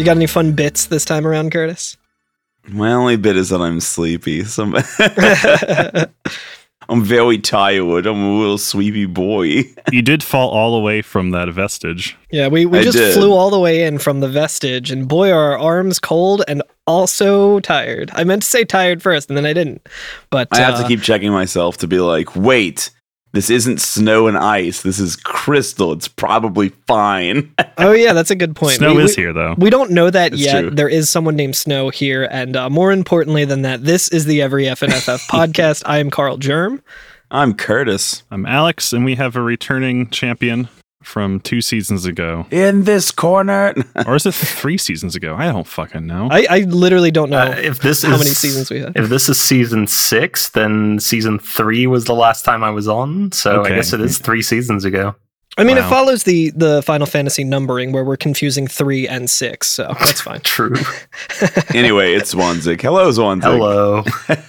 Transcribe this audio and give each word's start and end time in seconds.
You 0.00 0.06
got 0.06 0.16
any 0.16 0.26
fun 0.26 0.52
bits 0.52 0.86
this 0.86 1.04
time 1.04 1.26
around, 1.26 1.52
Curtis? 1.52 1.98
My 2.66 2.94
only 2.94 3.18
bit 3.18 3.36
is 3.36 3.50
that 3.50 3.60
I'm 3.60 3.80
sleepy. 3.80 4.44
So 4.44 4.64
I'm 6.88 7.04
very 7.04 7.36
tired. 7.36 8.06
I'm 8.06 8.24
a 8.24 8.40
little 8.40 8.56
sleepy 8.56 9.04
boy. 9.04 9.64
you 9.92 10.00
did 10.00 10.22
fall 10.22 10.48
all 10.48 10.72
the 10.72 10.80
way 10.80 11.02
from 11.02 11.32
that 11.32 11.50
vestige. 11.50 12.16
Yeah, 12.30 12.48
we, 12.48 12.64
we 12.64 12.78
I 12.78 12.82
just 12.82 12.96
did. 12.96 13.12
flew 13.12 13.34
all 13.34 13.50
the 13.50 13.60
way 13.60 13.84
in 13.84 13.98
from 13.98 14.20
the 14.20 14.28
vestige, 14.30 14.90
and 14.90 15.06
boy, 15.06 15.32
are 15.32 15.52
our 15.52 15.58
arms 15.58 15.98
cold 15.98 16.44
and 16.48 16.62
also 16.86 17.60
tired. 17.60 18.10
I 18.14 18.24
meant 18.24 18.40
to 18.40 18.48
say 18.48 18.64
tired 18.64 19.02
first, 19.02 19.28
and 19.28 19.36
then 19.36 19.44
I 19.44 19.52
didn't. 19.52 19.86
But 20.30 20.48
I 20.50 20.60
have 20.60 20.76
uh, 20.76 20.82
to 20.82 20.88
keep 20.88 21.02
checking 21.02 21.30
myself 21.30 21.76
to 21.76 21.86
be 21.86 22.00
like, 22.00 22.34
wait, 22.34 22.90
this 23.32 23.50
isn't 23.50 23.80
snow 23.80 24.26
and 24.26 24.36
ice. 24.36 24.82
This 24.82 24.98
is 24.98 25.16
crystal. 25.16 25.92
It's 25.92 26.08
probably 26.08 26.70
fine. 26.86 27.52
Oh 27.78 27.92
yeah, 27.92 28.12
that's 28.12 28.30
a 28.30 28.36
good 28.36 28.54
point. 28.54 28.74
Snow 28.74 28.94
we, 28.94 29.04
is 29.04 29.16
we, 29.16 29.22
here 29.22 29.32
though. 29.32 29.54
We 29.56 29.70
don't 29.70 29.92
know 29.92 30.10
that 30.10 30.34
It's 30.34 30.42
yet. 30.42 30.60
true. 30.60 30.70
There 30.70 30.88
is 30.88 31.08
someone 31.08 31.34
named 31.34 31.56
Snow 31.56 31.88
here, 31.88 32.28
and 32.30 32.54
uh, 32.54 32.68
more 32.68 32.92
importantly 32.92 33.46
than 33.46 33.62
that, 33.62 33.84
this 33.84 34.10
is 34.10 34.26
the 34.26 34.42
Every 34.42 34.64
FNFF 34.64 35.26
podcast. 35.30 35.82
I 35.86 35.96
am 35.96 36.10
Carl 36.10 36.36
Germ. 36.36 36.82
I'm 37.30 37.54
Curtis. 37.54 38.22
I'm 38.30 38.44
Alex, 38.44 38.92
and 38.92 39.02
we 39.06 39.14
have 39.14 39.34
a 39.34 39.40
returning 39.40 40.10
champion 40.10 40.68
from 41.02 41.40
two 41.40 41.60
seasons 41.60 42.04
ago. 42.06 42.46
In 42.50 42.84
this 42.84 43.10
corner. 43.10 43.74
Or 44.06 44.16
is 44.16 44.26
it 44.26 44.34
three 44.34 44.78
seasons 44.78 45.14
ago? 45.16 45.34
I 45.36 45.46
don't 45.52 45.66
fucking 45.66 46.06
know. 46.06 46.28
I, 46.30 46.46
I 46.50 46.58
literally 46.60 47.10
don't 47.10 47.30
know 47.30 47.38
Uh, 47.38 47.54
if 47.58 47.80
this 47.80 48.02
how 48.02 48.14
is 48.14 48.18
many 48.20 48.30
seasons 48.30 48.70
we 48.70 48.80
had. 48.80 48.96
If 48.96 49.08
this 49.08 49.28
is 49.28 49.38
season 49.38 49.86
six, 49.86 50.50
then 50.50 50.98
season 51.00 51.38
three 51.38 51.86
was 51.86 52.04
the 52.04 52.14
last 52.14 52.44
time 52.44 52.62
I 52.64 52.70
was 52.70 52.88
on. 52.88 53.32
So 53.32 53.60
Okay. 53.60 53.72
I 53.72 53.76
guess 53.76 53.92
it 53.92 54.00
is 54.00 54.18
three 54.18 54.42
seasons 54.42 54.84
ago. 54.84 55.14
I 55.60 55.64
mean, 55.64 55.76
it 55.76 55.88
follows 55.88 56.24
the 56.24 56.50
the 56.50 56.82
Final 56.82 57.06
Fantasy 57.06 57.44
numbering 57.44 57.92
where 57.92 58.02
we're 58.02 58.16
confusing 58.16 58.66
three 58.66 59.06
and 59.06 59.28
six, 59.28 59.66
so 59.68 59.94
that's 59.98 60.22
fine. 60.22 60.40
True. 60.44 60.74
anyway, 61.74 62.14
it's 62.14 62.34
Zwanzig. 62.34 62.80
Hello, 62.80 63.10
Zwanzig. 63.10 63.42
Hello. 63.42 64.02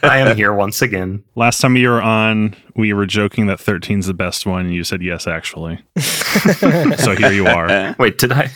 I 0.03 0.20
am 0.20 0.36
here 0.38 0.53
once 0.53 0.81
again. 0.81 1.23
Last 1.36 1.59
time 1.59 1.76
you 1.76 1.90
were 1.90 2.02
on, 2.02 2.56
we 2.78 2.94
were 2.94 3.06
joking 3.06 3.48
that 3.48 3.59
13's 3.59 4.08
the 4.08 4.14
best 4.14 4.45
one, 4.45 4.68
and 4.68 4.73
you 4.73 4.86
said 4.86 5.02
yes, 5.02 5.28
actually. 5.28 5.80
so 6.00 7.16
here 7.16 7.34
you 7.34 7.46
are. 7.46 7.94
Wait, 8.00 8.18
did 8.18 8.31
I? 8.31 8.50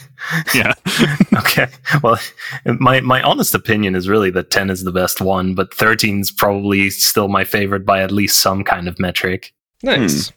Yeah. 0.54 0.74
Okay. 1.36 1.68
Well, 2.02 2.18
my 2.80 3.02
my 3.02 3.22
honest 3.22 3.54
opinion 3.54 3.96
is 3.96 4.08
really 4.08 4.30
that 4.32 4.50
10 4.50 4.70
is 4.70 4.84
the 4.84 4.94
best 4.94 5.20
one, 5.20 5.56
but 5.56 5.74
13 5.74 6.22
is 6.22 6.32
probably 6.32 6.90
still 6.90 7.28
my 7.28 7.44
favorite 7.44 7.86
by 7.86 8.02
at 8.02 8.12
least 8.12 8.42
some 8.42 8.64
kind 8.64 8.88
of 8.88 8.98
metric. 8.98 9.54
nice. 9.84 10.30
Hmm. 10.30 10.36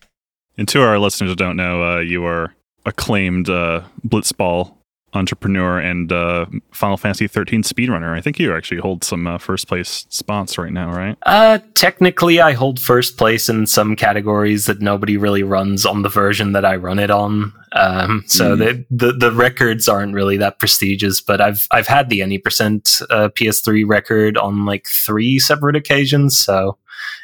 And 0.58 0.66
to 0.68 0.82
our 0.82 0.98
listeners 0.98 1.30
who 1.30 1.36
don't 1.36 1.56
know, 1.56 1.82
uh, 1.82 1.98
you 2.00 2.24
are 2.26 2.54
acclaimed 2.84 3.48
uh, 3.48 3.82
blitzball 4.06 4.74
entrepreneur 5.14 5.78
and 5.78 6.12
uh, 6.12 6.44
Final 6.72 6.98
Fantasy 6.98 7.26
13 7.26 7.62
speedrunner. 7.62 8.14
I 8.14 8.20
think 8.20 8.38
you 8.38 8.54
actually 8.54 8.80
hold 8.80 9.02
some 9.04 9.26
uh, 9.26 9.38
first 9.38 9.66
place 9.66 10.04
spots 10.10 10.58
right 10.58 10.72
now, 10.72 10.92
right? 10.92 11.16
Uh, 11.22 11.58
technically, 11.74 12.40
I 12.42 12.52
hold 12.52 12.78
first 12.78 13.16
place 13.16 13.48
in 13.48 13.66
some 13.66 13.96
categories 13.96 14.66
that 14.66 14.82
nobody 14.82 15.16
really 15.16 15.42
runs 15.42 15.86
on 15.86 16.02
the 16.02 16.10
version 16.10 16.52
that 16.52 16.64
I 16.66 16.76
run 16.76 16.98
it 16.98 17.10
on. 17.10 17.54
Um, 17.72 18.24
so 18.26 18.54
Mm. 18.56 18.58
the, 18.90 19.06
the 19.06 19.12
the 19.12 19.32
records 19.32 19.88
aren't 19.88 20.12
really 20.14 20.36
that 20.38 20.58
prestigious, 20.58 21.20
but 21.22 21.40
I've 21.40 21.66
I've 21.70 21.86
had 21.86 22.10
the 22.10 22.20
any 22.20 22.36
percent 22.38 23.00
uh, 23.08 23.28
PS3 23.30 23.84
record 23.88 24.36
on 24.36 24.64
like 24.66 24.86
three 24.88 25.38
separate 25.38 25.76
occasions. 25.76 26.38
So, 26.38 26.76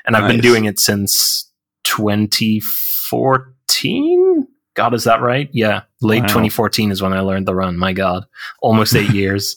and 0.06 0.16
I've 0.16 0.28
been 0.30 0.40
doing 0.40 0.64
it 0.66 0.78
since 0.78 1.50
2014. 1.84 2.62
God, 4.74 4.94
is 4.94 5.04
that 5.04 5.20
right? 5.20 5.48
Yeah, 5.52 5.82
late 6.02 6.22
Wow. 6.22 6.28
2014 6.28 6.90
is 6.90 7.00
when 7.02 7.12
I 7.12 7.20
learned 7.20 7.46
the 7.46 7.54
run. 7.54 7.76
My 7.78 7.92
God, 7.92 8.24
almost 8.60 8.94
eight 8.96 9.10
years. 9.14 9.56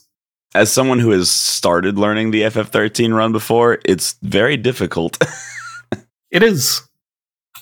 As 0.56 0.72
someone 0.72 1.00
who 1.00 1.12
has 1.12 1.30
started 1.30 1.98
learning 1.98 2.32
the 2.32 2.42
FF13 2.44 3.14
run 3.16 3.32
before, 3.32 3.80
it's 3.86 4.16
very 4.22 4.58
difficult. 4.58 5.18
It 6.30 6.44
is. 6.44 6.82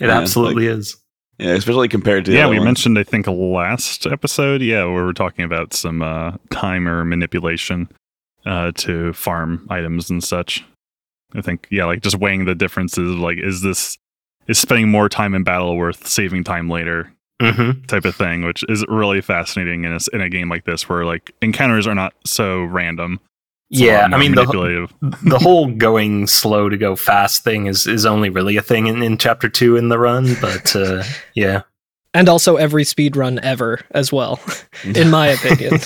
It 0.02 0.08
Yeah, 0.08 0.18
absolutely 0.18 0.66
is. 0.66 0.98
yeah, 1.38 1.52
especially 1.52 1.88
compared 1.88 2.26
to 2.26 2.32
the 2.32 2.38
yeah, 2.38 2.46
other 2.46 2.52
we 2.54 2.58
ones. 2.58 2.66
mentioned, 2.66 2.98
I 2.98 3.04
think, 3.04 3.28
last 3.28 4.08
episode, 4.08 4.64
yeah, 4.64 4.84
where 4.86 5.06
we're 5.06 5.14
talking 5.14 5.46
about 5.46 5.72
some 5.74 6.02
uh, 6.02 6.32
timer 6.50 7.06
manipulation 7.06 7.88
uh, 8.44 8.72
to 8.78 9.14
farm 9.14 9.68
items 9.70 10.10
and 10.10 10.24
such. 10.24 10.66
I 11.36 11.42
think, 11.42 11.68
yeah, 11.70 11.86
like 11.86 12.02
just 12.02 12.18
weighing 12.18 12.46
the 12.46 12.56
differences 12.56 13.16
like, 13.18 13.38
is 13.38 13.62
this, 13.62 14.00
is 14.48 14.58
spending 14.60 14.90
more 14.90 15.10
time 15.10 15.34
in 15.36 15.44
battle 15.44 15.76
worth 15.78 16.08
saving 16.08 16.44
time 16.44 16.70
later 16.70 17.12
Mm-hmm. 17.42 17.82
type 17.88 18.06
of 18.06 18.16
thing, 18.16 18.44
which 18.46 18.64
is 18.70 18.86
really 18.88 19.20
fascinating 19.20 19.84
in 19.84 19.92
a, 19.92 19.96
s- 19.96 20.08
in 20.14 20.22
a 20.22 20.30
game 20.30 20.48
like 20.48 20.64
this 20.64 20.88
where 20.88 21.04
like 21.04 21.34
encounters 21.42 21.86
are 21.86 21.94
not 21.94 22.14
so 22.26 22.64
random. 22.64 23.20
It's 23.70 23.82
Yeah, 23.82 24.08
I 24.10 24.18
mean 24.18 24.36
the 24.36 24.88
the 25.24 25.38
whole 25.40 25.70
going 25.70 26.28
slow 26.28 26.70
to 26.70 26.78
go 26.78 26.96
fast 26.96 27.44
thing 27.44 27.66
is 27.66 27.88
is 27.88 28.06
only 28.06 28.30
really 28.30 28.56
a 28.56 28.62
thing 28.62 28.88
in, 28.88 29.04
in 29.04 29.18
chapter 29.18 29.50
two 29.50 29.76
in 29.76 29.90
the 29.90 30.00
run, 30.00 30.36
but 30.40 30.74
uh, 30.78 31.04
yeah, 31.36 31.64
And 32.14 32.30
also 32.30 32.56
every 32.56 32.86
speed 32.86 33.18
run 33.18 33.38
ever 33.40 33.82
as 33.92 34.14
well, 34.14 34.40
in 34.86 35.10
my 35.10 35.28
opinion. 35.28 35.80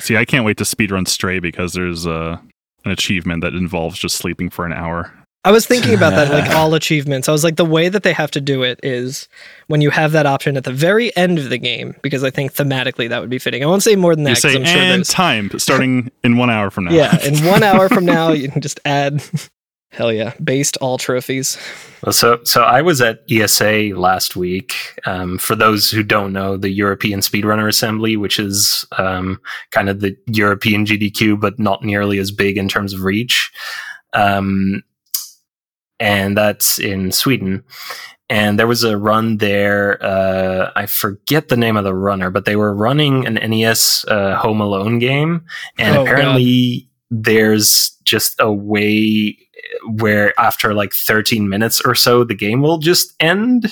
See, 0.00 0.16
I 0.16 0.24
can't 0.24 0.44
wait 0.44 0.56
to 0.56 0.64
speed 0.64 0.90
run 0.90 1.06
Stray 1.06 1.38
because 1.38 1.74
there's 1.74 2.08
uh, 2.08 2.38
an 2.84 2.90
achievement 2.90 3.42
that 3.42 3.54
involves 3.54 4.00
just 4.00 4.16
sleeping 4.16 4.50
for 4.50 4.66
an 4.66 4.72
hour. 4.72 5.12
I 5.44 5.50
was 5.50 5.66
thinking 5.66 5.92
about 5.94 6.10
that, 6.10 6.30
like 6.30 6.50
all 6.54 6.72
achievements. 6.74 7.28
I 7.28 7.32
was 7.32 7.42
like, 7.42 7.56
the 7.56 7.64
way 7.64 7.88
that 7.88 8.04
they 8.04 8.12
have 8.12 8.30
to 8.32 8.40
do 8.40 8.62
it 8.62 8.78
is 8.82 9.28
when 9.66 9.80
you 9.80 9.90
have 9.90 10.12
that 10.12 10.24
option 10.24 10.56
at 10.56 10.64
the 10.64 10.72
very 10.72 11.14
end 11.16 11.38
of 11.38 11.50
the 11.50 11.58
game, 11.58 11.96
because 12.02 12.22
I 12.22 12.30
think 12.30 12.54
thematically 12.54 13.08
that 13.08 13.20
would 13.20 13.30
be 13.30 13.40
fitting. 13.40 13.62
I 13.62 13.66
won't 13.66 13.82
say 13.82 13.96
more 13.96 14.14
than 14.14 14.24
that 14.24 14.30
You 14.30 14.36
because 14.36 14.52
say, 14.52 14.58
I'm 14.58 14.64
sure 14.64 14.80
and 14.80 14.90
there's. 14.90 15.08
time 15.08 15.50
starting 15.58 16.12
in 16.24 16.36
one 16.36 16.50
hour 16.50 16.70
from 16.70 16.84
now. 16.84 16.92
Yeah, 16.92 17.20
in 17.24 17.44
one 17.44 17.62
hour 17.62 17.88
from 17.88 18.04
now, 18.04 18.30
you 18.32 18.48
can 18.50 18.60
just 18.62 18.78
add. 18.84 19.22
Hell 19.90 20.10
yeah, 20.10 20.32
based 20.42 20.78
all 20.78 20.96
trophies. 20.96 21.58
Well, 22.02 22.14
so 22.14 22.40
so 22.44 22.62
I 22.62 22.80
was 22.80 23.02
at 23.02 23.18
ESA 23.30 23.90
last 23.94 24.36
week. 24.36 24.74
Um, 25.04 25.36
for 25.36 25.54
those 25.54 25.90
who 25.90 26.02
don't 26.02 26.32
know, 26.32 26.56
the 26.56 26.70
European 26.70 27.20
Speedrunner 27.20 27.68
Assembly, 27.68 28.16
which 28.16 28.38
is 28.38 28.86
um, 28.96 29.38
kind 29.70 29.90
of 29.90 30.00
the 30.00 30.16
European 30.28 30.86
GDQ, 30.86 31.38
but 31.38 31.58
not 31.58 31.82
nearly 31.84 32.16
as 32.18 32.30
big 32.30 32.56
in 32.56 32.68
terms 32.68 32.94
of 32.94 33.02
reach, 33.02 33.52
um, 34.14 34.82
and 36.02 36.36
that's 36.36 36.80
in 36.80 37.12
Sweden. 37.12 37.62
And 38.28 38.58
there 38.58 38.66
was 38.66 38.82
a 38.82 38.98
run 38.98 39.36
there. 39.36 40.02
Uh, 40.02 40.72
I 40.74 40.86
forget 40.86 41.48
the 41.48 41.56
name 41.56 41.76
of 41.76 41.84
the 41.84 41.94
runner, 41.94 42.28
but 42.28 42.44
they 42.44 42.56
were 42.56 42.74
running 42.74 43.24
an 43.24 43.34
NES 43.34 44.04
uh, 44.08 44.36
Home 44.36 44.60
Alone 44.60 44.98
game, 44.98 45.44
and 45.78 45.96
Oh, 45.96 46.02
apparently 46.02 46.88
there's 47.10 47.96
just 48.04 48.34
a 48.40 48.52
way 48.52 49.38
where 49.86 50.38
after 50.40 50.74
like 50.74 50.92
13 50.92 51.48
minutes 51.48 51.80
or 51.82 51.94
so 51.94 52.24
the 52.24 52.34
game 52.34 52.62
will 52.62 52.78
just 52.78 53.14
end 53.20 53.66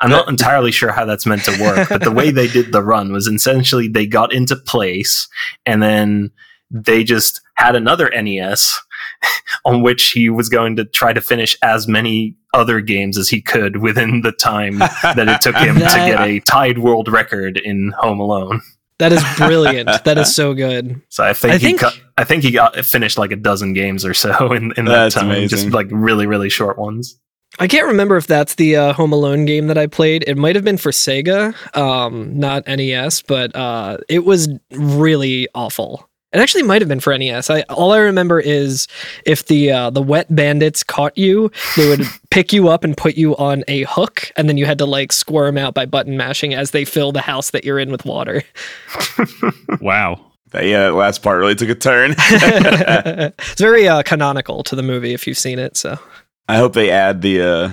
i'm 0.00 0.10
not 0.10 0.28
entirely 0.34 0.70
sure 0.70 0.92
how 0.92 1.04
that's 1.04 1.26
meant 1.26 1.42
to 1.44 1.62
work 1.62 1.88
but 1.88 2.02
the 2.02 2.10
way 2.10 2.30
they 2.30 2.46
did 2.46 2.72
the 2.72 2.82
run 2.82 3.10
was 3.10 3.26
essentially 3.26 3.88
they 3.88 4.06
got 4.06 4.32
into 4.32 4.54
place 4.54 5.28
and 5.64 5.82
then 5.82 6.30
they 6.70 7.02
just 7.04 7.40
had 7.54 7.74
another 7.74 8.10
nes 8.22 8.78
on 9.64 9.82
which 9.82 10.10
he 10.10 10.30
was 10.30 10.48
going 10.48 10.76
to 10.76 10.84
try 10.84 11.12
to 11.12 11.20
finish 11.20 11.56
as 11.62 11.86
many 11.88 12.36
other 12.52 12.80
games 12.80 13.18
as 13.18 13.28
he 13.28 13.40
could 13.40 13.78
within 13.78 14.20
the 14.22 14.32
time 14.32 14.78
that 14.78 15.28
it 15.28 15.40
took 15.40 15.56
him 15.56 15.74
to 15.78 15.80
get 15.80 16.20
a 16.20 16.40
tied 16.40 16.78
world 16.78 17.08
record 17.08 17.56
in 17.58 17.92
home 17.98 18.20
alone 18.20 18.60
That 18.98 19.12
is 19.12 19.24
brilliant. 19.36 19.88
that 20.04 20.18
is 20.18 20.34
so 20.34 20.54
good. 20.54 21.00
so 21.08 21.24
I 21.24 21.32
think, 21.32 21.54
I 21.54 21.58
he 21.58 21.66
think- 21.66 21.80
got, 21.80 22.00
I 22.16 22.24
think 22.24 22.44
he 22.44 22.52
got 22.52 22.76
finished 22.84 23.18
like 23.18 23.32
a 23.32 23.36
dozen 23.36 23.72
games 23.72 24.04
or 24.04 24.14
so 24.14 24.52
in, 24.52 24.72
in 24.76 24.84
that 24.84 24.92
That's 24.92 25.14
time, 25.16 25.26
amazing. 25.26 25.48
just 25.48 25.70
like 25.70 25.88
really 25.90 26.26
really 26.26 26.48
short 26.48 26.78
ones. 26.78 27.18
I 27.58 27.68
can't 27.68 27.86
remember 27.86 28.16
if 28.16 28.26
that's 28.26 28.56
the 28.56 28.74
uh, 28.76 28.92
Home 28.94 29.12
Alone 29.12 29.44
game 29.44 29.68
that 29.68 29.78
I 29.78 29.86
played. 29.86 30.24
It 30.26 30.36
might 30.36 30.56
have 30.56 30.64
been 30.64 30.76
for 30.76 30.90
Sega, 30.90 31.54
um, 31.76 32.36
not 32.36 32.66
NES, 32.66 33.22
but 33.22 33.54
uh, 33.54 33.98
it 34.08 34.24
was 34.24 34.48
really 34.72 35.46
awful. 35.54 36.08
It 36.34 36.40
actually 36.40 36.64
might 36.64 36.82
have 36.82 36.88
been 36.88 37.00
for 37.00 37.16
NES. 37.16 37.48
I, 37.48 37.60
all 37.62 37.92
I 37.92 37.98
remember 37.98 38.40
is 38.40 38.88
if 39.24 39.46
the 39.46 39.70
uh, 39.70 39.90
the 39.90 40.02
wet 40.02 40.34
bandits 40.34 40.82
caught 40.82 41.16
you, 41.16 41.50
they 41.76 41.88
would 41.88 42.02
pick 42.30 42.52
you 42.52 42.68
up 42.68 42.82
and 42.82 42.96
put 42.96 43.16
you 43.16 43.36
on 43.36 43.62
a 43.68 43.84
hook, 43.84 44.32
and 44.36 44.48
then 44.48 44.56
you 44.56 44.66
had 44.66 44.78
to 44.78 44.84
like 44.84 45.12
squirm 45.12 45.56
out 45.56 45.74
by 45.74 45.86
button 45.86 46.16
mashing 46.16 46.52
as 46.52 46.72
they 46.72 46.84
fill 46.84 47.12
the 47.12 47.20
house 47.20 47.50
that 47.50 47.64
you're 47.64 47.78
in 47.78 47.90
with 47.90 48.04
water. 48.04 48.42
Wow. 49.80 50.32
yeah, 50.54 50.84
that 50.84 50.94
last 50.94 51.22
part 51.22 51.38
really 51.38 51.54
took 51.54 51.68
a 51.68 51.74
turn. 51.74 52.14
it's 52.18 53.60
very 53.60 53.88
uh, 53.88 54.02
canonical 54.02 54.62
to 54.64 54.76
the 54.76 54.82
movie 54.82 55.12
if 55.12 55.26
you've 55.26 55.38
seen 55.38 55.58
it. 55.58 55.76
So 55.76 55.98
I 56.48 56.56
hope 56.56 56.72
they 56.74 56.90
add 56.90 57.22
the 57.22 57.40
uh, 57.40 57.70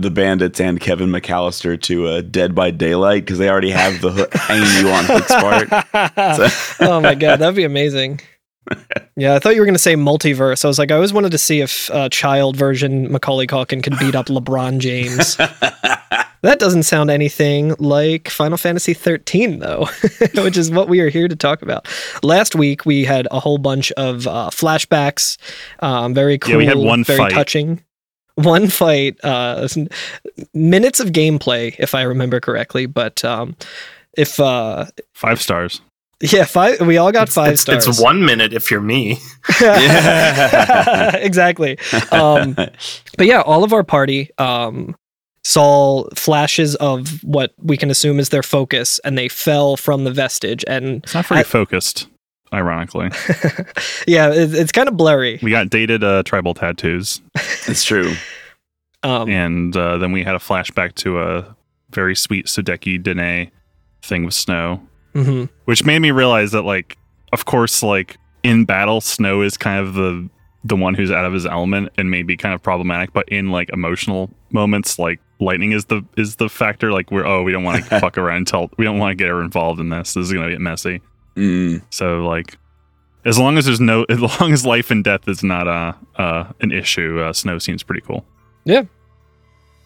the 0.00 0.10
bandits 0.10 0.60
and 0.60 0.80
Kevin 0.80 1.08
McAllister 1.10 1.80
to 1.82 2.06
uh, 2.06 2.20
Dead 2.22 2.54
by 2.54 2.70
Daylight 2.70 3.24
because 3.24 3.38
they 3.38 3.48
already 3.50 3.70
have 3.70 4.00
the 4.00 4.10
hook 4.12 4.32
hanging 4.34 4.86
you 4.86 4.90
on 4.92 5.04
Hook's 5.06 5.34
part. 5.34 5.68
So- 6.36 6.86
oh 6.88 7.00
my 7.00 7.14
god, 7.14 7.40
that'd 7.40 7.56
be 7.56 7.64
amazing. 7.64 8.20
Yeah, 9.16 9.34
I 9.34 9.38
thought 9.40 9.54
you 9.54 9.60
were 9.62 9.66
going 9.66 9.74
to 9.74 9.78
say 9.80 9.94
multiverse. 9.94 10.64
I 10.64 10.68
was 10.68 10.78
like, 10.78 10.92
I 10.92 10.94
always 10.94 11.12
wanted 11.12 11.32
to 11.32 11.38
see 11.38 11.60
if 11.60 11.90
a 11.92 12.08
child 12.10 12.54
version 12.54 13.10
Macaulay 13.10 13.46
Culkin 13.48 13.82
could 13.82 13.98
beat 13.98 14.14
up 14.14 14.26
LeBron 14.26 14.78
James. 14.78 15.36
that 16.42 16.58
doesn't 16.58 16.82
sound 16.84 17.10
anything 17.10 17.74
like 17.78 18.28
Final 18.28 18.58
Fantasy 18.58 18.94
13, 18.94 19.58
though, 19.58 19.88
which 20.36 20.56
is 20.56 20.70
what 20.70 20.88
we 20.88 21.00
are 21.00 21.08
here 21.08 21.26
to 21.28 21.34
talk 21.34 21.62
about. 21.62 21.88
Last 22.22 22.54
week, 22.54 22.84
we 22.86 23.04
had 23.04 23.26
a 23.30 23.40
whole 23.40 23.58
bunch 23.58 23.90
of 23.92 24.26
uh, 24.28 24.50
flashbacks. 24.50 25.36
Um, 25.80 26.14
very 26.14 26.38
cool. 26.38 26.52
Yeah, 26.52 26.58
we 26.58 26.66
had 26.66 26.76
one 26.78 27.02
very 27.04 27.18
fight. 27.18 27.32
touching. 27.32 27.82
One 28.44 28.68
fight, 28.68 29.16
uh, 29.24 29.66
minutes 30.54 31.00
of 31.00 31.08
gameplay, 31.08 31.74
if 31.78 31.94
I 31.94 32.02
remember 32.02 32.40
correctly. 32.40 32.86
But 32.86 33.24
um, 33.24 33.56
if 34.16 34.38
uh, 34.38 34.86
Five 35.12 35.40
stars. 35.42 35.80
yeah, 36.20 36.44
five. 36.44 36.80
We 36.80 36.98
all 36.98 37.10
got 37.12 37.28
It's, 37.28 37.34
five 37.34 37.52
it's, 37.52 37.62
stars. 37.62 37.86
it's 37.88 38.00
one 38.00 38.24
minute 38.24 38.52
if 38.52 38.70
you're 38.70 38.80
me. 38.80 39.18
Yeah. 39.60 41.16
exactly. 41.16 41.78
Um, 42.12 42.54
but 42.54 43.26
yeah, 43.26 43.40
all 43.40 43.64
of 43.64 43.72
our 43.72 43.82
party 43.84 44.30
um, 44.38 44.94
saw 45.44 46.08
flashes 46.14 46.74
of 46.76 47.22
what 47.24 47.54
we 47.58 47.76
can 47.76 47.90
assume 47.90 48.18
is 48.20 48.28
their 48.28 48.42
focus, 48.42 48.98
and 49.04 49.16
they 49.18 49.28
fell 49.28 49.76
from 49.76 50.04
the 50.04 50.12
vestige. 50.12 50.64
And 50.68 51.02
It's 51.04 51.14
not 51.14 51.26
very 51.26 51.40
I- 51.40 51.44
focused, 51.44 52.06
ironically. 52.52 53.06
yeah, 54.06 54.30
it, 54.32 54.54
it's 54.54 54.72
kind 54.72 54.88
of 54.88 54.96
blurry. 54.96 55.38
We 55.42 55.50
got 55.50 55.70
dated 55.70 56.04
uh, 56.04 56.22
tribal 56.24 56.54
tattoos, 56.54 57.20
it's 57.66 57.84
true. 57.84 58.12
Um, 59.02 59.28
and 59.28 59.76
uh, 59.76 59.98
then 59.98 60.12
we 60.12 60.24
had 60.24 60.34
a 60.34 60.38
flashback 60.38 60.94
to 60.96 61.20
a 61.20 61.56
very 61.90 62.16
sweet 62.16 62.46
Sudeki 62.46 63.02
Dene 63.02 63.50
thing 64.02 64.24
with 64.24 64.34
snow, 64.34 64.82
mhm. 65.14 65.48
which 65.66 65.84
made 65.84 66.00
me 66.00 66.10
realize 66.10 66.52
that, 66.52 66.62
like, 66.62 66.96
of 67.32 67.44
course, 67.44 67.82
like 67.82 68.16
in 68.42 68.64
battle, 68.64 69.00
snow 69.00 69.42
is 69.42 69.56
kind 69.56 69.86
of 69.86 69.94
the 69.94 70.28
the 70.64 70.76
one 70.76 70.94
who's 70.94 71.10
out 71.10 71.24
of 71.24 71.32
his 71.32 71.46
element 71.46 71.90
and 71.96 72.10
may 72.10 72.22
be 72.22 72.36
kind 72.36 72.54
of 72.54 72.62
problematic. 72.62 73.12
But 73.12 73.28
in 73.28 73.50
like 73.50 73.70
emotional 73.70 74.30
moments, 74.50 74.98
like 74.98 75.20
lightning 75.40 75.72
is 75.72 75.86
the 75.86 76.04
is 76.16 76.36
the 76.36 76.48
factor. 76.48 76.92
Like 76.92 77.10
we're 77.10 77.26
oh 77.26 77.42
we 77.42 77.52
don't 77.52 77.64
want 77.64 77.84
to 77.84 77.84
fuck 78.00 78.18
around 78.18 78.38
until 78.38 78.70
we 78.76 78.84
don't 78.84 78.98
want 78.98 79.12
to 79.12 79.14
get 79.14 79.28
her 79.28 79.42
involved 79.42 79.80
in 79.80 79.88
this. 79.88 80.14
This 80.14 80.26
is 80.26 80.32
gonna 80.32 80.50
get 80.50 80.60
messy. 80.60 81.00
Mm. 81.38 81.82
So 81.90 82.26
like, 82.26 82.58
as 83.24 83.38
long 83.38 83.58
as 83.58 83.66
there's 83.66 83.80
no, 83.80 84.04
as 84.08 84.20
long 84.20 84.52
as 84.52 84.66
life 84.66 84.90
and 84.90 85.04
death 85.04 85.28
is 85.28 85.42
not 85.42 85.68
uh, 85.68 85.92
uh, 86.16 86.52
an 86.60 86.72
issue, 86.72 87.20
uh, 87.20 87.32
Snow 87.32 87.58
seems 87.58 87.82
pretty 87.82 88.02
cool. 88.02 88.24
Yeah. 88.64 88.82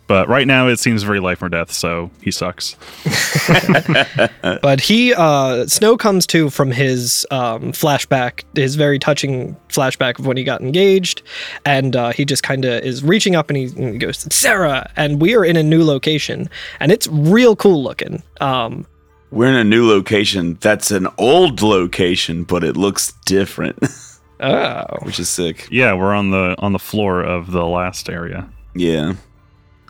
But 0.08 0.28
right 0.28 0.46
now 0.46 0.68
it 0.68 0.78
seems 0.78 1.04
very 1.04 1.20
life 1.20 1.40
or 1.42 1.48
death, 1.48 1.72
so 1.72 2.10
he 2.20 2.30
sucks. 2.30 2.76
But 4.60 4.80
he, 4.80 5.14
uh, 5.14 5.66
Snow 5.66 5.96
comes 5.96 6.26
to 6.28 6.50
from 6.50 6.70
his 6.70 7.26
um, 7.30 7.72
flashback, 7.72 8.44
his 8.54 8.74
very 8.74 8.98
touching 8.98 9.56
flashback 9.68 10.18
of 10.18 10.26
when 10.26 10.36
he 10.36 10.44
got 10.44 10.60
engaged, 10.60 11.22
and 11.64 11.96
uh, 11.96 12.10
he 12.12 12.24
just 12.24 12.42
kind 12.42 12.64
of 12.64 12.84
is 12.84 13.02
reaching 13.02 13.36
up 13.36 13.48
and 13.48 13.56
he, 13.56 13.64
and 13.64 13.94
he 13.94 13.98
goes, 13.98 14.26
"Sarah," 14.34 14.90
and 14.96 15.20
we 15.20 15.34
are 15.34 15.44
in 15.44 15.56
a 15.56 15.62
new 15.62 15.84
location, 15.84 16.48
and 16.80 16.92
it's 16.92 17.06
real 17.08 17.56
cool 17.56 17.82
looking. 17.82 18.22
Um, 18.40 18.86
We're 19.32 19.48
in 19.48 19.54
a 19.54 19.64
new 19.64 19.88
location. 19.88 20.58
That's 20.60 20.90
an 20.90 21.08
old 21.16 21.62
location, 21.62 22.44
but 22.44 22.62
it 22.62 22.76
looks 22.76 23.14
different, 23.24 23.78
oh, 24.40 24.84
which 25.02 25.18
is 25.18 25.30
sick. 25.30 25.66
Yeah, 25.70 25.94
we're 25.94 26.14
on 26.14 26.30
the 26.30 26.54
on 26.58 26.74
the 26.74 26.78
floor 26.78 27.22
of 27.22 27.50
the 27.50 27.64
last 27.64 28.10
area. 28.10 28.48
Yeah. 28.74 29.14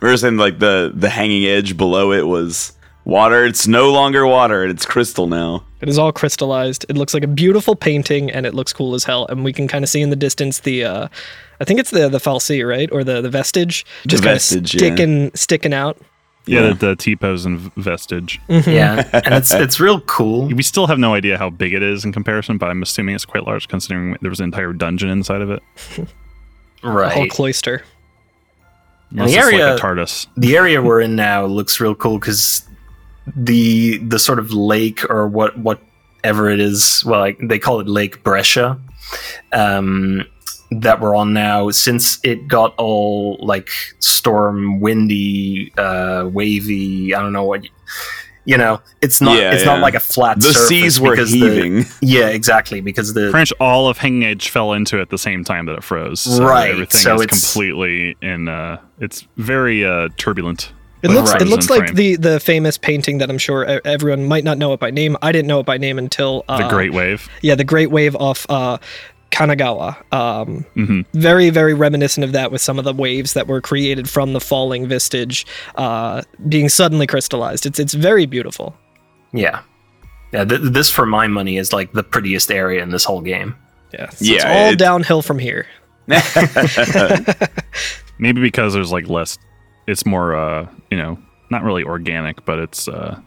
We 0.01 0.09
were 0.09 0.15
saying 0.15 0.37
like 0.37 0.59
the 0.59 0.93
the 0.95 1.09
hanging 1.09 1.45
edge 1.45 1.75
below 1.75 2.13
it 2.13 2.25
was 2.25 2.71
water. 3.03 3.45
It's 3.45 3.67
no 3.67 3.91
longer 3.91 4.25
water. 4.25 4.65
It's 4.65 4.85
crystal 4.85 5.27
now. 5.27 5.65
It 5.81 5.89
is 5.89 5.99
all 5.99 6.13
crystallized. 6.13 6.85
It 6.87 6.95
looks 6.95 7.13
like 7.13 7.23
a 7.23 7.27
beautiful 7.27 7.75
painting, 7.75 8.31
and 8.31 8.45
it 8.45 8.53
looks 8.53 8.71
cool 8.71 8.95
as 8.95 9.03
hell. 9.03 9.25
And 9.27 9.43
we 9.43 9.51
can 9.51 9.67
kind 9.67 9.83
of 9.83 9.89
see 9.89 10.01
in 10.01 10.09
the 10.09 10.15
distance 10.15 10.59
the, 10.59 10.85
uh, 10.85 11.07
I 11.59 11.65
think 11.65 11.81
it's 11.81 11.91
the 11.91 12.07
the 12.07 12.19
fal'Cie, 12.19 12.65
right, 12.65 12.89
or 12.93 13.03
the 13.03 13.21
the 13.21 13.29
vestige, 13.29 13.85
just 14.07 14.23
kind 14.23 14.31
of 14.31 14.41
vestige, 14.41 14.73
yeah. 14.75 14.79
sticking 14.79 15.31
sticking 15.35 15.73
out. 15.73 15.97
Yeah, 16.45 16.69
the, 16.69 16.73
the 16.87 16.95
T 16.95 17.15
pose 17.15 17.45
and 17.45 17.59
vestige. 17.75 18.39
Mhm. 18.49 18.73
Yeah, 18.73 19.09
and 19.25 19.33
it's 19.33 19.53
it's 19.53 19.79
real 19.79 20.01
cool. 20.01 20.47
We 20.47 20.61
still 20.63 20.87
have 20.87 20.99
no 20.99 21.13
idea 21.13 21.37
how 21.37 21.49
big 21.49 21.73
it 21.73 21.81
is 21.83 22.03
in 22.03 22.11
comparison, 22.11 22.57
but 22.57 22.69
I'm 22.69 22.81
assuming 22.81 23.15
it's 23.15 23.23
quite 23.25 23.45
large 23.45 23.67
considering 23.69 24.17
there 24.21 24.29
was 24.29 24.39
an 24.39 24.45
entire 24.45 24.73
dungeon 24.73 25.09
inside 25.09 25.41
of 25.41 25.49
it. 25.49 25.63
Right, 26.85 27.11
a 27.13 27.15
whole 27.15 27.27
cloister. 27.27 27.81
Unless 29.11 29.31
the 29.31 29.37
area- 29.37 29.67
like 29.71 29.79
a 29.79 29.81
TARDIS. 29.81 30.27
the 30.35 30.57
area 30.57 30.81
we're 30.81 30.99
in 30.99 31.15
now 31.15 31.45
looks 31.45 31.79
real 31.79 31.95
cool 31.95 32.19
because 32.19 32.67
the 33.37 33.99
the 33.99 34.19
sort 34.19 34.37
of 34.37 34.51
lake 34.51 35.09
or 35.09 35.25
what 35.29 35.57
whatever 35.57 36.49
it 36.49 36.59
is 36.59 37.03
well 37.05 37.21
like, 37.21 37.37
they 37.41 37.57
call 37.57 37.79
it 37.79 37.87
lake 37.87 38.21
Bresha 38.23 38.77
um 39.53 40.25
that 40.81 40.99
we're 40.99 41.15
on 41.15 41.33
now 41.33 41.69
since 41.69 42.19
it 42.23 42.47
got 42.47 42.73
all 42.77 43.37
like 43.41 43.69
storm 43.99 44.79
windy 44.79 45.71
uh 45.77 46.27
wavy 46.31 47.13
i 47.13 47.19
don't 47.21 47.33
know 47.33 47.43
what 47.43 47.63
you, 47.63 47.69
you 48.45 48.57
know 48.57 48.81
it's 49.01 49.21
not 49.21 49.37
Yeah, 49.39 49.51
it's 49.53 49.63
yeah. 49.63 49.71
not 49.73 49.81
like 49.81 49.95
a 49.95 49.99
flat 49.99 50.39
The 50.39 50.53
seas 50.53 50.99
were 50.99 51.11
because 51.11 51.31
the- 51.31 51.39
heaving. 51.39 51.85
yeah 52.01 52.27
exactly 52.27 52.81
because 52.81 53.13
the 53.13 53.31
French, 53.31 53.51
all 53.59 53.87
of 53.87 53.97
Hanging 53.97 54.25
Edge 54.25 54.49
fell 54.49 54.73
into 54.73 54.97
it 54.99 55.01
at 55.03 55.09
the 55.09 55.17
same 55.17 55.43
time 55.43 55.65
that 55.67 55.75
it 55.77 55.83
froze. 55.83 56.21
So 56.21 56.43
Right, 56.45 56.71
Everything 56.71 57.01
so 57.01 57.15
is 57.15 57.21
it's- 57.21 57.53
completely 57.53 58.15
in. 58.21 58.47
Uh, 58.49 58.79
it's 58.99 59.25
very 59.37 59.85
uh, 59.85 60.09
turbulent. 60.17 60.71
It 61.01 61.09
with 61.09 61.17
looks 61.17 61.31
it 61.33 61.47
looks 61.47 61.69
like 61.69 61.81
frame. 61.87 61.95
the 61.95 62.15
the 62.15 62.39
famous 62.39 62.77
painting 62.77 63.17
that 63.17 63.29
I'm 63.29 63.37
sure 63.37 63.67
e- 63.69 63.81
everyone 63.83 64.25
might 64.25 64.45
not 64.45 64.57
know 64.57 64.71
it 64.73 64.79
by 64.79 64.89
name. 64.91 65.17
I 65.21 65.31
didn't 65.33 65.47
know 65.47 65.59
it 65.59 65.65
by 65.65 65.77
name 65.77 65.97
until 65.99 66.43
uh, 66.47 66.61
the 66.63 66.69
Great 66.69 66.93
Wave. 66.93 67.27
yeah 67.41 67.55
the 67.55 67.65
Great 67.65 67.91
Wave 67.91 68.15
off 68.15 68.45
uh, 68.49 68.77
Kanagawa. 69.33 69.95
Um, 70.13 70.65
hmm 70.75 71.01
very 71.13 71.49
very 71.49 71.73
reminiscent 71.73 72.23
of 72.23 72.31
that 72.33 72.51
with 72.51 72.61
some 72.61 72.77
of 72.79 72.85
the 72.85 72.93
waves 72.93 73.33
that 73.33 73.47
were 73.47 73.59
created 73.61 74.07
from 74.09 74.33
the 74.33 74.39
falling 74.39 74.87
vestige 74.87 75.45
uh, 75.75 76.21
being 76.47 76.69
suddenly 76.69 77.07
crystallized. 77.07 77.65
It's 77.65 77.79
it's 77.79 77.93
very 77.95 78.25
beautiful. 78.25 78.75
yeah 79.33 79.61
yeah 80.31 80.45
th- 80.45 80.61
this 80.63 80.89
for 80.89 81.05
my 81.05 81.27
money 81.27 81.57
is 81.57 81.73
like 81.73 81.91
the 81.93 82.03
prettiest 82.03 82.51
area 82.51 82.81
in 82.83 82.89
this 82.91 83.03
whole 83.05 83.21
game 83.21 83.55
Yeah, 83.91 84.09
so 84.09 84.25
it's 84.33 84.45
all 84.45 84.71
it- 84.71 84.79
downhill 84.79 85.21
from 85.21 85.39
here. 85.39 85.65
Maybe 88.19 88.41
because 88.41 88.73
there's 88.73 88.91
like 88.91 89.09
less. 89.09 89.37
It's 89.87 90.05
more, 90.05 90.35
uh, 90.35 90.67
you 90.91 90.97
know, 90.97 91.17
not 91.49 91.63
really 91.63 91.83
organic, 91.83 92.45
but 92.45 92.59
it's 92.59 92.87
uh, 92.87 93.19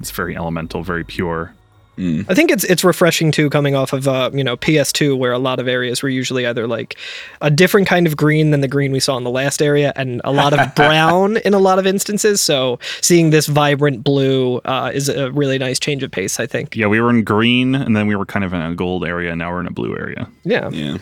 it's 0.00 0.10
very 0.10 0.36
elemental, 0.36 0.82
very 0.82 1.04
pure. 1.04 1.54
Mm. 2.00 2.24
I 2.30 2.34
think 2.34 2.50
it's 2.50 2.64
it's 2.64 2.82
refreshing 2.82 3.30
too, 3.30 3.50
coming 3.50 3.74
off 3.74 3.92
of 3.92 4.08
uh, 4.08 4.30
you 4.32 4.42
know 4.42 4.56
PS2, 4.56 5.18
where 5.18 5.32
a 5.32 5.38
lot 5.38 5.60
of 5.60 5.68
areas 5.68 6.02
were 6.02 6.08
usually 6.08 6.46
either 6.46 6.66
like 6.66 6.96
a 7.42 7.50
different 7.50 7.86
kind 7.86 8.06
of 8.06 8.16
green 8.16 8.50
than 8.52 8.62
the 8.62 8.68
green 8.68 8.90
we 8.90 9.00
saw 9.00 9.18
in 9.18 9.24
the 9.24 9.30
last 9.30 9.60
area, 9.60 9.92
and 9.96 10.22
a 10.24 10.32
lot 10.32 10.58
of 10.58 10.74
brown 10.74 11.36
in 11.38 11.52
a 11.52 11.58
lot 11.58 11.78
of 11.78 11.86
instances. 11.86 12.40
So 12.40 12.78
seeing 13.02 13.28
this 13.30 13.46
vibrant 13.46 14.02
blue 14.02 14.58
uh, 14.64 14.90
is 14.94 15.10
a 15.10 15.30
really 15.32 15.58
nice 15.58 15.78
change 15.78 16.02
of 16.02 16.10
pace. 16.10 16.40
I 16.40 16.46
think. 16.46 16.74
Yeah, 16.74 16.86
we 16.86 17.00
were 17.00 17.10
in 17.10 17.22
green, 17.22 17.74
and 17.74 17.94
then 17.94 18.06
we 18.06 18.16
were 18.16 18.26
kind 18.26 18.44
of 18.46 18.54
in 18.54 18.62
a 18.62 18.74
gold 18.74 19.04
area. 19.04 19.30
and 19.32 19.38
Now 19.38 19.52
we're 19.52 19.60
in 19.60 19.66
a 19.66 19.72
blue 19.72 19.94
area. 19.94 20.26
Yeah. 20.44 20.70
Yeah. 20.70 20.96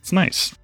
It's 0.00 0.12
nice. 0.12 0.54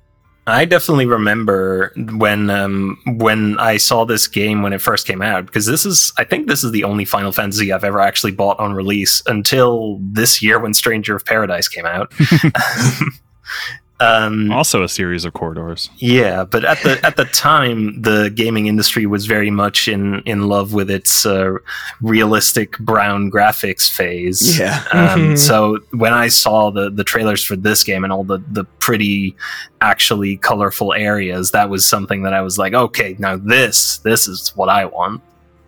I 0.50 0.64
definitely 0.64 1.06
remember 1.06 1.92
when 1.96 2.50
um, 2.50 2.98
when 3.06 3.58
I 3.58 3.76
saw 3.76 4.04
this 4.04 4.26
game 4.26 4.62
when 4.62 4.72
it 4.72 4.80
first 4.80 5.06
came 5.06 5.22
out 5.22 5.46
because 5.46 5.66
this 5.66 5.84
is 5.86 6.12
I 6.18 6.24
think 6.24 6.48
this 6.48 6.64
is 6.64 6.72
the 6.72 6.84
only 6.84 7.04
Final 7.04 7.32
Fantasy 7.32 7.72
I've 7.72 7.84
ever 7.84 8.00
actually 8.00 8.32
bought 8.32 8.58
on 8.58 8.72
release 8.74 9.22
until 9.26 9.98
this 10.00 10.42
year 10.42 10.58
when 10.58 10.74
Stranger 10.74 11.16
of 11.16 11.24
Paradise 11.24 11.68
came 11.68 11.86
out. 11.86 12.12
um, 14.00 14.50
Also, 14.50 14.82
a 14.82 14.88
series 14.88 15.24
of 15.24 15.32
corridors. 15.32 15.90
yeah, 15.98 16.44
but 16.44 16.64
at 16.64 16.82
the 16.82 16.98
at 17.06 17.16
the 17.16 17.24
time, 17.26 18.00
the 18.02 18.30
gaming 18.34 18.66
industry 18.66 19.06
was 19.06 19.26
very 19.26 19.50
much 19.50 19.86
in 19.88 20.20
in 20.26 20.48
love 20.48 20.72
with 20.72 20.90
its 20.90 21.24
uh, 21.26 21.56
realistic 22.00 22.78
brown 22.78 23.30
graphics 23.30 23.90
phase. 23.90 24.58
Yeah. 24.58 24.82
Um, 24.92 25.20
Mhm. 25.20 25.38
so 25.38 25.78
when 25.92 26.12
I 26.12 26.28
saw 26.28 26.70
the 26.70 26.90
the 26.90 27.04
trailers 27.04 27.44
for 27.44 27.56
this 27.56 27.84
game 27.84 28.04
and 28.04 28.12
all 28.12 28.24
the 28.24 28.38
the 28.52 28.64
pretty, 28.80 29.36
actually 29.80 30.36
colorful 30.38 30.92
areas, 30.94 31.50
that 31.52 31.68
was 31.70 31.84
something 31.86 32.22
that 32.22 32.32
I 32.34 32.40
was 32.42 32.58
like, 32.58 32.74
okay, 32.74 33.16
now 33.18 33.36
this 33.36 33.98
this 33.98 34.26
is 34.26 34.52
what 34.56 34.68
I 34.68 34.84
want. 34.86 35.22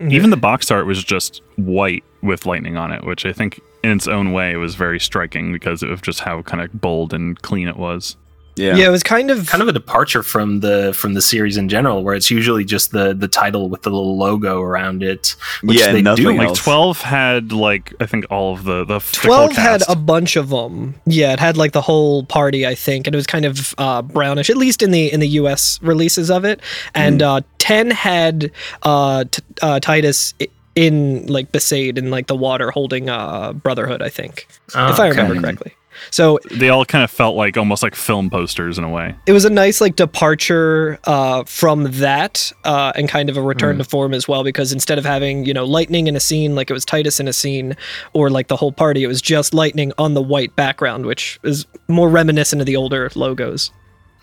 Even 0.09 0.31
the 0.31 0.37
box 0.37 0.69
art 0.71 0.85
was 0.85 1.01
just 1.03 1.41
white 1.55 2.03
with 2.21 2.45
lightning 2.45 2.75
on 2.77 2.91
it, 2.91 3.05
which 3.05 3.25
I 3.25 3.31
think 3.31 3.61
in 3.83 3.91
its 3.91 4.07
own 4.07 4.33
way 4.33 4.55
was 4.57 4.75
very 4.75 4.99
striking 4.99 5.53
because 5.53 5.81
of 5.83 6.01
just 6.01 6.19
how 6.21 6.41
kind 6.41 6.61
of 6.61 6.81
bold 6.81 7.13
and 7.13 7.41
clean 7.41 7.67
it 7.69 7.77
was. 7.77 8.17
Yeah. 8.55 8.75
yeah. 8.75 8.85
it 8.85 8.89
was 8.89 9.03
kind 9.03 9.31
of 9.31 9.47
Kind 9.47 9.61
of 9.63 9.67
a 9.67 9.71
departure 9.73 10.21
from 10.23 10.59
the 10.59 10.93
from 10.95 11.13
the 11.15 11.21
series 11.21 11.57
in 11.57 11.69
general, 11.69 12.03
where 12.03 12.13
it's 12.15 12.29
usually 12.29 12.63
just 12.65 12.91
the 12.91 13.13
the 13.13 13.27
title 13.27 13.69
with 13.69 13.81
the 13.81 13.89
little 13.89 14.17
logo 14.17 14.61
around 14.61 15.01
it. 15.03 15.35
Which 15.63 15.79
Yeah, 15.79 15.91
they 15.91 16.01
nothing 16.01 16.23
do. 16.25 16.33
Like 16.37 16.47
else. 16.49 16.59
12 16.63 16.97
12 16.99 17.01
had 17.01 17.51
like 17.51 17.93
I 17.99 18.05
think 18.05 18.25
all 18.29 18.53
of 18.53 18.63
the 18.63 18.83
the 18.85 18.93
the 18.95 18.99
full 18.99 19.27
Twelve 19.29 19.51
had 19.53 19.81
a 19.89 19.95
bunch 19.95 20.35
of 20.35 20.49
them. 20.49 20.95
Yeah, 21.05 21.33
it 21.33 21.39
had 21.39 21.57
like 21.57 21.71
the 21.71 21.81
whole 21.81 22.23
party, 22.25 22.65
I 22.67 22.75
think, 22.75 23.07
and 23.07 23.15
it 23.15 23.17
was 23.17 23.25
kind 23.27 23.45
of 23.45 23.73
uh, 23.77 24.01
brownish, 24.03 24.49
at 24.49 24.57
least 24.57 24.81
in 24.83 24.91
the 24.91 25.11
in 25.11 25.19
the 25.19 25.27
U.S. 25.29 25.79
releases 25.81 26.29
of 26.29 26.45
it. 26.45 26.59
And 26.93 27.21
Hmm. 27.21 27.27
uh, 27.27 27.41
ten 27.57 27.89
had 27.91 28.51
uh, 28.83 29.23
t- 29.31 29.41
uh, 29.61 29.79
Tidus 29.79 30.33
in 30.75 31.25
like 31.27 31.51
Besaid 31.51 31.97
in 31.97 32.09
like 32.11 32.27
the 32.27 32.35
water, 32.35 32.71
holding 32.71 33.09
uh, 33.09 33.53
Brotherhood, 33.53 34.01
I 34.01 34.09
think, 34.09 34.47
if 34.69 34.75
I 34.75 35.07
remember 35.09 35.33
Okay. 35.33 35.41
correctly. 35.41 35.73
So 36.11 36.39
They 36.51 36.69
all 36.69 36.85
kind 36.85 37.03
of 37.03 37.11
felt 37.11 37.35
like 37.35 37.57
almost 37.57 37.83
like 37.83 37.95
film 37.95 38.29
posters 38.29 38.77
in 38.77 38.83
a 38.83 38.89
way. 38.89 39.15
it 39.25 39.31
was 39.33 39.45
a 39.45 39.49
nice 39.49 39.81
like 39.81 39.95
departure 39.95 40.99
uh, 41.05 41.43
from 41.45 41.83
that 41.99 42.51
uh, 42.63 42.91
and 42.95 43.07
kind 43.09 43.29
of 43.29 43.37
a 43.37 43.41
return 43.41 43.77
to 43.77 43.83
form 43.83 44.13
as 44.13 44.27
well 44.27 44.43
because 44.43 44.71
instead 44.71 44.97
of 44.97 45.05
having 45.05 45.45
you 45.45 45.53
know 45.53 45.65
lightning 45.65 46.07
in 46.07 46.15
a 46.15 46.19
scene 46.19 46.55
like 46.55 46.69
it 46.69 46.73
was 46.73 46.85
Tidus 46.85 47.19
in 47.19 47.27
a 47.27 47.33
scene 47.33 47.75
or 48.13 48.29
like 48.29 48.47
the 48.47 48.55
whole 48.55 48.71
party 48.71 49.03
it 49.03 49.07
was 49.07 49.21
just 49.21 49.53
lightning 49.53 49.91
on 49.97 50.13
the 50.13 50.21
white 50.21 50.55
background 50.55 51.05
which 51.05 51.39
is 51.43 51.65
more 51.87 52.09
reminiscent 52.09 52.61
of 52.61 52.65
the 52.65 52.75
older 52.75 53.09
logos 53.15 53.71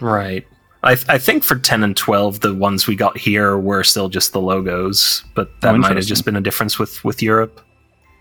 Right. 0.01 0.47
I, 0.83 0.93
I 1.11 1.19
think 1.19 1.45
for 1.45 1.57
10 1.57 1.83
and 1.85 1.95
12, 1.95 2.41
the 2.41 2.55
ones 2.55 2.87
we 2.87 2.97
got 2.97 3.19
here 3.19 3.59
were 3.59 3.85
still 3.85 4.09
just 4.09 4.33
the 4.33 4.41
logos, 4.41 5.23
but 5.35 5.51
that 5.61 5.75
Oh, 5.75 5.77
might 5.79 5.95
have 5.97 6.07
just 6.07 6.25
been 6.25 6.37
a 6.37 6.41
difference 6.41 6.79
with, 6.79 7.05
with 7.05 7.23
Europe. 7.23 7.61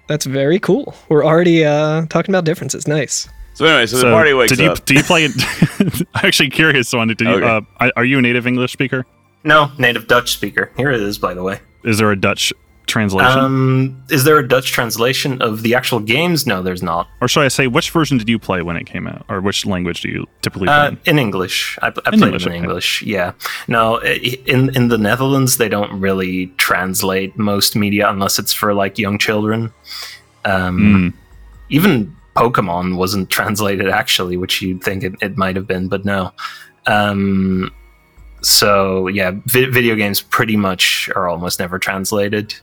that's 0.10 0.26
very 0.26 0.60
cool 0.60 0.94
we're 1.08 1.24
already 1.24 1.64
uh, 1.64 2.06
talking 2.08 2.34
about 2.34 2.44
differences 2.44 2.88
nice 2.88 3.30
So 3.60 3.66
anyway, 3.66 3.88
so, 3.88 3.98
the 3.98 4.04
party 4.12 4.32
wakes 4.32 4.52
did 4.56 4.64
you 4.64 4.72
up. 4.72 4.86
do 4.86 4.94
you 4.94 5.04
play 5.04 5.26
it? 5.26 5.34
I'm 6.16 6.26
actually 6.26 6.50
curious 6.50 6.94
one. 6.94 7.10
Did 7.10 7.20
you, 7.20 7.28
Okay. 7.28 7.46
uh, 7.46 7.60
are- 7.82 7.92
are 7.98 8.06
you 8.06 8.18
a 8.18 8.22
native 8.22 8.48
English 8.48 8.72
speaker? 8.72 9.06
No, 9.44 9.70
native 9.78 10.08
Dutch 10.08 10.32
speaker. 10.32 10.72
Here 10.78 10.92
it 10.92 11.02
is, 11.02 11.18
by 11.18 11.34
the 11.34 11.44
way. 11.44 11.60
Is 11.84 11.98
there 11.98 12.10
a 12.10 12.16
Dutch 12.16 12.54
translation, 12.88 13.38
Um, 13.38 14.02
is 14.10 14.24
there 14.24 14.38
a 14.38 14.48
Dutch 14.48 14.72
translation 14.72 15.42
of 15.42 15.62
the 15.62 15.76
actual 15.76 16.00
games? 16.00 16.48
No, 16.48 16.62
there's 16.64 16.82
not. 16.82 17.10
or 17.20 17.28
should 17.28 17.44
I 17.44 17.50
say, 17.50 17.68
which 17.68 17.92
version 17.92 18.18
did 18.18 18.30
you 18.30 18.40
play 18.40 18.62
when 18.62 18.78
it 18.78 18.86
came 18.86 19.08
out, 19.08 19.26
or 19.28 19.42
which 19.42 19.66
language 19.66 20.00
do 20.04 20.08
you 20.10 20.26
typically 20.42 20.68
play? 20.68 20.76
Uh, 20.76 20.90
in? 20.92 21.00
in 21.06 21.20
English, 21.20 21.78
I, 21.82 21.88
I 21.88 21.90
In 21.90 21.94
played 22.04 22.24
English, 22.24 22.46
in 22.46 22.52
okay. 22.54 22.58
English. 22.58 23.02
Yeah, 23.02 23.34
no, 23.68 23.98
in 23.98 24.70
in 24.74 24.88
the 24.88 24.98
Netherlands 24.98 25.58
they 25.58 25.68
don't 25.70 26.00
really 26.00 26.48
translate 26.58 27.38
most 27.38 27.76
media 27.76 28.10
unless 28.10 28.40
it's 28.40 28.54
for 28.54 28.74
like 28.74 28.98
young 28.98 29.18
children. 29.20 29.72
Um, 30.46 30.80
Mm. 30.80 31.14
Even 31.70 32.16
Pokemon 32.40 32.96
wasn't 32.98 33.30
translated 33.38 33.90
actually, 33.90 34.38
which 34.38 34.62
you'd 34.62 34.82
think 34.84 35.04
it, 35.04 35.14
it 35.22 35.38
might 35.38 35.56
have 35.56 35.68
been, 35.68 35.88
but 35.90 36.06
no. 36.06 36.32
Um, 36.88 37.70
so 38.42 39.08
yeah, 39.10 39.32
vi- 39.46 39.70
video 39.70 39.96
games 39.96 40.22
pretty 40.22 40.56
much 40.56 41.10
are 41.16 41.28
almost 41.28 41.60
never 41.60 41.78
translated. 41.78 42.56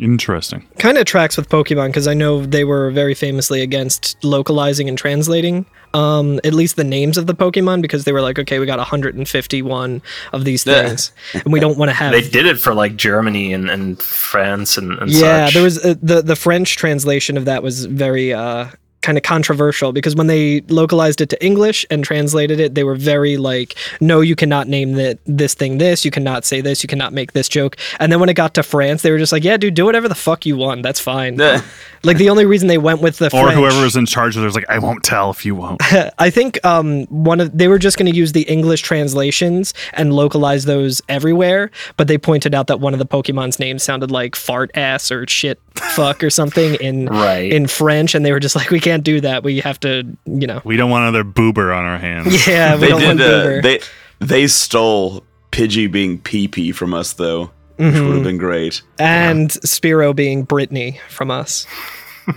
Interesting. 0.00 0.66
kind 0.78 0.96
of 0.98 1.04
tracks 1.04 1.36
with 1.36 1.48
pokemon 1.50 1.88
because 1.88 2.08
i 2.08 2.14
know 2.14 2.44
they 2.44 2.64
were 2.64 2.90
very 2.90 3.14
famously 3.14 3.60
against 3.60 4.16
localizing 4.24 4.88
and 4.88 4.96
translating 4.98 5.64
um, 5.94 6.40
at 6.44 6.54
least 6.54 6.76
the 6.76 6.82
names 6.82 7.18
of 7.18 7.26
the 7.26 7.34
pokemon 7.34 7.82
because 7.82 8.04
they 8.04 8.10
were 8.10 8.22
like 8.22 8.38
okay 8.38 8.58
we 8.58 8.64
got 8.66 8.78
151 8.78 10.02
of 10.32 10.44
these 10.46 10.64
things 10.64 11.12
and 11.34 11.52
we 11.52 11.60
don't 11.60 11.76
want 11.78 11.90
to 11.90 11.94
have 11.94 12.10
They 12.12 12.26
did 12.26 12.46
it 12.46 12.58
for 12.58 12.72
like 12.74 12.96
Germany 12.96 13.52
and, 13.52 13.68
and 13.70 14.00
France 14.02 14.78
and, 14.78 14.98
and 14.98 15.10
yeah 15.10 15.44
such. 15.46 15.54
there 15.54 15.62
was 15.62 15.84
uh, 15.84 15.94
the 16.02 16.22
the 16.22 16.36
french 16.36 16.76
translation 16.76 17.36
of 17.36 17.44
that 17.44 17.62
was 17.62 17.84
very 17.84 18.32
uh 18.32 18.68
kind 19.02 19.18
of 19.18 19.24
controversial 19.24 19.92
because 19.92 20.14
when 20.14 20.26
they 20.28 20.60
localized 20.68 21.20
it 21.20 21.28
to 21.28 21.44
english 21.44 21.84
and 21.90 22.04
translated 22.04 22.60
it 22.60 22.74
they 22.74 22.84
were 22.84 22.94
very 22.94 23.36
like 23.36 23.74
no 24.00 24.20
you 24.20 24.34
cannot 24.36 24.68
name 24.68 24.92
that 24.92 25.18
this 25.26 25.54
thing 25.54 25.78
this 25.78 26.04
you 26.04 26.10
cannot 26.10 26.44
say 26.44 26.60
this 26.60 26.82
you 26.82 26.88
cannot 26.88 27.12
make 27.12 27.32
this 27.32 27.48
joke 27.48 27.76
and 28.00 28.10
then 28.12 28.20
when 28.20 28.28
it 28.28 28.34
got 28.34 28.54
to 28.54 28.62
france 28.62 29.02
they 29.02 29.10
were 29.10 29.18
just 29.18 29.32
like 29.32 29.44
yeah 29.44 29.56
dude 29.56 29.74
do 29.74 29.84
whatever 29.84 30.08
the 30.08 30.14
fuck 30.14 30.46
you 30.46 30.56
want 30.56 30.82
that's 30.82 31.00
fine 31.00 31.36
like 32.04 32.16
the 32.16 32.30
only 32.30 32.44
reason 32.44 32.68
they 32.68 32.78
went 32.78 33.00
with 33.00 33.18
the 33.18 33.26
Or 33.26 33.44
French, 33.44 33.54
whoever 33.54 33.82
was 33.82 33.96
in 33.96 34.06
charge 34.06 34.36
of 34.36 34.42
it 34.42 34.46
was 34.46 34.54
like, 34.56 34.68
I 34.68 34.78
won't 34.78 35.04
tell 35.04 35.30
if 35.30 35.46
you 35.46 35.54
won't. 35.54 35.80
I 36.18 36.30
think 36.30 36.64
um, 36.64 37.04
one 37.06 37.40
of 37.40 37.56
they 37.56 37.68
were 37.68 37.78
just 37.78 37.96
going 37.96 38.10
to 38.10 38.16
use 38.16 38.32
the 38.32 38.42
English 38.42 38.82
translations 38.82 39.72
and 39.92 40.12
localize 40.12 40.64
those 40.64 41.00
everywhere, 41.08 41.70
but 41.96 42.08
they 42.08 42.18
pointed 42.18 42.54
out 42.54 42.66
that 42.66 42.80
one 42.80 42.92
of 42.92 42.98
the 42.98 43.06
Pokemon's 43.06 43.58
names 43.60 43.82
sounded 43.84 44.10
like 44.10 44.34
fart 44.34 44.70
ass 44.74 45.10
or 45.12 45.26
shit 45.28 45.60
fuck 45.74 46.24
or 46.24 46.30
something 46.30 46.74
in 46.76 47.06
Right. 47.12 47.52
in 47.52 47.66
French, 47.68 48.14
and 48.16 48.26
they 48.26 48.32
were 48.32 48.40
just 48.40 48.56
like, 48.56 48.70
we 48.70 48.80
can't 48.80 48.91
do 48.98 49.20
that. 49.22 49.42
We 49.42 49.60
have 49.60 49.80
to, 49.80 50.04
you 50.26 50.46
know, 50.46 50.60
We 50.64 50.76
don't 50.76 50.90
want 50.90 51.02
another 51.08 51.24
boober 51.24 51.76
on 51.76 51.84
our 51.84 51.98
hands. 51.98 52.46
yeah, 52.48 52.74
we 52.74 52.80
they 52.82 52.88
don't 52.88 53.02
want 53.04 53.18
did. 53.18 53.30
Uh, 53.30 53.44
Boober. 53.46 53.62
they 53.62 53.80
they 54.20 54.46
stole 54.46 55.24
Pidgey 55.50 55.90
being 55.90 56.18
PP 56.18 56.74
from 56.74 56.94
us 56.94 57.12
though, 57.14 57.50
which 57.76 57.94
Mhm. 57.94 58.06
would 58.06 58.14
have 58.16 58.24
been 58.24 58.38
great. 58.38 58.82
and 58.98 59.50
Spiro 59.52 60.12
being 60.12 60.44
Brittany 60.44 61.00
from 61.08 61.30
us, 61.30 61.66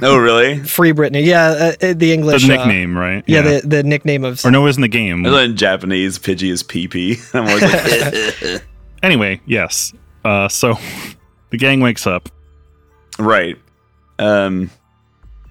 Oh 0.02 0.18
really? 0.18 0.60
free 0.64 0.92
Brittany, 0.92 1.22
yeah, 1.24 1.46
uh, 1.48 1.54
uh, 1.54 1.72
the 1.80 1.94
The 1.94 2.14
English 2.14 2.44
uh, 2.46 2.48
nickname, 2.48 2.98
right? 2.98 3.24
yeah, 3.28 3.42
the 3.42 3.62
the 3.68 3.84
nickname 3.84 4.24
of 4.26 4.44
or 4.46 4.52
no, 4.52 4.62
it 4.62 4.66
was 4.66 4.78
in 4.78 4.82
the 4.82 4.88
game. 4.88 5.26
I 5.26 5.30
know 5.30 5.38
in 5.38 5.56
Japanese, 5.56 6.18
Pidgey 6.20 6.50
is 6.52 6.64
PP. 6.64 7.20
I'm 7.36 7.48
always 7.48 8.52
like, 8.52 8.64
Anyway, 9.04 9.40
yes. 9.46 9.94
Uh, 10.24 10.48
so 10.50 10.78
the 11.52 11.58
gang 11.58 11.80
wakes 11.82 12.08
up. 12.08 12.30
right. 13.20 13.58
Um, 14.18 14.72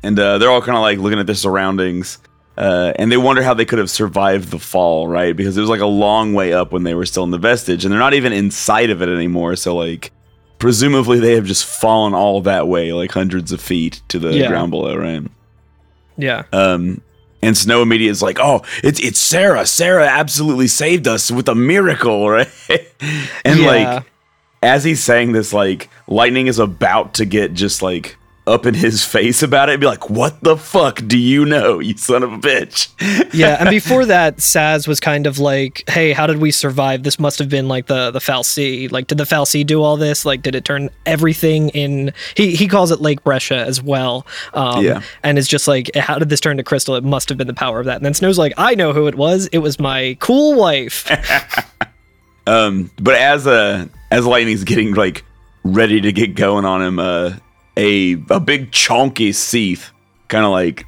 and 0.04 0.18
uh, 0.18 0.38
they're 0.38 0.50
all 0.50 0.62
kind 0.62 0.76
of 0.76 0.82
like 0.82 0.98
looking 0.98 1.18
at 1.18 1.26
their 1.26 1.34
surroundings, 1.34 2.18
uh, 2.56 2.92
and 2.96 3.10
they 3.10 3.16
wonder 3.16 3.42
how 3.42 3.54
they 3.54 3.64
could 3.64 3.78
have 3.80 3.90
survived 3.90 4.50
the 4.50 4.58
fall, 4.58 5.08
right? 5.08 5.34
Because 5.36 5.56
it 5.56 5.60
was 5.60 5.70
like 5.70 5.80
a 5.80 5.86
long 5.86 6.34
way 6.34 6.52
up 6.52 6.70
when 6.72 6.84
they 6.84 6.94
were 6.94 7.06
still 7.06 7.24
in 7.24 7.30
the 7.30 7.38
vestige, 7.38 7.84
and 7.84 7.90
they're 7.92 7.98
not 7.98 8.14
even 8.14 8.32
inside 8.32 8.90
of 8.90 9.02
it 9.02 9.08
anymore. 9.08 9.56
So 9.56 9.74
like, 9.74 10.12
presumably 10.58 11.18
they 11.18 11.34
have 11.34 11.46
just 11.46 11.64
fallen 11.64 12.14
all 12.14 12.40
that 12.42 12.68
way, 12.68 12.92
like 12.92 13.10
hundreds 13.12 13.50
of 13.52 13.60
feet 13.60 14.00
to 14.08 14.18
the 14.18 14.32
Yeah. 14.36 14.48
ground 14.48 14.70
below, 14.70 14.96
right? 14.96 15.22
yeah. 16.16 16.44
Um, 16.52 17.00
and 17.42 17.56
Snow 17.56 17.82
immediately 17.82 18.10
is 18.10 18.22
like, 18.22 18.38
"Oh, 18.40 18.62
it's 18.82 19.00
it's 19.00 19.18
Sarah. 19.20 19.66
Sarah 19.66 20.06
absolutely 20.06 20.66
saved 20.68 21.06
us 21.06 21.30
with 21.30 21.48
a 21.48 21.54
miracle, 21.54 22.30
right?" 22.36 22.48
and 23.44 23.60
Yeah. 23.60 23.66
like, 23.66 24.04
as 24.62 24.82
he's 24.84 25.02
saying 25.04 25.32
this, 25.32 25.52
like, 25.52 25.90
lightning 26.08 26.46
is 26.46 26.58
about 26.58 27.14
to 27.14 27.26
get 27.26 27.52
just 27.52 27.82
like 27.82 28.16
up 28.46 28.66
in 28.66 28.74
his 28.74 29.04
face 29.04 29.42
about 29.42 29.68
it, 29.68 29.72
and 29.72 29.80
be 29.80 29.86
like, 29.86 30.10
"What 30.10 30.40
the 30.42 30.56
fuck 30.56 31.00
do 31.06 31.16
you 31.18 31.44
know, 31.46 31.78
you 31.78 31.96
son 31.96 32.22
of 32.22 32.32
a 32.32 32.36
bitch?" 32.38 32.88
yeah, 33.32 33.56
and 33.58 33.70
before 33.78 34.04
that, 34.06 34.36
Sazh 34.36 34.86
was 34.86 35.00
kind 35.00 35.26
of 35.26 35.38
like, 35.38 35.82
"Hey, 35.88 36.12
how 36.12 36.26
did 36.26 36.38
we 36.38 36.50
survive? 36.50 37.02
This 37.04 37.18
must 37.18 37.38
have 37.38 37.48
been 37.48 37.68
like 37.68 37.86
the 37.86 38.10
the 38.10 38.18
Fal'Cie. 38.18 38.92
Like, 38.92 39.06
did 39.06 39.18
the 39.18 39.24
Fal'Cie 39.24 39.64
do 39.66 39.82
all 39.82 39.96
this? 39.96 40.26
Like, 40.26 40.42
did 40.42 40.54
it 40.54 40.64
turn 40.64 40.90
everything 41.06 41.70
in?" 41.70 42.12
He 42.36 42.54
he 42.54 42.68
calls 42.68 42.90
it 42.90 43.00
Lake 43.00 43.24
Bresha 43.24 43.64
as 43.64 43.82
well. 43.82 44.26
Um, 44.52 44.84
Yeah. 44.84 45.00
and 45.22 45.38
it's 45.38 45.48
just 45.48 45.66
like, 45.66 45.94
how 45.96 46.18
did 46.18 46.28
this 46.28 46.40
turn 46.40 46.58
to 46.58 46.62
crystal? 46.62 46.96
It 46.96 47.04
must 47.04 47.28
have 47.30 47.38
been 47.38 47.46
the 47.46 47.54
power 47.54 47.80
of 47.80 47.86
that. 47.86 47.96
And 47.96 48.04
then 48.04 48.12
Snow's 48.14 48.38
like, 48.38 48.52
"I 48.58 48.74
know 48.74 48.92
who 48.92 49.06
it 49.06 49.14
was. 49.14 49.46
It 49.52 49.58
was 49.58 49.78
my 49.80 50.16
cool 50.20 50.54
wife." 50.58 51.10
Um, 52.46 52.90
but 53.00 53.14
as 53.14 53.46
uh 53.46 53.86
as 54.10 54.26
lightning's 54.26 54.64
getting 54.64 54.92
like 54.92 55.24
ready 55.62 56.00
to 56.02 56.12
get 56.12 56.34
going 56.34 56.66
on 56.66 56.82
him, 56.82 56.98
uh, 56.98 57.32
a 57.76 58.12
a 58.30 58.40
big 58.40 58.70
chonky 58.70 59.30
Cie'th 59.34 59.90
kind 60.28 60.44
of 60.44 60.50
like 60.50 60.84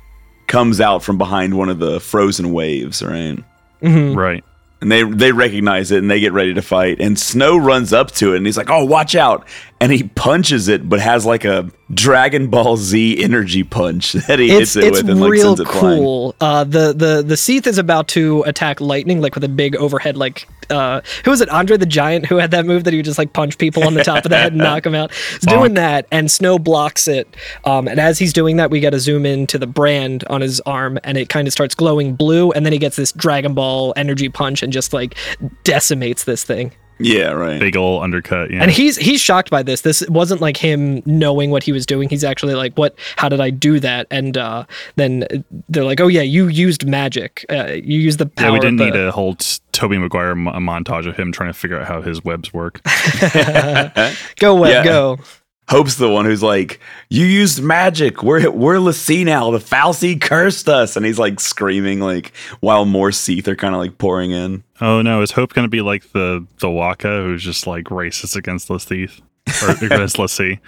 comes 0.47 0.81
out 0.81 1.02
from 1.02 1.19
behind 1.19 1.57
one 1.59 1.69
of 1.69 1.78
the 1.78 1.99
frozen 2.00 2.52
waves, 2.52 3.02
right? 3.02 3.38
Mhm. 3.83 4.16
Right. 4.16 4.43
and 4.81 4.93
they 4.93 5.02
they 5.02 5.33
recognize 5.33 5.90
it 5.90 5.99
and 5.99 6.11
they 6.11 6.21
get 6.21 6.33
ready 6.33 6.52
to 6.55 6.61
fight 6.62 6.99
and 7.00 7.19
snow 7.19 7.57
runs 7.57 7.93
up 7.95 8.11
to 8.12 8.35
it 8.35 8.37
and 8.38 8.47
he's 8.47 8.57
like 8.59 8.69
oh 8.71 8.85
watch 8.85 9.14
out 9.14 9.47
and 9.81 9.90
he 9.90 10.02
punches 10.02 10.69
it 10.69 10.87
but 10.88 11.00
has 11.00 11.25
like 11.25 11.45
a 11.47 11.71
dragon 11.95 12.49
ball 12.49 12.76
z 12.76 13.23
energy 13.23 13.64
punch 13.64 14.12
that 14.28 14.38
he 14.38 14.47
It's 14.50 14.75
hits 14.75 14.76
it 14.76 14.85
it's 14.85 14.99
with 15.02 15.11
and 15.11 15.21
like 15.21 15.31
real 15.31 15.57
sends 15.57 15.61
it 15.61 15.73
flying 15.73 15.99
cool. 15.99 16.35
Uh, 16.43 16.64
the 16.64 16.93
the 16.93 17.23
the 17.26 17.37
Cie'th 17.37 17.66
is 17.66 17.78
about 17.78 18.09
to 18.09 18.43
attack 18.47 18.81
lightning 18.81 19.21
like 19.23 19.35
with 19.35 19.45
a 19.45 19.49
big 19.49 19.76
overhead 19.76 20.16
like 20.16 20.47
uh, 20.70 21.00
who 21.25 21.30
was 21.30 21.40
it 21.40 21.49
Andre 21.49 21.76
the 21.76 21.87
Giant 21.87 22.26
who 22.26 22.37
had 22.37 22.50
that 22.50 22.66
move 22.66 22.85
that 22.85 22.92
he 22.92 22.99
would 22.99 23.04
just 23.04 23.18
like 23.18 23.32
punch 23.32 23.58
people 23.58 23.85
on 23.85 23.94
the 23.94 24.04
top 24.04 24.25
of 24.25 24.30
the 24.30 24.37
head 24.37 24.52
and 24.52 24.61
knock 24.61 24.82
them 24.82 24.94
out. 24.94 25.12
He's 25.12 25.40
doing 25.40 25.75
that 25.75 26.06
and 26.11 26.30
Snow 26.30 26.58
blocks 26.58 27.08
it. 27.08 27.28
Um, 27.64 27.88
and 27.88 28.00
as 28.00 28.18
he's 28.18 28.32
doing 28.32 28.56
that, 28.56 28.70
we 28.70 28.80
get 28.80 28.94
a 28.94 29.00
zoom 29.00 29.26
in 29.26 29.46
to 29.49 29.58
the 29.58 29.66
brand 29.66 30.25
on 30.28 30.40
his 30.40 30.61
arm 30.61 30.99
and 31.04 31.16
it 31.18 31.28
kind 31.28 31.46
of 31.46 31.52
starts 31.52 31.75
glowing 31.75 32.14
blue 32.14 32.52
and 32.52 32.64
then 32.64 32.73
he 32.73 32.78
gets 32.78 32.96
this 32.96 33.12
Dragon 33.12 33.54
Ball 33.54 33.92
energy 33.96 34.28
punch 34.28 34.62
and 34.62 34.73
just 34.73 34.92
like 34.92 35.16
decimates 35.64 36.25
this 36.25 36.44
thing. 36.44 36.73
Yeah 36.99 37.33
right 37.33 37.61
Big 37.61 37.76
ol' 37.76 38.00
undercut. 38.03 38.50
Yeah. 38.50 38.62
And 38.62 38.71
he's 38.71 38.97
he's 38.97 39.21
shocked 39.21 39.50
by 39.50 39.62
this. 39.62 39.83
This 39.83 40.03
wasn't 40.09 40.41
like 40.41 40.57
him 40.57 41.03
knowing 41.07 41.50
what 41.50 41.62
he 41.62 41.73
was 41.73 41.85
doing. 41.87 42.09
He's 42.09 42.25
actually 42.25 42.55
like, 42.55 42.75
"What? 42.76 42.95
How 43.17 43.29
did 43.29 43.41
I 43.41 43.50
do 43.50 43.79
that?" 43.81 44.07
And 44.11 44.37
uh, 44.38 44.65
then 44.97 45.26
they're 45.69 45.85
like, 45.85 46.00
"Oh 46.00 46.07
yeah, 46.09 46.23
you 46.23 46.49
used 46.49 46.87
magic. 46.87 47.45
Uh, 47.50 47.73
you 47.73 48.00
used 48.00 48.19
the 48.19 48.26
power." 48.26 48.47
yeah, 48.49 48.53
we 48.53 48.61
didn't 48.61 48.81
of 48.81 48.87
need 48.87 48.95
the- 48.95 49.12
whole 49.12 49.26
hold 49.33 49.61
Tobey 49.73 49.99
Maguire 49.99 50.35
mo- 50.35 50.53
a 50.53 50.59
montage 50.59 51.07
of 51.07 51.17
him 51.17 51.33
trying 51.33 51.50
to 51.50 51.59
figure 51.59 51.79
out 51.79 51.87
how 51.87 52.00
his 52.00 52.25
webs 52.25 52.55
work. 52.55 52.81
go 54.41 54.55
web, 54.55 54.71
Yeah. 54.73 54.85
go. 54.85 55.19
Hope's 55.68 55.96
the 55.96 56.08
one 56.08 56.25
who's 56.25 56.42
like 56.42 56.78
you 57.08 57.25
used 57.25 57.62
magic 57.62 58.23
we're 58.23 58.50
we're 58.50 58.78
l'Cie 58.78 59.25
now 59.25 59.50
the 59.50 59.58
fal'Cie 59.58 60.20
cursed 60.20 60.68
us 60.68 60.96
and 60.96 61.04
he's 61.04 61.18
like 61.18 61.40
screaming 61.40 62.00
like 62.00 62.32
while 62.61 62.85
more 62.85 63.11
Cie'th 63.11 63.49
are 63.49 63.56
kind 63.56 63.75
of 63.75 63.80
like 63.80 63.99
pouring 63.99 64.30
in 64.30 64.62
Oh 64.80 65.00
no, 65.00 65.23
is 65.23 65.30
Hope 65.30 65.54
going 65.54 65.64
to 65.64 65.70
be 65.70 65.80
like 65.80 66.12
the 66.12 66.46
the 66.58 66.68
Wakka 66.68 67.25
who's 67.25 67.42
just 67.42 67.66
like 67.66 67.87
racist 67.87 68.37
against 68.37 68.68
Lasteeth 68.68 69.20
or 69.62 69.70
against 69.85 70.18
l'Cie? 70.18 70.61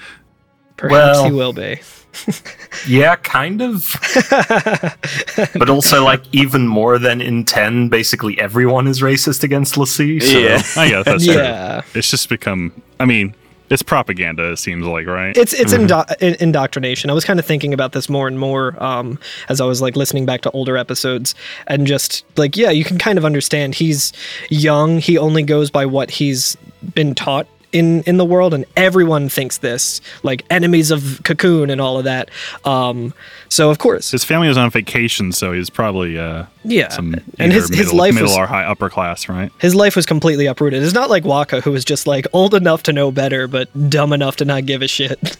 Perhaps 0.76 0.92
Well- 0.92 1.24
he 1.24 1.32
will 1.32 1.52
be. 1.52 1.80
Yeah, 2.86 3.16
kind 3.16 3.60
of. 3.60 3.94
but 5.54 5.68
also, 5.68 6.04
like, 6.04 6.22
even 6.32 6.66
more 6.66 6.98
than 6.98 7.20
in 7.20 7.44
10, 7.44 7.88
basically 7.90 8.38
everyone 8.40 8.86
is 8.86 9.02
racist 9.02 9.42
against 9.44 9.76
l'Cie. 9.76 10.18
So. 10.20 10.38
yeah 10.38 10.62
I 10.76 10.88
guess 10.88 11.04
that's 11.04 11.26
yeah, 11.26 11.80
true. 11.82 11.98
It's 11.98 12.10
just 12.10 12.28
become. 12.28 12.72
I 12.98 13.04
mean, 13.04 13.34
It's 13.70 13.82
propaganda. 13.82 14.52
It 14.52 14.56
seems 14.56 14.87
like 14.87 15.06
right. 15.06 15.37
It's 15.37 15.52
it's 15.52 15.72
indo- 15.72 16.04
indoctrination. 16.20 17.10
I 17.10 17.12
was 17.12 17.25
kind 17.25 17.38
of 17.38 17.46
thinking 17.46 17.75
about 17.75 17.92
this 17.92 18.08
more 18.08 18.26
and 18.26 18.38
more 18.38 18.82
um, 18.82 19.18
as 19.48 19.60
I 19.60 19.64
was 19.64 19.82
like 19.82 19.96
listening 19.96 20.26
back 20.26 20.40
to 20.42 20.50
older 20.52 20.76
episodes, 20.76 21.34
and 21.66 21.87
just 21.87 22.25
like 22.37 22.56
yeah, 22.56 22.70
you 22.70 22.84
can 22.84 22.98
kind 22.98 23.18
of 23.18 23.25
understand. 23.25 23.75
He's 23.75 24.12
young. 24.48 24.98
He 24.98 25.18
only 25.18 25.42
goes 25.42 25.70
by 25.70 25.87
what 25.87 26.10
he's 26.10 26.56
been 26.94 27.14
taught 27.14 27.46
in 27.72 28.02
in 28.02 28.16
the 28.16 28.25
world, 28.25 28.54
and 28.54 28.64
everyone 28.76 29.28
thinks 29.28 29.58
this. 29.58 30.00
Like 30.22 30.44
enemies 30.50 30.90
of 30.90 31.20
Cocoon 31.25 31.70
and 31.70 31.80
all 31.80 31.98
of 31.98 32.04
that. 32.04 32.30
Um, 32.64 33.12
so 33.48 33.70
of 33.70 33.78
course, 33.78 34.10
his 34.10 34.25
family 34.25 34.48
was 34.48 34.56
on 34.58 34.70
vacation, 34.70 35.32
so 35.32 35.52
he's 35.52 35.70
probably 35.70 36.18
uh, 36.18 36.44
yeah, 36.64 36.88
some 36.88 37.14
and 37.38 37.52
his 37.52 37.70
either 37.70 37.82
his 37.82 37.92
life 37.92 38.14
middle 38.14 38.28
was 38.28 38.37
or 38.38 38.46
high 38.46 38.64
upper 38.64 38.88
class, 38.90 39.28
right? 39.28 39.50
his 39.60 39.75
life 39.75 39.96
was 39.96 40.06
completely 40.06 40.46
uprooted. 40.46 40.82
It's 40.82 40.92
not 40.94 41.10
like 41.10 41.25
Wakka, 41.25 41.62
who 41.62 41.72
was 41.72 41.84
just 41.84 42.06
like 42.06 42.26
old 42.32 42.54
enough 42.54 42.82
to 42.84 42.92
know 42.92 43.10
better, 43.10 43.46
but 43.48 43.68
dumb 43.90 44.12
enough 44.12 44.37
to 44.37 44.44
not 44.44 44.66
give 44.66 44.82
a 44.82 44.88
shit. 44.88 45.18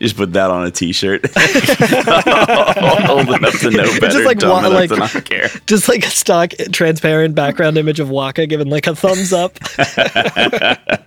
Just 0.00 0.16
put 0.16 0.32
that 0.32 0.50
on 0.50 0.66
a 0.66 0.70
T-shirt. 0.70 1.24
Old 3.10 3.28
enough 3.28 3.58
to 3.60 3.70
know 3.70 3.84
better, 4.00 4.08
just 4.10 4.24
like 4.24 4.38
dumb 4.38 4.50
wa- 4.50 4.58
enough 4.60 4.72
like- 4.72 4.90
to 4.90 4.96
not 4.96 5.24
care. 5.24 5.48
just 5.66 5.88
like 5.88 6.04
a 6.06 6.10
stock 6.10 6.52
transparent 6.72 7.34
background 7.34 7.76
image 7.76 8.00
of 8.00 8.08
Wakka 8.08 8.48
giving 8.70 8.86
like 8.86 8.86
a 8.86 8.94
thumbs 8.94 9.32
up. 9.32 9.58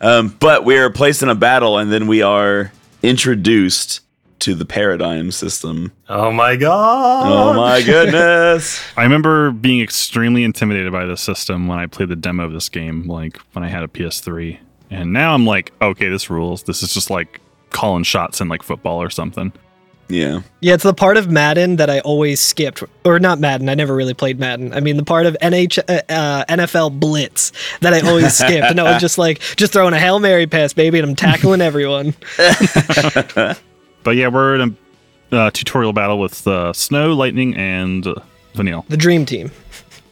Um, 0.00 0.36
but 0.38 0.66
we 0.66 0.76
are 0.76 0.90
placed 0.90 1.22
in 1.22 1.30
a 1.30 1.34
battle, 1.34 1.78
and 1.78 1.90
then 1.90 2.06
we 2.06 2.20
are 2.20 2.70
introduced 3.02 4.00
to 4.40 4.54
the 4.54 4.66
paradigm 4.66 5.30
system. 5.30 5.92
Oh 6.10 6.30
my 6.30 6.56
god! 6.56 7.26
Oh 7.26 7.54
my 7.54 7.80
goodness! 7.80 8.84
I 8.98 9.04
remember 9.04 9.50
being 9.50 9.80
extremely 9.80 10.44
intimidated 10.44 10.92
by 10.92 11.06
the 11.06 11.16
system 11.16 11.68
when 11.68 11.78
I 11.78 11.86
played 11.86 12.10
the 12.10 12.16
demo 12.16 12.44
of 12.44 12.52
this 12.52 12.68
game, 12.68 13.06
like 13.06 13.38
when 13.54 13.64
I 13.64 13.68
had 13.68 13.82
a 13.82 13.88
PS3. 13.88 14.58
And 14.90 15.14
now 15.14 15.32
I'm 15.32 15.46
like, 15.46 15.72
okay, 15.80 16.10
this 16.10 16.28
rules. 16.28 16.64
This 16.64 16.82
is 16.82 16.92
just 16.92 17.08
like 17.08 17.40
calling 17.70 18.04
shots 18.04 18.42
in 18.42 18.48
like 18.48 18.62
football 18.62 19.00
or 19.00 19.08
something. 19.08 19.54
Yeah, 20.08 20.42
yeah, 20.60 20.74
it's 20.74 20.82
the 20.84 20.94
part 20.94 21.16
of 21.16 21.30
Madden 21.30 21.76
that 21.76 21.88
I 21.88 22.00
always 22.00 22.40
skipped, 22.40 22.82
or 23.04 23.18
not 23.18 23.40
Madden. 23.40 23.68
I 23.68 23.74
never 23.74 23.94
really 23.94 24.14
played 24.14 24.38
Madden. 24.38 24.74
I 24.74 24.80
mean, 24.80 24.96
the 24.96 25.04
part 25.04 25.26
of 25.26 25.36
NH 25.40 25.78
uh, 25.88 26.12
uh, 26.12 26.44
NFL 26.46 27.00
Blitz 27.00 27.52
that 27.80 27.94
I 27.94 28.00
always 28.06 28.34
skipped, 28.38 28.66
and 28.70 28.78
I 28.80 28.92
was 28.92 29.00
just 29.00 29.18
like, 29.18 29.40
just 29.56 29.72
throwing 29.72 29.94
a 29.94 29.98
hail 29.98 30.18
mary 30.18 30.46
pass, 30.46 30.72
baby, 30.72 30.98
and 30.98 31.08
I'm 31.08 31.16
tackling 31.16 31.60
everyone. 31.60 32.14
But 34.04 34.16
yeah, 34.16 34.28
we're 34.28 34.54
in 34.56 34.76
a 35.32 35.36
uh, 35.36 35.50
tutorial 35.50 35.92
battle 35.92 36.20
with 36.20 36.46
uh, 36.46 36.72
Snow, 36.74 37.14
Lightning, 37.14 37.56
and 37.56 38.06
uh, 38.06 38.14
Vanille, 38.54 38.84
The 38.88 38.98
Dream 38.98 39.24
Team. 39.24 39.50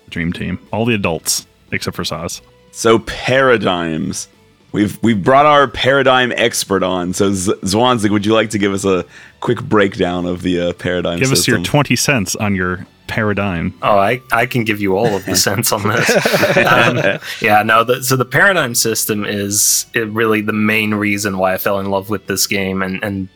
The 0.07 0.11
Dream 0.11 0.33
Team. 0.33 0.59
All 0.73 0.85
the 0.85 0.95
adults 0.95 1.47
except 1.71 1.95
for 1.95 2.03
Sazh. 2.03 2.41
So 2.73 2.99
paradigms. 3.01 4.29
We've 4.73 5.01
we've 5.03 5.23
brought 5.23 5.47
our 5.47 5.69
paradigm 5.69 6.33
expert 6.33 6.83
on. 6.83 7.13
So 7.13 7.33
Z- 7.33 7.53
Zwanzig, 7.63 8.11
would 8.11 8.25
you 8.25 8.33
like 8.35 8.51
to 8.51 8.59
give 8.59 8.73
us 8.73 8.85
a 8.85 9.05
quick 9.41 9.63
breakdown 9.63 10.27
of 10.27 10.43
the 10.43 10.61
uh, 10.61 10.73
paradigm? 10.73 11.19
System? 11.19 11.31
Give 11.31 11.39
us 11.39 11.47
your 11.49 11.63
20 11.63 11.97
cents 11.97 12.37
on 12.37 12.55
your 12.55 12.87
paradigm. 13.07 13.75
Oh, 13.83 13.99
I, 13.99 14.23
I 14.33 14.47
can 14.47 14.65
give 14.65 14.81
you 14.81 14.97
all 14.97 15.15
of 15.15 15.27
the 15.27 15.37
sense 15.49 15.73
on 15.73 15.83
this. 15.83 16.57
um, 16.57 17.19
yeah, 17.43 17.63
no. 17.63 17.85
The, 17.85 18.03
so 18.03 18.17
the 18.17 18.25
paradigm 18.25 18.75
system 18.75 19.27
is 19.27 19.85
really 19.95 20.41
the 20.41 20.55
main 20.55 20.95
reason 20.95 21.37
why 21.37 21.53
I 21.53 21.59
fell 21.59 21.79
in 21.79 21.91
love 21.91 22.09
with 22.09 22.27
this 22.27 22.47
game, 22.47 22.81
and 22.83 23.03
and 23.05 23.29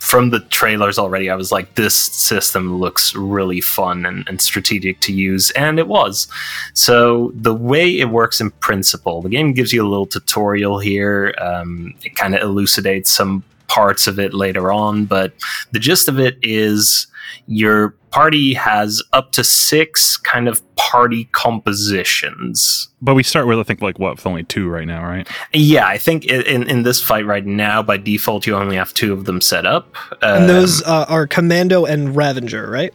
from 0.00 0.30
the 0.30 0.40
trailers 0.40 0.98
already, 0.98 1.28
I 1.28 1.34
was 1.34 1.52
like, 1.52 1.74
this 1.74 1.94
system 1.94 2.78
looks 2.78 3.14
really 3.14 3.60
fun 3.60 4.06
and, 4.06 4.26
and 4.28 4.40
strategic 4.40 4.98
to 5.00 5.12
use, 5.12 5.50
and 5.52 5.78
it 5.78 5.88
was. 5.88 6.26
So 6.72 7.32
the 7.34 7.54
way 7.54 7.98
it 7.98 8.06
works 8.06 8.40
in 8.40 8.50
principle, 8.50 9.20
the 9.20 9.28
game 9.28 9.52
gives 9.52 9.72
you 9.74 9.86
a 9.86 9.88
little 9.88 10.06
tutorial 10.06 10.78
here. 10.78 11.34
Um, 11.38 11.94
it 12.02 12.16
kind 12.16 12.34
of 12.34 12.40
elucidates 12.40 13.12
some 13.12 13.44
parts 13.68 14.06
of 14.06 14.18
it 14.18 14.32
later 14.32 14.72
on, 14.72 15.04
but 15.04 15.34
the 15.72 15.78
gist 15.78 16.08
of 16.08 16.18
it 16.18 16.38
is 16.42 17.06
your 17.46 17.90
party 18.10 18.54
has 18.54 19.02
up 19.12 19.32
to 19.32 19.44
six 19.44 20.16
kind 20.16 20.48
of 20.48 20.62
party 20.76 21.24
compositions. 21.32 22.88
But 23.00 23.14
we 23.14 23.22
start 23.22 23.46
with, 23.46 23.58
I 23.58 23.62
think, 23.62 23.82
like 23.82 23.98
what, 23.98 24.16
with 24.16 24.26
only 24.26 24.44
two 24.44 24.68
right 24.68 24.86
now, 24.86 25.04
right? 25.04 25.28
Yeah, 25.52 25.86
I 25.86 25.98
think 25.98 26.24
in 26.26 26.68
in 26.68 26.82
this 26.82 27.00
fight 27.00 27.26
right 27.26 27.46
now, 27.46 27.82
by 27.82 27.96
default, 27.96 28.46
you 28.46 28.56
only 28.56 28.76
have 28.76 28.92
two 28.94 29.12
of 29.12 29.24
them 29.24 29.40
set 29.40 29.66
up. 29.66 29.94
And 30.22 30.42
Um, 30.42 30.46
those 30.48 30.82
uh, 30.82 31.06
are 31.08 31.26
Commando 31.26 31.84
and 31.84 32.14
Ravager, 32.14 32.68
right? 32.68 32.92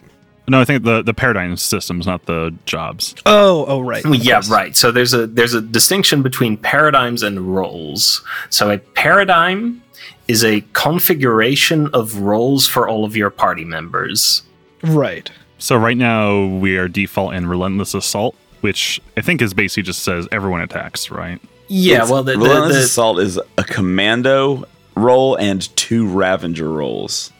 No, 0.48 0.60
I 0.60 0.64
think 0.64 0.84
the, 0.84 1.02
the 1.02 1.12
paradigm 1.12 1.56
systems, 1.56 2.06
not 2.06 2.26
the 2.26 2.54
jobs. 2.66 3.16
Oh, 3.26 3.64
oh, 3.66 3.80
right. 3.80 4.04
of 4.04 4.14
yeah, 4.14 4.40
right. 4.48 4.76
So 4.76 4.92
there's 4.92 5.12
a 5.12 5.26
there's 5.26 5.54
a 5.54 5.60
distinction 5.60 6.22
between 6.22 6.56
paradigms 6.56 7.24
and 7.24 7.40
roles. 7.56 8.22
So 8.50 8.70
a 8.70 8.78
paradigm 8.78 9.82
is 10.28 10.44
a 10.44 10.62
configuration 10.72 11.88
of 11.92 12.18
roles 12.18 12.66
for 12.66 12.88
all 12.88 13.04
of 13.04 13.16
your 13.16 13.30
party 13.30 13.64
members. 13.64 14.42
Right. 14.82 15.30
So 15.58 15.76
right 15.76 15.96
now 15.96 16.44
we 16.46 16.76
are 16.76 16.88
default 16.88 17.34
in 17.34 17.46
relentless 17.46 17.94
assault, 17.94 18.34
which 18.60 19.00
I 19.16 19.20
think 19.20 19.40
is 19.40 19.54
basically 19.54 19.84
just 19.84 20.02
says 20.02 20.28
everyone 20.32 20.60
attacks, 20.62 21.10
right? 21.10 21.40
Yeah, 21.68 21.96
It's- 21.96 22.10
well, 22.10 22.22
the, 22.22 22.32
the, 22.32 22.38
Relentless 22.38 22.76
the- 22.76 22.82
Assault 22.82 23.18
is 23.20 23.38
a 23.58 23.64
commando 23.64 24.64
role 24.94 25.36
and 25.36 25.62
two 25.76 26.06
Ravager 26.08 26.70
roles. 26.70 27.32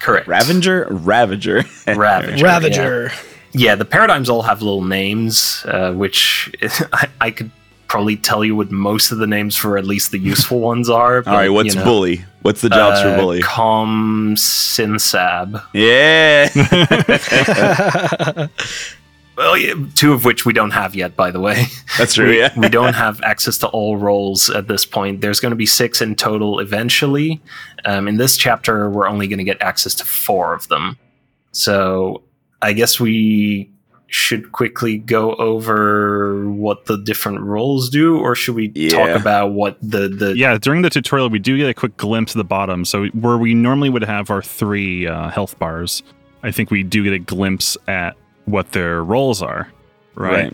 correct 0.00 0.26
Ravager, 0.28 0.86
Ravager, 0.90 1.64
Ravager. 1.86 3.04
yeah. 3.12 3.18
Yeah, 3.56 3.74
the 3.76 3.84
paradigms 3.84 4.28
all 4.28 4.42
have 4.42 4.62
little 4.62 4.82
names, 4.84 5.64
uh, 5.68 5.92
which 5.92 6.52
I, 6.92 7.08
I 7.20 7.30
could 7.30 7.50
probably 7.94 8.16
tell 8.16 8.44
you 8.44 8.56
what 8.56 8.72
most 8.72 9.12
of 9.12 9.18
the 9.18 9.26
names 9.26 9.54
for 9.56 9.78
at 9.78 9.84
least 9.84 10.10
the 10.10 10.18
useful 10.18 10.58
ones 10.72 10.90
are. 10.90 11.18
All 11.28 11.34
right, 11.34 11.48
what's 11.48 11.74
you 11.74 11.78
know, 11.78 11.84
bully? 11.84 12.24
What's 12.42 12.60
the 12.60 12.68
jobs 12.68 13.00
for 13.00 13.06
uh, 13.10 13.16
bully? 13.16 13.40
Com 13.40 14.34
Sinsab. 14.34 15.62
yeah. 15.72 16.48
Well, 19.36 19.56
two 19.96 20.12
of 20.12 20.24
which 20.24 20.46
we 20.46 20.52
don't 20.52 20.70
have 20.70 20.94
yet, 20.94 21.16
by 21.16 21.32
the 21.32 21.40
way. 21.40 21.64
That's 21.98 22.14
true. 22.14 22.28
we, 22.28 22.38
Yeah. 22.38 22.52
we 22.56 22.68
don't 22.68 22.94
have 22.94 23.20
access 23.22 23.58
to 23.58 23.66
all 23.66 23.96
roles 23.96 24.48
at 24.48 24.68
this 24.68 24.84
point. 24.86 25.22
There's 25.22 25.40
going 25.40 25.50
to 25.50 25.56
be 25.56 25.66
six 25.66 26.00
in 26.00 26.14
total 26.14 26.60
eventually. 26.60 27.42
Um, 27.84 28.06
in 28.06 28.16
this 28.16 28.36
chapter, 28.36 28.88
we're 28.88 29.08
only 29.08 29.26
going 29.26 29.38
to 29.38 29.44
get 29.44 29.60
access 29.60 29.92
to 29.96 30.04
four 30.04 30.54
of 30.54 30.68
them. 30.68 30.96
So 31.50 32.22
I 32.62 32.74
guess 32.74 33.00
we 33.00 33.68
should 34.06 34.52
quickly 34.52 34.98
go 34.98 35.34
over 35.36 36.48
what 36.48 36.86
the 36.86 36.96
different 36.98 37.40
roles 37.40 37.88
do, 37.90 38.18
or 38.18 38.34
should 38.34 38.54
we 38.54 38.70
Yeah. 38.74 38.90
talk 38.90 39.20
about 39.20 39.52
what 39.52 39.76
the 39.82 40.08
the 40.08 40.36
Yeah, 40.36 40.56
during 40.58 40.82
the 40.82 40.90
tutorial, 40.90 41.28
we 41.30 41.38
do 41.38 41.56
get 41.56 41.68
a 41.68 41.74
quick 41.74 41.96
glimpse 41.96 42.34
of 42.34 42.38
the 42.38 42.44
bottom. 42.44 42.84
So 42.84 43.06
where 43.08 43.38
we 43.38 43.54
normally 43.54 43.90
would 43.90 44.04
have 44.04 44.30
our 44.30 44.42
three 44.42 45.06
uh, 45.06 45.30
health 45.30 45.58
bars, 45.58 46.02
I 46.42 46.50
think 46.50 46.70
we 46.70 46.82
do 46.82 47.02
get 47.02 47.12
a 47.12 47.18
glimpse 47.18 47.76
at 47.88 48.14
what 48.44 48.72
their 48.72 49.02
roles 49.02 49.42
are, 49.42 49.68
right? 50.14 50.52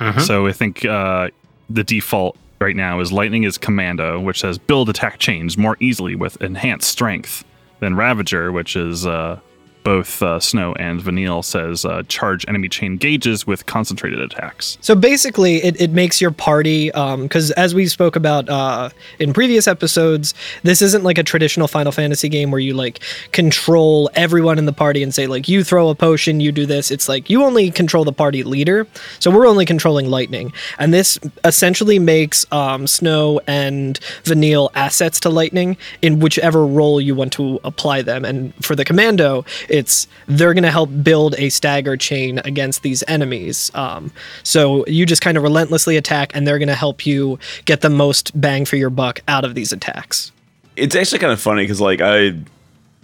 Mhm. 0.00 0.20
So 0.22 0.46
I 0.46 0.52
think 0.52 0.84
uh, 0.84 1.28
the 1.70 1.84
default 1.84 2.36
right 2.60 2.74
now 2.76 3.00
is 3.00 3.12
Lightning 3.12 3.44
is 3.44 3.58
Commando, 3.58 4.18
which 4.18 4.40
says 4.40 4.56
build 4.58 4.88
attack 4.88 5.18
chains 5.18 5.56
more 5.58 5.76
easily 5.80 6.14
with 6.16 6.40
enhanced 6.42 6.88
strength. 6.90 7.44
than 7.78 7.94
Ravager, 7.94 8.50
which 8.50 8.74
is 8.74 9.06
uh, 9.06 9.38
both 9.86 10.20
uh, 10.20 10.40
Snow 10.40 10.72
and 10.80 11.00
Vanille, 11.00 11.44
says 11.44 11.84
uh, 11.84 12.02
charge 12.08 12.44
enemy 12.48 12.68
chain 12.68 12.96
gauges 12.96 13.46
with 13.46 13.66
concentrated 13.66 14.18
attacks. 14.18 14.78
So 14.80 14.96
basically, 14.96 15.62
it, 15.62 15.80
it 15.80 15.92
makes 15.92 16.20
your 16.20 16.32
party, 16.32 16.88
because 16.88 17.52
as 17.52 17.72
we 17.72 17.86
spoke 17.86 18.16
about 18.16 18.48
uh, 18.48 18.90
in 19.20 19.32
previous 19.32 19.68
episodes, 19.68 20.34
this 20.64 20.82
isn't 20.82 21.04
like 21.04 21.18
a 21.18 21.22
traditional 21.22 21.68
Final 21.68 21.92
Fantasy 21.92 22.28
game 22.28 22.50
where 22.50 22.58
you 22.58 22.74
like 22.74 22.98
control 23.30 24.10
everyone 24.14 24.58
in 24.58 24.66
the 24.66 24.72
party 24.72 25.04
and 25.04 25.14
say, 25.14 25.28
like, 25.28 25.48
you 25.48 25.62
throw 25.62 25.88
a 25.88 25.94
potion, 25.94 26.40
you 26.40 26.50
do 26.50 26.66
this. 26.66 26.90
It's 26.90 27.08
like 27.08 27.30
you 27.30 27.44
only 27.44 27.70
control 27.70 28.04
the 28.04 28.12
party 28.12 28.42
leader. 28.42 28.88
So 29.20 29.30
we're 29.30 29.46
only 29.46 29.64
controlling 29.64 30.10
Lightning. 30.10 30.52
And 30.80 30.92
this 30.92 31.16
essentially 31.44 32.00
makes 32.00 32.44
um, 32.50 32.88
Snow 32.88 33.40
and 33.46 34.00
Vanille 34.24 34.68
assets 34.74 35.20
to 35.20 35.30
Lightning 35.30 35.76
in 36.02 36.18
whichever 36.18 36.66
role 36.66 37.00
you 37.00 37.14
want 37.14 37.32
to 37.34 37.60
apply 37.62 38.02
them. 38.02 38.24
And 38.24 38.52
for 38.64 38.74
the 38.74 38.84
Commando, 38.84 39.44
it's 39.76 40.08
they're 40.26 40.54
going 40.54 40.64
to 40.64 40.70
help 40.70 40.90
build 41.02 41.34
a 41.38 41.48
stagger 41.50 41.96
chain 41.96 42.40
against 42.44 42.82
these 42.82 43.04
enemies. 43.06 43.70
Um, 43.74 44.10
so 44.42 44.84
you 44.86 45.06
just 45.06 45.22
kind 45.22 45.36
of 45.36 45.42
relentlessly 45.42 45.96
attack, 45.96 46.34
and 46.34 46.46
they're 46.46 46.58
going 46.58 46.68
to 46.68 46.74
help 46.74 47.06
you 47.06 47.38
get 47.64 47.82
the 47.82 47.90
most 47.90 48.38
bang 48.40 48.64
for 48.64 48.76
your 48.76 48.90
buck 48.90 49.20
out 49.28 49.44
of 49.44 49.54
these 49.54 49.72
attacks. 49.72 50.32
It's 50.74 50.94
actually 50.94 51.20
kind 51.20 51.32
of 51.32 51.40
funny 51.40 51.62
because, 51.62 51.80
like, 51.80 52.00
I 52.00 52.34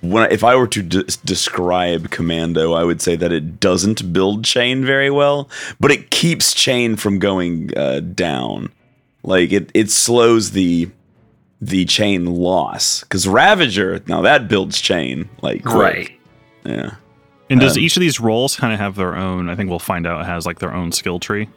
when 0.02 0.24
I, 0.24 0.32
if 0.32 0.44
I 0.44 0.56
were 0.56 0.66
to 0.66 0.82
de- 0.82 1.04
describe 1.24 2.10
Commando, 2.10 2.72
I 2.72 2.84
would 2.84 3.00
say 3.00 3.16
that 3.16 3.32
it 3.32 3.60
doesn't 3.60 4.12
build 4.12 4.44
chain 4.44 4.84
very 4.84 5.10
well, 5.10 5.48
but 5.80 5.90
it 5.90 6.10
keeps 6.10 6.52
chain 6.52 6.96
from 6.96 7.18
going 7.18 7.70
uh, 7.76 8.00
down. 8.00 8.70
Like 9.22 9.52
it, 9.52 9.70
it 9.72 9.90
slows 9.90 10.50
the 10.50 10.90
the 11.60 11.84
chain 11.84 12.26
loss 12.26 13.02
because 13.02 13.28
Ravager 13.28 14.02
now 14.08 14.22
that 14.22 14.48
builds 14.48 14.80
chain 14.80 15.28
like 15.42 15.62
quick. 15.62 15.74
right. 15.74 16.10
Yeah. 16.64 16.94
And 17.50 17.60
does 17.60 17.76
Um, 17.76 17.82
each 17.82 17.96
of 17.96 18.00
these 18.00 18.18
roles 18.20 18.56
kind 18.56 18.72
of 18.72 18.78
have 18.80 18.94
their 18.94 19.14
own? 19.16 19.48
I 19.48 19.54
think 19.54 19.68
we'll 19.70 19.78
find 19.78 20.06
out 20.06 20.24
has 20.26 20.46
like 20.46 20.58
their 20.60 20.72
own 20.74 20.92
skill 20.92 21.18
tree. 21.18 21.48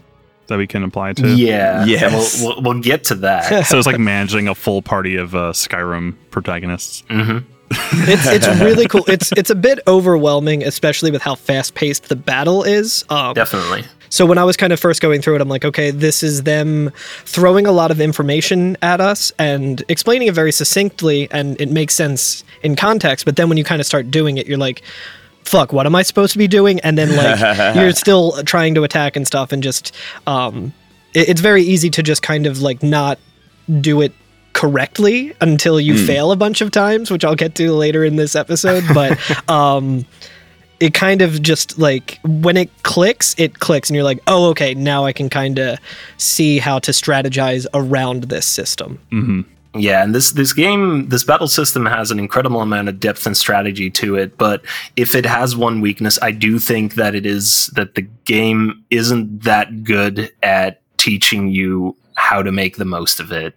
that 0.48 0.58
we 0.60 0.68
can 0.68 0.84
apply 0.84 1.14
to. 1.14 1.28
Yeah. 1.36 1.86
yeah. 1.86 2.08
We'll, 2.10 2.28
we'll, 2.42 2.62
we'll 2.62 2.82
get 2.82 3.04
to 3.06 3.16
that. 3.16 3.66
So 3.68 3.78
it's 3.80 3.88
like 3.88 3.98
managing 4.00 4.48
a 4.48 4.54
full 4.56 4.82
party 4.84 5.16
of 5.16 5.34
uh, 5.34 5.54
Skyrim 5.54 6.14
protagonists. 6.32 7.04
hmm 7.10 7.40
it's 7.72 8.28
it's 8.28 8.48
really 8.62 8.88
cool. 8.88 9.04
It's 9.08 9.32
it's 9.32 9.50
a 9.50 9.56
bit 9.56 9.80
overwhelming, 9.88 10.62
especially 10.64 11.10
with 11.10 11.24
how 11.24 11.34
fast 11.34 11.74
paced 11.74 12.10
the 12.10 12.16
battle 12.16 12.62
is. 12.64 13.04
Um, 13.10 13.34
Definitely. 13.34 13.86
So 14.10 14.28
when 14.28 14.38
I 14.38 14.44
was 14.44 14.56
kind 14.56 14.72
of 14.72 14.80
first 14.80 15.02
going 15.02 15.24
through 15.24 15.36
it, 15.36 15.42
I'm 15.42 15.50
like, 15.50 15.66
okay, 15.66 15.90
this 15.90 16.22
is 16.22 16.44
them 16.44 16.92
throwing 17.26 17.66
a 17.66 17.72
lot 17.72 17.90
of 17.90 18.00
information 18.00 18.78
at 18.84 19.02
us 19.02 19.34
and 19.40 19.84
explaining 19.90 20.28
it 20.28 20.36
very 20.36 20.52
succinctly, 20.52 21.28
and 21.32 21.60
it 21.60 21.72
makes 21.72 21.96
sense 21.96 22.44
in 22.66 22.76
context. 22.76 23.24
But 23.26 23.36
then 23.38 23.48
when 23.50 23.58
you 23.58 23.64
kind 23.64 23.80
of 23.80 23.86
start 23.86 24.12
doing 24.12 24.38
it, 24.38 24.48
you're 24.48 24.58
like, 24.58 24.82
fuck, 25.44 25.72
what 25.72 25.86
am 25.86 25.96
I 25.96 26.02
supposed 26.04 26.34
to 26.34 26.40
be 26.40 26.48
doing? 26.48 26.80
And 26.82 26.98
then 26.98 27.16
like 27.16 27.76
you're 27.76 27.92
still 27.94 28.44
trying 28.44 28.76
to 28.76 28.84
attack 28.84 29.16
and 29.16 29.26
stuff, 29.26 29.52
and 29.52 29.62
just 29.64 29.94
um, 30.28 30.74
it- 31.14 31.30
it's 31.30 31.42
very 31.42 31.64
easy 31.64 31.90
to 31.92 32.04
just 32.04 32.22
kind 32.22 32.46
of 32.48 32.62
like 32.62 32.84
not 32.84 33.20
do 33.82 34.02
it 34.02 34.12
correctly 34.54 35.34
until 35.42 35.80
you 35.80 35.98
fail 36.06 36.32
a 36.32 36.36
bunch 36.36 36.62
of 36.62 36.72
times, 36.72 37.12
which 37.12 37.24
I'll 37.26 37.36
get 37.36 37.56
to 37.56 37.74
later 37.74 38.04
in 38.06 38.16
this 38.16 38.36
episode. 38.36 38.84
But 38.94 39.20
um, 39.50 40.06
it 40.80 40.94
kind 40.94 41.22
of 41.22 41.42
just 41.42 41.78
like 41.80 42.20
when 42.24 42.58
it 42.58 42.70
clicks, 42.84 43.36
it 43.38 43.60
clicks, 43.60 43.90
and 43.90 43.96
you're 43.96 44.04
like, 44.04 44.20
oh, 44.28 44.50
okay, 44.50 44.74
now 44.74 45.06
I 45.06 45.14
can 45.14 45.30
kind 45.30 45.60
of 45.60 45.78
see 46.18 46.58
how 46.60 46.80
to 46.80 46.92
strategize 46.92 47.66
around 47.74 48.24
this 48.26 48.46
system. 48.46 49.00
hmm 49.10 49.42
Yeah, 49.76 50.04
and 50.04 50.16
this 50.16 50.32
this 50.32 50.54
game, 50.54 51.10
this 51.10 51.24
battle 51.24 51.48
system 51.48 51.86
has 51.86 52.10
an 52.10 52.20
incredible 52.20 52.62
amount 52.62 52.88
of 52.88 53.00
depth 53.00 53.26
and 53.26 53.36
strategy 53.36 53.92
to 53.92 54.16
it. 54.16 54.38
But 54.38 54.64
if 54.96 55.16
it 55.16 55.26
has 55.26 55.56
one 55.56 55.82
weakness, 55.82 56.18
I 56.22 56.32
do 56.32 56.60
think 56.60 56.96
that 56.96 57.14
it 57.14 57.26
is 57.26 57.68
that 57.76 57.96
the 57.96 58.04
game 58.24 58.84
isn't 58.90 59.44
that 59.44 59.84
good 59.84 60.32
at 60.42 60.82
teaching 60.98 61.50
you 61.50 61.96
how 62.16 62.42
to 62.42 62.52
make 62.52 62.78
the 62.78 62.86
most 62.86 63.20
of 63.20 63.32
it. 63.32 63.54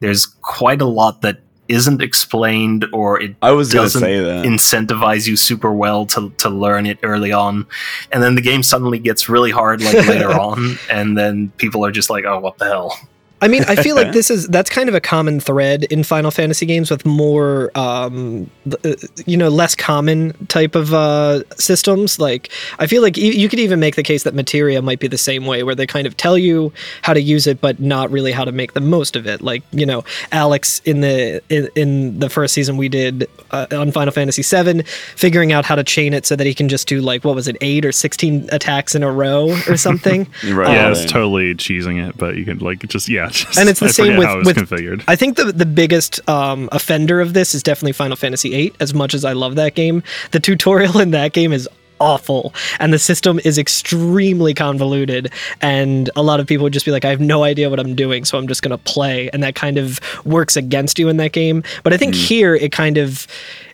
There's 0.00 0.26
quite 0.26 0.82
a 0.82 0.86
lot 0.86 1.22
that 1.22 1.38
isn't 1.68 2.02
explained, 2.02 2.84
or 2.92 3.20
it 3.20 3.36
I 3.40 3.52
was 3.52 3.70
doesn't 3.70 4.00
say 4.00 4.18
that. 4.18 4.44
incentivize 4.44 5.28
you 5.28 5.36
super 5.36 5.72
well 5.72 6.04
to 6.06 6.30
to 6.38 6.50
learn 6.50 6.84
it 6.86 6.98
early 7.04 7.30
on, 7.30 7.66
and 8.10 8.22
then 8.22 8.34
the 8.34 8.40
game 8.40 8.64
suddenly 8.64 8.98
gets 8.98 9.28
really 9.28 9.52
hard 9.52 9.80
like 9.82 10.06
later 10.08 10.30
on, 10.48 10.78
and 10.90 11.16
then 11.16 11.50
people 11.58 11.86
are 11.86 11.92
just 11.92 12.10
like, 12.10 12.24
"Oh, 12.24 12.40
what 12.40 12.58
the 12.58 12.64
hell." 12.64 12.98
I 13.42 13.48
mean, 13.48 13.64
I 13.68 13.76
feel 13.76 13.96
like 13.96 14.12
this 14.12 14.30
is 14.30 14.46
that's 14.48 14.68
kind 14.68 14.88
of 14.88 14.94
a 14.94 15.00
common 15.00 15.40
thread 15.40 15.84
in 15.84 16.02
Final 16.04 16.30
Fantasy 16.30 16.66
games 16.66 16.90
with 16.90 17.06
more, 17.06 17.70
um, 17.74 18.50
uh, 18.84 18.94
you 19.26 19.36
know, 19.36 19.48
less 19.48 19.74
common 19.74 20.32
type 20.46 20.74
of 20.74 20.92
uh, 20.92 21.42
systems. 21.54 22.18
Like, 22.18 22.50
I 22.78 22.86
feel 22.86 23.02
like 23.02 23.16
you, 23.16 23.32
you 23.32 23.48
could 23.48 23.58
even 23.58 23.80
make 23.80 23.96
the 23.96 24.02
case 24.02 24.24
that 24.24 24.34
Materia 24.34 24.82
might 24.82 25.00
be 25.00 25.08
the 25.08 25.18
same 25.18 25.46
way, 25.46 25.62
where 25.62 25.74
they 25.74 25.86
kind 25.86 26.06
of 26.06 26.16
tell 26.16 26.36
you 26.36 26.72
how 27.02 27.14
to 27.14 27.20
use 27.20 27.46
it, 27.46 27.60
but 27.60 27.80
not 27.80 28.10
really 28.10 28.32
how 28.32 28.44
to 28.44 28.52
make 28.52 28.74
the 28.74 28.80
most 28.80 29.16
of 29.16 29.26
it. 29.26 29.40
Like, 29.40 29.62
you 29.72 29.86
know, 29.86 30.04
Alex 30.32 30.80
in 30.84 31.00
the 31.00 31.42
in, 31.48 31.68
in 31.74 32.18
the 32.18 32.28
first 32.28 32.54
season 32.54 32.76
we 32.76 32.88
did 32.88 33.28
uh, 33.52 33.66
on 33.72 33.90
Final 33.92 34.12
Fantasy 34.12 34.42
VII, 34.42 34.82
figuring 35.16 35.52
out 35.52 35.64
how 35.64 35.74
to 35.74 35.84
chain 35.84 36.12
it 36.12 36.26
so 36.26 36.36
that 36.36 36.46
he 36.46 36.54
can 36.54 36.68
just 36.68 36.86
do 36.86 37.00
like 37.00 37.24
what 37.24 37.34
was 37.34 37.48
it, 37.48 37.56
eight 37.60 37.84
or 37.86 37.92
sixteen 37.92 38.48
attacks 38.52 38.94
in 38.94 39.02
a 39.02 39.10
row 39.10 39.50
or 39.68 39.76
something. 39.76 40.26
Right. 40.50 40.72
Yeah, 40.72 40.90
it's 40.90 41.10
totally 41.10 41.54
cheesing 41.54 42.06
it, 42.06 42.16
but 42.18 42.36
you 42.36 42.44
can 42.44 42.58
like 42.58 42.80
just 42.88 43.08
yeah. 43.08 43.29
Just, 43.30 43.58
And 43.58 43.68
it's 43.68 43.80
the 43.80 43.86
I 43.86 43.90
same 43.90 44.16
with- 44.16 44.28
it 44.28 44.46
with- 44.46 44.56
configured. 44.56 45.02
I 45.08 45.16
think 45.16 45.36
the 45.36 45.46
the 45.52 45.66
biggest 45.66 46.20
um, 46.28 46.68
offender 46.72 47.20
of 47.20 47.32
this 47.34 47.54
is 47.54 47.62
definitely 47.62 47.92
Final 47.92 48.16
Fantasy 48.16 48.50
VIII. 48.50 48.72
As 48.80 48.94
much 48.94 49.14
as 49.14 49.24
I 49.24 49.32
love 49.32 49.54
that 49.56 49.74
game, 49.74 50.02
the 50.32 50.40
tutorial 50.40 50.98
in 51.04 51.10
that 51.12 51.32
game 51.32 51.52
is 51.52 51.68
awful, 52.00 52.54
and 52.78 52.94
the 52.94 52.98
system 52.98 53.38
is 53.44 53.58
extremely 53.58 54.54
convoluted. 54.54 55.30
And 55.60 56.08
a 56.16 56.22
lot 56.22 56.40
of 56.40 56.46
people 56.46 56.64
would 56.64 56.72
just 56.72 56.86
be 56.86 56.92
like, 56.92 57.04
"I 57.04 57.10
have 57.10 57.20
no 57.20 57.42
idea 57.44 57.68
what 57.68 57.78
I'm 57.80 57.94
doing, 57.94 58.24
so 58.24 58.38
I'm 58.38 58.48
just 58.48 58.62
gonna 58.62 58.78
play," 58.78 59.28
and 59.32 59.42
that 59.42 59.54
kind 59.54 59.76
of 59.78 60.00
works 60.24 60.56
against 60.56 60.98
you 60.98 61.08
in 61.08 61.16
that 61.18 61.32
game. 61.32 61.62
But 61.82 61.92
I 61.92 61.96
think 61.98 62.14
here 62.14 62.54
it 62.54 62.72
kind 62.72 62.96
of 62.96 63.26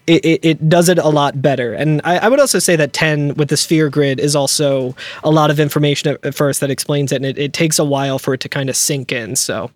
it, 0.07 0.25
it, 0.25 0.45
it 0.45 0.69
does 0.69 0.89
it 0.89 0.99
a 0.99 1.09
lot 1.09 1.43
better. 1.43 1.73
And 1.73 2.01
I, 2.05 2.19
I 2.19 2.29
would 2.29 2.41
also 2.41 2.59
say 2.59 2.77
that 2.77 2.93
10 2.93 3.35
with 3.35 3.49
the 3.49 3.57
sphere 3.57 3.91
grid 3.91 4.21
is 4.21 4.37
also 4.37 4.95
a 5.25 5.31
lot 5.31 5.51
of 5.51 5.59
information 5.59 6.13
at, 6.13 6.25
at 6.25 6.35
first 6.35 6.61
that 6.61 6.71
explains 6.71 7.13
it, 7.13 7.17
and 7.17 7.27
it, 7.27 7.39
it 7.39 7.53
takes 7.53 7.79
a 7.79 7.85
while 7.85 8.19
for 8.19 8.35
it 8.35 8.41
to 8.41 8.49
kind 8.49 8.69
of 8.69 8.77
sink 8.77 9.13
in. 9.13 9.37
So. 9.37 9.71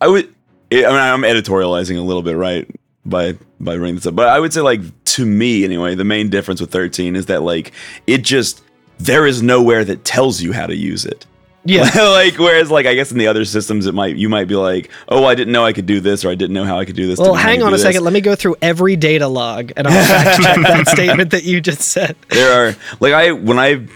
I 0.00 0.08
would. 0.08 0.32
I 0.72 0.76
mean, 0.76 0.84
I'm 0.86 1.22
editorializing 1.22 1.96
a 1.96 2.00
little 2.00 2.22
bit, 2.22 2.36
right? 2.36 2.68
By 3.04 3.34
by 3.60 3.76
bringing 3.76 3.94
this 3.94 4.06
up, 4.06 4.16
but 4.16 4.28
I 4.28 4.40
would 4.40 4.52
say, 4.52 4.60
like 4.60 4.80
to 5.04 5.24
me 5.24 5.64
anyway, 5.64 5.94
the 5.94 6.04
main 6.04 6.28
difference 6.28 6.60
with 6.60 6.72
13 6.72 7.14
is 7.14 7.26
that 7.26 7.42
like 7.42 7.72
it 8.08 8.22
just 8.22 8.62
there 8.98 9.26
is 9.26 9.42
nowhere 9.42 9.84
that 9.84 10.04
tells 10.04 10.42
you 10.42 10.52
how 10.52 10.66
to 10.66 10.74
use 10.74 11.04
it. 11.04 11.24
Yeah. 11.66 11.82
like 12.10 12.38
whereas 12.38 12.70
like 12.70 12.86
I 12.86 12.94
guess 12.94 13.10
in 13.12 13.18
the 13.18 13.26
other 13.26 13.44
systems 13.44 13.86
it 13.86 13.94
might 13.94 14.16
you 14.16 14.28
might 14.28 14.46
be 14.48 14.56
like, 14.56 14.90
oh, 15.08 15.24
I 15.24 15.34
didn't 15.34 15.52
know 15.52 15.64
I 15.64 15.72
could 15.72 15.86
do 15.86 16.00
this, 16.00 16.24
or 16.24 16.30
I 16.30 16.34
didn't 16.34 16.54
know 16.54 16.64
how 16.64 16.78
I 16.78 16.84
could 16.84 16.96
do 16.96 17.06
this. 17.06 17.18
Well, 17.18 17.28
didn't 17.28 17.36
know 17.36 17.42
how 17.42 17.48
I 17.48 17.50
hang 17.52 17.62
on 17.62 17.68
a 17.68 17.76
this. 17.76 17.82
second. 17.82 18.04
Let 18.04 18.12
me 18.12 18.20
go 18.20 18.34
through 18.34 18.56
every 18.62 18.96
data 18.96 19.28
log 19.28 19.72
and 19.76 19.86
I'll 19.86 20.06
fact 20.06 20.42
check 20.42 20.56
that 20.56 20.88
statement 20.88 21.30
that 21.32 21.44
you 21.44 21.60
just 21.60 21.82
said. 21.82 22.16
there 22.28 22.70
are 22.70 22.76
like 23.00 23.12
I 23.12 23.32
when 23.32 23.58
I 23.58 23.86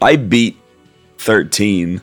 I 0.00 0.16
beat 0.16 0.56
13 1.18 2.00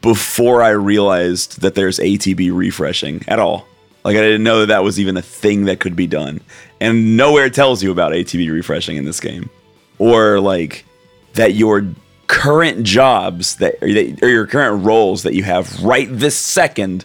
before 0.00 0.62
I 0.62 0.70
realized 0.70 1.60
that 1.60 1.74
there's 1.74 1.98
ATB 1.98 2.54
refreshing 2.54 3.22
at 3.28 3.38
all. 3.38 3.66
Like 4.04 4.16
I 4.16 4.20
didn't 4.20 4.44
know 4.44 4.60
that 4.60 4.66
that 4.66 4.84
was 4.84 5.00
even 5.00 5.16
a 5.16 5.22
thing 5.22 5.64
that 5.64 5.80
could 5.80 5.96
be 5.96 6.06
done. 6.06 6.40
And 6.80 7.16
nowhere 7.16 7.50
tells 7.50 7.82
you 7.82 7.90
about 7.90 8.12
ATB 8.12 8.50
refreshing 8.50 8.96
in 8.96 9.04
this 9.04 9.20
game 9.20 9.50
or 9.98 10.40
like 10.40 10.84
that 11.34 11.54
your 11.54 11.86
current 12.28 12.84
jobs 12.84 13.56
that 13.56 13.74
or, 13.82 13.92
that, 13.92 14.22
or 14.22 14.28
your 14.28 14.46
current 14.46 14.84
roles 14.84 15.22
that 15.22 15.34
you 15.34 15.42
have 15.42 15.82
right 15.82 16.08
this 16.10 16.36
second 16.36 17.04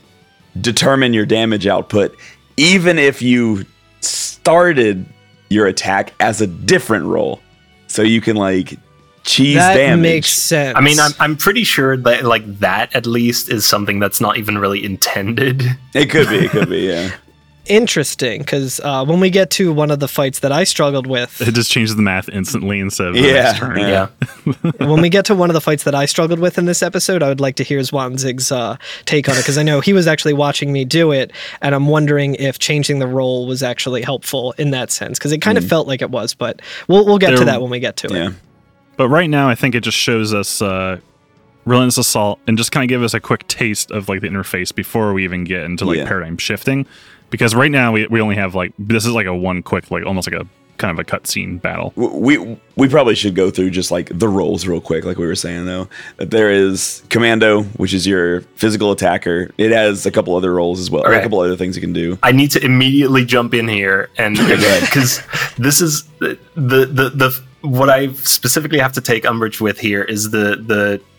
determine 0.62 1.14
your 1.14 1.26
damage 1.26 1.66
output 1.66 2.16
even 2.58 3.00
if 3.00 3.22
you 3.22 3.66
started 4.02 5.06
your 5.50 5.66
attack 5.66 6.14
as 6.20 6.42
a 6.42 6.48
different 6.48 7.06
role 7.06 7.42
so 7.88 8.02
you 8.02 8.20
can 8.22 8.36
like 8.36 8.78
cheese 9.24 9.56
damage. 9.56 9.76
that 9.76 9.78
damage 9.78 10.02
makes 10.02 10.30
sense. 10.30 10.78
I 10.78 10.82
mean, 10.82 11.00
I'm 11.00 11.12
I'm 11.20 11.38
pretty 11.38 11.64
sure 11.64 11.96
that 11.98 12.24
like 12.24 12.60
that 12.60 12.96
at 12.96 13.06
least 13.06 13.50
is 13.50 13.66
something 13.66 14.00
that's 14.00 14.20
not 14.20 14.38
even 14.38 14.58
really 14.58 14.84
intended. 14.84 15.64
it 15.94 16.10
could 16.10 16.28
be 16.28 16.46
it 16.46 16.52
could 16.52 16.70
be 16.70 16.82
yeah 16.82 17.12
interesting 17.66 18.42
because 18.42 18.80
uh, 18.82 19.06
when 19.06 19.20
we 19.20 19.30
get 19.30 19.50
to 19.52 19.72
one 19.74 19.90
of 19.92 20.00
the 20.00 20.08
fights 20.08 20.40
that 20.40 20.52
I 20.52 20.64
struggled 20.64 21.08
with, 21.08 21.42
It 21.42 21.54
just 21.54 21.72
changes 21.72 21.96
the 21.96 22.02
math 22.02 22.30
instantly 22.30 22.80
instead 22.80 23.08
of 23.08 23.16
Yeah, 23.16 23.34
next 23.34 23.60
turn. 23.60 23.78
yeah. 23.80 24.08
Yeah. 24.46 24.72
when 24.88 25.02
we 25.02 25.10
get 25.10 25.26
to 25.26 25.36
one 25.36 25.50
of 25.50 25.54
the 25.54 25.62
fights 25.62 25.84
that 25.84 25.96
I 25.96 26.06
struggled 26.06 26.40
with 26.40 26.58
in 26.58 26.66
this 26.66 26.84
episode, 26.84 27.24
I 27.24 27.30
would 27.30 27.40
like 27.40 27.56
to 27.58 27.64
hear 27.64 27.80
Zwanzig's 27.80 28.52
uh, 28.52 28.78
take 29.06 29.30
on 29.30 29.36
it 29.36 29.40
because 29.40 29.58
I 29.58 29.64
know 29.64 29.80
he 29.80 29.94
was 29.94 30.08
actually 30.08 30.34
watching 30.34 30.72
me 30.74 30.84
do 30.86 31.12
it, 31.12 31.32
and 31.62 31.74
I'm 31.74 31.88
wondering 31.88 32.36
if 32.36 32.60
changing 32.60 33.00
the 33.00 33.08
role 33.08 33.48
was 33.48 33.64
actually 33.64 34.02
helpful 34.02 34.54
in 34.58 34.72
that 34.72 34.92
sense 34.92 35.18
because 35.18 35.32
it 35.32 35.40
kind 35.42 35.58
of 35.58 35.66
felt 35.68 35.88
like 35.88 36.02
it 36.02 36.10
was, 36.12 36.34
but 36.34 36.62
we'll 36.88 37.06
we'll 37.06 37.18
get 37.20 37.38
to 37.38 37.46
that 37.46 37.62
when 37.62 37.70
we 37.72 37.80
get 37.80 37.96
to 37.98 38.14
it. 38.14 38.34
But 38.98 39.10
right 39.10 39.30
now, 39.30 39.50
I 39.50 39.56
think 39.56 39.74
it 39.74 39.82
just 39.82 39.98
shows 39.98 40.34
us 40.34 40.62
uh, 40.62 41.00
relentless 41.66 41.98
assault 41.98 42.40
and 42.46 42.58
just 42.58 42.72
kind 42.72 42.84
of 42.84 42.90
give 42.90 43.02
us 43.02 43.14
a 43.14 43.20
quick 43.20 43.48
taste 43.48 43.90
of 43.90 44.08
like 44.10 44.22
the 44.22 44.28
interface 44.28 44.74
before 44.76 45.14
we 45.14 45.24
even 45.24 45.46
get 45.46 45.64
into 45.64 45.86
like 45.86 45.98
Yeah. 45.98 46.08
paradigm 46.08 46.38
shifting. 46.38 46.86
Because 47.34 47.56
right 47.56 47.72
now 47.72 47.92
we, 47.92 48.06
we 48.06 48.22
only 48.22 48.36
have 48.36 48.54
like 48.54 48.74
this 48.78 49.08
is 49.08 49.12
like 49.12 49.26
a 49.26 49.34
one 49.36 49.64
quick 49.64 49.90
like 49.90 50.06
almost 50.06 50.32
like 50.32 50.40
a 50.40 50.46
kind 50.78 50.92
of 50.92 51.00
a 51.00 51.04
cutscene 51.04 51.60
battle. 51.60 51.92
We 51.96 52.58
we 52.76 52.88
probably 52.88 53.16
should 53.16 53.34
go 53.34 53.50
through 53.50 53.72
just 53.72 53.90
like 53.90 54.10
the 54.14 54.28
roles 54.28 54.68
real 54.68 54.80
quick 54.80 55.04
like 55.04 55.18
we 55.18 55.26
were 55.26 55.34
saying 55.34 55.66
though. 55.66 55.90
That 56.18 56.30
there 56.30 56.52
is 56.52 57.02
commando 57.10 57.64
which 57.82 57.92
is 57.92 58.06
your 58.06 58.42
physical 58.56 58.92
attacker. 58.92 59.50
It 59.58 59.72
has 59.72 60.06
a 60.06 60.12
couple 60.12 60.36
other 60.36 60.54
roles 60.54 60.80
as 60.80 60.92
well 60.92 61.08
or 61.08 61.14
a 61.14 61.22
couple 61.24 61.40
other 61.40 61.56
things 61.58 61.76
you 61.76 61.82
can 61.82 61.94
do. 61.94 62.20
I 62.22 62.32
need 62.34 62.52
to 62.52 62.64
immediately 62.64 63.26
jump 63.26 63.56
in 63.56 63.68
here 63.68 64.10
and 64.18 64.38
because 64.38 65.22
this 65.58 65.82
is 65.82 66.04
the, 66.20 66.38
the 66.54 66.86
the 66.86 67.10
the 67.10 67.44
what 67.62 67.90
I 67.90 68.12
specifically 68.14 68.78
have 68.78 68.94
to 68.94 69.02
take 69.02 69.26
umbrage 69.26 69.60
with 69.60 69.80
here 69.80 70.04
is 70.04 70.30
the 70.30 70.56
the 70.58 71.02
s- 71.02 71.13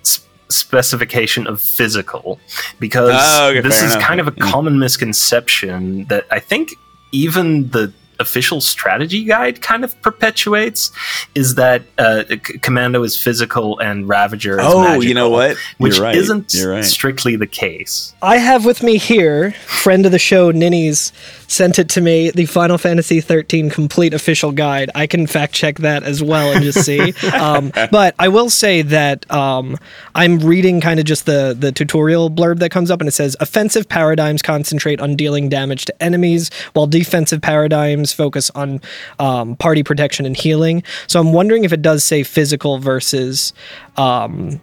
specification 0.49 1.47
of 1.47 1.61
physical 1.61 2.39
because 2.79 3.13
Oh, 3.15 3.49
okay, 3.51 3.61
this 3.61 3.83
is 3.83 3.93
enough. 3.95 4.03
kind 4.03 4.21
of 4.21 4.29
a 4.29 4.35
Yeah. 4.37 4.51
common 4.51 4.79
misconception 4.79 6.05
that 6.07 6.27
I 6.31 6.39
think 6.41 6.71
even 7.13 7.71
the 7.71 7.93
official 8.21 8.61
strategy 8.61 9.25
guide 9.25 9.61
kind 9.61 9.83
of 9.83 10.01
perpetuates 10.01 10.93
is 11.35 11.57
that 11.57 11.83
uh, 11.99 12.23
C- 12.29 12.59
commando 12.63 13.03
is 13.03 13.21
physical 13.21 13.77
and 13.81 14.09
ravager 14.09 14.61
is 14.61 14.65
oh 14.69 14.83
magical, 14.83 15.05
you 15.05 15.15
know 15.15 15.29
what 15.31 15.57
which 15.79 15.97
You're 15.97 16.05
right. 16.05 16.15
isn't 16.17 16.55
You're 16.55 16.71
right 16.75 16.85
strictly 16.85 17.35
the 17.35 17.49
case 17.49 18.15
I 18.23 18.37
have 18.37 18.65
with 18.65 18.85
me 18.85 18.99
here, 18.99 19.51
friend 19.67 20.07
of 20.07 20.13
the 20.13 20.21
show, 20.21 20.53
Ninnies, 20.53 21.13
sent 21.49 21.79
it 21.79 21.89
to 21.91 22.01
me, 22.01 22.31
the 22.31 22.47
Final 22.47 22.79
Fantasy 22.79 23.21
13 23.21 23.71
complete 23.71 24.15
official 24.15 24.53
guide. 24.53 24.91
I 24.95 25.07
can 25.07 25.27
fact 25.27 25.53
check 25.55 25.79
that 25.79 26.03
as 26.03 26.23
well 26.23 26.53
and 26.53 26.63
just 26.63 26.85
see. 26.85 27.13
um, 27.35 27.73
but 27.91 28.15
I 28.19 28.29
will 28.29 28.51
say 28.51 28.83
that 28.83 29.31
um, 29.31 29.79
I'm 30.15 30.39
reading 30.39 30.81
kind 30.81 31.01
of 31.01 31.07
just 31.07 31.27
the, 31.27 31.57
the 31.59 31.73
tutorial 31.73 32.31
blurb 32.31 32.59
that 32.59 32.71
comes 32.71 32.91
up, 32.91 33.01
and 33.01 33.09
it 33.09 33.13
says 33.13 33.37
offensive 33.41 33.89
paradigms 33.89 34.43
concentrate 34.43 35.01
on 35.01 35.17
dealing 35.17 35.49
damage 35.49 35.85
to 35.87 36.03
enemies, 36.03 36.51
while 36.73 36.87
defensive 36.87 37.43
paradigms 37.43 38.13
focus 38.13 38.51
on 38.51 38.81
um, 39.19 39.57
party 39.57 39.83
protection 39.83 40.27
and 40.27 40.37
healing. 40.37 40.83
So 41.07 41.21
I'm 41.21 41.33
wondering 41.33 41.65
if 41.65 41.73
it 41.73 41.83
does 41.83 42.05
say 42.05 42.23
physical 42.23 42.79
versus. 42.79 43.53
Um, 43.97 44.61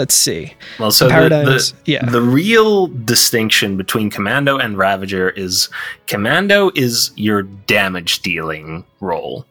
let's 0.00 0.14
see. 0.14 0.54
Well, 0.78 0.90
so 0.90 1.08
the, 1.08 1.28
the, 1.28 1.72
yeah. 1.84 2.06
the 2.06 2.22
real 2.22 2.86
distinction 2.86 3.76
between 3.76 4.08
Commando 4.08 4.56
and 4.56 4.78
Ravager 4.78 5.28
is 5.28 5.68
Commando 6.06 6.70
is 6.74 7.10
your 7.16 7.42
damage 7.42 8.20
dealing 8.20 8.82
role. 9.00 9.44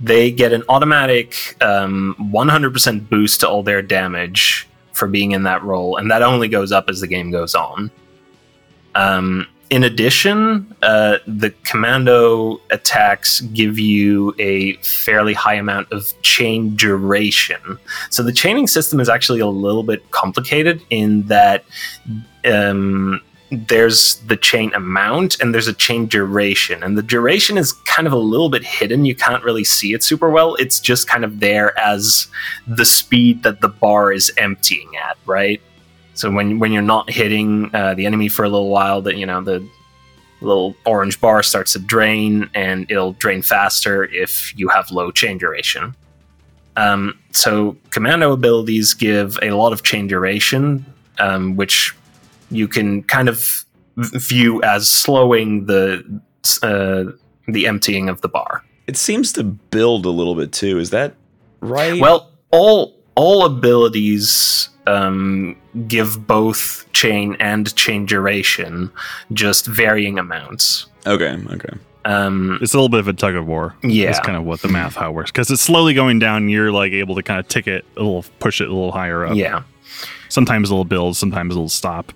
They 0.00 0.32
get 0.32 0.52
an 0.52 0.64
automatic 0.68 1.56
um, 1.62 2.16
100% 2.34 3.08
boost 3.08 3.40
to 3.40 3.48
all 3.48 3.62
their 3.62 3.80
damage 3.80 4.66
for 4.92 5.06
being 5.06 5.30
in 5.30 5.44
that 5.44 5.62
role, 5.62 5.96
and 5.96 6.10
that 6.10 6.22
only 6.22 6.48
goes 6.48 6.72
up 6.72 6.90
as 6.90 7.00
the 7.00 7.06
game 7.06 7.30
goes 7.30 7.54
on. 7.54 7.88
Um, 8.96 9.46
in 9.72 9.84
addition, 9.84 10.76
uh, 10.82 11.16
the 11.26 11.48
commando 11.64 12.60
attacks 12.70 13.40
give 13.40 13.78
you 13.78 14.34
a 14.38 14.74
fairly 14.82 15.32
high 15.32 15.54
amount 15.54 15.90
of 15.90 16.12
chain 16.20 16.76
duration. 16.76 17.78
So 18.10 18.22
the 18.22 18.34
chaining 18.34 18.66
system 18.66 19.00
is 19.00 19.08
actually 19.08 19.40
a 19.40 19.46
little 19.46 19.82
bit 19.82 20.10
complicated 20.10 20.82
in 20.90 21.22
that 21.28 21.64
um, 22.44 23.22
there's 23.50 24.16
the 24.26 24.36
chain 24.36 24.74
amount 24.74 25.40
and 25.40 25.54
there's 25.54 25.68
a 25.68 25.72
chain 25.72 26.06
duration. 26.06 26.82
And 26.82 26.98
the 26.98 27.02
duration 27.02 27.56
is 27.56 27.72
kind 27.86 28.06
of 28.06 28.12
a 28.12 28.18
little 28.18 28.50
bit 28.50 28.62
hidden. 28.62 29.06
You 29.06 29.14
can't 29.14 29.42
really 29.42 29.64
see 29.64 29.94
it 29.94 30.02
super 30.02 30.28
well. 30.28 30.54
It's 30.56 30.80
just 30.80 31.08
kind 31.08 31.24
of 31.24 31.40
there 31.40 31.78
as 31.78 32.26
the 32.66 32.84
speed 32.84 33.42
that 33.44 33.62
the 33.62 33.68
bar 33.68 34.12
is 34.12 34.30
emptying 34.36 34.90
at, 35.02 35.16
right? 35.24 35.62
So 36.14 36.30
when 36.30 36.58
when 36.58 36.72
you're 36.72 36.82
not 36.82 37.10
hitting 37.10 37.74
uh, 37.74 37.94
the 37.94 38.06
enemy 38.06 38.28
for 38.28 38.44
a 38.44 38.48
little 38.48 38.68
while, 38.68 39.02
that 39.02 39.16
you 39.16 39.26
know 39.26 39.42
the 39.42 39.66
little 40.40 40.74
orange 40.84 41.20
bar 41.20 41.42
starts 41.42 41.72
to 41.72 41.78
drain, 41.78 42.50
and 42.54 42.90
it'll 42.90 43.12
drain 43.14 43.42
faster 43.42 44.04
if 44.04 44.56
you 44.58 44.68
have 44.68 44.90
low 44.90 45.10
chain 45.10 45.38
duration. 45.38 45.94
Um, 46.76 47.18
so 47.32 47.76
commando 47.90 48.32
abilities 48.32 48.94
give 48.94 49.38
a 49.42 49.50
lot 49.50 49.72
of 49.72 49.82
chain 49.82 50.06
duration, 50.06 50.86
um, 51.18 51.56
which 51.56 51.94
you 52.50 52.68
can 52.68 53.02
kind 53.02 53.28
of 53.28 53.64
view 53.96 54.62
as 54.62 54.88
slowing 54.88 55.66
the 55.66 56.20
uh, 56.62 57.04
the 57.46 57.66
emptying 57.66 58.08
of 58.08 58.20
the 58.20 58.28
bar. 58.28 58.64
It 58.86 58.96
seems 58.96 59.32
to 59.34 59.44
build 59.44 60.06
a 60.06 60.10
little 60.10 60.34
bit 60.34 60.52
too. 60.52 60.78
Is 60.78 60.90
that 60.90 61.14
right? 61.60 62.00
Well, 62.00 62.30
all 62.50 62.94
all 63.14 63.44
abilities 63.44 64.68
um, 64.86 65.56
give 65.88 66.26
both 66.26 66.86
chain 66.92 67.36
and 67.40 67.74
chain 67.76 68.06
duration, 68.06 68.90
just 69.32 69.66
varying 69.66 70.18
amounts. 70.18 70.86
okay, 71.06 71.38
okay. 71.50 71.78
Um, 72.04 72.58
It's 72.60 72.74
a 72.74 72.76
little 72.76 72.88
bit 72.88 72.98
of 72.98 73.06
a 73.06 73.12
tug 73.12 73.36
of 73.36 73.46
war. 73.46 73.76
Yeah. 73.84 74.06
That's 74.06 74.18
kind 74.18 74.36
of 74.36 74.42
what 74.44 74.60
the 74.60 74.66
math 74.68 74.96
how 74.96 75.10
it 75.10 75.14
works. 75.14 75.30
Because 75.30 75.50
it's 75.52 75.62
slowly 75.62 75.94
going 75.94 76.18
down, 76.18 76.48
you're 76.48 76.72
like 76.72 76.90
able 76.92 77.14
to 77.14 77.22
kind 77.22 77.38
of 77.38 77.46
tick 77.46 77.68
it 77.68 77.84
a 77.96 78.00
little, 78.00 78.24
push 78.40 78.60
it 78.60 78.68
a 78.68 78.72
little 78.72 78.90
higher 78.90 79.24
up. 79.24 79.36
yeah, 79.36 79.62
Sometimes 80.28 80.70
it'll 80.70 80.84
build, 80.84 81.16
sometimes 81.16 81.54
it'll 81.54 81.68
stop. 81.68 82.12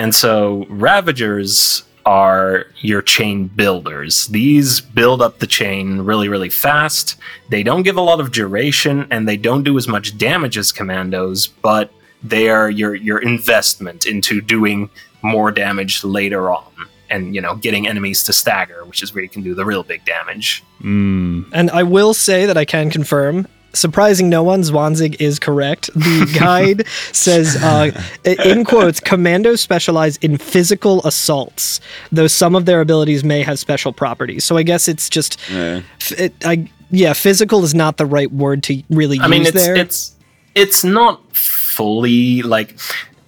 and 0.00 0.12
so 0.14 0.66
Ravagers 0.68 1.84
are 2.04 2.64
your 2.80 3.00
chain 3.02 3.46
builders. 3.46 4.26
These 4.28 4.80
build 4.80 5.20
up 5.22 5.38
the 5.38 5.46
chain 5.46 5.98
really, 6.00 6.28
really 6.28 6.48
fast. 6.48 7.14
They 7.50 7.62
don't 7.62 7.82
give 7.82 7.96
a 7.96 8.00
lot 8.00 8.18
of 8.18 8.32
duration, 8.32 9.06
and 9.10 9.28
they 9.28 9.36
don't 9.36 9.62
do 9.62 9.76
as 9.78 9.86
much 9.86 10.16
damage 10.18 10.56
as 10.58 10.72
commandos, 10.72 11.46
but 11.62 11.92
they 12.22 12.48
are 12.48 12.70
your 12.70 12.94
your 12.94 13.18
investment 13.18 14.06
into 14.06 14.40
doing 14.40 14.90
more 15.22 15.50
damage 15.50 16.04
later 16.04 16.50
on. 16.50 16.64
And 17.10 17.34
you 17.34 17.40
know, 17.40 17.54
getting 17.56 17.88
enemies 17.88 18.22
to 18.24 18.32
stagger, 18.34 18.84
which 18.84 19.02
is 19.02 19.14
where 19.14 19.22
you 19.22 19.30
can 19.30 19.42
do 19.42 19.54
the 19.54 19.64
real 19.64 19.82
big 19.82 20.04
damage. 20.04 20.62
Mm. 20.82 21.48
And 21.52 21.70
I 21.70 21.82
will 21.82 22.12
say 22.12 22.44
that 22.46 22.56
I 22.58 22.64
can 22.66 22.90
confirm. 22.90 23.46
Surprising 23.74 24.28
no 24.30 24.42
one, 24.42 24.62
Zwanzig 24.62 25.20
is 25.20 25.38
correct. 25.38 25.88
The 25.94 26.36
guide 26.38 26.86
says, 27.12 27.56
uh, 27.62 27.90
in 28.24 28.64
quotes, 28.64 28.98
commandos 28.98 29.60
specialize 29.60 30.16
in 30.18 30.38
physical 30.38 31.02
assaults, 31.06 31.80
though 32.10 32.26
some 32.26 32.54
of 32.54 32.64
their 32.64 32.80
abilities 32.80 33.24
may 33.24 33.42
have 33.42 33.58
special 33.58 33.92
properties. 33.92 34.44
So 34.44 34.56
I 34.56 34.62
guess 34.62 34.88
it's 34.88 35.08
just, 35.10 35.38
Yeah. 35.50 35.82
it, 36.12 36.34
I 36.44 36.68
yeah, 36.90 37.12
physical 37.12 37.62
is 37.62 37.74
not 37.74 37.98
the 37.98 38.06
right 38.06 38.32
word 38.32 38.62
to 38.64 38.82
really 38.88 39.18
use 39.18 39.28
mean, 39.28 39.42
it's 39.42 39.52
there. 39.52 39.76
it's 39.76 40.14
it's 40.58 40.82
not 40.82 41.22
fully 41.36 42.42
like 42.42 42.76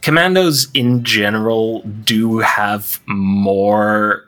commandos 0.02 0.68
in 0.74 1.04
general 1.04 1.82
do 2.04 2.38
have 2.38 3.00
more 3.06 4.24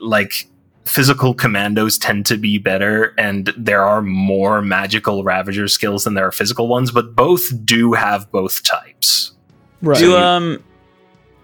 like 0.00 0.48
physical 0.86 1.34
commandos 1.34 1.98
tend 1.98 2.24
to 2.26 2.36
be 2.36 2.58
better 2.58 3.14
and 3.18 3.52
there 3.56 3.84
are 3.84 4.00
more 4.02 4.62
magical 4.62 5.22
ravager 5.22 5.68
skills 5.68 6.04
than 6.04 6.14
there 6.14 6.26
are 6.26 6.32
physical 6.32 6.66
ones 6.68 6.90
but 6.90 7.14
both 7.14 7.44
do 7.64 7.92
have 7.92 8.30
both 8.32 8.62
types 8.64 9.32
right. 9.82 9.98
Do 9.98 10.16
um, 10.16 10.62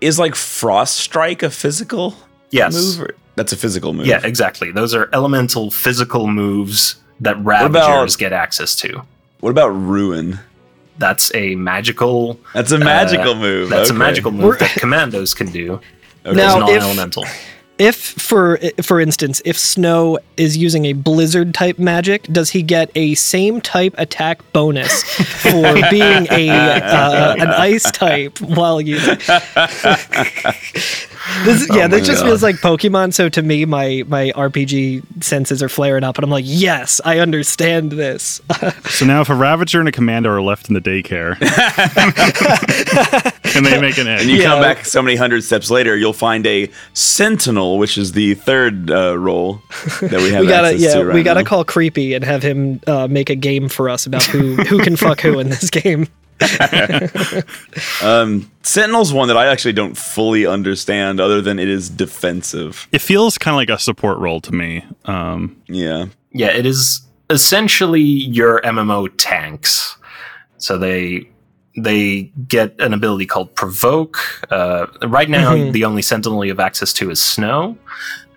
is 0.00 0.18
like 0.18 0.34
frost 0.34 0.96
strike 0.96 1.42
a 1.42 1.50
physical 1.50 2.14
yes 2.50 2.74
move? 2.74 3.02
Or, 3.08 3.14
that's 3.36 3.52
a 3.52 3.56
physical 3.56 3.92
move. 3.92 4.06
yeah 4.06 4.20
exactly 4.24 4.72
those 4.72 4.94
are 4.94 5.08
elemental 5.12 5.70
physical 5.70 6.26
moves 6.26 6.96
that 7.20 7.36
ravagers 7.44 8.14
about- 8.14 8.18
get 8.18 8.32
access 8.32 8.74
to 8.76 9.02
What 9.40 9.50
about 9.50 9.68
ruin? 9.68 10.40
That's 10.98 11.32
a 11.34 11.54
magical 11.56 12.38
That's 12.54 12.72
a 12.72 12.78
magical 12.78 13.34
move. 13.34 13.70
that's 13.70 13.90
a 13.90 13.94
magical 13.94 14.30
move 14.32 14.44
We're- 14.44 14.58
that 14.58 14.70
commandos 14.72 15.34
can 15.34 15.50
do 15.50 15.80
Okay. 16.26 16.36
Now, 16.36 16.58
it's 16.60 16.70
if- 16.70 16.80
non-elemental 16.82 17.24
If, 17.78 17.94
for 17.94 18.58
for 18.82 19.00
instance, 19.00 19.40
if 19.44 19.56
Snow 19.56 20.18
is 20.36 20.56
using 20.56 20.84
a 20.86 20.94
blizzard 20.94 21.54
type 21.54 21.78
magic, 21.78 22.24
does 22.24 22.50
he 22.50 22.60
get 22.60 22.90
a 22.96 23.14
same 23.14 23.60
type 23.60 23.94
attack 23.98 24.42
bonus 24.52 25.04
for 25.04 25.62
being 25.90 26.26
a 26.32 26.50
uh, 26.50 27.36
an 27.38 27.46
ice 27.48 27.88
type 27.92 28.40
while 28.40 28.80
using? 28.80 29.16
this, 31.44 31.68
yeah, 31.74 31.84
Oh 31.84 31.88
this 31.88 32.06
just 32.06 32.22
God. 32.22 32.28
feels 32.28 32.42
like 32.42 32.56
Pokemon. 32.56 33.12
So 33.14 33.28
to 33.28 33.42
me, 33.42 33.64
my 33.64 34.04
my 34.08 34.32
RPG 34.34 35.22
senses 35.22 35.62
are 35.62 35.68
flaring 35.68 36.04
up, 36.04 36.16
and 36.16 36.24
I'm 36.24 36.30
like, 36.30 36.44
yes, 36.46 37.00
I 37.04 37.18
understand 37.18 37.92
this. 37.92 38.40
So 38.88 39.06
now, 39.06 39.20
if 39.20 39.28
a 39.28 39.34
Ravager 39.34 39.78
and 39.78 39.88
a 39.88 39.92
Commander 39.92 40.34
are 40.34 40.42
left 40.42 40.68
in 40.68 40.74
the 40.74 40.80
daycare, 40.80 41.38
can 43.44 43.62
they 43.62 43.80
make 43.80 43.96
an 43.98 44.08
end? 44.08 44.22
And 44.22 44.30
egg? 44.30 44.36
you 44.36 44.42
come 44.42 44.60
back 44.60 44.84
so 44.84 45.00
many 45.02 45.14
hundred 45.16 45.42
steps 45.44 45.70
later, 45.70 45.96
you'll 45.96 46.12
find 46.12 46.44
a 46.46 46.68
sentinel, 46.94 47.78
which 47.78 47.96
is 47.96 48.12
the 48.12 48.34
third 48.34 48.90
uh, 48.90 49.16
role 49.16 49.62
that 50.00 50.20
we 50.20 50.30
have. 50.30 50.40
we 50.40 50.48
gotta 50.48 50.68
access 50.68 50.82
yeah, 50.82 50.94
to 50.94 51.04
right 51.06 51.14
we 51.14 51.22
gotta 51.22 51.42
now. 51.42 51.48
call 51.48 51.64
Creepy 51.64 52.14
and 52.14 52.24
have 52.24 52.42
him 52.42 52.80
uh, 52.86 53.06
make 53.08 53.30
a 53.30 53.36
game 53.36 53.68
for 53.68 53.88
us 53.88 54.06
about 54.06 54.24
who 54.24 54.56
who 54.56 54.78
can 54.80 54.96
fuck 54.96 55.20
who 55.20 55.38
in 55.38 55.48
this 55.48 55.70
game. 55.70 56.08
Um, 58.02 58.50
Sentinel's 58.62 59.12
one 59.12 59.28
that 59.28 59.36
I 59.36 59.46
actually 59.46 59.72
don't 59.72 59.96
fully 59.96 60.46
understand, 60.46 61.20
other 61.20 61.40
than 61.40 61.58
it 61.58 61.68
is 61.68 61.88
defensive. 61.88 62.86
It 62.92 63.00
feels 63.00 63.38
kind 63.38 63.54
of 63.54 63.56
like 63.56 63.70
a 63.70 63.78
support 63.78 64.18
role 64.18 64.40
to 64.42 64.52
me. 64.52 64.84
Um, 65.06 65.56
Yeah, 65.68 66.06
Yeah, 66.32 66.48
it 66.48 66.66
is 66.66 67.00
essentially 67.30 68.00
your 68.02 68.60
MMO 68.62 69.08
tanks. 69.16 69.96
So 70.58 70.78
they 70.78 71.28
they 71.76 72.32
get 72.48 72.74
an 72.80 72.92
ability 72.92 73.24
called 73.26 73.54
provoke. 73.54 74.18
Uh, 74.50 74.86
right 75.06 75.30
now, 75.30 75.54
Mhm. 75.54 75.72
the 75.72 75.84
only 75.84 76.02
sentinel 76.02 76.44
you 76.44 76.50
have 76.50 76.58
access 76.60 76.92
to 76.94 77.10
is 77.10 77.20
Snow. 77.22 77.76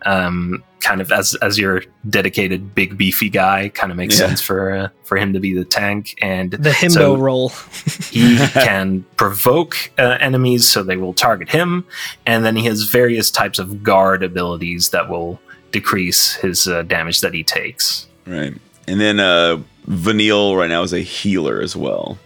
Um, 0.05 0.63
kind 0.79 0.99
of 0.99 1.11
as 1.11 1.35
as 1.35 1.59
your 1.59 1.83
dedicated 2.09 2.73
big 2.73 2.97
beefy 2.97 3.29
guy, 3.29 3.69
kind 3.69 3.91
of 3.91 3.97
makes 3.97 4.19
Yeah. 4.19 4.27
sense 4.27 4.41
for 4.41 4.71
uh, 4.75 4.87
for 5.03 5.15
him 5.17 5.31
to 5.33 5.39
be 5.39 5.53
the 5.53 5.63
tank. 5.63 6.15
And 6.21 6.51
The 6.51 6.71
himbo 6.71 6.91
So- 6.91 7.15
roll. 7.17 7.49
he 8.11 8.37
can 8.53 9.05
provoke 9.15 9.91
uh, 9.99 10.17
enemies 10.19 10.67
so 10.67 10.81
they 10.83 10.97
will 10.97 11.13
target 11.13 11.49
him 11.49 11.85
and 12.25 12.43
then 12.43 12.55
he 12.55 12.65
has 12.65 12.83
various 12.83 13.29
types 13.31 13.59
of 13.59 13.83
guard 13.83 14.23
abilities 14.23 14.89
that 14.89 15.07
will 15.09 15.39
decrease 15.71 16.33
his 16.35 16.67
uh, 16.67 16.81
damage 16.83 17.21
that 17.21 17.33
he 17.33 17.43
takes 17.43 18.07
right. 18.25 18.53
And 18.87 18.99
then 18.99 19.19
uh, 19.19 19.59
Vanille 19.87 20.57
right 20.57 20.69
now 20.69 20.81
is 20.83 20.93
a 20.93 20.99
healer 21.01 21.61
as 21.61 21.75
well, 21.75 22.17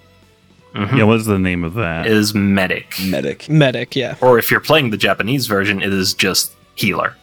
Mhm. 0.73 0.97
yeah, 0.97 1.03
what's 1.03 1.25
the 1.25 1.37
name 1.39 1.63
of 1.63 1.73
that? 1.75 2.07
is 2.07 2.33
medic 2.33 2.95
medic. 3.01 3.47
Medic, 3.49 3.95
yeah. 3.95 4.15
or 4.21 4.39
if 4.39 4.49
you're 4.49 4.59
playing 4.61 4.89
the 4.91 4.97
japanese 4.97 5.45
version 5.47 5.81
it 5.81 5.91
is 5.93 6.13
just 6.13 6.53
healer 6.75 7.15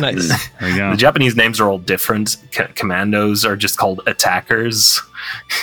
Nice. 0.00 0.48
there 0.60 0.68
you 0.70 0.76
go. 0.76 0.90
the 0.90 0.96
japanese 0.96 1.34
names 1.36 1.60
are 1.60 1.68
all 1.68 1.78
different 1.78 2.30
C- 2.30 2.64
commandos 2.74 3.44
are 3.44 3.56
just 3.56 3.76
called 3.78 4.00
attackers 4.06 5.00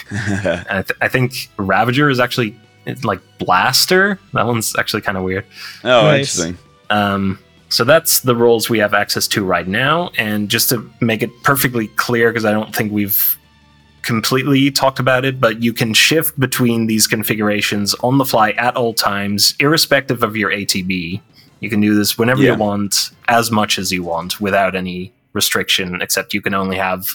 And 0.10 0.68
I, 0.70 0.82
th- 0.82 0.98
I 1.02 1.08
think 1.08 1.50
ravager 1.58 2.10
is 2.10 2.20
actually 2.20 2.58
like 3.04 3.20
blaster 3.40 4.20
that 4.34 4.46
one's 4.46 4.76
actually 4.78 5.02
kind 5.02 5.18
of 5.18 5.24
weird 5.24 5.46
oh, 5.84 6.04
Nice. 6.04 6.38
interesting. 6.40 6.58
Um, 6.90 7.40
so 7.70 7.84
that's 7.84 8.20
the 8.22 8.36
roles 8.36 8.70
we 8.70 8.78
have 8.80 8.94
access 8.94 9.28
to 9.30 9.44
right 9.44 9.68
now. 9.68 10.12
And 10.18 10.50
just 10.50 10.70
to 10.70 10.90
make 11.02 11.24
it 11.24 11.32
perfectly 11.44 11.88
clear, 11.90 12.30
because 12.30 12.46
I 12.46 12.52
don't 12.52 12.74
think 12.76 12.92
we've 12.92 13.38
completely 14.04 14.70
talked 14.70 15.00
about 15.00 15.26
it, 15.26 15.42
but 15.42 15.64
you 15.64 15.74
can 15.74 15.94
shift 15.96 16.40
between 16.40 16.86
these 16.86 17.08
configurations 17.08 17.96
on 17.96 18.20
the 18.20 18.24
fly 18.24 18.52
at 18.52 18.76
all 18.78 18.94
times, 18.94 19.56
irrespective 19.60 20.22
of 20.22 20.38
your 20.38 20.52
ATB. 20.52 21.20
You 21.60 21.70
can 21.70 21.80
do 21.82 21.96
this 21.96 22.18
whenever 22.18 22.42
Yeah. 22.42 22.54
you 22.54 22.58
want, 22.58 23.12
as 23.28 23.52
much 23.52 23.80
as 23.80 23.92
you 23.92 24.04
want, 24.04 24.40
without 24.42 24.76
any 24.76 25.14
restriction, 25.34 26.02
except 26.02 26.34
you 26.34 26.42
can 26.42 26.54
only 26.54 26.78
have 26.78 27.08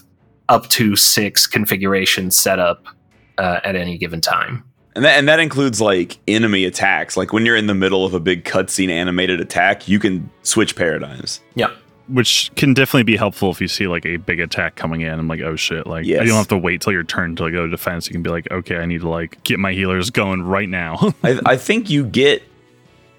up 0.49 0.69
to 0.69 0.97
six 0.97 1.47
configurations 1.47 2.37
set 2.37 2.59
up 2.59 2.85
uh, 3.39 3.61
at 3.65 3.77
any 3.77 3.97
given 3.99 4.21
time. 4.21 4.65
And 4.97 5.05
that 5.05 5.17
and 5.19 5.29
that 5.29 5.39
includes 5.39 5.81
like 5.81 6.19
enemy 6.27 6.65
attacks. 6.65 7.17
Like 7.17 7.33
when 7.33 7.47
you're 7.47 7.57
in 7.57 7.69
the 7.69 7.75
middle 7.75 8.05
of 8.05 8.13
a 8.13 8.19
big 8.21 8.45
cutscene 8.45 8.91
animated 8.91 9.41
attack, 9.41 9.87
you 9.89 9.99
can 10.01 10.29
switch 10.43 10.75
paradigms. 10.75 11.41
Yeah. 11.55 11.71
which 12.09 12.51
can 12.57 12.75
definitely 12.75 13.05
be 13.05 13.17
helpful 13.17 13.53
if 13.53 13.61
you 13.61 13.69
see 13.69 13.87
like 13.87 14.05
a 14.05 14.17
big 14.17 14.41
attack 14.41 14.75
coming 14.75 15.03
in. 15.03 15.17
I'm 15.17 15.29
like, 15.29 15.41
oh 15.43 15.55
shit! 15.55 15.87
Like 15.87 16.05
Yes. 16.07 16.23
you 16.23 16.27
don't 16.31 16.39
have 16.39 16.49
to 16.49 16.59
wait 16.59 16.81
till 16.81 16.93
your 16.93 17.05
turn 17.05 17.37
to 17.37 17.45
like, 17.45 17.53
go 17.53 17.67
to 17.67 17.71
defense. 17.71 18.09
You 18.09 18.13
can 18.13 18.23
be 18.25 18.31
like, 18.31 18.51
okay, 18.51 18.79
I 18.79 18.85
need 18.87 19.03
to 19.03 19.09
like 19.09 19.43
get 19.45 19.61
my 19.61 19.73
healers 19.73 20.11
going 20.11 20.43
right 20.43 20.69
now. 20.69 21.13
I, 21.23 21.39
I 21.47 21.57
think 21.57 21.89
you 21.89 22.05
get 22.05 22.43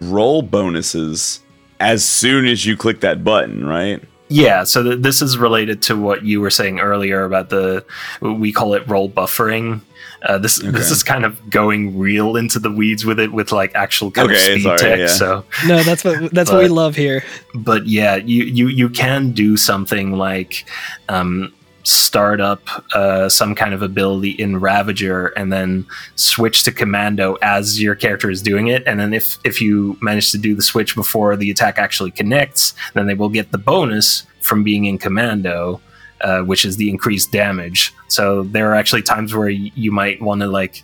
role 0.01 0.41
bonuses 0.41 1.39
as 1.79 2.03
soon 2.05 2.45
as 2.45 2.65
you 2.65 2.75
click 2.77 2.99
that 3.01 3.23
button, 3.23 3.65
right? 3.65 4.01
Yeah, 4.29 4.63
so 4.63 4.81
th- 4.83 4.99
this 5.01 5.21
is 5.21 5.37
related 5.37 5.81
to 5.83 5.99
what 5.99 6.23
you 6.23 6.39
were 6.39 6.49
saying 6.49 6.79
earlier 6.79 7.25
about 7.25 7.49
the 7.49 7.83
we 8.21 8.51
call 8.53 8.73
it 8.75 8.87
role 8.87 9.09
buffering. 9.09 9.81
Uh, 10.23 10.37
this 10.37 10.59
this 10.59 10.91
is 10.91 11.01
kind 11.03 11.25
of 11.25 11.49
going 11.49 11.97
real 11.97 12.37
into 12.37 12.59
the 12.59 12.71
weeds 12.71 13.03
with 13.03 13.19
it 13.19 13.33
with 13.33 13.51
like 13.51 13.73
actual 13.75 14.09
kind 14.11 14.29
Okay, 14.31 14.35
of 14.37 14.41
speed 14.59 14.63
sorry, 14.63 14.77
tech. 14.77 14.99
yeah. 14.99 15.07
So, 15.07 15.43
No, 15.67 15.81
that's 15.83 16.03
what 16.03 16.31
that's 16.31 16.49
what 16.51 16.59
we 16.59 16.67
love 16.69 16.95
here. 16.95 17.23
but 17.55 17.87
yeah, 17.87 18.15
you 18.15 18.43
you 18.45 18.67
you 18.67 18.87
can 18.89 19.31
do 19.31 19.57
something 19.57 20.13
like 20.13 20.65
um, 21.09 21.51
start 21.83 22.41
up 22.41 22.61
uh, 22.93 23.29
some 23.29 23.55
kind 23.55 23.73
of 23.73 23.81
ability 23.81 24.31
in 24.31 24.59
Ravager 24.59 25.27
and 25.27 25.51
then 25.51 25.85
switch 26.15 26.63
to 26.63 26.71
Commando 26.71 27.37
as 27.41 27.81
your 27.81 27.95
character 27.95 28.29
is 28.29 28.41
doing 28.41 28.67
it. 28.67 28.83
And 28.85 28.99
then 28.99 29.13
if 29.13 29.37
if 29.43 29.61
you 29.61 29.97
manage 30.01 30.31
to 30.31 30.37
do 30.37 30.55
the 30.55 30.61
switch 30.61 30.95
before 30.95 31.35
the 31.35 31.49
attack 31.51 31.77
actually 31.77 32.11
connects, 32.11 32.73
then 32.93 33.07
they 33.07 33.13
will 33.13 33.29
get 33.29 33.51
the 33.51 33.57
bonus 33.57 34.25
from 34.41 34.63
being 34.63 34.85
in 34.85 34.97
Commando. 34.97 35.81
Uh, 36.21 36.43
which 36.43 36.65
is 36.65 36.77
the 36.77 36.87
increased 36.87 37.31
damage. 37.31 37.91
So 38.07 38.43
there 38.43 38.69
are 38.69 38.75
actually 38.75 39.01
times 39.01 39.33
where 39.33 39.49
you 39.49 39.91
might 39.91 40.21
want 40.21 40.41
to 40.41 40.47
like 40.47 40.83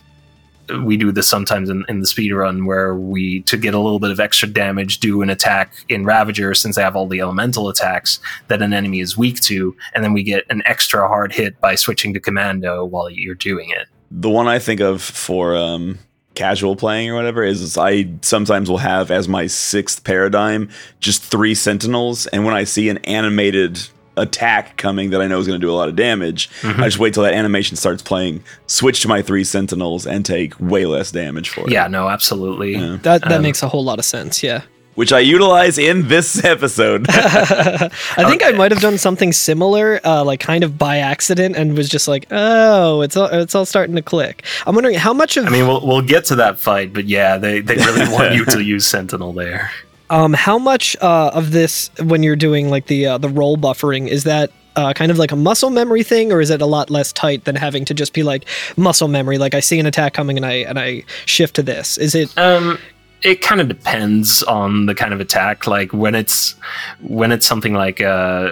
we 0.84 0.96
do 0.96 1.12
this 1.12 1.28
sometimes 1.28 1.68
in, 1.68 1.84
in 1.88 2.00
the 2.00 2.06
speed 2.06 2.32
run 2.32 2.66
where 2.66 2.94
we 2.94 3.42
to 3.42 3.56
get 3.56 3.74
a 3.74 3.78
little 3.78 3.98
bit 3.98 4.10
of 4.10 4.20
extra 4.20 4.48
damage 4.48 4.98
do 5.00 5.22
an 5.22 5.30
attack 5.30 5.72
in 5.88 6.04
ravager 6.04 6.54
since 6.54 6.76
they 6.76 6.82
have 6.82 6.96
all 6.96 7.06
the 7.06 7.20
elemental 7.20 7.68
attacks 7.68 8.20
that 8.48 8.62
an 8.62 8.72
enemy 8.72 9.00
is 9.00 9.16
weak 9.16 9.40
to 9.40 9.76
and 9.94 10.04
then 10.04 10.12
we 10.12 10.22
get 10.22 10.44
an 10.50 10.62
extra 10.64 11.06
hard 11.08 11.32
hit 11.32 11.60
by 11.60 11.74
switching 11.74 12.12
to 12.14 12.20
commando 12.20 12.84
while 12.84 13.10
you're 13.10 13.34
doing 13.34 13.70
it. 13.70 13.88
The 14.10 14.30
one 14.30 14.48
I 14.48 14.58
think 14.58 14.80
of 14.80 15.02
for 15.02 15.56
um, 15.56 15.98
casual 16.38 16.76
playing 16.76 17.10
or 17.10 17.14
whatever 17.14 17.42
is 17.42 17.76
I 17.76 18.08
sometimes 18.22 18.70
will 18.70 18.78
have 18.78 19.10
as 19.10 19.28
my 19.28 19.48
sixth 19.48 20.04
paradigm 20.04 20.70
just 21.00 21.22
three 21.22 21.54
sentinels, 21.54 22.26
and 22.28 22.44
when 22.44 22.54
I 22.54 22.64
see 22.64 22.88
an 22.88 22.98
animated 22.98 23.80
attack 24.20 24.76
coming 24.76 25.10
that 25.10 25.20
I 25.20 25.26
know 25.26 25.38
is 25.38 25.46
going 25.46 25.60
to 25.60 25.66
do 25.66 25.70
a 25.70 25.76
lot 25.76 25.88
of 25.88 25.96
damage, 25.96 26.50
Mhm. 26.62 26.80
I 26.80 26.84
just 26.84 26.98
wait 26.98 27.14
till 27.14 27.22
that 27.22 27.34
animation 27.34 27.76
starts 27.76 28.02
playing, 28.02 28.42
switch 28.66 29.00
to 29.02 29.08
my 29.08 29.22
three 29.22 29.44
sentinels, 29.44 30.06
and 30.06 30.24
take 30.24 30.54
way 30.60 30.86
less 30.86 31.10
damage 31.10 31.48
for 31.50 31.60
it. 31.62 31.70
yeah 31.70 31.86
no 31.88 32.08
absolutely 32.08 32.72
Yeah. 32.76 32.98
That 33.02 33.22
that 33.22 33.32
Um, 33.32 33.42
makes 33.42 33.62
a 33.62 33.68
whole 33.68 33.84
lot 33.84 33.98
of 33.98 34.04
sense. 34.04 34.42
Yeah. 34.42 34.62
Which 34.94 35.12
I 35.12 35.20
utilize 35.20 35.78
in 35.78 36.08
this 36.08 36.42
episode. 36.54 37.06
I 37.12 37.88
think 38.28 38.44
I 38.44 38.50
might 38.52 38.72
have 38.72 38.80
done 38.80 38.98
something 38.98 39.32
similar, 39.32 40.00
uh, 40.04 40.24
like 40.24 40.40
kind 40.40 40.64
of 40.64 40.76
by 40.76 40.98
accident, 40.98 41.54
and 41.56 41.76
was 41.76 41.88
just 41.88 42.08
like, 42.08 42.26
"Oh, 42.32 43.02
it's 43.02 43.16
all 43.16 43.26
it's 43.28 43.54
all 43.54 43.64
starting 43.64 43.94
to 43.94 44.02
click." 44.02 44.42
I'm 44.66 44.74
wondering 44.74 44.96
how 44.96 45.12
much 45.12 45.36
of 45.36 45.46
i 45.46 45.50
mean 45.50 45.66
we'll, 45.68 45.86
we'll 45.86 46.02
get 46.02 46.24
to 46.26 46.34
that 46.36 46.58
fight 46.58 46.92
but 46.92 47.06
yeah 47.06 47.38
they, 47.38 47.60
they 47.60 47.76
really 47.76 48.08
want 48.12 48.34
you 48.34 48.44
to 48.46 48.60
use 48.74 48.86
sentinel 48.86 49.32
there 49.32 49.70
um 50.10 50.32
how 50.32 50.58
much 50.58 50.96
uh, 51.00 51.30
of 51.34 51.50
this 51.50 51.90
when 52.02 52.22
you're 52.22 52.36
doing 52.36 52.70
like 52.70 52.86
the 52.86 53.06
uh, 53.06 53.18
the 53.18 53.28
role 53.28 53.56
buffering 53.56 54.08
is 54.08 54.24
that 54.24 54.50
uh, 54.78 54.92
kind 54.92 55.10
of 55.10 55.18
like 55.18 55.32
a 55.32 55.36
muscle 55.36 55.70
memory 55.70 56.04
thing, 56.04 56.30
or 56.32 56.40
is 56.40 56.50
it 56.50 56.62
a 56.62 56.66
lot 56.66 56.88
less 56.88 57.12
tight 57.12 57.44
than 57.44 57.56
having 57.56 57.84
to 57.84 57.94
just 57.94 58.12
be 58.12 58.22
like 58.22 58.44
muscle 58.76 59.08
memory? 59.08 59.36
Like 59.36 59.52
I 59.52 59.60
see 59.60 59.80
an 59.80 59.86
attack 59.86 60.14
coming 60.14 60.36
and 60.36 60.46
I 60.46 60.52
and 60.52 60.78
I 60.78 61.02
shift 61.26 61.56
to 61.56 61.64
this. 61.64 61.98
Is 61.98 62.14
it? 62.14 62.36
Um, 62.38 62.78
it 63.22 63.42
kind 63.42 63.60
of 63.60 63.66
depends 63.66 64.44
on 64.44 64.86
the 64.86 64.94
kind 64.94 65.12
of 65.12 65.18
attack. 65.18 65.66
Like 65.66 65.92
when 65.92 66.14
it's 66.14 66.54
when 67.00 67.32
it's 67.32 67.44
something 67.44 67.74
like 67.74 68.00
uh, 68.00 68.50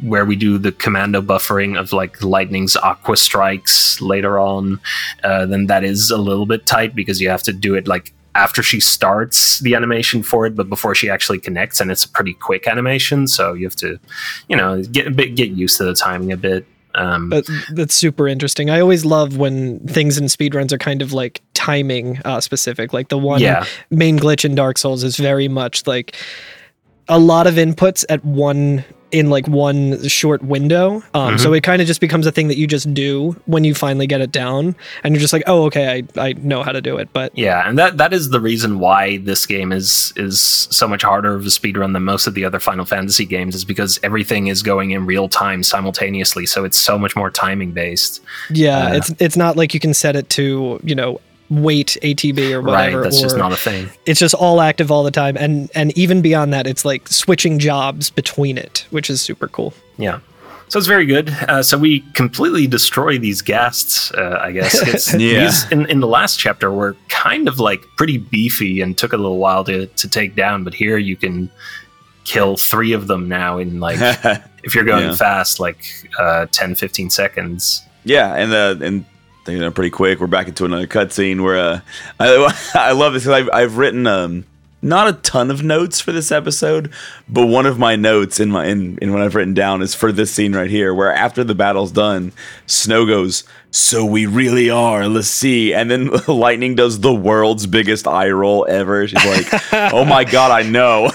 where 0.00 0.24
we 0.24 0.34
do 0.34 0.58
the 0.58 0.72
commando 0.72 1.22
buffering 1.22 1.78
of 1.78 1.92
like 1.92 2.20
lightning's 2.24 2.76
aqua 2.76 3.16
strikes 3.16 4.00
later 4.00 4.40
on, 4.40 4.80
uh, 5.22 5.46
then 5.46 5.66
that 5.66 5.84
is 5.84 6.10
a 6.10 6.18
little 6.18 6.46
bit 6.46 6.66
tight 6.66 6.96
because 6.96 7.20
you 7.20 7.28
have 7.30 7.44
to 7.44 7.52
do 7.52 7.76
it 7.76 7.86
like 7.86 8.12
after 8.38 8.62
she 8.62 8.78
starts 8.78 9.58
the 9.58 9.74
animation 9.74 10.22
for 10.22 10.46
it, 10.46 10.54
but 10.54 10.68
before 10.68 10.94
she 10.94 11.10
actually 11.10 11.40
connects, 11.40 11.80
and 11.80 11.90
it's 11.90 12.04
a 12.04 12.08
pretty 12.08 12.34
quick 12.34 12.68
animation, 12.68 13.26
so 13.26 13.52
you 13.52 13.66
have 13.66 13.74
to, 13.76 13.98
you 14.48 14.56
know, 14.56 14.80
get 14.84 15.08
a 15.08 15.10
bit 15.10 15.34
get 15.34 15.50
used 15.50 15.76
to 15.78 15.84
the 15.84 15.94
timing 15.94 16.30
a 16.30 16.36
bit. 16.36 16.64
Um, 16.94 17.28
But 17.28 17.46
that's 17.72 17.94
super 17.94 18.28
interesting. 18.28 18.70
I 18.70 18.80
always 18.80 19.04
love 19.04 19.36
when 19.36 19.80
things 19.80 20.18
in 20.18 20.26
speedruns 20.26 20.72
are 20.72 20.78
kind 20.78 21.02
of 21.02 21.12
like 21.12 21.42
timing 21.54 22.20
uh, 22.24 22.40
specific. 22.40 22.92
Like 22.92 23.08
the 23.08 23.18
one 23.18 23.40
yeah, 23.40 23.64
main 23.90 24.18
glitch 24.18 24.44
in 24.44 24.54
Dark 24.54 24.78
Souls 24.78 25.02
is 25.02 25.16
very 25.16 25.48
much 25.48 25.86
like 25.86 26.16
a 27.08 27.18
lot 27.18 27.46
of 27.48 27.54
inputs 27.54 28.04
at 28.08 28.24
one 28.24 28.84
in 29.10 29.30
like 29.30 29.48
one 29.48 30.06
short 30.08 30.42
window. 30.42 31.02
Um, 31.14 31.38
So 31.38 31.52
it 31.52 31.62
kind 31.62 31.80
of 31.80 31.88
just 31.88 32.00
becomes 32.00 32.26
a 32.26 32.32
thing 32.32 32.48
that 32.48 32.58
you 32.58 32.66
just 32.66 32.92
do 32.92 33.32
when 33.46 33.64
you 33.64 33.74
finally 33.74 34.06
get 34.06 34.20
it 34.20 34.30
down, 34.32 34.74
and 35.02 35.14
you're 35.14 35.20
just 35.20 35.32
like, 35.32 35.44
oh, 35.46 35.64
okay, 35.64 36.04
I, 36.16 36.20
I 36.28 36.32
know 36.34 36.62
how 36.62 36.72
to 36.72 36.80
do 36.80 36.96
it. 36.98 37.08
But 37.12 37.32
Yeah, 37.36 37.68
and 37.68 37.78
that 37.78 37.96
that 37.96 38.12
is 38.12 38.30
the 38.30 38.40
reason 38.40 38.78
why 38.78 39.18
this 39.18 39.46
game 39.46 39.72
is 39.72 40.12
is 40.16 40.40
so 40.70 40.86
much 40.86 41.02
harder 41.02 41.34
of 41.34 41.42
a 41.44 41.48
speedrun 41.48 41.92
than 41.94 42.04
most 42.04 42.26
of 42.26 42.34
the 42.34 42.44
other 42.44 42.60
Final 42.60 42.84
Fantasy 42.84 43.24
games 43.24 43.54
is 43.54 43.64
because 43.64 43.98
everything 44.02 44.48
is 44.48 44.62
going 44.62 44.90
in 44.90 45.06
real 45.06 45.28
time 45.28 45.62
simultaneously, 45.62 46.46
so 46.46 46.64
it's 46.64 46.78
so 46.78 46.98
much 46.98 47.16
more 47.16 47.30
timing 47.30 47.72
based. 47.72 48.20
yeah, 48.50 48.88
Uh, 48.88 48.94
it's 48.94 49.14
it's 49.18 49.36
not 49.36 49.56
like 49.56 49.72
you 49.74 49.80
can 49.80 49.94
set 49.94 50.16
it 50.16 50.28
to 50.30 50.80
you 50.84 50.94
know 50.94 51.20
wait 51.50 51.96
ATB 52.02 52.52
or 52.52 52.60
whatever. 52.62 52.98
right, 52.98 53.02
that's 53.04 53.20
just 53.20 53.36
not 53.36 53.52
a 53.52 53.56
thing. 53.56 53.88
it's 54.06 54.20
just 54.20 54.34
all 54.34 54.60
active 54.60 54.90
all 54.90 55.02
the 55.02 55.10
time 55.10 55.36
and 55.36 55.70
and 55.74 55.96
even 55.96 56.20
beyond 56.20 56.52
that 56.52 56.66
it's 56.66 56.84
like 56.84 57.08
switching 57.08 57.58
jobs 57.58 58.10
between 58.10 58.58
it 58.58 58.86
which 58.90 59.08
is 59.08 59.20
super 59.22 59.48
cool 59.48 59.72
Yeah. 59.96 60.20
So 60.70 60.78
it's 60.78 60.86
very 60.86 61.06
good. 61.06 61.30
Uh, 61.48 61.62
so 61.62 61.78
we 61.78 62.00
completely 62.12 62.66
destroy 62.66 63.16
these 63.18 63.40
ghasts, 63.40 64.12
uh, 64.12 64.38
I 64.38 64.52
guess. 64.52 64.86
It's, 64.86 65.14
Yeah. 65.18 65.44
These 65.46 65.72
in, 65.72 65.86
in 65.86 66.00
the 66.00 66.06
last 66.06 66.38
chapter 66.38 66.70
were 66.70 66.94
kind 67.08 67.48
of 67.48 67.58
like 67.58 67.80
pretty 67.96 68.18
beefy 68.18 68.82
and 68.82 68.94
took 68.98 69.14
a 69.14 69.16
little 69.16 69.38
while 69.38 69.64
to, 69.64 69.86
to 69.86 70.08
take 70.10 70.34
down, 70.36 70.64
but 70.64 70.74
here 70.74 70.98
you 70.98 71.16
can 71.16 71.50
kill 72.24 72.58
three 72.58 72.92
of 72.92 73.06
them 73.06 73.30
now 73.30 73.56
in 73.56 73.80
like, 73.80 73.96
if 74.62 74.74
you're 74.74 74.84
going 74.84 75.04
Yeah. 75.08 75.14
fast, 75.14 75.58
like 75.58 75.82
uh, 76.18 76.44
10, 76.52 76.74
15 76.74 77.08
seconds. 77.08 77.80
Yeah, 78.04 78.34
and 78.34 78.52
uh, 78.52 78.84
and 78.84 79.06
pretty 79.48 79.90
quick. 79.90 80.20
We're 80.20 80.26
back 80.26 80.48
into 80.48 80.64
another 80.64 80.86
cutscene 80.86 81.42
where 81.42 81.58
uh, 81.58 81.80
I 82.20 82.70
I 82.74 82.92
love 82.92 83.14
this 83.14 83.24
because 83.24 83.42
I've 83.42 83.50
I've 83.52 83.76
written 83.76 84.06
um 84.06 84.44
not 84.80 85.08
a 85.08 85.12
ton 85.14 85.50
of 85.50 85.62
notes 85.62 86.00
for 86.00 86.12
this 86.12 86.30
episode, 86.30 86.92
but 87.28 87.46
one 87.46 87.66
of 87.66 87.78
my 87.78 87.96
notes 87.96 88.38
in 88.38 88.50
my 88.50 88.66
in, 88.66 88.96
in 88.98 89.12
what 89.12 89.22
I've 89.22 89.34
written 89.34 89.54
down 89.54 89.82
is 89.82 89.94
for 89.94 90.12
this 90.12 90.30
scene 90.30 90.54
right 90.54 90.70
here, 90.70 90.94
where 90.94 91.12
after 91.12 91.42
the 91.42 91.54
battle's 91.54 91.90
done, 91.90 92.32
Snow 92.66 93.04
goes, 93.04 93.42
"So 93.70 94.04
we 94.04 94.26
really 94.26 94.70
are, 94.70 95.08
let's 95.08 95.28
see," 95.28 95.74
and 95.74 95.90
then 95.90 96.10
Lightning 96.28 96.74
does 96.74 97.00
the 97.00 97.14
world's 97.14 97.66
biggest 97.66 98.06
eye 98.06 98.30
roll 98.30 98.66
ever. 98.68 99.08
She's 99.08 99.24
like, 99.24 99.72
"Oh 99.92 100.04
my 100.04 100.24
god, 100.24 100.52
I 100.52 100.62
know." 100.62 101.10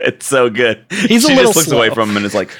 it's 0.00 0.26
so 0.26 0.50
good. 0.50 0.84
He's 0.90 1.24
a 1.24 1.28
little 1.28 1.52
just 1.52 1.56
looks 1.56 1.68
slow. 1.68 1.78
away 1.78 1.90
from 1.90 2.10
him 2.10 2.16
and 2.16 2.26
is 2.26 2.34
like, 2.34 2.50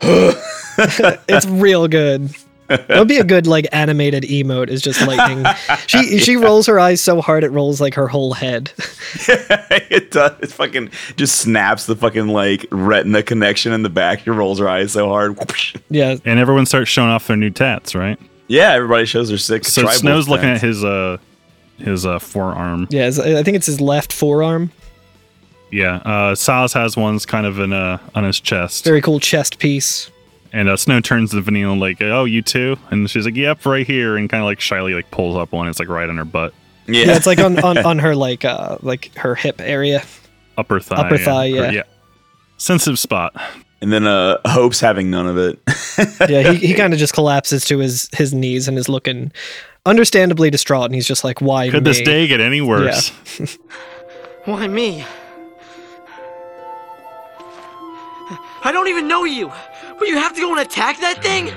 it's 0.00 1.46
real 1.46 1.88
good 1.88 2.32
that 2.76 2.98
would 2.98 3.08
be 3.08 3.18
a 3.18 3.24
good 3.24 3.46
like 3.46 3.66
animated 3.72 4.22
emote 4.24 4.68
is 4.68 4.80
just 4.82 5.06
lightning 5.06 5.44
she 5.86 6.18
she 6.20 6.36
rolls 6.36 6.66
her 6.66 6.78
eyes 6.80 7.00
so 7.00 7.20
hard 7.20 7.44
it 7.44 7.50
rolls 7.50 7.80
like 7.80 7.94
her 7.94 8.08
whole 8.08 8.32
head 8.34 8.72
it 9.28 10.10
does. 10.10 10.32
It 10.40 10.50
fucking 10.50 10.90
just 11.16 11.36
snaps 11.36 11.86
the 11.86 11.94
fucking 11.96 12.28
like 12.28 12.66
retina 12.70 13.22
connection 13.22 13.72
in 13.72 13.82
the 13.82 13.90
back. 13.90 14.20
She 14.20 14.30
rolls 14.30 14.58
her 14.58 14.68
eyes 14.68 14.92
so 14.92 15.08
hard. 15.08 15.36
yeah 15.90 16.16
and 16.24 16.38
everyone 16.38 16.64
starts 16.66 16.88
showing 16.90 17.10
off 17.10 17.26
their 17.26 17.36
new 17.36 17.50
tats, 17.50 17.94
right? 17.94 18.18
Yeah, 18.48 18.72
everybody 18.72 19.04
shows 19.06 19.28
their 19.28 19.38
six. 19.38 19.68
So 19.72 19.82
tribal 19.82 19.98
Snow's 19.98 20.28
looking 20.28 20.48
at 20.50 20.60
his 20.60 20.82
uh 20.84 21.18
his 21.78 22.06
uh 22.06 22.18
forearm. 22.20 22.86
yeah 22.90 23.06
i 23.08 23.42
think 23.42 23.56
it's 23.56 23.66
his 23.66 23.80
left 23.80 24.12
forearm 24.12 24.70
Yeah. 25.72 25.96
Uh 25.96 26.34
Silas 26.36 26.72
has 26.74 26.96
one's 26.96 27.26
kind 27.26 27.44
of 27.46 27.58
in 27.58 27.72
uh 27.72 27.98
on 28.14 28.22
his 28.24 28.38
chest. 28.38 28.84
very 28.84 29.00
cool 29.00 29.18
chest 29.18 29.58
piece 29.58 30.10
And 30.54 30.68
uh, 30.68 30.76
Snow 30.76 31.00
turns 31.00 31.30
to 31.30 31.40
Vanille 31.40 31.76
like, 31.78 32.02
"Oh, 32.02 32.24
you 32.24 32.42
too?" 32.42 32.76
And 32.90 33.08
she's 33.08 33.24
like, 33.24 33.36
"Yep, 33.36 33.64
right 33.64 33.86
here." 33.86 34.16
And 34.16 34.28
kind 34.28 34.42
of 34.42 34.46
like 34.46 34.60
shyly 34.60 34.92
like 34.94 35.10
pulls 35.10 35.36
up 35.36 35.52
one. 35.52 35.66
It's 35.68 35.78
like 35.78 35.88
right 35.88 36.08
on 36.08 36.16
her 36.18 36.24
butt, 36.26 36.52
Yeah, 36.86 37.06
yeah, 37.06 37.16
it's 37.16 37.26
like 37.26 37.38
on, 37.38 37.58
on 37.64 37.78
on 37.86 37.98
her 38.00 38.14
like 38.14 38.44
uh 38.44 38.76
like 38.82 39.14
her 39.16 39.34
hip 39.34 39.60
area 39.60 40.02
upper 40.58 40.78
thigh. 40.80 40.96
Upper 40.96 41.16
thigh, 41.18 41.50
Or- 41.52 41.70
yeah. 41.72 41.82
Sensitive 42.58 42.98
spot. 42.98 43.34
and 43.80 43.90
then 43.92 44.06
uh, 44.06 44.38
Hope's 44.44 44.78
having 44.78 45.10
none 45.10 45.26
of 45.26 45.36
it. 45.38 45.58
yeah 46.30 46.52
he, 46.52 46.68
he 46.68 46.74
kind 46.74 46.92
of 46.92 46.98
just 46.98 47.14
collapses 47.14 47.64
to 47.64 47.78
his 47.78 48.08
his 48.12 48.32
knees 48.34 48.68
and 48.68 48.76
is 48.78 48.88
looking 48.90 49.32
understandably 49.86 50.50
distraught 50.50 50.84
and 50.84 50.94
he's 50.94 51.08
just 51.08 51.24
like 51.24 51.40
why 51.40 51.70
Could 51.70 51.82
me? 51.82 51.90
this 51.90 52.00
day 52.02 52.26
get 52.28 52.40
any 52.40 52.60
worse? 52.60 53.08
Why 54.44 54.66
me? 54.68 55.04
I 58.64 58.70
don't 58.72 58.88
even 58.88 59.08
know 59.08 59.24
you, 59.24 59.50
but 60.02 60.08
you 60.08 60.18
have 60.18 60.34
to 60.34 60.40
go 60.40 60.50
and 60.50 60.58
attack 60.58 60.98
that 60.98 61.22
thing? 61.22 61.52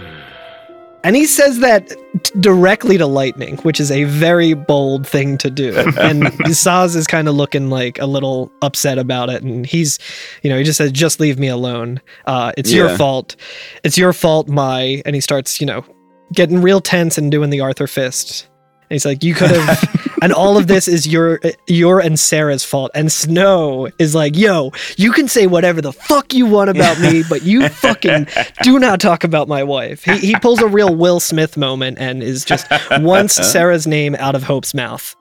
And 1.03 1.15
he 1.15 1.25
says 1.25 1.59
that 1.59 1.89
t- 1.89 2.39
directly 2.39 2.95
to 2.99 3.07
Lightning, 3.07 3.57
which 3.57 3.79
is 3.79 3.89
a 3.89 4.03
very 4.03 4.53
bold 4.53 5.07
thing 5.07 5.39
to 5.39 5.49
do. 5.49 5.73
And 5.97 6.25
Sazh 6.53 6.95
is 6.95 7.07
kind 7.07 7.27
of 7.27 7.33
looking 7.33 7.71
like 7.71 7.97
a 7.97 8.05
little 8.05 8.51
upset 8.61 8.99
about 8.99 9.31
it. 9.31 9.41
And 9.41 9.65
he's, 9.65 9.97
you 10.43 10.51
know, 10.51 10.59
he 10.59 10.63
just 10.63 10.77
says, 10.77 10.91
just 10.91 11.19
leave 11.19 11.39
me 11.39 11.47
alone. 11.47 12.01
Uh, 12.27 12.51
it's 12.55 12.71
your 12.71 12.95
fault. 12.97 13.35
It's 13.83 13.97
your 13.97 14.13
fault, 14.13 14.47
my. 14.47 15.01
And 15.07 15.15
he 15.15 15.21
starts, 15.21 15.59
you 15.59 15.65
know, 15.65 15.83
getting 16.31 16.61
real 16.61 16.81
tense 16.81 17.17
and 17.17 17.31
doing 17.31 17.49
the 17.49 17.61
Arthur 17.61 17.87
fist. 17.87 18.47
And 18.81 18.91
he's 18.91 19.05
like, 19.05 19.23
you 19.23 19.33
could 19.33 19.49
have, 19.49 19.79
and 20.25 20.33
all 20.33 20.57
of 20.57 20.65
this 20.65 20.87
is 20.87 21.05
your, 21.05 21.39
your 21.67 21.99
and 21.99 22.19
Sarah's 22.19 22.63
fault. 22.63 22.89
And 22.95 23.11
Snow 23.11 23.89
is 23.99 24.15
like, 24.15 24.35
yo, 24.35 24.71
you 24.97 25.11
can 25.11 25.27
say 25.27 25.45
whatever 25.45 25.81
the 25.81 25.93
fuck 25.93 26.33
you 26.33 26.47
want 26.47 26.71
about 26.71 26.99
me, 26.99 27.21
but 27.29 27.43
you 27.43 27.69
fucking 27.69 28.25
do 28.63 28.79
not 28.79 28.99
talk 28.99 29.23
about 29.23 29.47
my 29.47 29.61
wife. 29.61 30.03
He, 30.03 30.17
he 30.17 30.35
pulls 30.37 30.63
a 30.63 30.67
real 30.67 30.95
Will 30.95 31.19
Smith 31.19 31.57
moment 31.57 31.99
and 31.99 32.23
is 32.23 32.43
just 32.43 32.65
once 33.01 33.33
Sarah's 33.51 33.85
name 33.85 34.15
out 34.15 34.33
of 34.33 34.41
Hope's 34.41 34.73
mouth. 34.73 35.15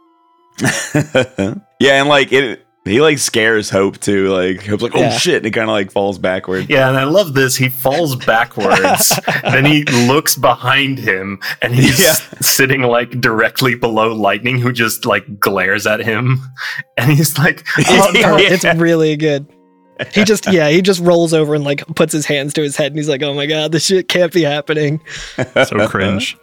yeah, 0.95 2.01
and 2.01 2.09
like 2.09 2.33
it, 2.33 2.64
he 2.85 3.01
like 3.01 3.19
scares 3.19 3.71
Hope 3.71 3.99
too. 3.99 4.29
Like 4.29 4.65
Hope's 4.65 4.83
like, 4.83 4.95
oh 4.95 5.01
Yeah. 5.01 5.11
shit, 5.17 5.37
and 5.37 5.45
he 5.47 5.51
kind 5.51 5.71
of 5.71 5.73
like 5.75 5.91
falls 5.91 6.19
backward. 6.19 6.69
Yeah, 6.69 6.89
and 6.89 6.97
I 6.99 7.05
love 7.05 7.35
this. 7.35 7.57
He 7.57 7.69
falls 7.69 8.17
backwards, 8.17 9.19
then 9.43 9.65
he 9.65 9.85
looks 10.07 10.37
behind 10.37 10.99
him, 10.99 11.41
and 11.63 11.75
he's 11.75 11.99
Yeah. 12.01 12.13
sitting 12.41 12.83
like 12.83 13.21
directly 13.21 13.75
below 13.75 14.13
Lightning, 14.15 14.59
who 14.59 14.73
just 14.73 15.07
like 15.07 15.41
glares 15.41 15.87
at 15.87 16.01
him, 16.01 16.41
and 16.99 17.11
he's 17.11 17.39
like, 17.39 17.65
"Oh 17.89 18.11
no!" 18.15 18.37
It's 18.39 18.65
really 18.65 19.17
good. 19.17 19.47
He 20.13 20.25
just 20.25 20.53
yeah, 20.53 20.69
he 20.71 20.83
just 20.83 21.01
rolls 21.01 21.33
over 21.33 21.55
and 21.55 21.65
like 21.65 21.87
puts 21.95 22.13
his 22.13 22.27
hands 22.27 22.53
to 22.55 22.63
his 22.63 22.77
head 22.77 22.89
and 22.93 22.97
he's 22.97 23.09
like, 23.09 23.23
"Oh 23.23 23.33
my 23.33 23.47
god, 23.47 23.73
this 23.73 23.87
shit 23.87 24.09
can't 24.09 24.33
be 24.33 24.43
happening." 24.43 25.01
So 25.37 25.87
cringe. 25.89 26.37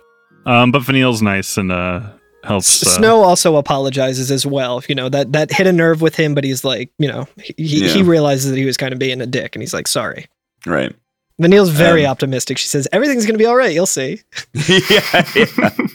Um, 0.46 0.72
but 0.72 0.82
Vanille's 0.82 1.22
nice 1.22 1.58
and 1.58 1.72
uh, 1.72 2.02
helps. 2.44 2.84
Uh, 2.86 2.89
Snow 2.89 3.22
also 3.22 3.56
apologizes 3.56 4.32
as 4.32 4.46
well. 4.46 4.82
You 4.88 4.96
know 4.96 5.10
that 5.10 5.32
that 5.34 5.52
hit 5.52 5.68
a 5.68 5.72
nerve 5.74 6.02
with 6.02 6.16
him, 6.16 6.34
but 6.36 6.44
he's 6.44 6.64
like, 6.64 6.92
you 6.98 7.08
know, 7.08 7.28
he 7.38 7.54
he, 7.58 7.89
he 7.89 8.04
realizes 8.04 8.52
that 8.52 8.58
he 8.58 8.66
was 8.66 8.78
kind 8.78 8.94
of 8.94 9.00
being 9.00 9.22
a 9.22 9.26
dick, 9.28 9.56
and 9.56 9.62
he's 9.64 9.74
like, 9.74 9.88
"Sorry." 9.88 10.28
Right. 10.66 10.94
Vanille's 11.39 11.70
very 11.72 12.06
Um, 12.06 12.12
optimistic. 12.12 12.60
She 12.60 12.68
says 12.68 12.88
everything's 12.92 13.26
gonna 13.26 13.39
be 13.39 13.46
all 13.48 13.56
right. 13.56 13.74
You'll 13.74 13.88
see. 13.88 14.22
yeah, 14.68 15.26
yeah. 15.36 15.70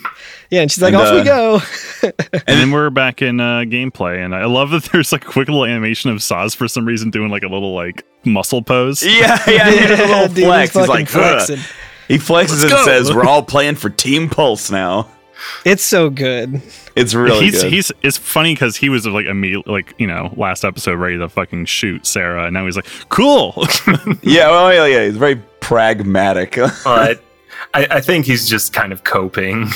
Yeah, 0.48 0.60
and 0.62 0.70
she's 0.70 0.80
like, 0.80 0.94
And, 0.94 1.02
"Off 1.02 1.12
we 1.12 1.20
uh, 1.20 1.24
go." 1.24 1.60
And 2.46 2.60
then 2.60 2.70
we're 2.70 2.90
back 2.90 3.20
in 3.20 3.40
uh, 3.40 3.62
gameplay, 3.66 4.24
and 4.24 4.32
I 4.32 4.44
love 4.44 4.70
that 4.70 4.84
there's 4.92 5.10
like 5.10 5.24
a 5.24 5.28
quick 5.28 5.48
little 5.48 5.64
animation 5.64 6.10
of 6.10 6.18
Sazh 6.18 6.54
for 6.54 6.68
some 6.68 6.84
reason 6.84 7.10
doing 7.10 7.30
like 7.30 7.42
a 7.42 7.48
little 7.48 7.74
like 7.74 8.04
muscle 8.24 8.62
pose. 8.62 9.02
Yeah, 9.04 9.38
yeah, 9.48 9.70
he 9.70 9.84
a 9.84 9.88
little 10.06 10.28
dude, 10.28 10.36
he's 10.36 10.44
flex. 10.46 10.72
He's, 10.74 10.86
fucking 10.86 11.06
like, 11.06 11.16
"Ugh." 11.16 11.46
flexing. 11.46 11.58
he 12.06 12.14
flexes 12.18 12.48
Let's 12.50 12.62
and 12.62 12.70
go. 12.70 12.84
says, 12.84 13.12
"We're 13.12 13.24
all 13.26 13.42
playing 13.42 13.74
for 13.74 13.90
Team 13.90 14.28
Pulse 14.30 14.70
now." 14.70 15.08
It's 15.64 15.82
so 15.82 16.10
good. 16.10 16.62
It's 16.94 17.14
really 17.14 17.44
he's 17.46 17.62
good. 17.62 17.72
he's 17.72 17.92
it's 18.02 18.16
funny 18.16 18.54
because 18.54 18.76
he 18.76 18.88
was 18.88 19.06
like 19.06 19.26
immediately 19.26 19.72
like 19.72 19.94
you 19.98 20.06
know 20.06 20.32
last 20.36 20.64
episode 20.64 20.98
ready 20.98 21.18
to 21.18 21.28
fucking 21.28 21.66
shoot 21.66 22.06
Sarah, 22.06 22.46
and 22.46 22.54
now 22.54 22.64
he's 22.64 22.76
like 22.76 22.86
cool. 23.08 23.54
yeah, 24.22 24.48
well, 24.50 24.72
yeah, 24.72 24.86
yeah. 24.86 25.04
He's 25.04 25.16
very 25.16 25.36
pragmatic. 25.60 26.56
but 26.84 27.22
I, 27.74 27.86
I 27.90 28.00
think 28.00 28.26
he's 28.26 28.48
just 28.48 28.72
kind 28.72 28.92
of 28.92 29.04
coping. 29.04 29.68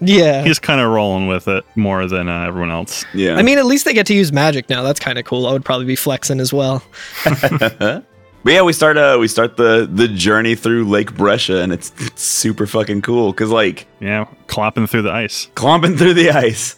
Yeah. 0.00 0.42
he's 0.42 0.58
kind 0.58 0.80
of 0.80 0.90
rolling 0.90 1.28
with 1.28 1.48
it 1.48 1.64
more 1.76 2.06
than 2.06 2.28
uh, 2.28 2.46
everyone 2.46 2.70
else. 2.70 3.04
yeah. 3.14 3.36
I 3.36 3.42
mean, 3.42 3.58
at 3.58 3.64
least 3.64 3.84
they 3.84 3.94
get 3.94 4.06
to 4.06 4.14
use 4.14 4.32
magic 4.32 4.68
now. 4.68 4.82
That's 4.82 5.00
kind 5.00 5.18
of 5.18 5.24
cool. 5.24 5.46
I 5.46 5.52
would 5.52 5.64
probably 5.64 5.86
be 5.86 5.96
flexing 5.96 6.40
as 6.40 6.52
well. 6.52 6.82
but 8.44 8.52
yeah, 8.52 8.62
we 8.62 8.72
start 8.72 8.96
uh 8.96 9.16
we 9.18 9.26
start 9.28 9.56
the 9.56 9.88
the 9.90 10.06
journey 10.08 10.54
through 10.54 10.84
Lake 10.88 11.12
Bresha, 11.12 11.62
and 11.62 11.72
it's, 11.72 11.92
it's 11.98 12.22
super 12.22 12.66
fucking 12.66 13.02
cool 13.02 13.32
because 13.32 13.50
like 13.50 13.86
Yeah, 14.00 14.26
clopping 14.46 14.88
through 14.88 15.02
the 15.02 15.12
ice. 15.12 15.48
clomping 15.54 15.96
through 15.96 16.14
the 16.14 16.30
ice, 16.30 16.76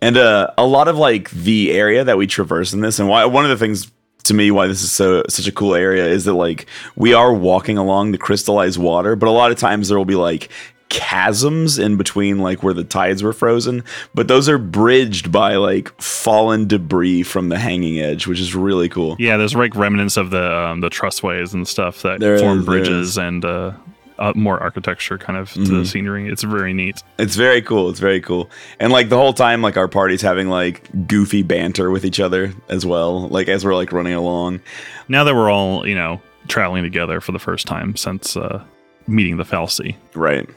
and 0.00 0.16
uh 0.16 0.50
a 0.56 0.66
lot 0.66 0.88
of 0.88 0.96
like 0.96 1.30
the 1.30 1.72
area 1.72 2.04
that 2.04 2.16
we 2.18 2.26
traverse 2.26 2.72
in 2.72 2.80
this, 2.80 2.98
and 2.98 3.08
why 3.08 3.24
one 3.24 3.44
of 3.44 3.50
the 3.50 3.56
things 3.56 3.90
to 4.24 4.34
me 4.34 4.50
why 4.50 4.66
this 4.66 4.82
is 4.82 4.90
so 4.90 5.22
such 5.28 5.46
a 5.46 5.52
cool 5.52 5.74
area 5.74 6.04
is 6.06 6.24
that 6.24 6.34
like 6.34 6.66
we 6.96 7.14
are 7.14 7.32
walking 7.32 7.78
along 7.78 8.12
the 8.12 8.18
crystallized 8.18 8.76
water, 8.78 9.14
but 9.16 9.28
a 9.28 9.30
lot 9.30 9.50
of 9.52 9.58
times 9.58 9.88
there 9.88 9.96
will 9.98 10.04
be 10.04 10.16
like 10.16 10.50
chasms 10.88 11.78
in 11.78 11.96
between 11.96 12.38
like 12.38 12.62
where 12.62 12.74
the 12.74 12.84
tides 12.84 13.22
were 13.22 13.32
frozen 13.32 13.82
but 14.14 14.28
those 14.28 14.48
are 14.48 14.58
bridged 14.58 15.30
by 15.32 15.56
like 15.56 15.88
fallen 16.00 16.66
debris 16.66 17.22
from 17.22 17.48
the 17.48 17.58
hanging 17.58 17.98
edge 18.00 18.26
which 18.26 18.40
is 18.40 18.54
really 18.54 18.88
cool 18.88 19.16
Yeah, 19.18 19.36
there's 19.36 19.54
like 19.54 19.74
remnants 19.74 20.16
of 20.16 20.30
the 20.30 20.54
um, 20.56 20.80
the 20.80 20.88
trussways 20.90 21.52
and 21.54 21.66
stuff 21.66 22.02
that 22.02 22.20
There 22.20 22.38
form 22.38 22.60
is, 22.60 22.64
bridges 22.64 23.18
and 23.18 23.44
uh, 23.44 23.72
uh, 24.18 24.32
more 24.34 24.58
architecture 24.62 25.18
kind 25.18 25.38
of 25.38 25.52
to 25.52 25.60
the 25.60 25.82
Mhm. 25.82 25.86
scenery. 25.86 26.28
It's 26.30 26.42
very 26.42 26.72
neat. 26.72 27.02
It's 27.18 27.36
very 27.36 27.60
cool. 27.60 27.90
It's 27.90 28.00
very 28.00 28.20
cool. 28.22 28.48
And 28.80 28.90
like 28.90 29.10
the 29.10 29.16
whole 29.18 29.34
time, 29.34 29.60
like 29.60 29.76
our 29.76 29.88
party's 29.88 30.22
having 30.22 30.48
like 30.48 30.88
goofy 31.06 31.42
banter 31.42 31.90
with 31.90 32.02
each 32.06 32.18
other 32.18 32.54
as 32.70 32.86
well. 32.86 33.28
Like 33.28 33.48
as 33.48 33.62
we're 33.62 33.74
like 33.74 33.92
running 33.92 34.14
along. 34.14 34.60
Now 35.08 35.24
that 35.24 35.34
we're 35.34 35.50
all 35.50 35.86
you 35.86 35.94
know 35.94 36.22
traveling 36.48 36.82
together 36.82 37.20
for 37.20 37.32
the 37.32 37.38
first 37.38 37.66
time 37.66 37.94
since 37.96 38.36
uh, 38.38 38.62
meeting 39.06 39.36
the 39.36 39.44
fal'Cie. 39.44 39.96
Right. 40.14 40.48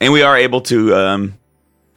And 0.00 0.12
we 0.12 0.22
are 0.22 0.36
able 0.36 0.60
to 0.62 0.94
um 0.94 1.38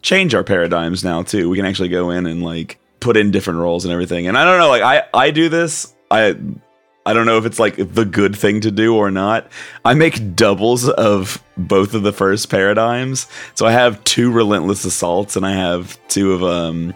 change 0.02 0.34
our 0.34 0.44
paradigms 0.44 1.04
now 1.04 1.24
too. 1.24 1.50
We 1.50 1.58
can 1.58 1.66
actually 1.66 1.90
go 1.90 2.10
in 2.10 2.26
and 2.26 2.44
like 2.44 2.80
put 3.00 3.18
in 3.18 3.32
different 3.32 3.60
roles 3.60 3.86
and 3.86 3.92
everything. 3.92 4.28
And 4.28 4.38
I 4.38 4.46
don't 4.46 4.60
know, 4.60 4.70
like 4.70 4.84
I 4.84 5.04
I 5.14 5.32
do 5.32 5.50
this. 5.50 5.94
I 6.10 6.36
I 7.06 7.14
don't 7.14 7.26
know 7.26 7.38
if 7.38 7.46
it's 7.46 7.60
like 7.60 7.76
the 7.78 8.06
good 8.06 8.36
thing 8.36 8.62
to 8.62 8.72
do 8.72 8.96
or 8.96 9.10
not. 9.10 9.50
I 9.84 9.94
make 9.96 10.36
doubles 10.36 10.88
of 10.88 11.44
both 11.58 11.94
of 11.94 12.04
the 12.04 12.14
first 12.14 12.50
paradigms. 12.50 13.28
So 13.56 13.66
I 13.66 13.72
have 13.72 14.04
two 14.04 14.32
relentless 14.32 14.86
assaults 14.86 15.36
and 15.36 15.46
I 15.46 15.54
have 15.54 15.98
two 16.08 16.34
of 16.34 16.44
um 16.44 16.94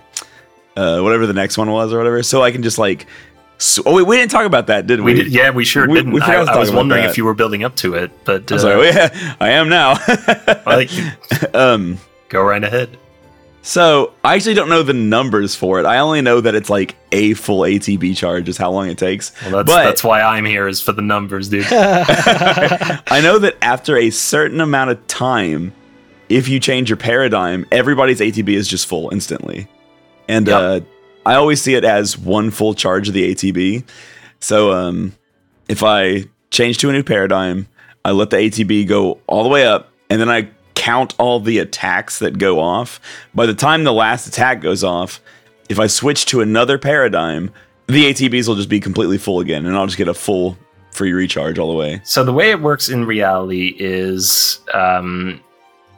uh 0.78 1.02
whatever 1.02 1.26
the 1.26 1.34
next 1.34 1.58
one 1.58 1.72
was 1.72 1.92
or 1.92 1.98
whatever. 1.98 2.22
So 2.24 2.44
I 2.44 2.52
can 2.52 2.64
just 2.64 2.78
like 2.78 3.08
so, 3.58 3.82
oh 3.86 3.96
wait, 3.96 4.04
we 4.08 4.18
didn't 4.18 4.32
talk 4.32 4.46
about 4.46 4.68
that, 4.68 4.86
did 4.88 5.00
we? 5.02 5.14
We 5.14 5.24
did, 5.24 5.34
yeah, 5.34 5.50
we 5.50 5.64
sure 5.66 5.88
We- 5.88 5.96
didn't. 5.96 6.12
we 6.14 6.22
I, 6.22 6.42
I 6.44 6.58
was 6.58 6.72
wondering 6.72 7.04
that. 7.04 7.10
if 7.10 7.18
you 7.18 7.26
were 7.26 7.34
building 7.34 7.64
up 7.64 7.76
to 7.78 7.94
it, 7.96 8.12
but 8.26 8.52
uh, 8.52 8.56
I'm 8.56 8.60
sorry. 8.62 8.88
Yeah, 8.88 9.36
I 9.40 9.50
am 9.52 9.70
now. 9.70 9.94
like, 10.66 10.90
um 11.56 11.98
go 12.30 12.42
right 12.44 12.64
ahead. 12.64 12.98
So 13.62 14.14
I 14.24 14.36
actually 14.36 14.54
don't 14.54 14.70
know 14.70 14.84
the 14.84 14.94
numbers 14.94 15.56
for 15.56 15.80
it. 15.80 15.88
I 15.88 15.98
only 15.98 16.22
know 16.22 16.40
that 16.40 16.54
it's 16.54 16.70
like 16.70 16.96
a 17.12 17.34
full 17.34 17.62
ATB 17.62 18.16
charge 18.16 18.48
is 18.48 18.58
how 18.58 18.70
long 18.70 18.90
it 18.90 18.98
takes. 19.00 19.32
Well, 19.42 19.64
that's 19.64 19.72
But- 19.72 19.84
that's 19.86 20.04
why 20.04 20.22
I'm 20.22 20.46
here 20.46 20.68
is 20.68 20.82
for 20.82 20.92
the 20.92 21.02
numbers, 21.02 21.50
dude. 21.50 21.66
I 21.72 23.22
know 23.24 23.40
that 23.40 23.56
after 23.64 23.98
a 23.98 24.10
certain 24.12 24.62
amount 24.62 24.92
of 24.92 25.08
time, 25.08 25.74
if 26.30 26.48
you 26.48 26.60
change 26.60 26.90
your 26.90 26.98
paradigm, 26.98 27.66
everybody's 27.72 28.20
ATB 28.20 28.50
is 28.50 28.68
just 28.68 28.86
full 28.88 29.10
instantly. 29.12 29.68
And 30.28 30.48
Yep. 30.48 30.62
uh, 30.62 30.80
I 31.26 31.36
always 31.36 31.62
see 31.62 31.76
it 31.76 31.84
as 31.84 32.18
one 32.18 32.52
full 32.52 32.74
charge 32.74 33.08
of 33.08 33.14
the 33.14 33.34
ATB. 33.34 33.84
So 34.40 34.72
um, 34.72 35.16
if 35.68 35.84
I 35.84 36.26
change 36.52 36.78
to 36.80 36.90
a 36.90 36.94
new 36.94 37.04
paradigm, 37.04 37.68
I 38.04 38.12
let 38.12 38.30
the 38.30 38.38
ATB 38.38 38.88
go 38.88 39.20
all 39.28 39.44
the 39.44 39.50
way 39.50 39.66
up, 39.66 39.92
and 40.10 40.22
then 40.22 40.30
I 40.30 40.50
count 40.76 41.16
all 41.18 41.40
the 41.40 41.58
attacks 41.58 42.20
that 42.20 42.38
go 42.38 42.60
off. 42.60 43.00
By 43.34 43.48
the 43.48 43.56
time 43.56 43.84
the 43.84 43.94
last 43.94 44.28
attack 44.28 44.62
goes 44.62 44.84
off, 44.84 45.20
if 45.70 45.80
I 45.80 45.88
switch 45.88 46.28
to 46.28 46.42
another 46.42 46.78
paradigm, 46.78 47.52
the 47.88 48.06
ATBs 48.14 48.48
will 48.48 48.56
just 48.56 48.70
be 48.70 48.80
completely 48.80 49.18
full 49.18 49.40
again, 49.40 49.66
and 49.66 49.76
I'll 49.76 49.88
just 49.88 49.98
get 49.98 50.08
a 50.08 50.14
full 50.14 50.58
free 50.92 51.12
recharge 51.12 51.58
all 51.60 51.72
the 51.72 51.78
way. 51.78 52.02
So 52.04 52.24
the 52.24 52.34
way 52.34 52.52
it 52.52 52.62
works 52.62 52.90
in 52.90 53.06
reality 53.06 53.76
is 53.80 54.60
um, 54.74 55.42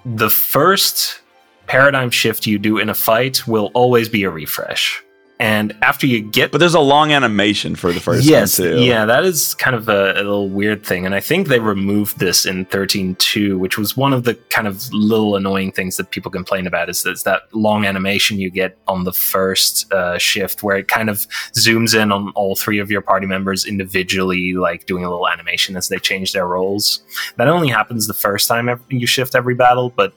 the 0.06 0.30
first 0.30 1.22
paradigm 1.68 2.10
shift 2.10 2.48
you 2.48 2.58
do 2.58 2.78
in 2.78 2.90
a 2.90 2.94
fight 2.94 3.46
will 3.48 3.72
always 3.74 4.08
be 4.08 4.24
a 4.24 4.30
refresh, 4.30 5.04
and 5.40 5.76
after 5.82 6.08
you 6.08 6.22
get 6.22 6.52
But 6.52 6.58
there's 6.58 6.74
a 6.74 6.80
long 6.80 7.12
animation 7.12 7.76
for 7.76 7.92
the 7.92 8.00
first 8.00 8.26
yes, 8.26 8.58
one 8.58 8.70
too. 8.70 8.80
yeah, 8.84 9.06
that 9.06 9.24
is 9.24 9.54
kind 9.56 9.76
of 9.76 9.88
a, 9.88 10.14
a 10.14 10.24
little 10.24 10.50
weird 10.50 10.84
thing, 10.84 11.06
and 11.06 11.14
I 11.14 11.20
think 11.20 11.48
they 11.48 11.60
removed 11.60 12.20
this 12.20 12.46
in 12.46 12.66
13.2, 12.66 13.58
which 13.60 13.78
was 13.78 13.96
one 13.96 14.14
of 14.14 14.24
the 14.24 14.34
kind 14.50 14.68
of 14.68 14.92
little 14.92 15.36
annoying 15.36 15.72
things 15.72 15.98
that 15.98 16.10
people 16.10 16.32
complain 16.32 16.66
about. 16.66 16.90
Is, 16.90 17.06
is 17.06 17.24
that 17.24 17.44
long 17.54 17.86
animation 17.86 18.40
you 18.40 18.50
get 18.50 18.78
on 18.88 19.04
the 19.04 19.14
first 19.14 19.92
uh, 19.94 20.18
shift, 20.18 20.64
where 20.64 20.78
it 20.78 20.88
kind 20.88 21.10
of 21.10 21.28
zooms 21.54 22.00
in 22.00 22.12
on 22.12 22.32
all 22.32 22.56
three 22.56 22.80
of 22.80 22.90
your 22.90 23.02
party 23.02 23.28
members 23.28 23.66
individually, 23.66 24.54
like 24.54 24.86
doing 24.88 25.04
a 25.04 25.10
little 25.10 25.28
animation 25.28 25.76
as 25.76 25.88
they 25.88 25.98
change 25.98 26.34
their 26.34 26.48
roles. 26.48 27.04
That 27.36 27.48
only 27.48 27.70
happens 27.70 28.08
the 28.08 28.14
first 28.16 28.48
time 28.48 28.70
you 28.90 29.06
shift 29.06 29.36
every 29.36 29.54
battle, 29.54 29.92
but 29.96 30.14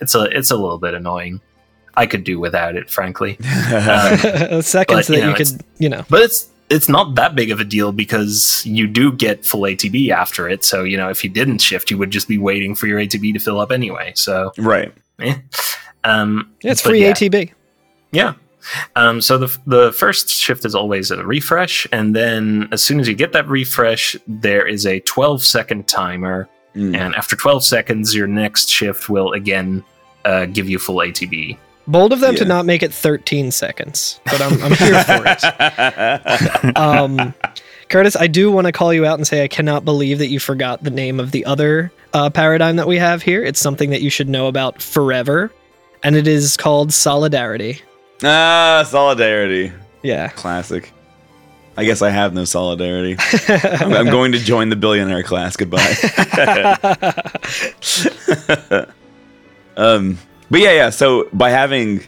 it's 0.00 0.14
a 0.14 0.22
it's 0.36 0.50
a 0.50 0.56
little 0.56 0.78
bit 0.78 0.94
annoying. 0.94 1.40
I 2.00 2.06
could 2.06 2.24
do 2.24 2.40
without 2.40 2.76
it, 2.76 2.88
frankly. 2.90 3.36
Seconds 3.42 4.62
But, 4.62 5.06
that 5.06 5.08
you 5.22 5.28
you, 5.28 5.34
could, 5.34 5.48
you 5.78 5.88
know. 5.88 6.04
But 6.08 6.22
it's 6.22 6.48
it's 6.68 6.88
not 6.88 7.14
that 7.16 7.34
big 7.34 7.50
of 7.50 7.60
a 7.60 7.64
deal 7.64 7.92
because 7.92 8.62
you 8.64 8.86
do 8.86 9.12
get 9.12 9.44
full 9.44 9.62
ATB 9.62 10.10
after 10.10 10.48
it. 10.48 10.64
So 10.64 10.84
you 10.84 10.96
know, 10.96 11.08
if 11.10 11.22
you 11.24 11.30
didn't 11.30 11.58
shift, 11.58 11.90
you 11.90 11.98
would 11.98 12.10
just 12.10 12.28
be 12.28 12.38
waiting 12.38 12.74
for 12.74 12.86
your 12.86 12.98
ATB 12.98 13.32
to 13.34 13.38
fill 13.38 13.60
up 13.60 13.70
anyway. 13.72 14.12
So 14.14 14.52
right. 14.58 14.92
eh. 15.20 15.36
um, 16.04 16.50
Yeah, 16.62 16.72
it's 16.72 16.80
free 16.80 17.02
yeah. 17.02 17.12
ATB. 17.12 17.52
Yeah. 18.12 18.34
Um, 18.96 19.20
so 19.20 19.38
the 19.38 19.58
the 19.66 19.92
first 19.92 20.28
shift 20.28 20.64
is 20.64 20.74
always 20.74 21.10
a 21.10 21.24
refresh, 21.24 21.86
and 21.92 22.14
then 22.14 22.68
as 22.72 22.82
soon 22.82 23.00
as 23.00 23.08
you 23.08 23.14
get 23.14 23.32
that 23.32 23.48
refresh, 23.48 24.16
there 24.26 24.66
is 24.66 24.86
a 24.86 25.00
12 25.00 25.42
second 25.44 25.86
timer 25.88 26.48
Mm. 26.76 26.94
and 26.94 27.16
after 27.16 27.34
12 27.34 27.64
seconds, 27.64 28.14
your 28.14 28.28
next 28.28 28.68
shift 28.68 29.08
will 29.08 29.32
again 29.32 29.82
uh, 30.24 30.44
give 30.46 30.68
you 30.68 30.78
full 30.78 30.98
ATB. 30.98 31.58
Bold 31.86 32.12
of 32.12 32.20
them 32.20 32.36
to 32.36 32.44
not 32.44 32.66
make 32.66 32.82
it 32.82 32.92
13 32.92 33.50
seconds, 33.50 34.20
but 34.26 34.40
I'm, 34.40 34.62
I'm 34.62 34.72
here 34.74 35.02
for 35.04 35.22
it. 35.26 36.76
Um, 36.76 37.34
Curtis, 37.88 38.14
I 38.16 38.28
do 38.28 38.52
want 38.52 38.66
to 38.66 38.72
call 38.72 38.94
you 38.94 39.04
out 39.04 39.18
and 39.18 39.26
say 39.26 39.42
I 39.42 39.48
cannot 39.48 39.84
believe 39.84 40.18
that 40.18 40.28
you 40.28 40.38
forgot 40.38 40.84
the 40.84 40.90
name 40.90 41.18
of 41.18 41.32
the 41.32 41.44
other 41.44 41.90
uh, 42.12 42.30
paradigm 42.30 42.76
that 42.76 42.86
we 42.86 42.96
have 42.98 43.22
here. 43.22 43.42
It's 43.42 43.58
something 43.58 43.90
that 43.90 44.02
you 44.02 44.10
should 44.10 44.28
know 44.28 44.46
about 44.46 44.80
forever, 44.80 45.50
and 46.04 46.14
it 46.14 46.28
is 46.28 46.56
called 46.56 46.92
solidarity. 46.92 47.80
ah, 48.22 48.84
solidarity. 48.86 49.72
Yeah. 50.02 50.28
Classic. 50.28 50.92
I 51.76 51.84
guess 51.84 52.02
I 52.02 52.10
have 52.10 52.34
no 52.34 52.44
solidarity. 52.44 53.16
I'm, 53.48 53.92
I'm 53.94 54.06
going 54.06 54.32
to 54.32 54.38
join 54.38 54.68
the 54.68 54.76
billionaire 54.76 55.22
class. 55.22 55.56
Goodbye. 55.56 55.96
um, 59.76 60.18
but 60.50 60.60
yeah, 60.60 60.72
yeah. 60.72 60.90
So 60.90 61.28
by 61.32 61.50
having 61.50 62.02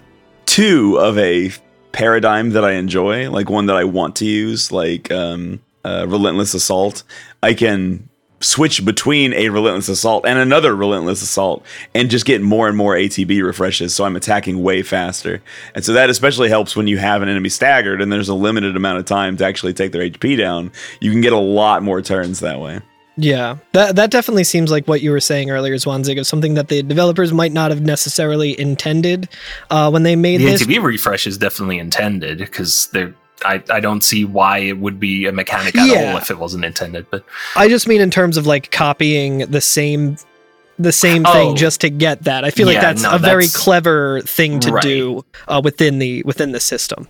two 0.46 0.98
of 0.98 1.16
a 1.18 1.50
paradigm 1.92 2.50
that 2.50 2.64
I 2.64 2.72
enjoy, 2.72 3.30
like 3.30 3.48
one 3.48 3.66
that 3.66 3.76
I 3.76 3.84
want 3.84 4.16
to 4.16 4.24
use, 4.24 4.72
like 4.72 5.10
um, 5.12 5.60
uh, 5.84 6.06
relentless 6.08 6.54
assault, 6.54 7.02
I 7.42 7.54
can 7.54 8.08
switch 8.40 8.84
between 8.84 9.32
a 9.34 9.48
relentless 9.48 9.88
assault 9.88 10.26
and 10.26 10.38
another 10.38 10.74
relentless 10.74 11.22
assault 11.22 11.64
and 11.94 12.10
just 12.10 12.26
get 12.26 12.42
more 12.42 12.66
and 12.68 12.76
more 12.76 12.94
ATB 12.94 13.42
refreshes 13.42 13.94
so 13.94 14.04
I'm 14.04 14.16
attacking 14.16 14.62
way 14.62 14.82
faster. 14.82 15.42
And 15.74 15.84
so 15.84 15.92
that 15.92 16.10
especially 16.10 16.48
helps 16.48 16.74
when 16.74 16.86
you 16.86 16.98
have 16.98 17.22
an 17.22 17.28
enemy 17.28 17.48
staggered 17.48 18.02
and 18.02 18.12
there's 18.12 18.28
a 18.28 18.34
limited 18.34 18.76
amount 18.76 18.98
of 18.98 19.04
time 19.04 19.36
to 19.36 19.44
actually 19.46 19.74
take 19.74 19.92
their 19.92 20.08
HP 20.08 20.36
down. 20.36 20.72
You 21.00 21.12
can 21.12 21.20
get 21.20 21.32
a 21.32 21.38
lot 21.38 21.82
more 21.82 22.02
turns 22.02 22.40
that 22.40 22.60
way. 22.60 22.80
Yeah, 23.16 23.58
that 23.72 23.96
that 23.96 24.10
definitely 24.10 24.44
seems 24.44 24.70
like 24.70 24.88
what 24.88 25.02
you 25.02 25.10
were 25.10 25.20
saying 25.20 25.50
earlier, 25.50 25.74
Zwanzig, 25.74 26.18
of 26.18 26.26
something 26.26 26.54
that 26.54 26.68
the 26.68 26.82
developers 26.82 27.32
might 27.32 27.52
not 27.52 27.70
have 27.70 27.82
necessarily 27.82 28.58
intended 28.58 29.28
uh, 29.70 29.90
when 29.90 30.02
they 30.02 30.16
made 30.16 30.40
this. 30.40 30.60
The 30.60 30.66
this. 30.66 30.78
ATB 30.78 30.82
refresh 30.82 31.26
is 31.26 31.36
definitely 31.36 31.78
intended 31.78 32.38
because 32.38 32.86
they're. 32.88 33.14
I, 33.44 33.60
I 33.70 33.80
don't 33.80 34.02
see 34.04 34.24
why 34.24 34.58
it 34.58 34.78
would 34.78 35.00
be 35.00 35.26
a 35.26 35.32
mechanic 35.32 35.76
at 35.76 35.88
Yeah. 35.88 36.12
all 36.12 36.16
if 36.18 36.30
it 36.30 36.38
wasn't 36.38 36.64
intended. 36.64 37.06
But 37.10 37.24
I 37.56 37.68
just 37.68 37.88
mean 37.88 38.00
in 38.00 38.10
terms 38.10 38.36
of 38.36 38.46
like 38.46 38.70
copying 38.70 39.38
the 39.38 39.60
same 39.60 40.16
the 40.78 40.92
same 40.92 41.24
thing 41.24 41.48
Oh. 41.50 41.54
just 41.56 41.80
to 41.82 41.90
get 41.90 42.22
that. 42.22 42.44
I 42.44 42.50
feel 42.50 42.66
like 42.68 42.80
that's 42.80 43.02
no, 43.02 43.10
a 43.16 43.18
very 43.18 43.48
clever 43.48 44.20
thing 44.22 44.60
to 44.60 44.72
Right. 44.72 44.82
do 44.82 45.24
uh, 45.48 45.60
within 45.62 45.98
the 45.98 46.22
within 46.22 46.52
the 46.52 46.60
system. 46.60 47.08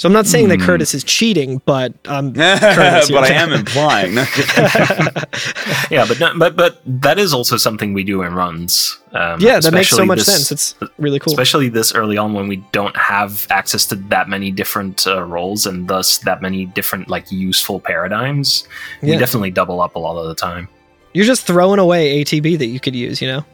So 0.00 0.08
I'm 0.08 0.14
not 0.14 0.26
saying 0.26 0.48
that 0.48 0.60
Hmm. 0.60 0.64
Curtis 0.64 0.94
is 0.94 1.04
cheating, 1.04 1.60
but 1.66 1.92
um, 2.06 2.32
but 2.32 2.58
Curtis, 2.58 3.10
I 3.10 3.12
you're- 3.12 3.28
am 3.34 3.52
implying. 3.52 4.14
yeah, 5.90 6.06
but 6.08 6.18
no, 6.18 6.32
but 6.38 6.56
but 6.56 6.80
that 6.86 7.18
is 7.18 7.34
also 7.34 7.58
something 7.58 7.92
we 7.92 8.02
do 8.02 8.22
in 8.22 8.32
runs. 8.32 8.98
Um, 9.12 9.40
yeah, 9.40 9.60
that 9.60 9.74
makes 9.74 9.90
so 9.90 10.06
much 10.06 10.20
this- 10.20 10.26
sense. 10.26 10.50
It's 10.52 10.74
really 10.96 11.18
cool. 11.18 11.32
especially 11.34 11.68
this 11.68 11.92
early 11.94 12.16
on 12.16 12.32
when 12.32 12.48
we 12.48 12.56
don't 12.72 12.96
have 12.96 13.46
access 13.50 13.84
to 13.88 13.94
that 14.08 14.26
many 14.26 14.50
different 14.50 15.06
uh, 15.06 15.22
roles 15.22 15.66
and 15.66 15.86
thus 15.86 16.16
that 16.20 16.40
many 16.40 16.64
different 16.64 17.08
like 17.08 17.30
useful 17.30 17.78
paradigms. 17.78 18.66
We 19.02 19.18
definitely 19.18 19.50
double 19.50 19.82
up 19.82 19.96
a 19.96 19.98
lot 19.98 20.16
of 20.16 20.28
the 20.28 20.34
time. 20.34 20.66
You're 21.12 21.26
just 21.26 21.46
throwing 21.46 21.78
away 21.78 22.24
ATB 22.24 22.56
that 22.56 22.66
you 22.68 22.80
could 22.80 22.96
use, 22.96 23.20
you 23.20 23.28
know? 23.28 23.44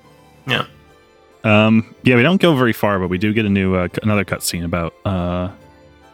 Yeah. 0.46 0.66
Um, 1.42 1.92
yeah, 2.04 2.14
we 2.14 2.22
don't 2.22 2.40
go 2.40 2.54
very 2.54 2.72
far, 2.72 3.00
but 3.00 3.08
we 3.08 3.18
do 3.18 3.32
get 3.32 3.46
a 3.46 3.48
new 3.48 3.74
uh, 3.74 3.88
another 4.04 4.24
cutscene 4.24 4.64
about 4.64 4.94
uh, 5.04 5.48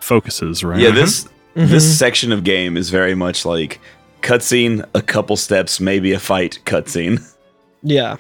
focuses, 0.03 0.63
right? 0.65 0.81
yeah, 0.81 0.91
this 0.91 1.29
Mhm. 1.57 1.69
this 1.69 1.99
section 1.99 2.33
of 2.33 2.45
game 2.45 2.77
is 2.77 2.91
very 2.91 3.15
much 3.15 3.45
like 3.45 3.79
cutscene, 4.23 4.85
a 4.95 5.03
couple 5.03 5.37
steps, 5.37 5.81
maybe 5.81 6.13
a 6.13 6.19
fight 6.19 6.59
cutscene. 6.65 7.21
yeah. 7.83 8.17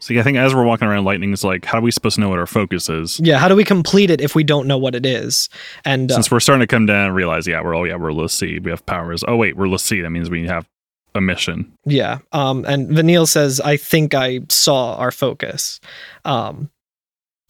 So 0.00 0.18
I 0.18 0.22
think 0.24 0.36
as 0.36 0.52
we're 0.52 0.64
walking 0.64 0.88
around, 0.88 1.04
Lightning 1.04 1.32
is 1.32 1.44
like, 1.44 1.64
"How 1.64 1.78
are 1.78 1.80
we 1.80 1.92
supposed 1.92 2.16
to 2.16 2.20
know 2.20 2.28
what 2.28 2.40
our 2.40 2.46
focus 2.46 2.88
is?" 2.88 3.20
Yeah, 3.22 3.38
how 3.38 3.46
do 3.46 3.54
we 3.54 3.62
complete 3.62 4.10
it 4.10 4.20
if 4.20 4.34
we 4.34 4.42
don't 4.42 4.66
know 4.66 4.76
what 4.76 4.96
it 4.96 5.06
is? 5.06 5.48
And 5.84 6.10
uh, 6.10 6.14
Since 6.16 6.28
we're 6.32 6.40
starting 6.40 6.60
to 6.62 6.66
come 6.66 6.86
down 6.86 7.06
and 7.06 7.14
realize, 7.14 7.46
yeah, 7.46 7.62
we're 7.62 7.76
oh 7.76 7.84
yeah, 7.84 7.94
we're 7.94 8.12
l'Cie, 8.12 8.58
we 8.58 8.70
have 8.72 8.84
powers. 8.84 9.22
Oh 9.28 9.36
wait, 9.36 9.56
we're 9.56 9.68
l'Cie. 9.68 10.00
That 10.00 10.10
means 10.10 10.28
we 10.28 10.44
have 10.48 10.66
a 11.14 11.20
mission. 11.20 11.70
Yeah. 11.86 12.18
Um, 12.32 12.64
and 12.64 12.88
Vanille 12.88 13.26
says, 13.26 13.60
I 13.60 13.76
think 13.76 14.12
I 14.12 14.40
saw 14.48 14.96
our 14.96 15.12
focus. 15.12 15.78
Um, 16.24 16.68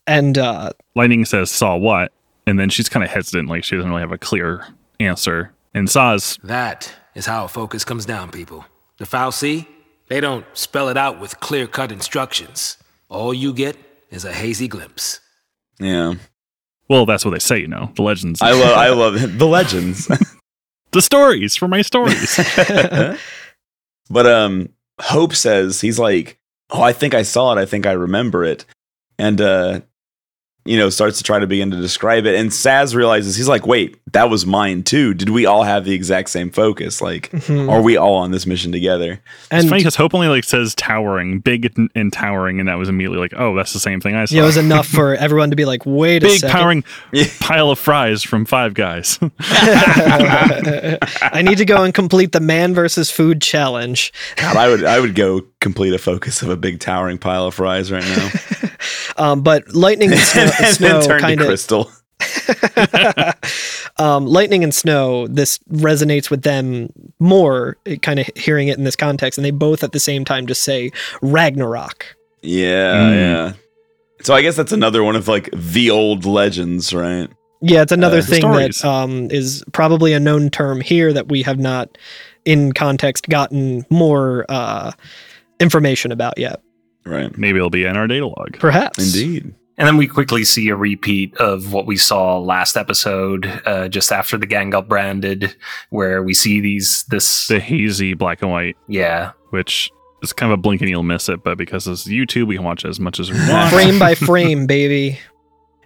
and 0.06 0.36
uh, 0.36 0.72
Lightning 0.94 1.24
says, 1.24 1.50
"Saw 1.50 1.76
what?" 1.76 2.12
And 2.46 2.58
then 2.58 2.70
she's 2.70 2.88
kind 2.88 3.04
of 3.04 3.10
hesitant, 3.10 3.48
like 3.48 3.64
she 3.64 3.76
doesn't 3.76 3.90
really 3.90 4.02
have 4.02 4.12
a 4.12 4.18
clear 4.18 4.66
answer. 4.98 5.52
And 5.74 5.88
Saw's 5.88 6.38
That 6.42 6.92
is 7.14 7.26
how 7.26 7.44
a 7.44 7.48
focus 7.48 7.84
comes 7.84 8.04
down, 8.04 8.30
people. 8.30 8.64
The 8.98 9.04
fal'Cie, 9.04 9.66
they 10.08 10.20
don't 10.20 10.44
spell 10.52 10.88
it 10.88 10.96
out 10.96 11.20
with 11.20 11.40
clear 11.40 11.66
cut 11.66 11.92
instructions. 11.92 12.78
All 13.08 13.32
you 13.32 13.52
get 13.52 13.76
is 14.10 14.24
a 14.24 14.32
hazy 14.32 14.68
glimpse. 14.68 15.20
Yeah, 15.78 16.14
well, 16.88 17.06
that's 17.06 17.24
what 17.24 17.30
they 17.30 17.38
say, 17.38 17.58
you 17.58 17.68
know, 17.68 17.90
the 17.96 18.02
legends, 18.02 18.42
I 18.42 18.52
love 18.52 18.76
I 18.76 18.88
love 18.90 19.16
it. 19.16 19.38
the 19.38 19.46
legends. 19.46 20.08
the 20.90 21.00
stories 21.02 21.56
for 21.56 21.66
my 21.68 21.80
stories. 21.80 22.38
but 24.10 24.26
um, 24.26 24.68
Hope 25.00 25.34
says 25.34 25.80
he's 25.80 25.98
like, 25.98 26.38
oh, 26.70 26.82
I 26.82 26.92
think 26.92 27.14
I 27.14 27.22
saw 27.22 27.52
it. 27.56 27.60
I 27.60 27.64
think 27.64 27.86
I 27.86 27.92
remember 27.92 28.44
it, 28.44 28.66
and 29.18 29.40
uh, 29.40 29.80
you 30.64 30.76
know, 30.76 30.90
starts 30.90 31.18
to 31.18 31.24
try 31.24 31.38
to 31.38 31.46
begin 31.46 31.70
to 31.72 31.76
describe 31.76 32.24
it. 32.26 32.34
And 32.36 32.50
Sazh 32.50 32.94
realizes 32.94 33.36
he's 33.36 33.48
like, 33.48 33.66
wait, 33.66 33.98
that 34.12 34.30
was 34.30 34.46
mine 34.46 34.82
too. 34.84 35.12
Did 35.14 35.30
we 35.30 35.46
all 35.46 35.64
have 35.64 35.84
the 35.84 35.92
exact 35.92 36.30
same 36.30 36.50
focus? 36.50 37.00
Like, 37.02 37.30
mhm. 37.30 37.70
are 37.70 37.82
we 37.82 37.96
all 37.96 38.14
on 38.14 38.30
this 38.30 38.46
mission 38.46 38.70
together? 38.70 39.12
it's 39.14 39.48
and 39.50 39.68
funny 39.68 39.80
because 39.80 39.96
Hope 39.96 40.14
only 40.14 40.28
like 40.28 40.44
says 40.44 40.74
towering, 40.74 41.40
big 41.40 41.72
and, 41.76 41.90
and 41.94 42.12
towering, 42.12 42.60
and 42.60 42.68
that 42.68 42.76
was 42.76 42.88
immediately 42.88 43.18
like, 43.18 43.32
oh, 43.36 43.56
that's 43.56 43.72
the 43.72 43.80
same 43.80 44.00
thing 44.00 44.14
I 44.14 44.26
saw. 44.26 44.36
yeah, 44.36 44.42
it 44.42 44.46
was 44.46 44.56
enough 44.56 44.86
for 44.88 45.14
everyone 45.16 45.50
to 45.50 45.56
be 45.56 45.64
like, 45.64 45.84
wait 45.84 46.22
a 46.22 46.26
big 46.26 46.40
second. 46.40 46.52
powering 46.52 46.84
Yeah. 47.12 47.24
pile 47.40 47.70
of 47.70 47.78
fries 47.78 48.22
from 48.22 48.44
Five 48.44 48.74
Guys. 48.74 49.18
I 49.40 51.42
need 51.44 51.58
to 51.58 51.64
go 51.64 51.82
and 51.82 51.92
complete 51.92 52.32
the 52.32 52.40
man 52.40 52.74
versus 52.74 53.10
food 53.10 53.42
challenge. 53.42 54.12
God, 54.36 54.56
I 54.56 54.68
would 54.68 54.84
I 54.84 55.00
would 55.00 55.14
go 55.14 55.42
complete 55.60 55.94
a 55.94 55.98
focus 55.98 56.42
of 56.42 56.48
a 56.48 56.56
big 56.56 56.80
towering 56.80 57.18
pile 57.18 57.46
of 57.46 57.54
fries 57.54 57.90
right 57.90 58.04
now. 58.04 58.30
Um, 59.16 59.42
but 59.42 59.74
lightning 59.74 60.10
and 60.12 60.20
snow, 60.20 60.42
and 60.58 60.74
snow 60.76 61.02
turn 61.02 61.20
kind 61.20 61.38
to 61.38 61.44
of 61.44 61.48
crystal. 61.48 61.90
um, 63.98 64.26
lightning 64.26 64.62
and 64.64 64.74
snow. 64.74 65.26
This 65.26 65.58
resonates 65.70 66.30
with 66.30 66.42
them 66.42 66.88
more, 67.18 67.76
kind 68.02 68.18
of 68.20 68.28
hearing 68.36 68.68
it 68.68 68.78
in 68.78 68.84
this 68.84 68.96
context, 68.96 69.38
and 69.38 69.44
they 69.44 69.50
both 69.50 69.82
at 69.84 69.92
the 69.92 70.00
same 70.00 70.24
time 70.24 70.46
just 70.46 70.62
say 70.62 70.90
Ragnarok. 71.20 72.16
Yeah, 72.42 72.94
Mm. 72.94 73.12
yeah. 73.14 73.52
So 74.22 74.34
I 74.34 74.42
guess 74.42 74.56
that's 74.56 74.72
another 74.72 75.02
one 75.02 75.16
of 75.16 75.26
like 75.28 75.50
the 75.52 75.90
old 75.90 76.24
legends, 76.24 76.94
right? 76.94 77.28
Yeah, 77.60 77.82
it's 77.82 77.92
another 77.92 78.18
Uh, 78.18 78.22
thing 78.22 78.40
stories. 78.40 78.80
that 78.82 78.88
um, 78.88 79.28
is 79.30 79.64
probably 79.72 80.12
a 80.12 80.20
known 80.20 80.50
term 80.50 80.80
here 80.80 81.12
that 81.12 81.28
we 81.28 81.42
have 81.42 81.58
not, 81.58 81.98
in 82.44 82.72
context, 82.72 83.28
gotten 83.28 83.84
more 83.90 84.44
uh, 84.48 84.92
information 85.60 86.10
about 86.12 86.38
yet. 86.38 86.60
Right. 87.04 87.36
Maybe 87.36 87.58
it'll 87.58 87.70
be 87.70 87.84
in 87.84 87.96
our 87.96 88.06
data 88.06 88.26
log. 88.26 88.58
Perhaps. 88.58 88.98
Indeed. 88.98 89.54
And 89.78 89.88
then 89.88 89.96
we 89.96 90.06
quickly 90.06 90.44
see 90.44 90.68
a 90.68 90.76
repeat 90.76 91.34
of 91.38 91.72
what 91.72 91.86
we 91.86 91.96
saw 91.96 92.38
last 92.38 92.76
episode, 92.76 93.46
uh, 93.64 93.88
just 93.88 94.12
after 94.12 94.36
the 94.36 94.46
gang 94.46 94.70
got 94.70 94.86
branded, 94.86 95.56
where 95.90 96.22
we 96.22 96.34
see 96.34 96.60
these 96.60 97.04
this 97.08 97.48
The 97.48 97.58
hazy 97.58 98.14
black 98.14 98.42
and 98.42 98.50
white, 98.50 98.76
yeah 98.86 99.32
which 99.52 99.90
is 100.22 100.32
kind 100.32 100.50
of 100.50 100.58
a 100.58 100.62
blink 100.62 100.80
and 100.80 100.88
you'll 100.88 101.02
miss 101.02 101.28
it, 101.28 101.44
but 101.44 101.58
because 101.58 101.86
it's 101.86 102.08
YouTube, 102.08 102.46
we 102.46 102.56
can 102.56 102.64
watch 102.64 102.84
it 102.84 102.88
as 102.88 102.98
much 102.98 103.20
as 103.20 103.30
we 103.30 103.38
want. 103.48 103.70
Frame 103.72 103.98
by 103.98 104.14
frame, 104.14 104.66
baby. 104.66 105.18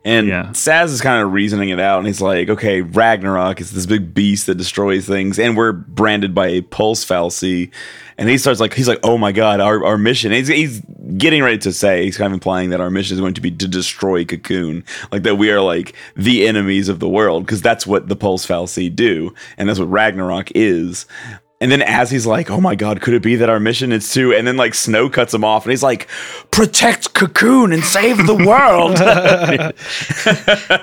And 0.07 0.29
Yeah. 0.29 0.45
Sazh 0.53 0.85
is 0.85 1.01
kind 1.01 1.21
of 1.21 1.33
reasoning 1.33 1.71
it 1.71 1.81
out, 1.81 1.99
and 1.99 2.07
he's 2.07 2.21
like, 2.21 2.49
"Okay, 2.49 2.81
Ragnarok 2.81 3.61
is 3.61 3.73
this 3.73 3.87
big 3.87 4.15
beast 4.15 4.47
that 4.47 4.55
destroys 4.55 5.05
things, 5.05 5.37
and 5.37 5.57
we're 5.57 5.73
branded 5.73 6.33
by 6.33 6.47
a 6.47 6.61
pulse 6.61 7.05
fal'Cie. 7.05 7.71
And 8.17 8.31
he 8.31 8.39
starts 8.39 8.61
like, 8.61 8.73
he's 8.73 8.87
like, 8.87 9.01
"Oh 9.03 9.19
my 9.19 9.33
god, 9.33 9.61
our, 9.61 9.85
our 9.85 9.99
mission." 9.99 10.31
He's, 10.31 10.47
he's 10.47 10.81
getting 11.19 11.43
ready 11.43 11.59
to 11.59 11.73
say, 11.73 12.05
he's 12.05 12.17
kind 12.17 12.29
of 12.29 12.35
implying 12.35 12.71
that 12.71 12.81
our 12.81 12.89
mission 12.89 13.17
is 13.17 13.21
going 13.21 13.35
to 13.35 13.41
be 13.41 13.51
to 13.51 13.67
destroy 13.67 14.25
Cocoon, 14.25 14.85
like 15.11 15.25
that 15.25 15.35
we 15.35 15.51
are 15.51 15.61
like 15.61 15.93
the 16.15 16.47
enemies 16.47 16.89
of 16.89 17.01
the 17.01 17.09
world, 17.09 17.45
because 17.45 17.61
that's 17.61 17.85
what 17.85 18.09
the 18.09 18.17
pulse 18.17 18.47
fal'Cie 18.47 18.95
do, 18.95 19.35
and 19.59 19.69
that's 19.69 19.81
what 19.81 19.91
Ragnarok 19.91 20.53
is. 20.55 21.05
And 21.61 21.73
then 21.73 21.81
as 21.81 22.11
he's 22.11 22.27
like, 22.27 22.51
"Oh 22.51 22.61
my 22.61 22.75
god, 22.75 23.01
could 23.01 23.15
it 23.15 23.23
be 23.23 23.37
that 23.37 23.49
our 23.49 23.59
mission 23.59 23.91
is 23.91 24.13
to?" 24.13 24.35
And 24.35 24.47
then 24.47 24.59
like 24.59 24.75
Snow 24.75 25.09
cuts 25.09 25.33
him 25.33 25.43
off, 25.43 25.65
and 25.65 25.71
he's 25.71 25.83
like, 25.83 26.07
"Protect 26.51 27.15
Cocoon 27.15 27.73
and 27.73 27.83
save 27.83 28.27
the 28.27 28.35
world." 28.35 28.99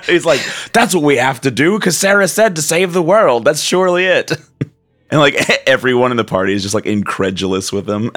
he's 0.06 0.24
like, 0.24 0.40
"That's 0.72 0.92
what 0.94 1.04
we 1.04 1.16
have 1.16 1.40
to 1.42 1.52
do 1.52 1.78
because 1.78 1.96
Sarah 1.96 2.26
said 2.26 2.56
to 2.56 2.62
save 2.62 2.92
the 2.92 3.02
world. 3.02 3.44
That's 3.44 3.60
surely 3.60 4.04
it." 4.06 4.32
And 5.10 5.20
like 5.20 5.36
everyone 5.68 6.10
in 6.10 6.16
the 6.16 6.24
party 6.24 6.54
is 6.54 6.62
just 6.62 6.74
like 6.74 6.86
incredulous 6.86 7.72
with 7.72 7.88
him. 7.88 8.10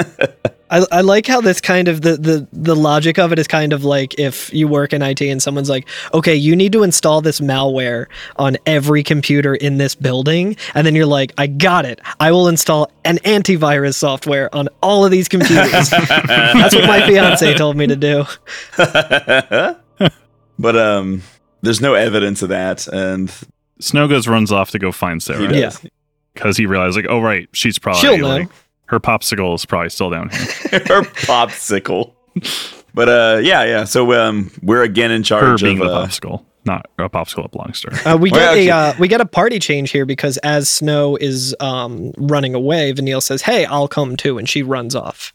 I, 0.70 0.86
I 0.92 1.02
like 1.02 1.26
how 1.28 1.42
this 1.42 1.62
kind 1.62 1.88
of 1.88 2.02
the, 2.02 2.18
the 2.18 2.48
the 2.52 2.76
logic 2.76 3.18
of 3.18 3.32
it 3.32 3.40
is 3.40 3.48
kind 3.48 3.74
of 3.74 3.84
like 3.84 4.20
if 4.20 4.54
you 4.54 4.68
work 4.68 4.94
in 4.94 5.02
IT 5.02 5.22
and 5.22 5.42
someone's 5.42 5.70
like, 5.70 5.88
okay, 6.14 6.36
you 6.36 6.56
need 6.56 6.72
to 6.74 6.84
install 6.84 7.22
this 7.22 7.40
malware 7.40 8.08
on 8.36 8.58
every 8.66 9.04
computer 9.04 9.56
in 9.56 9.78
this 9.78 9.96
building, 9.96 10.58
and 10.76 10.86
then 10.86 10.96
you're 10.96 11.06
like, 11.06 11.34
I 11.38 11.48
got 11.48 11.86
it. 11.86 12.00
I 12.20 12.32
will 12.32 12.48
install 12.48 12.92
an 13.06 13.18
antivirus 13.20 13.96
software 13.96 14.54
on 14.54 14.68
all 14.84 15.06
of 15.06 15.12
these 15.12 15.28
computers. 15.28 15.90
That's 15.90 16.76
what 16.76 16.86
my 16.86 17.06
fiance 17.08 17.54
told 17.56 17.78
me 17.78 17.88
to 17.88 17.96
do. 17.96 18.26
but 20.60 20.76
um, 20.76 21.24
there's 21.62 21.82
no 21.82 21.94
evidence 21.94 22.42
of 22.42 22.50
that, 22.50 22.88
and 22.88 23.32
Snow 23.80 24.08
goes 24.08 24.28
runs 24.28 24.52
off 24.52 24.72
to 24.72 24.80
go 24.80 24.92
find 24.92 25.22
Sarah 25.22 25.54
Yeah. 25.56 25.72
because 26.34 26.58
he 26.58 26.66
realized 26.66 26.96
like, 26.96 27.08
oh 27.10 27.20
right, 27.22 27.48
she's 27.54 27.80
probably 27.80 28.02
She'll 28.02 28.18
know. 28.18 28.28
like 28.28 28.50
her 28.88 29.00
popsicle 29.00 29.56
is 29.56 29.66
probably 29.66 29.90
still 29.90 30.10
down 30.10 30.30
here. 30.30 30.40
her 30.72 31.02
popsicle. 31.28 32.14
But 32.94 33.10
uh, 33.10 33.40
yeah, 33.44 33.64
yeah. 33.64 33.84
So 33.84 34.14
um, 34.14 34.52
we're 34.62 34.84
again 34.84 35.12
in 35.12 35.22
Her 35.22 35.26
charge 35.26 35.62
being 35.62 35.80
of 35.82 35.88
the 35.88 35.94
uh, 35.94 36.08
popsicle, 36.08 36.46
not 36.66 36.88
a 36.98 37.10
popsicle 37.10 37.44
that 37.44 37.52
belongs 37.52 37.82
to 37.82 37.92
her. 37.96 38.10
Uh, 38.12 38.18
we 38.18 38.32
Well, 38.32 38.40
get 38.42 38.48
actually- 38.50 38.68
a 38.70 38.76
uh, 38.76 38.94
we 39.00 39.08
get 39.08 39.22
a 39.22 39.26
party 39.26 39.60
change 39.60 39.92
here 39.92 40.06
because 40.06 40.38
as 40.38 40.70
Snow 40.70 41.16
is 41.16 41.56
um, 41.60 42.12
running 42.18 42.56
away, 42.56 42.92
Vanille 42.92 43.22
says, 43.22 43.42
"Hey, 43.44 43.66
I'll 43.66 43.88
come 43.88 44.16
too," 44.16 44.38
and 44.38 44.48
she 44.50 44.64
runs 44.64 44.96
off. 44.96 45.34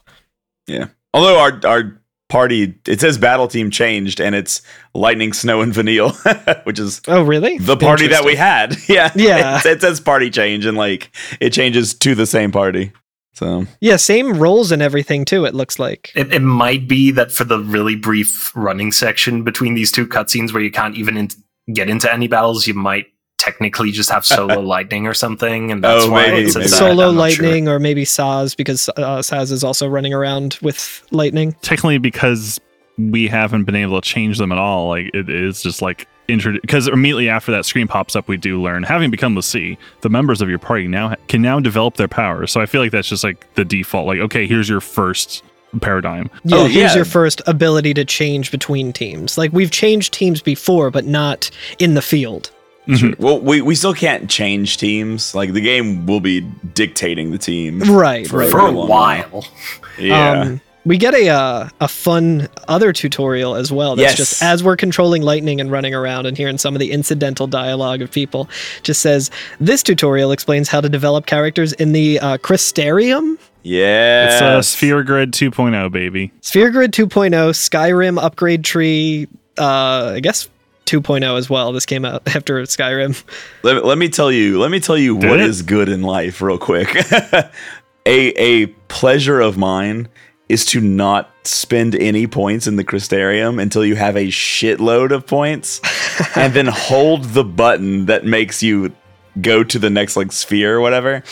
Yeah. 0.67 0.89
Although 1.15 1.39
our 1.39 1.61
our 1.67 1.99
party 2.29 2.75
it 2.89 2.99
says 2.99 3.19
battle 3.19 3.47
team 3.47 3.71
changed 3.71 4.19
and 4.19 4.35
it's 4.35 4.63
lightning, 4.95 5.35
snow, 5.35 5.61
and 5.61 5.75
vanille, 5.75 6.13
which 6.65 6.79
is 6.79 7.03
Oh, 7.07 7.23
really? 7.23 7.59
the 7.59 7.77
party 7.77 8.07
that 8.07 8.25
we 8.25 8.35
had. 8.37 8.75
Yeah, 8.89 9.11
Yeah. 9.15 9.59
It, 9.59 9.67
it 9.67 9.81
says 9.83 10.01
party 10.01 10.31
change 10.31 10.65
and 10.65 10.75
like 10.77 11.15
it 11.41 11.51
changes 11.53 11.93
to 11.95 12.15
the 12.15 12.25
same 12.25 12.51
party. 12.51 12.93
So 13.35 13.67
Yeah, 13.81 13.97
same 13.97 14.39
roles 14.39 14.71
and 14.73 14.83
everything 14.83 15.25
too. 15.25 15.45
It 15.45 15.55
looks 15.55 15.79
like. 15.79 16.13
It, 16.15 16.33
it 16.33 16.41
might 16.43 16.87
be 16.87 17.11
that 17.13 17.33
for 17.33 17.45
the 17.45 17.59
really 17.61 17.97
brief 17.97 18.55
running 18.55 18.93
section 18.93 19.43
between 19.43 19.75
these 19.75 19.91
two 19.91 20.07
cutscenes 20.07 20.53
where 20.53 20.63
you 20.63 20.71
can't 20.71 20.97
even 20.97 21.17
in- 21.17 21.31
get 21.73 21.89
into 21.89 22.13
any 22.13 22.29
battles, 22.29 22.67
you 22.67 22.75
might 22.75 23.07
technically 23.39 23.91
just 23.91 24.11
have 24.11 24.25
solo 24.25 24.61
lightning 24.75 25.07
or 25.07 25.15
something, 25.15 25.73
and 25.73 25.83
that's 25.83 26.05
Oh, 26.05 26.11
why 26.13 26.31
maybe, 26.31 26.43
it 26.43 26.53
says 26.53 26.57
maybe. 26.57 26.69
Solo 26.69 27.09
I'm 27.09 27.13
sure. 27.15 27.19
lightning 27.19 27.69
or 27.69 27.79
maybe 27.81 28.05
Sazh 28.05 28.57
because 28.57 28.89
uh, 28.91 29.19
Sazh 29.19 29.51
is 29.51 29.65
also 29.65 29.89
running 29.89 30.13
around 30.15 30.59
with 30.63 31.03
lightning. 31.11 31.53
Technically, 31.63 31.99
because 31.99 32.61
we 32.99 33.27
haven't 33.27 33.65
been 33.65 33.75
able 33.75 34.01
to 34.01 34.07
change 34.09 34.39
them 34.39 34.53
at 34.53 34.59
all, 34.59 34.89
like 34.89 35.11
it 35.15 35.29
is 35.31 35.63
just 35.63 35.81
like 35.83 36.07
because 36.39 36.89
immediately 36.89 37.29
after 37.29 37.53
that 37.53 37.65
screen 37.65 37.89
pops 37.89 38.15
up, 38.17 38.29
we 38.29 38.37
do 38.37 38.61
learn 38.63 38.83
having 38.83 39.11
become 39.11 39.35
the 39.35 39.43
sea, 39.43 39.79
the 40.01 40.09
members 40.09 40.41
of 40.41 40.49
your 40.49 40.59
party 40.59 40.87
now 40.89 41.11
ha- 41.11 41.17
can 41.29 41.43
now 41.43 41.61
develop 41.61 41.97
their 41.97 42.09
powers. 42.09 42.51
So 42.53 42.61
I 42.61 42.67
feel 42.67 42.81
like 42.81 42.93
that's 42.93 43.09
just 43.09 43.25
like 43.25 43.53
the 43.55 43.65
default. 43.65 44.07
Like, 44.07 44.21
okay, 44.21 44.47
here's 44.47 44.69
your 44.69 44.81
first 44.81 45.43
paradigm. 45.81 46.31
Yeah, 46.45 46.57
Oh, 46.57 46.63
here's 46.67 46.75
yeah. 46.93 46.97
your 46.97 47.05
first 47.05 47.41
ability 47.47 47.95
to 47.95 48.05
change 48.05 48.51
between 48.51 48.93
teams. 48.93 49.39
Like 49.39 49.53
we've 49.53 49.71
changed 49.71 50.13
teams 50.13 50.43
before, 50.43 50.91
but 50.91 51.07
not 51.07 51.51
in 51.79 51.95
the 51.95 52.03
field. 52.03 52.51
Mhm. 52.89 53.17
well, 53.21 53.39
we 53.41 53.63
we 53.63 53.75
still 53.77 53.95
can't 53.95 54.29
change 54.29 54.77
teams. 54.77 55.35
Like 55.37 55.53
the 55.53 55.61
game 55.61 56.05
will 56.05 56.19
be 56.21 56.41
dictating 56.75 57.31
the 57.31 57.39
team 57.39 57.79
Right. 57.81 58.27
For 58.27 58.39
right. 58.41 58.51
For 58.51 58.59
a 58.59 58.73
while. 58.73 59.47
Yeah. 59.99 60.41
Um, 60.41 60.61
we 60.85 60.97
get 60.99 61.15
a 61.15 61.29
uh, 61.29 61.69
a 61.81 61.89
fun 61.89 62.49
other 62.69 62.93
tutorial 62.93 63.55
as 63.55 63.71
well. 63.71 63.97
That's 63.97 64.19
Yes. 64.19 64.29
just 64.31 64.43
as 64.43 64.65
we're 64.65 64.77
controlling 64.77 65.23
lightning 65.23 65.61
and 65.61 65.71
running 65.71 65.95
around 65.95 66.27
and 66.27 66.37
hearing 66.37 66.59
some 66.59 66.75
of 66.75 66.81
the 66.81 66.91
incidental 66.93 67.47
dialogue 67.47 68.03
of 68.03 68.11
people. 68.11 68.49
Just 68.83 69.01
says 69.01 69.31
this 69.61 69.83
tutorial 69.83 70.33
explains 70.33 70.69
how 70.69 70.81
to 70.81 70.89
develop 70.89 71.27
characters 71.27 71.73
in 71.75 71.93
the 71.93 72.19
uh, 72.21 72.39
Crystarium, 72.39 73.39
yeah. 73.65 74.25
It's 74.33 74.43
uh, 74.43 74.61
Sphere 74.63 75.05
Grid 75.05 75.31
2.0, 75.33 75.93
baby. 75.93 76.33
Sphere 76.41 76.71
Grid 76.71 76.91
2.0, 76.93 77.31
Skyrim 77.31 78.21
upgrade 78.21 78.65
tree. 78.65 79.29
Uh, 79.57 80.15
I 80.17 80.21
guess 80.21 80.49
2.0 80.87 81.39
as 81.39 81.49
well. 81.49 81.71
This 81.73 81.87
came 81.87 82.05
out 82.05 82.23
after 82.35 82.61
Skyrim. 82.63 83.23
let, 83.63 83.85
let 83.85 83.99
me 83.99 84.09
tell 84.09 84.33
you 84.33 84.59
let 84.59 84.71
me 84.73 84.81
tell 84.81 84.99
you 84.99 85.17
Did 85.21 85.31
what 85.31 85.39
it? 85.41 85.47
is 85.47 85.63
good 85.63 85.89
in 85.89 86.03
life 86.03 86.43
real 86.43 86.59
quick 86.59 86.93
a 87.13 87.53
a 88.07 88.67
pleasure 88.89 89.41
of 89.41 89.57
mine 89.57 90.09
is 90.53 90.67
to 90.67 90.81
not 90.81 91.31
spend 91.45 91.95
any 91.95 92.27
points 92.27 92.67
in 92.67 92.77
the 92.77 92.85
crystarium 92.85 93.61
until 93.61 93.85
you 93.85 93.97
have 93.97 94.17
a 94.17 94.27
shitload 94.27 95.11
of 95.11 95.27
points 95.27 95.81
and 96.37 96.53
then 96.53 96.67
hold 96.67 97.25
the 97.25 97.43
button 97.43 98.07
that 98.07 98.25
makes 98.25 98.63
you 98.63 98.95
go 99.41 99.65
to 99.65 99.79
the 99.79 99.89
next 99.89 100.15
like 100.15 100.31
sphere 100.31 100.77
or 100.77 100.81
whatever 100.81 101.23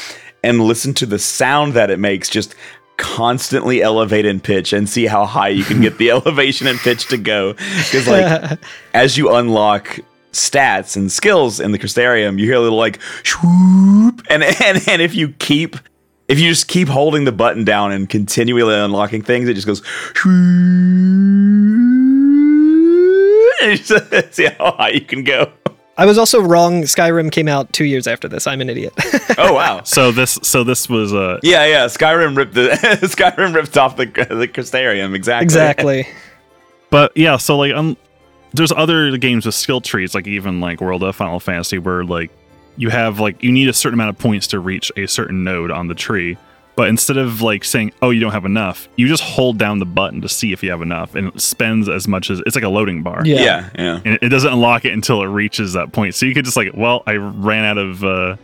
and 0.42 0.60
listen 0.60 0.94
to 0.94 1.04
the 1.04 1.18
sound 1.18 1.74
that 1.74 1.90
it 1.90 1.98
makes 1.98 2.30
just 2.30 2.54
constantly 2.96 3.82
elevate 3.82 4.24
in 4.24 4.40
pitch 4.40 4.72
and 4.72 4.88
see 4.88 5.06
how 5.06 5.26
high 5.26 5.48
you 5.48 5.64
can 5.64 5.82
get 5.82 5.98
the 5.98 6.10
elevation 6.10 6.66
and 6.66 6.78
pitch 6.78 7.06
to 7.08 7.18
go. 7.18 7.52
Because 7.52 8.08
like 8.08 8.58
as 8.94 9.18
you 9.18 9.34
unlock 9.34 10.00
stats 10.32 10.96
and 10.96 11.10
skills 11.10 11.60
in 11.60 11.72
the 11.72 11.78
Crystarium, 11.78 12.38
you 12.38 12.46
hear 12.46 12.54
a 12.54 12.60
little 12.60 12.78
like 12.78 13.00
swoop, 13.24 14.22
and 14.30 14.42
and 14.42 14.88
and 14.88 15.02
if 15.02 15.14
you 15.14 15.30
keep 15.30 15.76
if 16.30 16.38
you 16.38 16.48
just 16.48 16.68
keep 16.68 16.86
holding 16.86 17.24
the 17.24 17.32
button 17.32 17.64
down 17.64 17.90
and 17.90 18.08
continually 18.08 18.74
unlocking 18.74 19.20
things, 19.20 19.48
it 19.48 19.54
just 19.54 19.66
goes. 19.66 19.82
And 23.62 24.32
see 24.34 24.46
how 24.46 24.72
high 24.72 24.90
you 24.90 25.00
can 25.00 25.24
go. 25.24 25.52
I 25.98 26.06
was 26.06 26.18
also 26.18 26.40
wrong. 26.40 26.84
Skyrim 26.84 27.32
came 27.32 27.48
out 27.48 27.72
two 27.72 27.84
years 27.84 28.06
after 28.06 28.28
this. 28.28 28.46
I'm 28.46 28.60
an 28.60 28.70
idiot. 28.70 28.94
Oh 29.36 29.52
wow! 29.52 29.82
So 29.84 30.12
this, 30.12 30.38
so 30.42 30.62
this 30.62 30.88
was 30.88 31.12
uh, 31.12 31.40
Yeah, 31.42 31.66
yeah. 31.66 31.86
Skyrim 31.86 32.36
ripped 32.36 32.54
the 32.54 32.68
Skyrim 33.02 33.54
ripped 33.54 33.76
off 33.76 33.96
the 33.96 34.06
the 34.06 34.48
Crystarium 34.48 35.14
exactly. 35.14 35.44
exactly. 35.44 36.08
But 36.90 37.16
yeah, 37.16 37.36
so 37.36 37.58
like 37.58 37.74
um, 37.74 37.96
there's 38.52 38.72
other 38.72 39.16
games 39.18 39.44
with 39.44 39.56
skill 39.56 39.80
trees, 39.80 40.14
like 40.14 40.26
even 40.28 40.60
like 40.60 40.80
World 40.80 41.02
of 41.02 41.16
Final 41.16 41.40
Fantasy, 41.40 41.78
where 41.78 42.04
like 42.04 42.30
you 42.80 42.88
have 42.90 43.20
like 43.20 43.42
you 43.42 43.52
need 43.52 43.68
a 43.68 43.72
certain 43.72 43.94
amount 43.94 44.10
of 44.10 44.18
points 44.18 44.46
to 44.48 44.58
reach 44.58 44.90
a 44.96 45.06
certain 45.06 45.44
node 45.44 45.70
on 45.70 45.88
the 45.88 45.94
tree. 45.94 46.36
But 46.76 46.88
instead 46.88 47.18
of 47.18 47.42
like 47.42 47.64
saying, 47.64 47.92
"Oh, 48.00 48.08
you 48.10 48.20
don't 48.20 48.32
have 48.32 48.46
enough," 48.46 48.88
you 48.96 49.06
just 49.06 49.22
hold 49.22 49.58
down 49.58 49.80
the 49.80 49.84
button 49.84 50.22
to 50.22 50.28
see 50.30 50.52
if 50.52 50.62
you 50.62 50.70
have 50.70 50.80
enough, 50.80 51.14
and 51.14 51.28
it 51.28 51.40
spends 51.40 51.88
as 51.90 52.08
much 52.08 52.30
as 52.30 52.40
it's 52.46 52.54
like 52.54 52.64
a 52.64 52.68
loading 52.70 53.02
bar. 53.02 53.20
Yeah. 53.26 53.40
Yeah, 53.42 53.70
yeah. 53.78 54.00
and 54.04 54.18
it 54.22 54.30
doesn't 54.30 54.50
unlock 54.52 54.84
it 54.86 54.92
until 54.94 55.20
it 55.22 55.26
reaches 55.26 55.74
that 55.74 55.92
point. 55.92 56.14
So 56.14 56.24
you 56.24 56.32
could 56.32 56.44
just 56.46 56.56
like, 56.56 56.70
well, 56.74 57.02
I 57.06 57.16
ran 57.16 57.64
out 57.64 57.76
of 57.76 58.02
uh, 58.02 58.36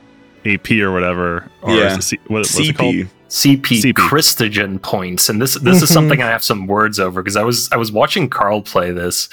AP 0.45 0.71
or 0.73 0.93
whatever. 0.93 1.49
Or 1.63 1.75
Yeah. 1.75 1.97
is 1.97 2.07
C- 2.07 2.19
what, 2.27 2.41
what's 2.41 2.59
it 2.59 2.77
called? 2.77 2.95
CP. 3.29 3.61
CP, 3.61 3.83
CP. 3.83 3.93
Crystogen 3.93 4.81
points, 4.81 5.29
and 5.29 5.43
this 5.43 5.55
this 5.55 5.83
is 5.83 5.93
something 5.93 6.23
I 6.23 6.29
have 6.29 6.45
some 6.45 6.67
words 6.67 7.01
over 7.01 7.23
because 7.23 7.37
I 7.37 7.43
was 7.43 7.69
I 7.73 7.77
was 7.77 7.91
watching 7.91 8.29
Carl 8.31 8.63
play 8.63 8.93
this, 8.93 9.29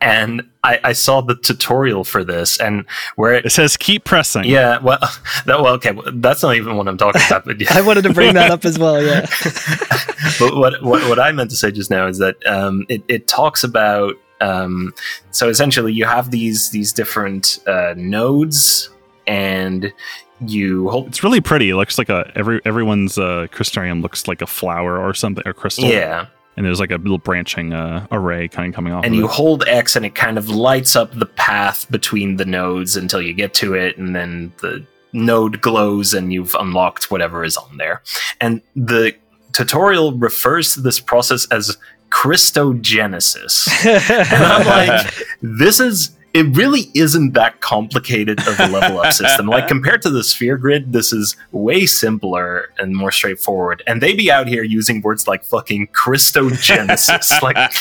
and 0.00 0.42
I, 0.62 0.78
I 0.84 0.92
saw 0.92 1.22
the 1.22 1.34
tutorial 1.34 2.04
for 2.04 2.24
this, 2.24 2.60
and 2.60 2.84
where 3.16 3.32
it 3.32 3.46
It 3.46 3.50
says 3.50 3.76
keep 3.76 4.04
pressing. 4.04 4.44
yeah 4.44 4.78
well 4.80 4.98
that 5.46 5.60
well 5.62 5.74
okay 5.74 5.92
well, 5.92 6.10
that's 6.14 6.42
not 6.42 6.56
even 6.56 6.76
what 6.76 6.88
I'm 6.88 6.98
talking 6.98 7.22
about, 7.26 7.44
but 7.46 7.60
yeah. 7.60 7.68
I 7.74 7.80
wanted 7.80 8.02
to 8.02 8.12
bring 8.12 8.34
that 8.34 8.50
up 8.50 8.64
as 8.64 8.78
well. 8.78 9.02
Yeah. 9.02 9.20
but 10.38 10.54
what, 10.56 10.82
what 10.82 11.08
what 11.08 11.18
I 11.18 11.32
meant 11.32 11.50
to 11.50 11.56
say 11.56 11.70
just 11.70 11.90
now 11.90 12.06
is 12.06 12.18
that 12.18 12.36
um, 12.46 12.84
it 12.90 13.02
it 13.08 13.28
talks 13.28 13.64
about 13.64 14.14
um, 14.40 14.92
so 15.30 15.48
essentially 15.48 15.92
you 15.92 16.04
have 16.04 16.30
these 16.30 16.70
these 16.70 16.92
different 16.92 17.60
uh, 17.66 17.94
nodes 17.96 18.90
and 19.26 19.92
you 20.40 20.88
hold 20.88 21.08
It's 21.08 21.22
really 21.22 21.40
pretty. 21.40 21.70
It 21.70 21.76
looks 21.76 21.98
like 21.98 22.08
a 22.08 22.30
every 22.34 22.60
everyone's 22.64 23.18
uh, 23.18 23.46
crystarium 23.50 24.02
looks 24.02 24.28
like 24.28 24.42
a 24.42 24.46
flower 24.46 24.98
or 24.98 25.14
something 25.14 25.46
or 25.46 25.52
crystal. 25.52 25.84
yeah 25.84 26.26
and 26.58 26.66
there's 26.66 26.80
like 26.80 26.90
a 26.90 26.96
little 26.96 27.18
branching 27.18 27.72
uh, 27.72 28.04
array 28.10 28.48
kind 28.48 28.68
of 28.68 28.74
coming 28.74 28.92
off. 28.92 29.04
and 29.04 29.14
you 29.14 29.26
it. 29.26 29.30
hold 29.30 29.62
X 29.68 29.94
and 29.94 30.04
it 30.04 30.16
kind 30.16 30.36
of 30.36 30.48
lights 30.48 30.96
up 30.96 31.16
the 31.16 31.24
path 31.24 31.88
between 31.88 32.34
the 32.34 32.44
nodes 32.44 32.96
until 32.96 33.22
you 33.22 33.32
get 33.32 33.54
to 33.54 33.74
it, 33.74 33.96
and 33.96 34.14
then 34.16 34.52
the 34.60 34.84
node 35.12 35.60
glows 35.60 36.14
and 36.14 36.32
you've 36.32 36.56
unlocked 36.58 37.12
whatever 37.12 37.44
is 37.44 37.56
on 37.56 37.76
there. 37.76 38.02
And 38.40 38.60
the 38.74 39.14
tutorial 39.52 40.12
refers 40.12 40.74
to 40.74 40.80
this 40.80 40.98
process 40.98 41.46
as 41.52 41.76
Crystogenesis. 42.10 43.68
And 44.32 44.44
I'm 44.44 44.66
like, 44.66 45.14
this 45.40 45.78
is 45.78 46.10
it 46.34 46.56
really 46.56 46.90
isn't 46.94 47.32
that 47.32 47.60
complicated 47.60 48.38
of 48.40 48.60
a 48.60 48.68
level 48.68 49.00
up 49.00 49.12
system. 49.12 49.46
Like 49.46 49.68
compared 49.68 50.02
to 50.02 50.10
the 50.10 50.22
sphere 50.22 50.56
grid, 50.56 50.92
this 50.92 51.12
is 51.12 51.36
way 51.52 51.86
simpler 51.86 52.70
and 52.78 52.94
more 52.94 53.10
straightforward. 53.10 53.82
And 53.86 54.02
they 54.02 54.14
be 54.14 54.30
out 54.30 54.46
here 54.46 54.62
using 54.62 55.00
words 55.00 55.26
like 55.26 55.44
fucking 55.44 55.88
Crystogenesis. 55.88 57.42
like 57.42 57.72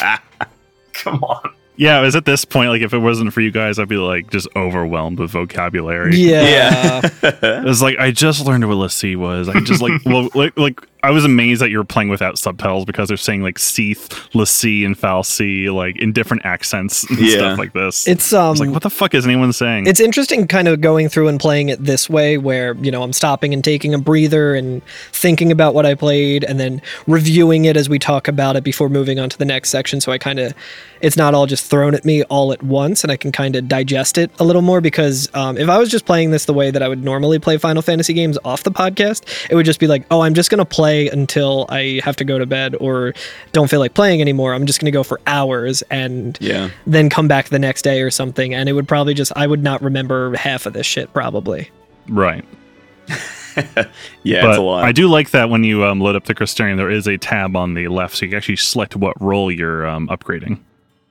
come 0.94 1.24
on. 1.24 1.54
yeah, 1.76 2.00
it 2.00 2.04
was 2.04 2.16
at 2.16 2.26
this 2.26 2.46
point 2.46 2.70
like 2.70 2.82
if 2.82 2.94
it 2.94 3.00
wasn't 3.00 3.34
for 3.34 3.42
you 3.42 3.52
guys, 3.52 3.80
I'd 3.80 3.90
be 3.90 3.98
like 3.98 4.30
just 4.32 4.48
overwhelmed 4.56 5.20
with 5.20 5.32
vocabulary. 5.32 6.16
yeah. 6.16 7.02
yeah. 7.24 7.60
It 7.60 7.66
was 7.66 7.82
like 7.82 8.00
I 8.00 8.12
just 8.12 8.46
learned 8.46 8.68
what 8.68 8.76
l'Cie 8.76 9.16
was. 9.16 9.50
I 9.50 9.60
just 9.60 9.82
like 9.82 10.02
well 10.06 10.30
like 10.34 10.58
like 10.58 10.82
I 11.04 11.12
was 11.12 11.24
amazed 11.26 11.62
that 11.62 11.70
you 11.70 11.78
were 11.78 11.84
playing 11.84 12.10
without 12.10 12.38
subtitles 12.40 12.86
because 12.86 13.08
they're 13.08 13.18
saying 13.18 13.44
like 13.44 13.58
Cie'th, 13.60 14.34
l'Cie, 14.34 14.84
and 14.84 14.98
fal'Cie 14.98 15.70
like 15.74 15.98
in 16.00 16.12
different 16.12 16.46
accents 16.46 17.04
and 17.10 17.20
Yeah. 17.20 17.38
stuff 17.38 17.60
like 17.60 17.74
this. 17.74 18.08
It's 18.08 18.34
I 18.34 18.44
um 18.46 18.50
was 18.52 18.60
like, 18.60 18.70
what 18.72 18.84
the 18.84 18.90
fuck 18.90 19.14
is 19.14 19.26
anyone 19.26 19.54
saying? 19.54 19.88
It's 19.88 20.00
interesting 20.00 20.48
kind 20.48 20.68
of 20.68 20.82
going 20.82 21.08
through 21.10 21.28
and 21.28 21.40
playing 21.40 21.70
it 21.70 21.84
this 21.84 22.10
way 22.10 22.38
where, 22.38 22.74
you 22.76 22.92
know, 22.92 23.04
I'm 23.04 23.14
stopping 23.14 23.54
and 23.54 23.64
taking 23.64 23.94
a 23.94 23.98
breather 24.00 24.56
and 24.56 24.82
thinking 25.12 25.52
about 25.52 25.74
what 25.74 25.86
I 25.86 25.94
played 25.96 26.44
and 26.44 26.60
then 26.60 26.82
reviewing 27.06 27.66
it 27.66 27.78
as 27.78 27.88
we 27.90 28.00
talk 28.00 28.28
about 28.28 28.56
it 28.56 28.64
before 28.64 28.90
moving 28.90 29.20
on 29.20 29.30
to 29.30 29.38
the 29.38 29.46
next 29.46 29.70
section. 29.70 30.02
So 30.02 30.12
I 30.12 30.18
kind 30.18 30.40
of, 30.40 30.54
it's 31.02 31.16
not 31.16 31.34
all 31.34 31.46
just 31.46 31.70
thrown 31.70 31.94
at 31.94 32.06
me 32.06 32.24
all 32.24 32.52
at 32.52 32.64
once 32.64 33.04
and 33.04 33.12
I 33.12 33.18
can 33.18 33.32
kind 33.32 33.56
of 33.56 33.68
digest 33.68 34.18
it 34.18 34.32
a 34.40 34.44
little 34.44 34.62
more 34.64 34.82
because 34.82 35.30
um, 35.36 35.58
if 35.58 35.70
I 35.70 35.78
was 35.78 35.90
just 35.90 36.06
playing 36.06 36.32
this 36.32 36.46
the 36.46 36.54
way 36.54 36.72
that 36.72 36.82
I 36.82 36.88
would 36.88 37.04
normally 37.04 37.38
play 37.40 37.58
Final 37.58 37.82
Fantasy 37.84 38.14
games 38.14 38.38
off 38.44 38.64
the 38.64 38.72
podcast, 38.72 39.24
it 39.50 39.56
would 39.56 39.66
just 39.66 39.80
be 39.80 39.88
like, 39.88 40.04
oh, 40.12 40.22
I'm 40.22 40.34
just 40.34 40.50
going 40.50 40.60
to 40.60 40.66
play 40.88 41.10
until 41.10 41.66
I 41.70 42.00
have 42.04 42.16
to 42.18 42.24
go 42.24 42.40
to 42.40 42.46
bed 42.46 42.76
or 42.80 43.14
don't 43.52 43.70
feel 43.70 43.80
like 43.82 43.94
playing 43.94 44.22
anymore. 44.22 44.54
I'm 44.54 44.66
just 44.66 44.80
going 44.80 44.86
to 44.86 44.92
go 44.92 45.04
for 45.04 45.20
hours 45.28 45.82
and 45.90 46.38
Yeah. 46.40 46.70
then 46.86 47.10
come 47.10 47.28
back 47.28 47.50
the 47.50 47.60
next 47.60 47.82
day 47.82 48.02
or 48.02 48.10
something 48.10 48.54
and 48.54 48.70
it 48.70 48.74
would 48.74 48.88
probably 48.88 49.14
just 49.14 49.32
i 49.36 49.46
would 49.46 49.62
not 49.64 49.82
remember 49.82 50.36
half 50.38 50.66
of 50.66 50.74
this 50.74 50.86
shit 50.86 51.12
probably 51.14 51.70
right. 52.08 52.46
Yeah, 54.24 54.42
but 54.44 54.50
it's 54.52 54.58
a 54.60 54.62
lot. 54.62 54.84
I 54.84 54.92
do 54.92 55.08
like 55.08 55.32
that 55.32 55.50
when 55.50 55.64
you 55.64 55.84
um, 55.84 56.00
load 56.00 56.16
up 56.16 56.26
the 56.26 56.36
Crystarium, 56.36 56.78
there 56.78 56.92
is 56.92 57.08
a 57.08 57.18
tab 57.18 57.56
on 57.56 57.74
the 57.74 57.88
left, 57.88 58.16
so 58.18 58.26
you 58.26 58.30
can 58.30 58.38
actually 58.38 58.58
select 58.58 58.96
what 58.96 59.20
role 59.20 59.52
you're 59.52 59.88
um, 59.88 60.08
upgrading. 60.10 60.60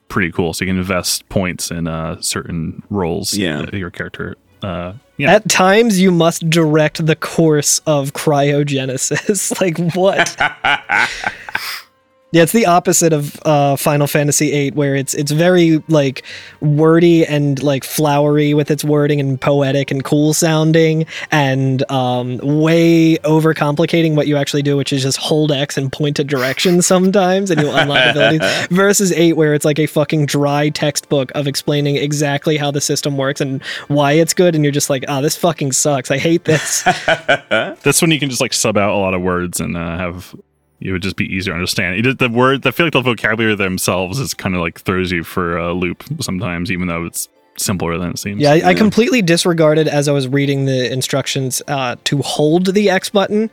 Pretty 0.09 0.31
cool. 0.31 0.55
So 0.55 0.65
you 0.65 0.71
can 0.71 0.79
invest 0.79 1.29
points 1.29 1.73
in 1.73 1.89
uh, 1.89 2.21
certain 2.21 2.83
roles. 2.89 3.35
Yeah. 3.35 3.63
that 3.63 3.75
your 3.75 3.91
character. 3.91 4.37
Uh, 4.67 4.95
yeah. 5.17 5.33
at 5.33 5.49
times 5.49 6.01
you 6.01 6.11
must 6.11 6.51
direct 6.51 7.07
the 7.07 7.15
course 7.15 7.81
of 7.87 8.13
cryogenesis 8.13 9.61
like 9.61 9.79
what 9.95 10.37
yeah 12.33 12.43
it's 12.43 12.53
the 12.53 12.67
opposite 12.67 13.13
of 13.13 13.39
uh, 13.45 13.77
final 13.77 14.07
fantasy 14.07 14.51
VIII, 14.51 14.71
where 14.73 14.95
it's 14.97 15.15
it's 15.15 15.31
very 15.31 15.83
like 15.89 16.25
wordy 16.61 17.25
and 17.25 17.63
like 17.63 17.85
flowery 17.85 18.55
with 18.55 18.71
its 18.71 18.85
wording 18.85 19.21
and 19.21 19.41
poetic 19.41 19.91
and 19.91 20.05
cool 20.05 20.35
sounding 20.35 21.07
and 21.31 21.89
um, 21.91 22.39
way 22.39 23.17
overcomplicating 23.19 24.17
what 24.17 24.27
you 24.27 24.37
actually 24.37 24.63
do 24.63 24.77
which 24.77 24.93
is 24.93 25.03
just 25.03 25.19
hold 25.19 25.53
x 25.53 25.77
and 25.79 25.93
point 25.93 26.19
a 26.19 26.25
direction 26.25 26.83
sometimes 26.87 27.51
and 27.51 27.61
you'll 27.61 27.75
unlock 27.75 28.11
abilities 28.11 28.67
versus 28.71 29.13
8 29.13 29.35
where 29.35 29.55
it's 29.55 29.65
like 29.65 29.79
a 29.79 29.87
fucking 29.87 30.27
dry 30.27 30.69
textbook 30.69 31.31
of 31.35 31.47
explaining 31.47 31.97
exactly 31.97 32.57
how 32.57 32.71
the 32.71 32.81
system 32.81 33.17
works 33.17 33.41
and 33.41 33.63
why 33.89 34.13
it's 34.13 34.35
good 34.35 34.55
and 34.55 34.65
you're 34.65 34.73
just 34.73 34.91
like 34.91 35.05
oh 35.09 35.23
this 35.23 35.37
fucking 35.37 35.73
sucks. 35.73 36.11
I 36.11 36.19
hate 36.19 36.45
this. 36.45 36.83
That's 37.51 38.03
when 38.03 38.11
you 38.11 38.19
can 38.19 38.31
just 38.31 38.41
like 38.41 38.53
sub 38.53 38.77
out 38.77 38.91
a 38.91 38.97
lot 38.97 39.15
of 39.15 39.23
words 39.23 39.61
and 39.61 39.77
uh, 39.77 39.97
have 39.97 40.35
it 40.81 40.93
would 40.93 41.03
just 41.03 41.17
be 41.17 41.33
easier 41.33 41.53
to 41.53 41.57
understand. 41.57 42.07
It, 42.07 42.19
the 42.19 42.29
word, 42.29 42.67
I 42.67 42.71
feel 42.71 42.87
like 42.87 42.93
the 42.93 43.01
vocabulary 43.01 43.55
themselves 43.55 44.19
is 44.19 44.35
kind 44.35 44.55
of 44.55 44.61
like 44.61 44.81
throws 44.81 45.11
you 45.11 45.25
for 45.25 45.57
a 45.57 45.73
loop 45.73 46.05
sometimes, 46.21 46.71
even 46.71 46.89
though 46.89 47.05
it's 47.07 47.29
simpler 47.57 47.99
than 47.99 48.11
it 48.11 48.19
seems. 48.19 48.41
yeah 48.41 48.53
I, 48.53 48.69
I 48.71 48.75
completely 48.75 49.23
disregarded 49.23 49.89
as 49.89 50.09
i 50.09 50.13
was 50.13 50.29
reading 50.29 50.65
the 50.67 50.93
instructions 50.93 51.63
uh, 51.69 51.97
to 52.05 52.19
hold 52.23 52.75
the 52.75 52.91
x 52.91 53.11
button 53.11 53.51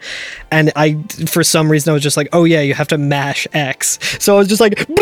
and 0.52 0.72
i 0.76 1.02
for 1.28 1.44
some 1.44 1.72
reason 1.72 1.92
i 1.92 1.94
was 1.94 2.04
just 2.04 2.18
like 2.18 2.28
oh 2.34 2.44
yeah 2.44 2.62
you 2.62 2.74
have 2.74 2.88
to 2.90 2.98
mash 2.98 3.48
x 3.54 4.00
so 4.24 4.36
i 4.36 4.38
was 4.40 4.48
just 4.48 4.62
like 4.62 4.80
and 4.90 4.98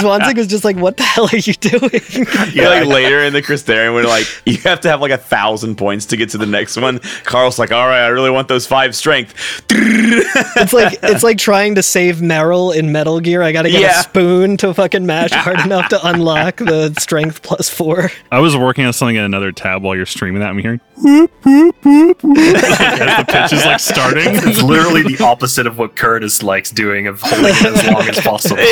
Zwanzig 0.00 0.36
was 0.36 0.46
just 0.46 0.64
like 0.64 0.76
what 0.76 0.96
the 0.96 1.02
hell 1.02 1.28
are 1.32 1.36
you 1.36 1.54
doing 1.54 1.90
Yeah, 2.54 2.68
like 2.68 2.86
later 2.86 3.20
in 3.24 3.32
the 3.32 3.42
Crystarium, 3.42 3.94
when 3.94 4.04
like 4.04 4.26
you 4.46 4.56
have 4.58 4.80
to 4.80 4.88
have 4.88 5.00
like 5.00 5.10
a 5.10 5.18
thousand 5.18 5.76
points 5.76 6.06
to 6.06 6.16
get 6.16 6.30
to 6.30 6.38
the 6.38 6.46
next 6.46 6.76
one. 6.76 6.98
Carl's 7.24 7.58
like, 7.58 7.72
"All 7.72 7.86
right, 7.86 8.04
I 8.04 8.08
really 8.08 8.30
want 8.30 8.48
those 8.48 8.66
five 8.66 8.94
strength." 8.94 9.34
it's 9.70 10.72
like 10.72 10.98
it's 11.02 11.22
like 11.22 11.38
trying 11.38 11.74
to 11.76 11.82
save 11.82 12.16
Meryl 12.16 12.74
in 12.74 12.92
Metal 12.92 13.20
Gear. 13.20 13.42
I 13.42 13.52
gotta 13.52 13.70
get 13.70 13.80
Yeah. 13.80 14.00
a 14.00 14.02
spoon 14.02 14.56
to 14.58 14.72
fucking 14.74 15.06
mash 15.06 15.30
hard 15.32 15.60
enough 15.60 15.88
to 15.88 16.06
unlock 16.06 16.56
the 16.56 16.94
strength 16.98 17.13
plus 17.42 17.68
four. 17.68 18.10
I 18.30 18.40
was 18.40 18.56
working 18.56 18.84
on 18.84 18.92
something 18.92 19.16
in 19.16 19.24
another 19.24 19.52
tab 19.52 19.82
while 19.82 19.96
you're 19.96 20.06
streaming 20.06 20.40
that. 20.40 20.50
I'm 20.50 20.58
hearing 20.58 20.80
whoop, 20.96 21.30
whoop, 21.44 21.84
whoop, 21.84 22.22
whoop, 22.22 22.36
as 22.38 23.18
the 23.18 23.24
pitch 23.28 23.52
is 23.52 23.64
like 23.64 23.80
starting. 23.80 24.24
It's 24.46 24.62
literally 24.62 25.02
the 25.02 25.22
opposite 25.24 25.66
of 25.66 25.78
what 25.78 25.96
Curtis 25.96 26.42
likes 26.42 26.70
doing 26.70 27.06
of 27.06 27.20
holding 27.22 27.54
it 27.54 27.64
as 27.64 27.86
long 27.86 28.08
as 28.08 28.20
possible. 28.20 28.62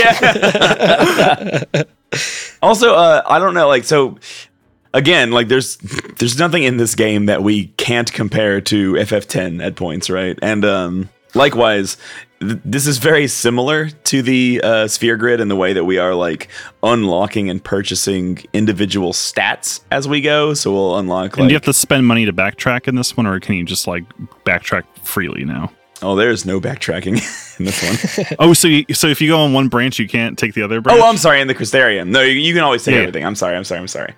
also, 2.62 2.94
uh, 2.94 3.22
I 3.26 3.38
don't 3.38 3.54
know, 3.54 3.68
like 3.68 3.84
so. 3.84 4.18
Again, 4.94 5.30
like 5.30 5.48
there's 5.48 5.78
there's 6.18 6.38
nothing 6.38 6.64
in 6.64 6.76
this 6.76 6.94
game 6.94 7.26
that 7.26 7.42
we 7.42 7.68
can't 7.78 8.12
compare 8.12 8.60
to 8.62 8.92
FF10 8.92 9.64
at 9.64 9.74
points, 9.74 10.10
right? 10.10 10.38
And 10.42 10.66
um, 10.66 11.08
likewise, 11.34 11.96
th- 12.40 12.58
this 12.64 12.86
is 12.86 12.98
very 12.98 13.26
similar 13.28 13.88
to 13.90 14.22
the 14.22 14.60
uh, 14.62 14.88
Sphere 14.88 15.16
Grid 15.16 15.40
in 15.40 15.48
the 15.48 15.56
way 15.56 15.72
that 15.72 15.84
we 15.84 15.98
are 15.98 16.14
like 16.14 16.48
unlocking 16.82 17.50
and 17.50 17.62
purchasing 17.62 18.38
individual 18.52 19.12
stats 19.12 19.80
as 19.90 20.06
we 20.08 20.20
go. 20.20 20.54
So 20.54 20.72
we'll 20.72 20.98
unlock 20.98 21.36
and 21.38 21.48
do 21.48 21.52
you 21.52 21.56
have 21.56 21.62
to 21.64 21.72
spend 21.72 22.06
money 22.06 22.24
to 22.26 22.32
backtrack 22.32 22.88
in 22.88 22.94
this 22.94 23.16
one, 23.16 23.26
or 23.26 23.38
can 23.40 23.54
you 23.56 23.64
just 23.64 23.86
like 23.86 24.04
backtrack 24.44 24.84
freely 25.04 25.44
now? 25.44 25.72
oh, 26.04 26.16
there's 26.16 26.44
no 26.44 26.60
backtracking 26.60 27.14
in 27.60 27.64
this 27.64 27.80
one. 28.18 28.26
Oh, 28.40 28.52
so 28.54 28.66
you, 28.66 28.84
so 28.92 29.06
if 29.06 29.20
you 29.20 29.28
go 29.28 29.38
on 29.38 29.52
one 29.52 29.68
branch, 29.68 30.00
you 30.00 30.08
can't 30.08 30.36
take 30.36 30.52
the 30.52 30.62
other 30.62 30.80
branch. 30.80 31.00
oh, 31.00 31.08
I'm 31.08 31.16
sorry, 31.16 31.40
in 31.40 31.46
the 31.46 31.54
Crystarium. 31.54 32.08
No, 32.08 32.20
you, 32.22 32.32
you 32.32 32.52
can 32.54 32.64
always 32.64 32.82
take 32.84 32.94
Yeah. 32.96 33.02
everything. 33.02 33.24
I'm 33.24 33.36
sorry. 33.36 33.56
I'm 33.56 33.62
sorry. 33.62 33.80
I'm 33.80 33.86
sorry. 33.86 34.12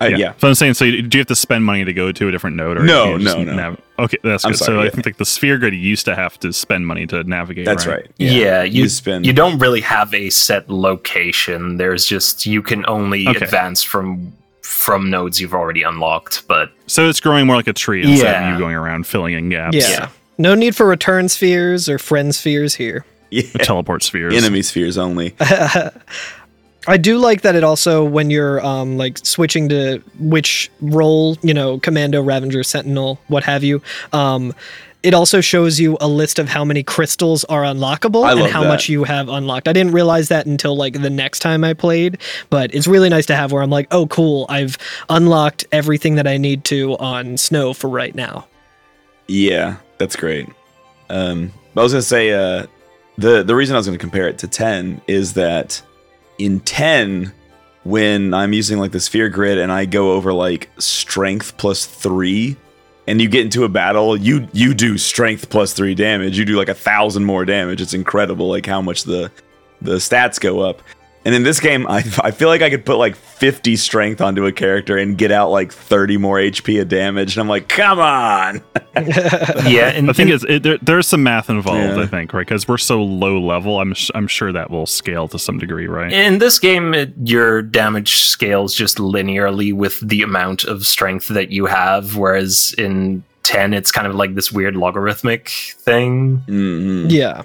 Uh, 0.00 0.06
yeah. 0.06 0.32
So 0.38 0.48
I'm 0.48 0.54
saying, 0.54 0.74
so 0.74 0.84
you- 0.84 1.02
do 1.02 1.18
you 1.18 1.20
have 1.20 1.26
to 1.28 1.34
spend 1.36 1.64
money 1.64 1.84
to 1.84 1.92
go 1.92 2.12
to 2.12 2.28
a 2.28 2.30
different 2.30 2.56
node? 2.56 2.76
Or 2.78 2.84
No, 2.84 3.04
can 3.04 3.12
you 3.20 3.24
just 3.26 3.36
no, 3.38 3.44
no. 3.44 3.54
nav- 3.54 3.80
okay, 3.98 4.16
that's 4.22 4.44
I'm 4.44 4.52
good. 4.52 4.58
sorry, 4.58 4.78
so 4.78 4.86
I 4.86 4.90
think 4.90 5.06
like 5.06 5.16
the 5.16 5.24
sphere 5.24 5.58
grid 5.58 5.74
used 5.74 6.04
to 6.06 6.14
have 6.14 6.38
to 6.40 6.52
spend 6.52 6.86
money 6.86 7.06
to 7.08 7.24
navigate. 7.24 7.64
That's 7.66 7.86
right. 7.86 7.96
right. 8.02 8.10
Yeah, 8.18 8.62
you, 8.62 8.82
You 8.84 8.88
spend- 8.88 9.26
you 9.26 9.32
don't 9.32 9.58
really 9.58 9.80
have 9.80 10.12
a 10.14 10.30
set 10.30 10.68
location. 10.70 11.76
There's 11.78 12.06
just 12.06 12.46
you 12.46 12.62
can 12.62 12.84
only 12.86 13.26
Okay. 13.26 13.44
advance 13.44 13.82
from 13.82 14.32
from 14.62 15.08
nodes 15.10 15.40
you've 15.40 15.54
already 15.54 15.82
unlocked. 15.82 16.46
But 16.46 16.70
So 16.86 17.08
it's 17.08 17.20
growing 17.20 17.46
more 17.46 17.56
like 17.56 17.66
a 17.68 17.72
tree 17.72 18.02
instead 18.04 18.32
Yeah. 18.32 18.48
of 18.48 18.52
you 18.54 18.58
going 18.58 18.74
around 18.74 19.06
filling 19.06 19.34
in 19.34 19.48
gaps. 19.48 19.76
Yeah. 19.76 20.08
No 20.36 20.54
need 20.54 20.76
for 20.76 20.86
return 20.86 21.28
spheres 21.28 21.88
or 21.88 21.98
friend 21.98 22.34
spheres 22.34 22.74
here. 22.76 23.04
Yeah. 23.30 23.42
Teleport 23.62 24.02
spheres. 24.02 24.34
Enemy 24.34 24.62
spheres 24.62 24.96
only. 24.96 25.34
I 26.88 26.96
do 26.96 27.18
like 27.18 27.42
that 27.42 27.54
it 27.54 27.62
also 27.62 28.02
when 28.02 28.30
you're 28.30 28.64
um 28.64 28.96
like 28.96 29.18
switching 29.18 29.68
to 29.68 30.02
which 30.18 30.70
role, 30.80 31.36
you 31.42 31.54
know, 31.54 31.78
commando, 31.78 32.22
Ravager, 32.22 32.62
Sentinel, 32.62 33.20
what 33.28 33.44
have 33.44 33.62
you. 33.62 33.82
Um 34.12 34.54
it 35.02 35.14
also 35.14 35.40
shows 35.40 35.78
you 35.78 35.96
a 36.00 36.08
list 36.08 36.38
of 36.38 36.48
how 36.48 36.64
many 36.64 36.82
crystals 36.82 37.44
are 37.44 37.62
unlockable 37.62 38.28
and 38.28 38.50
how 38.50 38.62
that. 38.62 38.68
much 38.68 38.88
you 38.88 39.04
have 39.04 39.28
unlocked. 39.28 39.68
I 39.68 39.72
didn't 39.72 39.92
realize 39.92 40.28
that 40.28 40.46
until 40.46 40.76
like 40.76 41.00
the 41.00 41.10
next 41.10 41.38
time 41.38 41.62
I 41.62 41.72
played, 41.72 42.18
but 42.50 42.74
it's 42.74 42.88
really 42.88 43.08
nice 43.08 43.24
to 43.26 43.36
have 43.36 43.52
where 43.52 43.62
I'm 43.62 43.70
like, 43.70 43.86
"Oh, 43.92 44.08
cool. 44.08 44.46
I've 44.48 44.76
unlocked 45.08 45.66
everything 45.70 46.16
that 46.16 46.26
I 46.26 46.36
need 46.36 46.64
to 46.64 46.96
on 46.98 47.36
Snow 47.36 47.74
for 47.74 47.88
right 47.88 48.14
now." 48.14 48.48
Yeah, 49.28 49.76
that's 49.98 50.16
great. 50.16 50.48
Um, 51.10 51.52
I 51.76 51.82
was 51.82 51.92
gonna 51.92 52.02
say 52.02 52.32
uh, 52.32 52.66
the 53.18 53.44
the 53.44 53.54
reason 53.54 53.76
I 53.76 53.78
was 53.78 53.86
gonna 53.86 53.98
compare 53.98 54.26
it 54.26 54.38
to 54.38 54.48
ten 54.48 55.00
is 55.06 55.34
that 55.34 55.80
in 56.38 56.60
ten, 56.60 57.32
when 57.84 58.34
I'm 58.34 58.52
using 58.52 58.78
like 58.78 58.92
the 58.92 59.00
sphere 59.00 59.28
grid 59.28 59.58
and 59.58 59.72
I 59.72 59.84
go 59.84 60.12
over 60.12 60.32
like 60.32 60.70
strength 60.78 61.56
plus 61.56 61.86
three, 61.86 62.56
and 63.06 63.20
you 63.20 63.28
get 63.28 63.44
into 63.44 63.64
a 63.64 63.68
battle, 63.68 64.16
you 64.16 64.48
you 64.52 64.74
do 64.74 64.98
strength 64.98 65.48
plus 65.50 65.72
three 65.72 65.94
damage. 65.94 66.38
You 66.38 66.44
do 66.44 66.56
like 66.56 66.68
a 66.68 66.74
thousand 66.74 67.24
more 67.24 67.44
damage. 67.44 67.80
It's 67.80 67.94
incredible, 67.94 68.48
like 68.48 68.66
how 68.66 68.82
much 68.82 69.04
the 69.04 69.30
the 69.80 69.96
stats 69.96 70.38
go 70.40 70.60
up. 70.60 70.82
And 71.28 71.34
in 71.34 71.42
this 71.42 71.60
game, 71.60 71.86
I, 71.90 71.98
I 72.22 72.30
feel 72.30 72.48
like 72.48 72.62
I 72.62 72.70
could 72.70 72.86
put 72.86 72.96
like 72.96 73.14
50 73.14 73.76
strength 73.76 74.22
onto 74.22 74.46
a 74.46 74.52
character 74.52 74.96
and 74.96 75.18
get 75.18 75.30
out 75.30 75.50
like 75.50 75.70
30 75.70 76.16
more 76.16 76.38
HP 76.38 76.80
of 76.80 76.88
damage. 76.88 77.36
And 77.36 77.42
I'm 77.42 77.48
like, 77.50 77.68
come 77.68 77.98
on. 77.98 78.62
yeah, 78.96 79.88
and 79.94 80.08
I 80.08 80.14
think 80.14 80.30
it's 80.30 80.42
it, 80.48 80.62
there, 80.62 80.78
there's 80.80 81.06
some 81.06 81.22
math 81.22 81.50
involved. 81.50 81.98
Yeah. 81.98 82.02
I 82.02 82.06
think 82.06 82.32
right 82.32 82.46
because 82.46 82.66
we're 82.66 82.78
so 82.78 83.02
low 83.02 83.38
level. 83.38 83.78
I'm 83.78 83.92
sh- 83.92 84.10
I'm 84.14 84.26
sure 84.26 84.52
that 84.52 84.70
will 84.70 84.86
scale 84.86 85.28
to 85.28 85.38
some 85.38 85.58
degree, 85.58 85.86
right? 85.86 86.10
In 86.10 86.38
this 86.38 86.58
game, 86.58 86.94
it, 86.94 87.12
your 87.22 87.60
damage 87.60 88.22
scales 88.22 88.74
just 88.74 88.96
linearly 88.96 89.74
with 89.74 90.00
the 90.00 90.22
amount 90.22 90.64
of 90.64 90.86
strength 90.86 91.28
that 91.28 91.50
you 91.50 91.66
have, 91.66 92.16
whereas 92.16 92.74
in 92.78 93.22
10, 93.42 93.74
it's 93.74 93.92
kind 93.92 94.06
of 94.06 94.14
like 94.14 94.34
this 94.34 94.50
weird 94.50 94.76
logarithmic 94.76 95.50
thing. 95.50 96.38
Mhm. 96.48 97.10
Yeah. 97.10 97.42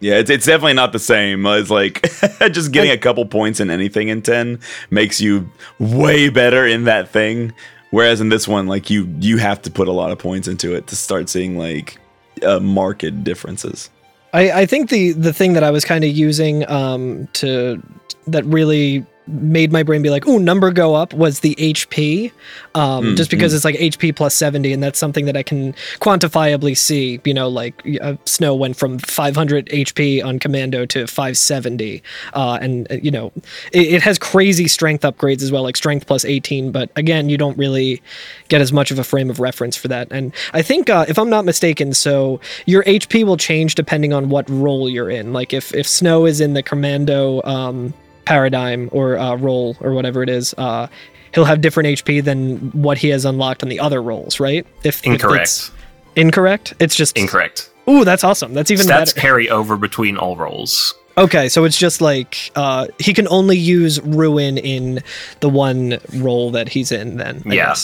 Yeah, 0.00 0.14
it's, 0.14 0.30
it's 0.30 0.46
definitely 0.46 0.74
not 0.74 0.92
the 0.92 0.98
same. 0.98 1.46
It's 1.46 1.70
like 1.70 2.02
just 2.52 2.72
getting 2.72 2.90
a 2.90 2.98
couple 2.98 3.24
points 3.26 3.60
in 3.60 3.70
anything 3.70 4.08
in 4.08 4.22
10 4.22 4.60
makes 4.90 5.20
you 5.20 5.50
way 5.78 6.28
better 6.28 6.66
in 6.66 6.84
that 6.84 7.08
thing. 7.08 7.52
Whereas 7.90 8.20
in 8.20 8.28
this 8.28 8.46
one, 8.46 8.66
like 8.66 8.90
you 8.90 9.08
you 9.20 9.38
have 9.38 9.62
to 9.62 9.70
put 9.70 9.88
a 9.88 9.92
lot 9.92 10.10
of 10.10 10.18
points 10.18 10.48
into 10.48 10.74
it 10.74 10.86
to 10.88 10.96
start 10.96 11.28
seeing 11.28 11.56
like 11.56 11.98
uh, 12.42 12.60
marked 12.60 13.24
differences. 13.24 13.90
I, 14.32 14.50
I 14.50 14.66
think 14.66 14.90
the 14.90 15.12
the 15.12 15.32
thing 15.32 15.54
that 15.54 15.62
I 15.62 15.70
was 15.70 15.84
kind 15.84 16.04
of 16.04 16.10
using 16.10 16.68
um, 16.68 17.28
to 17.34 17.82
that 18.26 18.44
really 18.44 19.06
made 19.26 19.72
my 19.72 19.82
brain 19.82 20.02
be 20.02 20.10
like, 20.10 20.26
"Ooh, 20.26 20.38
number 20.38 20.70
go 20.70 20.94
up" 20.94 21.12
was 21.12 21.40
the 21.40 21.54
HP, 21.58 22.32
um, 22.74 23.04
Mm, 23.06 23.16
just 23.16 23.30
because 23.30 23.52
it's 23.54 23.64
like 23.64 23.76
HP 23.76 24.14
plus 24.14 24.34
seventy, 24.34 24.72
and 24.72 24.82
that's 24.82 24.98
something 24.98 25.26
that 25.26 25.36
I 25.36 25.42
can 25.42 25.74
quantifiably 26.00 26.76
see. 26.76 27.20
You 27.24 27.34
know, 27.34 27.48
like 27.48 27.82
uh, 28.00 28.16
Snow 28.24 28.54
went 28.54 28.76
from 28.76 28.98
500 28.98 29.66
HP 29.66 30.24
on 30.24 30.38
Commando 30.38 30.86
to 30.86 31.06
570, 31.06 32.02
uh, 32.34 32.58
and 32.60 32.90
uh, 32.90 32.94
you 33.02 33.10
know, 33.10 33.32
it, 33.72 33.94
it 33.94 34.02
has 34.02 34.18
crazy 34.18 34.68
strength 34.68 35.02
upgrades 35.02 35.42
as 35.42 35.52
well, 35.52 35.62
like 35.62 35.76
strength 35.76 36.06
plus 36.06 36.24
18. 36.24 36.72
But 36.72 36.90
again, 36.96 37.28
you 37.28 37.36
don't 37.36 37.56
really 37.58 38.02
get 38.48 38.60
as 38.60 38.72
much 38.72 38.90
of 38.90 38.98
a 38.98 39.04
frame 39.04 39.30
of 39.30 39.40
reference 39.40 39.76
for 39.76 39.88
that. 39.88 40.08
And 40.10 40.32
I 40.52 40.62
think, 40.62 40.88
uh, 40.90 41.04
if 41.08 41.18
I'm 41.18 41.30
not 41.30 41.44
mistaken, 41.44 41.92
so 41.94 42.40
your 42.66 42.82
HP 42.84 43.24
will 43.24 43.36
change 43.36 43.74
depending 43.74 44.12
on 44.12 44.28
what 44.28 44.48
role 44.48 44.88
you're 44.88 45.10
in. 45.10 45.32
Like 45.32 45.52
if 45.52 45.74
if 45.74 45.86
Snow 45.86 46.26
is 46.26 46.40
in 46.40 46.54
the 46.54 46.62
Commando 46.62 47.42
um, 47.42 47.94
paradigm 48.26 48.88
or 48.92 49.16
uh, 49.18 49.36
role 49.36 49.76
or 49.80 49.92
whatever 49.94 50.22
it 50.22 50.28
is, 50.28 50.54
uh, 50.58 50.86
he'll 51.34 51.44
have 51.46 51.60
different 51.60 51.88
HP 51.88 52.22
than 52.22 52.58
what 52.72 52.98
he 52.98 53.08
has 53.08 53.24
unlocked 53.24 53.62
on 53.62 53.68
the 53.70 53.80
other 53.80 54.02
roles, 54.02 54.38
right? 54.38 54.66
If 54.84 54.98
if 55.00 55.06
Incorrect. 55.06 55.42
it's 55.44 55.70
incorrect, 56.16 56.74
it's 56.78 56.94
just 56.94 57.16
Incorrect. 57.16 57.70
Ooh, 57.88 58.04
that's 58.04 58.24
awesome. 58.24 58.52
That's 58.52 58.70
even 58.70 58.84
Stats 58.86 58.88
better. 59.14 59.20
carry 59.20 59.48
over 59.48 59.76
between 59.76 60.16
all 60.16 60.36
roles. 60.36 60.92
Okay, 61.18 61.48
so 61.48 61.64
it's 61.64 61.78
just 61.78 62.00
like 62.02 62.50
uh, 62.56 62.88
he 62.98 63.14
can 63.14 63.26
only 63.28 63.56
use 63.56 64.00
ruin 64.02 64.58
in 64.58 65.02
the 65.40 65.48
one 65.48 65.98
role 66.14 66.50
that 66.50 66.68
he's 66.68 66.92
in. 66.92 67.16
Then 67.16 67.42
I 67.46 67.54
Yeah. 67.54 67.74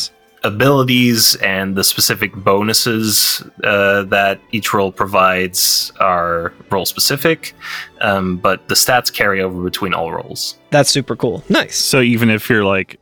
Guess. 0.42 0.52
Abilities 0.52 1.34
and 1.36 1.76
the 1.76 1.84
specific 1.84 2.34
bonuses 2.34 3.42
uh, 3.64 4.02
that 4.04 4.40
each 4.52 4.72
role 4.74 4.92
provides 4.92 5.92
are 6.00 6.52
role 6.70 6.86
specific, 6.86 7.54
um, 8.00 8.36
but 8.38 8.66
the 8.68 8.74
stats 8.74 9.12
carry 9.12 9.40
over 9.42 9.62
between 9.62 9.94
all 9.94 10.12
roles. 10.12 10.58
that's 10.70 10.90
super 10.90 11.16
cool. 11.16 11.42
Nice. 11.48 11.76
So 11.76 12.00
even 12.00 12.30
if 12.30 12.48
you're 12.50 12.64
like 12.64 12.98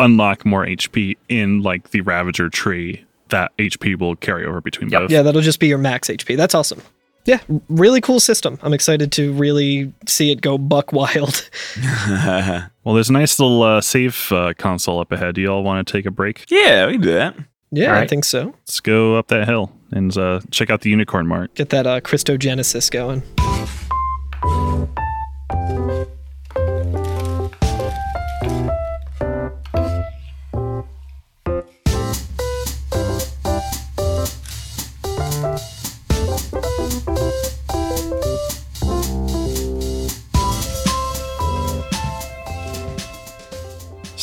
unlock 0.00 0.46
more 0.46 0.64
HP 0.64 1.16
in 1.28 1.62
like 1.62 1.90
the 1.90 2.00
Ravager 2.02 2.48
tree, 2.48 3.04
that 3.30 3.50
HP 3.58 3.98
will 3.98 4.14
carry 4.16 4.46
over 4.46 4.60
between 4.60 4.88
Yep. 4.90 5.00
both. 5.02 5.10
Yeah, 5.10 5.22
that'll 5.22 5.40
just 5.42 5.58
be 5.60 5.66
your 5.66 5.78
max 5.78 6.08
HP. 6.08 6.36
That's 6.36 6.54
awesome. 6.54 6.80
Yeah, 7.28 7.40
really 7.68 8.00
cool 8.00 8.20
system. 8.20 8.58
I'm 8.62 8.72
excited 8.72 9.12
to 9.12 9.34
really 9.34 9.92
see 10.06 10.30
it 10.32 10.40
go 10.40 10.56
buck 10.56 10.92
wild. 10.94 11.48
Well, 12.84 12.94
there's 12.94 13.10
a 13.10 13.12
nice 13.12 13.38
little 13.38 13.62
uh, 13.62 13.82
save 13.82 14.32
uh, 14.32 14.54
console 14.56 14.98
up 14.98 15.12
ahead. 15.12 15.34
Do 15.34 15.42
y'all 15.42 15.62
want 15.62 15.86
to 15.86 15.92
take 15.92 16.06
a 16.06 16.10
break? 16.10 16.46
yeah, 16.50 16.86
we 16.86 16.92
can 16.92 17.02
do 17.02 17.12
that. 17.12 17.36
Yeah, 17.70 17.94
All 17.94 17.98
I 18.02 18.06
think 18.06 18.24
so. 18.24 18.46
Let's 18.46 18.80
go 18.80 19.16
up 19.16 19.28
that 19.28 19.46
hill 19.46 19.70
and 19.90 20.16
uh, 20.16 20.40
check 20.50 20.70
out 20.70 20.80
the 20.80 20.88
Unicorn 20.88 21.26
Mart. 21.26 21.54
Get 21.54 21.68
that 21.68 21.86
uh, 21.86 22.00
Crystogenesis 22.00 22.90
going. 22.90 23.22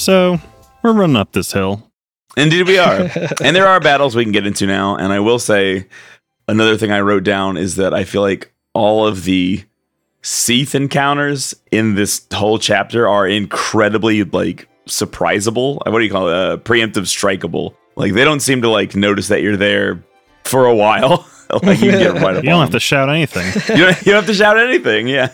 So 0.05 0.39
we're 0.83 0.93
running 0.93 1.15
up 1.15 1.31
this 1.31 1.51
hill. 1.51 1.91
Indeed, 2.37 2.67
we 2.67 2.77
are. 2.77 3.09
and 3.43 3.55
there 3.55 3.65
are 3.65 3.79
battles 3.79 4.15
we 4.15 4.23
can 4.23 4.31
get 4.31 4.45
into 4.45 4.67
now. 4.67 4.95
And 4.95 5.11
I 5.11 5.19
will 5.19 5.39
say 5.39 5.87
another 6.47 6.77
thing 6.77 6.91
I 6.91 7.01
wrote 7.01 7.23
down 7.23 7.57
is 7.57 7.77
that 7.77 7.91
I 7.91 8.03
feel 8.03 8.21
like 8.21 8.53
all 8.75 9.07
of 9.07 9.23
the 9.23 9.63
Cie'th 10.21 10.75
encounters 10.75 11.55
in 11.71 11.95
this 11.95 12.23
whole 12.31 12.59
chapter 12.59 13.07
are 13.07 13.27
incredibly 13.27 14.23
like 14.23 14.69
surprisable. 14.85 15.77
What 15.83 15.97
do 15.97 16.05
you 16.05 16.11
call 16.11 16.29
it? 16.29 16.35
Uh, 16.35 16.57
preemptive 16.57 17.07
strikeable. 17.07 17.75
Like 17.95 18.13
they 18.13 18.23
don't 18.23 18.41
seem 18.41 18.61
to 18.61 18.69
like 18.69 18.95
notice 18.95 19.29
that 19.29 19.41
you're 19.41 19.57
there 19.57 20.03
for 20.43 20.67
a 20.67 20.75
while. 20.75 21.27
like 21.63 21.79
you 21.81 21.91
get 21.91 22.13
right 22.15 22.35
up 22.37 22.43
You 22.43 22.49
don't 22.49 22.59
on 22.59 22.65
have 22.67 22.71
to 22.71 22.79
shout 22.79 23.09
anything. 23.09 23.45
You 23.77 23.85
don't, 23.85 23.97
you 23.99 24.05
don't 24.11 24.15
have 24.15 24.25
to 24.27 24.33
shout 24.33 24.57
anything. 24.57 25.07
Yeah. 25.07 25.31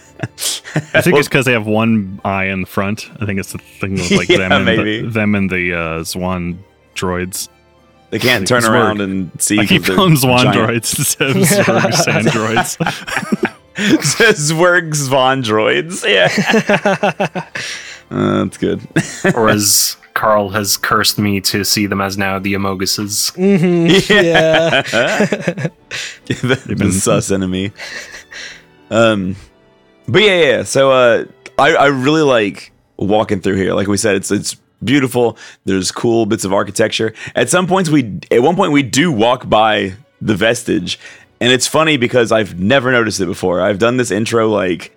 I 0.93 1.01
think 1.01 1.17
it's 1.17 1.27
because 1.27 1.45
they 1.45 1.53
have 1.53 1.65
one 1.65 2.19
eye 2.23 2.45
in 2.45 2.61
the 2.61 2.67
front. 2.67 3.09
I 3.19 3.25
think 3.25 3.39
it's 3.39 3.51
the 3.53 3.57
thing 3.57 3.93
with 3.93 4.11
like 4.11 4.29
Yeah, 4.29 4.37
them 4.37 4.51
and 4.51 4.65
maybe. 4.65 5.01
the, 5.01 5.09
them 5.09 5.35
and 5.35 5.49
the 5.49 5.73
uh, 5.73 6.03
Swan 6.03 6.63
droids. 6.95 7.49
they 8.11 8.19
can't 8.19 8.47
turn 8.47 8.65
around 8.65 9.01
and 9.01 9.31
see. 9.41 9.57
I 9.59 9.65
keep 9.65 9.85
calling 9.85 10.11
them 10.11 10.17
Swan 10.17 10.43
giant. 10.53 10.57
droids 10.83 10.97
instead 10.99 11.29
of 11.31 11.35
Zwerg 11.37 11.93
Scandroids. 11.93 12.77
Zwerg 13.75 14.95
Swan 14.95 15.41
droids. 15.43 16.03
Yeah. 16.07 17.47
Uh, 18.11 18.43
that's 18.43 18.57
good. 18.57 18.81
or 19.35 19.49
as 19.49 19.95
Carl 20.13 20.49
has 20.49 20.77
cursed 20.77 21.17
me 21.17 21.41
to 21.41 21.63
see 21.63 21.85
them 21.87 22.01
as 22.01 22.17
now 22.17 22.39
the 22.39 22.53
Amoguses. 22.53 23.31
Mm-hmm. 23.35 23.91
Yeah. 24.11 24.81
the, 26.25 26.75
the 26.75 26.91
sus 26.91 27.31
enemy. 27.37 27.71
Um, 28.89 29.35
but 30.07 30.21
yeah, 30.21 30.41
yeah. 30.41 30.63
So 30.63 30.91
uh, 30.91 31.25
I 31.57 31.75
I 31.75 31.85
really 31.87 32.21
like 32.21 32.71
walking 32.97 33.41
through 33.41 33.55
here. 33.55 33.73
Like 33.73 33.87
we 33.87 33.97
said, 33.97 34.15
it's 34.15 34.31
it's 34.31 34.55
beautiful. 34.83 35.37
There's 35.65 35.91
cool 35.91 36.25
bits 36.25 36.43
of 36.43 36.53
architecture. 36.53 37.13
At 37.35 37.49
some 37.49 37.67
points, 37.67 37.89
we 37.89 38.19
at 38.29 38.41
one 38.41 38.55
point 38.55 38.71
we 38.71 38.83
do 38.83 39.11
walk 39.11 39.47
by 39.49 39.93
the 40.21 40.35
vestige, 40.35 40.99
and 41.39 41.51
it's 41.51 41.67
funny 41.67 41.97
because 41.97 42.31
I've 42.31 42.59
never 42.59 42.91
noticed 42.91 43.19
it 43.21 43.25
before. 43.27 43.61
I've 43.61 43.79
done 43.79 43.97
this 43.97 44.11
intro 44.11 44.49
like 44.49 44.95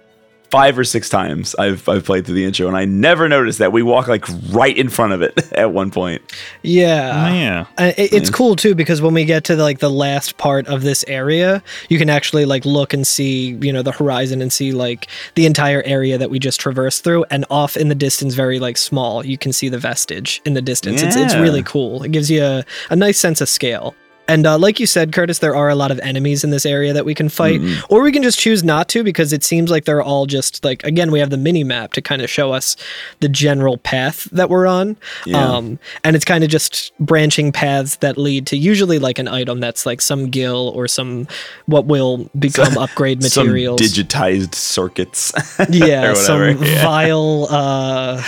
five 0.55 0.79
or 0.79 0.85
six 0.85 1.09
times. 1.09 1.55
I've 1.59 1.89
I've 1.89 2.05
played 2.05 2.25
through 2.27 2.37
the 2.37 2.45
intro, 2.45 2.69
and 2.69 2.77
I 2.77 2.85
never 2.85 3.29
noticed 3.29 3.59
that 3.59 3.73
we 3.73 3.83
walk 3.83 4.07
like 4.07 4.25
right 4.51 4.77
in 4.77 4.89
front 4.89 5.13
of 5.13 5.21
it 5.23 5.53
at 5.53 5.73
one 5.73 5.91
point. 5.91 6.23
yeah. 6.63 7.29
Oh, 7.31 7.35
yeah. 7.35 7.67
Uh, 7.79 7.93
it- 7.97 8.13
it's 8.13 8.29
Yeah. 8.31 8.37
cool 8.37 8.55
too 8.57 8.75
because 8.75 9.03
when 9.03 9.15
we 9.15 9.25
get 9.25 9.43
to 9.45 9.57
like 9.57 9.79
the 9.81 9.91
last 9.91 10.37
part 10.37 10.67
of 10.69 10.83
this 10.83 11.05
area, 11.09 11.63
you 11.89 11.99
can 11.99 12.09
actually 12.09 12.45
like 12.45 12.65
look 12.65 12.93
and 12.95 13.05
see, 13.07 13.59
you 13.61 13.73
know, 13.73 13.83
the 13.83 13.93
horizon 13.93 14.41
and 14.43 14.53
see 14.53 14.71
like 14.73 15.09
the 15.35 15.47
entire 15.47 15.83
area 15.85 16.17
that 16.19 16.31
we 16.31 16.39
just 16.39 16.61
traversed 16.61 17.03
through, 17.05 17.25
and 17.31 17.45
off 17.51 17.77
in 17.77 17.89
the 17.89 17.95
distance, 17.95 18.35
very 18.35 18.59
like 18.61 18.77
small, 18.77 19.25
you 19.27 19.37
can 19.39 19.53
see 19.53 19.69
the 19.69 19.79
vestige 19.79 20.41
in 20.45 20.55
the 20.55 20.63
distance. 20.63 21.03
It's 21.03 21.17
it's 21.17 21.35
really 21.35 21.63
cool. 21.65 22.03
It 22.05 22.13
gives 22.13 22.31
you 22.31 22.43
a, 22.45 22.65
a 22.91 22.97
nice 22.97 23.19
sense 23.19 23.41
of 23.41 23.49
scale. 23.49 23.95
And 24.27 24.47
uh, 24.47 24.59
like 24.59 24.81
you 24.81 24.87
said, 24.87 25.13
Curtis, 25.13 25.41
there 25.41 25.55
are 25.55 25.69
a 25.69 25.75
lot 25.75 25.91
of 25.91 25.99
enemies 26.01 26.45
in 26.45 26.51
this 26.51 26.65
area 26.65 26.93
that 26.93 27.05
we 27.05 27.15
can 27.15 27.29
fight, 27.29 27.61
Mm-hmm. 27.61 27.93
or 27.93 28.01
we 28.03 28.11
can 28.11 28.23
just 28.23 28.39
choose 28.39 28.65
not 28.65 28.89
to 28.89 29.05
because 29.05 29.33
it 29.33 29.45
seems 29.45 29.71
like 29.71 29.85
they're 29.85 30.03
all 30.03 30.25
just 30.27 30.65
like 30.65 30.83
again 30.85 31.11
we 31.13 31.19
have 31.21 31.31
the 31.31 31.37
mini 31.37 31.63
map 31.63 31.93
to 31.93 32.01
kind 32.03 32.23
of 32.23 32.31
show 32.31 32.53
us 32.53 32.75
the 33.21 33.29
general 33.29 33.77
path 33.79 34.25
that 34.33 34.49
we're 34.49 34.67
on, 34.67 34.97
Yeah. 35.27 35.45
um, 35.57 35.79
and 36.05 36.17
it's 36.17 36.25
kind 36.25 36.43
of 36.43 36.51
just 36.51 36.93
branching 36.99 37.53
paths 37.53 37.97
that 37.97 38.17
lead 38.17 38.47
to 38.49 38.57
usually 38.57 38.99
like 38.99 39.19
an 39.19 39.29
item 39.29 39.61
that's 39.61 39.85
like 39.85 40.01
some 40.01 40.31
gill 40.31 40.73
or 40.75 40.89
some 40.89 41.29
what 41.67 41.85
will 41.87 42.31
become 42.39 42.79
upgrade 42.85 43.21
materials. 43.23 43.81
Some 43.81 44.05
digitized 44.05 44.55
circuits. 44.55 45.33
yeah, 45.71 46.15
some 46.15 46.41
yeah. 46.63 46.83
vile. 46.83 47.47
Uh, 47.51 48.23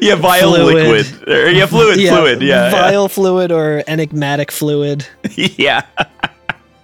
yeah, 0.00 0.14
vial 0.16 0.54
Fluid. 0.54 0.74
liquid. 0.74 1.54
Yeah, 1.56 1.66
fluid, 1.66 1.96
fluid. 1.98 2.42
Yeah, 2.42 2.64
yeah. 2.66 2.70
vile 2.70 3.08
fluid 3.08 3.50
or 3.50 3.82
enigmatic 3.86 4.52
fluid. 4.52 5.06
yeah. 5.56 5.82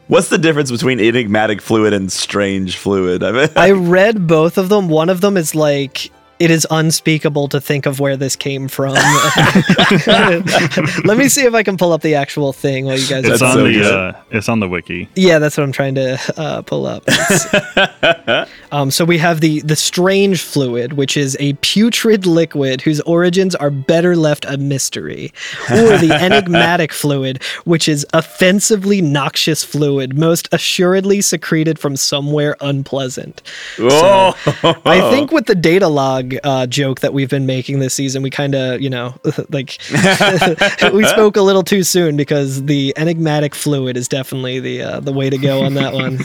What's 0.08 0.28
the 0.28 0.38
difference 0.38 0.70
between 0.70 1.00
enigmatic 1.00 1.60
fluid 1.60 1.92
and 1.92 2.10
strange 2.12 2.76
fluid? 2.76 3.22
I 3.22 3.32
mean, 3.32 3.48
I 3.56 3.72
read 3.72 4.26
both 4.26 4.56
of 4.58 4.68
them. 4.68 4.88
One 4.88 5.08
of 5.08 5.20
them 5.20 5.36
is 5.36 5.54
like 5.54 6.10
it 6.38 6.50
is 6.50 6.66
unspeakable 6.70 7.48
to 7.48 7.60
think 7.60 7.86
of 7.86 8.00
where 8.00 8.16
this 8.16 8.36
came 8.36 8.68
from. 8.68 8.92
Let 11.04 11.16
me 11.16 11.28
see 11.28 11.44
if 11.44 11.54
I 11.54 11.62
can 11.62 11.76
pull 11.76 11.92
up 11.92 12.02
the 12.02 12.14
actual 12.14 12.52
thing 12.52 12.84
while 12.84 12.98
you 12.98 13.08
guys 13.08 13.24
It's 13.24 13.42
are 13.42 13.46
on 13.46 13.54
so 13.54 13.64
the 13.64 13.94
uh, 13.94 14.20
it's 14.30 14.48
on 14.48 14.60
the 14.60 14.68
wiki. 14.68 15.08
Yeah, 15.14 15.38
that's 15.38 15.56
what 15.56 15.64
I'm 15.64 15.72
trying 15.72 15.94
to 15.94 16.18
uh, 16.36 16.62
pull 16.62 16.86
up. 16.86 17.04
Um, 18.72 18.90
so 18.90 19.04
we 19.04 19.18
have 19.18 19.40
the 19.40 19.60
the 19.60 19.76
strange 19.76 20.42
fluid, 20.42 20.94
which 20.94 21.16
is 21.16 21.36
a 21.38 21.52
putrid 21.54 22.26
liquid 22.26 22.80
whose 22.80 23.00
origins 23.02 23.54
are 23.54 23.70
better 23.70 24.16
left 24.16 24.44
a 24.44 24.56
mystery, 24.56 25.32
or 25.70 25.96
the 25.96 26.10
enigmatic 26.20 26.92
fluid, 26.92 27.42
which 27.64 27.88
is 27.88 28.04
offensively 28.12 29.00
noxious 29.00 29.62
fluid, 29.62 30.18
most 30.18 30.48
assuredly 30.52 31.20
secreted 31.20 31.78
from 31.78 31.96
somewhere 31.96 32.56
unpleasant. 32.60 33.40
Whoa. 33.78 34.34
I 34.84 35.10
think 35.10 35.32
with 35.32 35.46
the 35.46 35.54
data 35.54 35.88
log 35.88 36.25
uh, 36.42 36.66
joke 36.66 37.00
that 37.00 37.12
we've 37.12 37.30
been 37.30 37.46
making 37.46 37.78
this 37.78 37.94
season, 37.94 38.22
we 38.22 38.30
kind 38.30 38.54
of, 38.54 38.80
you 38.80 38.90
know, 38.90 39.14
like 39.50 39.78
we 40.92 41.04
spoke 41.06 41.36
a 41.36 41.42
little 41.42 41.62
too 41.62 41.82
soon 41.82 42.16
because 42.16 42.64
the 42.64 42.92
enigmatic 42.96 43.54
fluid 43.54 43.96
is 43.96 44.08
definitely 44.08 44.60
the 44.60 44.82
uh, 44.82 45.00
the 45.00 45.12
way 45.12 45.30
to 45.30 45.38
go 45.38 45.64
on 45.64 45.74
that 45.74 45.92
one. 45.92 46.18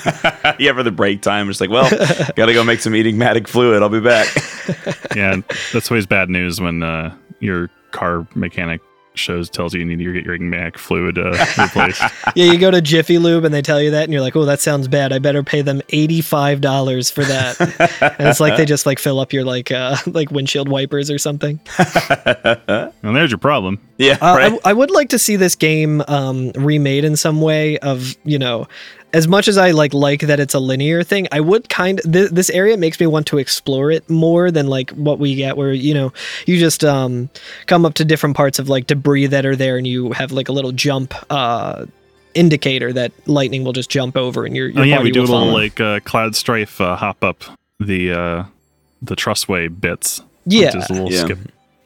yeah, 0.60 0.74
for 0.74 0.84
the 0.84 0.91
break 0.91 1.22
time, 1.22 1.47
just 1.47 1.62
like, 1.62 1.70
well, 1.70 1.89
gotta 2.36 2.54
go 2.54 2.64
make 2.64 2.80
some 2.80 2.95
enigmatic 2.95 3.47
fluid. 3.47 3.82
I'll 3.82 3.89
be 3.89 3.99
back. 3.99 4.28
Yeah, 5.16 5.41
that's 5.74 5.91
always 5.91 6.06
bad 6.06 6.30
news 6.30 6.62
when 6.62 6.84
uh, 6.84 7.16
your 7.39 7.70
car 7.91 8.28
mechanic 8.36 8.82
shows 9.14 9.49
tells 9.49 9.74
you 9.74 9.82
you 9.82 9.86
need 9.86 10.03
to 10.03 10.14
get 10.14 10.24
your 10.24 10.38
magnetic 10.38 10.78
fluid 10.78 11.18
uh, 11.18 11.32
replaced. 11.57 12.01
yeah, 12.36 12.51
you 12.51 12.57
go 12.57 12.72
to 12.72 12.82
Jiffy 12.82 13.18
Lube 13.18 13.43
and 13.45 13.53
they 13.53 13.62
tell 13.62 13.82
you 13.82 13.91
that, 13.91 14.03
and 14.05 14.14
you're 14.14 14.22
like, 14.22 14.36
"Oh, 14.36 14.45
that 14.45 14.62
sounds 14.62 14.88
bad. 14.88 15.12
I 15.14 15.20
better 15.20 15.43
pay 15.43 15.62
them 15.62 15.82
eighty 15.89 16.22
five 16.22 16.62
dollars 16.62 17.09
for 17.12 17.24
that." 17.26 17.59
and 18.20 18.28
it's 18.28 18.39
like 18.39 18.57
they 18.57 18.66
just 18.66 18.86
like 18.86 18.99
fill 18.99 19.20
up 19.20 19.34
your 19.34 19.43
like 19.43 19.72
uh 19.72 19.97
like 20.07 20.32
windshield 20.32 20.70
wipers 20.70 21.12
or 21.12 21.18
something. 21.18 21.59
and 21.78 23.16
there's 23.16 23.32
your 23.32 23.38
problem. 23.38 23.80
Yeah, 23.97 24.18
Uh, 24.22 24.26
I 24.26 24.36
right. 24.36 24.43
w- 24.43 24.62
I, 24.66 24.74
would 24.74 24.91
like 24.91 25.09
to 25.09 25.20
see 25.20 25.36
this 25.36 25.55
game 25.55 26.01
um, 26.07 26.51
remade 26.55 27.03
in 27.05 27.16
some 27.16 27.41
way. 27.41 27.78
Of 27.80 28.16
you 28.24 28.39
know, 28.39 28.68
as 29.14 29.28
much 29.28 29.47
as 29.47 29.57
I 29.57 29.72
like 29.72 29.93
like 29.93 30.22
that 30.22 30.39
it's 30.39 30.53
a 30.53 30.59
linear 30.59 31.03
thing, 31.03 31.28
I 31.32 31.39
would 31.39 31.68
kind 31.70 31.99
of 31.99 32.12
th- 32.12 32.30
this 32.32 32.49
area 32.49 32.78
makes 32.78 32.99
me 32.99 33.07
want 33.07 33.28
to 33.28 33.38
explore 33.38 33.91
it 33.91 34.09
more 34.09 34.51
than 34.51 34.68
like 34.68 34.91
what 34.91 35.20
we 35.20 35.36
get, 35.36 35.57
where 35.57 35.74
you 35.74 35.93
know 35.93 36.14
you 36.45 36.57
just 36.59 36.84
um, 36.84 37.30
come 37.68 37.86
up 37.86 37.93
to 37.95 38.05
different 38.05 38.36
parts 38.38 38.59
of 38.59 38.70
like 38.70 38.88
debris 38.88 39.28
that 39.28 39.45
are 39.45 39.55
there, 39.55 39.78
and 39.78 39.86
you 39.88 40.12
have 40.14 40.32
like 40.32 40.49
a 40.49 40.51
little 40.53 40.72
jump. 40.72 41.14
Uh, 41.30 41.86
indicator 42.34 42.93
that 42.93 43.12
lightning 43.28 43.66
will 43.66 43.74
just 43.74 43.89
jump 43.89 44.16
over 44.16 44.45
and 44.45 44.55
you're 44.55 44.68
your, 44.70 44.76
your 44.76 44.84
oh 44.86 44.88
yeah, 44.88 44.95
party 44.95 45.09
we 45.09 45.12
do 45.12 45.20
a 45.20 45.24
little 45.24 45.39
follow. 45.41 45.51
like 45.51 45.82
uh, 45.82 45.99
cloud 45.99 46.34
strife 46.34 46.80
uh, 46.80 46.95
hop 46.95 47.22
up 47.26 47.43
the 47.78 48.09
uh, 48.09 48.43
the 49.01 49.18
trussway 49.18 49.68
bits. 49.68 50.22
yeah 50.45 50.68
which 50.68 50.76
is 50.84 50.89
a 50.89 50.93
little 50.93 51.12
Yeah. 51.12 51.20
skip. 51.26 51.39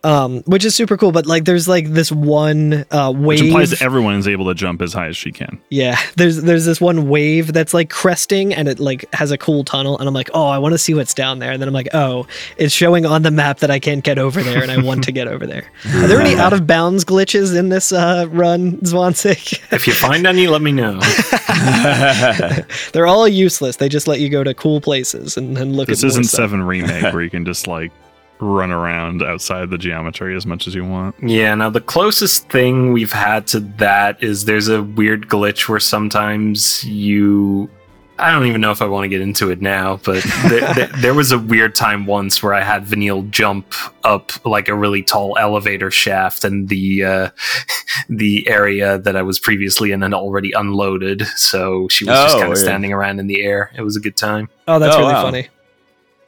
Um 0.06 0.44
which 0.46 0.64
is 0.64 0.76
super 0.76 0.98
cool 0.98 1.12
but 1.12 1.26
like 1.26 1.46
there's 1.46 1.68
like 1.68 1.88
this 1.92 2.12
one 2.12 2.86
uh 2.92 3.12
Which 3.12 3.42
wave 3.42 3.48
implies 3.50 3.82
everyone 3.82 4.16
is 4.16 4.28
able 4.28 4.46
to 4.46 4.54
jump 4.54 4.82
as 4.82 4.94
high 4.94 5.08
as 5.08 5.18
she 5.18 5.32
can. 5.32 5.60
Yeah, 5.70 6.00
there's 6.16 6.42
there's 6.42 6.66
this 6.66 6.80
one 6.80 7.10
wave 7.10 7.52
that's 7.54 7.74
like 7.74 7.90
cresting 7.90 8.54
and 8.54 8.68
it 8.68 8.80
like 8.80 9.12
has 9.14 9.32
a 9.32 9.38
cool 9.38 9.64
tunnel 9.64 9.98
and 9.98 10.08
I'm 10.08 10.14
like, 10.14 10.30
"Oh, 10.34 10.48
I 10.48 10.60
want 10.60 10.74
to 10.74 10.78
see 10.78 10.94
what's 10.94 11.14
down 11.14 11.40
there." 11.40 11.52
And 11.52 11.62
then 11.62 11.68
I'm 11.68 11.74
like, 11.74 11.90
"Oh, 11.94 12.28
it's 12.58 12.74
showing 12.74 13.06
on 13.06 13.24
the 13.24 13.32
map 13.32 13.60
that 13.60 13.72
I 13.72 13.80
can't 13.80 14.04
get 14.04 14.20
over 14.20 14.44
there 14.44 14.62
and 14.62 14.72
I 14.72 14.82
want 14.82 15.04
to 15.06 15.12
get 15.12 15.28
over 15.28 15.48
there." 15.48 15.64
Are 15.96 16.08
there 16.08 16.22
any 16.22 16.36
out 16.36 16.54
of 16.54 16.68
bounds 16.68 17.04
glitches 17.04 17.58
in 17.58 17.70
this 17.70 17.92
uh 17.92 18.28
run, 18.30 18.78
Zwanzig? 18.78 19.60
If 19.72 19.88
you 19.88 19.94
find 19.94 20.28
any, 20.28 20.48
let 20.48 20.62
me 20.62 20.72
know. 20.72 21.00
They're 22.94 23.08
all 23.08 23.28
useless. 23.28 23.78
They 23.78 23.90
just 23.90 24.08
let 24.08 24.20
you 24.20 24.30
go 24.30 24.44
to 24.44 24.54
cool 24.54 24.82
places 24.82 25.38
and, 25.38 25.58
and 25.58 25.76
look 25.76 25.88
This 25.88 26.04
at 26.04 26.08
more 26.08 26.10
isn't 26.10 26.24
seven 26.26 26.62
remake 26.64 27.14
where 27.14 27.22
you 27.22 27.30
can 27.30 27.46
just 27.46 27.68
like 27.68 27.92
run 28.40 28.72
around 28.72 29.24
outside 29.24 29.70
the 29.70 29.78
geometry 29.78 30.36
as 30.36 30.46
much 30.46 30.68
as 30.68 30.76
you 30.76 30.84
want. 30.86 31.16
Yeah, 31.22 31.56
now 31.56 31.70
the 31.70 31.82
closest 31.82 32.50
thing 32.50 32.92
we've 32.94 33.12
had 33.14 33.48
to 33.48 33.60
that 33.62 34.22
is 34.24 34.46
there's 34.46 34.68
a 34.68 34.84
weird 34.84 35.28
glitch 35.28 35.70
where 35.70 35.80
sometimes 35.80 36.84
you. 36.84 37.70
I 38.18 38.32
don't 38.32 38.46
even 38.46 38.62
know 38.62 38.72
if 38.72 38.82
I 38.82 38.86
want 38.86 39.04
to 39.04 39.10
get 39.10 39.20
into 39.20 39.52
it 39.52 39.62
now, 39.62 40.00
but 40.06 40.24
there, 40.50 40.74
there, 40.74 40.88
there 41.02 41.14
was 41.14 41.34
a 41.34 41.38
weird 41.38 41.76
time 41.76 42.06
once 42.06 42.42
where 42.42 42.54
I 42.54 42.62
had 42.62 42.86
Vanille 42.86 43.24
jump 43.24 43.74
up 44.06 44.32
like 44.46 44.70
a 44.70 44.74
really 44.74 45.04
tall 45.04 45.38
elevator 45.38 45.92
shaft, 45.92 46.46
and 46.46 46.70
the 46.70 47.04
uh, 47.04 47.30
the 48.10 48.48
area 48.48 49.00
that 49.00 49.18
I 49.18 49.22
was 49.22 49.38
previously 49.40 49.92
in 49.92 50.02
had 50.02 50.14
already 50.14 50.54
unloaded, 50.54 51.24
so 51.36 51.88
she 51.90 52.06
was 52.06 52.16
just 52.18 52.36
Oh, 52.38 52.40
kind 52.40 52.52
of 52.54 52.58
yeah. 52.58 52.64
standing 52.64 52.94
around 52.94 53.20
in 53.20 53.28
the 53.28 53.42
air. 53.44 53.70
It 53.76 53.82
was 53.82 53.98
a 53.98 54.00
good 54.00 54.16
time. 54.16 54.48
Oh, 54.68 54.80
that's 54.80 54.96
Oh, 54.96 55.00
really 55.00 55.14
wow. 55.14 55.24
funny. 55.24 55.48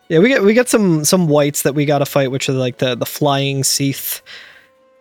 Yeah, 0.10 0.20
we 0.20 0.30
get 0.30 0.44
we 0.44 0.54
get 0.54 0.70
some 0.70 1.04
some 1.04 1.28
Wights 1.28 1.64
that 1.64 1.74
we 1.76 1.86
got 1.86 2.00
to 2.00 2.06
fight, 2.06 2.32
which 2.32 2.48
are 2.48 2.54
like 2.54 2.78
the 2.78 2.96
the 2.96 3.06
flying 3.06 3.62
Cie'th, 3.62 4.22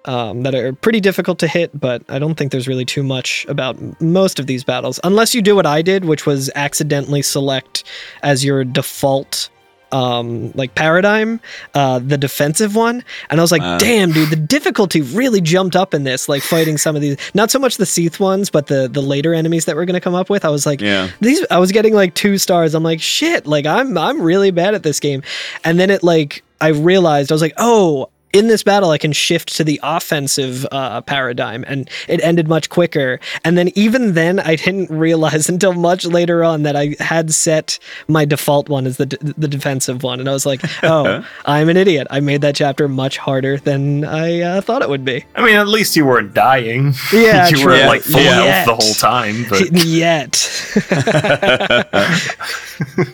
um, 0.04 0.42
that 0.42 0.54
are 0.54 0.72
pretty 0.72 1.00
difficult 1.00 1.38
to 1.40 1.48
hit. 1.48 1.78
But 1.78 2.02
I 2.08 2.18
don't 2.18 2.34
think 2.34 2.50
there's 2.50 2.66
really 2.66 2.84
too 2.84 3.02
much 3.02 3.46
about 3.48 3.76
most 4.00 4.40
of 4.40 4.46
these 4.46 4.64
battles, 4.64 4.98
unless 5.04 5.34
you 5.34 5.42
do 5.42 5.54
what 5.54 5.66
I 5.66 5.80
did, 5.82 6.06
which 6.06 6.26
was 6.26 6.50
accidentally 6.54 7.22
select 7.22 7.84
as 8.22 8.44
your 8.44 8.64
default. 8.64 9.48
Um, 9.96 10.52
like 10.54 10.74
paradigm, 10.74 11.40
uh, 11.74 11.98
the 12.00 12.18
defensive 12.18 12.74
one, 12.76 13.02
and 13.30 13.40
I 13.40 13.42
was 13.42 13.52
like, 13.52 13.62
Wow. 13.62 13.78
"Damn, 13.78 14.12
dude, 14.12 14.30
the 14.30 14.36
difficulty 14.36 15.00
really 15.00 15.40
jumped 15.40 15.74
up 15.74 15.94
in 15.94 16.04
this." 16.04 16.28
Like 16.28 16.42
fighting 16.42 16.76
some 16.76 16.94
of 16.96 17.02
these, 17.02 17.16
not 17.34 17.50
so 17.50 17.58
much 17.58 17.76
the 17.78 17.86
Cie'th 17.86 18.20
ones, 18.20 18.50
but 18.50 18.66
the 18.66 18.88
the 18.88 19.02
later 19.02 19.32
enemies 19.32 19.64
that 19.64 19.74
we're 19.76 19.86
gonna 19.86 20.00
come 20.00 20.14
up 20.14 20.28
with. 20.28 20.44
I 20.44 20.50
was 20.50 20.66
like, 20.66 20.80
yeah. 20.80 21.08
these 21.20 21.44
I 21.50 21.58
was 21.58 21.72
getting 21.72 21.94
like 21.94 22.14
two 22.14 22.36
stars. 22.38 22.74
I'm 22.74 22.82
like, 22.82 23.00
shit, 23.00 23.46
like 23.46 23.66
I'm 23.66 23.96
I'm 23.96 24.20
really 24.20 24.50
bad 24.50 24.74
at 24.74 24.82
this 24.82 25.00
game. 25.00 25.22
And 25.64 25.80
then 25.80 25.90
it 25.90 26.02
like 26.02 26.42
I 26.60 26.68
realized 26.68 27.30
I 27.32 27.34
was 27.34 27.42
like, 27.42 27.54
oh, 27.56 28.10
in 28.36 28.48
this 28.48 28.62
battle 28.62 28.90
I 28.90 28.98
can 28.98 29.12
shift 29.12 29.54
to 29.56 29.64
the 29.64 29.80
offensive 29.82 30.66
uh, 30.70 31.00
paradigm 31.02 31.64
and 31.66 31.88
it 32.08 32.22
ended 32.22 32.48
much 32.48 32.68
quicker. 32.68 33.18
And 33.44 33.56
then 33.56 33.70
even 33.74 34.14
then 34.14 34.40
I 34.40 34.56
didn't 34.56 34.90
realize 34.90 35.48
until 35.54 35.72
much 35.74 36.04
later 36.04 36.44
on 36.44 36.62
that 36.64 36.76
I 36.76 36.96
had 37.00 37.32
set 37.32 37.78
my 38.08 38.24
default 38.24 38.68
one 38.68 38.86
as 38.86 38.96
the 38.98 39.06
d- 39.06 39.16
the 39.36 39.48
defensive 39.48 40.02
one 40.02 40.20
and 40.20 40.28
I 40.28 40.32
was 40.32 40.44
like, 40.46 40.60
oh, 40.82 41.24
I'm 41.44 41.68
an 41.68 41.76
idiot. 41.76 42.06
I 42.10 42.20
made 42.20 42.40
that 42.42 42.54
chapter 42.56 42.88
much 42.88 43.16
harder 43.18 43.56
than 43.58 44.04
I 44.04 44.40
uh, 44.40 44.60
thought 44.60 44.82
it 44.82 44.88
would 44.88 45.04
be. 45.04 45.24
I 45.34 45.44
mean, 45.44 45.56
at 45.56 45.68
least 45.68 45.96
you 45.96 46.04
weren't 46.06 46.34
dying. 46.34 46.92
Yeah, 47.12 47.48
you 47.50 47.56
true. 47.56 47.72
were 47.72 47.86
like 47.86 48.02
full 48.02 48.20
Yeah. 48.20 48.64
health 48.64 48.66
the 48.66 48.84
whole 48.84 48.94
time. 48.94 49.46
But 49.48 49.84
Yet. 49.84 50.50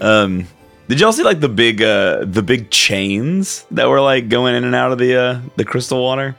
um, 0.00 0.46
did 0.88 1.00
y'all 1.00 1.12
see 1.12 1.22
like 1.22 1.40
the 1.40 1.48
big 1.48 1.82
uh 1.82 2.24
the 2.24 2.42
big 2.42 2.70
chains 2.70 3.64
that 3.70 3.88
were 3.88 4.00
like 4.00 4.28
going 4.28 4.54
in 4.54 4.64
and 4.64 4.74
out 4.74 4.92
of 4.92 4.98
the 4.98 5.16
uh 5.16 5.40
the 5.56 5.64
crystal 5.64 6.02
water? 6.02 6.36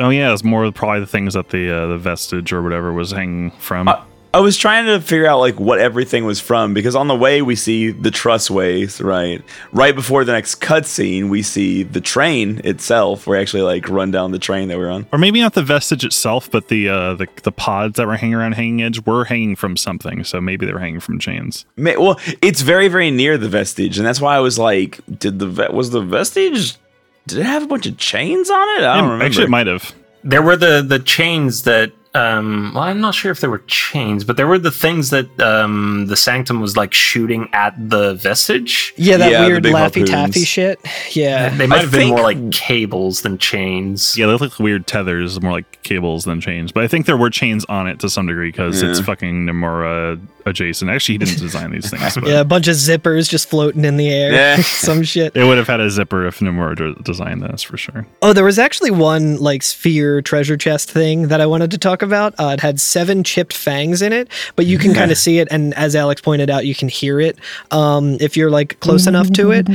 Oh 0.00 0.08
yeah, 0.10 0.32
it's 0.32 0.44
more 0.44 0.70
probably 0.72 1.00
the 1.00 1.06
things 1.06 1.34
that 1.34 1.50
the 1.50 1.70
uh, 1.70 1.86
the 1.86 1.98
vestige 1.98 2.52
or 2.52 2.62
whatever 2.62 2.92
was 2.92 3.12
hanging 3.12 3.52
from. 3.52 3.86
Uh, 3.88 4.02
I 4.34 4.40
was 4.40 4.56
trying 4.56 4.86
to 4.86 5.00
figure 5.00 5.26
out 5.28 5.38
like 5.38 5.60
what 5.60 5.78
everything 5.78 6.24
was 6.24 6.40
from 6.40 6.74
because 6.74 6.96
on 6.96 7.06
the 7.06 7.14
way 7.14 7.40
we 7.40 7.54
see 7.54 7.92
the 7.92 8.10
trussways, 8.10 9.02
right? 9.02 9.40
Right 9.72 9.94
before 9.94 10.24
the 10.24 10.32
next 10.32 10.60
cutscene, 10.60 11.28
we 11.30 11.42
see 11.42 11.84
the 11.84 12.00
train 12.00 12.60
itself. 12.64 13.28
We 13.28 13.38
actually 13.38 13.62
like 13.62 13.88
run 13.88 14.10
down 14.10 14.32
the 14.32 14.40
train 14.40 14.66
that 14.68 14.78
we're 14.78 14.90
on. 14.90 15.06
or 15.12 15.18
maybe 15.20 15.40
not 15.40 15.54
the 15.54 15.62
vestige 15.62 16.04
itself, 16.04 16.50
but 16.50 16.66
the 16.66 16.88
uh, 16.88 17.14
the 17.14 17.28
the 17.44 17.52
pods 17.52 17.96
that 17.96 18.08
were 18.08 18.16
hanging 18.16 18.34
around 18.34 18.52
Hanging 18.52 18.82
Edge 18.82 19.06
were 19.06 19.24
hanging 19.24 19.54
from 19.54 19.76
something. 19.76 20.24
So 20.24 20.40
maybe 20.40 20.66
they 20.66 20.72
were 20.72 20.80
hanging 20.80 21.00
from 21.00 21.20
chains. 21.20 21.64
Ma- 21.76 21.92
Well, 21.96 22.18
it's 22.42 22.60
very 22.62 22.88
very 22.88 23.12
near 23.12 23.38
the 23.38 23.48
vestige, 23.48 23.98
and 23.98 24.06
that's 24.06 24.20
why 24.20 24.34
I 24.36 24.40
was 24.40 24.58
like, 24.58 25.00
did 25.18 25.38
the 25.38 25.46
ve- 25.46 25.68
was 25.72 25.90
the 25.90 26.00
vestige? 26.00 26.74
Did 27.28 27.38
it 27.38 27.46
have 27.46 27.62
a 27.62 27.66
bunch 27.68 27.86
of 27.86 27.96
chains 27.98 28.50
on 28.50 28.68
it? 28.78 28.84
I 28.84 28.96
don't 28.96 29.04
Yeah, 29.04 29.12
remember. 29.12 29.24
Actually, 29.26 29.44
it 29.44 29.50
might 29.50 29.66
have. 29.68 29.94
There 30.24 30.42
were 30.42 30.56
the 30.56 30.82
the 30.82 30.98
chains 30.98 31.62
that 31.62 31.92
um 32.14 32.72
well 32.74 32.84
I'm 32.84 33.00
not 33.00 33.14
sure 33.14 33.32
if 33.32 33.40
there 33.40 33.50
were 33.50 33.62
chains, 33.66 34.22
but 34.24 34.36
there 34.36 34.46
were 34.46 34.58
the 34.58 34.70
things 34.70 35.10
that 35.10 35.28
um 35.40 36.06
the 36.06 36.16
sanctum 36.16 36.60
was 36.60 36.76
like 36.76 36.94
shooting 36.94 37.48
at 37.52 37.74
the 37.90 38.14
vestige. 38.14 38.94
Yeah, 38.96 39.16
that 39.16 39.30
Yeah, 39.32 39.42
the 39.42 39.48
weird 39.48 39.62
big 39.64 39.74
laffy 39.74 40.06
taffy 40.06 40.44
shit. 40.44 40.78
Yeah. 41.12 41.48
They 41.50 41.66
might 41.66 41.78
I 41.78 41.82
have 41.82 41.90
been 41.90 42.00
think- 42.00 42.16
more 42.16 42.22
like 42.22 42.52
cables 42.52 43.22
than 43.22 43.38
chains. 43.38 44.16
Yeah, 44.16 44.26
they 44.26 44.32
look 44.32 44.40
like 44.42 44.58
weird 44.58 44.86
tethers, 44.86 45.40
more 45.42 45.52
like 45.52 45.82
cables 45.82 46.24
than 46.24 46.40
chains. 46.40 46.70
But 46.72 46.84
I 46.84 46.88
think 46.88 47.06
there 47.06 47.16
were 47.16 47.30
chains 47.30 47.64
on 47.66 47.86
it 47.88 47.98
to 48.00 48.08
some 48.08 48.26
degree 48.26 48.50
because 48.50 48.82
it's 48.82 49.00
Yeah. 49.00 49.04
fucking 49.06 49.46
Nomura 49.46 50.20
adjacent. 50.46 50.90
Actually, 50.90 51.14
he 51.14 51.18
didn't 51.18 51.38
design 51.40 51.70
these 51.70 51.90
things, 51.90 52.14
but 52.14 52.26
Yeah, 52.26 52.40
a 52.40 52.44
bunch 52.44 52.68
of 52.68 52.74
zippers 52.76 53.28
just 53.28 53.48
floating 53.48 53.84
in 53.84 53.96
the 53.96 54.08
air. 54.10 54.32
Yeah. 54.32 54.56
Some 54.62 55.02
shit. 55.02 55.34
it 55.36 55.44
would 55.44 55.58
have 55.58 55.66
had 55.66 55.80
a 55.80 55.90
zipper 55.90 56.26
if 56.26 56.40
Nomura 56.40 56.76
d- 56.76 57.00
designed 57.02 57.42
this 57.42 57.62
for 57.62 57.76
sure. 57.76 58.06
Oh, 58.22 58.32
there 58.32 58.44
was 58.44 58.58
actually 58.58 58.90
one 58.90 59.36
like 59.38 59.62
sphere 59.62 60.22
treasure 60.22 60.56
chest 60.56 60.90
thing 60.90 61.28
that 61.28 61.40
I 61.40 61.46
wanted 61.46 61.70
to 61.72 61.78
talk 61.78 62.02
about. 62.02 62.34
Uh, 62.38 62.48
it 62.54 62.60
had 62.60 62.80
seven 62.80 63.24
chipped 63.24 63.52
fangs 63.54 64.02
in 64.02 64.12
it, 64.12 64.28
but 64.56 64.66
you 64.66 64.78
can 64.78 64.94
kind 65.00 65.10
of 65.10 65.18
see 65.18 65.38
it, 65.38 65.48
and 65.50 65.74
as 65.74 65.96
Alex 65.96 66.20
pointed 66.20 66.50
out, 66.50 66.66
you 66.66 66.74
can 66.74 66.88
hear 66.88 67.20
it 67.20 67.38
um, 67.70 68.16
if 68.20 68.36
you're 68.36 68.50
like 68.50 68.78
close 68.80 69.06
enough 69.06 69.30
to 69.32 69.50
it. 69.52 69.66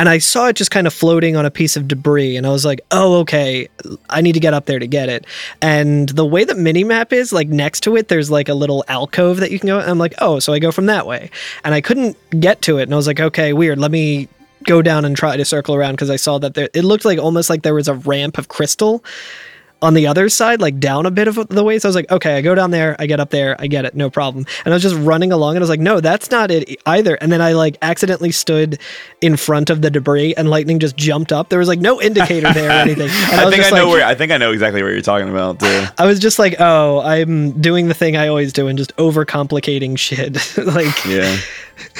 And 0.00 0.08
I 0.08 0.16
saw 0.16 0.46
it 0.46 0.56
just 0.56 0.70
kind 0.70 0.86
of 0.86 0.94
floating 0.94 1.36
on 1.36 1.44
a 1.44 1.50
piece 1.50 1.76
of 1.76 1.86
debris, 1.86 2.34
and 2.34 2.46
I 2.46 2.50
was 2.50 2.64
like, 2.64 2.80
"Oh, 2.90 3.18
okay, 3.18 3.68
I 4.08 4.22
need 4.22 4.32
to 4.32 4.40
get 4.40 4.54
up 4.54 4.64
there 4.64 4.78
to 4.78 4.86
get 4.86 5.10
it." 5.10 5.26
And 5.60 6.08
the 6.08 6.24
way 6.24 6.44
the 6.44 6.54
mini 6.54 6.84
map 6.84 7.12
is, 7.12 7.34
like 7.34 7.48
next 7.48 7.80
to 7.80 7.96
it, 7.96 8.08
there's 8.08 8.30
like 8.30 8.48
a 8.48 8.54
little 8.54 8.82
alcove 8.88 9.40
that 9.40 9.50
you 9.50 9.58
can 9.58 9.66
go. 9.66 9.78
I'm 9.78 9.98
like, 9.98 10.14
"Oh, 10.18 10.38
so 10.38 10.54
I 10.54 10.58
go 10.58 10.72
from 10.72 10.86
that 10.86 11.06
way," 11.06 11.28
and 11.64 11.74
I 11.74 11.82
couldn't 11.82 12.16
get 12.40 12.62
to 12.62 12.78
it, 12.78 12.84
and 12.84 12.94
I 12.94 12.96
was 12.96 13.06
like, 13.06 13.20
"Okay, 13.20 13.52
weird. 13.52 13.78
Let 13.78 13.90
me 13.90 14.28
go 14.64 14.80
down 14.80 15.04
and 15.04 15.14
try 15.14 15.36
to 15.36 15.44
circle 15.44 15.74
around 15.74 15.92
because 15.92 16.08
I 16.08 16.16
saw 16.16 16.38
that 16.38 16.54
there 16.54 16.70
it 16.72 16.84
looked 16.84 17.04
like 17.04 17.18
almost 17.18 17.50
like 17.50 17.60
there 17.60 17.74
was 17.74 17.88
a 17.88 17.94
ramp 17.94 18.38
of 18.38 18.48
crystal 18.48 19.04
on 19.82 19.94
the 19.94 20.06
other 20.06 20.28
side, 20.28 20.60
like 20.60 20.78
down 20.78 21.06
a 21.06 21.10
bit 21.10 21.26
of 21.28 21.36
the 21.48 21.64
way. 21.64 21.78
So 21.78 21.88
I 21.88 21.90
was 21.90 21.96
like, 21.96 22.10
okay, 22.10 22.36
I 22.36 22.42
go 22.42 22.54
down 22.54 22.70
there, 22.70 22.96
I 22.98 23.06
get 23.06 23.18
up 23.20 23.30
there, 23.30 23.56
I 23.58 23.66
get 23.66 23.84
it, 23.84 23.94
no 23.94 24.10
problem. 24.10 24.44
And 24.64 24.74
I 24.74 24.76
was 24.76 24.82
just 24.82 24.96
running 24.96 25.32
along 25.32 25.56
and 25.56 25.58
I 25.58 25.64
was 25.64 25.70
like, 25.70 25.80
no, 25.80 26.00
that's 26.00 26.30
not 26.30 26.50
it 26.50 26.78
either. 26.86 27.14
And 27.14 27.32
then 27.32 27.40
I 27.40 27.52
like 27.52 27.78
accidentally 27.80 28.30
stood 28.32 28.78
in 29.20 29.36
front 29.36 29.70
of 29.70 29.80
the 29.82 29.90
debris 29.90 30.34
and 30.36 30.50
lightning 30.50 30.78
just 30.80 30.96
jumped 30.96 31.32
up. 31.32 31.48
There 31.48 31.58
was 31.58 31.68
like 31.68 31.78
no 31.80 32.00
indicator 32.00 32.52
there 32.52 32.68
or 32.68 32.72
anything. 32.82 33.08
And 33.10 33.40
I, 33.40 33.44
was 33.46 33.54
think 33.54 33.66
I 33.66 33.70
know 33.70 33.84
like- 33.86 33.92
where. 33.94 34.06
I 34.06 34.14
think 34.14 34.32
I 34.32 34.36
know 34.36 34.52
exactly 34.52 34.82
what 34.82 34.90
you're 34.92 35.00
talking 35.02 35.28
about. 35.30 35.60
Too. 35.60 35.84
I 35.98 36.06
was 36.06 36.18
just 36.18 36.38
like, 36.38 36.56
oh, 36.60 37.00
I'm 37.00 37.52
doing 37.60 37.88
the 37.88 37.94
thing 37.94 38.16
I 38.16 38.28
always 38.28 38.52
do 38.52 38.66
and 38.68 38.76
just 38.78 38.94
overcomplicating 38.96 39.98
shit. 39.98 40.34
like, 40.66 41.04
Yeah, 41.06 41.36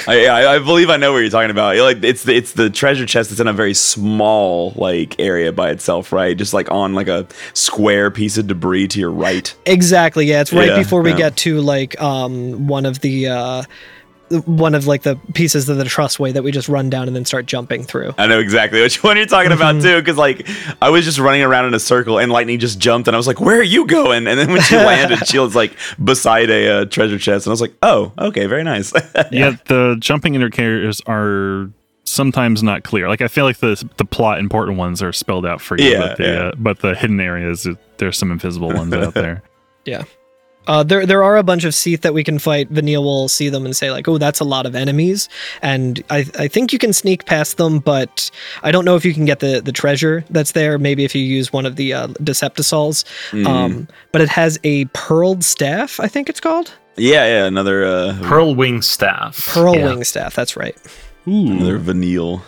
I, 0.07 0.27
I 0.27 0.55
I 0.55 0.59
believe 0.59 0.89
I 0.89 0.97
know 0.97 1.11
what 1.13 1.19
you're 1.19 1.29
talking 1.29 1.51
about. 1.51 1.75
Like 1.77 2.03
it's 2.03 2.23
the 2.23 2.35
it's 2.35 2.53
the 2.53 2.69
treasure 2.69 3.05
chest 3.05 3.29
that's 3.29 3.39
in 3.39 3.47
a 3.47 3.53
very 3.53 3.73
small 3.73 4.73
like 4.75 5.19
area 5.19 5.51
by 5.51 5.69
itself, 5.71 6.11
right? 6.11 6.37
Just 6.37 6.53
like 6.53 6.69
on 6.71 6.93
like 6.95 7.07
a 7.07 7.27
square 7.53 8.11
piece 8.11 8.37
of 8.37 8.47
debris 8.47 8.87
to 8.89 8.99
your 8.99 9.11
right. 9.11 9.53
Exactly. 9.65 10.25
Yeah, 10.25 10.41
it's 10.41 10.53
right 10.53 10.69
Yeah, 10.69 10.77
before 10.77 11.01
we 11.01 11.11
yeah. 11.11 11.17
get 11.17 11.37
to 11.37 11.61
like 11.61 11.99
um 12.01 12.67
one 12.67 12.85
of 12.85 12.99
the 13.01 13.27
uh 13.27 13.63
one 14.45 14.73
of 14.75 14.87
like 14.87 15.03
the 15.03 15.15
pieces 15.33 15.67
of 15.69 15.77
the 15.77 15.83
trussway 15.83 16.33
that 16.33 16.43
we 16.43 16.51
just 16.51 16.67
run 16.69 16.89
down 16.89 17.07
and 17.07 17.15
then 17.15 17.25
start 17.25 17.45
jumping 17.45 17.83
through. 17.83 18.13
I 18.17 18.27
know 18.27 18.39
exactly 18.39 18.81
which 18.81 19.03
one 19.03 19.17
you're 19.17 19.25
talking 19.25 19.51
about 19.51 19.75
Mhm. 19.75 19.81
too, 19.81 19.99
because 20.01 20.17
like 20.17 20.47
I 20.81 20.89
was 20.89 21.05
just 21.05 21.19
running 21.19 21.41
around 21.43 21.65
in 21.65 21.73
a 21.73 21.79
circle 21.79 22.19
and 22.19 22.31
lightning 22.31 22.59
just 22.59 22.79
jumped, 22.79 23.07
and 23.07 23.15
I 23.15 23.17
was 23.17 23.27
like, 23.27 23.39
"Where 23.41 23.59
are 23.59 23.63
you 23.63 23.85
going?" 23.85 24.27
And 24.27 24.39
then 24.39 24.51
when 24.51 24.61
she 24.61 24.75
landed, 24.91 25.27
she 25.27 25.39
was 25.39 25.55
like 25.55 25.73
beside 26.03 26.49
a 26.49 26.81
uh, 26.81 26.85
treasure 26.85 27.17
chest, 27.19 27.45
and 27.45 27.51
I 27.51 27.53
was 27.53 27.61
like, 27.61 27.73
"Oh, 27.81 28.11
okay, 28.17 28.45
very 28.47 28.63
nice." 28.63 28.93
yeah. 29.31 29.55
the 29.67 29.95
jumping 29.99 30.35
indicators 30.35 31.01
are 31.07 31.69
sometimes 32.03 32.61
not 32.63 32.83
clear. 32.83 33.07
Like 33.07 33.21
I 33.21 33.27
feel 33.27 33.45
like 33.45 33.57
the 33.57 33.81
the 33.97 34.05
plot 34.05 34.39
important 34.39 34.77
ones 34.77 35.01
are 35.01 35.13
spelled 35.13 35.45
out 35.45 35.61
for 35.61 35.77
you, 35.77 35.91
Yeah, 35.91 35.99
but 35.99 36.17
the 36.17 36.23
yeah. 36.23 36.39
uh, 36.47 36.51
but 36.57 36.79
the 36.79 36.95
hidden 36.95 37.19
areas 37.19 37.67
there's 37.97 38.17
some 38.17 38.31
invisible 38.31 38.69
ones 38.69 38.93
out 38.93 39.13
there. 39.13 39.43
Uh, 40.67 40.83
there, 40.83 41.05
there 41.05 41.23
are 41.23 41.37
a 41.37 41.43
bunch 41.43 41.63
of 41.63 41.73
Cie'th 41.73 42.01
that 42.01 42.13
we 42.13 42.23
can 42.23 42.37
fight. 42.39 42.69
Vanille 42.69 43.03
will 43.03 43.27
see 43.27 43.49
them 43.49 43.65
and 43.65 43.75
say 43.75 43.91
like, 43.91 44.07
"Oh, 44.07 44.17
that's 44.17 44.39
a 44.39 44.43
lot 44.43 44.65
of 44.65 44.75
enemies," 44.75 45.27
and 45.61 46.03
I, 46.09 46.25
I 46.37 46.47
think 46.47 46.71
you 46.71 46.77
can 46.79 46.93
sneak 46.93 47.25
past 47.25 47.57
them, 47.57 47.79
but 47.79 48.29
I 48.61 48.71
don't 48.71 48.85
know 48.85 48.95
if 48.95 49.03
you 49.03 49.13
can 49.13 49.25
get 49.25 49.39
the 49.39 49.59
the 49.61 49.71
treasure 49.71 50.23
that's 50.29 50.51
there. 50.51 50.77
Maybe 50.77 51.03
if 51.03 51.15
you 51.15 51.23
use 51.23 51.51
one 51.51 51.65
of 51.65 51.77
the 51.77 51.93
uh, 51.93 52.07
Deceptisols. 52.07 53.03
Mm. 53.31 53.47
Um, 53.47 53.87
but 54.11 54.21
it 54.21 54.29
has 54.29 54.59
a 54.63 54.85
pearled 54.93 55.43
staff. 55.43 55.99
I 55.99 56.07
think 56.07 56.29
it's 56.29 56.39
called 56.39 56.71
yeah, 56.97 57.25
yeah, 57.25 57.45
another 57.45 57.83
uh, 57.85 58.17
Pearl 58.21 58.53
Wing 58.53 58.81
Staff. 58.81 59.47
pearl 59.53 59.75
Yeah. 59.75 59.85
wing 59.85 60.03
staff. 60.03 60.35
That's 60.35 60.55
right. 60.57 60.75
Ooh. 61.27 61.51
Another 61.53 61.77
vanille. 61.79 62.43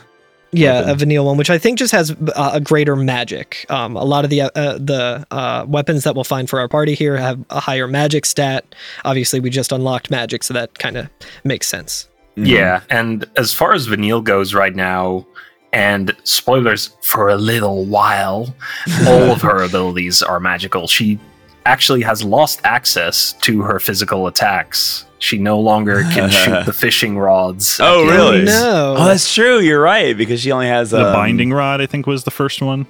Yeah, 0.54 0.76
weapon. 0.82 0.90
a 0.90 0.96
Vanille 0.96 1.26
one, 1.26 1.38
which 1.38 1.50
I 1.50 1.58
think 1.58 1.78
just 1.80 1.92
has 1.92 2.12
uh, 2.36 2.52
a 2.54 2.62
greater 2.62 2.96
magic. 2.96 3.66
Um, 3.70 3.96
a 3.96 4.04
lot 4.04 4.24
of 4.24 4.30
the 4.30 4.42
uh, 4.42 4.50
the 4.78 5.26
uh, 5.32 5.66
weapons 5.68 6.04
that 6.04 6.16
we'll 6.16 6.24
find 6.24 6.50
for 6.50 6.60
our 6.60 6.68
party 6.68 6.94
here 6.96 7.18
have 7.18 7.44
a 7.50 7.60
higher 7.60 7.88
magic 7.88 8.26
stat. 8.26 8.64
Obviously, 9.06 9.40
we 9.40 9.50
just 9.50 9.72
unlocked 9.72 10.10
magic, 10.12 10.44
so 10.44 10.54
that 10.54 10.78
kind 10.80 10.98
of 10.98 11.10
makes 11.44 11.68
sense. 11.68 12.08
Mhm. 12.38 12.48
Yeah, 12.48 12.82
and 12.90 13.26
as 13.38 13.54
far 13.54 13.74
as 13.74 13.88
Vanille 13.88 14.22
goes 14.24 14.54
right 14.54 14.76
now, 14.76 15.26
and 15.72 16.16
spoilers 16.24 16.90
for 17.02 17.30
a 17.30 17.36
little 17.36 17.86
while, 17.86 18.56
all 19.08 19.32
of 19.32 19.42
her 19.42 19.64
abilities 19.64 20.22
are 20.22 20.40
magical. 20.40 20.88
She 20.88 21.20
actually 21.66 22.02
has 22.02 22.24
lost 22.24 22.62
access 22.64 23.34
to 23.42 23.62
her 23.62 23.80
physical 23.80 24.28
attacks. 24.28 25.06
She 25.20 25.38
no 25.38 25.60
longer 25.60 26.04
can 26.04 26.30
shoot 26.30 26.64
the 26.66 26.74
fishing 26.74 27.18
rods. 27.18 27.80
Oh, 27.82 28.06
the 28.06 28.12
really? 28.12 28.28
enemies. 28.38 28.50
No. 28.60 28.96
Oh, 28.98 29.06
that's 29.06 29.34
true. 29.34 29.60
You're 29.60 29.82
right 29.82 30.18
because 30.18 30.42
she 30.42 30.52
only 30.52 30.68
has 30.68 30.92
The 30.92 31.06
um, 31.08 31.14
binding 31.14 31.54
rod, 31.54 31.80
I 31.80 31.86
think, 31.86 32.06
was 32.06 32.26
the 32.26 32.32
first 32.32 32.62
one. 32.62 32.86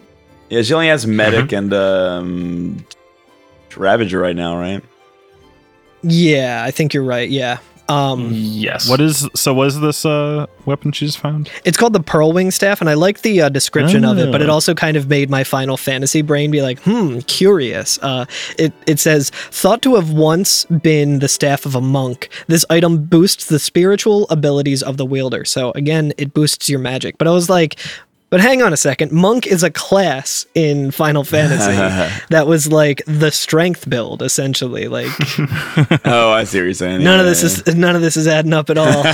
Yeah, 0.50 0.62
she 0.64 0.74
only 0.74 0.88
has 0.88 1.06
medic 1.06 1.52
and 1.52 1.74
um, 1.74 2.86
ravager 3.78 4.20
right 4.20 4.36
now, 4.36 4.58
right? 4.58 4.84
Yeah, 6.02 6.64
I 6.66 6.72
think 6.72 6.94
you're 6.94 7.04
right. 7.04 7.30
Yeah. 7.30 7.60
Um, 7.90 8.30
Yes. 8.34 8.90
What 8.90 9.02
is 9.02 9.28
so? 9.36 9.54
Was 9.54 9.80
this 9.82 10.06
uh 10.06 10.46
weapon 10.66 10.92
she 10.94 11.06
just 11.06 11.20
found? 11.20 11.50
it's 11.66 11.78
called 11.78 11.94
the 11.94 12.00
Pearl 12.02 12.32
Wing 12.32 12.50
Staff, 12.52 12.80
and 12.82 12.90
I 12.90 12.94
like 12.94 13.22
the 13.22 13.42
uh, 13.42 13.50
description 13.50 14.06
of 14.06 14.18
it, 14.18 14.32
but 14.32 14.42
it 14.42 14.50
Oh. 14.50 14.54
also 14.54 14.74
kind 14.74 14.96
of 14.96 15.10
made 15.10 15.30
my 15.30 15.44
Final 15.44 15.76
Fantasy 15.78 16.22
brain 16.22 16.50
be 16.52 16.62
like, 16.62 16.80
hmm, 16.82 17.20
curious. 17.28 18.00
Uh, 18.02 18.26
it, 18.58 18.72
it 18.88 19.00
says, 19.00 19.30
thought 19.32 19.82
to 19.82 19.96
have 19.96 20.12
once 20.12 20.64
been 20.66 21.20
the 21.20 21.28
staff 21.28 21.66
of 21.66 21.76
a 21.76 21.82
monk, 21.82 22.30
this 22.48 22.66
item 22.70 23.04
boosts 23.04 23.48
the 23.48 23.60
spiritual 23.60 24.28
abilities 24.30 24.82
of 24.82 24.98
the 24.98 25.06
wielder. 25.06 25.44
So 25.44 25.72
again, 25.76 26.14
it 26.18 26.34
boosts 26.34 26.70
your 26.70 26.80
magic. 26.80 27.18
But 27.18 27.28
I 27.28 27.32
was 27.32 27.50
like, 27.50 27.78
but 28.34 28.42
hang 28.42 28.64
on 28.64 28.74
a 28.74 28.78
second, 28.78 29.12
monk 29.12 29.46
is 29.46 29.62
a 29.62 29.70
class 29.70 30.48
in 30.56 30.90
Final 30.90 31.24
Fantasy 31.24 31.76
that 32.32 32.48
was 32.48 32.72
like 32.72 33.04
the 33.06 33.30
strength 33.30 33.88
build, 33.88 34.24
essentially. 34.24 34.88
Like 34.88 35.12
oh, 36.04 36.32
I 36.32 36.44
see 36.44 36.58
what 36.58 36.64
you're 36.64 36.74
saying. 36.74 37.04
none 37.04 37.20
of 37.20 37.28
this 37.28 37.44
yeah. 37.44 37.72
is 37.72 37.76
none 37.76 37.96
of 37.96 38.02
this 38.02 38.18
is 38.18 38.28
adding 38.28 38.52
up 38.52 38.72
at 38.72 38.80
all. 38.80 39.06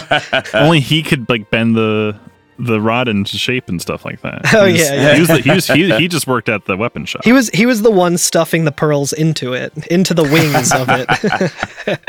Only 0.54 0.80
he 0.80 1.04
could 1.04 1.28
like 1.28 1.52
bend 1.52 1.76
the 1.76 2.18
the 2.60 2.80
rod 2.80 3.10
into 3.10 3.38
shape 3.38 3.68
and 3.68 3.82
stuff 3.82 4.06
like 4.06 4.22
that. 4.22 4.54
Oh, 4.54 4.64
He 4.64 4.72
was- 4.72 4.82
yeah, 4.82 4.94
yeah. 4.94 5.14
He, 5.16 5.20
was 5.20 5.28
the, 5.28 5.40
he, 5.40 5.52
was, 5.52 5.68
he, 5.68 5.92
he 5.98 6.08
just 6.08 6.26
worked 6.26 6.48
at 6.48 6.64
the 6.64 6.78
weapon 6.78 7.04
shop. 7.04 7.26
He 7.26 7.34
was 7.34 7.50
he 7.50 7.66
was 7.66 7.82
the 7.82 7.92
one 7.92 8.18
stuffing 8.18 8.64
the 8.64 8.72
pearls 8.72 9.12
into 9.12 9.52
it, 9.52 9.74
into 9.88 10.14
the 10.14 10.24
wings 10.24 10.72
of 10.72 10.88
it. 10.90 12.00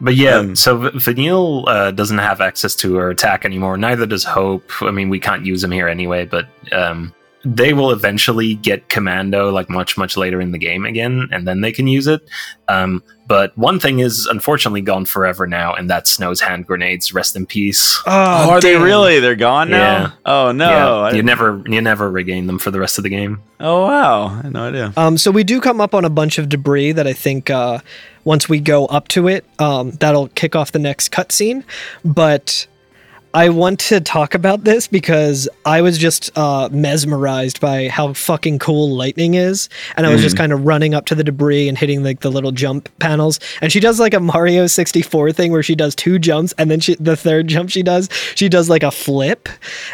But 0.00 0.14
yeah, 0.14 0.36
Um, 0.36 0.54
so 0.56 0.76
V- 0.78 0.90
Vanille 0.98 1.64
uh, 1.68 1.90
doesn't 1.90 2.18
have 2.18 2.40
access 2.40 2.74
to 2.76 2.94
her 2.96 3.10
attack 3.10 3.44
anymore. 3.44 3.76
Neither 3.76 4.06
does 4.06 4.22
Hope. 4.24 4.70
I 4.80 4.90
mean, 4.92 5.08
we 5.08 5.18
can't 5.18 5.44
use 5.44 5.64
him 5.64 5.72
here 5.72 5.88
anyway, 5.88 6.24
but 6.24 6.46
um, 6.72 7.12
they 7.44 7.72
will 7.72 7.90
eventually 7.90 8.54
get 8.54 8.88
Commando 8.88 9.50
like 9.50 9.70
much, 9.70 9.96
much 9.96 10.16
later 10.16 10.40
in 10.40 10.52
the 10.52 10.58
game 10.58 10.84
again, 10.84 11.28
and 11.30 11.46
then 11.46 11.60
they 11.60 11.72
can 11.72 11.86
use 11.86 12.06
it. 12.06 12.20
Um, 12.68 13.02
but 13.26 13.56
one 13.56 13.78
thing 13.78 14.00
is 14.00 14.26
unfortunately 14.26 14.80
gone 14.80 15.04
forever 15.04 15.46
now, 15.46 15.74
and 15.74 15.88
that's 15.88 16.10
Snow's 16.10 16.40
hand 16.40 16.66
grenades. 16.66 17.12
Rest 17.12 17.36
in 17.36 17.46
peace. 17.46 18.00
Oh, 18.06 18.50
are 18.50 18.60
they 18.60 18.76
really? 18.76 19.20
They're 19.20 19.36
gone 19.36 19.70
now. 19.70 19.76
Yeah. 20.00 20.10
Oh 20.24 20.52
no! 20.52 20.68
yeah, 21.08 21.14
you 21.14 21.22
never, 21.22 21.62
you 21.66 21.80
never 21.80 22.10
regain 22.10 22.46
them 22.46 22.58
for 22.58 22.70
the 22.70 22.80
rest 22.80 22.98
of 22.98 23.04
the 23.04 23.10
game. 23.10 23.42
oh 23.60 23.82
wow! 23.86 24.26
I 24.26 24.42
had 24.42 24.52
no 24.52 24.68
idea. 24.68 24.92
Um, 24.96 25.18
so 25.18 25.30
we 25.30 25.44
do 25.44 25.60
come 25.60 25.80
up 25.80 25.94
on 25.94 26.04
a 26.04 26.10
bunch 26.10 26.38
of 26.38 26.48
debris 26.48 26.92
that 26.92 27.06
I 27.06 27.12
think 27.12 27.50
uh, 27.50 27.78
once 28.24 28.48
we 28.48 28.60
go 28.60 28.86
up 28.86 29.08
to 29.08 29.28
it, 29.28 29.44
um, 29.58 29.92
that'll 29.92 30.28
kick 30.28 30.56
off 30.56 30.72
the 30.72 30.78
next 30.78 31.12
cutscene. 31.12 31.64
But 32.04 32.66
I 33.34 33.50
want 33.50 33.78
to 33.80 34.00
talk 34.00 34.34
about 34.34 34.64
this 34.64 34.88
because 34.88 35.50
I 35.66 35.82
was 35.82 35.98
just 35.98 36.36
uh, 36.36 36.70
mesmerized 36.72 37.60
by 37.60 37.88
how 37.88 38.14
fucking 38.14 38.58
cool 38.58 38.96
lightning 38.96 39.34
is, 39.34 39.68
and 39.96 40.06
I 40.06 40.10
was 40.10 40.22
just 40.22 40.36
kind 40.36 40.50
of 40.50 40.64
running 40.64 40.94
up 40.94 41.04
to 41.06 41.14
the 41.14 41.22
debris 41.22 41.68
and 41.68 41.76
hitting 41.76 42.02
like 42.02 42.20
the 42.20 42.30
little 42.30 42.52
jump 42.52 42.88
panels. 43.00 43.38
And 43.60 43.70
she 43.70 43.80
does 43.80 44.00
like 44.00 44.14
a 44.14 44.20
Mario 44.20 44.66
64 44.66 45.32
thing 45.32 45.52
where 45.52 45.62
she 45.62 45.74
does 45.74 45.94
two 45.94 46.18
jumps, 46.18 46.54
and 46.56 46.70
then 46.70 46.80
she 46.80 46.94
the 46.94 47.16
third 47.16 47.48
jump 47.48 47.68
she 47.68 47.82
does, 47.82 48.08
she 48.34 48.48
does 48.48 48.70
like 48.70 48.82
a 48.82 48.90
flip. 48.90 49.50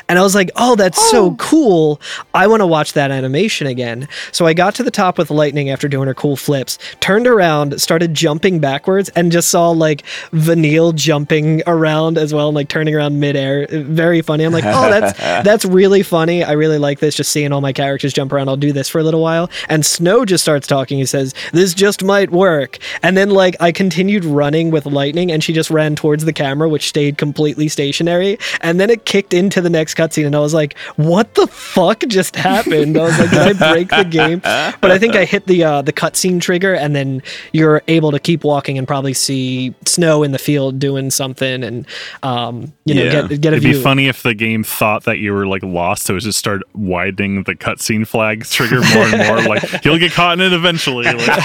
And 0.08 0.16
I 0.16 0.22
was 0.22 0.36
like, 0.36 0.50
oh, 0.54 0.76
that's 0.76 1.10
so 1.10 1.34
cool. 1.34 2.00
I 2.34 2.46
want 2.46 2.60
to 2.60 2.66
watch 2.66 2.92
that 2.92 3.10
animation 3.10 3.66
again. 3.66 4.06
So 4.30 4.46
I 4.46 4.54
got 4.54 4.76
to 4.76 4.84
the 4.84 4.92
top 4.92 5.18
with 5.18 5.32
lightning 5.32 5.70
after 5.70 5.88
doing 5.88 6.06
her 6.06 6.14
cool 6.14 6.36
flips, 6.36 6.78
turned 7.00 7.26
around, 7.26 7.80
started 7.80 8.14
jumping 8.14 8.60
backwards, 8.60 9.08
and 9.10 9.32
just 9.32 9.48
saw 9.48 9.70
like 9.70 10.04
Vanille 10.30 10.92
jumping 10.92 11.62
around 11.66 12.16
as 12.16 12.32
well, 12.32 12.48
and 12.48 12.54
like 12.54 12.68
turning 12.68 12.94
around 12.94 13.18
midair. 13.24 13.66
Very 13.70 14.20
funny. 14.22 14.44
I'm 14.44 14.52
like, 14.52 14.64
oh, 14.66 14.88
that's 14.90 15.18
that's 15.48 15.64
really 15.64 16.02
funny. 16.02 16.44
I 16.44 16.52
really 16.52 16.78
like 16.78 16.98
this. 17.00 17.14
Just 17.14 17.30
seeing 17.32 17.52
all 17.52 17.60
my 17.60 17.72
characters 17.72 18.12
jump 18.12 18.32
around. 18.32 18.48
I'll 18.48 18.56
do 18.56 18.72
this 18.72 18.88
for 18.88 18.98
a 18.98 19.02
little 19.02 19.22
while. 19.22 19.50
And 19.68 19.84
Snow 19.84 20.24
just 20.24 20.42
starts 20.44 20.66
talking. 20.66 20.98
He 20.98 21.06
says, 21.06 21.34
"This 21.52 21.74
just 21.74 22.02
might 22.04 22.30
work." 22.30 22.78
And 23.02 23.16
then 23.16 23.30
like 23.30 23.56
I 23.60 23.72
continued 23.72 24.24
running 24.24 24.70
with 24.70 24.86
lightning, 24.86 25.30
and 25.32 25.42
she 25.42 25.52
just 25.52 25.70
ran 25.70 25.96
towards 25.96 26.24
the 26.24 26.32
camera, 26.32 26.68
which 26.68 26.88
stayed 26.88 27.16
completely 27.18 27.68
stationary. 27.68 28.38
And 28.60 28.78
then 28.80 28.90
it 28.90 29.04
kicked 29.04 29.32
into 29.34 29.60
the 29.60 29.70
next 29.70 29.94
cutscene, 29.94 30.26
and 30.26 30.36
I 30.36 30.40
was 30.40 30.54
like, 30.54 30.76
"What 30.96 31.34
the 31.34 31.46
fuck 31.46 32.00
just 32.08 32.36
happened?" 32.36 32.96
I 32.98 33.04
was 33.04 33.18
like, 33.18 33.30
"Did 33.30 33.62
I 33.62 33.72
break 33.72 33.88
the 33.90 34.04
game?" 34.04 34.40
But 34.80 34.90
I 34.90 34.98
think 34.98 35.16
I 35.16 35.24
hit 35.24 35.46
the 35.46 35.64
uh, 35.64 35.82
the 35.82 35.92
cutscene 35.92 36.40
trigger, 36.40 36.74
and 36.74 36.94
then 36.94 37.22
you're 37.52 37.82
able 37.88 38.10
to 38.12 38.18
keep 38.18 38.44
walking 38.44 38.78
and 38.78 38.86
probably 38.86 39.14
see 39.14 39.74
Snow 39.86 40.22
in 40.22 40.32
the 40.32 40.38
field 40.38 40.78
doing 40.78 41.10
something, 41.10 41.62
and 41.64 41.86
um, 42.22 42.72
you 42.84 42.94
know, 42.94 43.04
Yeah. 43.04 43.10
Get 43.28 43.40
get 43.40 43.52
a 43.52 43.56
It'd 43.56 43.62
view. 43.62 43.74
be 43.74 43.82
funny 43.82 44.08
if 44.08 44.22
the 44.22 44.34
game 44.34 44.62
thought 44.64 45.04
that 45.04 45.18
you 45.18 45.32
were 45.32 45.46
like 45.46 45.62
lost, 45.62 46.04
so 46.04 46.16
it 46.16 46.20
just 46.20 46.38
started 46.38 46.64
widening 46.74 47.42
the 47.44 47.54
cutscene 47.54 48.06
flag 48.06 48.44
trigger 48.44 48.80
more 48.94 49.04
and 49.04 49.18
more. 49.26 49.42
like 49.42 49.62
he'll 49.82 49.98
get 49.98 50.12
caught 50.12 50.38
in 50.40 50.46
it 50.46 50.52
eventually. 50.52 51.04
Like, 51.04 51.16
Yeah, 51.26 51.36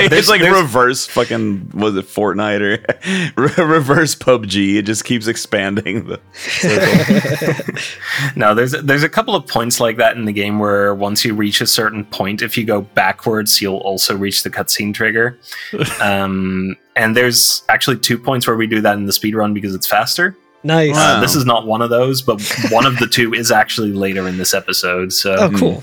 it's 0.00 0.10
there's- 0.10 0.28
like 0.28 0.40
there's- 0.40 0.60
reverse 0.62 1.06
fucking 1.06 1.70
was 1.74 1.96
it 1.96 2.06
Fortnite 2.06 2.60
or 2.60 3.32
re- 3.42 3.64
reverse 3.64 4.14
PUBG? 4.14 4.76
It 4.76 4.82
just 4.82 5.04
keeps 5.04 5.26
expanding 5.26 6.06
the. 6.06 6.20
No, 8.36 8.54
there's 8.54 8.72
there's 8.72 9.02
a 9.02 9.08
couple 9.08 9.34
of 9.34 9.46
points 9.46 9.80
like 9.80 9.96
that 9.96 10.16
in 10.16 10.24
the 10.24 10.32
game 10.32 10.58
where 10.58 10.94
once 10.94 11.24
you 11.24 11.34
reach 11.34 11.60
a 11.60 11.66
certain 11.66 12.04
point, 12.04 12.42
if 12.42 12.56
you 12.56 12.64
go 12.64 12.82
backwards, 12.82 13.60
you'll 13.60 13.78
also 13.78 14.16
reach 14.16 14.42
the 14.42 14.50
cutscene 14.50 14.92
trigger. 14.94 15.38
um, 16.00 16.76
and 16.96 17.16
there's 17.16 17.62
actually 17.68 17.98
two 17.98 18.18
points 18.18 18.46
where 18.46 18.56
we 18.56 18.66
do 18.66 18.80
that 18.80 18.94
in 18.96 19.06
the 19.06 19.12
speed 19.12 19.34
run 19.34 19.54
because 19.54 19.74
it's 19.74 19.86
faster. 19.86 20.36
Nice. 20.62 20.94
Wow. 20.94 21.16
Uh, 21.16 21.20
this 21.20 21.34
is 21.36 21.44
not 21.44 21.66
one 21.66 21.82
of 21.82 21.90
those, 21.90 22.22
but 22.22 22.40
one 22.70 22.86
of 22.86 22.98
the 22.98 23.06
two 23.06 23.32
is 23.34 23.50
actually 23.50 23.92
later 23.92 24.26
in 24.28 24.36
this 24.38 24.54
episode. 24.54 25.12
So 25.12 25.34
Oh, 25.38 25.50
cool. 25.56 25.82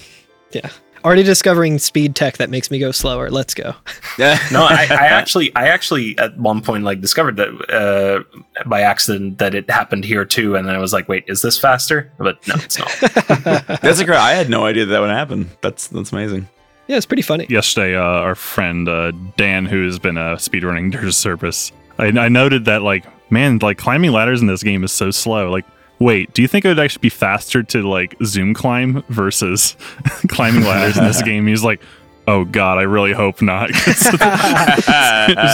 Yeah. 0.51 0.69
Already 1.05 1.23
discovering 1.23 1.77
speed 1.79 2.15
tech 2.15 2.37
that 2.37 2.49
makes 2.49 2.69
me 2.69 2.79
go 2.79 2.91
slower. 2.91 3.29
Let's 3.29 3.53
go. 3.53 3.73
Yeah. 4.17 4.39
no, 4.51 4.63
I, 4.63 4.87
I 4.89 5.05
actually, 5.05 5.55
I 5.55 5.67
actually 5.67 6.17
at 6.17 6.35
one 6.39 6.61
point 6.61 6.83
like 6.83 7.01
discovered 7.01 7.35
that 7.37 7.49
uh, 7.69 8.39
by 8.67 8.81
accident 8.81 9.37
that 9.37 9.53
it 9.53 9.69
happened 9.69 10.05
here 10.05 10.25
too, 10.25 10.55
and 10.55 10.67
then 10.67 10.73
I 10.73 10.79
was 10.79 10.91
like, 10.91 11.07
wait, 11.07 11.25
is 11.27 11.43
this 11.43 11.59
faster? 11.59 12.11
But 12.17 12.45
no, 12.47 12.55
it's 12.57 12.79
not. 12.79 12.89
That's 13.81 13.99
a 13.99 14.05
great. 14.05 14.17
I 14.17 14.33
had 14.33 14.49
no 14.49 14.65
idea 14.65 14.87
that 14.87 14.99
would 14.99 15.11
happen. 15.11 15.51
That's 15.61 15.85
that's 15.89 16.11
amazing. 16.11 16.49
Yeah, 16.87 16.97
it's 16.97 17.05
pretty 17.05 17.21
funny. 17.21 17.45
yesterday, 17.47 17.95
uh, 17.95 18.01
our 18.01 18.33
friend 18.33 18.89
uh, 18.89 19.11
Dan, 19.35 19.67
who 19.67 19.85
has 19.85 19.99
been 19.99 20.17
uh, 20.17 20.37
speedrunning 20.37 20.91
Dirge 20.91 21.13
Service, 21.27 21.71
I, 21.99 22.05
I 22.07 22.27
noted 22.29 22.65
that 22.65 22.81
like, 22.81 23.05
man, 23.29 23.59
like 23.61 23.77
climbing 23.77 24.11
ladders 24.11 24.41
in 24.41 24.47
this 24.47 24.63
game 24.63 24.83
is 24.83 24.91
so 24.91 25.11
slow. 25.11 25.49
Like, 25.49 25.65
wait, 25.99 26.33
do 26.33 26.41
you 26.41 26.47
think 26.47 26.65
it 26.65 26.69
would 26.69 26.79
actually 26.79 27.01
be 27.01 27.09
faster 27.09 27.63
to 27.63 27.87
like 27.87 28.15
zoom 28.23 28.53
climb 28.53 29.03
versus 29.09 29.75
climbing 30.27 30.63
ladders 30.63 30.97
in 30.97 31.05
this 31.05 31.21
game? 31.23 31.47
He's 31.47 31.63
like, 31.63 31.81
oh 32.27 32.45
god, 32.45 32.77
I 32.77 32.83
really 32.83 33.13
hope 33.13 33.41
not. 33.41 33.69
it's 33.73 34.03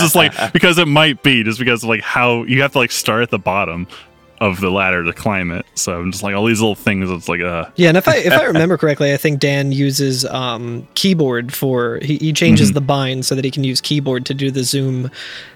just 0.02 0.16
like 0.16 0.54
because 0.54 0.78
it 0.78 0.88
might 0.88 1.24
be 1.24 1.44
just 1.44 1.60
because 1.60 1.84
of 1.84 1.90
like 1.90 2.02
how 2.02 2.44
you 2.44 2.62
have 2.62 2.72
to 2.74 2.80
like 2.80 2.92
start 2.92 3.24
at 3.24 3.30
the 3.30 3.40
bottom 3.40 3.88
of 4.44 4.60
the 4.60 4.70
ladder 4.70 5.04
to 5.06 5.14
climb 5.14 5.52
it. 5.52 5.66
So 5.76 6.00
I'm 6.00 6.12
just 6.12 6.24
like 6.24 6.36
all 6.36 6.46
these 6.46 6.60
little 6.60 6.76
things. 6.76 7.10
It's 7.10 7.30
like 7.30 7.42
uh 7.42 7.66
Yeah, 7.76 7.88
and 7.90 7.98
if 7.98 8.08
I 8.08 8.18
if 8.18 8.34
I 8.34 8.44
remember 8.54 8.78
correctly, 8.78 9.14
I 9.14 9.18
think 9.18 9.40
Dan 9.40 9.72
uses 9.72 10.26
um, 10.26 10.88
keyboard 10.96 11.54
for 11.54 12.00
he, 12.02 12.18
he 12.18 12.34
changes 12.34 12.70
Mm-hmm. 12.70 12.74
the 12.76 12.82
bind 12.82 13.26
so 13.26 13.36
that 13.36 13.46
he 13.46 13.52
can 13.52 13.64
use 13.64 13.80
keyboard 13.82 14.26
to 14.26 14.34
do 14.34 14.52
the 14.52 14.64
zoom, 14.64 15.10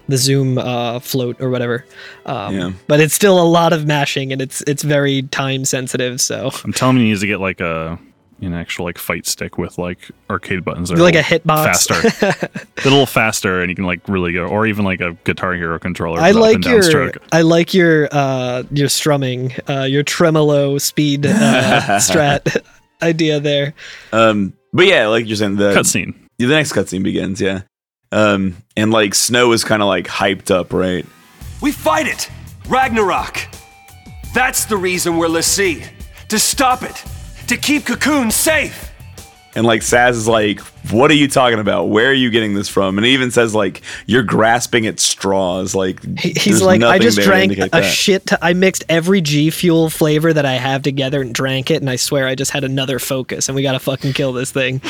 the 0.07 0.17
zoom 0.17 0.57
uh, 0.57 0.99
float 0.99 1.39
or 1.41 1.49
whatever. 1.49 1.85
Um, 2.25 2.55
Yeah. 2.55 2.71
But 2.87 2.99
it's 3.01 3.13
still 3.13 3.41
a 3.41 3.47
lot 3.47 3.73
of 3.73 3.85
mashing 3.85 4.31
and 4.31 4.41
it's 4.41 4.61
it's 4.61 4.83
very 4.83 5.23
time 5.23 5.65
sensitive. 5.65 6.21
So 6.21 6.51
I'm 6.63 6.71
telling 6.73 6.97
you, 6.97 7.03
he 7.03 7.09
needs 7.09 7.21
to 7.21 7.27
get 7.27 7.39
like 7.41 7.59
a 7.59 7.99
an 8.41 8.53
actual 8.53 8.85
like 8.85 8.97
fight 8.97 9.25
stick 9.25 9.57
with 9.57 9.77
like 9.77 10.11
arcade 10.29 10.63
buttons. 10.63 10.89
that 10.89 10.97
are 10.97 11.01
like 11.01 11.15
a 11.15 11.17
little 11.17 11.39
hitbox. 11.39 11.63
faster, 11.63 12.49
a 12.77 12.83
little 12.83 13.05
faster, 13.05 13.61
and 13.61 13.69
you 13.69 13.75
can 13.75 13.85
like 13.85 14.07
really 14.07 14.33
go, 14.33 14.45
or 14.47 14.67
even 14.67 14.85
like 14.85 15.01
a 15.01 15.13
Guitar 15.23 15.53
Hero 15.53 15.79
controller. 15.79 16.19
I 16.19 16.29
with 16.29 16.37
up 16.37 16.55
and 16.55 16.65
like 16.65 16.71
your 16.71 16.83
stroke. 16.83 17.17
I 17.31 17.41
like 17.41 17.73
your 17.73 18.07
uh 18.11 18.63
your 18.71 18.89
strumming, 18.89 19.53
uh 19.67 19.83
your 19.83 20.03
tremolo 20.03 20.77
speed 20.77 21.25
uh, 21.25 21.31
strat 21.99 22.63
idea 23.01 23.39
there. 23.39 23.73
Um, 24.11 24.53
but 24.73 24.85
yeah, 24.85 25.07
like 25.07 25.27
you're 25.27 25.37
saying, 25.37 25.55
the 25.55 25.73
cutscene. 25.73 26.13
the 26.37 26.47
next 26.47 26.73
cutscene 26.73 27.03
begins. 27.03 27.41
Yeah, 27.41 27.61
um, 28.11 28.57
and 28.75 28.91
like 28.91 29.15
Snow 29.15 29.51
is 29.53 29.63
kind 29.63 29.81
of 29.81 29.87
like 29.87 30.07
hyped 30.07 30.51
up, 30.51 30.73
right? 30.73 31.05
We 31.61 31.71
fight 31.71 32.07
it! 32.07 32.29
Ragnarok! 32.67 33.39
That's 34.33 34.65
the 34.65 34.77
reason 34.77 35.17
we're 35.17 35.27
l'Cie. 35.27 35.83
To 36.29 36.37
stop 36.37 36.83
it! 36.83 37.03
To 37.47 37.57
keep 37.57 37.85
Cocoon 37.85 38.29
safe! 38.31 38.91
And 39.55 39.65
like 39.65 39.81
Sazh 39.81 40.11
is 40.11 40.27
like, 40.27 40.59
"What 40.91 41.09
are 41.09 41.15
you 41.15 41.27
talking 41.27 41.59
about? 41.59 41.85
Where 41.85 42.09
are 42.09 42.13
you 42.13 42.29
getting 42.29 42.53
this 42.53 42.67
from?" 42.69 42.97
And 42.97 43.05
he 43.05 43.13
even 43.13 43.31
says 43.31 43.55
like, 43.55 43.81
"You're 44.05 44.21
grasping 44.23 44.85
at 44.85 44.99
straws." 44.99 45.73
Like 45.73 46.03
He, 46.19 46.33
he's 46.37 46.61
like, 46.61 46.83
I 46.83 46.99
just 46.99 47.17
drank 47.19 47.53
a 47.57 47.69
that." 47.69 47.81
shit. 47.85 48.27
T- 48.27 48.35
I 48.41 48.53
mixed 48.53 48.83
every 48.89 49.21
G 49.21 49.49
Fuel 49.49 49.89
flavor 49.89 50.31
that 50.33 50.45
I 50.45 50.53
have 50.55 50.83
together 50.83 51.21
and 51.21 51.33
drank 51.33 51.71
it, 51.71 51.81
and 51.81 51.89
I 51.89 51.95
swear 51.95 52.27
I 52.27 52.35
just 52.35 52.51
had 52.51 52.63
another 52.65 52.99
focus, 52.99 53.47
and 53.49 53.55
we 53.55 53.63
gotta 53.63 53.79
fucking 53.79 54.13
kill 54.13 54.33
this 54.33 54.51
thing. 54.51 54.81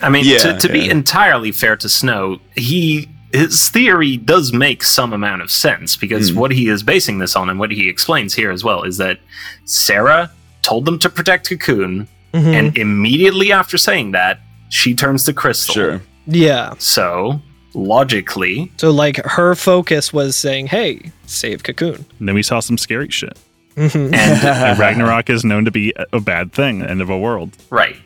I 0.00 0.08
mean, 0.08 0.24
Yeah, 0.24 0.38
to, 0.38 0.58
to 0.58 0.68
be 0.72 0.88
entirely 0.88 1.50
fair 1.50 1.76
to 1.76 1.88
Snow, 1.88 2.38
he 2.54 3.08
his 3.32 3.70
theory 3.70 4.18
does 4.18 4.52
make 4.52 4.84
some 4.84 5.14
amount 5.14 5.40
of 5.40 5.50
sense 5.50 5.96
because 5.96 6.28
Hmm. 6.30 6.38
what 6.38 6.50
he 6.52 6.68
is 6.68 6.82
basing 6.82 7.18
this 7.18 7.34
on 7.34 7.48
and 7.48 7.58
what 7.58 7.70
he 7.70 7.88
explains 7.88 8.34
here 8.34 8.50
as 8.50 8.62
well 8.62 8.82
is 8.84 8.98
that 8.98 9.18
Sarah 9.64 10.30
told 10.62 10.84
them 10.84 10.98
to 11.00 11.08
protect 11.10 11.48
Cocoon, 11.48 12.08
Mhm. 12.34 12.54
and 12.58 12.78
immediately 12.78 13.52
after 13.52 13.76
saying 13.78 14.12
that, 14.12 14.40
she 14.70 14.94
turns 14.94 15.24
to 15.24 15.32
Crystal. 15.32 15.74
Sure. 15.74 16.02
yeah. 16.26 16.72
So 16.78 17.40
logically, 17.74 18.70
So 18.78 18.90
like 18.90 19.16
her 19.24 19.54
focus 19.54 20.12
was 20.12 20.36
saying, 20.36 20.68
"Hey, 20.68 21.10
save 21.26 21.62
Cocoon." 21.62 22.04
And 22.18 22.28
then 22.28 22.34
we 22.34 22.42
saw 22.42 22.60
some 22.60 22.78
scary 22.78 23.08
shit. 23.10 23.36
Mhm. 23.76 24.14
and 24.14 24.14
And 24.44 24.78
Ragnarok 24.78 25.30
is 25.30 25.44
known 25.44 25.64
to 25.64 25.70
be 25.70 25.92
a- 25.96 26.16
a 26.16 26.20
bad 26.20 26.52
thing, 26.52 26.82
end 26.82 27.00
of 27.00 27.08
a 27.10 27.18
world. 27.18 27.50
right, 27.70 27.96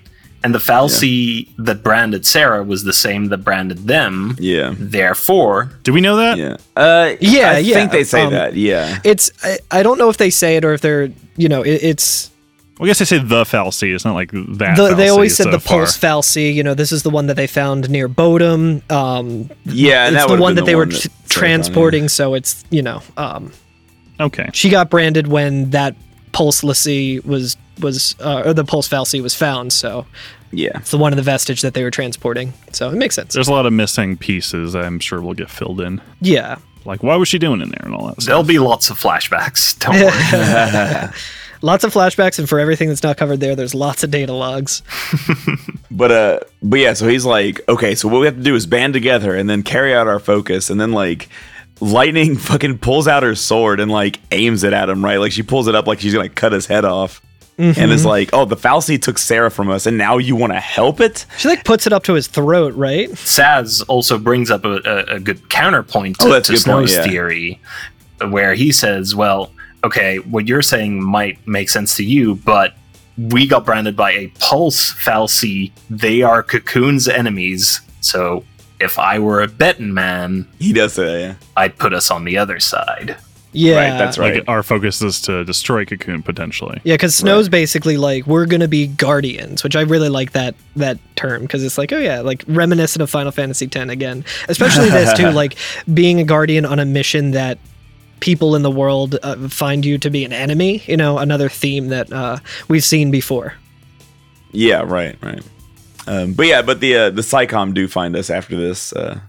and 0.45 0.55
the 0.55 0.61
fal'Cie 0.61 1.49
that 1.59 1.83
branded 1.83 2.25
Sarah 2.25 2.63
was 2.63 2.85
the 2.85 2.93
same 2.93 3.27
that 3.31 3.39
branded 3.39 3.87
them. 3.89 4.37
Yeah. 4.39 4.75
Therefore, 4.79 5.73
Do 5.83 5.93
we 5.93 6.01
know 6.01 6.17
that? 6.17 6.39
Yeah. 6.39 6.57
Uh, 6.77 7.15
Yeah, 7.21 7.51
I 7.53 7.59
yeah, 7.59 7.75
think 7.75 7.91
they 7.93 8.05
say 8.05 8.23
um, 8.23 8.33
that. 8.33 8.55
Yeah. 8.55 8.99
It's 9.03 9.31
I, 9.43 9.59
I 9.71 9.83
don't 9.83 9.99
know 9.99 10.09
if 10.09 10.17
they 10.19 10.31
say 10.31 10.57
it 10.57 10.65
or 10.65 10.73
if 10.73 10.81
they're 10.81 11.11
you 11.37 11.49
know 11.49 11.63
it, 11.63 11.81
it's 11.83 12.31
Well, 12.79 12.87
I 12.87 12.89
guess 12.91 12.99
they 12.99 13.05
say 13.07 13.19
the 13.19 13.45
fal'Cie. 13.45 13.95
It's 13.95 14.05
not 14.05 14.15
like 14.15 14.31
that. 14.33 14.77
the, 14.77 14.95
they 14.95 15.09
always 15.09 15.35
said 15.37 15.45
so 15.45 15.51
the 15.53 15.61
far. 15.61 15.79
pulse 15.79 15.97
fal'Cie. 15.99 16.53
You 16.55 16.63
know, 16.63 16.75
this 16.75 16.93
is 16.93 17.03
the 17.03 17.11
one 17.11 17.27
that 17.29 17.35
they 17.35 17.47
found 17.47 17.89
near 17.89 18.09
Bodhum. 18.09 18.83
Um, 18.93 19.51
Yeah, 19.65 20.07
and 20.07 20.15
it's 20.17 20.27
that 20.27 20.35
the 20.35 20.41
one 20.41 20.55
been 20.55 20.65
that 20.65 20.67
they 20.67 20.77
were 20.77 20.85
that 20.87 20.93
t- 20.93 20.99
Sarah 21.01 21.11
found, 21.15 21.29
transporting. 21.31 22.09
So 22.09 22.35
it's 22.35 22.65
you 22.71 22.83
know, 22.83 23.03
um, 23.17 23.53
Okay. 24.21 24.49
she 24.53 24.69
got 24.71 24.91
branded 24.91 25.27
when 25.29 25.71
that 25.71 25.97
pulse 26.33 26.63
l'Cie 26.63 27.21
was 27.21 27.57
was 27.81 28.15
uh, 28.21 28.43
or 28.45 28.53
the 28.55 28.65
pulse 28.65 28.89
fal'Cie 28.89 29.23
was 29.23 29.35
found. 29.35 29.73
So 29.73 30.05
Yeah. 30.53 30.71
it's 30.77 30.91
the 30.91 30.99
one 30.99 31.13
of 31.13 31.17
the 31.17 31.23
vestige 31.23 31.63
that 31.63 31.73
they 31.75 31.83
were 31.83 31.91
transporting. 31.91 32.53
So 32.73 32.91
it 32.91 32.97
makes 32.97 33.15
sense. 33.15 33.33
There's 33.35 33.49
a 33.49 33.53
lot 33.53 33.65
of 33.67 33.73
missing 33.73 34.17
pieces. 34.19 34.75
I'm 34.75 34.99
sure 34.99 35.21
will 35.23 35.35
get 35.35 35.49
filled 35.51 35.81
in. 35.81 36.01
Yeah. 36.21 36.57
Like, 36.85 37.03
why 37.03 37.17
was 37.17 37.27
she 37.29 37.39
doing 37.39 37.61
in 37.63 37.71
there 37.71 37.81
and 37.85 37.95
all 37.95 38.07
that 38.09 38.19
there'll 38.25 38.45
be 38.45 38.59
lots 38.61 38.91
of 38.91 39.01
flashbacks. 39.01 39.77
Don't 39.79 39.95
worry. 39.97 41.11
Lots 41.63 41.85
of 41.85 41.93
flashbacks, 41.93 42.39
and 42.39 42.49
for 42.49 42.59
everything 42.59 42.89
that's 42.89 43.03
not 43.03 43.17
covered 43.17 43.41
there, 43.41 43.57
there's 43.57 43.75
lots 43.75 44.03
of 44.05 44.11
data 44.11 44.33
logs. 44.33 44.83
But 45.91 46.13
uh, 46.13 46.41
but 46.63 46.79
yeah. 46.81 46.93
So 46.93 47.09
he's 47.09 47.25
like, 47.25 47.67
okay. 47.71 47.95
So 47.95 48.09
what 48.09 48.19
we 48.21 48.27
have 48.27 48.37
to 48.37 48.43
do 48.43 48.55
is 48.55 48.67
band 48.67 48.93
together 48.93 49.35
and 49.35 49.49
then 49.49 49.63
carry 49.63 49.95
out 49.95 50.07
our 50.07 50.19
focus, 50.19 50.71
and 50.71 50.81
then 50.81 50.93
like. 50.93 51.29
Lightning 51.79 52.37
fucking 52.39 52.79
pulls 52.79 53.07
out 53.07 53.23
her 53.23 53.35
sword 53.35 53.81
and 53.81 53.91
like 53.91 54.19
aims 54.33 54.65
it 54.65 54.73
at 54.73 54.89
him, 54.89 55.05
right? 55.05 55.19
Like 55.19 55.31
she 55.33 55.43
pulls 55.43 55.69
it 55.69 55.75
up 55.75 55.87
like 55.87 56.01
she's 56.01 56.15
gonna 56.15 56.31
cut 56.31 56.53
his 56.53 56.65
head 56.65 56.87
off. 56.87 57.21
And 57.59 57.93
it's 57.93 58.05
like, 58.07 58.31
oh, 58.33 58.47
the 58.47 58.57
fal'Cie 58.57 59.01
took 59.01 59.19
Sarah 59.19 59.51
from 59.51 59.69
us, 59.71 59.85
and 59.87 59.99
now 59.99 60.17
you 60.17 60.37
want 60.37 60.55
to 60.55 60.61
help 60.61 61.01
it? 61.01 61.27
She 61.37 61.49
like 61.49 61.65
puts 61.65 61.87
it 61.87 61.93
up 61.93 62.03
to 62.05 62.15
his 62.15 62.29
throat, 62.29 62.75
right? 62.75 63.11
Sazh 63.11 63.85
also 63.89 64.19
brings 64.19 64.51
up 64.51 64.65
a, 64.65 64.81
a, 64.87 65.17
a 65.17 65.21
good 65.21 65.51
counterpoint 65.51 66.19
to, 66.21 66.29
Oh, 66.29 66.41
to 66.41 66.41
good 66.41 66.47
point, 66.49 66.61
Snow's 66.61 66.95
yeah. 66.95 67.03
theory, 67.05 67.61
where 68.27 68.55
he 68.55 68.73
says, 68.73 69.15
"Well, 69.15 69.53
okay, 69.87 70.19
what 70.19 70.47
you're 70.47 70.63
saying 70.63 71.03
might 71.03 71.45
make 71.47 71.71
sense 71.71 71.97
to 71.97 72.05
you, 72.05 72.37
but 72.37 72.75
we 73.17 73.47
got 73.47 73.65
branded 73.65 73.97
by 73.97 74.13
a 74.13 74.29
pulse 74.39 74.93
fal'Cie. 74.93 75.73
They 75.89 76.23
are 76.23 76.43
Cocoon's 76.43 77.09
enemies. 77.09 77.81
So 78.01 78.45
if 78.79 78.99
I 78.99 79.19
were 79.19 79.43
a 79.43 79.49
betting 79.49 79.95
man, 79.95 80.47
He 80.59 80.73
does 80.73 80.95
say 80.95 81.05
that, 81.05 81.21
yeah. 81.21 81.35
I'd 81.57 81.79
put 81.79 81.95
us 81.95 82.11
on 82.11 82.25
the 82.25 82.37
other 82.37 82.61
side." 82.61 83.17
Yeah, 83.53 83.77
Right, 83.77 83.99
that's 83.99 84.19
right. 84.19 84.35
Like, 84.35 84.49
our 84.49 84.63
focus 84.63 85.01
is 85.01 85.19
to 85.23 85.43
destroy 85.43 85.87
Cocoon 85.87 86.23
potentially. 86.23 86.79
Yeah, 86.85 86.95
because 86.95 87.15
Snow's 87.15 87.49
basically 87.49 87.97
like 87.97 88.27
we're 88.27 88.45
gonna 88.45 88.69
be 88.69 88.87
guardians, 88.87 89.65
which 89.65 89.75
I 89.75 89.81
really 89.81 90.11
like 90.11 90.33
that 90.33 90.55
that 90.75 90.99
term 91.17 91.43
because 91.43 91.65
it's 91.65 91.79
like 91.79 91.91
oh 91.91 91.99
yeah, 91.99 92.21
like 92.21 92.45
reminiscent 92.49 93.03
of 93.03 93.09
Final 93.09 93.33
Fantasy 93.33 93.65
X 93.65 93.77
again, 93.91 94.27
especially 94.49 94.91
this 94.91 95.17
too, 95.17 95.31
like 95.43 95.57
being 95.95 96.21
a 96.21 96.25
guardian 96.25 96.67
on 96.67 96.79
a 96.79 96.85
mission 96.85 97.31
that 97.31 97.59
people 98.21 98.55
in 98.57 98.63
the 98.63 98.71
world 98.71 99.17
uh, 99.23 99.49
find 99.49 99.85
you 99.85 99.99
to 99.99 100.11
be 100.11 100.25
an 100.25 100.33
enemy. 100.33 100.83
You 100.87 100.97
know, 100.97 101.19
another 101.19 101.49
theme 101.49 101.89
that 101.89 102.13
uh, 102.13 102.39
we've 102.69 102.85
seen 102.85 103.11
before. 103.11 103.55
Yeah, 104.53 104.83
right, 104.83 105.17
right. 105.23 105.43
Um, 106.07 106.33
but 106.33 106.47
yeah, 106.47 106.63
but 106.63 106.81
the 106.81 106.97
uh, 106.97 107.11
the 107.11 107.23
PSICOM 107.23 107.75
do 107.75 107.89
find 107.89 108.17
us 108.17 108.31
after 108.31 108.57
this 108.57 108.93
uh, 108.93 109.21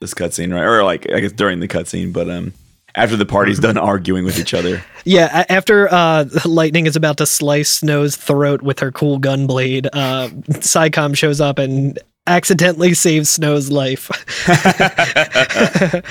this 0.00 0.14
cutscene, 0.14 0.54
right? 0.54 0.64
Or 0.64 0.84
like 0.84 1.10
I 1.10 1.20
guess 1.20 1.32
during 1.32 1.60
the 1.60 1.68
cutscene, 1.68 2.12
but 2.12 2.28
um, 2.28 2.52
after 2.94 3.16
the 3.16 3.26
party's 3.26 3.58
done 3.58 3.78
arguing 3.78 4.24
with 4.24 4.38
each 4.38 4.54
other. 4.54 4.82
Yeah, 5.04 5.44
after 5.48 5.92
uh, 5.92 6.26
Lightning 6.44 6.86
is 6.86 6.96
about 6.96 7.18
to 7.18 7.26
slice 7.26 7.70
Snow's 7.70 8.16
throat 8.16 8.62
with 8.62 8.80
her 8.80 8.92
cool 8.92 9.18
gun 9.18 9.46
blade, 9.46 9.86
uh, 9.92 10.28
PSICOM 10.28 11.16
shows 11.16 11.40
up 11.40 11.58
and 11.58 11.98
accidentally 12.26 12.94
saves 12.94 13.30
Snow's 13.30 13.70
life. 13.70 14.10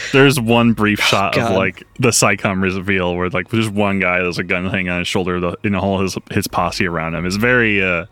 There's 0.12 0.40
one 0.40 0.74
brief 0.74 1.00
shot 1.04 1.36
God. 1.36 1.52
of 1.52 1.58
like 1.58 1.84
the 2.00 2.10
PSICOM 2.10 2.62
reveal 2.62 3.16
where 3.16 3.30
like 3.30 3.50
there's 3.50 3.70
one 3.70 4.00
guy 4.00 4.20
there's 4.20 4.38
a 4.38 4.44
gun 4.44 4.66
hanging 4.70 4.90
on 4.90 5.00
his 5.00 5.08
shoulder, 5.08 5.40
the, 5.40 5.58
you 5.64 5.70
know, 5.70 5.80
all 5.80 6.00
his 6.00 6.18
his 6.32 6.48
posse 6.48 6.88
around 6.88 7.16
him. 7.16 7.26
It's 7.26 7.36
very 7.36 7.84
uh 7.84 8.06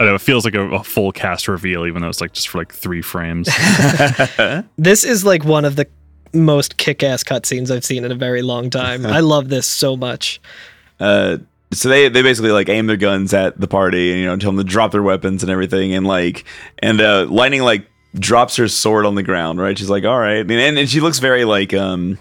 I 0.00 0.04
don't 0.04 0.08
know, 0.08 0.14
it 0.14 0.20
feels 0.20 0.44
like 0.44 0.54
a, 0.54 0.62
a 0.70 0.84
full 0.84 1.10
cast 1.10 1.48
reveal, 1.48 1.84
even 1.86 2.02
though 2.02 2.08
it's 2.08 2.20
like 2.20 2.32
just 2.32 2.48
for 2.48 2.58
like 2.58 2.72
three 2.72 3.02
frames. 3.02 3.48
This 4.76 5.04
is 5.04 5.24
like 5.24 5.44
one 5.44 5.64
of 5.64 5.76
the 5.76 5.88
most 6.32 6.76
kick-ass 6.76 7.24
cutscenes 7.24 7.70
I've 7.70 7.84
seen 7.84 8.04
in 8.04 8.12
a 8.12 8.14
very 8.14 8.42
long 8.42 8.70
time. 8.70 9.04
I 9.04 9.20
love 9.20 9.48
this 9.48 9.66
so 9.66 9.96
much. 9.96 10.40
Uh, 11.00 11.38
so 11.72 11.88
they 11.88 12.08
they 12.08 12.22
basically 12.22 12.50
like 12.50 12.68
aim 12.68 12.86
their 12.86 12.96
guns 12.96 13.34
at 13.34 13.60
the 13.60 13.68
party 13.68 14.10
and 14.12 14.20
you 14.20 14.26
know 14.26 14.36
tell 14.36 14.50
them 14.52 14.58
to 14.58 14.64
drop 14.64 14.92
their 14.92 15.02
weapons 15.02 15.42
and 15.42 15.50
everything 15.50 15.92
and 15.94 16.06
like 16.06 16.44
and 16.78 17.00
uh, 17.00 17.26
Lightning 17.28 17.62
like 17.62 17.86
drops 18.14 18.56
her 18.56 18.68
sword 18.68 19.04
on 19.04 19.14
the 19.16 19.22
ground, 19.22 19.60
right? 19.60 19.76
She's 19.78 19.90
like, 19.90 20.04
all 20.04 20.18
right, 20.18 20.38
and 20.50 20.78
and, 20.78 20.88
she 20.88 21.00
looks 21.00 21.18
very 21.18 21.44
like 21.44 21.74
um 21.74 22.18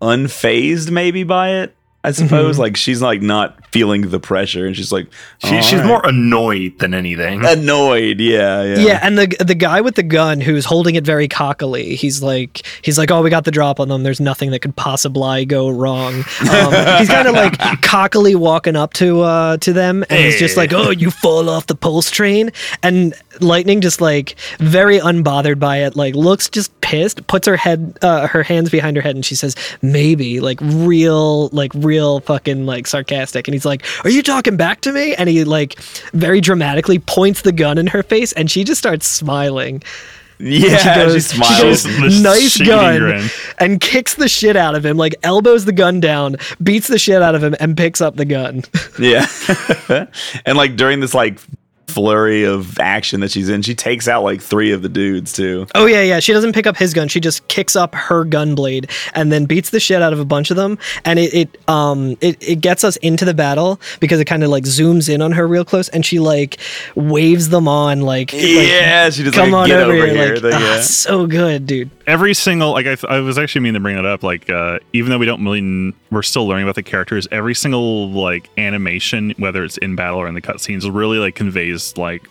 unfazed 0.00 0.90
maybe 0.90 1.24
by 1.24 1.50
it. 1.62 1.74
I 2.04 2.12
suppose 2.12 2.56
Mhm. 2.56 2.60
like 2.60 2.76
she's 2.76 3.02
like 3.02 3.20
not 3.22 3.57
feeling 3.72 4.10
the 4.10 4.20
pressure 4.20 4.66
and 4.66 4.76
she's 4.76 4.90
like 4.92 5.06
She, 5.38 5.60
she's 5.62 5.80
right." 5.80 5.86
more 5.86 6.06
annoyed 6.06 6.78
than 6.78 6.94
anything. 6.94 7.44
annoyed. 7.44 8.20
Yeah, 8.20 8.62
yeah, 8.62 8.78
Yeah. 8.78 9.00
and 9.02 9.18
the 9.18 9.26
the 9.44 9.54
guy 9.54 9.80
with 9.80 9.94
the 9.94 10.02
gun 10.02 10.40
who's 10.40 10.64
holding 10.64 10.94
it 10.94 11.04
very 11.04 11.28
cockily, 11.28 11.94
he's 11.96 12.22
like 12.22 12.62
he's 12.82 12.98
like, 12.98 13.10
"Oh, 13.10 13.22
we 13.22 13.30
got 13.30 13.44
the 13.44 13.50
drop 13.50 13.80
on 13.80 13.88
them. 13.88 14.02
There's 14.02 14.20
nothing 14.20 14.50
that 14.52 14.60
could 14.60 14.76
possibly 14.76 15.44
go 15.44 15.68
wrong." 15.68 16.14
Um, 16.50 16.72
he's 16.98 17.08
kind 17.08 17.28
of 17.28 17.34
like 17.34 17.58
cockily 17.82 18.34
walking 18.34 18.76
up 18.76 18.92
to 18.94 19.20
uh 19.22 19.56
to 19.58 19.72
them, 19.72 20.04
and 20.10 20.18
he's 20.24 20.38
just 20.38 20.56
like, 20.56 20.72
"Oh, 20.72 20.90
you 20.90 21.10
fall 21.10 21.48
off 21.50 21.66
the 21.66 21.74
pulse 21.74 22.10
train," 22.10 22.50
and 22.82 23.14
Lightning 23.40 23.80
just 23.80 24.00
like 24.00 24.34
very 24.58 24.98
unbothered 24.98 25.58
by 25.60 25.78
it, 25.78 25.94
like 25.94 26.14
looks 26.16 26.48
just 26.48 26.78
pissed, 26.80 27.24
puts 27.28 27.46
her 27.46 27.56
head 27.56 27.96
uh, 28.02 28.26
her 28.26 28.42
hands 28.42 28.68
behind 28.70 28.96
her 28.96 29.02
head, 29.02 29.14
and 29.14 29.24
she 29.24 29.34
says, 29.36 29.54
"Maybe," 29.82 30.40
like 30.40 30.58
real 30.60 31.48
like 31.48 31.72
real 31.74 32.18
fucking 32.20 32.66
like 32.66 32.86
sarcastic, 32.88 33.46
and 33.46 33.54
he's 33.58 33.66
like, 33.66 33.84
"Are 34.04 34.10
you 34.10 34.22
talking 34.22 34.56
back 34.56 34.80
to 34.82 34.92
me?" 34.92 35.14
And 35.14 35.28
he 35.28 35.44
like 35.44 35.78
very 36.12 36.40
dramatically 36.40 36.98
points 36.98 37.42
the 37.42 37.52
gun 37.52 37.78
in 37.78 37.88
her 37.88 38.02
face, 38.02 38.32
and 38.32 38.50
she 38.50 38.64
just 38.64 38.78
starts 38.78 39.06
smiling. 39.06 39.82
Yeah, 40.40 40.76
she 40.76 41.00
goes, 41.00 41.14
she 41.14 41.20
smiles. 41.20 41.82
She 41.82 42.00
goes, 42.00 42.22
nice 42.22 42.58
gun, 42.58 42.98
grin. 43.00 43.28
and 43.58 43.80
kicks 43.80 44.14
the 44.14 44.28
shit 44.28 44.54
out 44.56 44.76
of 44.76 44.86
him. 44.86 44.96
Like 44.96 45.16
elbows 45.24 45.64
the 45.64 45.72
gun 45.72 45.98
down, 45.98 46.36
beats 46.62 46.86
the 46.86 46.98
shit 46.98 47.22
out 47.22 47.34
of 47.34 47.42
him, 47.42 47.56
and 47.58 47.76
picks 47.76 48.00
up 48.00 48.16
the 48.16 48.24
gun. 48.24 48.62
Yeah. 48.98 49.26
and 50.44 50.58
like 50.58 50.74
during 50.74 50.98
this 50.98 51.14
like 51.14 51.38
flurry 51.88 52.44
of 52.44 52.78
action 52.78 53.20
that 53.20 53.30
she's 53.30 53.48
in, 53.48 53.62
she 53.62 53.74
takes 53.74 54.06
out 54.06 54.22
like 54.22 54.40
three 54.40 54.70
of 54.72 54.82
the 54.82 54.88
dudes 54.88 55.32
too. 55.32 55.66
Oh 55.74 55.86
yeah, 55.86 56.02
yeah. 56.02 56.20
She 56.20 56.32
doesn't 56.32 56.52
pick 56.52 56.66
up 56.66 56.76
his 56.76 56.94
gun. 56.94 57.08
She 57.08 57.18
just 57.20 57.46
kicks 57.48 57.74
up 57.74 57.94
her 57.94 58.24
gun 58.24 58.54
blade 58.54 58.90
and 59.14 59.32
then 59.32 59.46
beats 59.46 59.70
the 59.70 59.80
shit 59.80 60.02
out 60.02 60.12
of 60.12 60.20
a 60.20 60.24
bunch 60.24 60.50
of 60.50 60.56
them. 60.56 60.78
And 61.04 61.18
it, 61.18 61.34
it 61.34 61.60
um 61.68 62.16
it, 62.20 62.36
it 62.46 62.60
gets 62.60 62.84
us 62.84 62.96
into 62.98 63.24
the 63.24 63.34
battle 63.34 63.80
because 64.00 64.20
it 64.20 64.26
kind 64.26 64.44
of 64.44 64.50
like 64.50 64.64
zooms 64.64 65.12
in 65.12 65.22
on 65.22 65.32
her 65.32 65.48
real 65.48 65.64
close 65.64 65.88
and 65.88 66.04
she 66.04 66.18
like 66.20 66.58
waves 66.94 67.48
them 67.48 67.66
on 67.66 68.02
like, 68.02 68.32
yeah 68.32 68.38
like, 68.38 68.68
yeah, 68.68 69.10
she 69.10 69.22
just 69.24 69.34
come 69.34 69.50
like 69.50 69.62
on 69.62 69.68
get 69.68 69.80
over, 69.80 69.92
over, 69.94 70.06
here. 70.06 70.14
here. 70.14 70.34
like, 70.34 70.42
thing, 70.42 70.52
ah, 70.54 70.74
yeah. 70.76 70.80
so 70.80 71.26
good, 71.26 71.66
dude. 71.66 71.90
every 72.06 72.34
single 72.34 72.72
like 72.72 72.86
I, 72.86 72.94
th- 72.94 73.04
I 73.04 73.20
was 73.20 73.38
actually 73.38 73.62
meaning 73.62 73.74
to 73.74 73.80
bring 73.80 73.96
that 73.96 74.06
up 74.06 74.22
like 74.22 74.48
uh 74.50 74.78
even 74.92 75.10
though 75.10 75.18
we 75.18 75.26
don't 75.26 75.42
really 75.44 75.60
kn- 75.60 75.94
we're 76.10 76.22
still 76.22 76.46
learning 76.46 76.64
about 76.64 76.74
the 76.74 76.82
characters 76.82 77.26
every 77.30 77.54
single 77.54 78.10
like 78.10 78.48
animation 78.58 79.34
whether 79.38 79.64
it's 79.64 79.76
in 79.78 79.96
battle 79.96 80.18
or 80.20 80.28
in 80.28 80.34
the 80.34 80.40
cutscenes 80.42 80.88
really 80.92 81.18
like 81.18 81.34
conveys 81.34 81.77
like 81.96 82.28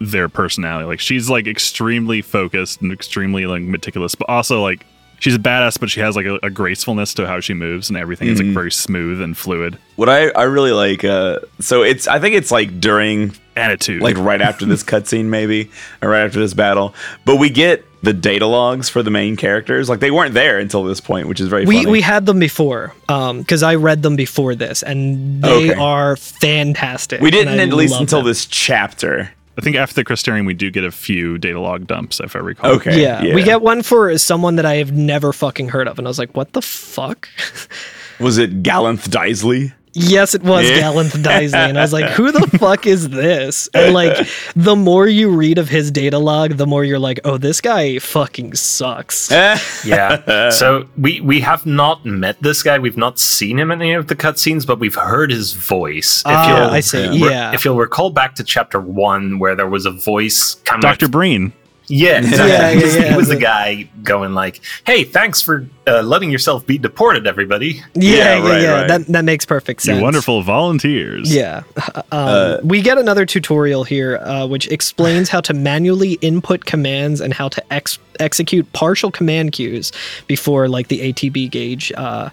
their 0.00 0.28
personality. 0.28 0.86
Like 0.86 1.00
she's 1.00 1.28
like 1.28 1.46
extremely 1.46 2.22
focused 2.22 2.80
and 2.82 2.92
extremely 2.92 3.46
like 3.46 3.62
meticulous 3.62 4.14
but 4.14 4.28
also 4.28 4.62
like 4.62 4.86
she's 5.20 5.34
a 5.34 5.38
badass 5.40 5.80
but 5.80 5.90
she 5.90 5.98
has 6.00 6.14
like 6.14 6.26
a, 6.26 6.38
a 6.44 6.50
gracefulness 6.50 7.12
to 7.14 7.26
how 7.26 7.40
she 7.40 7.52
moves 7.54 7.88
and 7.88 7.98
everything 7.98 8.28
is 8.28 8.38
like 8.38 8.46
Mhm. 8.48 8.54
very 8.54 8.70
smooth 8.70 9.20
and 9.20 9.36
fluid. 9.36 9.76
What 9.96 10.08
I, 10.08 10.28
I 10.30 10.44
really 10.44 10.70
like, 10.72 11.02
uh, 11.04 11.40
so 11.58 11.82
it's 11.82 12.06
I 12.06 12.20
think 12.20 12.36
it's 12.36 12.52
like 12.52 12.78
during 12.80 13.34
attitude. 13.56 14.00
like 14.02 14.16
right 14.16 14.40
after 14.40 14.64
this 14.66 14.84
cutscene 14.90 15.24
maybe 15.24 15.68
or 16.00 16.10
right 16.10 16.22
after 16.24 16.38
this 16.38 16.54
battle, 16.54 16.94
but 17.24 17.36
we 17.36 17.50
get 17.50 17.84
the 18.02 18.12
data 18.12 18.46
logs 18.46 18.88
for 18.88 19.02
the 19.02 19.10
main 19.10 19.36
characters. 19.36 19.88
Like 19.88 20.00
they 20.00 20.10
weren't 20.10 20.34
there 20.34 20.58
until 20.58 20.84
this 20.84 21.00
point, 21.00 21.26
which 21.28 21.40
is 21.40 21.48
very 21.48 21.64
We 21.66 21.78
funny. 21.78 21.90
we 21.90 22.00
had 22.00 22.26
them 22.26 22.38
before, 22.38 22.94
um, 23.08 23.40
because 23.40 23.62
I 23.62 23.74
read 23.74 24.02
them 24.02 24.14
before 24.16 24.54
this, 24.54 24.82
and 24.82 25.42
they 25.42 25.70
Okay. 25.70 25.74
are 25.80 26.16
fantastic. 26.16 27.20
we 27.20 27.30
didn't 27.30 27.58
at 27.60 27.72
least 27.72 27.98
until 28.00 28.20
them. 28.20 28.28
this 28.28 28.46
chapter. 28.46 29.30
i 29.56 29.60
think 29.60 29.74
after 29.74 29.94
the 29.96 30.04
crystarium 30.04 30.46
we 30.46 30.54
do 30.54 30.70
get 30.70 30.84
a 30.84 30.90
few 30.92 31.36
data 31.36 31.58
log 31.58 31.84
dumps 31.88 32.20
if 32.20 32.36
i 32.36 32.38
recall 32.38 32.70
Okay. 32.76 33.02
Yeah, 33.02 33.34
we 33.34 33.42
get 33.42 33.60
one 33.62 33.82
for 33.82 34.16
someone 34.18 34.54
that 34.56 34.64
I 34.66 34.76
have 34.76 34.92
never 34.92 35.32
fucking 35.32 35.70
heard 35.70 35.88
of, 35.88 35.98
and 35.98 36.06
I 36.06 36.10
was 36.10 36.18
like, 36.20 36.36
"What 36.36 36.52
the 36.52 36.62
fuck?" 36.62 37.28
Was 38.20 38.38
it 38.38 38.62
Galenth 38.62 39.08
Dysley? 39.08 39.72
Yes, 39.98 40.34
it 40.34 40.42
was 40.42 40.68
Yeah. 40.68 40.80
Galenth 40.80 41.12
Dysley, 41.22 41.54
and 41.68 41.78
I 41.78 41.82
was 41.82 41.92
like, 41.92 42.10
"Who 42.10 42.30
the 42.32 42.46
fuck 42.58 42.86
is 42.86 43.08
this?" 43.08 43.68
And 43.74 43.92
like, 43.94 44.16
the 44.56 44.76
more 44.76 45.06
you 45.06 45.30
read 45.30 45.58
of 45.58 45.68
his 45.68 45.90
data 45.90 46.18
log, 46.18 46.52
the 46.52 46.66
more 46.66 46.84
you're 46.84 46.98
like, 46.98 47.20
"Oh, 47.24 47.36
this 47.38 47.60
guy 47.60 47.98
fucking 47.98 48.54
sucks." 48.54 49.30
Yeah. 49.84 50.50
so 50.50 50.86
we 50.96 51.20
we 51.20 51.40
have 51.40 51.66
not 51.66 52.04
met 52.04 52.40
this 52.42 52.62
guy. 52.62 52.78
We've 52.78 52.96
not 52.96 53.18
seen 53.18 53.58
him 53.58 53.70
in 53.70 53.80
any 53.82 53.94
of 53.94 54.06
the 54.06 54.16
cutscenes, 54.16 54.66
but 54.66 54.78
we've 54.78 54.94
heard 54.94 55.30
his 55.30 55.52
voice. 55.52 56.20
If 56.20 56.26
Ah, 56.26 56.48
you'll 56.48 56.70
I 56.70 56.80
see. 56.80 57.06
yeah. 57.08 57.28
Yeah, 57.28 57.52
if 57.54 57.64
you'll 57.64 57.76
recall 57.76 58.10
back 58.10 58.34
to 58.36 58.44
chapter 58.44 58.80
one, 58.80 59.38
where 59.38 59.54
there 59.54 59.68
was 59.68 59.86
a 59.86 59.90
voice 59.90 60.54
coming. 60.64 60.80
dr 60.82 61.08
breen 61.08 61.52
Yeah, 61.88 62.18
exactly. 62.18 62.48
Yeah, 62.50 62.70
he 62.70 62.82
was, 62.84 62.96
yeah, 62.96 63.10
he 63.10 63.16
was 63.16 63.28
the 63.28 63.34
the- 63.34 63.40
guy 63.40 63.88
going 64.02 64.34
like, 64.34 64.60
"Hey, 64.86 65.04
thanks 65.04 65.40
for 65.42 65.66
uh, 65.86 66.02
letting 66.02 66.30
yourself 66.30 66.66
be 66.66 66.78
deported, 66.78 67.26
everybody." 67.26 67.82
yeah, 67.94 68.12
Yeah, 68.12 68.14
yeah, 68.42 68.48
right, 68.48 68.62
yeah. 68.62 68.70
right. 68.72 68.88
That 68.88 69.06
that 69.06 69.24
makes 69.24 69.44
perfect 69.46 69.82
sense. 69.82 69.96
you 69.96 70.02
wonderful 70.02 70.42
volunteers 70.42 71.34
Yeah. 71.34 71.62
Um, 71.96 72.02
Uh, 72.12 72.56
we 72.62 72.82
get 72.82 72.98
another 72.98 73.24
tutorial 73.26 73.84
here, 73.84 74.18
uh, 74.18 74.46
which 74.46 74.68
explains 74.68 75.28
how 75.28 75.40
to 75.42 75.54
manually 75.54 76.14
input 76.20 76.64
commands 76.66 77.20
and 77.20 77.32
how 77.32 77.48
to 77.48 77.62
ex- 77.72 77.98
execute 78.20 78.70
partial 78.72 79.10
command 79.10 79.52
queues 79.52 79.92
before, 80.26 80.68
like, 80.68 80.88
the 80.88 81.00
ATB 81.12 81.50
gauge 81.50 81.92
uh, 81.96 82.28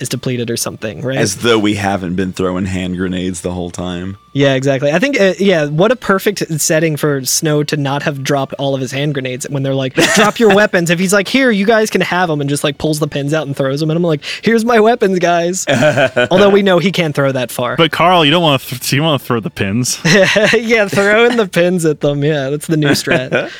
is 0.00 0.08
depleted 0.08 0.50
or 0.50 0.56
something, 0.56 1.00
right? 1.02 1.18
As 1.18 1.36
though 1.38 1.58
we 1.58 1.74
haven't 1.74 2.14
been 2.16 2.32
throwing 2.32 2.66
hand 2.66 2.96
grenades 2.96 3.40
the 3.42 3.52
whole 3.52 3.70
time. 3.70 4.16
yeah, 4.32 4.54
exactly. 4.54 4.92
I 4.92 4.98
think, 4.98 5.18
uh, 5.20 5.34
yeah, 5.38 5.66
what 5.66 5.90
a 5.90 5.96
perfect 5.96 6.38
setting 6.60 6.96
for 6.96 7.24
Snow 7.24 7.62
to 7.64 7.76
not 7.76 8.02
have 8.04 8.22
dropped 8.22 8.54
all 8.54 8.74
of 8.74 8.80
his 8.80 8.92
hand 8.92 9.14
grenades 9.14 9.48
when 9.48 9.62
they're 9.62 9.74
like, 9.74 9.94
drop 10.14 10.38
your 10.38 10.54
weapons. 10.54 10.90
If 10.90 10.98
he's 10.98 11.12
like, 11.12 11.26
here, 11.28 11.50
you 11.50 11.66
guys 11.66 11.90
can 11.90 12.00
have 12.00 12.28
them, 12.28 12.40
and 12.40 12.48
just 12.48 12.62
like 12.64 12.78
pulls 12.78 12.98
the 13.00 13.08
pins 13.08 13.34
out 13.34 13.46
and 13.46 13.56
throws 13.56 13.80
them, 13.80 13.90
and 13.90 13.96
I'm 13.96 14.02
like, 14.04 14.22
here's 14.42 14.64
my 14.64 14.78
weapons, 14.80 15.18
guys. 15.18 15.66
Although 16.30 16.50
we 16.50 16.62
know 16.62 16.78
he 16.78 16.92
can't 16.92 17.14
throw 17.14 17.32
that 17.32 17.50
far. 17.50 17.76
but 17.76 17.90
carl 17.90 18.24
you 18.24 18.30
don't 18.30 18.42
want 18.42 18.62
to 18.62 18.68
th- 18.78 18.92
you 18.92 19.02
want 19.02 19.20
to 19.20 19.26
throw 19.26 19.40
the 19.40 19.50
pins 19.50 20.00
yeah, 20.04 20.86
throwing 20.88 21.36
the 21.36 21.48
pins 21.48 21.84
at 21.84 22.00
them. 22.00 22.22
Yeah, 22.22 22.50
that's 22.50 22.66
the 22.66 22.76
new 22.76 22.88
strat. 22.90 23.52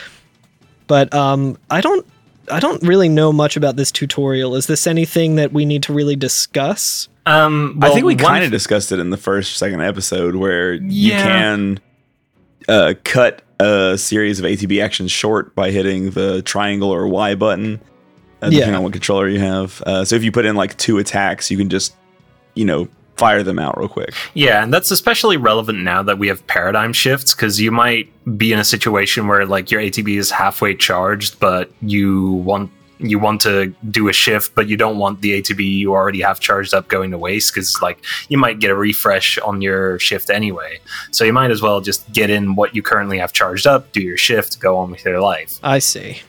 but 0.87 1.13
um, 1.15 1.59
I 1.71 1.81
don't, 1.81 2.07
I 2.51 2.61
don't 2.61 2.83
really 2.83 3.09
know 3.09 3.33
much 3.33 3.57
about 3.57 3.77
this 3.77 3.91
tutorial. 3.93 4.55
Is 4.55 4.67
this 4.67 4.87
anything 4.87 5.37
that 5.37 5.53
we 5.53 5.65
need 5.65 5.83
to 5.85 5.93
really 5.93 6.17
discuss? 6.17 7.09
Um, 7.27 7.79
I 7.83 7.91
think 7.91 8.07
we 8.07 8.15
kind 8.17 8.45
of 8.45 8.51
discussed 8.51 8.91
it 8.93 8.99
in 8.99 9.11
the 9.11 9.17
first, 9.17 9.57
second 9.59 9.83
episode 9.83 10.35
where 10.37 10.73
you 10.75 11.11
can 11.13 11.81
uh, 12.69 12.95
cut 13.05 13.43
a 13.61 13.97
series 13.99 14.39
of 14.41 14.47
ATB 14.47 14.83
actions 14.83 15.11
short 15.11 15.55
by 15.55 15.71
hitting 15.71 16.11
the 16.13 16.43
triangle 16.43 16.91
or 16.91 17.07
Y 17.07 17.35
button, 17.35 17.81
uh, 18.41 18.49
depending 18.51 18.71
Yeah. 18.71 18.77
on 18.77 18.83
what 18.83 18.93
controller 18.93 19.29
you 19.29 19.41
have. 19.41 19.83
Uh, 19.85 20.05
so 20.05 20.17
if 20.17 20.25
you 20.25 20.33
put 20.33 20.47
in 20.47 20.57
like 20.57 20.77
two 20.79 20.97
attacks, 20.99 21.51
you 21.51 21.59
can 21.59 21.69
just, 21.69 21.95
you 22.55 22.65
know, 22.65 22.89
fire 23.19 23.43
them 23.43 23.59
out 23.59 23.77
real 23.77 23.89
quick. 23.89 24.15
Yeah, 24.35 24.63
and 24.63 24.73
that's 24.73 24.91
especially 24.91 25.37
relevant 25.37 25.81
now 25.81 26.03
that 26.05 26.19
we 26.19 26.29
have 26.29 26.47
paradigm 26.47 26.93
shifts 26.93 27.35
because 27.35 27.61
you 27.61 27.71
might 27.71 28.09
be 28.39 28.53
in 28.53 28.59
a 28.59 28.65
situation 28.65 29.27
where 29.27 29.45
like 29.45 29.71
your 29.71 29.81
ATB 29.81 30.17
is 30.17 30.31
halfway 30.31 30.75
charged, 30.75 31.39
but 31.41 31.71
you 31.83 32.33
want 32.33 32.71
you 33.01 33.19
want 33.19 33.41
to 33.43 33.73
do 33.91 34.09
a 34.09 34.13
shift, 34.13 34.55
but 34.55 34.69
you 34.69 34.77
don't 34.77 34.99
want 34.99 35.21
the 35.21 35.41
ATB 35.41 35.65
you 35.65 35.95
already 35.95 36.21
have 36.21 36.41
charged 36.41 36.75
up 36.75 36.89
going 36.89 37.11
to 37.13 37.19
waste 37.19 37.55
because 37.55 37.81
like 37.81 38.05
you 38.29 38.37
might 38.37 38.59
get 38.59 38.71
a 38.71 38.75
refresh 38.75 39.39
on 39.39 39.63
your 39.63 39.99
shift 39.99 40.31
anyway. 40.31 40.81
So 41.11 41.25
you 41.25 41.33
might 41.33 41.51
as 41.51 41.63
well 41.63 41.81
just 41.81 42.11
get 42.13 42.31
in 42.31 42.57
what 42.57 42.75
you 42.75 42.83
currently 42.83 43.19
have 43.19 43.33
charged 43.33 43.67
up, 43.67 43.93
do 43.93 44.03
your 44.03 44.17
shift, 44.17 44.59
go 44.61 44.79
on 44.79 44.91
with 44.91 45.05
your 45.05 45.21
life. 45.21 45.59
I 45.63 45.79
see. 45.79 46.23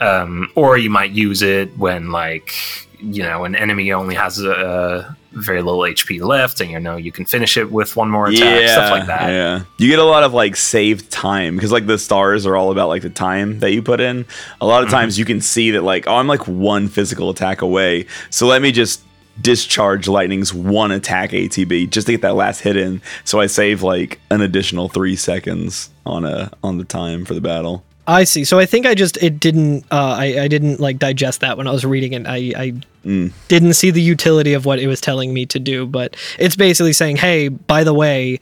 Um, 0.00 0.50
or 0.54 0.78
you 0.78 0.90
might 0.90 1.12
use 1.12 1.42
it 1.42 1.76
when 1.78 2.10
like 2.10 2.54
you 3.02 3.22
know 3.22 3.44
an 3.44 3.54
enemy 3.54 3.92
only 3.92 4.14
has 4.14 4.38
a, 4.40 4.50
a 4.50 5.16
very 5.32 5.62
little 5.62 5.80
HP 5.80 6.20
left, 6.22 6.60
and 6.60 6.70
you 6.70 6.80
know 6.80 6.96
you 6.96 7.12
can 7.12 7.24
finish 7.24 7.56
it 7.56 7.70
with 7.70 7.96
one 7.96 8.10
more 8.10 8.28
attack, 8.28 8.68
stuff 8.68 8.90
like 8.90 9.06
that. 9.06 9.28
Yeah. 9.30 9.62
You 9.78 9.88
get 9.88 9.98
a 9.98 10.04
lot 10.04 10.22
of 10.24 10.32
like 10.34 10.56
saved 10.56 11.10
time 11.10 11.56
because 11.56 11.72
like 11.72 11.86
the 11.86 11.98
stars 11.98 12.46
are 12.46 12.56
all 12.56 12.70
about 12.70 12.88
like 12.88 13.02
the 13.02 13.10
time 13.10 13.60
that 13.60 13.72
you 13.72 13.82
put 13.82 14.00
in. 14.00 14.26
A 14.60 14.66
lot 14.66 14.82
of 14.82 14.88
Mm-hmm. 14.88 14.96
times 14.96 15.18
you 15.18 15.24
can 15.24 15.40
see 15.40 15.70
that 15.72 15.82
like, 15.82 16.06
oh, 16.06 16.16
I'm 16.16 16.26
like 16.26 16.46
one 16.48 16.88
physical 16.88 17.30
attack 17.30 17.62
away. 17.62 18.06
So 18.30 18.46
let 18.46 18.60
me 18.62 18.72
just 18.72 19.02
discharge 19.40 20.06
lightning's 20.06 20.52
one 20.52 20.90
attack 20.90 21.30
ATB 21.30 21.88
just 21.90 22.06
to 22.06 22.12
get 22.12 22.20
that 22.22 22.34
last 22.34 22.60
hit 22.60 22.76
in. 22.76 23.00
So 23.24 23.40
I 23.40 23.46
save 23.46 23.82
like 23.82 24.20
an 24.30 24.40
additional 24.42 24.88
three 24.88 25.16
seconds 25.16 25.90
on 26.04 26.24
a 26.24 26.50
on 26.62 26.78
the 26.78 26.84
time 26.84 27.24
for 27.24 27.34
the 27.34 27.40
battle. 27.40 27.84
I 28.10 28.24
see. 28.24 28.44
So 28.44 28.58
I 28.58 28.66
think 28.66 28.86
I 28.86 28.94
just 28.94 29.16
it 29.22 29.38
didn't. 29.40 29.84
Uh, 29.90 30.16
I 30.18 30.42
I 30.42 30.48
didn't 30.48 30.80
like 30.80 30.98
digest 30.98 31.40
that 31.40 31.56
when 31.56 31.66
I 31.66 31.72
was 31.72 31.84
reading 31.84 32.12
it. 32.12 32.26
I 32.26 32.52
I 32.56 32.72
Mm. 33.06 33.32
didn't 33.48 33.72
see 33.74 33.90
the 33.90 34.02
utility 34.02 34.52
of 34.52 34.66
what 34.66 34.78
it 34.78 34.86
was 34.86 35.00
telling 35.00 35.32
me 35.32 35.46
to 35.46 35.58
do. 35.58 35.86
But 35.86 36.16
it's 36.38 36.54
basically 36.56 36.92
saying, 36.92 37.16
hey, 37.16 37.48
by 37.48 37.84
the 37.84 37.94
way. 37.94 38.38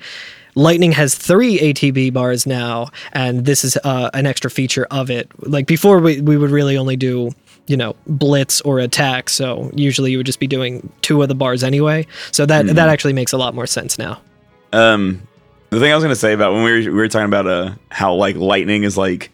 Lightning 0.55 0.91
has 0.93 1.15
three 1.15 1.57
ATB 1.61 2.13
bars 2.13 2.45
now, 2.45 2.89
and 3.13 3.45
this 3.45 3.63
is 3.63 3.77
uh, 3.85 4.11
an 4.13 4.27
extra 4.27 4.51
feature 4.51 4.89
of 4.91 5.09
it. 5.09 5.31
Like 5.49 5.69
before, 5.69 6.01
we, 6.01 6.21
we 6.21 6.37
would 6.37 6.51
really 6.51 6.77
only 6.77 6.97
do, 6.97 7.31
you 7.69 7.77
know, 7.77 7.95
blitz 8.09 8.61
or 8.63 8.81
attack. 8.81 9.29
So 9.31 9.71
usually 9.77 10.11
you 10.11 10.17
would 10.17 10.27
just 10.27 10.41
be 10.41 10.49
doing 10.49 10.91
two 11.01 11.23
of 11.23 11.29
the 11.29 11.37
bars 11.37 11.63
anyway. 11.63 12.09
So 12.33 12.45
that 12.47 12.65
Mhm. 12.65 12.75
that 12.75 12.89
actually 12.89 13.13
makes 13.13 13.33
a 13.33 13.39
lot 13.39 13.55
more 13.55 13.69
sense 13.69 14.01
now. 14.01 14.19
Um, 14.73 15.23
the 15.71 15.79
thing 15.79 15.93
I 15.93 15.95
was 15.95 16.03
gonna 16.03 16.17
say 16.17 16.33
about 16.33 16.53
when 16.55 16.65
we 16.65 16.73
were 16.73 16.79
we 16.93 16.99
were 16.99 17.09
talking 17.09 17.27
about 17.27 17.47
uh 17.47 17.71
how 17.91 18.15
like 18.15 18.35
lightning 18.35 18.83
is 18.83 18.97
like 18.99 19.31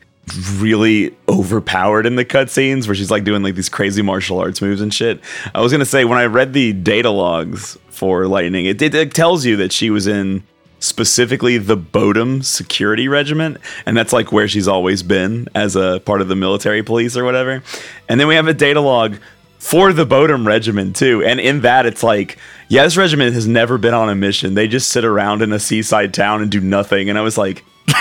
really 0.56 1.14
overpowered 1.28 2.06
in 2.06 2.16
the 2.16 2.24
cutscenes 2.24 2.86
where 2.86 2.94
she's 2.94 3.10
like 3.10 3.24
doing 3.24 3.42
like 3.42 3.54
these 3.54 3.68
crazy 3.68 4.02
martial 4.02 4.38
arts 4.38 4.62
moves 4.62 4.80
and 4.80 4.92
shit. 4.92 5.20
I 5.54 5.60
was 5.60 5.72
gonna 5.72 5.84
say 5.84 6.04
when 6.04 6.18
I 6.18 6.24
read 6.24 6.52
the 6.52 6.72
data 6.72 7.10
logs 7.10 7.78
for 7.90 8.26
lightning, 8.26 8.66
it, 8.66 8.80
it, 8.80 8.94
it 8.94 9.14
tells 9.14 9.44
you 9.44 9.56
that 9.56 9.72
she 9.72 9.90
was 9.90 10.06
in 10.06 10.42
specifically 10.80 11.58
the 11.58 11.76
Bodhum 11.76 12.44
Security 12.44 13.08
Regiment, 13.08 13.58
and 13.86 13.96
that's 13.96 14.12
like 14.12 14.32
where 14.32 14.48
she's 14.48 14.68
always 14.68 15.02
been 15.02 15.48
as 15.54 15.76
a 15.76 16.00
part 16.04 16.20
of 16.20 16.28
the 16.28 16.36
military 16.36 16.82
police 16.82 17.16
or 17.16 17.24
whatever. 17.24 17.62
And 18.08 18.20
then 18.20 18.28
we 18.28 18.34
have 18.34 18.48
a 18.48 18.54
data 18.54 18.80
log 18.80 19.16
for 19.58 19.92
the 19.92 20.04
Bodhum 20.04 20.46
Regiment 20.46 20.96
too, 20.96 21.22
and 21.24 21.40
in 21.40 21.62
that 21.62 21.86
it's 21.86 22.02
like, 22.02 22.38
yeah, 22.68 22.84
this 22.84 22.96
regiment 22.96 23.34
has 23.34 23.46
never 23.46 23.78
been 23.78 23.94
on 23.94 24.08
a 24.08 24.14
mission. 24.14 24.54
They 24.54 24.68
just 24.68 24.90
sit 24.90 25.04
around 25.04 25.42
in 25.42 25.52
a 25.52 25.58
seaside 25.58 26.12
town 26.14 26.42
and 26.42 26.50
do 26.50 26.60
nothing. 26.60 27.08
And 27.08 27.18
I 27.18 27.22
was 27.22 27.38
like, 27.38 27.64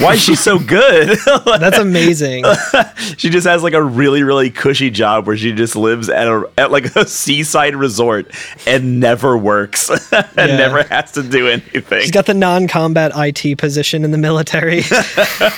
Why 0.00 0.14
is 0.14 0.20
she 0.22 0.34
so 0.34 0.58
good? 0.58 1.18
That's 1.44 1.78
amazing. 1.78 2.44
she 3.16 3.28
just 3.30 3.46
has 3.46 3.62
like 3.62 3.74
a 3.74 3.82
really 3.82 4.22
really 4.22 4.50
cushy 4.50 4.90
job 4.90 5.26
where 5.26 5.36
she 5.36 5.52
just 5.52 5.76
lives 5.76 6.08
at 6.08 6.26
a 6.26 6.48
at 6.58 6.70
like 6.70 6.96
a 6.96 7.06
seaside 7.06 7.76
resort 7.76 8.32
and 8.66 8.98
never 9.00 9.36
works 9.36 9.90
and 10.12 10.26
Yeah. 10.36 10.56
never 10.56 10.82
has 10.84 11.12
to 11.12 11.22
do 11.22 11.48
anything. 11.48 12.00
She's 12.02 12.10
got 12.10 12.26
the 12.26 12.34
non-combat 12.34 13.12
IT 13.14 13.58
position 13.58 14.04
in 14.04 14.10
the 14.10 14.18
military. 14.18 14.78
I 14.80 15.52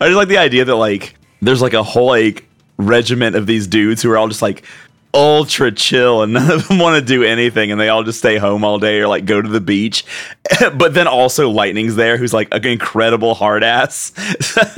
just 0.00 0.14
like 0.16 0.28
the 0.28 0.38
idea 0.38 0.64
that 0.64 0.76
like 0.76 1.14
there's 1.42 1.62
like 1.62 1.74
a 1.74 1.82
whole 1.82 2.06
like 2.06 2.46
regiment 2.76 3.36
of 3.36 3.46
these 3.46 3.66
dudes 3.66 4.02
who 4.02 4.10
are 4.10 4.16
all 4.16 4.28
just 4.28 4.42
like 4.42 4.64
ultra 5.12 5.72
chill 5.72 6.22
and 6.22 6.32
none 6.34 6.50
of 6.50 6.68
them 6.68 6.78
want 6.78 6.98
to 6.98 7.04
do 7.04 7.24
anything 7.24 7.72
and 7.72 7.80
they 7.80 7.88
all 7.88 8.02
just 8.02 8.18
stay 8.18 8.36
home 8.36 8.64
all 8.64 8.78
day 8.78 9.00
or 9.00 9.08
like 9.08 9.24
go 9.24 9.40
to 9.40 9.48
the 9.48 9.60
beach. 9.60 10.04
but 10.74 10.94
then 10.94 11.06
also 11.06 11.50
Lightning's 11.50 11.96
there 11.96 12.16
who's 12.16 12.32
like 12.32 12.48
an 12.52 12.66
incredible 12.66 13.34
hard 13.34 13.64
ass. 13.64 14.12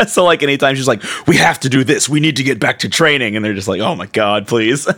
so 0.13 0.25
like 0.25 0.43
anytime 0.43 0.75
she's 0.75 0.89
like, 0.89 1.03
we 1.27 1.37
have 1.37 1.61
to 1.61 1.69
do 1.69 1.85
this, 1.85 2.09
we 2.09 2.21
need 2.21 2.37
to 2.37 2.43
get 2.43 2.59
back 2.59 2.81
to 2.81 2.89
training, 2.89 3.37
and 3.37 3.45
they're 3.45 3.55
just 3.55 3.69
like, 3.69 3.81
oh 3.81 3.95
my 3.95 4.07
god, 4.07 4.47
please. 4.47 4.89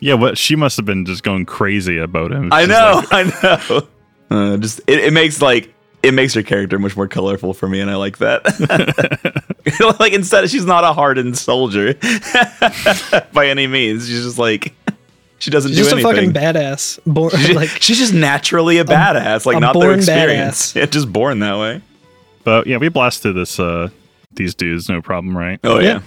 Yeah, 0.00 0.14
what 0.14 0.38
she 0.38 0.56
must 0.56 0.76
have 0.76 0.86
been 0.86 1.04
just 1.04 1.22
going 1.22 1.46
crazy 1.46 1.98
about 1.98 2.32
him. 2.32 2.52
I 2.52 2.66
know, 2.66 3.02
like, 3.10 3.12
I 3.12 3.22
know. 3.42 3.88
Uh, 4.30 4.56
just 4.56 4.80
it, 4.86 4.98
it 4.98 5.12
makes 5.12 5.42
like 5.42 5.74
it 6.02 6.12
makes 6.14 6.34
her 6.34 6.42
character 6.42 6.78
much 6.78 6.96
more 6.96 7.06
colorful 7.08 7.54
for 7.54 7.68
me, 7.68 7.80
and 7.80 7.90
I 7.90 7.94
like 7.96 8.18
that. 8.18 8.42
like 10.00 10.12
instead, 10.12 10.48
she's 10.50 10.64
not 10.66 10.84
a 10.84 10.92
hardened 10.92 11.36
soldier 11.38 11.94
by 13.32 13.46
any 13.48 13.66
means. 13.66 14.08
She's 14.08 14.24
just 14.24 14.38
like 14.38 14.74
she 15.38 15.50
doesn't 15.50 15.70
She's 15.72 15.78
do 15.78 15.84
just 15.90 15.96
a 15.96 16.02
fucking 16.02 16.32
badass. 16.32 16.98
Born 17.06 17.30
She's- 17.30 17.54
like 17.54 17.68
she's 17.68 17.98
just 17.98 18.14
naturally 18.14 18.78
a 18.78 18.84
badass, 18.84 19.46
like 19.46 19.56
a 19.56 19.60
not 19.60 19.78
their 19.78 19.94
experience. 19.94 20.72
badass. 20.72 20.76
Yeah, 20.76 20.86
just 20.90 21.12
born 21.12 21.38
that 21.40 21.58
way. 21.58 21.80
but 22.44 22.66
yeah, 22.66 22.76
we 22.78 22.88
blasted 22.88 23.34
this 23.36 23.58
uh 23.60 23.88
these 24.34 24.54
dudes, 24.54 24.88
no 24.88 25.02
problem, 25.02 25.36
right? 25.36 25.60
Oh 25.62 25.78
yeah, 25.78 26.00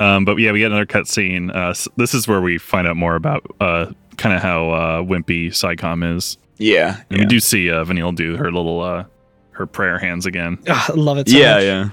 Um, 0.00 0.24
but 0.24 0.36
yeah, 0.38 0.52
we 0.52 0.58
get 0.60 0.66
another 0.66 0.86
cutscene. 0.86 1.54
Uh, 1.54 1.70
s- 1.70 1.88
this 1.96 2.14
is 2.14 2.28
where 2.28 2.40
we 2.40 2.58
find 2.58 2.86
out 2.86 2.96
more 2.96 3.14
about 3.16 3.44
uh, 3.60 3.86
kind 4.18 4.34
of 4.36 4.42
how 4.42 4.70
uh, 4.70 5.02
wimpy 5.02 5.48
PSICOM 5.48 6.16
is, 6.16 6.36
yeah, 6.60 7.02
and 7.08 7.18
yeah. 7.18 7.24
we 7.24 7.26
do 7.26 7.40
see 7.40 7.70
uh, 7.70 7.82
Vanille 7.84 8.12
do 8.12 8.36
her 8.36 8.52
little 8.52 8.80
uh, 8.80 9.04
her 9.52 9.66
prayer 9.66 9.98
hands 9.98 10.26
again. 10.26 10.58
Ugh, 10.68 10.90
I 10.90 10.92
love 10.94 11.18
it 11.18 11.28
so 11.28 11.36
yeah, 11.36 11.54
much. 11.54 11.64
yeah. 11.64 11.90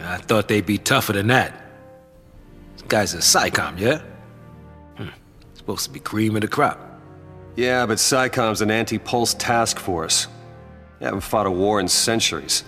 I 0.00 0.16
thought 0.18 0.48
they'd 0.48 0.66
be 0.66 0.78
tougher 0.78 1.12
than 1.12 1.28
that. 1.28 1.54
This 2.74 2.82
guy's 2.82 3.14
a 3.14 3.18
PSICOM, 3.18 3.78
yeah? 3.78 4.02
Hmm. 4.96 5.08
Supposed 5.54 5.84
to 5.86 5.90
be 5.90 6.00
cream 6.00 6.34
of 6.34 6.42
the 6.42 6.48
crop. 6.48 6.80
Yeah, 7.56 7.86
but 7.86 7.98
PSICOM's 7.98 8.60
an 8.60 8.70
anti-pulse 8.70 9.34
task 9.34 9.78
force. 9.78 10.28
They 10.98 11.06
haven't 11.06 11.22
fought 11.22 11.46
a 11.46 11.50
war 11.50 11.80
in 11.80 11.88
centuries. 11.88 12.64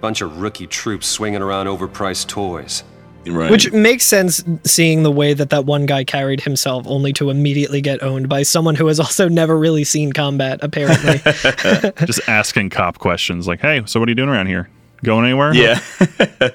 Bunch 0.00 0.20
of 0.20 0.40
rookie 0.40 0.66
troops 0.66 1.06
swinging 1.06 1.42
around 1.42 1.66
overpriced 1.66 2.28
toys. 2.28 2.84
Right. 3.26 3.50
Which 3.50 3.72
makes 3.72 4.04
sense 4.04 4.42
seeing 4.64 5.02
the 5.02 5.10
way 5.10 5.34
that 5.34 5.50
that 5.50 5.64
one 5.64 5.86
guy 5.86 6.04
carried 6.04 6.40
himself 6.40 6.86
only 6.86 7.12
to 7.14 7.30
immediately 7.30 7.80
get 7.80 8.02
owned 8.02 8.28
by 8.28 8.42
someone 8.42 8.74
who 8.74 8.86
has 8.86 9.00
also 9.00 9.28
never 9.28 9.58
really 9.58 9.84
seen 9.84 10.12
combat, 10.12 10.60
apparently. 10.62 11.18
Just 12.06 12.28
asking 12.28 12.70
cop 12.70 12.98
questions 12.98 13.46
like, 13.46 13.60
"Hey, 13.60 13.82
so 13.86 14.00
what 14.00 14.08
are 14.08 14.10
you 14.10 14.16
doing 14.16 14.28
around 14.28 14.46
here? 14.46 14.68
Going 15.02 15.24
anywhere?" 15.24 15.54
Yeah. 15.54 15.80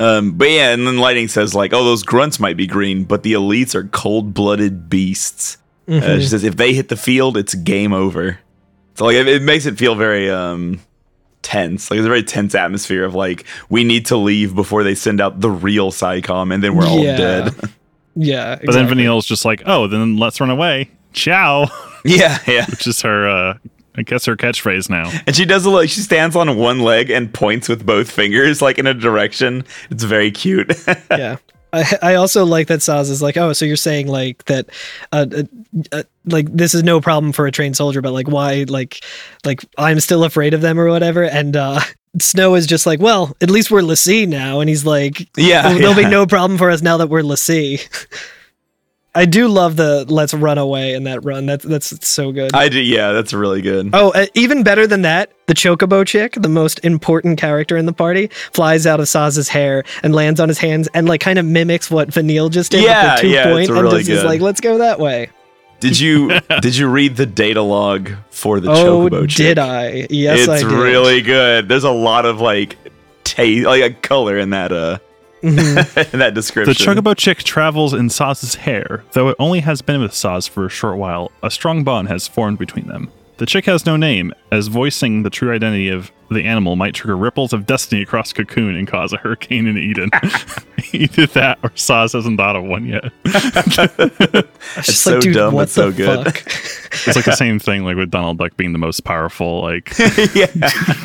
um, 0.00 0.32
but 0.32 0.50
yeah, 0.50 0.72
and 0.72 0.86
then 0.86 0.98
Lightning 0.98 1.28
says 1.28 1.54
like, 1.54 1.72
"Oh, 1.72 1.84
those 1.84 2.02
grunts 2.02 2.38
might 2.38 2.56
be 2.56 2.66
green, 2.66 3.04
but 3.04 3.22
the 3.22 3.32
elites 3.32 3.74
are 3.74 3.84
cold-blooded 3.84 4.88
beasts." 4.88 5.58
Uh, 5.88 6.18
she 6.18 6.26
says, 6.26 6.44
"If 6.44 6.56
they 6.56 6.74
hit 6.74 6.88
the 6.88 6.96
field, 6.96 7.36
it's 7.36 7.54
game 7.54 7.92
over." 7.92 8.38
So 8.94 9.04
like, 9.04 9.16
it, 9.16 9.28
it 9.28 9.42
makes 9.42 9.66
it 9.66 9.78
feel 9.78 9.94
very 9.94 10.30
um 10.30 10.80
tense. 11.46 11.90
Like 11.90 11.98
it's 11.98 12.06
a 12.06 12.08
very 12.08 12.22
tense 12.24 12.54
atmosphere 12.54 13.04
of 13.04 13.14
like, 13.14 13.44
we 13.70 13.84
need 13.84 14.06
to 14.06 14.16
leave 14.16 14.54
before 14.54 14.82
they 14.82 14.94
send 14.96 15.20
out 15.20 15.40
the 15.40 15.50
real 15.50 15.92
PSICOM, 15.92 16.52
and 16.52 16.62
then 16.64 16.74
we're 16.74 16.86
all 16.86 16.98
Yeah. 16.98 17.16
dead. 17.16 17.54
yeah. 18.16 18.58
But 18.64 18.74
then. 18.74 18.88
Vanille's 18.88 19.26
just 19.26 19.44
like, 19.44 19.62
"Oh, 19.66 19.86
then 19.86 20.16
let's 20.16 20.40
run 20.40 20.50
away." 20.50 20.90
Ciao, 21.12 21.66
yeah, 22.04 22.38
yeah. 22.46 22.66
which 22.70 22.86
is 22.86 23.00
her, 23.02 23.28
uh, 23.28 23.58
I 23.96 24.02
guess, 24.02 24.24
her 24.26 24.36
catchphrase 24.36 24.90
now. 24.90 25.10
And 25.26 25.34
she 25.36 25.44
does 25.46 25.64
a 25.64 25.70
like 25.70 25.88
she 25.88 26.00
stands 26.00 26.34
on 26.36 26.56
one 26.56 26.80
leg 26.80 27.10
and 27.10 27.32
points 27.32 27.68
with 27.68 27.86
both 27.86 28.10
fingers 28.10 28.60
like 28.60 28.78
in 28.78 28.86
a 28.86 28.94
direction. 28.94 29.64
It's 29.90 30.02
very 30.04 30.30
cute. 30.30 30.72
yeah. 31.10 31.36
I, 31.76 32.12
I 32.12 32.14
also 32.14 32.44
like 32.44 32.68
that 32.68 32.80
Sazh 32.80 33.10
is 33.10 33.22
like, 33.22 33.36
oh, 33.36 33.52
so 33.52 33.64
you're 33.64 33.76
saying 33.76 34.08
like 34.08 34.44
that, 34.44 34.66
uh, 35.12 35.26
uh, 35.32 35.42
uh, 35.92 36.02
like 36.24 36.50
this 36.52 36.74
is 36.74 36.82
no 36.82 37.00
problem 37.00 37.32
for 37.32 37.46
a 37.46 37.52
trained 37.52 37.76
soldier, 37.76 38.02
but 38.02 38.12
like 38.12 38.28
why, 38.28 38.64
like, 38.68 39.04
like 39.44 39.64
I'm 39.78 40.00
still 40.00 40.24
afraid 40.24 40.54
of 40.54 40.60
them 40.60 40.78
or 40.78 40.88
whatever. 40.88 41.24
And 41.24 41.56
uh, 41.56 41.80
Snow 42.20 42.54
is 42.54 42.66
just 42.66 42.86
like, 42.86 43.00
well, 43.00 43.36
at 43.40 43.50
least 43.50 43.70
we're 43.70 43.82
l'Cie 43.82 44.26
now, 44.26 44.60
and 44.60 44.68
he's 44.68 44.84
like, 44.86 45.28
yeah, 45.36 45.62
there'll, 45.62 45.78
there'll 45.78 45.94
be 45.94 46.08
no 46.08 46.26
problem 46.26 46.58
for 46.58 46.70
us 46.70 46.82
now 46.82 46.96
that 46.96 47.08
we're 47.08 47.22
l'Cie. 47.22 47.80
I 49.16 49.24
do 49.24 49.48
love 49.48 49.76
the 49.76 50.04
let's 50.08 50.34
run 50.34 50.58
away 50.58 50.92
in 50.92 51.04
that 51.04 51.24
run. 51.24 51.46
That's 51.46 51.64
that's 51.64 52.06
so 52.06 52.32
good. 52.32 52.54
I 52.54 52.68
do. 52.68 52.80
Yeah, 52.80 53.12
that's 53.12 53.32
really 53.32 53.62
good. 53.62 53.90
Oh, 53.94 54.10
uh, 54.10 54.26
even 54.34 54.62
better 54.62 54.86
than 54.86 55.02
that, 55.02 55.32
the 55.46 55.54
Chocobo 55.54 56.06
chick, 56.06 56.34
the 56.34 56.50
most 56.50 56.80
important 56.84 57.38
character 57.38 57.78
in 57.78 57.86
the 57.86 57.94
party, 57.94 58.26
flies 58.52 58.86
out 58.86 59.00
of 59.00 59.06
Sazh's 59.06 59.48
hair 59.48 59.84
and 60.02 60.14
lands 60.14 60.38
on 60.38 60.48
his 60.48 60.58
hands 60.58 60.88
and 60.92 61.08
like 61.08 61.22
kind 61.22 61.38
of 61.38 61.46
mimics 61.46 61.90
what 61.90 62.12
Vanille 62.12 62.50
just 62.50 62.72
did 62.72 62.84
Yeah, 62.84 63.14
with 63.14 63.22
the 63.22 63.28
two 63.28 63.34
yeah, 63.34 63.44
point 63.44 63.60
it's 63.60 63.70
and 63.70 63.80
really 63.80 63.98
just 64.00 64.10
is 64.10 64.20
good. 64.20 64.26
like, 64.26 64.40
let's 64.42 64.60
go 64.60 64.78
that 64.78 65.00
way. 65.00 65.30
Did 65.80 65.98
you 65.98 66.38
did 66.60 66.76
you 66.76 66.86
read 66.88 67.16
the 67.16 67.26
data 67.26 67.62
log 67.62 68.10
for 68.30 68.60
the 68.60 68.70
oh, 68.70 69.08
Chocobo 69.08 69.22
chick? 69.22 69.36
did 69.36 69.58
I? 69.58 70.06
Yes, 70.10 70.40
it's 70.40 70.48
I 70.48 70.58
did. 70.58 70.66
It's 70.66 70.72
really 70.74 71.22
good. 71.22 71.68
There's 71.68 71.84
a 71.84 71.90
lot 71.90 72.26
of 72.26 72.42
like 72.42 72.76
taste, 73.24 73.66
like 73.66 73.82
a 73.82 73.94
color 73.94 74.36
in 74.36 74.50
that 74.50 74.72
uh 74.72 74.98
Mhm. 75.42 76.12
in 76.12 76.18
that 76.18 76.34
The 76.34 76.40
description. 76.40 76.74
Chocobo 76.74 77.16
chick 77.16 77.38
travels 77.42 77.92
in 77.92 78.08
Sazh's 78.08 78.54
hair. 78.56 79.04
Though 79.12 79.28
it 79.28 79.36
only 79.38 79.60
has 79.60 79.82
been 79.82 80.00
with 80.00 80.12
Sazh 80.12 80.48
for 80.48 80.66
a 80.66 80.70
short 80.70 80.96
while, 80.98 81.30
a 81.42 81.50
strong 81.50 81.84
bond 81.84 82.08
has 82.08 82.26
formed 82.26 82.58
between 82.58 82.86
them. 82.88 83.10
The 83.38 83.44
chick 83.44 83.66
has 83.66 83.84
no 83.84 83.98
name, 83.98 84.32
as 84.50 84.68
voicing 84.68 85.22
the 85.22 85.28
true 85.28 85.52
identity 85.52 85.90
of 85.90 86.10
the 86.30 86.42
animal 86.44 86.74
might 86.74 86.94
trigger 86.94 87.18
ripples 87.18 87.52
of 87.52 87.66
destiny 87.66 88.00
across 88.00 88.32
Cocoon 88.32 88.74
and 88.74 88.88
cause 88.88 89.12
a 89.12 89.18
hurricane 89.18 89.66
in 89.66 89.76
Eden. 89.76 90.10
Either 90.92 91.26
that 91.26 91.58
or 91.62 91.68
Sazh 91.70 92.14
hasn't 92.14 92.38
thought 92.38 92.56
of 92.56 92.64
one 92.64 92.86
yet. 92.86 93.12
It's 93.26 94.86
just 94.86 95.02
so 95.02 95.12
like, 95.14 95.20
dude, 95.20 95.34
dumb, 95.34 95.52
what 95.54 95.62
but 95.64 95.68
so 95.68 95.90
the 95.90 95.96
good. 95.96 96.24
fuck? 96.24 96.46
It's 97.06 97.14
like 97.14 97.26
the 97.26 97.36
same 97.36 97.58
thing 97.58 97.84
like 97.84 97.96
with 97.96 98.10
Donald 98.10 98.38
Duck 98.38 98.56
being 98.56 98.72
the 98.72 98.78
most 98.78 99.04
powerful. 99.04 99.60
Like 99.62 99.90
yeah. 100.34 100.46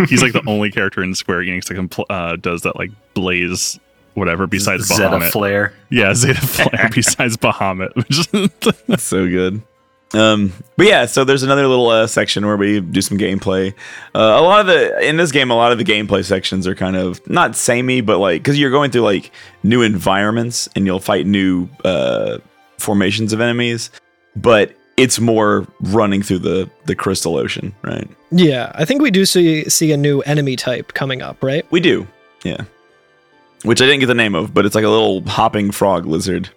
he's 0.07 0.21
like 0.23 0.31
the 0.33 0.43
only 0.47 0.71
character 0.71 1.03
in 1.03 1.13
Square 1.15 1.41
Enix 1.41 1.65
that 1.67 1.75
can 1.75 1.89
pl- 1.89 2.05
uh, 2.09 2.37
does 2.37 2.61
that 2.61 2.77
like 2.77 2.91
blaze 3.13 3.77
whatever 4.13 4.47
besides 4.47 4.85
Zeta 4.88 5.03
Bahamut. 5.09 5.31
Flare. 5.31 5.73
yeah, 5.89 6.13
Zeta 6.15 6.41
Flare 6.41 6.89
besides 6.93 7.38
Bahamut. 7.38 7.95
which 7.95 8.19
is- 8.19 8.75
That's 8.88 9.03
so 9.03 9.27
good. 9.27 9.61
Um, 10.13 10.51
but 10.75 10.88
yeah, 10.88 11.05
so 11.05 11.23
there's 11.23 11.43
another 11.43 11.65
little 11.67 11.88
uh, 11.88 12.05
section 12.05 12.45
where 12.45 12.57
we 12.57 12.81
do 12.81 12.99
some 13.01 13.17
gameplay. 13.17 13.73
Uh, 14.13 14.19
a 14.19 14.41
lot 14.41 14.59
of 14.59 14.65
the 14.67 15.07
in 15.07 15.15
this 15.15 15.31
game, 15.31 15.49
a 15.51 15.55
lot 15.55 15.71
of 15.71 15.77
the 15.77 15.85
gameplay 15.85 16.25
sections 16.25 16.67
are 16.67 16.75
kind 16.75 16.97
of 16.97 17.25
not 17.29 17.55
samey, 17.55 18.01
but 18.01 18.17
like 18.17 18.41
because 18.43 18.59
you're 18.59 18.71
going 18.71 18.91
through 18.91 19.03
like 19.03 19.31
new 19.63 19.81
environments 19.81 20.67
and 20.75 20.85
you'll 20.85 20.99
fight 20.99 21.25
new 21.25 21.69
uh, 21.85 22.39
formations 22.77 23.31
of 23.31 23.39
enemies, 23.39 23.89
but 24.35 24.73
it's 24.97 25.17
more 25.21 25.65
running 25.79 26.21
through 26.21 26.39
the 26.39 26.69
the 26.88 26.95
crystal 26.95 27.38
ocean, 27.38 27.73
right? 27.81 28.09
yeah, 28.31 28.69
I 28.75 28.83
think 28.83 29.01
we 29.01 29.11
do 29.11 29.25
see 29.25 29.69
see 29.69 29.93
a 29.93 29.97
new 29.97 30.19
enemy 30.23 30.57
type 30.57 30.93
coming 30.93 31.21
up, 31.21 31.41
right? 31.41 31.65
We 31.71 31.79
do, 31.79 32.05
yeah. 32.43 32.65
Which 33.63 33.81
I 33.81 33.85
didn't 33.85 33.99
get 34.01 34.07
the 34.07 34.13
name 34.15 34.35
of, 34.35 34.53
but 34.53 34.65
it's 34.65 34.75
like 34.75 34.83
a 34.83 34.89
little 34.89 35.21
hopping 35.27 35.71
frog 35.71 36.05
lizard. 36.05 36.49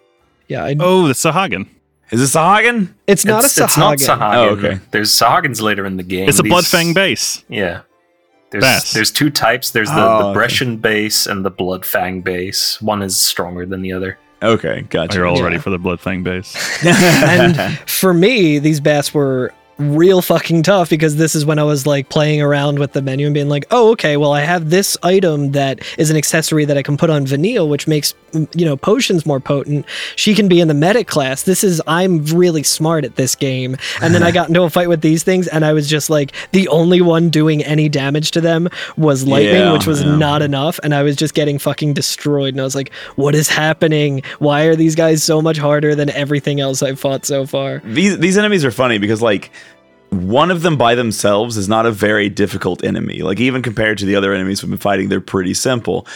Yeah, 0.47 0.63
I, 0.65 0.75
oh, 0.79 1.07
the 1.07 1.13
Sahagin. 1.13 1.67
Is 2.11 2.19
this 2.19 2.33
Sahagin? 2.35 2.93
it's 3.07 3.25
not 3.25 3.43
it's, 3.45 3.57
a 3.57 3.61
Sahagin. 3.61 3.65
it's 3.65 3.77
not 3.77 3.97
Sahagin. 3.97 4.17
Sahagin. 4.19 4.35
Oh, 4.35 4.49
okay. 4.67 4.79
There's 4.91 5.11
Sahagins 5.11 5.61
later 5.61 5.85
in 5.85 5.97
the 5.97 6.03
game. 6.03 6.29
It's 6.29 6.39
a 6.39 6.43
These- 6.43 6.51
Bloodfang 6.53 6.93
base. 6.93 7.43
Yeah. 7.49 7.81
There's 8.51 8.61
Bass. 8.63 8.93
there's 8.93 9.11
two 9.11 9.29
types. 9.31 9.71
There's 9.71 9.89
the, 9.89 9.95
Oh, 9.97 10.19
the 10.19 10.25
okay. 10.27 10.39
Brescian 10.39 10.79
base 10.79 11.25
and 11.25 11.43
the 11.43 11.51
Bloodfang 11.51 12.23
base. 12.23 12.79
One 12.81 13.01
is 13.01 13.17
stronger 13.17 13.65
than 13.65 13.81
the 13.81 13.91
other. 13.91 14.17
Okay, 14.41 14.81
gotcha. 14.89 15.17
You're 15.17 15.25
all 15.25 15.37
Yeah. 15.37 15.43
ready 15.45 15.57
for 15.57 15.71
the 15.71 15.79
Bloodfang 15.79 16.23
base. 16.23 16.55
and 16.85 17.77
for 17.89 18.13
me, 18.13 18.59
these 18.59 18.79
bats 18.79 19.13
were 19.13 19.51
real 19.77 20.21
fucking 20.21 20.63
tough 20.63 20.89
because 20.89 21.17
this 21.17 21.35
is 21.35 21.45
when 21.45 21.59
I 21.59 21.63
was 21.63 21.85
like 21.85 22.09
playing 22.09 22.41
around 22.41 22.79
with 22.79 22.93
the 22.93 23.01
menu 23.01 23.27
and 23.27 23.33
being 23.33 23.49
like, 23.49 23.65
oh, 23.71 23.91
okay, 23.91 24.15
well, 24.17 24.31
I 24.31 24.41
have 24.41 24.69
this 24.69 24.97
item 25.03 25.51
that 25.51 25.79
is 25.97 26.09
an 26.09 26.17
accessory 26.17 26.65
that 26.65 26.77
I 26.77 26.81
can 26.81 26.95
put 26.97 27.09
on 27.09 27.25
Vanille, 27.25 27.67
which 27.67 27.87
makes, 27.87 28.13
you 28.53 28.65
know, 28.65 28.77
potions 28.77 29.25
more 29.25 29.39
potent. 29.39 29.85
She 30.15 30.33
can 30.33 30.47
be 30.47 30.59
in 30.61 30.67
the 30.67 30.73
medic 30.73 31.07
class. 31.07 31.43
This 31.43 31.63
is, 31.63 31.81
I'm 31.87 32.23
really 32.25 32.63
smart 32.63 33.03
at 33.05 33.15
this 33.15 33.35
game. 33.35 33.75
And 34.01 34.13
then 34.13 34.23
I 34.23 34.31
got 34.31 34.47
into 34.47 34.63
a 34.63 34.69
fight 34.69 34.87
with 34.89 35.01
these 35.01 35.23
things 35.23 35.47
and 35.47 35.65
I 35.65 35.73
was 35.73 35.89
just 35.89 36.09
like, 36.09 36.31
the 36.51 36.67
only 36.69 37.01
one 37.01 37.29
doing 37.29 37.63
any 37.63 37.89
damage 37.89 38.31
to 38.31 38.41
them 38.41 38.69
was 38.97 39.25
lightning, 39.27 39.55
Yeah, 39.55 39.73
which 39.73 39.87
was 39.87 40.03
yeah. 40.03 40.15
not 40.15 40.41
enough. 40.41 40.79
And 40.83 40.95
I 40.95 41.03
was 41.03 41.15
just 41.15 41.33
getting 41.33 41.59
fucking 41.59 41.93
destroyed. 41.93 42.53
And 42.53 42.61
I 42.61 42.63
was 42.63 42.75
like, 42.75 42.93
what 43.15 43.35
is 43.35 43.49
happening? 43.49 44.21
Why 44.39 44.63
are 44.63 44.75
these 44.75 44.95
guys 44.95 45.23
so 45.23 45.41
much 45.41 45.57
harder 45.57 45.95
than 45.95 46.09
everything 46.11 46.59
else 46.59 46.81
I've 46.81 46.99
fought 46.99 47.25
so 47.25 47.45
far? 47.45 47.81
these 47.83 48.17
these 48.19 48.37
enemies 48.37 48.63
are 48.65 48.71
funny 48.71 48.97
because 48.97 49.21
like 49.21 49.51
one 50.15 50.51
of 50.51 50.61
them 50.61 50.77
by 50.77 50.95
themselves 50.95 51.57
is 51.57 51.69
not 51.69 51.85
a 51.85 51.91
very 51.91 52.29
difficult 52.29 52.83
enemy. 52.83 53.21
Like 53.21 53.39
even 53.39 53.61
compared 53.61 53.97
to 53.99 54.05
the 54.05 54.15
other 54.15 54.33
enemies 54.33 54.63
we've 54.63 54.69
been 54.69 54.77
fighting, 54.77 55.09
they're 55.09 55.21
pretty 55.21 55.53
simple. 55.53 56.07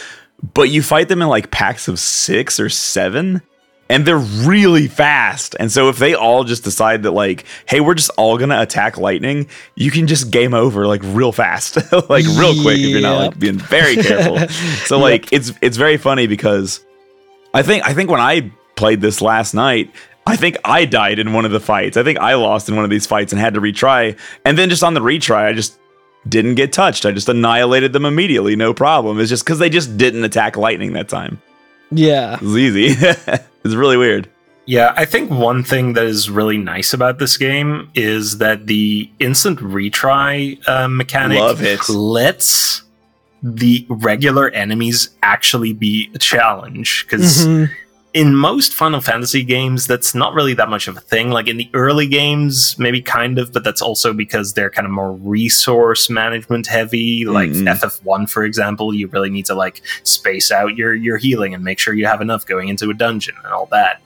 But 0.54 0.70
you 0.70 0.82
fight 0.82 1.08
them 1.08 1.22
in 1.22 1.28
like 1.28 1.50
packs 1.50 1.88
of 1.88 1.98
six 1.98 2.58
or 2.58 2.68
seven, 2.68 3.42
and 3.90 4.06
they're 4.06 4.16
really 4.16 4.86
fast. 4.86 5.56
And 5.58 5.70
so 5.70 5.88
if 5.88 5.98
they 5.98 6.14
all 6.14 6.44
just 6.44 6.64
decide 6.64 7.02
that 7.02 7.10
like, 7.10 7.44
hey, 7.66 7.80
we're 7.80 7.94
just 7.94 8.10
all 8.16 8.38
gonna 8.38 8.60
attack 8.60 8.96
lightning, 8.96 9.48
you 9.74 9.90
can 9.90 10.06
just 10.06 10.30
game 10.30 10.54
over 10.54 10.86
like 10.86 11.02
real 11.02 11.32
fast, 11.32 11.76
like 12.08 12.24
real 12.24 12.60
quick 12.62 12.78
if 12.78 12.86
you're 12.86 13.00
not 13.02 13.18
like 13.18 13.38
being 13.38 13.58
very 13.58 13.96
careful. 13.96 14.48
so 14.86 14.98
like 14.98 15.32
it's 15.32 15.52
it's 15.60 15.76
very 15.76 15.96
funny 15.96 16.26
because 16.26 16.84
I 17.52 17.62
think 17.62 17.84
I 17.84 17.92
think 17.92 18.10
when 18.10 18.20
I 18.20 18.50
played 18.76 19.00
this 19.02 19.20
last 19.20 19.52
night, 19.52 19.90
I 20.30 20.36
think 20.36 20.56
I 20.64 20.84
died 20.84 21.18
in 21.18 21.32
one 21.32 21.44
of 21.44 21.50
the 21.50 21.60
fights. 21.60 21.96
I 21.96 22.02
think 22.02 22.18
I 22.18 22.34
lost 22.34 22.68
in 22.68 22.76
one 22.76 22.84
of 22.84 22.90
these 22.90 23.06
fights 23.06 23.32
and 23.32 23.40
had 23.40 23.54
to 23.54 23.60
retry. 23.60 24.16
And 24.44 24.56
then 24.56 24.68
just 24.70 24.82
on 24.82 24.94
the 24.94 25.00
retry, 25.00 25.44
I 25.46 25.52
just 25.52 25.78
didn't 26.28 26.54
get 26.56 26.72
touched. 26.72 27.06
I 27.06 27.12
just 27.12 27.28
annihilated 27.28 27.92
them 27.92 28.04
immediately, 28.04 28.54
no 28.56 28.72
problem. 28.74 29.18
It's 29.20 29.30
just 29.30 29.44
because 29.44 29.58
they 29.58 29.70
just 29.70 29.96
didn't 29.96 30.24
attack 30.24 30.56
lightning 30.56 30.92
that 30.94 31.08
time. 31.08 31.40
Yeah. 31.90 32.34
It 32.34 32.42
was 32.42 32.56
easy. 32.56 32.86
it's 33.64 33.74
really 33.74 33.96
weird. 33.96 34.28
Yeah, 34.66 34.92
I 34.96 35.04
think 35.04 35.30
one 35.30 35.64
thing 35.64 35.94
that 35.94 36.04
is 36.04 36.30
really 36.30 36.58
nice 36.58 36.92
about 36.94 37.18
this 37.18 37.36
game 37.36 37.90
is 37.94 38.38
that 38.38 38.66
the 38.68 39.10
instant 39.18 39.58
retry 39.58 40.58
uh, 40.68 40.86
mechanic 40.86 41.40
Love 41.40 41.62
it. 41.62 41.88
lets 41.88 42.82
the 43.42 43.86
regular 43.88 44.50
enemies 44.50 45.08
actually 45.22 45.72
be 45.72 46.10
a 46.14 46.18
challenge 46.18 47.04
because 47.06 47.46
Mhm. 47.46 47.70
In 48.12 48.34
most 48.34 48.74
Final 48.74 49.00
Fantasy 49.00 49.44
games, 49.44 49.86
that's 49.86 50.14
not 50.16 50.34
really 50.34 50.52
that 50.54 50.68
much 50.68 50.88
of 50.88 50.96
a 50.96 51.00
thing. 51.00 51.30
Like 51.30 51.46
in 51.46 51.58
the 51.58 51.70
early 51.74 52.08
games, 52.08 52.76
maybe 52.78 53.00
kind 53.00 53.38
of, 53.38 53.52
but 53.52 53.62
that's 53.62 53.80
also 53.80 54.12
because 54.12 54.54
they're 54.54 54.70
kind 54.70 54.84
of 54.84 54.90
more 54.92 55.12
resource 55.12 56.10
management 56.10 56.66
heavy. 56.66 57.24
Like 57.24 57.50
Mhm. 57.50 57.68
FF1, 57.68 58.26
for 58.28 58.44
example, 58.44 58.92
you 58.92 59.06
really 59.06 59.30
need 59.30 59.46
to 59.46 59.54
like 59.54 59.82
space 60.02 60.50
out 60.50 60.76
your 60.76 60.92
your 60.92 61.18
healing 61.18 61.54
and 61.54 61.62
make 61.62 61.78
sure 61.78 61.94
you 61.94 62.06
have 62.06 62.20
enough 62.20 62.44
going 62.46 62.68
into 62.68 62.90
a 62.90 62.94
dungeon 62.94 63.34
and 63.44 63.52
all 63.52 63.66
that. 63.70 64.00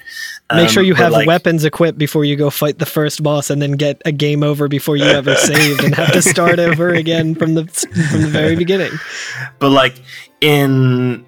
Make 0.55 0.69
sure 0.69 0.83
Um, 0.83 0.87
you 0.87 0.95
have 0.97 1.11
like- 1.11 1.27
weapons 1.27 1.65
equipped 1.65 1.97
before 1.97 2.27
you 2.27 2.37
go 2.37 2.51
fight 2.51 2.79
the 2.79 2.85
first 2.87 3.23
boss, 3.23 3.49
and 3.49 3.63
then 3.63 3.73
get 3.73 4.03
a 4.05 4.13
game 4.13 4.43
over 4.43 4.69
before 4.69 4.97
you 4.97 5.05
ever 5.07 5.35
save 5.37 5.81
and 5.81 5.95
have 5.95 6.13
to 6.13 6.21
start 6.21 6.59
over 6.59 6.91
again 6.91 7.35
from 7.35 7.55
the 7.55 7.65
from 7.65 8.21
the 8.21 8.29
very 8.29 8.55
beginning. 8.55 8.93
But 9.59 9.71
like 9.71 9.95
in 10.43 11.25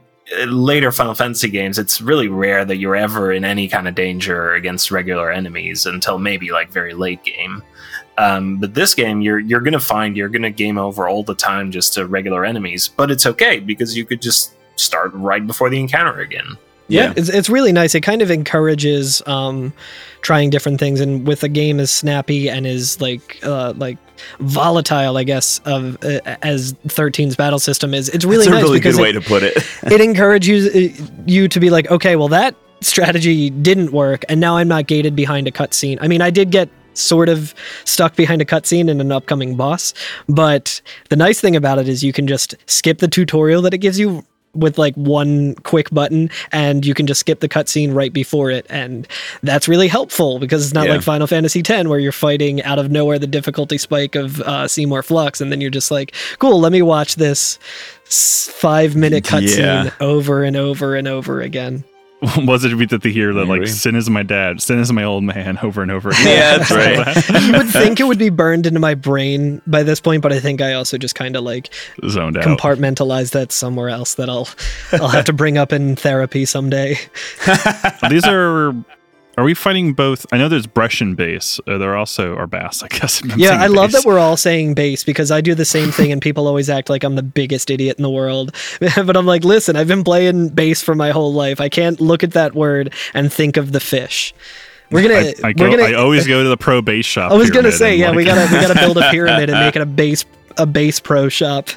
later 0.46 0.92
Final 0.92 1.14
Fantasy 1.14 1.48
games, 1.48 1.78
it's 1.78 2.00
really 2.00 2.28
rare 2.28 2.64
that 2.64 2.76
you're 2.76 2.96
ever 2.96 3.32
in 3.32 3.44
any 3.44 3.68
kind 3.68 3.86
of 3.86 3.94
danger 3.94 4.54
against 4.54 4.90
regular 4.90 5.30
enemies 5.30 5.86
until 5.86 6.18
maybe 6.18 6.50
like 6.50 6.70
very 6.70 6.94
late 6.94 7.22
game. 7.22 7.62
Um, 8.18 8.58
but 8.58 8.74
this 8.74 8.94
game, 8.94 9.20
you're 9.20 9.38
you're 9.38 9.60
gonna 9.60 9.78
find 9.78 10.16
you're 10.16 10.28
gonna 10.28 10.50
game 10.50 10.78
over 10.78 11.06
all 11.06 11.22
the 11.22 11.34
time 11.34 11.70
just 11.70 11.94
to 11.94 12.06
regular 12.06 12.44
enemies. 12.44 12.88
But 12.88 13.10
it's 13.10 13.26
okay 13.26 13.60
because 13.60 13.96
you 13.96 14.04
could 14.04 14.22
just 14.22 14.54
start 14.76 15.12
right 15.14 15.46
before 15.46 15.70
the 15.70 15.78
encounter 15.78 16.20
again. 16.20 16.56
Yeah, 16.88 17.12
it's, 17.16 17.28
it's 17.28 17.48
really 17.48 17.72
nice. 17.72 17.94
It 17.94 18.02
kind 18.02 18.22
of 18.22 18.30
encourages 18.30 19.20
um, 19.26 19.72
trying 20.22 20.50
different 20.50 20.78
things, 20.78 21.00
and 21.00 21.26
with 21.26 21.42
a 21.42 21.48
game 21.48 21.80
as 21.80 21.90
snappy 21.90 22.48
and 22.48 22.66
as 22.66 23.00
like 23.00 23.38
uh, 23.42 23.72
like 23.76 23.98
volatile, 24.38 25.16
I 25.16 25.24
guess, 25.24 25.58
of 25.64 25.96
uh, 26.04 26.20
as 26.42 26.74
13's 26.86 27.36
battle 27.36 27.58
system 27.58 27.92
is, 27.92 28.08
it's 28.10 28.24
really 28.24 28.44
That's 28.44 28.48
a 28.48 28.50
nice 28.50 28.62
really 28.62 28.78
because 28.78 28.96
good 28.96 29.02
way 29.02 29.10
it, 29.10 29.12
to 29.14 29.20
put 29.20 29.42
it. 29.42 29.56
it 29.92 30.00
encourages 30.00 30.74
uh, 30.74 31.06
you 31.26 31.48
to 31.48 31.60
be 31.60 31.70
like, 31.70 31.90
okay, 31.90 32.16
well 32.16 32.28
that 32.28 32.54
strategy 32.80 33.50
didn't 33.50 33.92
work, 33.92 34.24
and 34.28 34.40
now 34.40 34.56
I'm 34.56 34.68
not 34.68 34.86
gated 34.86 35.16
behind 35.16 35.48
a 35.48 35.50
cutscene. 35.50 35.98
I 36.00 36.08
mean, 36.08 36.22
I 36.22 36.30
did 36.30 36.50
get 36.50 36.68
sort 36.94 37.28
of 37.28 37.54
stuck 37.84 38.16
behind 38.16 38.40
a 38.40 38.44
cutscene 38.44 38.88
in 38.88 39.00
an 39.00 39.12
upcoming 39.12 39.56
boss, 39.56 39.92
but 40.28 40.80
the 41.10 41.16
nice 41.16 41.40
thing 41.40 41.56
about 41.56 41.78
it 41.78 41.88
is 41.88 42.04
you 42.04 42.12
can 42.12 42.26
just 42.26 42.54
skip 42.66 42.98
the 42.98 43.08
tutorial 43.08 43.60
that 43.62 43.74
it 43.74 43.78
gives 43.78 43.98
you 43.98 44.24
with 44.56 44.78
like 44.78 44.94
one 44.94 45.54
quick 45.56 45.90
button 45.90 46.30
and 46.52 46.84
you 46.86 46.94
can 46.94 47.06
just 47.06 47.20
skip 47.20 47.40
the 47.40 47.48
cutscene 47.48 47.94
right 47.94 48.12
before 48.12 48.50
it 48.50 48.66
and 48.70 49.06
that's 49.42 49.68
really 49.68 49.88
helpful 49.88 50.38
because 50.38 50.64
it's 50.64 50.74
not 50.74 50.86
Yeah. 50.86 50.94
like 50.94 51.02
Final 51.02 51.26
Fantasy 51.26 51.60
X 51.66 51.86
where 51.88 51.98
you're 51.98 52.12
fighting 52.12 52.62
out 52.62 52.78
of 52.78 52.90
nowhere 52.90 53.18
the 53.18 53.26
difficulty 53.26 53.78
spike 53.78 54.14
of 54.14 54.40
uh, 54.40 54.66
Seymour 54.68 55.02
Flux 55.02 55.40
and 55.40 55.52
then 55.52 55.60
you're 55.60 55.70
just 55.70 55.90
like 55.90 56.14
cool 56.38 56.58
let 56.60 56.72
me 56.72 56.82
watch 56.82 57.16
this 57.16 57.58
five 58.04 58.96
minute 58.96 59.24
cutscene 59.24 59.58
Yeah. 59.58 59.90
over 60.00 60.42
and 60.44 60.56
over 60.56 60.94
and 60.94 61.08
over 61.08 61.40
again 61.40 61.84
was 62.38 62.64
it 62.64 62.72
we 62.74 62.86
did 62.86 63.02
to 63.02 63.10
hear 63.10 63.34
that 63.34 63.44
like 63.44 63.66
sin 63.66 63.94
is 63.94 64.08
my 64.08 64.22
dad, 64.22 64.60
sin 64.62 64.78
is 64.78 64.90
my 64.92 65.04
old 65.04 65.22
man 65.22 65.58
over 65.62 65.82
and 65.82 65.90
over 65.90 66.08
again. 66.10 66.26
Yeah, 66.26 66.58
that's 66.58 66.70
right. 67.30 67.42
you 67.42 67.52
would 67.52 67.68
think 67.68 68.00
it 68.00 68.04
would 68.04 68.18
be 68.18 68.30
burned 68.30 68.66
into 68.66 68.80
my 68.80 68.94
brain 68.94 69.60
by 69.66 69.82
this 69.82 70.00
point 70.00 70.22
but 70.22 70.32
I 70.32 70.40
think 70.40 70.60
I 70.62 70.72
also 70.72 70.96
just 70.98 71.14
kind 71.14 71.36
of 71.36 71.44
like 71.44 71.68
Zoned 72.08 72.38
out. 72.38 72.44
compartmentalize 72.44 73.32
that 73.32 73.52
somewhere 73.52 73.90
else 73.90 74.14
that 74.14 74.30
I'll 74.30 74.48
I'll 74.92 75.08
have 75.08 75.26
to 75.26 75.32
bring 75.32 75.58
up 75.58 75.72
in 75.72 75.94
therapy 75.96 76.44
someday 76.46 76.98
These 78.08 78.24
are. 78.24 78.74
Are 79.38 79.44
we 79.44 79.52
fighting 79.52 79.92
both? 79.92 80.24
I 80.32 80.38
know 80.38 80.48
there's 80.48 80.66
Brescian 80.66 81.14
base. 81.14 81.60
Uh, 81.66 81.76
there 81.76 81.92
are 81.92 81.96
also 81.96 82.34
are 82.36 82.46
Bass, 82.46 82.82
I 82.84 82.88
guess. 82.88 83.22
I'm 83.22 83.38
Yeah, 83.38 83.60
I 83.60 83.66
love 83.66 83.92
that 83.92 84.04
we're 84.04 84.18
all 84.18 84.36
saying 84.36 84.74
base 84.74 85.04
because 85.04 85.30
I 85.30 85.40
do 85.40 85.54
the 85.54 85.64
same 85.64 85.90
thing 85.90 86.10
and 86.10 86.22
people 86.22 86.46
always 86.46 86.70
act 86.70 86.88
like 86.88 87.04
I'm 87.04 87.16
the 87.16 87.22
biggest 87.22 87.70
idiot 87.70 87.98
in 87.98 88.02
the 88.02 88.10
world. 88.10 88.54
but 88.80 89.16
I'm 89.16 89.26
like, 89.26 89.44
listen, 89.44 89.76
I've 89.76 89.88
been 89.88 90.04
playing 90.04 90.50
bass 90.50 90.82
for 90.82 90.94
my 90.94 91.10
whole 91.10 91.34
life. 91.34 91.60
I 91.60 91.68
can't 91.68 92.00
look 92.00 92.24
at 92.24 92.32
that 92.32 92.54
word 92.54 92.94
and 93.12 93.32
think 93.32 93.56
of 93.56 93.72
the 93.72 93.80
fish. 93.80 94.34
We're 94.90 95.02
gonna 95.02 95.14
I, 95.14 95.34
I, 95.42 95.46
we're 95.48 95.52
go, 95.52 95.70
gonna 95.72 95.82
I 95.82 95.94
always 95.94 96.26
go 96.28 96.44
to 96.44 96.48
the 96.48 96.56
pro 96.56 96.80
base 96.80 97.04
shop. 97.04 97.32
I 97.32 97.34
was 97.34 97.50
gonna 97.50 97.72
say, 97.72 97.96
yeah, 97.96 98.08
like- 98.08 98.16
we 98.16 98.24
gotta 98.24 98.54
we 98.54 98.60
gotta 98.60 98.78
build 98.78 98.96
a 98.98 99.10
pyramid 99.10 99.50
and 99.50 99.58
make 99.58 99.74
it 99.74 99.82
a 99.82 99.86
base 99.86 100.24
a 100.58 100.64
base 100.64 101.00
pro 101.00 101.28
shop. 101.28 101.68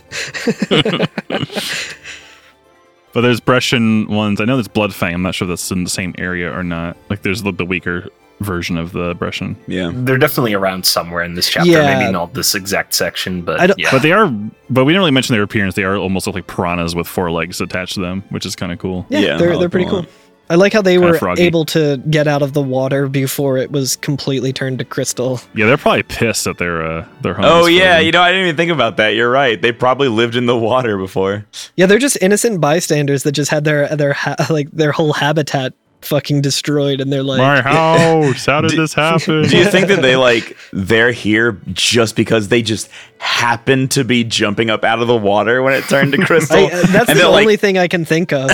But 3.14 3.22
there's 3.22 3.40
Brescian 3.40 4.08
ones. 4.08 4.40
I 4.40 4.46
know 4.46 4.56
there's 4.56 4.68
Bloodfang. 4.68 5.14
I'm 5.14 5.22
not 5.22 5.36
sure 5.36 5.46
if 5.46 5.50
that's 5.50 5.72
in 5.72 5.84
the 5.84 5.90
same 5.90 6.14
area 6.18 6.52
or 6.56 6.64
not. 6.64 6.96
Like 7.10 7.24
there's 7.24 7.42
the, 7.44 7.52
the 7.52 7.66
weaker 7.66 8.08
version 8.40 8.78
of 8.78 8.94
the 8.94 9.16
Brescian. 9.16 9.56
yeah. 9.68 9.92
They're 9.94 10.18
definitely 10.18 10.54
around 10.54 10.86
somewhere 10.86 11.24
in 11.24 11.34
this 11.34 11.50
chapter. 11.50 11.70
Yeah. 11.70 11.98
Maybe 12.00 12.10
not 12.12 12.34
this 12.34 12.56
exact 12.56 12.94
section, 12.94 13.42
but 13.42 13.60
I 13.60 13.68
don't- 13.68 13.78
yeah. 13.80 13.90
But 13.92 14.02
they 14.02 14.12
are, 14.14 14.28
but 14.70 14.86
we 14.86 14.94
didn't 14.94 15.02
really 15.02 15.12
mention 15.12 15.34
their 15.34 15.44
appearance. 15.44 15.76
They 15.76 15.84
are 15.84 15.98
almost 15.98 16.26
like 16.28 16.48
piranhas 16.48 16.96
with 16.96 17.06
four 17.08 17.32
legs 17.32 17.60
attached 17.60 17.96
to 17.96 18.00
them, 18.02 18.24
which 18.30 18.46
is 18.46 18.56
kind 18.56 18.72
of 18.72 18.80
cool. 18.80 19.06
Yeah, 19.10 19.20
Yeah, 19.20 19.38
they're 19.38 19.58
they're 19.58 19.66
oh, 19.68 19.70
pretty 19.70 19.90
them 19.90 20.06
cool. 20.06 20.12
Lot. 20.50 20.54
I 20.54 20.58
like 20.58 20.74
how 20.74 20.82
they 20.82 20.96
Kinda 20.96 21.08
were 21.08 21.18
froggy. 21.18 21.44
able 21.44 21.66
to 21.66 21.98
get 22.10 22.28
out 22.28 22.42
of 22.42 22.54
the 22.54 22.62
water 22.62 23.08
before 23.08 23.58
it 23.58 23.72
was 23.72 23.96
completely 23.98 24.52
turned 24.54 24.80
to 24.80 24.86
crystal. 24.86 25.40
Yeah, 25.54 25.66
they're 25.68 25.78
probably 25.78 26.04
pissed 26.04 26.44
that 26.46 26.58
their 26.58 26.82
uh, 26.86 27.08
their 27.22 27.34
home. 27.34 27.46
Oh 27.46 27.66
yeah, 27.68 27.94
frozen. 27.94 28.06
you 28.06 28.12
know 28.12 28.22
I 28.22 28.30
didn't 28.32 28.44
even 28.46 28.58
think 28.58 28.72
about 28.72 28.98
that. 28.98 29.10
You're 29.16 29.32
right. 29.32 29.62
They 29.62 29.72
probably 29.72 30.08
lived 30.08 30.36
in 30.36 30.46
the 30.46 30.58
water 30.58 30.98
before. 30.98 31.46
Yeah, 31.76 31.86
they're 31.86 32.00
just 32.00 32.18
innocent 32.22 32.60
bystanders 32.62 33.24
that 33.24 33.32
just 33.34 33.52
had 33.52 33.64
their 33.64 33.88
their 33.96 34.14
ha- 34.14 34.36
like 34.50 34.70
their 34.72 34.92
whole 34.92 35.14
habitat 35.14 35.74
fucking 36.02 36.42
destroyed, 36.42 37.02
and 37.02 37.12
they're 37.12 37.24
like, 37.24 37.40
my 37.40 37.62
house. 37.62 38.46
How 38.46 38.62
did 38.62 38.72
Do- 38.72 38.78
this 38.78 38.94
happen? 38.94 39.44
Do 39.44 39.58
you 39.58 39.66
think 39.66 39.88
that 39.88 40.02
they 40.02 40.16
like 40.30 40.58
they're 40.72 41.12
here 41.12 41.60
just 41.74 42.16
because 42.16 42.48
they 42.48 42.62
just 42.62 42.90
happened 43.20 43.92
to 43.92 44.04
be 44.04 44.24
jumping 44.24 44.70
up 44.70 44.84
out 44.84 45.02
of 45.02 45.08
the 45.08 45.18
water 45.18 45.62
when 45.62 45.74
it 45.74 45.84
turned 45.86 46.12
to 46.14 46.18
crystal? 46.26 46.58
I, 46.58 46.64
uh, 46.66 46.70
that's 46.88 47.10
and 47.10 47.20
the 47.20 47.24
that, 47.24 47.30
like, 47.32 47.42
only 47.44 47.58
thing 47.58 47.78
I 47.78 47.88
can 47.88 48.06
think 48.06 48.32
of. 48.34 48.50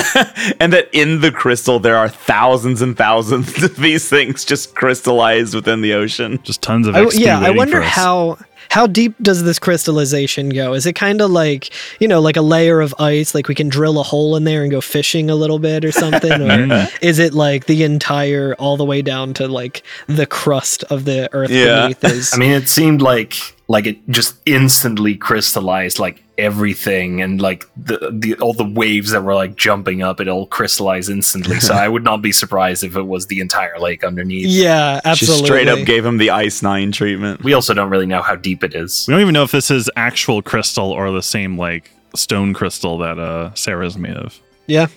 and 0.60 0.74
that 0.74 0.90
in 0.94 1.22
the 1.22 1.32
crystal 1.32 1.80
there 1.80 1.98
are 1.98 2.10
thousands 2.10 2.82
and 2.82 2.98
thousands 2.98 3.62
of 3.64 3.76
these 3.78 4.10
things 4.10 4.44
just 4.46 4.76
crystallized 4.76 5.54
within 5.56 5.82
the 5.82 5.94
ocean. 5.94 6.40
Just 6.44 6.62
tons 6.62 6.88
of 6.88 6.96
I, 6.96 7.08
yeah, 7.14 7.40
I 7.40 7.52
wonder 7.52 7.78
for 7.78 7.84
us. 7.84 7.90
how 7.92 8.38
how 8.70 8.88
deep 8.88 9.14
does 9.22 9.44
this 9.44 9.60
crystallization 9.60 10.50
go? 10.50 10.74
Is 10.74 10.86
it 10.86 10.94
kind 10.94 11.22
of 11.22 11.32
like 11.32 11.72
you 12.00 12.08
know, 12.08 12.20
like 12.22 12.38
a 12.38 12.42
layer 12.42 12.82
of 12.82 12.94
ice, 13.00 13.34
like 13.36 13.48
we 13.48 13.56
can 13.56 13.70
drill 13.70 14.00
a 14.00 14.04
hole 14.04 14.36
in 14.36 14.44
there 14.44 14.62
and 14.64 14.72
go 14.72 14.82
fishing 14.82 15.30
a 15.30 15.36
little 15.36 15.60
bit 15.60 15.86
or 15.86 15.92
something, 15.92 16.32
or 16.32 16.46
Mm. 16.56 16.90
is 17.02 17.20
it 17.20 17.34
like 17.34 17.66
the 17.66 17.84
entire 17.84 18.56
all 18.60 18.78
the 18.78 18.86
way 18.86 19.02
down 19.02 19.34
to 19.36 19.48
like 19.48 19.84
the 20.08 20.26
crust 20.26 20.84
of 20.86 21.06
the 21.06 21.30
earth 21.34 21.50
Yeah. 21.52 21.84
beneath? 21.84 22.04
Is 22.04 22.32
I 22.34 22.38
mean, 22.38 22.52
it 22.52 22.68
seemed 22.70 23.02
like 23.02 23.36
like 23.68 23.88
it 23.88 23.98
just 24.10 24.36
instantly 24.46 25.16
crystallized 25.16 25.98
like 25.98 26.24
everything, 26.38 27.22
and 27.22 27.42
like 27.42 27.66
the 27.76 28.12
the 28.12 28.36
all 28.36 28.54
the 28.54 28.64
waves 28.64 29.12
that 29.12 29.24
were 29.24 29.34
like 29.34 29.56
jumping 29.56 30.04
up, 30.04 30.20
it 30.20 30.28
all 30.28 30.46
crystallized 30.48 31.10
instantly. 31.10 31.60
so 31.60 31.74
I 31.86 31.88
would 31.88 32.04
not 32.04 32.22
be 32.22 32.32
surprised 32.32 32.84
if 32.84 32.96
it 32.96 33.02
was 33.04 33.28
the 33.28 33.40
entire 33.40 33.80
lake 33.80 34.04
underneath. 34.04 34.48
yeah, 34.48 35.02
absolutely. 35.04 35.38
Just 35.38 35.46
straight 35.46 35.68
up 35.68 35.86
gave 35.86 36.06
him 36.06 36.18
the 36.18 36.30
ice 36.30 36.62
nine 36.62 36.92
treatment. 36.92 37.44
We 37.44 37.54
also 37.54 37.74
don't 37.74 37.90
really 37.90 38.06
know 38.06 38.22
how 38.22 38.36
deep 38.36 38.64
it 38.64 38.76
is. 38.76 39.06
We 39.08 39.14
don't 39.14 39.22
even 39.22 39.34
know 39.34 39.44
if 39.44 39.52
this 39.52 39.72
is 39.72 39.90
actual 39.96 40.42
crystal 40.42 40.92
or 40.92 41.12
the 41.12 41.24
same 41.24 41.58
like 41.58 41.90
stone 42.16 42.54
crystal 42.54 42.98
that 43.00 43.18
uh 43.20 43.54
Sarah's 43.56 43.98
made 43.98 44.16
of. 44.18 44.40
yeah. 44.68 44.88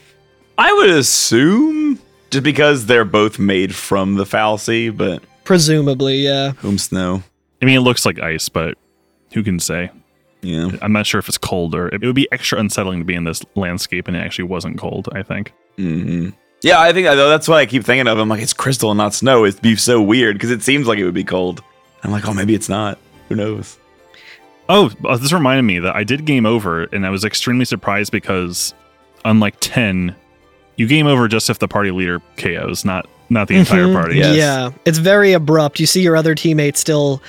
I 0.61 0.73
would 0.73 0.91
assume 0.91 2.01
just 2.31 2.43
because 2.43 2.87
they're 2.87 3.05
both 3.05 3.39
made 3.39 3.75
from 3.75 4.17
the 4.17 4.25
fal'Cie, 4.25 4.91
but 4.95 5.23
Presumably, 5.45 6.17
yeah. 6.17 6.51
whom's 6.55 6.91
know? 6.91 7.23
I 7.61 7.65
mean, 7.65 7.77
it 7.77 7.81
looks 7.81 8.07
like 8.07 8.19
ice, 8.21 8.49
but 8.49 8.77
who 9.33 9.43
can 9.43 9.59
say? 9.59 9.91
Yeah. 10.43 10.71
I'm 10.81 10.93
not 10.93 11.07
sure 11.07 11.19
if 11.19 11.29
it's 11.29 11.39
cold 11.39 11.75
or 11.75 11.89
it 11.89 12.01
would 12.03 12.15
be 12.15 12.29
extra 12.31 12.59
unsettling 12.61 13.01
to 13.01 13.05
be 13.05 13.15
in 13.15 13.25
this 13.25 13.43
landscape 13.57 14.07
and 14.07 14.17
it 14.17 14.21
actually 14.21 14.45
wasn't 14.45 14.79
cold. 14.79 15.09
I 15.13 15.23
think. 15.23 15.53
hmm 15.77 16.29
Yeah, 16.63 16.81
I 16.81 16.93
think 16.93 17.07
that's 17.07 17.49
what 17.49 17.59
I 17.59 17.67
keep 17.67 17.85
thinking 17.85 18.07
of. 18.07 18.19
I'm 18.19 18.29
like, 18.29 18.43
it's 18.43 18.53
crystal 18.53 18.91
and 18.93 18.99
not 18.99 19.15
snow. 19.15 19.45
It'd 19.45 19.61
be 19.61 19.75
so 19.77 20.01
weird 20.01 20.37
because 20.37 20.51
it 20.53 20.63
seems 20.63 20.87
like 20.87 20.99
it 20.99 21.05
would 21.05 21.15
be 21.15 21.25
cold. 21.25 21.63
I'm 22.05 22.13
like, 22.13 22.29
oh, 22.29 22.35
maybe 22.35 22.55
it's 22.55 22.69
not. 22.69 22.99
Who 23.29 23.35
knows? 23.35 23.79
Oh, 24.69 24.91
uh, 25.05 25.17
this 25.17 25.33
reminded 25.33 25.63
me 25.63 25.79
that 25.81 25.97
I 25.97 26.05
did 26.05 26.25
game 26.25 26.45
over, 26.47 26.85
and 26.85 27.05
I 27.07 27.11
was 27.11 27.25
extremely 27.25 27.65
surprised 27.65 28.13
because, 28.13 28.75
unlike 29.25 29.57
ten, 29.61 30.15
you 30.77 30.87
game 30.87 31.07
over 31.07 31.27
just 31.27 31.49
if 31.51 31.59
the 31.59 31.67
party 31.67 31.91
leader 31.91 32.21
KOs, 32.37 32.85
not 32.85 33.09
not 33.31 33.49
the 33.49 33.57
entire 33.57 33.87
Mhm. 33.87 33.93
party. 33.95 34.17
Yes. 34.19 34.37
Yeah, 34.37 34.71
it's 34.85 34.99
very 34.99 35.33
abrupt. 35.33 35.81
You 35.81 35.87
see 35.87 36.03
your 36.03 36.17
other 36.17 36.35
teammates 36.35 36.81
still, 36.81 37.23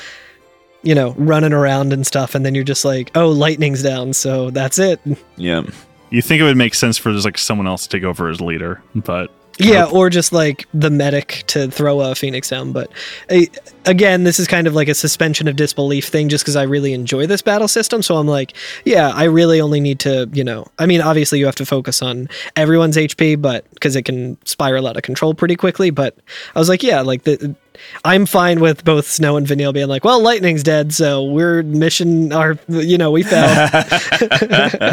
you 0.83 0.95
know, 0.95 1.13
running 1.17 1.53
around 1.53 1.91
and 1.93 2.05
stuff, 2.05 2.35
and 2.35 2.45
then 2.45 2.55
you're 2.55 2.63
just 2.63 2.85
like, 2.85 3.11
"Oh, 3.15 3.29
lightning's 3.29 3.83
down," 3.83 4.13
so 4.13 4.49
that's 4.49 4.79
it. 4.79 4.99
Yeah. 5.37 5.63
You 6.11 6.21
think 6.21 6.41
it 6.41 6.43
would 6.43 6.57
make 6.57 6.73
sense 6.73 6.97
for 6.97 7.11
just 7.11 7.25
like 7.25 7.37
someone 7.37 7.67
else 7.67 7.83
to 7.83 7.89
take 7.89 8.03
over 8.03 8.29
as 8.29 8.41
leader, 8.41 8.81
but 8.95 9.29
Yeah, 9.59 9.85
or 9.85 10.09
just 10.09 10.31
like 10.31 10.67
the 10.73 10.89
medic 10.89 11.43
to 11.47 11.69
throw 11.69 11.99
a 11.99 12.15
phoenix 12.15 12.49
down. 12.49 12.71
But 12.71 12.89
uh, 13.29 13.41
again, 13.85 14.23
this 14.23 14.39
is 14.39 14.47
kind 14.47 14.67
of 14.67 14.73
like 14.73 14.87
a 14.87 14.95
suspension 14.95 15.49
of 15.49 15.57
disbelief 15.57 16.07
thing, 16.07 16.29
just 16.29 16.45
because 16.45 16.55
I 16.55 16.63
really 16.63 16.93
enjoy 16.93 17.27
this 17.27 17.41
battle 17.41 17.67
system. 17.67 18.01
So 18.01 18.15
I'm 18.15 18.27
like, 18.27 18.53
yeah, 18.85 19.09
I 19.09 19.25
really 19.25 19.59
only 19.59 19.81
need 19.81 19.99
to, 19.99 20.29
you 20.31 20.45
know, 20.45 20.65
I 20.79 20.85
mean, 20.85 21.01
obviously 21.01 21.39
you 21.39 21.45
have 21.45 21.55
to 21.55 21.65
focus 21.65 22.01
on 22.01 22.29
everyone's 22.55 22.95
HP, 22.95 23.41
but 23.41 23.69
because 23.73 23.97
it 23.97 24.03
can 24.03 24.37
spiral 24.45 24.87
out 24.87 24.95
of 24.95 25.03
control 25.03 25.33
pretty 25.33 25.57
quickly. 25.57 25.89
But 25.89 26.17
I 26.55 26.59
was 26.59 26.69
like, 26.69 26.81
yeah, 26.81 27.01
like 27.01 27.23
the. 27.23 27.55
I'm 28.03 28.25
fine 28.25 28.59
with 28.59 28.83
both 28.83 29.07
Snow 29.07 29.37
and 29.37 29.47
Vanille 29.47 29.71
being 29.71 29.87
like, 29.87 30.03
well, 30.03 30.21
Lightning's 30.21 30.63
dead, 30.63 30.93
so 30.93 31.23
we're 31.23 31.63
mission 31.63 32.33
our, 32.33 32.57
you 32.67 32.97
know, 32.97 33.11
we 33.11 33.23
failed. 33.23 33.85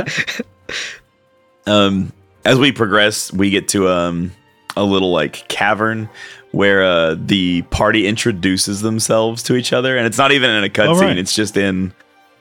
um, 1.66 2.12
as 2.44 2.58
we 2.60 2.70
progress, 2.70 3.32
we 3.32 3.50
get 3.50 3.68
to 3.68 3.88
um 3.88 4.30
a 4.76 4.84
little 4.84 5.10
like 5.12 5.46
cavern 5.48 6.08
where 6.52 6.84
uh 6.84 7.16
the 7.18 7.62
party 7.70 8.06
introduces 8.06 8.80
themselves 8.82 9.42
to 9.44 9.56
each 9.56 9.72
other, 9.72 9.96
and 9.96 10.06
it's 10.06 10.18
not 10.18 10.32
even 10.32 10.50
in 10.50 10.64
a 10.64 10.68
cutscene; 10.68 10.96
Oh, 10.96 11.00
right. 11.00 11.18
it's 11.18 11.34
just 11.34 11.56
in 11.56 11.92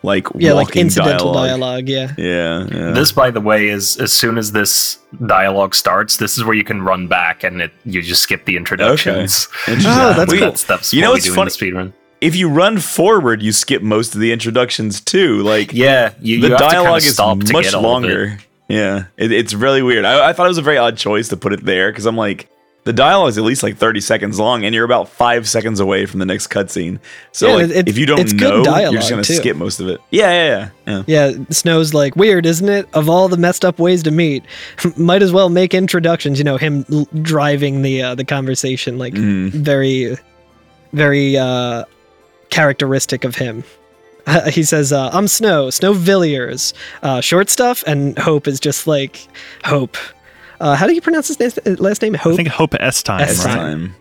like 0.03 0.27
yeah, 0.35 0.53
like 0.53 0.75
incidental 0.75 1.33
dialogue. 1.33 1.87
dialogue. 1.87 1.89
yeah. 1.89 2.13
Yeah, 2.17 2.67
yeah. 2.71 2.91
This, 2.91 3.11
by 3.11 3.31
the 3.31 3.41
way, 3.41 3.69
is 3.69 3.97
as 3.97 4.13
soon 4.13 4.37
as 4.37 4.51
this 4.51 4.99
dialogue 5.25 5.73
starts, 5.73 6.17
this 6.17 6.37
is 6.37 6.43
where 6.43 6.53
you 6.55 6.63
can 6.63 6.83
run 6.83 7.07
back 7.07 7.43
and 7.43 7.61
it 7.61 7.71
you 7.85 8.01
just 8.03 8.21
skip 8.21 8.45
the 8.45 8.55
introductions. 8.55 9.47
Interesting. 9.67 9.91
Oh, 9.91 10.13
that's 10.13 10.31
We- 10.31 10.39
cool. 10.39 10.51
That 10.51 10.57
stuff's 10.59 10.93
You 10.93 11.01
know 11.01 11.11
what 11.11 11.23
we 11.23 11.31
what's 11.35 11.55
funny? 11.57 11.71
speedrun. 11.71 11.93
If 12.21 12.35
you 12.35 12.49
run 12.49 12.77
forward, 12.77 13.41
you 13.41 13.51
skip 13.51 13.81
most 13.81 14.15
of 14.15 14.21
the 14.21 14.31
introductions 14.31 15.01
too. 15.01 15.41
Like 15.41 15.73
Yeah, 15.73 16.13
you, 16.21 16.39
the 16.39 16.47
you 16.47 16.53
have 16.53 16.61
to 16.61 16.67
dialogue 16.69 16.85
kinda 17.01 17.07
is 17.07 17.13
stop 17.13 17.39
to 17.39 17.53
much 17.53 17.63
get 17.65 17.73
all 17.73 17.81
longer. 17.81 18.37
Yeah, 18.67 19.05
it, 19.17 19.31
it's 19.31 19.53
really 19.53 19.81
weird. 19.81 20.05
I, 20.05 20.29
I 20.29 20.33
thought 20.33 20.45
it 20.45 20.49
was 20.49 20.57
a 20.57 20.61
very 20.63 20.77
odd 20.77 20.97
choice 20.97 21.27
to 21.29 21.37
put 21.37 21.53
it 21.53 21.63
there 21.65 21.91
because 21.91 22.05
I'm 22.05 22.17
like, 22.17 22.49
the 22.83 22.93
dialogue 22.93 23.29
is 23.29 23.37
at 23.39 23.43
least 23.43 23.63
like 23.63 23.77
30 23.77 23.99
seconds 23.99 24.37
long, 24.39 24.63
and 24.63 24.73
you're 24.75 24.85
about 24.85 25.09
five 25.09 25.47
seconds 25.49 25.79
away 25.79 26.05
from 26.05 26.19
the 26.19 26.25
next 26.25 26.47
cutscene. 26.47 26.99
So 27.31 27.47
Yeah, 27.47 27.53
like, 27.55 27.69
it- 27.71 27.87
if 27.89 27.97
you 27.97 28.05
don't 28.05 28.17
know, 28.39 28.77
you're 28.79 28.91
just 28.93 29.09
gonna 29.09 29.23
too. 29.23 29.33
skip 29.33 29.57
most 29.57 29.79
of 29.79 29.87
it. 29.87 29.99
Yeah, 30.11 30.31
yeah, 30.31 30.69
yeah. 30.85 31.03
yeah. 31.07 31.31
Yeah, 31.31 31.43
Snow's 31.49 31.95
like, 31.95 32.15
weird, 32.15 32.45
isn't 32.45 32.69
it? 32.69 32.87
Of 32.93 33.09
all 33.09 33.27
the 33.27 33.37
messed 33.37 33.65
up 33.65 33.79
ways 33.79 34.03
to 34.03 34.11
meet, 34.11 34.43
might 34.97 35.23
as 35.23 35.31
well 35.31 35.49
make 35.49 35.73
introductions. 35.73 36.37
You 36.37 36.43
know, 36.43 36.57
him 36.57 36.85
l- 36.91 37.07
driving 37.23 37.81
the 37.81 38.01
uh, 38.03 38.15
the 38.15 38.25
conversation, 38.25 38.99
like 38.99 39.13
Mm. 39.15 39.49
very, 39.49 40.15
very 40.93 41.37
uh, 41.37 41.85
characteristic 42.51 43.23
of 43.23 43.35
him. 43.35 43.63
he 44.51 44.63
says, 44.63 44.91
uh, 44.91 45.09
"I'm 45.13 45.27
Snow, 45.27 45.69
Snow 45.69 45.93
Villiers, 45.93 46.73
uh, 47.03 47.21
short 47.21 47.49
stuff," 47.49 47.83
and 47.87 48.17
Hope 48.17 48.47
is 48.47 48.59
just 48.59 48.87
like 48.87 49.27
Hope. 49.65 49.97
Uh, 50.59 50.75
how 50.75 50.87
do 50.87 50.93
you 50.93 51.01
pronounce 51.01 51.27
his 51.27 51.39
name, 51.39 51.75
last 51.79 52.01
name? 52.01 52.13
Hope. 52.13 52.33
I 52.33 52.35
think 52.37 52.47
Hope 52.47 52.71
Estheim. 52.71 53.19
Right? 53.45 53.91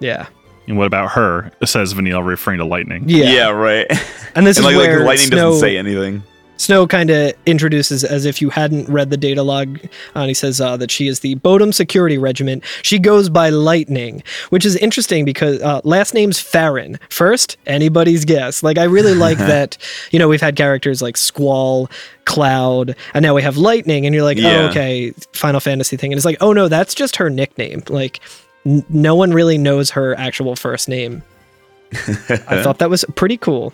yeah, 0.00 0.26
And 0.66 0.78
what 0.78 0.86
about 0.86 1.12
her? 1.12 1.52
Says 1.64 1.92
Vanille, 1.92 2.22
referring 2.22 2.58
to 2.58 2.64
lightning. 2.64 3.04
yeah, 3.08 3.30
Yeah, 3.32 3.48
right. 3.50 3.86
And 4.34 4.46
this 4.46 4.56
and 4.56 4.66
is 4.66 4.72
like 4.72 4.76
where 4.76 5.00
the 5.00 5.04
lightning 5.04 5.28
Snow, 5.28 5.50
doesn't 5.50 5.60
say 5.60 5.76
anything. 5.76 6.22
Snow 6.62 6.86
kind 6.86 7.10
of 7.10 7.32
introduces 7.44 8.04
as 8.04 8.24
if 8.24 8.40
you 8.40 8.48
hadn't 8.48 8.88
read 8.88 9.10
the 9.10 9.16
data 9.16 9.42
log, 9.42 9.80
uh, 9.84 10.20
and 10.20 10.28
he 10.28 10.34
says 10.34 10.60
uh, 10.60 10.76
that 10.76 10.92
she 10.92 11.08
is 11.08 11.18
the 11.18 11.34
Bodhum 11.36 11.74
Security 11.74 12.18
Regiment. 12.18 12.62
She 12.82 13.00
goes 13.00 13.28
by 13.28 13.48
Lightning, 13.48 14.22
which 14.50 14.64
is 14.64 14.76
interesting 14.76 15.24
because 15.24 15.60
uh, 15.60 15.80
last 15.82 16.14
name's 16.14 16.38
Farron. 16.38 17.00
First, 17.08 17.56
anybody's 17.66 18.24
guess. 18.24 18.62
Like 18.62 18.78
I 18.78 18.84
really 18.84 19.14
like 19.14 19.38
that. 19.52 19.76
You 20.12 20.20
know, 20.20 20.28
we've 20.28 20.40
had 20.40 20.54
characters 20.54 21.02
like 21.02 21.16
Squall, 21.16 21.90
Cloud, 22.26 22.94
and 23.12 23.24
now 23.24 23.34
we 23.34 23.42
have 23.42 23.56
Lightning, 23.56 24.06
and 24.06 24.14
you're 24.14 24.22
like, 24.22 24.38
Yeah. 24.38 24.58
oh, 24.62 24.66
okay, 24.68 25.10
Final 25.32 25.58
Fantasy 25.58 25.96
thing, 25.96 26.12
and 26.12 26.16
it's 26.16 26.24
like, 26.24 26.38
oh 26.40 26.52
no, 26.52 26.68
that's 26.68 26.94
just 26.94 27.16
her 27.16 27.28
nickname. 27.28 27.82
Like, 27.88 28.20
n- 28.64 28.84
no 28.88 29.16
one 29.16 29.32
really 29.32 29.58
knows 29.58 29.90
her 29.90 30.14
actual 30.16 30.54
first 30.54 30.88
name. 30.88 31.22
I 31.92 32.62
thought 32.62 32.78
that 32.78 32.88
was 32.88 33.04
pretty 33.16 33.36
cool. 33.36 33.72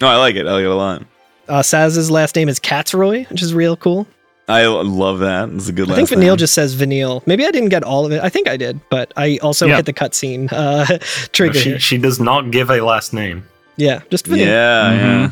No, 0.00 0.08
I 0.08 0.16
like 0.16 0.34
it. 0.36 0.46
I 0.46 0.52
like 0.52 0.64
it 0.64 0.70
a 0.70 0.74
lot. 0.74 1.02
Uh, 1.48 1.60
Sazh's 1.60 2.10
last 2.10 2.36
name 2.36 2.48
is 2.48 2.58
Katzroy, 2.58 3.28
which 3.30 3.42
is 3.42 3.52
real 3.54 3.76
cool. 3.76 4.06
I 4.48 4.66
love 4.66 5.20
that. 5.20 5.48
It's 5.50 5.68
a 5.68 5.72
good. 5.72 5.90
I 5.90 5.94
think 5.94 6.10
last 6.10 6.18
Vanille 6.18 6.28
name. 6.32 6.36
just 6.38 6.54
says 6.54 6.74
Vanille. 6.74 7.22
Maybe 7.26 7.46
I 7.46 7.50
didn't 7.50 7.70
get 7.70 7.82
all 7.82 8.04
of 8.04 8.12
it. 8.12 8.22
I 8.22 8.28
think 8.28 8.46
I 8.48 8.56
did, 8.58 8.78
but 8.90 9.10
I 9.16 9.38
also 9.42 9.66
Yeah. 9.66 9.76
hit 9.76 9.86
the 9.86 9.92
cutscene 9.94 10.48
uh, 10.52 10.98
trigger. 11.32 11.58
She, 11.58 11.78
she 11.78 11.98
does 11.98 12.20
not 12.20 12.50
give 12.50 12.70
a 12.70 12.80
last 12.82 13.14
name. 13.14 13.44
Yeah, 13.76 14.02
just 14.10 14.26
Vanille. 14.26 14.46
Yeah, 14.46 14.90
Mhm. 14.92 14.98
yeah. 15.22 15.30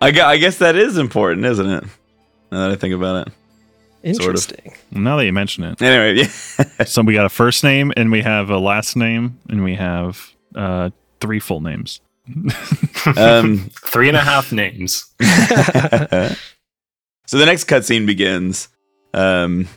I, 0.00 0.10
gu- 0.12 0.20
I 0.22 0.36
guess 0.36 0.58
that 0.58 0.76
is 0.76 0.96
important, 0.98 1.44
isn't 1.46 1.68
it? 1.70 1.84
Now 2.52 2.68
that 2.68 2.70
I 2.70 2.76
think 2.76 2.94
about 2.94 3.26
it. 3.28 4.14
sort 4.16 4.34
of. 4.36 4.50
Interesting. 4.50 4.74
Now 4.92 5.16
that 5.16 5.24
you 5.26 5.32
mention 5.32 5.64
it. 5.64 5.80
Anyway, 5.82 6.22
yeah. 6.22 6.64
So 6.86 7.02
we 7.02 7.14
got 7.14 7.26
a 7.26 7.30
first 7.30 7.64
name 7.64 7.92
and 7.96 8.12
we 8.12 8.22
have 8.22 8.48
a 8.50 8.58
last 8.58 8.94
name 8.96 9.38
and 9.48 9.64
we 9.64 9.74
have 9.74 10.32
uh, 10.54 10.90
three 11.20 11.40
full 11.40 11.60
names. 11.60 12.00
Um, 13.16 13.70
Three 13.74 14.08
and 14.08 14.16
a 14.16 14.20
half 14.20 14.52
names. 14.52 15.06
so 17.26 17.38
the 17.38 17.46
next 17.46 17.64
cutscene 17.64 18.06
begins. 18.06 18.68
Um, 19.14 19.68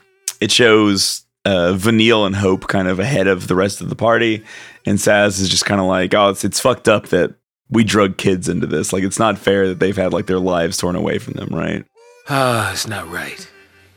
it 0.41 0.52
shows 0.52 1.26
uh, 1.45 1.73
Vanille 1.73 2.26
and 2.26 2.36
Hope 2.36 2.68
kind 2.68 2.88
of 2.88 2.99
ahead 2.99 3.28
of 3.28 3.48
the 3.48 3.56
rest 3.56 3.82
of 3.82 3.90
the 3.90 3.95
party, 3.95 4.44
and 4.86 4.98
Sazh 4.98 5.40
is 5.40 5.49
just 5.49 5.65
kind 5.65 5.82
of 5.82 5.88
like, 5.88 6.14
"Oh, 6.14 6.30
it's 6.30 6.44
it's 6.44 6.60
fucked 6.60 6.88
up 6.88 7.07
that 7.07 7.36
we 7.69 7.84
drug 7.84 8.18
kids 8.18 8.49
into 8.49 8.68
this. 8.68 8.91
Like, 8.91 9.03
it's 9.03 9.19
not 9.19 9.38
fair 9.38 9.68
that 9.69 9.80
they've 9.80 9.95
had 9.95 10.14
like 10.14 10.26
their 10.26 10.40
lives 10.40 10.78
torn 10.78 10.95
away 10.95 11.18
from 11.19 11.34
them, 11.34 11.49
right?" 11.49 11.86
Ah, 12.30 12.72
it's 12.72 12.88
not 12.88 13.10
right. 13.10 13.49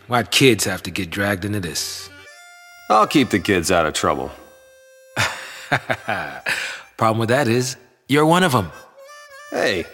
Why'd 0.06 0.30
kids 0.30 0.64
have 0.64 0.82
to 0.84 0.90
get 0.90 1.10
dragged 1.10 1.44
into 1.44 1.60
this? 1.60 2.10
I'll 2.90 3.06
keep 3.06 3.30
the 3.30 3.38
kids 3.38 3.70
out 3.70 3.86
of 3.86 3.94
trouble. 3.94 4.30
Problem 6.96 7.18
with 7.18 7.30
that 7.30 7.48
is, 7.48 7.76
you're 8.08 8.26
one 8.26 8.42
of 8.42 8.52
them. 8.52 8.70
Hey, 9.50 9.84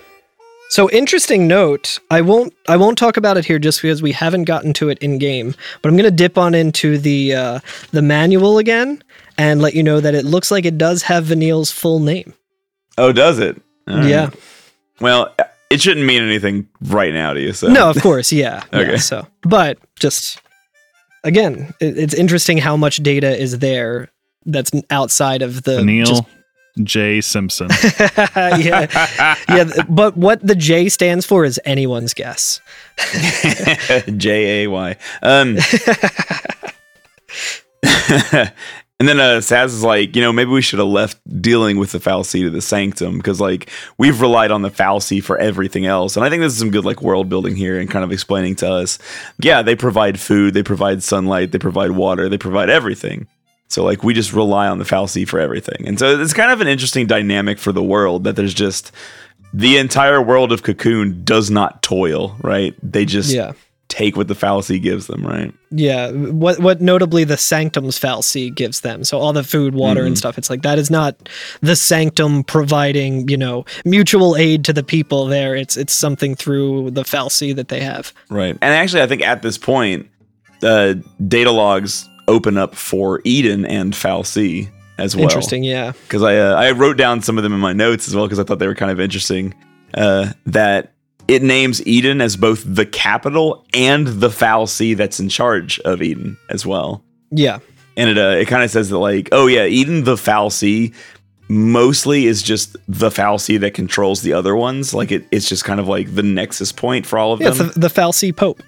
So 0.70 0.89
interesting 0.91 1.47
note. 1.49 1.99
I 2.11 2.20
won't. 2.20 2.55
I 2.69 2.77
won't 2.77 2.97
talk 2.97 3.16
about 3.16 3.37
it 3.37 3.45
here 3.45 3.59
just 3.59 3.82
because 3.82 4.01
we 4.03 4.12
haven't 4.12 4.45
gotten 4.45 4.73
to 4.74 4.89
it 4.89 4.99
in 5.01 5.19
game. 5.19 5.55
But 5.82 5.89
I'm 5.91 5.97
gonna 5.97 6.11
dip 6.11 6.39
on 6.39 6.55
into 6.55 6.97
the 6.99 7.35
uh, 7.35 7.61
the 7.91 8.03
manual 8.03 8.59
again 8.59 9.03
and 9.37 9.61
let 9.61 9.74
you 9.74 9.82
know 9.82 10.01
that 10.01 10.15
it 10.15 10.24
looks 10.24 10.51
like 10.51 10.65
it 10.65 10.78
does 10.78 11.03
have 11.03 11.24
Vanille's 11.24 11.70
full 11.73 11.99
name. 12.01 12.35
Oh, 12.99 13.12
does 13.12 13.39
it? 13.39 13.61
All 13.89 13.97
right. 13.99 14.07
Yeah. 14.09 14.31
Well, 15.01 15.35
it 15.70 15.81
shouldn't 15.81 16.05
mean 16.07 16.23
anything 16.23 16.69
right 16.82 17.12
now 17.12 17.32
to 17.32 17.41
you. 17.41 17.53
So 17.53 17.69
No, 17.69 17.91
of 17.91 18.01
course, 18.03 18.31
yeah. 18.32 18.62
yeah, 18.73 18.78
Okay. 18.81 18.97
so, 18.99 19.27
but 19.43 19.78
just 19.99 20.41
again, 21.24 21.73
it, 21.81 21.97
it's 21.99 22.15
interesting 22.15 22.59
how 22.59 22.77
much 22.77 22.99
data 22.99 23.37
is 23.37 23.59
there 23.59 24.11
that's 24.47 24.70
outside 24.91 25.43
of 25.43 25.62
the 25.62 25.77
Vanille 25.78 26.05
just- 26.07 26.23
J. 26.83 27.21
Simpson. 27.21 27.69
yeah, 28.37 29.37
yeah. 29.49 29.65
But 29.89 30.17
what 30.17 30.47
the 30.47 30.55
J 30.55 30.89
stands 30.89 31.27
for 31.27 31.45
is 31.45 31.61
anyone's 31.65 32.15
guess. 32.15 32.61
J 34.17 34.65
A 34.65 34.71
Y. 34.71 34.97
Um, 35.23 35.59
and 39.01 39.09
then 39.09 39.19
uh, 39.19 39.41
Sazh 39.41 39.67
is 39.67 39.83
like, 39.83 40.15
you 40.15 40.23
know, 40.23 40.33
maybe 40.33 40.51
we 40.51 40.63
should 40.63 40.79
have 40.79 40.89
left 40.89 41.19
dealing 41.41 41.79
with 41.79 41.93
the 41.93 41.99
fal'Cie 41.99 42.43
to 42.43 42.51
the 42.51 42.61
sanctum 42.61 43.17
because, 43.17 43.41
like, 43.41 43.71
we've 43.99 44.21
relied 44.21 44.51
on 44.51 44.63
the 44.63 44.71
fal'Cie 44.71 45.23
for 45.23 45.39
everything 45.39 45.87
else. 45.87 46.17
And 46.17 46.25
I 46.25 46.31
think 46.31 46.43
this 46.43 46.53
is 46.53 46.59
some 46.59 46.71
good, 46.71 46.85
like, 46.85 47.01
world 47.01 47.29
building 47.29 47.57
here 47.57 47.79
and 47.81 47.91
kind 47.91 48.05
of 48.05 48.13
explaining 48.13 48.57
to 48.57 48.71
us, 48.71 48.99
yeah, 49.39 49.63
they 49.63 49.75
provide 49.75 50.21
food, 50.21 50.55
they 50.55 50.63
provide 50.63 51.03
sunlight, 51.03 51.53
they 51.53 51.59
provide 51.59 51.93
water, 51.93 52.29
they 52.29 52.39
provide 52.39 52.69
everything. 52.69 53.27
So, 53.71 53.83
like, 53.85 54.05
we 54.05 54.13
just 54.15 54.33
rely 54.35 54.67
on 54.69 54.79
the 54.79 54.85
fal'Cie 54.85 55.27
for 55.27 55.41
everything. 55.41 55.87
And 55.89 55.99
so 55.99 56.21
it's 56.21 56.35
kind 56.35 56.51
of 56.53 56.61
an 56.61 56.67
interesting 56.69 57.07
dynamic 57.07 57.59
for 57.59 57.73
the 57.73 57.83
world 57.83 58.25
that 58.25 58.37
there's 58.37 58.53
just 58.53 58.93
the 59.55 59.79
entire 59.79 60.21
world 60.21 60.53
of 60.53 60.63
Cocoon 60.63 61.23
does 61.25 61.51
not 61.51 61.83
toil, 61.83 62.37
right? 62.43 62.75
They 62.83 63.05
just 63.05 63.33
Yeah, 63.33 63.53
take 63.89 64.17
what 64.17 64.27
the 64.29 64.35
fal'Cie 64.35 64.81
gives 64.83 65.07
them, 65.07 65.25
right? 65.25 65.53
yeah. 65.71 66.11
What 66.11 66.59
what 66.59 66.81
notably 66.81 67.23
the 67.23 67.37
sanctum's 67.37 67.97
fal'Cie 67.99 68.53
gives 68.55 68.81
them. 68.81 69.05
So 69.05 69.19
all 69.19 69.33
the 69.33 69.45
food, 69.45 69.75
water, 69.75 70.05
and 70.05 70.19
stuff. 70.19 70.37
It's 70.37 70.51
like 70.51 70.63
that 70.63 70.79
is 70.81 70.91
not 70.91 71.29
the 71.61 71.77
sanctum 71.77 72.43
providing 72.43 73.29
you 73.29 73.37
know 73.37 73.65
mutual 73.85 74.37
aid 74.37 74.65
to 74.65 74.73
the 74.73 74.83
people 74.83 75.27
there. 75.27 75.55
It's 75.55 75.77
it's 75.77 75.93
something 75.93 76.35
through 76.35 76.91
the 76.91 77.03
fal'Cie 77.05 77.55
that 77.55 77.69
they 77.69 77.81
have. 77.83 78.13
Right. 78.29 78.57
And 78.61 78.75
actually, 78.75 79.03
I 79.03 79.07
think 79.07 79.23
at 79.23 79.43
this 79.43 79.59
point, 79.59 80.09
uh, 80.65 80.95
data 81.29 81.53
logs 81.53 82.09
open 82.31 82.57
up 82.57 82.74
for 82.74 83.20
Eden 83.24 83.66
and 83.66 83.93
fal'Cie 83.93 84.70
as 84.98 85.15
well. 85.16 85.24
Interesting. 85.24 85.65
Yeah. 85.65 85.93
because 86.02 86.23
I 86.23 86.36
uh, 86.39 86.55
I 86.55 86.70
wrote 86.73 86.97
down 86.97 87.20
some 87.23 87.36
of 87.39 87.43
them 87.44 87.52
in 87.52 87.61
my 87.61 87.73
notes 87.73 88.09
as 88.09 88.15
well 88.15 88.27
because 88.27 88.39
I 88.39 88.44
thought 88.44 88.59
they 88.59 88.66
were 88.66 88.74
kind 88.74 88.90
of 88.93 89.01
interesting. 89.01 89.55
Uh, 89.94 90.32
that 90.47 90.93
it 91.27 91.43
names 91.43 91.85
Eden 91.86 92.20
as 92.20 92.36
both 92.36 92.62
the 92.66 92.86
capital 92.86 93.65
and 93.74 94.07
the 94.07 94.28
fal'Cie 94.28 94.97
that's 94.97 95.19
in 95.20 95.28
charge 95.28 95.78
of 95.81 96.01
Eden 96.02 96.36
as 96.48 96.65
well. 96.65 97.02
Yeah. 97.31 97.59
And 97.97 98.09
it 98.11 98.19
uh, 98.19 98.36
it 98.40 98.47
kind 98.48 98.62
of 98.62 98.70
says 98.70 98.89
that 98.90 98.98
like, 98.98 99.28
oh 99.32 99.47
yeah, 99.47 99.65
Eden 99.66 100.05
the 100.05 100.15
fal'Cie 100.16 100.94
mostly 101.48 102.27
is 102.27 102.43
just 102.43 102.77
the 102.89 103.09
fal'Cie 103.11 103.59
that 103.61 103.74
controls 103.74 104.23
the 104.23 104.32
other 104.32 104.55
ones. 104.55 104.94
Like 104.94 105.11
it, 105.11 105.27
it's 105.32 105.48
just 105.48 105.65
kind 105.65 105.81
of 105.81 105.89
like 105.89 106.15
the 106.15 106.23
nexus 106.23 106.70
point 106.73 107.07
for 107.07 107.19
all 107.19 107.32
of 107.32 107.40
Yeah. 107.40 107.48
It's 107.48 107.59
them. 107.59 107.69
the, 107.74 107.81
the 107.81 107.89
fal'Cie 107.89 108.35
Pope. 108.36 108.62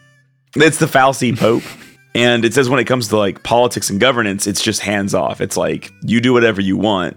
It's 0.57 0.79
the 0.79 0.87
fal'Cie 0.87 1.37
Pope. 1.39 1.63
and 2.15 2.45
it 2.45 2.55
says 2.55 2.69
when 2.69 2.79
it 2.81 2.85
comes 2.85 3.09
to 3.09 3.17
like 3.17 3.43
politics 3.43 3.91
and 3.91 4.01
governance, 4.01 4.47
it's 4.47 4.63
just 4.63 4.81
hands 4.81 5.15
off. 5.15 5.41
It's 5.41 5.57
like 5.57 5.91
you 6.03 6.21
do 6.21 6.33
whatever 6.33 6.61
you 6.61 6.77
want. 6.77 7.17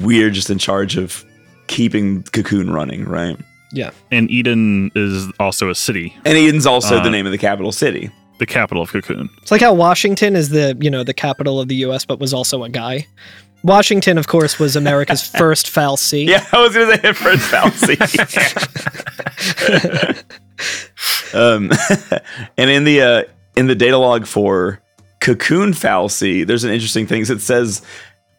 We're 0.00 0.30
just 0.30 0.50
in 0.50 0.58
charge 0.58 0.96
of 0.96 1.24
keeping 1.66 2.22
Cocoon 2.24 2.70
running, 2.72 3.04
right? 3.04 3.36
Yeah. 3.72 3.90
And 4.10 4.30
Eden 4.30 4.90
is 4.94 5.26
also 5.38 5.68
a 5.70 5.74
city, 5.74 6.16
And 6.24 6.38
Eden's 6.38 6.66
also 6.66 6.96
Uh, 6.98 7.02
the 7.02 7.10
name 7.10 7.26
of 7.26 7.32
the 7.32 7.38
capital 7.38 7.72
city. 7.72 8.10
the 8.38 8.46
capital 8.46 8.82
of 8.84 8.92
Cocoon. 8.92 9.28
It's 9.42 9.50
like 9.50 9.60
how 9.60 9.74
Washington 9.74 10.36
is 10.36 10.50
the, 10.50 10.76
you 10.80 10.88
know, 10.90 11.02
the 11.02 11.12
capital 11.12 11.60
of 11.60 11.66
the 11.68 11.74
US, 11.86 12.04
but 12.04 12.20
was 12.20 12.32
also 12.32 12.62
a 12.62 12.68
guy. 12.68 13.06
Washington, 13.64 14.16
of 14.16 14.28
course, 14.28 14.60
was 14.60 14.76
America's 14.76 15.26
first 15.36 15.66
fal'Cie. 15.66 16.26
Yeah, 16.28 16.46
I 16.52 16.62
was 16.62 16.72
gonna 16.74 16.96
say 16.96 17.12
first 17.12 17.50
fal'Cie. 17.50 17.98
um, 21.34 21.70
and 22.56 22.70
in 22.70 22.84
the 22.84 23.00
uh, 23.02 23.24
in 23.58 23.66
the 23.66 23.74
data 23.74 23.98
log 23.98 24.24
for 24.24 24.80
Cocoon 25.20 25.72
fal'Cie, 25.72 26.46
there's 26.46 26.62
an 26.62 26.70
interesting 26.70 27.08
thing. 27.08 27.22
It 27.22 27.40
says 27.40 27.82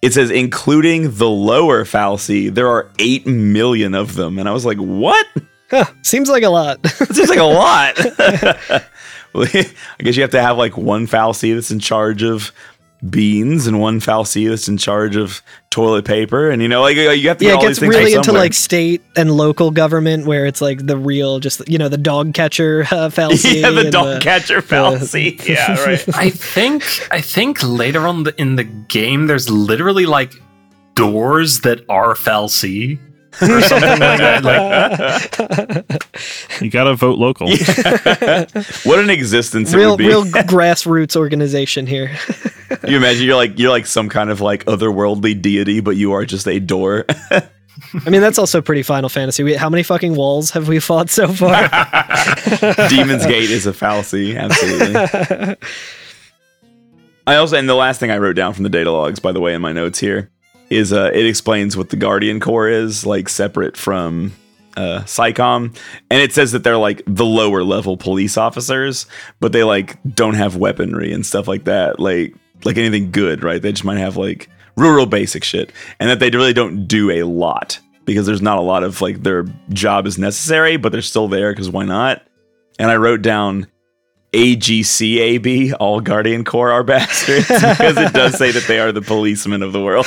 it 0.01 0.13
says 0.13 0.31
including 0.31 1.17
the 1.17 1.29
lower 1.29 1.83
fal'Cie, 1.83 2.53
there 2.53 2.69
are 2.69 2.89
eight 2.99 3.27
million 3.27 3.95
of 3.95 4.15
them, 4.15 4.39
and 4.39 4.47
I 4.47 4.53
was 4.53 4.65
like, 4.65 4.77
what? 4.77 5.27
Huh, 5.69 5.85
seems 6.03 6.29
like 6.29 6.43
a 6.43 6.49
lot. 6.49 6.79
Seems 6.87 7.29
like 7.29 7.37
a 7.37 7.43
lot. 7.43 7.95
I 9.35 9.73
guess 9.99 10.15
you 10.15 10.23
have 10.23 10.31
to 10.31 10.41
have 10.41 10.57
like 10.57 10.77
one 10.77 11.05
fal'Cie 11.05 11.53
that's 11.53 11.69
in 11.69 11.79
charge 11.79 12.23
of 12.23 12.51
beans 13.07 13.65
and 13.67 13.79
one 13.79 13.99
fal'Cie 13.99 14.49
that's 14.49 14.67
in 14.67 14.77
charge 14.77 15.15
of 15.15 15.41
toilet 15.69 16.03
paper, 16.05 16.49
and 16.49 16.61
you 16.61 16.67
know, 16.67 16.81
like 16.81 16.95
you 16.97 17.27
have 17.29 17.37
to. 17.37 17.45
yeah, 17.45 17.51
get 17.51 17.63
it 17.63 17.67
gets 17.67 17.67
these 17.67 17.79
things 17.79 17.95
really 17.95 18.13
into 18.13 18.25
somewhere. 18.25 18.43
like 18.43 18.53
state 18.53 19.01
and 19.15 19.31
local 19.31 19.71
government 19.71 20.25
where 20.25 20.45
it's 20.45 20.59
like 20.61 20.85
the 20.85 20.97
real, 20.97 21.39
just, 21.39 21.67
you 21.69 21.77
know, 21.77 21.87
the 21.89 21.97
dog 21.97 22.33
catcher 22.33 22.85
uh, 22.91 23.09
Foul 23.09 23.31
yeah, 23.35 23.69
the 23.69 23.81
and 23.81 23.91
dog 23.91 24.21
catcher 24.21 24.61
fal'Cie. 24.61 25.45
yeah, 25.47 25.81
right. 25.83 26.03
I 26.15 26.29
think 26.29 26.83
I 27.11 27.21
think 27.21 27.63
later 27.63 28.05
on 28.07 28.23
the, 28.23 28.33
in 28.41 28.55
the 28.57 28.63
game, 28.65 29.27
there's 29.27 29.49
literally 29.49 30.05
like 30.05 30.33
doors 30.95 31.61
that 31.61 31.81
are 31.87 32.15
fal'Cie 32.15 32.99
or 33.41 33.61
something 33.61 33.89
like 33.99 34.19
that. 34.19 35.85
Like, 35.89 36.61
You 36.61 36.69
gotta 36.69 36.95
vote 36.95 37.17
local. 37.19 37.47
what 38.83 38.99
an 38.99 39.09
existence 39.09 39.71
it 39.73 39.77
real, 39.77 39.91
would 39.91 39.97
be. 39.99 40.07
real 40.07 40.25
grassroots 40.25 41.15
organization 41.15 41.87
here. 41.87 42.11
You 42.87 42.97
imagine 42.97 43.25
you're 43.25 43.35
like 43.35 43.57
you're 43.57 43.69
like 43.69 43.85
some 43.85 44.09
kind 44.09 44.29
of 44.29 44.41
like 44.41 44.65
otherworldly 44.65 45.41
deity, 45.41 45.79
but 45.79 45.95
you 45.95 46.13
are 46.13 46.25
just 46.25 46.47
a 46.47 46.59
door. 46.59 47.05
I 47.93 48.09
mean, 48.09 48.21
that's 48.21 48.37
also 48.37 48.61
pretty 48.61 48.83
Final 48.83 49.09
Fantasy. 49.09 49.43
We, 49.43 49.55
how 49.55 49.69
many 49.69 49.83
fucking 49.83 50.15
walls 50.15 50.51
have 50.51 50.67
we 50.67 50.79
fought 50.79 51.09
so 51.09 51.27
far? 51.29 51.67
Demon's 52.89 53.25
Gate 53.25 53.49
is 53.49 53.65
a 53.65 53.71
fal'Cie, 53.71 54.37
absolutely. 54.37 55.55
I 57.25 57.35
also, 57.35 57.57
and 57.57 57.69
the 57.69 57.75
last 57.75 57.99
thing 57.99 58.11
I 58.11 58.17
wrote 58.17 58.35
down 58.35 58.53
from 58.53 58.63
the 58.63 58.69
data 58.69 58.91
logs, 58.91 59.19
by 59.19 59.31
the 59.31 59.39
way, 59.39 59.53
in 59.53 59.61
my 59.61 59.71
notes 59.71 59.99
here, 59.99 60.29
is 60.69 60.91
uh, 60.91 61.11
it 61.13 61.25
explains 61.25 61.77
what 61.77 61.89
the 61.89 61.95
Guardian 61.95 62.39
Corps 62.39 62.69
is, 62.69 63.05
like 63.05 63.29
separate 63.29 63.77
from 63.77 64.33
uh, 64.75 65.01
PSICOM, 65.05 65.75
and 66.09 66.21
it 66.21 66.33
says 66.33 66.51
that 66.53 66.63
they're 66.63 66.77
like 66.77 67.01
the 67.05 67.25
lower 67.25 67.63
level 67.63 67.97
police 67.97 68.37
officers, 68.37 69.05
but 69.39 69.51
they 69.51 69.63
like 69.63 69.97
don't 70.03 70.35
have 70.35 70.55
weaponry 70.55 71.11
and 71.11 71.25
stuff 71.25 71.47
like 71.47 71.65
that, 71.65 71.99
like 71.99 72.35
like 72.63 72.77
anything 72.77 73.11
good, 73.11 73.43
right? 73.43 73.61
They 73.61 73.71
just 73.71 73.85
might 73.85 73.97
have 73.97 74.17
like 74.17 74.49
real, 74.75 74.91
real 74.91 75.05
basic 75.05 75.43
shit, 75.43 75.71
and 75.99 76.09
that 76.09 76.19
they 76.19 76.29
really 76.29 76.53
don't 76.53 76.85
do 76.87 77.11
a 77.11 77.23
lot 77.23 77.79
because 78.05 78.25
there's 78.25 78.41
not 78.41 78.57
a 78.57 78.61
lot 78.61 78.83
of 78.83 79.01
like 79.01 79.23
their 79.23 79.45
job 79.69 80.07
is 80.07 80.17
necessary, 80.17 80.77
but 80.77 80.91
they're 80.91 81.01
still 81.01 81.27
there 81.27 81.51
because 81.51 81.69
why 81.69 81.85
not? 81.85 82.25
And 82.77 82.89
I 82.89 82.95
wrote 82.95 83.21
down 83.21 83.67
AGCAB, 84.33 85.75
all 85.79 86.01
Guardian 86.01 86.43
Corps 86.45 86.71
are 86.71 86.83
bastards, 86.83 87.47
because 87.47 87.97
it 87.97 88.13
does 88.13 88.37
say 88.37 88.51
that 88.51 88.65
they 88.67 88.79
are 88.79 88.91
the 88.91 89.01
policemen 89.01 89.63
of 89.63 89.73
the 89.73 89.81
world. 89.81 90.05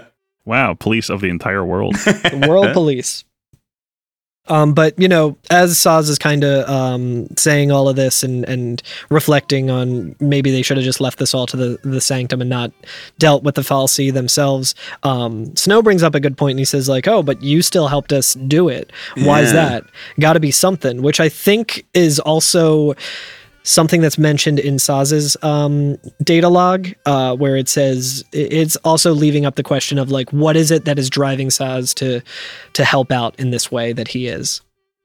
Wow, 0.46 0.74
police 0.74 1.08
of 1.08 1.20
the 1.20 1.28
entire 1.28 1.64
world. 1.64 1.94
the 1.94 2.46
world 2.46 2.72
police. 2.74 3.24
Um, 4.48 4.74
but 4.74 4.98
you 4.98 5.08
know, 5.08 5.36
as 5.50 5.74
Sazh 5.74 6.10
is 6.10 6.18
kind 6.18 6.44
of 6.44 6.68
um, 6.68 7.28
saying 7.36 7.70
all 7.70 7.88
of 7.88 7.96
this 7.96 8.22
and 8.22 8.44
and 8.44 8.82
reflecting 9.08 9.70
on 9.70 10.14
maybe 10.20 10.50
they 10.50 10.60
should 10.60 10.76
have 10.76 10.84
just 10.84 11.00
left 11.00 11.18
this 11.18 11.32
all 11.32 11.46
to 11.46 11.56
the 11.56 11.78
the 11.82 12.00
sanctum 12.00 12.42
and 12.42 12.50
not 12.50 12.70
dealt 13.18 13.42
with 13.42 13.54
the 13.54 13.62
fal'Cie 13.62 14.12
themselves. 14.12 14.74
Um, 15.02 15.56
Snow 15.56 15.80
brings 15.80 16.02
up 16.02 16.14
a 16.14 16.20
good 16.20 16.36
point 16.36 16.52
and 16.52 16.58
he 16.58 16.66
says 16.66 16.88
like, 16.88 17.08
"Oh, 17.08 17.22
but 17.22 17.42
you 17.42 17.62
still 17.62 17.88
helped 17.88 18.12
us 18.12 18.34
do 18.34 18.68
it. 18.68 18.92
Why 19.16 19.40
is 19.40 19.52
that? 19.52 19.84
Got 20.20 20.34
to 20.34 20.40
be 20.40 20.50
something." 20.50 21.00
Which 21.00 21.20
I 21.20 21.30
think 21.30 21.86
is 21.94 22.20
also 22.20 22.94
something 23.64 24.00
that's 24.02 24.18
mentioned 24.18 24.58
in 24.60 24.76
Sazh's 24.76 25.36
um, 25.42 25.96
data 26.22 26.48
log, 26.48 26.88
uh, 27.06 27.34
where 27.34 27.56
it 27.56 27.68
says 27.68 28.22
it's 28.32 28.76
also 28.76 29.12
leaving 29.12 29.44
up 29.46 29.56
the 29.56 29.62
question 29.62 29.98
of 29.98 30.10
like, 30.10 30.30
what 30.32 30.54
is 30.56 30.70
it 30.70 30.84
that 30.84 30.98
is 30.98 31.10
driving 31.10 31.48
Sazh 31.48 31.94
to 31.96 32.20
to 32.74 32.84
help 32.84 33.10
out 33.10 33.34
in 33.40 33.50
this 33.50 33.72
way 33.72 33.92
that 33.92 34.08
he 34.08 34.28
is? 34.28 34.60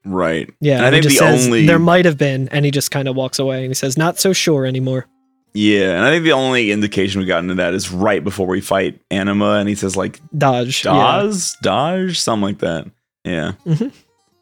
right. 0.06 0.48
Yeah, 0.60 0.76
And 0.78 0.86
I 0.86 0.90
think 0.90 1.04
the 1.04 1.10
says, 1.10 1.46
only 1.46 1.66
there 1.66 1.78
might 1.78 2.04
have 2.06 2.16
been, 2.16 2.48
and 2.50 2.64
he 2.64 2.70
just 2.70 2.90
kind 2.90 3.06
of 3.08 3.16
walks 3.16 3.38
away 3.38 3.58
and 3.64 3.68
he 3.68 3.74
says, 3.74 3.98
not 3.98 4.18
so 4.18 4.32
sure 4.32 4.64
anymore. 4.64 5.06
yeah, 5.52 5.90
and 5.96 6.04
I 6.06 6.10
think 6.10 6.24
the 6.24 6.32
only 6.32 6.70
indication 6.70 7.20
we 7.20 7.26
got 7.26 7.40
into 7.42 7.54
that 7.56 7.74
is 7.74 7.90
right 7.90 8.22
before 8.24 8.46
we 8.46 8.60
fight 8.62 8.98
Anima, 9.10 9.54
and 9.56 9.68
he 9.68 9.74
says 9.74 9.96
like 9.98 10.18
Dajh. 10.34 10.84
yeah. 10.84 11.22
Dajh, 11.62 12.16
something 12.16 12.42
like 12.42 12.58
that. 12.60 12.86
Yeah. 13.24 13.52
Mhm. 13.66 13.92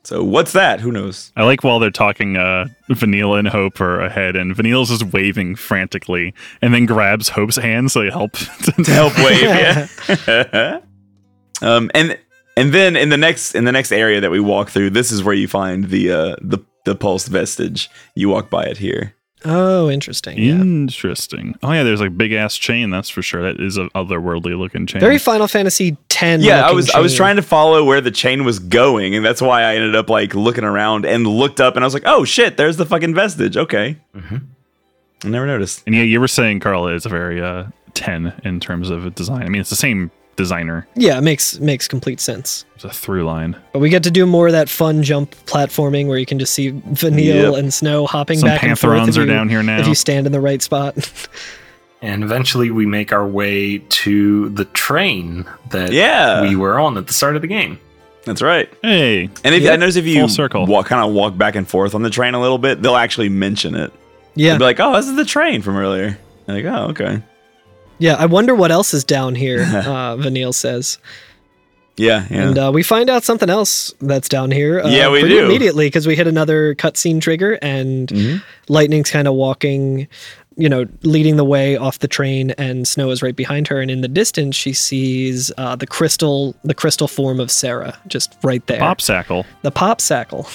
So 0.08 0.24
what's 0.24 0.54
that? 0.54 0.80
Who 0.80 0.90
knows? 0.90 1.34
I 1.36 1.44
like 1.44 1.62
while 1.62 1.78
they're 1.78 1.90
talking, 1.90 2.38
uh, 2.38 2.68
Vanille 2.88 3.34
and 3.34 3.46
Hope 3.46 3.78
are 3.78 4.00
ahead, 4.00 4.36
and 4.36 4.56
Vanille's 4.56 4.88
just 4.88 5.12
waving 5.12 5.56
frantically, 5.56 6.32
and 6.62 6.72
then 6.72 6.86
grabs 6.86 7.28
Hope's 7.28 7.56
hand 7.56 7.92
so 7.92 8.00
he 8.00 8.08
helps 8.08 8.46
to 8.64 8.90
help 8.90 9.14
wave. 9.18 9.42
Yeah. 9.42 10.80
um, 11.60 11.90
and 11.92 12.18
and 12.56 12.72
then 12.72 12.96
in 12.96 13.10
the 13.10 13.18
next 13.18 13.54
in 13.54 13.66
the 13.66 13.72
next 13.72 13.92
area 13.92 14.18
that 14.22 14.30
we 14.30 14.40
walk 14.40 14.70
through, 14.70 14.88
this 14.88 15.12
is 15.12 15.22
where 15.22 15.34
you 15.34 15.46
find 15.46 15.90
the 15.90 16.10
uh, 16.10 16.36
the 16.40 16.64
the 16.86 16.94
pulsed 16.94 17.28
vestige. 17.28 17.90
You 18.14 18.30
walk 18.30 18.48
by 18.48 18.64
it 18.64 18.78
here. 18.78 19.14
Oh, 19.44 19.88
interesting. 19.90 20.36
Yeah. 20.38 20.54
Interesting. 20.60 21.56
Oh 21.62 21.72
yeah, 21.72 21.82
there's 21.84 22.00
like 22.00 22.16
big 22.16 22.32
ass 22.32 22.56
chain. 22.56 22.90
That's 22.90 23.08
for 23.08 23.22
sure. 23.22 23.42
That 23.42 23.60
is 23.60 23.76
a 23.76 23.88
otherworldly 23.94 24.58
looking 24.58 24.86
chain. 24.86 25.00
Very 25.00 25.18
Final 25.18 25.46
Fantasy 25.48 25.96
ten. 26.08 26.40
Yeah, 26.40 26.58
I 26.60 26.62
looking 26.62 26.76
was 26.76 26.90
I 26.90 27.00
was 27.00 27.14
trying 27.14 27.36
to 27.36 27.42
follow 27.42 27.84
where 27.84 28.00
the 28.00 28.10
chain 28.10 28.44
was 28.44 28.58
going, 28.58 29.14
and 29.14 29.24
that's 29.24 29.40
why 29.40 29.62
I 29.62 29.76
ended 29.76 29.94
up 29.94 30.10
like 30.10 30.34
looking 30.34 30.64
around 30.64 31.06
and 31.06 31.26
looked 31.26 31.60
up, 31.60 31.76
and 31.76 31.84
I 31.84 31.86
was 31.86 31.94
like, 31.94 32.02
oh 32.06 32.24
shit, 32.24 32.56
there's 32.56 32.76
the 32.76 32.86
fucking 32.86 33.14
vestige. 33.14 33.56
Okay, 33.56 33.96
Mhm. 34.16 34.42
I 35.24 35.28
never 35.28 35.46
noticed. 35.46 35.82
and 35.86 35.94
yeah, 35.94 36.02
you 36.02 36.20
were 36.20 36.28
saying 36.28 36.60
Carl 36.60 36.88
is 36.88 37.06
a 37.06 37.08
very 37.08 37.40
uh, 37.40 37.64
ten 37.94 38.32
in 38.44 38.60
terms 38.60 38.90
of 38.90 39.14
design. 39.14 39.42
I 39.42 39.48
mean, 39.48 39.60
it's 39.60 39.70
the 39.70 39.76
same 39.76 40.10
designer. 40.38 40.86
Yeah, 40.94 41.18
it 41.18 41.20
makes 41.20 41.58
makes 41.60 41.86
complete 41.86 42.20
sense. 42.20 42.64
It's 42.76 42.84
a 42.84 42.90
through 42.90 43.24
line. 43.24 43.56
But 43.74 43.80
we 43.80 43.90
get 43.90 44.02
to 44.04 44.10
do 44.10 44.24
more 44.24 44.46
of 44.46 44.52
that 44.52 44.70
fun 44.70 45.02
jump 45.02 45.34
platforming 45.44 46.06
where 46.06 46.16
you 46.16 46.24
can 46.24 46.38
just 46.38 46.54
see 46.54 46.70
Vanille 46.70 47.50
Yep. 47.52 47.58
and 47.58 47.74
Snow 47.74 48.06
hopping 48.06 48.38
Some 48.38 48.48
back 48.48 48.62
and 48.62 48.78
forth. 48.78 48.98
Pantherons 49.00 49.18
are 49.18 49.22
you- 49.22 49.26
down 49.26 49.50
here 49.50 49.62
now. 49.62 49.80
If 49.80 49.86
you 49.88 49.94
stand 49.94 50.24
in 50.26 50.32
the 50.32 50.40
right 50.40 50.62
spot. 50.62 50.96
and 52.02 52.22
eventually 52.22 52.70
we 52.70 52.86
make 52.86 53.12
our 53.12 53.26
way 53.26 53.78
to 53.88 54.48
the 54.50 54.64
train 54.66 55.44
that 55.70 55.92
Yeah. 55.92 56.40
we 56.42 56.56
were 56.56 56.78
on 56.78 56.96
at 56.96 57.06
the 57.08 57.12
start 57.12 57.36
of 57.36 57.42
the 57.42 57.48
game. 57.48 57.78
That's 58.24 58.40
right. 58.42 58.68
Hey, 58.82 59.30
And 59.42 59.54
if 59.54 59.62
Yep. 59.62 59.72
I 59.72 59.76
notice 59.76 59.96
if 59.96 60.06
you 60.06 60.20
Full 60.20 60.28
circle. 60.28 60.66
walk 60.66 60.86
kind 60.86 61.02
of 61.04 61.12
walk 61.14 61.36
back 61.36 61.56
and 61.56 61.66
forth 61.66 61.94
on 61.94 62.02
the 62.02 62.10
train 62.10 62.34
a 62.34 62.40
little 62.40 62.58
bit, 62.58 62.80
they'll 62.82 62.94
actually 62.96 63.28
mention 63.30 63.74
it. 63.74 63.92
yeah. 64.34 64.50
They'll 64.50 64.58
be 64.58 64.64
like, 64.64 64.80
oh, 64.80 64.94
this 64.96 65.08
is 65.08 65.16
the 65.16 65.24
train 65.24 65.62
from 65.62 65.76
earlier. 65.76 66.16
I'm 66.46 66.54
like, 66.54 66.64
oh, 66.66 66.88
okay. 66.90 67.22
Yeah, 67.98 68.14
I 68.14 68.26
wonder 68.26 68.54
what 68.54 68.70
else 68.70 68.94
is 68.94 69.04
down 69.04 69.34
here, 69.34 69.62
uh, 69.86 70.16
Vanille 70.16 70.52
says. 70.52 70.98
Yeah, 71.96 72.26
yeah. 72.30 72.48
And 72.48 72.58
uh, 72.58 72.70
we 72.72 72.84
find 72.84 73.10
out 73.10 73.24
something 73.24 73.50
else 73.50 73.92
that's 74.00 74.28
down 74.28 74.52
here. 74.52 74.80
Uh, 74.80 74.88
Yeah, 74.88 75.10
we 75.10 75.22
do. 75.22 75.44
Immediately, 75.44 75.86
because 75.86 76.06
we 76.06 76.14
hit 76.14 76.28
another 76.28 76.74
cutscene 76.76 77.20
trigger, 77.20 77.58
and 77.60 78.08
Mhm. 78.08 78.42
Lightning's 78.68 79.10
kind 79.10 79.26
of 79.26 79.34
walking, 79.34 80.06
you 80.56 80.68
know, 80.68 80.86
leading 81.02 81.36
the 81.36 81.44
way 81.44 81.76
off 81.76 81.98
the 81.98 82.06
train, 82.06 82.52
and 82.52 82.86
Snow 82.86 83.10
is 83.10 83.20
right 83.20 83.34
behind 83.34 83.66
her. 83.66 83.80
And 83.80 83.90
in 83.90 84.00
the 84.00 84.06
distance, 84.08 84.54
she 84.54 84.72
sees 84.74 85.50
uh, 85.58 85.74
the 85.74 85.88
crystal, 85.88 86.54
the 86.62 86.74
crystal 86.74 87.08
form 87.08 87.40
of 87.40 87.48
Serah, 87.48 87.96
just 88.06 88.36
right 88.44 88.64
there. 88.68 88.80
Popsackle. 88.80 89.44
The 89.62 89.72
popsackle. 89.72 90.46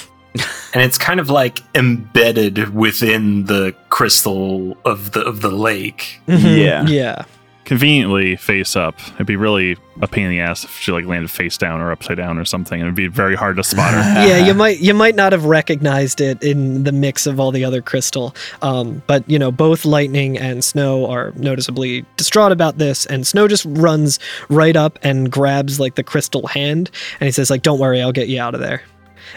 And 0.72 0.82
it's 0.82 0.98
kind 0.98 1.20
of 1.20 1.30
like 1.30 1.60
embedded 1.76 2.74
within 2.74 3.44
the 3.44 3.74
crystal 3.90 4.76
of 4.84 5.12
the 5.12 5.20
of 5.20 5.40
the 5.40 5.50
lake. 5.50 6.20
Yeah. 6.26 6.84
Yeah. 6.86 7.24
conveniently 7.64 8.36
face 8.36 8.76
up. 8.76 8.94
It'd 9.14 9.26
be 9.26 9.36
really 9.36 9.76
a 10.02 10.08
pain 10.08 10.24
in 10.24 10.30
the 10.30 10.40
ass 10.40 10.64
if 10.64 10.76
she 10.78 10.90
like 10.90 11.06
landed 11.06 11.30
face 11.30 11.56
down 11.56 11.80
or 11.80 11.92
upside 11.92 12.16
down 12.16 12.36
or 12.38 12.44
something. 12.44 12.80
It'd 12.80 12.96
be 12.96 13.06
very 13.06 13.36
hard 13.36 13.56
to 13.56 13.62
spot 13.64 13.94
her. 13.94 14.00
yeah, 14.26 14.44
you 14.44 14.52
might 14.62 14.80
you 14.80 14.92
might 14.92 15.14
not 15.14 15.30
have 15.32 15.44
recognized 15.44 16.20
it 16.20 16.42
in 16.42 16.82
the 16.82 16.92
mix 16.92 17.26
of 17.26 17.38
all 17.38 17.52
the 17.52 17.64
other 17.64 17.80
crystal. 17.80 18.34
Um, 18.60 19.00
but 19.06 19.28
you 19.30 19.38
know, 19.38 19.52
both 19.52 19.84
Lightning 19.84 20.36
and 20.36 20.64
Snow 20.64 21.06
are 21.06 21.32
noticeably 21.36 22.04
distraught 22.16 22.50
about 22.50 22.78
this, 22.78 23.06
and 23.06 23.24
Snow 23.26 23.46
just 23.46 23.64
runs 23.66 24.18
right 24.48 24.74
up 24.76 24.98
and 25.02 25.30
grabs 25.30 25.78
like 25.78 25.94
the 25.94 26.02
crystal 26.04 26.48
hand, 26.48 26.90
and 27.20 27.28
he 27.28 27.30
says 27.30 27.48
like, 27.48 27.62
"Don't 27.62 27.78
worry, 27.78 28.02
I'll 28.02 28.12
get 28.12 28.28
you 28.28 28.40
out 28.40 28.54
of 28.54 28.60
there." 28.60 28.82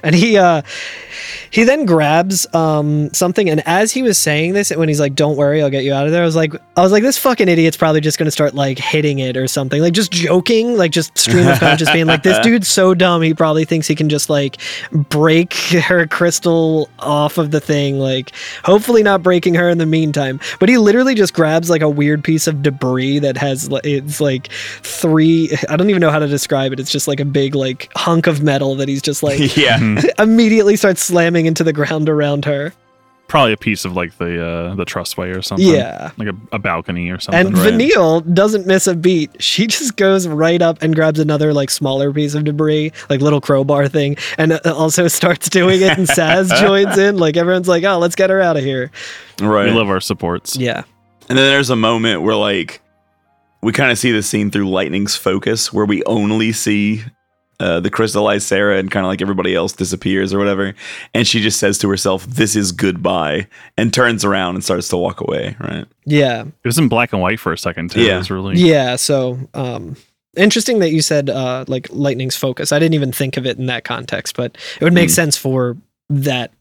And 0.03 0.15
he 0.15 0.37
uh 0.37 0.61
he 1.51 1.63
then 1.63 1.85
grabs 1.85 2.45
um 2.53 3.11
something 3.13 3.49
and 3.49 3.61
as 3.65 3.91
he 3.91 4.03
was 4.03 4.17
saying 4.17 4.53
this 4.53 4.69
when 4.71 4.87
he's 4.87 4.99
like 4.99 5.15
don't 5.15 5.37
worry 5.37 5.61
I'll 5.61 5.69
get 5.69 5.83
you 5.83 5.93
out 5.93 6.05
of 6.05 6.11
there 6.11 6.21
I 6.21 6.25
was 6.25 6.35
like 6.35 6.53
I 6.75 6.81
was 6.81 6.91
like 6.91 7.03
this 7.03 7.17
fucking 7.17 7.47
idiot's 7.47 7.77
probably 7.77 8.01
just 8.01 8.17
going 8.17 8.25
to 8.25 8.31
start 8.31 8.53
like 8.53 8.77
hitting 8.77 9.19
it 9.19 9.37
or 9.37 9.47
something 9.47 9.81
like 9.81 9.93
just 9.93 10.11
joking 10.11 10.77
like 10.77 10.91
just 10.91 11.17
stream 11.17 11.47
of 11.47 11.59
conscious 11.59 11.89
being 11.91 12.05
like 12.05 12.23
this 12.23 12.39
dude's 12.43 12.67
so 12.67 12.93
dumb 12.93 13.21
he 13.21 13.33
probably 13.33 13.65
thinks 13.65 13.87
he 13.87 13.95
can 13.95 14.09
just 14.09 14.29
like 14.29 14.57
break 14.91 15.53
her 15.53 16.05
crystal 16.05 16.89
off 16.99 17.37
of 17.37 17.51
the 17.51 17.59
thing 17.59 17.99
like 17.99 18.31
hopefully 18.63 19.03
not 19.03 19.23
breaking 19.23 19.53
her 19.53 19.69
in 19.69 19.77
the 19.77 19.85
meantime 19.85 20.39
but 20.59 20.69
he 20.69 20.77
literally 20.77 21.15
just 21.15 21.33
grabs 21.33 21.69
like 21.69 21.81
a 21.81 21.89
weird 21.89 22.23
piece 22.23 22.47
of 22.47 22.61
debris 22.61 23.19
that 23.19 23.37
has 23.37 23.69
it's 23.83 24.21
like 24.21 24.49
three 24.81 25.49
I 25.69 25.77
don't 25.77 25.89
even 25.89 26.01
know 26.01 26.11
how 26.11 26.19
to 26.19 26.27
describe 26.27 26.73
it 26.73 26.79
it's 26.79 26.91
just 26.91 27.07
like 27.07 27.19
a 27.19 27.25
big 27.25 27.55
like 27.55 27.91
hunk 27.95 28.27
of 28.27 28.41
metal 28.41 28.75
that 28.75 28.87
he's 28.87 29.01
just 29.01 29.23
like 29.23 29.37
yeah. 29.57 29.76
immediately 30.19 30.75
starts 30.75 31.01
slamming 31.03 31.45
into 31.45 31.63
the 31.63 31.73
ground 31.73 32.09
around 32.09 32.45
her. 32.45 32.73
Probably 33.27 33.51
a 33.51 33.57
piece 33.57 33.83
of 33.83 33.93
like 33.93 34.17
the 34.17 34.41
uh, 34.41 34.75
the 34.75 34.85
trussway 34.85 35.35
or 35.35 35.41
something. 35.41 35.67
Yeah. 35.67 36.11
like 36.15 36.29
a, 36.29 36.35
a 36.53 36.59
balcony 36.59 37.09
or 37.09 37.19
something. 37.19 37.47
And 37.47 37.57
right? 37.57 37.71
Vanille 37.71 38.21
doesn't 38.21 38.65
miss 38.65 38.87
a 38.87 38.95
beat. 38.95 39.43
She 39.43 39.67
just 39.67 39.97
goes 39.97 40.29
right 40.29 40.61
up 40.61 40.81
and 40.81 40.95
grabs 40.95 41.19
another 41.19 41.53
like 41.53 41.69
smaller 41.69 42.13
piece 42.13 42.35
of 42.35 42.45
debris, 42.45 42.93
like 43.09 43.19
little 43.19 43.41
crowbar 43.41 43.89
thing, 43.89 44.15
and 44.37 44.53
uh, 44.53 44.59
also 44.73 45.09
starts 45.09 45.49
doing 45.49 45.81
it. 45.81 45.97
And 45.97 46.07
Sazh 46.07 46.57
joins 46.61 46.97
in. 46.97 47.17
Like 47.17 47.35
everyone's 47.35 47.67
like, 47.67 47.83
"Oh, 47.83 47.97
let's 47.97 48.15
get 48.15 48.29
her 48.29 48.39
out 48.39 48.55
of 48.55 48.63
here." 48.63 48.91
Right. 49.41 49.65
we 49.65 49.71
love 49.71 49.89
our 49.89 49.99
supports. 49.99 50.55
Yeah. 50.55 50.83
And 51.27 51.37
then 51.37 51.51
there's 51.51 51.69
a 51.69 51.75
moment 51.75 52.21
where 52.21 52.35
like 52.35 52.81
we 53.61 53.73
kind 53.73 53.91
of 53.91 53.97
see 53.97 54.11
the 54.11 54.23
scene 54.23 54.51
through 54.51 54.69
Lightning's 54.69 55.17
focus, 55.17 55.73
where 55.73 55.85
we 55.85 56.01
only 56.05 56.53
see 56.53 57.03
uh, 57.59 57.79
the 57.79 57.89
crystallized 57.89 58.49
Serah 58.51 58.79
and 58.79 58.91
kind 58.91 59.05
of 59.05 59.09
like 59.09 59.21
everybody 59.21 59.55
else 59.55 59.73
disappears 59.73 60.33
or 60.33 60.37
whatever, 60.39 60.73
and 61.13 61.27
she 61.27 61.41
just 61.41 61.59
says 61.59 61.77
to 61.79 61.89
herself, 61.89 62.25
"This 62.25 62.55
is 62.55 62.71
goodbye," 62.71 63.47
and 63.77 63.93
turns 63.93 64.23
around 64.23 64.55
and 64.55 64.63
starts 64.63 64.87
to 64.89 64.97
walk 64.97 65.21
away. 65.21 65.55
Right? 65.59 65.85
Yeah. 66.05 66.41
It 66.41 66.65
was 66.67 66.77
in 66.77 66.87
black 66.87 67.13
and 67.13 67.21
white 67.21 67.39
for 67.39 67.51
a 67.53 67.57
second 67.57 67.91
too. 67.91 68.01
Yeah. 68.03 68.15
It 68.15 68.17
was 68.19 68.31
really 68.31 68.55
Yeah. 68.57 68.95
So, 68.95 69.39
um, 69.53 69.95
interesting 70.35 70.79
that 70.79 70.91
you 70.91 71.01
said 71.01 71.29
uh, 71.31 71.65
like 71.67 71.87
lightning's 71.91 72.35
focus. 72.35 72.71
I 72.71 72.77
didn't 72.79 72.93
even 72.95 73.11
think 73.11 73.37
of 73.37 73.45
it 73.47 73.57
in 73.57 73.65
that 73.67 73.83
context, 73.83 74.35
but 74.37 74.55
it 74.79 74.83
would 74.83 74.93
make 74.93 75.09
Mm. 75.09 75.13
sense 75.13 75.35
for 75.37 75.75
that 76.09 76.51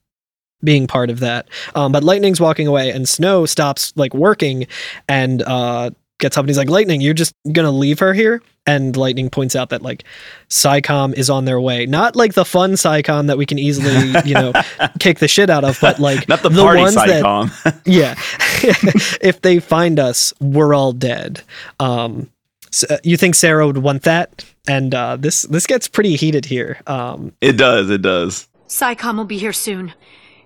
being 0.64 0.86
part 0.86 1.10
of 1.10 1.20
that. 1.20 1.46
Um, 1.74 1.92
but 1.92 2.02
lightning's 2.02 2.40
walking 2.40 2.66
away, 2.66 2.90
and 2.90 3.06
Snow 3.06 3.44
stops 3.44 3.92
like 3.96 4.14
working 4.14 4.66
and 5.08 5.42
uh, 5.42 5.90
gets 6.18 6.38
up 6.38 6.42
and 6.44 6.48
he's 6.48 6.56
like, 6.56 6.70
"Lightning, 6.70 7.02
you're 7.02 7.12
just 7.12 7.34
gonna 7.52 7.70
leave 7.70 7.98
her 7.98 8.14
here?" 8.14 8.40
And 8.66 8.96
Lightning 8.96 9.30
points 9.30 9.54
out 9.54 9.68
that 9.70 9.82
like 9.82 10.02
PSICOM 10.48 11.14
is 11.14 11.30
on 11.30 11.44
their 11.44 11.60
way, 11.60 11.86
not 11.86 12.16
like 12.16 12.34
the 12.34 12.44
fun 12.44 12.72
PSICOM 12.72 13.28
that 13.28 13.38
we 13.38 13.46
can 13.46 13.58
easily 13.58 14.12
you 14.24 14.34
know 14.34 14.52
kick 14.98 15.20
the 15.20 15.28
shit 15.28 15.50
out 15.50 15.64
of, 15.64 15.78
but 15.80 15.98
like 16.00 16.28
Not 16.28 16.42
the, 16.42 16.50
party 16.50 16.80
ones 16.80 16.94
that 16.96 17.22
PSICOM. 17.22 17.80
yeah 17.86 18.14
if 19.20 19.40
they 19.42 19.60
find 19.60 20.00
us 20.00 20.32
we're 20.40 20.74
all 20.74 20.92
dead 20.92 21.42
um 21.78 22.28
so 22.70 22.86
uh, 22.90 22.98
you 23.04 23.16
think 23.16 23.34
Serah 23.34 23.66
would 23.66 23.78
want 23.78 24.02
that 24.02 24.44
and 24.68 24.94
uh 24.94 25.16
this 25.16 25.42
this 25.42 25.66
gets 25.66 25.86
pretty 25.88 26.16
heated 26.16 26.44
here 26.46 26.80
um 26.86 27.32
it 27.40 27.52
does. 27.56 27.88
It 27.90 28.02
does. 28.02 28.48
PSICOM 28.68 29.16
will 29.16 29.24
be 29.24 29.38
here 29.38 29.52
soon. 29.52 29.94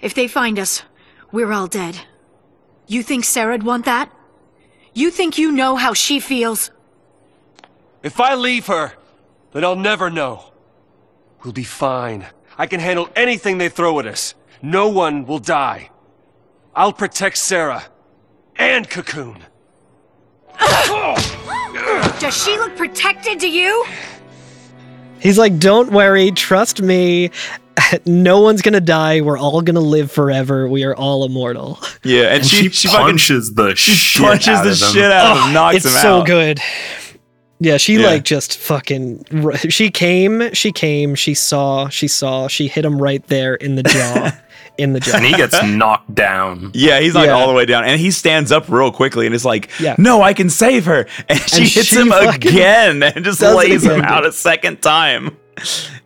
If 0.01 0.15
they 0.15 0.29
find 0.29 0.59
us, 0.59 0.83
we're 1.33 1.53
all 1.53 1.67
dead. 1.67 2.01
You 2.87 3.03
think 3.03 3.25
Serah'd 3.25 3.63
want 3.63 3.85
that? 3.87 4.13
You 4.93 5.11
think 5.11 5.39
you 5.39 5.53
know 5.53 5.77
how 5.77 5.95
she 5.95 6.21
feels? 6.21 6.71
If 8.03 8.21
I 8.21 8.35
leave 8.35 8.67
her, 8.67 8.93
then 9.53 9.65
I'll 9.65 9.77
never 9.77 10.11
know. 10.11 10.53
We'll 11.45 11.53
be 11.53 11.65
fine. 11.65 12.27
I 12.59 12.67
can 12.67 12.81
handle 12.81 13.09
anything 13.17 13.59
they 13.59 13.69
throw 13.69 13.99
at 14.01 14.07
us. 14.07 14.35
No 14.63 14.89
one 14.89 15.27
will 15.27 15.39
die. 15.39 15.91
I'll 16.75 16.93
protect 16.93 17.37
Serah. 17.37 17.85
And 18.57 18.89
Cocoon. 18.89 19.39
Does 22.21 22.43
she 22.45 22.57
look 22.59 22.77
protected 22.77 23.41
to 23.41 23.49
you? 23.49 23.85
he's 25.21 25.37
like 25.39 25.59
don't 25.59 25.93
worry 25.93 26.31
trust 26.31 26.81
me 26.81 27.31
no 28.07 28.41
one's 28.41 28.63
gonna 28.63 28.81
die 28.81 29.21
we're 29.21 29.37
all 29.39 29.61
gonna 29.61 29.79
live 29.79 30.11
forever 30.11 30.67
we 30.67 30.83
are 30.83 30.95
all 30.97 31.27
immortal 31.27 31.79
Yeah, 32.03 32.23
and, 32.23 32.37
And 32.37 32.47
she 32.47 32.63
she, 32.65 32.69
she 32.71 32.89
fucking 32.89 33.05
punches 33.05 33.53
the 33.53 33.75
she 33.77 33.93
shit 33.93 34.23
punches 34.23 34.49
out 34.49 34.65
the 34.65 34.71
of 34.71 34.79
them. 34.81 34.93
shit 34.95 35.13
out 35.13 35.37
of 35.37 35.43
him, 35.43 35.51
oh, 35.51 35.53
knocks 35.53 35.77
it's 35.77 35.85
him 35.85 35.91
so 35.93 36.21
out. 36.21 36.27
good 36.27 36.59
yeah 37.61 37.77
she 37.77 37.95
Yeah. 38.01 38.07
like 38.07 38.25
just 38.25 38.57
fucking 38.59 39.25
she 39.69 39.91
came 39.91 40.53
she 40.55 40.73
came 40.73 41.15
she 41.15 41.35
saw 41.35 41.89
she 41.89 42.09
saw 42.09 42.49
she 42.49 42.67
hit 42.69 42.85
him 42.85 43.01
right 43.01 43.25
there 43.29 43.55
in 43.55 43.75
the 43.77 43.83
jaw 43.83 44.33
in 44.79 44.93
the 44.95 45.01
jaw 45.01 45.17
and 45.17 45.27
he 45.27 45.33
gets 45.35 45.63
knocked 45.63 46.15
down. 46.15 46.71
Yeah, 46.73 47.01
he's 47.01 47.15
like 47.15 47.27
Yeah. 47.27 47.33
all 47.33 47.49
the 47.49 47.53
way 47.55 47.67
down, 47.67 47.85
and 47.85 48.01
he 48.01 48.11
stands 48.11 48.51
up 48.51 48.69
real 48.69 48.91
quickly, 48.91 49.27
and 49.27 49.35
is 49.35 49.45
like, 49.45 49.69
Yeah. 49.79 49.95
"No, 49.99 50.23
I 50.23 50.33
can 50.33 50.49
save 50.49 50.87
her." 50.87 51.07
And 51.29 51.39
she 51.41 51.63
hits 51.63 51.89
she 51.89 51.97
him 52.01 52.13
again, 52.13 53.03
and 53.03 53.23
just 53.25 53.43
lays 53.43 53.85
him 53.85 54.01
out 54.01 54.25
a 54.25 54.33
second 54.33 54.81
time. 54.81 55.37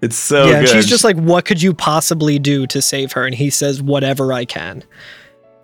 It's 0.03 0.17
so 0.17 0.47
yeah, 0.47 0.57
and 0.59 0.67
good. 0.67 0.75
she's 0.75 0.87
just 0.87 1.05
like, 1.05 1.15
"What 1.17 1.45
could 1.45 1.63
you 1.63 1.73
possibly 1.73 2.41
do 2.41 2.67
to 2.67 2.83
save 2.83 3.13
her?" 3.13 3.25
And 3.25 3.35
he 3.35 3.49
says, 3.49 3.81
"Whatever 3.81 4.33
I 4.33 4.45
can." 4.45 4.83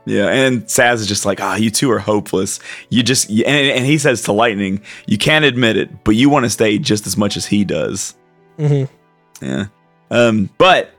Yeah, 0.07 0.29
and 0.29 0.65
Sazh 0.65 0.95
is 0.95 1.07
just 1.07 1.27
like, 1.27 1.41
"Ah, 1.41 1.57
you 1.57 1.71
two 1.71 1.91
are 1.91 1.99
hopeless. 1.99 2.59
You 2.89 3.03
just," 3.03 3.29
and, 3.29 3.41
and 3.47 3.85
he 3.87 3.99
says 3.99 4.23
to 4.23 4.33
Lightning, 4.33 4.81
"You 5.07 5.19
can't 5.19 5.45
admit 5.45 5.77
it, 5.77 6.05
but 6.05 6.17
you 6.17 6.31
want 6.31 6.45
to 6.45 6.51
stay 6.51 6.79
just 6.79 7.07
as 7.07 7.17
much 7.17 7.37
as 7.37 7.47
he 7.47 7.65
does." 7.65 8.17
Mm-hmm. 8.59 9.45
Yeah. 9.45 9.67
Um, 10.11 10.51
but 10.59 10.91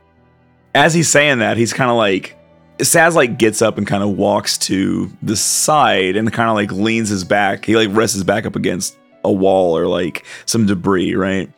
as 0.73 0.93
he's 0.93 1.09
saying 1.09 1.39
that, 1.39 1.57
he's 1.57 1.73
kind 1.73 1.89
of 1.89 1.97
like 1.97 2.37
Sazh 2.79 3.15
like 3.15 3.37
gets 3.37 3.61
up 3.61 3.77
and 3.77 3.85
kind 3.85 4.03
of 4.03 4.17
walks 4.17 4.57
to 4.59 5.11
the 5.21 5.35
side 5.35 6.15
and 6.15 6.31
kind 6.31 6.49
of 6.49 6.55
like 6.55 6.71
leans 6.71 7.09
his 7.09 7.23
back. 7.23 7.65
He 7.65 7.75
like 7.75 7.89
rests 7.91 8.15
his 8.15 8.23
back 8.23 8.45
up 8.45 8.55
against 8.55 8.97
a 9.23 9.31
wall 9.31 9.77
or 9.77 9.87
like 9.87 10.25
some 10.45 10.65
debris, 10.65 11.15
right? 11.15 11.49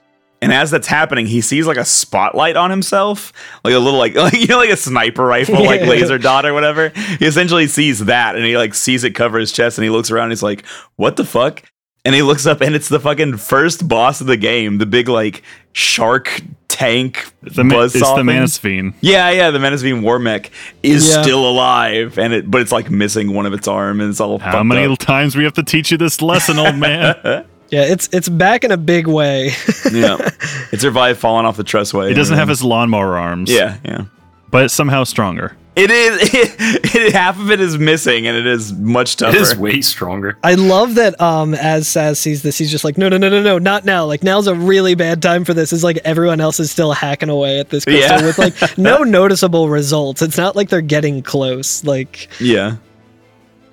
And 0.43 0.53
as 0.53 0.69
that's 0.71 0.87
happening, 0.87 1.25
he 1.25 1.41
sees 1.41 1.65
like 1.65 1.77
a 1.77 1.85
spotlight 1.85 2.55
on 2.55 2.69
himself, 2.69 3.33
like 3.63 3.73
a 3.73 3.79
little 3.79 3.99
like, 3.99 4.15
like 4.15 4.33
you 4.39 4.47
know, 4.47 4.57
like 4.57 4.69
a 4.69 4.77
sniper 4.77 5.25
rifle, 5.25 5.63
like 5.63 5.81
laser 5.81 6.17
dot 6.17 6.45
or 6.45 6.53
whatever. 6.53 6.89
He 6.89 7.25
essentially 7.25 7.67
sees 7.67 7.99
that, 8.05 8.35
and 8.35 8.45
he 8.45 8.57
like 8.57 8.73
sees 8.73 9.03
it 9.03 9.11
cover 9.11 9.39
his 9.39 9.51
chest, 9.51 9.77
and 9.77 9.83
he 9.83 9.89
looks 9.89 10.11
around. 10.11 10.25
And 10.25 10.31
he's 10.33 10.43
like, 10.43 10.65
"What 10.95 11.15
the 11.15 11.25
fuck?" 11.25 11.63
And 12.05 12.13
he 12.13 12.21
looks 12.21 12.45
up, 12.45 12.59
and 12.61 12.75
it's 12.75 12.89
the 12.89 12.99
fucking 12.99 13.37
first 13.37 13.87
boss 13.87 14.19
of 14.21 14.27
the 14.27 14.35
game, 14.37 14.77
the 14.77 14.85
big 14.85 15.07
like 15.07 15.41
shark 15.71 16.41
tank 16.67 17.31
the, 17.43 17.63
ma- 17.63 17.75
buzzsaw 17.75 17.85
it's 17.85 17.93
the 17.93 18.15
thing. 18.15 18.25
Manasvin. 18.25 18.93
Yeah, 18.99 19.29
yeah, 19.29 19.51
the 19.51 19.59
Manasvin 19.59 20.01
war 20.01 20.17
mech 20.19 20.49
is 20.81 21.07
Yeah. 21.09 21.21
still 21.21 21.47
alive, 21.47 22.17
and 22.17 22.33
it 22.33 22.49
but 22.51 22.61
it's 22.61 22.71
like 22.71 22.89
missing 22.91 23.33
one 23.33 23.45
of 23.45 23.53
its 23.53 23.67
arm, 23.67 24.01
and 24.01 24.09
it's 24.09 24.19
all 24.19 24.39
How 24.39 24.63
many 24.63 24.91
up. 24.91 24.99
times 24.99 25.35
we 25.35 25.43
have 25.43 25.53
to 25.53 25.63
teach 25.63 25.91
you 25.91 25.97
this 25.97 26.21
lesson, 26.21 26.57
old 26.59 26.75
man? 26.75 27.45
Yeah, 27.69 27.85
it's 27.85 28.07
it's 28.11 28.29
back 28.29 28.63
in 28.63 28.71
a 28.71 28.77
big 28.77 29.07
way. 29.07 29.47
yeah, 29.91 30.29
it 30.71 30.79
survived 30.81 31.19
falling 31.19 31.45
off 31.45 31.57
the 31.57 31.63
trussway. 31.63 32.11
It 32.11 32.13
doesn't 32.13 32.37
have 32.37 32.47
his 32.47 32.63
lawnmower 32.63 33.17
arms. 33.17 33.49
Yeah, 33.51 33.77
yeah. 33.83 34.05
but 34.51 34.65
it's 34.65 34.73
somehow 34.73 35.03
stronger. 35.05 35.55
It 35.75 35.89
is. 35.89 36.29
It, 36.95 37.13
half 37.13 37.39
of 37.39 37.49
it 37.49 37.59
is 37.59 37.79
missing, 37.79 38.27
and 38.27 38.37
it 38.37 38.45
is 38.45 38.71
much 38.71 39.15
tougher. 39.15 39.35
It 39.35 39.41
is 39.41 39.55
way 39.55 39.81
stronger. 39.81 40.37
I 40.43 40.53
love 40.53 40.93
that 40.95 41.19
um 41.19 41.55
as 41.55 41.87
Sazh 41.87 42.17
sees 42.17 42.43
this, 42.43 42.55
he's 42.59 42.69
just 42.69 42.83
like, 42.83 42.99
no, 42.99 43.09
no, 43.09 43.17
no, 43.17 43.29
no, 43.29 43.41
no, 43.41 43.57
not 43.57 43.83
now. 43.83 44.05
Like 44.05 44.21
now's 44.21 44.45
a 44.45 44.53
really 44.53 44.93
bad 44.93 45.23
time 45.23 45.43
for 45.43 45.55
this. 45.55 45.73
It's 45.73 45.83
like 45.83 45.97
everyone 46.05 46.39
else 46.39 46.59
is 46.59 46.69
still 46.69 46.91
hacking 46.91 47.29
away 47.29 47.59
at 47.59 47.69
this 47.71 47.85
crystal 47.85 48.19
Yeah. 48.19 48.25
with 48.27 48.37
like 48.37 48.77
no 48.77 48.97
noticeable 49.03 49.69
results. 49.69 50.21
It's 50.21 50.37
not 50.37 50.55
like 50.55 50.69
they're 50.69 50.81
getting 50.81 51.23
close. 51.23 51.83
Like 51.83 52.29
Yeah. 52.39 52.75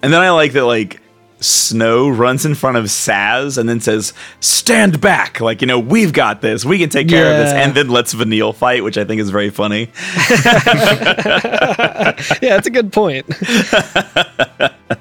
And 0.02 0.10
then 0.10 0.22
I 0.22 0.30
like 0.30 0.52
that 0.52 0.64
like 0.64 1.02
Snow 1.40 2.08
runs 2.08 2.44
in 2.44 2.54
front 2.54 2.76
of 2.76 2.84
Sazh 2.84 3.58
and 3.58 3.68
then 3.68 3.80
says, 3.80 4.12
"Stand 4.40 5.00
back!" 5.00 5.40
Like 5.40 5.60
you 5.60 5.66
know, 5.66 5.78
we've 5.78 6.12
got 6.12 6.40
this. 6.40 6.64
We 6.64 6.78
can 6.78 6.90
take 6.90 7.08
care 7.08 7.30
of 7.30 7.38
this. 7.38 7.52
And 7.52 7.74
then 7.74 7.88
lets 7.88 8.12
Vanille 8.12 8.52
fight, 8.52 8.84
which 8.84 8.98
I 8.98 9.04
think 9.04 9.20
is 9.20 9.30
very 9.30 9.50
funny. 9.50 9.80
yeah, 12.42 12.56
it's 12.56 12.66
a 12.66 12.70
good 12.70 12.92
point. 12.92 13.26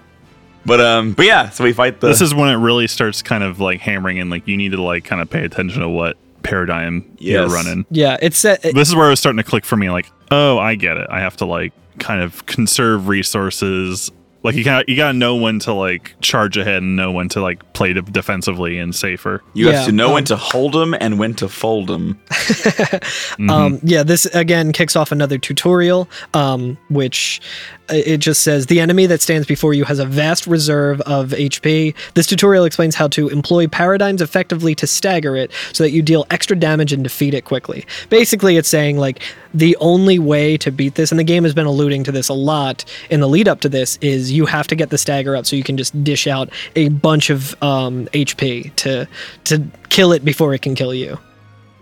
But 0.70 0.82
um, 0.82 1.14
but 1.14 1.26
yeah, 1.26 1.50
so 1.50 1.64
we 1.64 1.74
fight 1.74 2.00
the. 2.00 2.10
this 2.10 2.22
is 2.22 2.36
when 2.36 2.48
it 2.48 2.58
really 2.58 2.86
starts 2.86 3.24
kind 3.24 3.44
of 3.44 3.60
like 3.60 3.80
hammering 3.80 4.18
in. 4.18 4.30
Like 4.30 4.48
you 4.48 4.56
need 4.56 4.74
to 4.74 4.82
like 4.82 5.04
kind 5.04 5.20
of 5.20 5.28
pay 5.28 5.44
attention 5.44 5.82
to 5.82 5.90
what 5.90 6.16
paradigm 6.44 7.18
you're 7.18 7.48
running. 7.48 7.88
Yeah, 7.90 8.18
it's 8.22 8.46
uh, 8.46 8.58
it, 8.64 8.76
This 8.76 8.88
is 8.88 8.96
where 8.96 9.08
it 9.08 9.10
was 9.10 9.20
starting 9.20 9.38
to 9.38 9.44
click 9.44 9.66
for 9.66 9.76
me. 9.78 9.90
Like, 9.90 10.12
oh, 10.30 10.60
I 10.60 10.76
get 10.76 10.98
it. 10.98 11.08
I 11.10 11.22
have 11.22 11.38
to 11.38 11.46
like 11.46 11.74
kind 11.98 12.22
of 12.22 12.46
conserve 12.46 13.08
resources 13.08 14.12
Like 14.42 14.56
you 14.56 14.64
got 14.64 14.88
you 14.88 14.96
gotta 14.96 15.18
know 15.18 15.36
when 15.36 15.60
to 15.60 15.74
like 15.74 16.16
charge 16.22 16.56
ahead 16.56 16.82
and 16.82 16.96
know 16.96 17.12
when 17.12 17.28
to 17.30 17.42
like 17.42 17.74
play 17.74 17.92
de- 17.92 18.02
defensively 18.02 18.78
and 18.80 18.96
safer. 18.96 19.44
You 19.54 19.68
Yeah, 19.68 19.74
have 19.78 19.86
to 19.88 19.92
know 19.92 20.08
um, 20.08 20.14
when 20.14 20.24
to 20.26 20.38
hold 20.38 20.74
them 20.74 20.96
and 21.00 21.20
when 21.20 21.34
to 21.36 21.50
fold 21.50 21.88
them. 21.88 22.18
Mhm. 22.30 23.50
Um, 23.50 23.80
yeah, 23.84 24.04
this 24.04 24.26
again 24.28 24.72
kicks 24.72 24.96
off 24.96 25.12
another 25.12 25.38
tutorial, 25.38 26.10
um, 26.34 26.78
which 26.90 27.42
it 27.90 28.18
just 28.18 28.44
says 28.44 28.68
the 28.68 28.80
enemy 28.80 29.06
that 29.06 29.22
stands 29.22 29.48
before 29.48 29.74
you 29.74 29.84
has 29.86 30.00
a 30.00 30.06
vast 30.06 30.48
reserve 30.48 31.02
of 31.02 31.30
HP. 31.30 31.96
This 32.14 32.28
tutorial 32.28 32.66
explains 32.66 32.96
how 32.96 33.08
to 33.10 33.30
employ 33.30 33.68
paradigms 33.68 34.22
effectively 34.22 34.76
to 34.76 34.88
stagger 34.88 35.36
it 35.36 35.52
so 35.74 35.84
that 35.84 35.92
you 35.92 36.02
deal 36.02 36.26
extra 36.32 36.56
damage 36.58 36.94
and 36.94 37.04
defeat 37.04 37.34
it 37.34 37.46
quickly. 37.46 37.86
Basically, 38.10 38.58
it's 38.58 38.70
saying 38.70 38.98
like 38.98 39.22
the 39.54 39.76
only 39.78 40.20
way 40.20 40.58
to 40.58 40.72
beat 40.72 40.96
this, 40.96 41.12
and 41.12 41.20
the 41.20 41.24
game 41.24 41.44
has 41.44 41.54
been 41.54 41.66
alluding 41.66 42.04
to 42.06 42.12
this 42.12 42.30
a 42.30 42.34
lot 42.34 42.86
in 43.10 43.20
the 43.20 43.28
lead 43.28 43.48
up 43.48 43.62
to 43.62 43.70
this, 43.70 43.98
is 44.02 44.32
you 44.32 44.46
have 44.46 44.68
to 44.68 44.76
get 44.76 44.90
the 44.90 44.98
stagger 44.98 45.36
up 45.36 45.46
so 45.46 45.56
you 45.56 45.64
can 45.64 45.78
just 45.78 46.04
dish 46.04 46.28
out 46.28 46.50
a 46.76 46.90
bunch 46.90 47.30
of 47.30 47.62
um, 47.64 48.06
HP 48.08 48.76
to 48.78 49.08
to 49.46 49.64
kill 49.90 50.12
it 50.14 50.24
before 50.24 50.54
it 50.54 50.62
can 50.62 50.76
kill 50.76 50.94
you. 50.94 51.18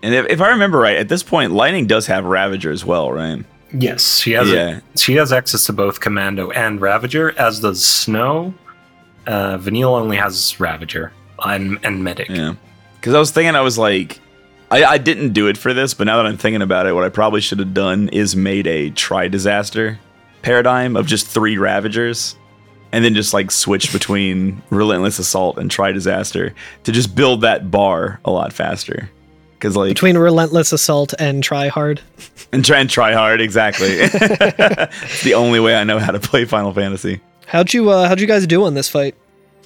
And 0.03 0.13
if, 0.13 0.27
if 0.27 0.41
I 0.41 0.49
remember 0.49 0.77
right, 0.77 0.95
at 0.95 1.09
this 1.09 1.23
point, 1.23 1.51
Lightning 1.51 1.87
does 1.87 2.07
have 2.07 2.25
Ravager 2.25 2.71
as 2.71 2.85
well, 2.85 3.11
right? 3.11 3.43
Yes, 3.71 4.19
she 4.19 4.31
has. 4.31 4.49
Yeah. 4.49 4.79
she 4.95 5.15
has 5.15 5.33
access 5.33 5.65
to 5.65 5.73
both 5.73 5.99
Commando 5.99 6.51
and 6.51 6.79
Ravager, 6.79 7.37
as 7.37 7.59
does 7.59 7.83
Snow. 7.83 8.53
Uh, 9.25 9.57
Vanille 9.57 9.93
only 9.93 10.17
has 10.17 10.57
Ravager 10.59 11.11
and, 11.43 11.77
and 11.83 12.03
Medic. 12.03 12.29
Yeah. 12.29 12.55
Because 12.95 13.13
I 13.13 13.19
was 13.19 13.31
thinking, 13.31 13.55
I 13.55 13.61
was 13.61 13.77
like, 13.77 14.19
I, 14.71 14.83
I 14.83 14.97
didn't 14.97 15.33
do 15.33 15.47
it 15.47 15.57
for 15.57 15.73
this, 15.73 15.93
but 15.93 16.05
now 16.05 16.17
that 16.17 16.25
I'm 16.25 16.37
thinking 16.37 16.61
about 16.61 16.87
it, 16.87 16.93
what 16.93 17.03
I 17.03 17.09
probably 17.09 17.41
should 17.41 17.59
have 17.59 17.73
done 17.73 18.09
is 18.09 18.35
made 18.35 18.67
a 18.67 18.89
tri 18.91 19.27
disaster 19.27 19.99
paradigm 20.41 20.95
of 20.95 21.05
just 21.07 21.27
three 21.27 21.57
Ravagers. 21.57 22.35
And 22.93 23.03
then 23.03 23.15
just 23.15 23.33
like 23.33 23.51
switch 23.51 23.91
between 23.91 24.61
Relentless 24.69 25.19
Assault 25.19 25.57
and 25.57 25.69
Tri 25.69 25.91
Disaster 25.91 26.55
to 26.85 26.91
just 26.93 27.15
build 27.15 27.41
that 27.41 27.69
bar 27.69 28.21
a 28.23 28.31
lot 28.31 28.53
faster. 28.53 29.09
Because 29.57 29.75
like 29.75 29.89
Between 29.89 30.17
relentless 30.17 30.71
assault 30.71 31.13
and 31.17 31.43
try 31.43 31.67
hard. 31.67 32.01
and 32.51 32.63
try 32.63 32.79
and 32.79 32.89
try 32.89 33.13
hard 33.13 33.41
exactly. 33.41 33.87
it's 33.91 35.23
the 35.23 35.33
only 35.33 35.59
way 35.59 35.75
I 35.75 35.83
know 35.83 35.99
how 35.99 36.11
to 36.11 36.19
play 36.19 36.45
Final 36.45 36.73
Fantasy. 36.73 37.21
How'd 37.47 37.73
you 37.73 37.89
uh, 37.89 38.07
how'd 38.07 38.19
you 38.19 38.27
guys 38.27 38.45
do 38.45 38.65
on 38.65 38.73
this 38.73 38.89
fight? 38.89 39.15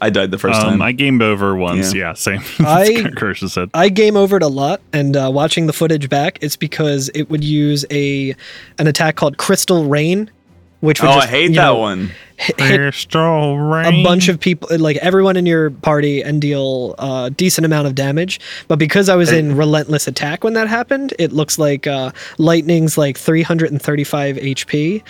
I 0.01 0.09
died 0.09 0.31
the 0.31 0.39
first 0.39 0.59
um, 0.59 0.71
time. 0.71 0.81
I 0.81 0.93
gamed 0.93 1.21
over 1.21 1.55
once. 1.55 1.93
Yeah. 1.93 2.07
Yeah, 2.09 2.13
same. 2.13 2.41
I- 2.59 3.11
Kirsch 3.15 3.41
said. 3.51 3.69
I 3.73 3.89
game 3.89 4.15
overed 4.15 4.41
a 4.41 4.47
lot, 4.47 4.81
and 4.91 5.15
uh, 5.15 5.29
watching 5.31 5.67
the 5.67 5.73
footage 5.73 6.09
back, 6.09 6.39
it's 6.41 6.55
because 6.55 7.09
it 7.13 7.29
would 7.29 7.43
use 7.43 7.85
a 7.91 8.35
an 8.79 8.87
attack 8.87 9.15
called 9.15 9.37
Crystal 9.37 9.85
Rain, 9.85 10.31
which 10.79 11.03
oh, 11.03 11.07
would 11.07 11.23
I 11.23 11.27
hate 11.27 11.49
that 11.49 11.53
know, 11.53 11.77
one. 11.77 12.11
Hit, 12.41 12.59
a 13.85 14.03
bunch 14.03 14.27
of 14.27 14.39
people, 14.39 14.67
like 14.77 14.97
everyone 14.97 15.37
in 15.37 15.45
your 15.45 15.69
party, 15.69 16.21
and 16.21 16.41
deal 16.41 16.95
a 16.99 17.29
decent 17.29 17.65
amount 17.65 17.87
of 17.87 17.95
damage. 17.95 18.39
But 18.67 18.79
because 18.79 19.09
I 19.09 19.15
was 19.15 19.31
in 19.31 19.55
relentless 19.55 20.07
attack 20.07 20.43
when 20.43 20.53
that 20.53 20.67
happened, 20.67 21.13
it 21.19 21.31
looks 21.31 21.57
like 21.59 21.87
uh, 21.87 22.11
lightning's 22.37 22.97
like 22.97 23.17
335 23.17 24.37
HP 24.37 25.03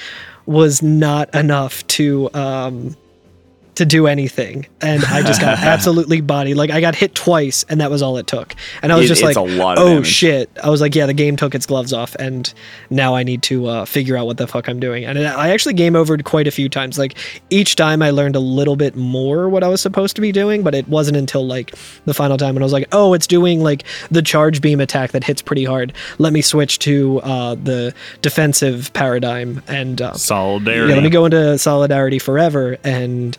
was 0.46 0.82
not 0.82 1.34
enough 1.36 1.86
to 1.88 2.30
um, 2.34 2.96
to 3.82 3.86
do 3.86 4.08
anything, 4.08 4.66
and 4.82 5.04
I 5.06 5.22
just 5.22 5.42
got 5.42 5.58
absolutely 5.60 6.22
bodied. 6.22 6.56
Like 6.56 6.70
I 6.70 6.82
got 6.82 6.96
hit 6.96 7.14
twice, 7.16 7.66
and 7.70 7.82
that 7.82 7.92
was 7.92 8.02
all 8.02 8.18
it 8.18 8.28
took. 8.28 8.56
And 8.82 8.92
I 8.92 8.96
was 8.96 9.06
It- 9.06 9.10
just 9.10 9.24
like, 9.24 9.36
a 9.36 9.42
lot 9.42 9.78
of 9.78 9.84
"Oh 9.84 9.88
damage. 9.96 10.08
shit!" 10.08 10.50
I 10.64 10.70
was 10.70 10.82
like, 10.82 10.96
"Yeah, 10.96 11.06
the 11.06 11.14
game 11.14 11.36
took 11.36 11.54
its 11.56 11.66
gloves 11.66 11.92
off, 11.94 12.16
and 12.16 12.52
now 12.90 13.16
I 13.16 13.24
need 13.24 13.42
to 13.44 13.66
uh, 13.68 13.86
figure 13.86 14.16
out 14.18 14.26
what 14.28 14.38
the 14.38 14.48
fuck 14.48 14.68
I'm 14.70 14.80
doing." 14.80 15.04
And 15.06 15.20
I 15.20 15.50
actually 15.50 15.74
game 15.74 15.94
overed 15.94 16.24
quite 16.24 16.48
a 16.48 16.52
few 16.52 16.70
times. 16.70 16.98
Like 16.98 17.16
each 17.50 17.76
time, 17.76 18.02
I 18.02 18.12
learned 18.12 18.36
a 18.36 18.40
little 18.40 18.76
bit 18.76 18.96
more 18.96 19.50
what 19.50 19.64
I 19.64 19.68
was 19.68 19.82
supposed 19.82 20.16
to 20.16 20.22
be 20.22 20.32
doing, 20.32 20.64
but 20.64 20.74
it 20.76 20.88
wasn't 20.88 21.18
until 21.18 21.46
like 21.46 21.74
the 22.06 22.14
final 22.14 22.38
time 22.38 22.56
when 22.56 22.64
I 22.64 22.66
was 22.66 22.74
like, 22.74 22.88
"Oh, 22.92 23.14
it's 23.14 23.28
doing 23.28 23.62
like 23.62 23.84
the 24.10 24.22
charge 24.22 24.62
beam 24.62 24.80
attack 24.80 25.12
that 25.12 25.24
hits 25.24 25.42
pretty 25.42 25.66
hard. 25.66 25.94
Let 26.20 26.34
me 26.34 26.42
switch 26.42 26.80
to 26.80 27.20
uh, 27.24 27.56
the 27.56 27.94
defensive 28.22 28.92
paradigm 28.94 29.62
and 29.68 30.02
uh, 30.02 30.14
Solidarity. 30.14 30.90
yeah, 30.90 30.96
let 30.96 31.04
me 31.04 31.10
go 31.10 31.26
into 31.26 31.58
solidarity 31.58 32.20
forever 32.20 32.78
and 32.84 33.38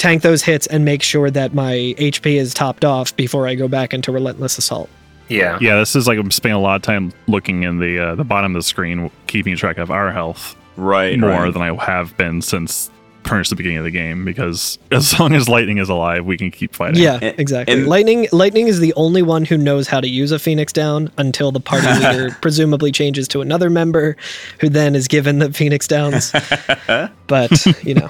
tank 0.00 0.22
those 0.22 0.42
hits 0.42 0.66
and 0.66 0.84
make 0.84 1.02
sure 1.02 1.30
that 1.30 1.54
my 1.54 1.94
HP 1.98 2.34
is 2.36 2.54
topped 2.54 2.84
off 2.84 3.14
before 3.16 3.46
I 3.46 3.54
go 3.54 3.68
back 3.68 3.92
into 3.94 4.10
relentless 4.10 4.58
assault. 4.58 4.88
Yeah. 5.28 5.58
Yeah, 5.60 5.76
this 5.78 5.94
is 5.94 6.08
like 6.08 6.18
I'm 6.18 6.30
spending 6.30 6.56
a 6.56 6.60
lot 6.60 6.76
of 6.76 6.82
time 6.82 7.12
looking 7.28 7.62
in 7.62 7.78
the 7.78 7.98
uh, 7.98 8.14
the 8.16 8.24
bottom 8.24 8.56
of 8.56 8.58
the 8.58 8.66
screen, 8.66 9.10
keeping 9.28 9.54
track 9.56 9.78
of 9.78 9.90
our 9.90 10.10
health 10.10 10.56
Right. 10.76 11.18
more 11.18 11.30
right. 11.30 11.52
than 11.52 11.62
I 11.62 11.72
have 11.84 12.16
been 12.16 12.40
since 12.42 12.90
pretty 13.22 13.40
much 13.40 13.50
the 13.50 13.56
beginning 13.56 13.76
of 13.78 13.84
the 13.84 13.90
game. 13.90 14.24
Because 14.24 14.78
as 14.90 15.20
long 15.20 15.34
as 15.34 15.48
Lightning 15.48 15.76
is 15.78 15.88
alive, 15.90 16.24
we 16.24 16.36
can 16.38 16.50
keep 16.50 16.74
fighting. 16.74 17.02
Yeah, 17.02 17.18
And- 17.20 17.38
exactly. 17.38 17.74
and- 17.76 17.86
Lightning 17.86 18.26
Lightning 18.32 18.66
is 18.66 18.80
the 18.80 18.94
only 18.94 19.20
one 19.22 19.44
who 19.44 19.56
knows 19.58 19.86
how 19.86 20.00
to 20.00 20.08
use 20.08 20.32
a 20.32 20.38
Phoenix 20.38 20.72
down 20.72 21.10
until 21.18 21.52
the 21.52 21.60
party 21.60 21.86
leader 22.00 22.36
presumably 22.40 22.90
changes 22.90 23.28
to 23.28 23.40
another 23.42 23.68
member 23.70 24.16
who 24.60 24.68
then 24.70 24.96
is 24.96 25.06
given 25.06 25.38
the 25.38 25.52
Phoenix 25.52 25.86
downs. 25.86 26.32
but, 27.28 27.84
you 27.84 27.94
know. 27.94 28.08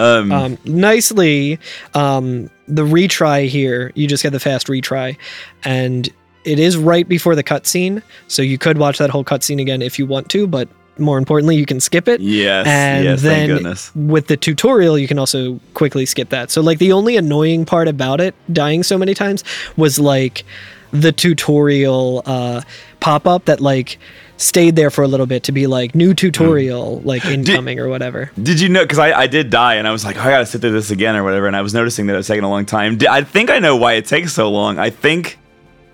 Um, 0.00 0.32
Um, 0.32 0.58
nicely, 0.64 1.58
um, 1.94 2.50
the 2.66 2.82
retry 2.82 3.48
here, 3.48 3.92
you 3.94 4.06
just 4.06 4.22
get 4.22 4.32
the 4.32 4.40
fast 4.40 4.66
retry, 4.68 5.16
and 5.64 6.08
it 6.44 6.58
is 6.58 6.76
right 6.76 7.06
before 7.08 7.34
the 7.34 7.44
cutscene, 7.44 8.02
so 8.28 8.42
you 8.42 8.58
could 8.58 8.78
watch 8.78 8.98
that 8.98 9.10
whole 9.10 9.24
cutscene 9.24 9.60
again 9.60 9.82
if 9.82 9.98
you 9.98 10.06
want 10.06 10.28
to, 10.30 10.46
but 10.46 10.68
more 10.98 11.18
importantly, 11.18 11.56
you 11.56 11.66
can 11.66 11.80
skip 11.80 12.08
it. 12.08 12.20
yes. 12.20 12.66
and 12.66 13.04
yes. 13.04 13.22
then 13.22 14.08
with 14.08 14.26
the 14.26 14.36
tutorial, 14.36 14.98
you 14.98 15.08
can 15.08 15.18
also 15.18 15.58
quickly 15.74 16.06
skip 16.06 16.28
that. 16.30 16.50
So, 16.50 16.60
like, 16.60 16.78
the 16.78 16.92
only 16.92 17.16
annoying 17.16 17.64
part 17.64 17.88
about 17.88 18.20
it, 18.20 18.34
dying 18.52 18.82
so 18.82 18.98
many 18.98 19.14
times, 19.14 19.44
was 19.76 19.98
like 19.98 20.44
the 20.92 21.12
tutorial 21.12 22.22
uh, 22.26 22.62
pop 23.00 23.26
up 23.26 23.46
that, 23.46 23.60
like, 23.60 23.98
stayed 24.40 24.74
there 24.76 24.90
for 24.90 25.02
a 25.02 25.08
little 25.08 25.26
bit 25.26 25.44
to 25.44 25.52
be 25.52 25.66
like 25.66 25.94
new 25.94 26.14
tutorial, 26.14 27.00
hmm. 27.00 27.06
like 27.06 27.24
incoming 27.26 27.78
or 27.78 27.88
whatever. 27.88 28.30
Did 28.42 28.60
you 28.60 28.68
know? 28.68 28.82
Because 28.82 28.98
I, 28.98 29.12
I 29.12 29.26
did 29.26 29.50
die, 29.50 29.74
and 29.74 29.86
I 29.86 29.92
was 29.92 30.04
like, 30.04 30.16
oh, 30.16 30.20
I 30.20 30.30
gotta 30.30 30.46
sit 30.46 30.60
through 30.60 30.72
this 30.72 30.90
again 30.90 31.16
or 31.16 31.24
whatever. 31.24 31.46
And 31.46 31.56
I 31.56 31.62
was 31.62 31.74
noticing 31.74 32.06
that 32.06 32.14
it 32.14 32.18
was 32.18 32.26
taking 32.26 32.44
a 32.44 32.50
long 32.50 32.66
time. 32.66 32.98
I 33.08 33.22
think 33.22 33.50
I 33.50 33.58
know 33.58 33.76
why 33.76 33.94
it 33.94 34.06
takes 34.06 34.32
so 34.32 34.50
long. 34.50 34.78
I 34.78 34.90
think 34.90 35.38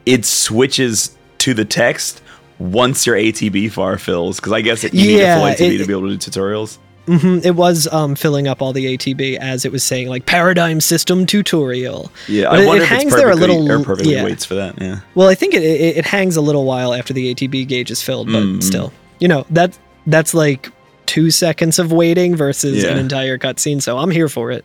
it 0.05 0.24
switches 0.24 1.16
to 1.39 1.55
the 1.55 1.64
text 1.64 2.23
once 2.59 3.06
your 3.06 3.16
ATB 3.16 3.70
far 3.70 3.98
fills. 3.98 4.36
Because 4.36 4.52
I 4.52 4.60
guess 4.60 4.85
it, 4.85 4.94
you 4.94 5.10
Yeah, 5.10 5.16
need 5.16 5.23
a 5.23 5.56
full 5.56 5.66
ATB 5.66 5.74
it- 5.74 5.78
to 5.78 5.86
be 5.86 5.93
able 5.93 6.09
to 6.09 6.16
do 6.16 6.31
tutorials. 6.31 6.78
Hmm 7.06 7.38
It 7.42 7.54
was 7.54 7.86
um, 7.92 8.14
filling 8.14 8.48
up 8.48 8.60
all 8.60 8.72
the 8.72 8.96
ATB 8.96 9.36
as 9.38 9.64
it 9.64 9.72
was 9.72 9.82
saying, 9.84 10.08
like 10.08 10.26
paradigm 10.26 10.80
system 10.80 11.26
tutorial. 11.26 12.10
Yeah, 12.28 12.50
But 12.50 12.58
I 12.58 12.62
it- 12.62 12.66
wonder 12.66 12.82
it 12.82 12.86
if 12.86 12.92
it's 12.92 13.02
hangs 13.02 13.16
there 13.16 13.30
a 13.30 13.34
little- 13.36 13.70
or 13.70 13.82
perfectly 13.84 14.14
yeah. 14.14 14.24
waits 14.24 14.44
for 14.44 14.54
that. 14.54 14.80
Yeah. 14.80 15.00
Well, 15.14 15.28
I 15.28 15.34
think 15.34 15.54
it, 15.54 15.62
it, 15.62 15.96
it 15.98 16.04
hangs 16.06 16.36
a 16.36 16.40
little 16.40 16.64
while 16.64 16.92
after 16.94 17.12
the 17.14 17.34
ATB 17.34 17.66
gauge 17.68 17.90
is 17.90 18.02
filled, 18.02 18.26
but 18.28 18.42
Mm. 18.42 18.62
still, 18.62 18.92
you 19.20 19.28
know 19.28 19.46
that 19.50 19.78
that's 20.06 20.34
like 20.34 20.70
two 21.06 21.30
seconds 21.30 21.78
of 21.78 21.92
waiting 21.92 22.34
versus 22.36 22.82
an 22.84 22.98
entire 22.98 23.38
cutscene. 23.38 23.80
So 23.80 23.96
I'm 23.98 24.10
here 24.10 24.28
for 24.28 24.50
it. 24.50 24.64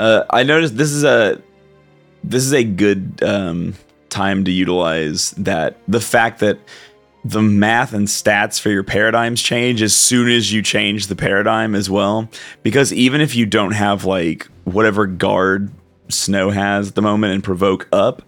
Uh, 0.00 0.24
I 0.30 0.42
noticed 0.42 0.76
this 0.76 0.90
is 0.90 1.04
a 1.04 1.40
this 2.24 2.44
is 2.44 2.52
a 2.52 2.64
good 2.64 3.20
um, 3.22 3.74
time 4.10 4.44
to 4.44 4.50
utilize 4.50 5.30
that 5.38 5.76
the 5.86 6.00
fact 6.00 6.40
that 6.40 6.58
the 7.30 7.42
math 7.42 7.92
and 7.92 8.06
stats 8.06 8.60
for 8.60 8.70
your 8.70 8.84
paradigms 8.84 9.42
change 9.42 9.82
as 9.82 9.96
soon 9.96 10.30
as 10.30 10.52
you 10.52 10.62
change 10.62 11.08
the 11.08 11.16
paradigm 11.16 11.74
as 11.74 11.90
well. 11.90 12.28
Because 12.62 12.92
even 12.92 13.20
if 13.20 13.34
you 13.34 13.46
don't 13.46 13.72
have 13.72 14.04
like 14.04 14.46
whatever 14.64 15.06
guard 15.06 15.70
snow 16.08 16.50
has 16.50 16.88
at 16.88 16.94
the 16.94 17.02
moment 17.02 17.34
and 17.34 17.42
provoke 17.42 17.88
up 17.92 18.22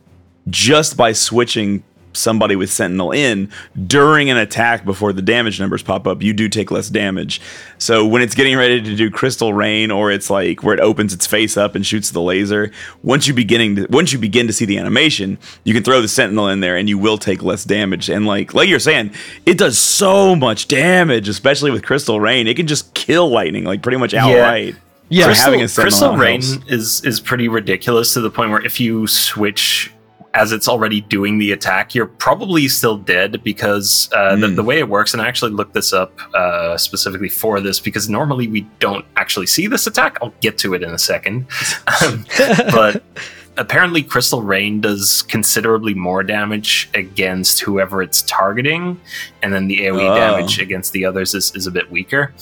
just 0.48 0.96
by 0.96 1.12
switching 1.12 1.84
somebody 2.18 2.56
with 2.56 2.70
sentinel 2.70 3.10
in 3.12 3.50
during 3.86 4.28
an 4.30 4.36
attack 4.36 4.84
before 4.84 5.12
the 5.12 5.22
damage 5.22 5.58
numbers 5.60 5.82
pop 5.82 6.06
up 6.06 6.22
you 6.22 6.32
do 6.32 6.48
take 6.48 6.70
less 6.70 6.88
damage 6.88 7.40
so 7.78 8.04
when 8.06 8.20
it's 8.20 8.34
getting 8.34 8.56
ready 8.56 8.82
to 8.82 8.94
do 8.96 9.10
crystal 9.10 9.52
rain 9.54 9.90
or 9.90 10.10
it's 10.10 10.28
like 10.30 10.62
where 10.62 10.74
it 10.74 10.80
opens 10.80 11.14
its 11.14 11.26
face 11.26 11.56
up 11.56 11.74
and 11.74 11.86
shoots 11.86 12.10
the 12.10 12.20
laser 12.20 12.70
once 13.02 13.26
you 13.26 13.32
beginning 13.34 13.76
to, 13.76 13.86
once 13.90 14.12
you 14.12 14.18
begin 14.18 14.46
to 14.46 14.52
see 14.52 14.64
the 14.64 14.76
animation 14.78 15.38
you 15.64 15.72
can 15.72 15.82
throw 15.82 16.00
the 16.02 16.08
sentinel 16.08 16.48
in 16.48 16.60
there 16.60 16.76
and 16.76 16.88
you 16.88 16.98
will 16.98 17.18
take 17.18 17.42
less 17.42 17.64
damage 17.64 18.08
and 18.10 18.26
like 18.26 18.52
like 18.54 18.68
you're 18.68 18.78
saying 18.78 19.10
it 19.46 19.56
does 19.56 19.78
so 19.78 20.34
much 20.34 20.68
damage 20.68 21.28
especially 21.28 21.70
with 21.70 21.82
crystal 21.84 22.18
rain 22.20 22.46
it 22.46 22.54
can 22.56 22.66
just 22.66 22.92
kill 22.94 23.28
lightning 23.30 23.64
like 23.64 23.82
pretty 23.82 23.98
much 23.98 24.12
outright 24.14 24.74
Yeah. 25.10 25.22
So 25.22 25.26
Crystal- 25.28 25.44
having 25.44 25.62
a 25.62 25.68
sentinel 25.68 25.90
Crystal 25.90 26.16
Rain 26.18 26.42
helps. 26.42 26.70
is 26.70 27.04
is 27.04 27.20
pretty 27.20 27.48
ridiculous 27.48 28.12
to 28.14 28.20
the 28.20 28.28
point 28.30 28.50
where 28.50 28.60
if 28.62 28.78
you 28.78 29.06
switch 29.06 29.90
as 30.34 30.52
it's 30.52 30.68
already 30.68 31.00
doing 31.00 31.38
the 31.38 31.52
attack, 31.52 31.94
you're 31.94 32.06
probably 32.06 32.68
still 32.68 32.96
dead 32.98 33.42
because 33.42 34.08
uh, 34.14 34.36
the, 34.36 34.46
Mm. 34.48 34.56
the 34.56 34.62
way 34.62 34.78
it 34.78 34.88
works, 34.88 35.12
and 35.14 35.22
I 35.22 35.26
actually 35.26 35.52
looked 35.52 35.74
this 35.74 35.92
up 35.92 36.12
uh, 36.34 36.76
specifically 36.76 37.28
for 37.30 37.60
this 37.60 37.80
because 37.80 38.08
normally 38.08 38.46
we 38.46 38.62
don't 38.78 39.04
actually 39.16 39.46
see 39.46 39.66
this 39.66 39.86
attack. 39.86 40.18
I'll 40.22 40.34
get 40.40 40.58
to 40.58 40.74
it 40.74 40.82
in 40.82 40.90
a 40.90 40.98
second. 40.98 41.46
Um, 42.04 42.24
but 42.70 43.02
apparently 43.56 44.02
crystal 44.04 44.42
rain 44.42 44.80
does 44.80 45.22
considerably 45.22 45.94
more 45.94 46.22
damage 46.22 46.88
against 46.94 47.58
whoever 47.60 48.02
it's 48.02 48.22
targeting 48.22 49.00
and 49.42 49.52
then 49.52 49.66
the 49.66 49.80
aoe 49.80 50.10
Oh. 50.10 50.14
damage 50.14 50.60
against 50.60 50.92
the 50.92 51.04
others 51.04 51.34
is, 51.34 51.52
is 51.56 51.66
a 51.66 51.70
bit 51.72 51.90
weaker 51.90 52.32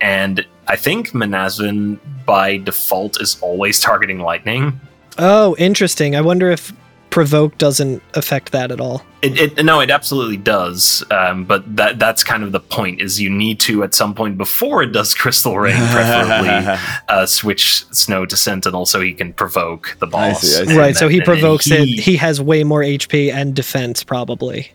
and 0.00 0.46
i 0.68 0.76
think 0.76 1.08
manasvin 1.10 1.98
by 2.24 2.58
default 2.58 3.20
is 3.20 3.36
always 3.40 3.80
targeting 3.80 4.20
lightning. 4.20 4.78
Oh, 5.18 5.56
interesting. 5.58 6.14
I 6.14 6.20
wonder 6.20 6.48
if 6.50 6.72
provoke 7.10 7.58
doesn't 7.58 8.02
affect 8.14 8.52
that 8.52 8.70
at 8.70 8.80
all. 8.80 9.02
It, 9.22 9.58
it 9.58 9.64
no, 9.64 9.80
it 9.80 9.90
absolutely 9.90 10.36
does. 10.38 11.04
Um, 11.10 11.44
but 11.44 11.76
that 11.76 11.98
that's 11.98 12.24
kind 12.24 12.42
of 12.42 12.52
the 12.52 12.60
point. 12.60 13.00
Is 13.00 13.20
you 13.20 13.28
need 13.30 13.60
to 13.60 13.82
at 13.84 13.94
some 13.94 14.14
point 14.14 14.38
before 14.38 14.82
it 14.82 14.92
does 14.92 15.14
crystal 15.14 15.58
rain, 15.58 15.76
preferably 15.90 16.78
uh, 17.08 17.26
switch 17.26 17.84
snow 17.92 18.24
to 18.26 18.36
sentinel 18.36 18.86
so 18.86 19.00
he 19.00 19.12
can 19.12 19.32
provoke 19.32 19.96
the 20.00 20.06
I 20.16 20.32
see, 20.32 20.60
I 20.60 20.64
see. 20.64 20.70
And 20.70 20.78
right, 20.78 20.96
so 20.96 21.08
he 21.08 21.18
and 21.18 21.26
then 21.26 21.34
provokes 21.34 21.70
it. 21.70 21.80
he- 21.86 22.00
He 22.00 22.16
has 22.16 22.40
way 22.40 22.64
more 22.64 22.80
HP 22.82 23.32
and 23.32 23.54
defense, 23.54 24.02
probably. 24.04 24.72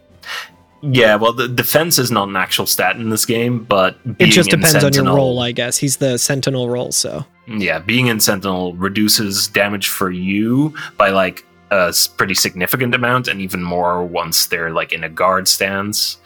Yeah, 0.81 1.15
well, 1.15 1.33
the 1.33 1.47
defense 1.47 1.97
is 1.97 2.11
not 2.11 2.27
an 2.27 2.35
actual 2.35 2.67
stat 2.67 2.97
in 2.97 3.09
this 3.09 3.25
game, 3.25 3.63
but 3.63 3.97
It 4.05 4.17
being 4.19 4.29
just 4.31 4.53
in 4.53 4.59
depends 4.59 4.83
on 4.83 4.93
your 4.93 5.05
role, 5.05 5.39
I 5.39 5.51
guess. 5.51 5.77
He's 5.77 5.97
the 5.97 6.19
sentinel 6.19 6.69
role, 6.69 6.91
so. 6.91 7.25
Yeah, 7.47 7.79
being 7.79 8.07
in 8.07 8.19
Sentinel 8.19 8.73
reduces 8.75 9.47
damage 9.47 9.87
for 9.87 10.11
you 10.11 10.73
by 10.97 11.09
like 11.09 11.45
a 11.71 11.93
pretty 12.17 12.33
significant 12.35 12.93
amount, 12.95 13.27
and 13.27 13.41
even 13.41 13.63
more 13.63 14.03
once 14.05 14.47
they're 14.47 14.71
like 14.71 14.91
in 14.93 15.03
a 15.03 15.09
guard 15.09 15.47
stance. 15.47 16.17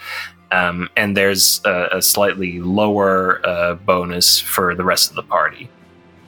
Um, 0.51 0.89
and 0.97 1.15
there's 1.15 1.61
a, 1.65 1.97
a 1.97 2.01
slightly 2.01 2.59
lower 2.59 3.39
uh, 3.47 3.75
bonus 3.75 4.39
for 4.39 4.73
the 4.75 4.83
rest 4.83 5.09
of 5.11 5.15
the 5.15 5.23
party. 5.23 5.69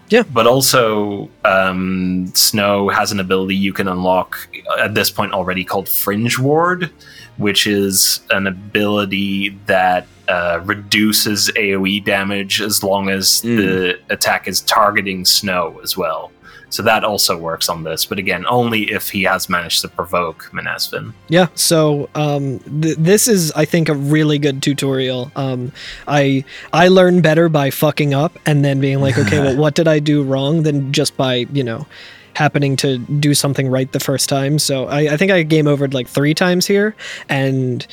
Yeah. 0.10 0.24
But 0.24 0.46
also, 0.46 1.30
um, 1.46 2.28
Snow 2.36 2.90
has 2.90 3.12
an 3.12 3.20
ability 3.20 3.56
you 3.56 3.74
can 3.74 3.88
unlock 3.88 4.48
at 4.78 4.94
this 4.94 5.10
point 5.10 5.32
already 5.34 5.64
called 5.64 5.88
Fringe 5.90 6.38
Ward, 6.38 6.92
which 7.38 7.66
is 7.66 8.20
an 8.30 8.46
ability 8.46 9.58
that 9.68 10.06
uh, 10.28 10.60
reduces 10.66 11.50
AoE 11.56 12.04
damage 12.06 12.62
as 12.62 12.84
long 12.84 13.10
as 13.10 13.42
Mm. 13.42 13.58
the 13.58 14.00
attack 14.14 14.48
is 14.48 14.62
targeting 14.62 15.26
Snow 15.26 15.80
as 15.82 15.96
well. 15.98 16.32
So 16.72 16.82
that 16.84 17.04
also 17.04 17.38
works 17.38 17.68
on 17.68 17.84
this, 17.84 18.06
but 18.06 18.18
again, 18.18 18.46
only 18.48 18.92
if 18.92 19.10
he 19.10 19.24
has 19.24 19.50
managed 19.50 19.82
to 19.82 19.90
provoke 19.90 20.50
Manasvin. 20.54 21.12
Yeah, 21.28 21.48
so 21.54 22.10
um, 22.16 22.60
th- 22.60 22.96
this 22.98 23.28
is, 23.28 23.52
I 23.52 23.66
think, 23.66 23.90
a 23.90 23.94
really 23.94 24.40
good 24.40 24.64
tutorial. 24.64 25.34
Um, 25.36 25.74
I 26.08 26.46
I 26.72 26.88
learn 26.88 27.22
better 27.22 27.50
by 27.50 27.72
fucking 27.72 28.14
up 28.14 28.40
and 28.46 28.64
then 28.64 28.80
being 28.80 29.02
like, 29.02 29.18
okay, 29.18 29.40
well, 29.40 29.58
what 29.64 29.76
did 29.76 29.90
I 29.90 30.00
do 30.00 30.24
wrong? 30.24 30.64
Than 30.64 30.94
just 30.94 31.18
by 31.18 31.46
you 31.52 31.64
know 31.64 31.86
happening 32.36 32.78
to 32.78 33.00
do 33.00 33.34
something 33.34 33.68
right 33.68 33.92
the 33.92 34.00
first 34.00 34.30
time. 34.30 34.58
So 34.58 34.86
I, 34.88 35.14
I 35.14 35.18
think 35.18 35.30
I 35.30 35.44
game 35.44 35.66
overed 35.66 35.94
like 35.94 36.08
three 36.08 36.34
times 36.34 36.66
here, 36.66 36.96
and 37.28 37.86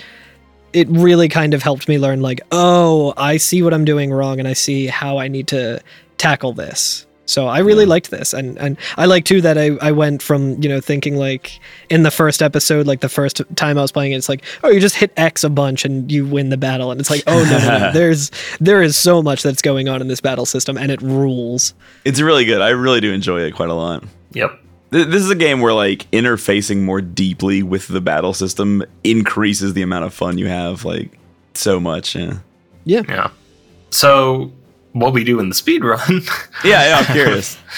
it 0.73 0.87
really 0.89 1.29
kind 1.29 1.53
of 1.53 1.65
helped 1.65 1.89
me 1.89 1.99
learn 1.99 2.21
like, 2.21 2.43
oh, 2.53 3.13
I 3.17 3.39
see 3.39 3.61
what 3.61 3.75
I'm 3.75 3.85
doing 3.85 4.13
wrong, 4.13 4.39
and 4.39 4.47
I 4.47 4.53
see 4.53 4.87
how 4.87 5.19
I 5.19 5.27
need 5.27 5.49
to 5.49 5.83
tackle 6.17 6.53
this. 6.53 7.08
So 7.29 7.47
I 7.47 7.59
really 7.59 7.85
liked 7.85 8.11
this, 8.11 8.33
and 8.33 8.59
and 8.59 8.79
I 8.97 9.05
like 9.05 9.27
too 9.27 9.43
that 9.43 9.59
I, 9.59 9.77
I 9.83 9.93
went 9.93 10.23
from 10.23 10.61
you 10.63 10.69
know 10.69 10.81
thinking 10.81 11.17
like 11.17 11.61
in 11.91 12.03
the 12.03 12.11
first 12.11 12.41
episode, 12.41 12.87
like 12.87 13.01
the 13.01 13.09
first 13.09 13.43
time 13.55 13.77
I 13.77 13.83
was 13.83 13.93
playing 13.93 14.13
it, 14.13 14.17
it's 14.17 14.31
like 14.31 14.43
oh 14.65 14.71
you 14.71 14.81
just 14.81 14.95
hit 14.95 15.13
X 15.17 15.45
a 15.45 15.51
bunch 15.51 15.85
and 15.85 16.11
you 16.11 16.27
win 16.27 16.49
the 16.49 16.57
battle, 16.57 16.91
and 16.91 16.99
it's 16.99 17.11
like 17.11 17.23
oh 17.27 17.45
no, 17.45 17.59
no, 17.59 17.79
no. 17.79 17.93
there's 17.93 18.31
there 18.61 18.83
is 18.83 18.97
so 18.97 19.23
much 19.23 19.43
that's 19.43 19.61
going 19.61 19.89
on 19.89 20.01
in 20.01 20.09
this 20.09 20.21
battle 20.21 20.47
system, 20.47 20.79
and 20.79 20.91
it 20.91 21.03
rules. 21.03 21.75
It's 22.07 22.21
really 22.21 22.47
good. 22.47 22.63
I 22.63 22.71
really 22.71 23.01
do 23.01 23.13
enjoy 23.13 23.43
it 23.43 23.55
quite 23.55 23.69
a 23.69 23.75
lot. 23.75 24.05
Yep. 24.33 24.59
This 24.91 25.23
is 25.23 25.31
a 25.31 25.35
game 25.35 25.61
where 25.61 25.75
like 25.75 26.11
interfacing 26.13 26.79
more 26.79 27.03
deeply 27.03 27.63
with 27.63 27.89
the 27.89 28.01
battle 28.01 28.33
system 28.33 28.83
increases 29.05 29.75
the 29.75 29.83
amount 29.83 30.07
of 30.07 30.15
fun 30.15 30.39
you 30.39 30.47
have 30.47 30.87
like 30.87 31.19
so 31.53 31.79
much. 31.79 32.17
Yeah. 32.17 32.39
Yeah, 32.85 33.03
Yeah. 33.07 33.31
So 33.91 34.53
what 34.93 35.13
we 35.13 35.25
do 35.25 35.39
in 35.41 35.49
the 35.49 35.55
speed 35.55 35.85
run 35.85 36.23
Yeah, 36.65 36.89
yeah 36.89 36.99
I'm 36.99 37.13
curious. 37.13 37.59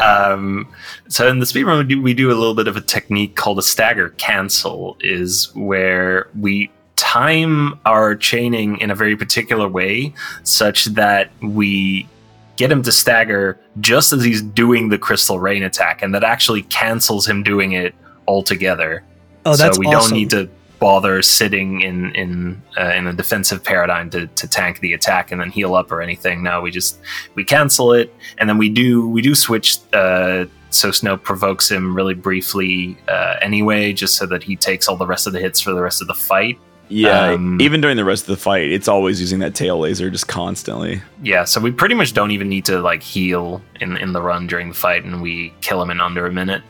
Um, 0.00 0.66
so 1.08 1.28
in 1.28 1.40
the 1.40 1.44
speedrun, 1.44 1.76
we 1.76 1.84
do, 1.84 2.00
we 2.00 2.14
do 2.14 2.28
a 2.28 2.32
little 2.32 2.54
bit 2.54 2.66
of 2.66 2.74
a 2.74 2.80
technique 2.80 3.36
called 3.36 3.58
a 3.58 3.62
stagger 3.62 4.08
cancel, 4.16 4.96
is 5.00 5.54
where 5.54 6.28
we 6.40 6.70
time 6.96 7.78
our 7.84 8.16
chaining 8.16 8.78
in 8.78 8.90
a 8.90 8.94
very 8.94 9.14
particular 9.14 9.68
way, 9.68 10.14
such 10.42 10.86
that 10.86 11.30
we 11.42 12.08
get 12.56 12.72
him 12.72 12.82
to 12.84 12.92
stagger 12.92 13.60
just 13.80 14.14
as 14.14 14.24
he's 14.24 14.40
doing 14.40 14.88
the 14.88 14.96
crystal 14.96 15.38
rain 15.38 15.62
attack, 15.62 16.02
and 16.02 16.14
that 16.14 16.24
actually 16.24 16.62
cancels 16.62 17.28
him 17.28 17.42
doing 17.42 17.72
it 17.72 17.94
altogether. 18.26 19.02
oh 19.44 19.54
that's 19.54 19.76
so 19.76 19.80
we 19.80 19.86
awesome. 19.86 20.10
don't 20.10 20.18
need 20.18 20.30
to 20.30 20.48
bother 20.80 21.22
sitting 21.22 21.82
in 21.82 22.12
in 22.16 22.60
uh, 22.78 22.92
in 22.96 23.06
a 23.06 23.12
defensive 23.12 23.62
paradigm 23.62 24.10
to, 24.10 24.26
to 24.26 24.48
tank 24.48 24.80
the 24.80 24.94
attack 24.94 25.30
and 25.30 25.40
then 25.40 25.50
heal 25.50 25.74
up 25.74 25.92
or 25.92 26.02
anything. 26.02 26.42
No, 26.42 26.60
we 26.60 26.70
just 26.70 26.98
we 27.34 27.44
cancel 27.44 27.92
it 27.92 28.12
and 28.38 28.48
then 28.48 28.58
we 28.58 28.68
do 28.68 29.08
we 29.08 29.22
do 29.22 29.34
switch. 29.34 29.78
Uh, 29.92 30.46
so 30.70 30.90
Snow 30.90 31.16
provokes 31.16 31.70
him 31.70 31.94
really 31.94 32.14
briefly 32.14 32.96
uh, 33.08 33.36
anyway, 33.42 33.92
just 33.92 34.14
so 34.16 34.24
that 34.26 34.42
he 34.42 34.56
takes 34.56 34.88
all 34.88 34.96
the 34.96 35.06
rest 35.06 35.26
of 35.26 35.32
the 35.32 35.40
hits 35.40 35.60
for 35.60 35.72
the 35.72 35.82
rest 35.82 36.00
of 36.00 36.08
the 36.08 36.14
fight. 36.14 36.58
Yeah, 36.88 37.30
Um, 37.32 37.60
even 37.60 37.80
during 37.80 37.96
the 37.96 38.04
rest 38.04 38.22
of 38.24 38.28
the 38.28 38.36
fight, 38.36 38.68
it's 38.68 38.88
always 38.88 39.20
using 39.20 39.38
that 39.40 39.54
tail 39.54 39.78
laser 39.78 40.10
just 40.10 40.26
constantly. 40.26 41.00
Yeah, 41.22 41.44
so 41.44 41.60
we 41.60 41.70
pretty 41.70 41.94
much 41.94 42.14
don't 42.14 42.32
even 42.32 42.48
need 42.48 42.64
to 42.64 42.80
like 42.80 43.02
heal 43.02 43.62
in 43.80 43.96
in 43.96 44.12
the 44.12 44.22
run 44.22 44.46
during 44.46 44.68
the 44.68 44.74
fight, 44.74 45.04
and 45.04 45.22
we 45.22 45.52
kill 45.60 45.80
him 45.82 45.90
in 45.90 46.00
under 46.00 46.26
a 46.26 46.32
minute. 46.32 46.62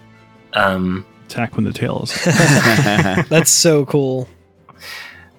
Um, 0.54 1.06
Attack 1.30 1.54
when 1.56 1.64
the 1.64 1.72
tail 1.72 2.00
is. 2.02 2.24
that's 3.28 3.50
so 3.50 3.86
cool. 3.86 4.28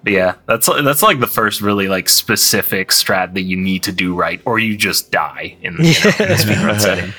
But 0.04 0.14
yeah, 0.14 0.36
that's 0.48 0.68
that's 0.84 1.04
like 1.04 1.20
the 1.20 1.28
first 1.28 1.62
really 1.62 1.88
like 1.88 2.10
specific 2.10 2.90
strat 2.90 3.34
that 3.34 3.42
you 3.42 3.58
need 3.58 3.84
to 3.84 3.92
do 3.92 4.16
right, 4.16 4.42
or 4.46 4.58
you 4.58 4.76
just 4.78 5.12
die 5.12 5.56
in, 5.62 5.74
you 5.74 5.80
know, 5.80 5.84
in 5.84 5.92
the 5.92 5.94
speedrun 6.40 6.80
setting. 6.80 7.14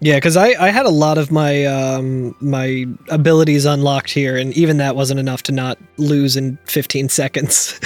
Yeah, 0.00 0.16
because 0.16 0.36
I, 0.36 0.48
I 0.58 0.70
had 0.70 0.86
a 0.86 0.90
lot 0.90 1.18
of 1.18 1.30
my 1.30 1.64
um, 1.66 2.34
my 2.40 2.86
abilities 3.08 3.64
unlocked 3.66 4.10
here, 4.10 4.36
and 4.36 4.52
even 4.54 4.78
that 4.78 4.96
wasn't 4.96 5.20
enough 5.20 5.42
to 5.44 5.52
not 5.52 5.78
lose 5.96 6.36
in 6.36 6.56
15 6.64 7.08
seconds. 7.08 7.78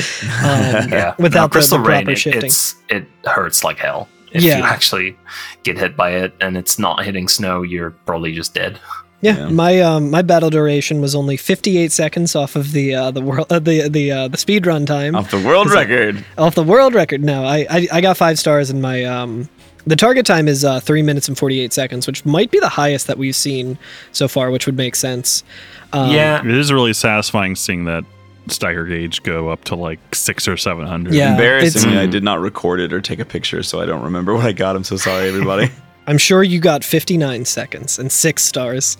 um, 0.43 0.91
Yeah, 0.91 1.15
without 1.19 1.41
no, 1.41 1.47
the, 1.47 1.49
crystal 1.53 1.79
the 1.79 1.85
rain, 1.89 2.05
proper 2.05 2.13
it, 2.13 2.19
shifting. 2.19 2.45
it's 2.45 2.75
it 2.89 3.07
hurts 3.25 3.65
like 3.65 3.79
hell. 3.79 4.09
If 4.33 4.43
Yeah. 4.43 4.59
you 4.59 4.65
actually 4.65 5.17
get 5.63 5.77
hit 5.79 5.97
by 5.97 6.11
it 6.11 6.35
and 6.41 6.57
it's 6.57 6.79
not 6.79 7.05
hitting 7.05 7.27
snow, 7.27 7.63
you're 7.63 7.91
probably 7.91 8.33
just 8.33 8.55
dead. 8.55 8.79
Yeah, 9.22 9.38
Yeah. 9.38 9.48
my 9.48 9.80
um 9.80 10.10
my 10.10 10.22
battle 10.22 10.51
duration 10.51 11.01
was 11.01 11.14
only 11.14 11.36
58 11.36 11.90
seconds 11.90 12.36
off 12.36 12.55
of 12.55 12.72
the 12.72 12.94
uh, 12.94 13.10
the 13.10 13.22
world 13.22 13.47
uh, 13.51 13.59
the 13.59 13.88
the 13.88 14.12
uh, 14.12 14.28
the 14.28 14.36
speed 14.36 14.66
run 14.66 14.84
time 14.86 15.14
Off 15.16 15.30
the 15.30 15.40
world 15.40 15.68
Is 15.68 15.72
it- 15.72 15.76
record. 15.76 16.24
off 16.36 16.55
the 16.55 16.62
world 16.62 16.94
record. 16.94 17.22
No, 17.24 17.44
I, 17.44 17.66
I 17.70 17.88
I 17.93 18.01
got 18.01 18.16
five 18.16 18.38
stars 18.38 18.68
in 18.70 18.80
my 18.80 19.05
um 19.05 19.48
the 19.86 19.97
target 19.97 20.26
time 20.26 20.48
is 20.48 20.64
uh, 20.64 20.80
three 20.80 21.01
minutes 21.02 21.28
and 21.28 21.38
48 21.38 21.72
seconds, 21.72 22.09
which 22.09 22.24
might 22.26 22.51
be 22.51 22.59
the 22.59 22.68
highest 22.68 23.06
that 23.06 23.18
we've 23.18 23.36
seen 23.36 23.78
so 24.10 24.26
far, 24.26 24.51
which 24.51 24.66
would 24.66 24.76
make 24.76 24.97
sense. 24.97 25.44
Um, 25.93 26.10
yeah, 26.10 26.40
it 26.40 26.51
is 26.51 26.72
really 26.72 26.93
satisfying 26.93 27.55
seeing 27.55 27.84
that 27.84 28.02
stagger 28.48 28.84
gauge 28.84 29.22
go 29.22 29.48
up 29.48 29.62
to 29.64 29.76
like 29.76 30.01
six 30.12 30.48
or 30.48 30.56
seven 30.56 30.86
hundred. 30.86 31.14
Yeah, 31.14 31.30
Embarrassingly, 31.32 31.97
it's- 31.97 32.02
I 32.09 32.10
did 32.10 32.24
not 32.24 32.40
record 32.40 32.80
it 32.80 32.93
or 32.93 33.01
take 33.01 33.20
a 33.20 33.24
picture, 33.24 33.62
so 33.62 33.80
I 33.80 33.86
don't 33.86 34.02
remember 34.02 34.34
what 34.36 34.44
I 34.44 34.52
got. 34.52 34.74
I'm 34.76 34.84
so 34.84 34.97
sorry, 34.97 35.28
everybody. 35.28 35.70
I'm 36.07 36.19
sure 36.19 36.43
you 36.43 36.61
got 36.61 36.85
59 36.85 37.45
seconds 37.45 37.99
and 37.99 38.11
six 38.11 38.45
stars. 38.45 38.97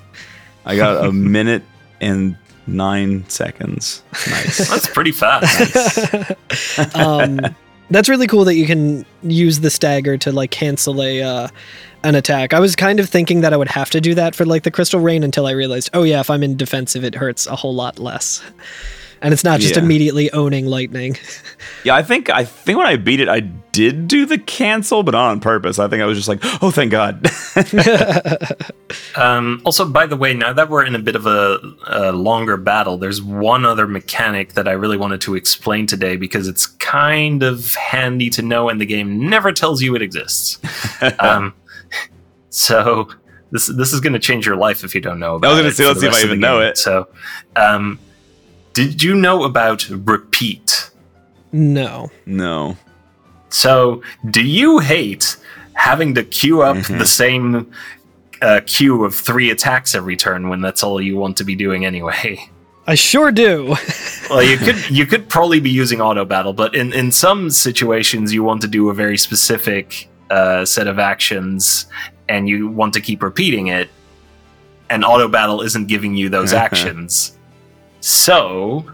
I 0.65 0.77
got 0.77 1.05
a 1.05 1.13
minute 1.13 1.63
and 2.01 2.37
nine 2.67 3.29
seconds. 3.29 4.03
Nice. 4.29 4.69
that's 4.71 4.89
pretty 4.89 5.13
fast. 5.13 6.35
um, 6.97 7.41
that's 7.91 8.09
really 8.09 8.27
cool 8.27 8.45
that 8.45 8.55
you 8.57 8.67
can 8.67 9.07
use 9.23 9.61
the 9.61 9.71
stagger 9.71 10.19
to 10.19 10.33
like 10.33 10.51
cancel 10.51 11.01
a 11.03 11.23
uh, 11.23 11.49
an 12.03 12.15
attack. 12.15 12.53
I 12.53 12.61
was 12.61 12.75
kind 12.77 13.01
of 13.01 13.09
thinking 13.09 13.41
that 13.43 13.53
I 13.53 13.57
would 13.57 13.69
have 13.69 13.91
to 13.91 14.01
do 14.01 14.15
that 14.15 14.35
for 14.35 14.45
like 14.45 14.65
the 14.65 14.71
crystal 14.71 15.01
rain 15.01 15.23
until 15.23 15.47
I 15.47 15.53
realized, 15.53 15.91
oh 15.93 16.03
yeah, 16.03 16.21
if 16.21 16.31
I'm 16.31 16.43
in 16.43 16.57
defensive, 16.57 17.05
it 17.05 17.15
hurts 17.15 17.47
a 17.47 17.57
whole 17.57 17.75
lot 17.75 17.99
less. 17.99 18.43
And 19.27 19.33
it's 19.33 19.43
not 19.43 19.59
just 19.59 19.75
Yeah. 19.75 19.83
immediately 19.83 20.31
owning 20.31 20.67
lightning. 20.67 21.17
Yeah, 21.83 21.95
I 21.95 22.03
think 22.03 22.31
I 22.31 22.45
think 22.45 22.79
when 22.79 22.87
I 22.87 22.97
beat 22.97 23.21
it, 23.21 23.29
I 23.29 23.41
did 23.41 24.09
do 24.09 24.27
the 24.27 24.39
cancel, 24.39 25.03
but 25.05 25.13
not 25.13 25.31
on 25.31 25.39
purpose. 25.41 25.79
I 25.79 25.87
think 25.87 26.03
I 26.03 26.07
was 26.07 26.17
just 26.19 26.27
like, 26.29 26.41
oh, 26.63 26.71
thank 26.71 26.91
God. 26.91 27.29
Um, 29.17 29.63
also, 29.65 29.89
by 29.89 30.07
the 30.07 30.17
way, 30.17 30.35
now 30.35 30.53
that 30.53 30.69
we're 30.69 30.85
in 30.85 30.95
a 30.95 30.99
bit 30.99 31.17
of 31.17 31.27
a, 31.27 31.59
a 31.87 32.13
longer 32.13 32.57
battle, 32.57 32.99
there's 32.99 33.23
one 33.23 33.65
other 33.65 33.87
mechanic 33.87 34.53
that 34.55 34.69
I 34.69 34.73
really 34.73 34.97
wanted 34.97 35.21
to 35.23 35.35
explain 35.35 35.87
today 35.87 36.17
because 36.17 36.49
it's 36.49 36.67
kind 36.67 37.43
of 37.43 37.75
handy 37.75 38.31
to 38.31 38.43
know, 38.43 38.69
and 38.69 38.81
the 38.81 38.87
game 38.87 39.29
never 39.29 39.53
tells 39.53 39.83
you 39.83 39.95
it 39.97 40.03
exists. 40.03 40.59
um, 41.19 41.55
so 42.51 43.09
this 43.53 43.67
this 43.69 43.93
is 43.93 44.01
going 44.01 44.13
to 44.13 44.19
change 44.19 44.47
your 44.47 44.57
life 44.57 44.85
if 44.85 44.95
you 44.95 45.01
don't 45.01 45.19
know 45.19 45.37
about 45.37 45.49
I 45.49 45.51
was 45.53 45.59
gonna 45.61 45.69
it 45.71 45.77
say, 45.77 45.87
let's 45.87 46.01
see 46.01 46.07
if 46.07 46.15
I 46.15 46.19
even 46.21 46.41
the 46.41 46.47
know 46.47 46.61
it. 46.61 46.79
So, 46.79 47.09
um, 47.57 47.99
did 48.77 49.03
you 49.03 49.15
know 49.15 49.45
about 49.45 49.89
repeat? 49.89 50.91
no. 51.53 52.11
no. 52.27 52.77
So, 53.49 54.03
do 54.31 54.43
you 54.43 54.81
hate 54.81 55.37
having 55.73 56.15
to 56.17 56.25
queue 56.25 56.61
up 56.63 56.77
Mhm. 56.77 56.99
the 56.99 57.07
same 57.07 57.71
uh, 58.43 58.61
queue 58.67 59.05
of 59.05 59.15
three 59.15 59.51
attacks 59.51 59.95
every 59.95 60.17
turn 60.17 60.49
when 60.51 60.61
that's 60.61 60.83
all 60.83 61.01
you 61.01 61.17
want 61.17 61.37
to 61.39 61.45
be 61.45 61.55
doing 61.57 61.87
anyway? 61.87 62.39
I 62.87 62.95
sure 62.97 63.33
do. 63.33 63.77
well, 64.31 64.43
you 64.43 64.59
could 64.59 64.91
you 64.91 65.07
could 65.07 65.29
probably 65.29 65.61
be 65.61 65.71
using 65.71 66.01
auto 66.03 66.25
battle, 66.27 66.53
but 66.53 66.75
in 66.75 66.93
in 66.93 67.11
some 67.13 67.49
situations 67.51 68.35
you 68.35 68.43
want 68.45 68.61
to 68.63 68.69
do 68.69 68.91
a 68.91 68.95
very 68.95 69.17
specific 69.17 70.09
uh, 70.31 70.65
set 70.67 70.87
of 70.87 70.99
actions 70.99 71.87
and 72.29 72.49
you 72.49 72.69
want 72.69 72.93
to 72.95 73.01
keep 73.01 73.23
repeating 73.23 73.69
it, 73.69 73.89
and 74.91 75.05
auto 75.05 75.29
battle 75.29 75.63
isn't 75.63 75.87
giving 75.89 76.15
you 76.15 76.29
those 76.29 76.53
actions. 76.67 77.36
So 78.01 78.91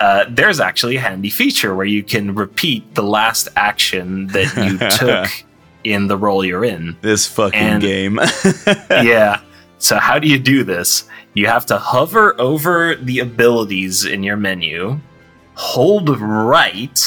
uh, 0.00 0.26
there's 0.28 0.60
actually 0.60 0.96
a 0.96 1.00
handy 1.00 1.30
feature 1.30 1.74
where 1.74 1.86
you 1.86 2.02
can 2.02 2.34
repeat 2.34 2.94
the 2.94 3.02
last 3.02 3.48
action 3.56 4.26
that 4.28 4.54
you 4.56 4.78
took 4.98 5.30
in 5.84 6.08
the 6.08 6.16
role 6.16 6.44
you're 6.44 6.64
in. 6.64 6.96
This 7.00 7.26
fucking 7.26 7.58
And- 7.58 7.82
game. 7.82 8.18
yeah. 8.90 9.40
So 9.78 9.98
how 9.98 10.18
do 10.18 10.28
you 10.28 10.38
do 10.38 10.64
this? 10.64 11.04
You 11.34 11.46
have 11.46 11.66
to 11.66 11.78
hover 11.78 12.40
over 12.40 12.94
the 12.94 13.18
abilities 13.18 14.04
in 14.04 14.22
your 14.22 14.36
menu, 14.36 15.00
hold 15.56 16.08
right, 16.20 16.98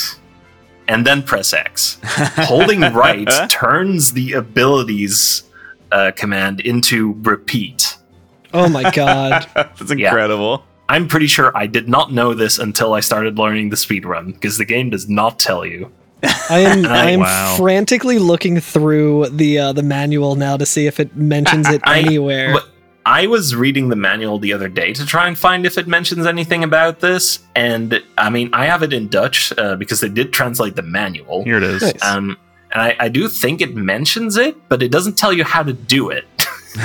and 0.88 1.06
then 1.08 1.24
press 1.24 1.54
X. 1.54 1.98
Holding 2.04 2.82
right 2.82 3.28
turns 3.50 4.12
the 4.14 4.34
abilities 4.34 5.44
uh, 5.92 6.12
command 6.16 6.60
into 6.60 7.14
repeat. 7.24 7.98
Oh 8.54 8.68
my 8.70 8.92
god. 8.92 9.48
That's 9.56 9.90
incredible. 9.92 10.64
I'm 10.90 11.08
pretty 11.08 11.28
sure 11.28 11.52
I 11.56 11.68
did 11.68 11.90
not 11.90 12.12
know 12.14 12.34
this 12.34 12.60
until 12.60 12.94
I 12.94 13.02
started 13.02 13.38
learning 13.38 13.70
the 13.70 13.76
speedrun 13.76 14.34
because 14.34 14.58
the 14.58 14.66
game 14.66 14.90
does 14.90 15.10
not 15.10 15.38
tell 15.40 15.66
you. 15.66 15.92
I 16.50 16.60
am 16.60 16.86
I 16.86 17.12
am 17.12 17.20
Wow. 17.20 17.56
frantically 17.58 18.18
looking 18.20 18.60
through 18.60 19.30
the 19.30 19.60
uh, 19.60 19.74
the 19.74 19.84
manual 19.84 20.36
now 20.36 20.58
to 20.58 20.66
see 20.66 20.88
if 20.88 21.00
it 21.00 21.16
mentions 21.16 21.68
it 21.70 21.82
I- 21.84 22.00
anywhere. 22.00 22.54
But 22.54 22.70
I 23.06 23.28
was 23.28 23.56
reading 23.56 23.88
the 23.90 23.96
manual 23.96 24.38
the 24.40 24.52
other 24.52 24.68
day 24.68 24.92
to 24.94 25.06
try 25.06 25.28
and 25.28 25.38
find 25.38 25.66
if 25.66 25.78
it 25.78 25.88
mentions 25.88 26.26
anything 26.26 26.64
about 26.64 27.00
this, 27.00 27.40
and 27.56 28.04
I 28.18 28.30
mean, 28.30 28.50
I 28.52 28.66
have 28.66 28.84
it 28.84 28.92
in 28.92 29.08
Dutch 29.08 29.54
uh, 29.58 29.76
because 29.78 30.02
they 30.02 30.10
did 30.10 30.34
translate 30.34 30.76
the 30.76 30.82
manual. 30.82 31.44
Here 31.46 31.56
it 31.58 31.64
is. 31.64 31.82
Nice. 31.84 32.04
Um, 32.04 32.38
and 32.74 32.82
I, 32.82 32.96
I 33.00 33.08
do 33.08 33.30
think 33.30 33.62
it 33.62 33.76
mentions 33.76 34.36
it, 34.36 34.58
but 34.68 34.84
it 34.84 34.92
doesn't 34.92 35.18
tell 35.18 35.32
you 35.32 35.46
how 35.46 35.64
to 35.64 35.72
do 35.72 36.10
it. 36.10 36.26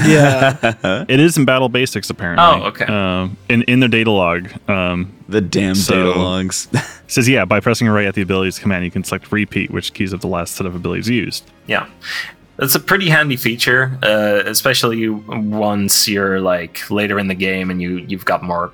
Yeah. 0.06 1.04
It 1.08 1.20
is 1.20 1.36
in 1.36 1.44
Battle 1.44 1.68
Basics 1.68 2.10
apparently. 2.10 2.44
Oh, 2.44 2.66
okay. 2.68 2.84
Um, 2.86 3.36
in 3.48 3.62
in 3.62 3.80
their 3.80 3.88
data 3.88 4.10
log, 4.10 4.48
um, 4.68 5.12
the 5.28 5.40
damn 5.40 5.74
So- 5.74 5.94
data 6.12 6.18
logs. 6.18 6.68
says 7.06 7.28
yeah, 7.28 7.44
by 7.44 7.60
pressing 7.60 7.88
right 7.88 8.06
at 8.06 8.14
the 8.14 8.22
abilities 8.22 8.58
command, 8.58 8.84
you 8.84 8.90
can 8.90 9.04
select 9.04 9.30
repeat, 9.32 9.70
which 9.70 9.92
keys 9.92 10.14
up 10.14 10.20
the 10.20 10.26
last 10.28 10.54
set 10.54 10.66
of 10.66 10.74
abilities 10.74 11.08
used. 11.08 11.44
yeah. 11.66 11.86
That's 12.58 12.74
a 12.74 12.80
pretty 12.80 13.08
handy 13.08 13.36
feature, 13.36 13.98
uh, 14.02 14.42
especially 14.46 15.08
once 15.08 16.06
you're 16.06 16.38
like 16.40 16.88
later 16.90 17.18
in 17.18 17.26
the 17.26 17.34
game 17.34 17.70
and 17.70 17.80
you 17.80 17.96
you've 18.06 18.26
got 18.26 18.42
more 18.44 18.70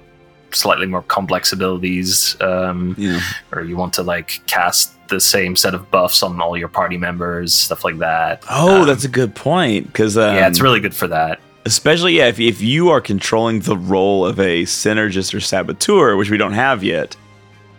slightly 0.51 0.85
more 0.87 1.03
complex 1.03 1.53
abilities. 1.53 2.37
Um, 2.41 2.95
yeah. 2.99 3.21
or 3.53 3.63
you 3.63 3.77
want 3.77 3.93
to 3.95 4.03
like 4.03 4.41
cast 4.47 4.93
the 5.09 5.21
same 5.21 5.57
set 5.57 5.75
of 5.75 5.91
buffs 5.91 6.23
on 6.23 6.41
all 6.41 6.57
your 6.57 6.69
party 6.69 6.97
members, 6.97 7.53
stuff 7.55 7.85
like 7.85 7.99
that. 7.99 8.45
Oh, 8.51 8.83
Um, 8.83 8.87
that's 8.87 9.05
a 9.05 9.09
good 9.09 9.35
point. 9.35 9.87
Because 9.87 10.17
um, 10.17 10.35
yeah, 10.35 10.49
it's 10.49 10.61
really 10.61 10.81
good 10.81 10.95
for 10.95 11.09
that. 11.09 11.41
especially 11.67 12.17
yeah, 12.17 12.29
if 12.29 12.39
if 12.41 12.61
you 12.63 12.89
are 12.91 13.01
controlling 13.01 13.61
the 13.61 13.77
role 13.77 14.25
of 14.27 14.39
a 14.41 14.63
synergist 14.65 15.35
or 15.35 15.41
saboteur, 15.41 16.17
which 16.17 16.31
we 16.31 16.37
don't 16.37 16.53
have 16.55 16.83
yet. 16.85 17.17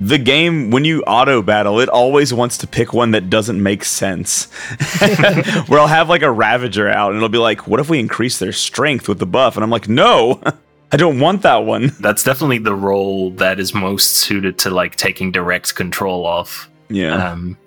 The 0.02 0.18
game, 0.18 0.72
when 0.72 0.86
you 0.86 1.02
auto 1.04 1.42
battle, 1.42 1.82
it 1.82 1.90
always 1.90 2.34
wants 2.34 2.58
to 2.60 2.68
pick 2.68 2.94
one 2.94 3.12
that 3.12 3.30
doesn't 3.30 3.62
make 3.62 3.84
sense. 3.84 4.46
Where 5.68 5.78
I'll 5.80 5.88
have 5.88 6.08
like 6.08 6.22
a 6.22 6.32
Ravager 6.32 6.88
out 6.88 7.10
and 7.10 7.18
it'll 7.18 7.28
be 7.28 7.38
like, 7.38 7.68
what 7.68 7.82
if 7.82 7.90
we 7.90 8.00
increase 8.00 8.40
their 8.40 8.54
strength 8.54 9.10
with 9.10 9.20
the 9.20 9.26
buff? 9.26 9.58
And 9.58 9.64
I'm 9.64 9.70
like, 9.70 9.90
no, 9.90 10.42
I 10.94 10.96
don't 10.96 11.20
want 11.20 11.42
that 11.42 11.66
one. 11.66 11.92
That's 12.00 12.24
definitely 12.24 12.60
the 12.60 12.74
role 12.74 13.32
that 13.32 13.60
is 13.60 13.74
most 13.74 14.12
suited 14.12 14.58
to 14.60 14.70
like 14.70 14.96
taking 14.96 15.34
direct 15.34 15.76
control 15.76 16.26
of. 16.26 16.69
Yeah. 16.90 17.32
Um, 17.32 17.58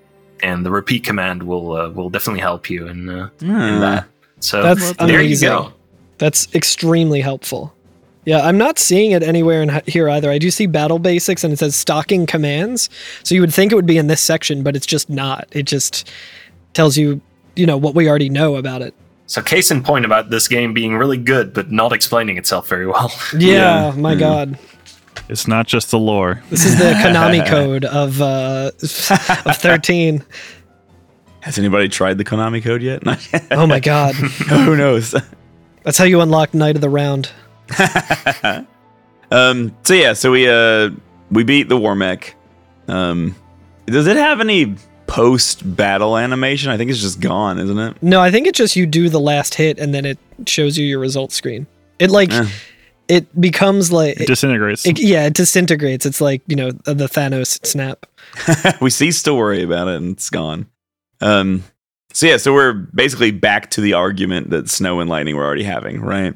and 0.43 0.67
the 0.67 0.71
repeat 0.71 1.05
command 1.05 1.43
will 1.43 1.73
uh, 1.77 1.89
will 1.91 2.11
definitely 2.11 2.41
help 2.41 2.69
you 2.69 2.89
in, 2.89 3.09
uh, 3.09 3.29
in 3.41 3.49
Hmm. 3.49 3.81
that. 3.81 4.07
So 4.41 4.63
That's 4.63 4.93
there 4.97 5.21
amazing. 5.21 5.49
you 5.49 5.55
go. 5.55 5.73
That's 6.19 6.53
extremely 6.55 7.21
helpful. 7.21 7.73
Yeah, 8.25 8.41
I'm 8.47 8.57
not 8.59 8.79
seeing 8.79 9.11
it 9.13 9.23
anywhere 9.23 9.63
in 9.63 9.81
here 9.87 10.09
either. 10.09 10.31
I 10.31 10.39
do 10.39 10.51
see 10.51 10.67
battle 10.67 10.99
basics 11.01 11.43
and 11.43 11.53
it 11.53 11.59
says 11.59 11.75
stocking 11.75 12.27
commands. 12.27 12.89
So 13.25 13.35
you 13.35 13.41
would 13.41 13.53
think 13.55 13.73
it 13.73 13.75
would 13.75 13.87
be 13.87 13.99
in 13.99 14.07
this 14.07 14.21
section, 14.21 14.63
but 14.63 14.77
it's 14.77 14.87
just 14.87 15.11
not. 15.11 15.49
It 15.53 15.65
just 15.65 16.09
tells 16.75 16.97
you, 16.97 17.21
you 17.57 17.67
know, 17.67 17.77
what 17.77 17.95
we 17.97 18.09
already 18.09 18.29
know 18.29 18.55
about 18.57 18.81
it. 18.83 18.95
So 19.27 19.43
case 19.43 19.71
in 19.73 19.83
point 19.83 20.05
about 20.05 20.31
this 20.31 20.47
game 20.47 20.73
being 20.75 20.97
really 20.97 21.17
good 21.17 21.53
but 21.53 21.73
not 21.73 21.93
explaining 21.93 22.37
itself 22.39 22.69
very 22.69 22.87
well. 22.87 23.11
Yeah, 23.37 23.91
Yeah, 23.91 23.95
my 23.97 24.13
yeah. 24.13 24.19
god. 24.19 24.59
It's 25.29 25.47
not 25.49 25.67
just 25.67 25.91
the 25.91 25.99
lore. 25.99 26.43
This 26.51 26.65
is 26.65 26.77
the 26.79 26.93
Konami 27.03 27.47
code 27.47 27.85
of 27.85 28.21
uh 28.21 28.71
of 29.49 29.57
13. 29.57 30.23
Has 31.41 31.59
anybody 31.59 31.89
tried 31.89 32.19
the 32.19 32.25
Konami 32.25 32.63
code 32.63 32.83
yet? 32.83 33.03
Yet. 33.33 33.47
Oh 33.51 33.67
my 33.67 33.81
god. 33.81 34.15
Who 34.15 34.77
knows? 34.77 35.15
That's 35.83 35.99
how 35.99 36.05
you 36.05 36.21
unlock 36.21 36.55
Night 36.55 36.77
of 36.77 36.81
the 36.81 36.91
Round. 36.91 37.31
um. 39.31 39.75
So 39.85 39.95
yeah. 39.95 40.13
So 40.13 40.31
we 40.33 40.49
uh 40.49 40.91
we 41.31 41.45
beat 41.45 41.69
the 41.69 41.77
war 41.77 41.95
mech. 41.95 42.35
Um. 42.89 43.35
Does 43.87 44.07
it 44.07 44.17
have 44.17 44.41
any 44.41 44.77
post 45.07 45.77
battle 45.77 46.17
animation? 46.17 46.71
I 46.71 46.77
think 46.77 46.91
it's 46.91 47.01
just 47.01 47.21
gone, 47.21 47.59
isn't 47.59 47.79
it? 47.79 48.03
No, 48.03 48.21
I 48.21 48.31
think 48.31 48.47
it's 48.47 48.57
just 48.57 48.77
you 48.77 48.87
do 48.87 49.09
the 49.09 49.21
last 49.21 49.55
hit 49.55 49.79
and 49.79 49.93
then 49.93 50.05
it 50.05 50.19
shows 50.47 50.79
you 50.79 50.87
your 50.87 51.01
results 51.01 51.35
screen. 51.35 51.67
It 51.99 52.11
like 52.11 52.33
Eh. 52.33 52.47
It 53.13 53.41
becomes 53.41 53.93
like 53.93 54.19
It 54.21 54.27
disintegrates. 54.27 54.87
it- 54.87 54.99
yeah, 55.01 55.27
it 55.27 55.35
disintegrates. 55.35 56.07
It's 56.07 56.21
like, 56.21 56.41
you 56.47 56.57
know, 56.57 56.71
the 56.71 57.09
Thanos 57.09 57.65
snap. 57.67 58.07
we 58.81 58.89
cease 58.91 59.23
to 59.25 59.35
worry 59.35 59.63
about 59.63 59.89
it 59.89 59.97
and 59.97 60.13
it's 60.17 60.31
gone. 60.31 60.67
Um. 61.21 61.65
So 62.15 62.27
yeah. 62.27 62.37
So 62.39 62.53
we're 62.55 62.73
basically 62.73 63.31
back 63.31 63.71
to 63.73 63.81
the 63.81 63.93
argument 63.95 64.51
that 64.51 64.71
Snow 64.71 65.01
and 65.01 65.11
Lightning 65.11 65.37
were 65.37 65.45
already 65.45 65.65
having, 65.65 66.01
right? 66.01 66.35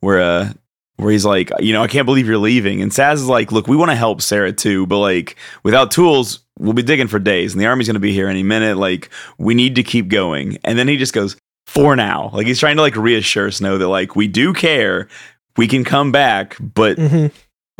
Where 0.00 0.20
uh. 0.20 0.52
Where 0.96 1.10
he's 1.10 1.24
like, 1.26 1.50
you 1.58 1.72
know, 1.72 1.82
I 1.82 1.88
can't 1.88 2.06
believe 2.06 2.28
you're 2.28 2.38
leaving. 2.38 2.80
And 2.80 2.92
Sazh 2.92 3.14
is 3.14 3.26
like, 3.26 3.50
look, 3.50 3.66
we 3.66 3.76
want 3.76 3.90
to 3.90 3.96
help 3.96 4.20
Serah 4.20 4.56
too, 4.56 4.86
but 4.86 5.00
like, 5.00 5.34
without 5.64 5.90
tools, 5.90 6.38
we'll 6.56 6.72
be 6.72 6.84
digging 6.84 7.08
for 7.08 7.18
days 7.18 7.52
and 7.52 7.60
the 7.60 7.66
army's 7.66 7.88
going 7.88 7.94
to 7.94 8.00
be 8.00 8.12
here 8.12 8.28
any 8.28 8.44
minute. 8.44 8.76
Like, 8.76 9.10
we 9.36 9.54
need 9.54 9.74
to 9.74 9.82
keep 9.82 10.06
going. 10.06 10.56
And 10.62 10.78
then 10.78 10.86
he 10.86 10.96
just 10.96 11.12
goes, 11.12 11.36
for 11.66 11.96
now. 11.96 12.30
Like, 12.32 12.46
he's 12.46 12.60
trying 12.60 12.76
to 12.76 12.82
like 12.82 12.94
reassure 12.94 13.50
Snow 13.50 13.76
that 13.78 13.88
like, 13.88 14.14
we 14.14 14.28
do 14.28 14.52
care. 14.52 15.08
We 15.56 15.68
can 15.68 15.84
come 15.84 16.12
back, 16.12 16.56
but 16.60 16.98
hmm 16.98 17.26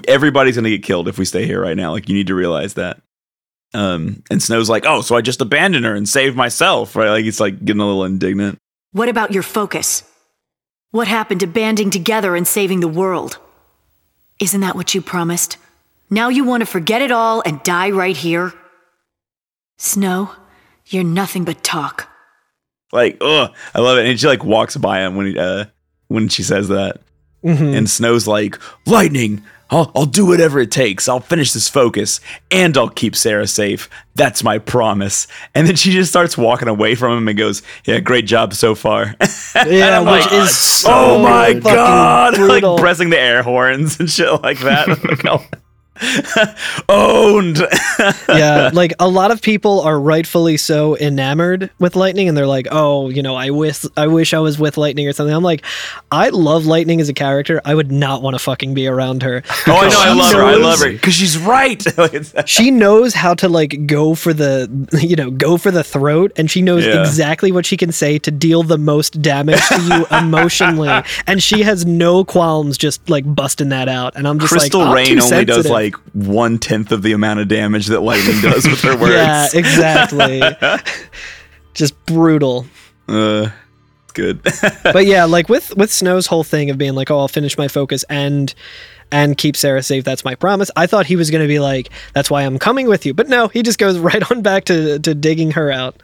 everybody's 0.08 0.56
going 0.56 0.64
to 0.64 0.70
get 0.70 0.82
killed 0.82 1.08
if 1.08 1.18
we 1.18 1.24
stay 1.24 1.46
here 1.46 1.60
right 1.62 1.76
now. 1.76 1.92
Like, 1.92 2.08
you 2.08 2.14
need 2.14 2.26
to 2.26 2.34
realize 2.34 2.74
that. 2.74 3.00
Um, 3.72 4.22
and 4.30 4.42
Snow's 4.42 4.68
like, 4.68 4.84
oh, 4.86 5.00
so 5.02 5.16
I 5.16 5.20
just 5.20 5.40
abandoned 5.40 5.84
her 5.84 5.94
and 5.94 6.08
saved 6.08 6.36
myself, 6.36 6.96
right? 6.96 7.10
Like, 7.10 7.24
he's 7.24 7.40
like 7.40 7.64
getting 7.64 7.80
a 7.80 7.86
little 7.86 8.04
indignant. 8.04 8.58
What 8.92 9.08
about 9.08 9.32
your 9.32 9.42
focus? 9.42 10.02
What 10.90 11.08
happened 11.08 11.40
to 11.40 11.46
banding 11.46 11.90
together 11.90 12.36
and 12.36 12.46
saving 12.46 12.80
the 12.80 12.88
world? 12.88 13.38
Isn't 14.40 14.60
that 14.60 14.76
what 14.76 14.94
you 14.94 15.00
promised? 15.00 15.56
Now 16.10 16.28
you 16.28 16.44
want 16.44 16.60
to 16.60 16.66
forget 16.66 17.02
it 17.02 17.10
all 17.10 17.42
and 17.46 17.62
die 17.62 17.90
right 17.90 18.16
here? 18.16 18.52
Snow, 19.78 20.32
you're 20.86 21.04
nothing 21.04 21.44
but 21.44 21.64
talk. 21.64 22.08
Like, 22.92 23.16
oh, 23.20 23.48
I 23.74 23.80
love 23.80 23.98
it. 23.98 24.06
And 24.06 24.20
she 24.20 24.26
like 24.26 24.44
walks 24.44 24.76
by 24.76 25.00
him 25.00 25.16
when 25.16 25.26
he, 25.26 25.38
uh, 25.38 25.64
when 26.08 26.28
she 26.28 26.42
says 26.42 26.68
that. 26.68 27.00
Hmm 27.52 27.74
And 27.74 27.90
Snow's 27.90 28.26
like, 28.26 28.58
Lightning, 28.86 29.42
I'll, 29.70 29.90
I'll 29.94 30.06
do 30.06 30.24
whatever 30.26 30.60
it 30.60 30.70
takes. 30.70 31.08
I'll 31.08 31.20
finish 31.20 31.52
this 31.52 31.68
focus 31.68 32.20
and 32.50 32.76
I'll 32.76 32.88
keep 32.88 33.14
Serah 33.14 33.48
safe. 33.48 33.88
That's 34.14 34.42
my 34.44 34.58
promise. 34.58 35.26
And 35.54 35.66
then 35.66 35.76
she 35.76 35.90
just 35.92 36.10
starts 36.10 36.38
walking 36.38 36.68
away 36.68 36.94
from 36.94 37.18
him 37.18 37.28
and 37.28 37.36
goes, 37.36 37.62
Yeah, 37.84 38.00
great 38.00 38.26
job 38.26 38.54
so 38.54 38.74
far. 38.74 39.14
Yeah, 39.66 40.00
I'm 40.00 40.06
which 40.06 40.24
like, 40.24 40.32
is 40.32 40.56
so 40.56 40.90
oh 40.92 41.22
my 41.22 41.52
God. 41.54 42.34
brutal. 42.36 42.72
Like 42.72 42.80
pressing 42.80 43.10
the 43.10 43.18
air 43.18 43.42
horns 43.42 44.00
and 44.00 44.10
shit 44.10 44.30
like 44.42 44.58
that. 44.60 45.54
Like. 46.00 46.56
Owned. 46.88 47.58
yeah, 48.28 48.70
like 48.72 48.92
a 48.98 49.08
lot 49.08 49.30
of 49.30 49.40
people 49.42 49.80
are 49.82 49.98
rightfully 49.98 50.56
so 50.56 50.96
enamored 50.96 51.70
with 51.78 51.96
Lightning, 51.96 52.28
and 52.28 52.36
they're 52.36 52.46
like, 52.46 52.66
"Oh, 52.70 53.08
you 53.08 53.22
know, 53.22 53.34
I 53.36 53.50
wish 53.50 53.84
I 53.96 54.06
wish 54.06 54.34
I 54.34 54.38
was 54.40 54.58
with 54.58 54.76
Lightning 54.76 55.06
or 55.06 55.12
something." 55.12 55.34
I'm 55.34 55.42
like, 55.44 55.64
I 56.10 56.28
love 56.30 56.66
Lightning 56.66 57.00
as 57.00 57.08
a 57.08 57.14
character. 57.14 57.60
I 57.64 57.74
would 57.74 57.92
not 57.92 58.22
want 58.22 58.34
to 58.34 58.38
fucking 58.38 58.74
be 58.74 58.86
around 58.86 59.22
her. 59.22 59.42
Oh, 59.66 59.76
I 59.76 59.88
know. 59.88 60.00
I 60.00 60.12
love 60.14 60.32
her. 60.32 60.42
I 60.42 60.54
love 60.56 60.78
her. 60.80 60.92
Because 60.92 61.14
she's 61.14 61.38
right. 61.38 61.84
She 62.46 62.70
knows 62.70 63.14
how 63.14 63.34
to 63.34 63.48
like 63.48 63.86
go 63.86 64.14
for 64.14 64.32
the, 64.32 64.68
you 65.00 65.16
know, 65.16 65.30
go 65.30 65.56
for 65.56 65.70
the 65.70 65.82
throat, 65.84 66.32
and 66.36 66.50
she 66.50 66.62
knows 66.62 66.84
Yeah. 66.84 67.00
exactly 67.00 67.52
what 67.52 67.64
she 67.66 67.76
can 67.76 67.92
say 67.92 68.18
to 68.18 68.30
deal 68.30 68.62
the 68.62 68.78
most 68.78 69.20
damage 69.22 69.60
to 69.68 69.80
you 69.82 70.06
emotionally, 70.18 70.90
and 71.26 71.42
she 71.42 71.62
has 71.62 71.86
no 71.86 72.24
qualms 72.24 72.76
just 72.78 73.08
like 73.08 73.24
busting 73.34 73.70
that 73.70 73.88
out. 73.88 74.16
And 74.16 74.26
I'm 74.28 74.38
just 74.38 74.52
Crystal 74.52 74.80
like, 74.80 74.88
I'm 74.88 74.94
Rain 74.94 75.20
only 75.20 75.44
does 75.44 75.56
sensitive. 75.56 75.70
Like 75.84 75.96
one 76.14 76.58
tenth 76.58 76.92
of 76.92 77.02
the 77.02 77.12
amount 77.12 77.40
of 77.40 77.48
damage 77.48 77.88
that 77.88 78.00
Lightning 78.00 78.40
does 78.40 78.64
with 78.64 78.80
her 78.80 78.96
words. 79.00 79.12
Yeah, 79.12 79.48
exactly. 79.52 80.42
just 81.74 82.06
brutal. 82.06 82.66
Uh, 83.06 83.50
good. 84.14 84.42
but 84.82 85.04
yeah, 85.04 85.24
like 85.24 85.48
with 85.48 85.76
with 85.76 85.92
Snow's 85.92 86.26
whole 86.26 86.44
thing 86.44 86.70
of 86.70 86.78
being 86.78 86.94
like, 86.94 87.10
"Oh, 87.10 87.18
I'll 87.18 87.28
finish 87.28 87.58
my 87.58 87.68
focus 87.68 88.04
and 88.08 88.54
and 89.12 89.36
keep 89.36 89.56
Serah 89.56 89.84
safe. 89.84 90.04
That's 90.04 90.24
my 90.24 90.34
promise." 90.34 90.70
I 90.74 90.86
thought 90.86 91.06
he 91.06 91.16
was 91.16 91.30
going 91.30 91.42
to 91.42 91.48
be 91.48 91.58
like, 91.58 91.90
"That's 92.14 92.30
why 92.30 92.42
I'm 92.42 92.58
coming 92.58 92.88
with 92.88 93.04
you," 93.04 93.12
but 93.12 93.28
no, 93.28 93.48
he 93.48 93.62
just 93.62 93.78
goes 93.78 93.98
right 93.98 94.30
on 94.30 94.40
back 94.40 94.64
to 94.66 94.98
to 95.00 95.14
digging 95.14 95.50
her 95.52 95.70
out. 95.70 96.02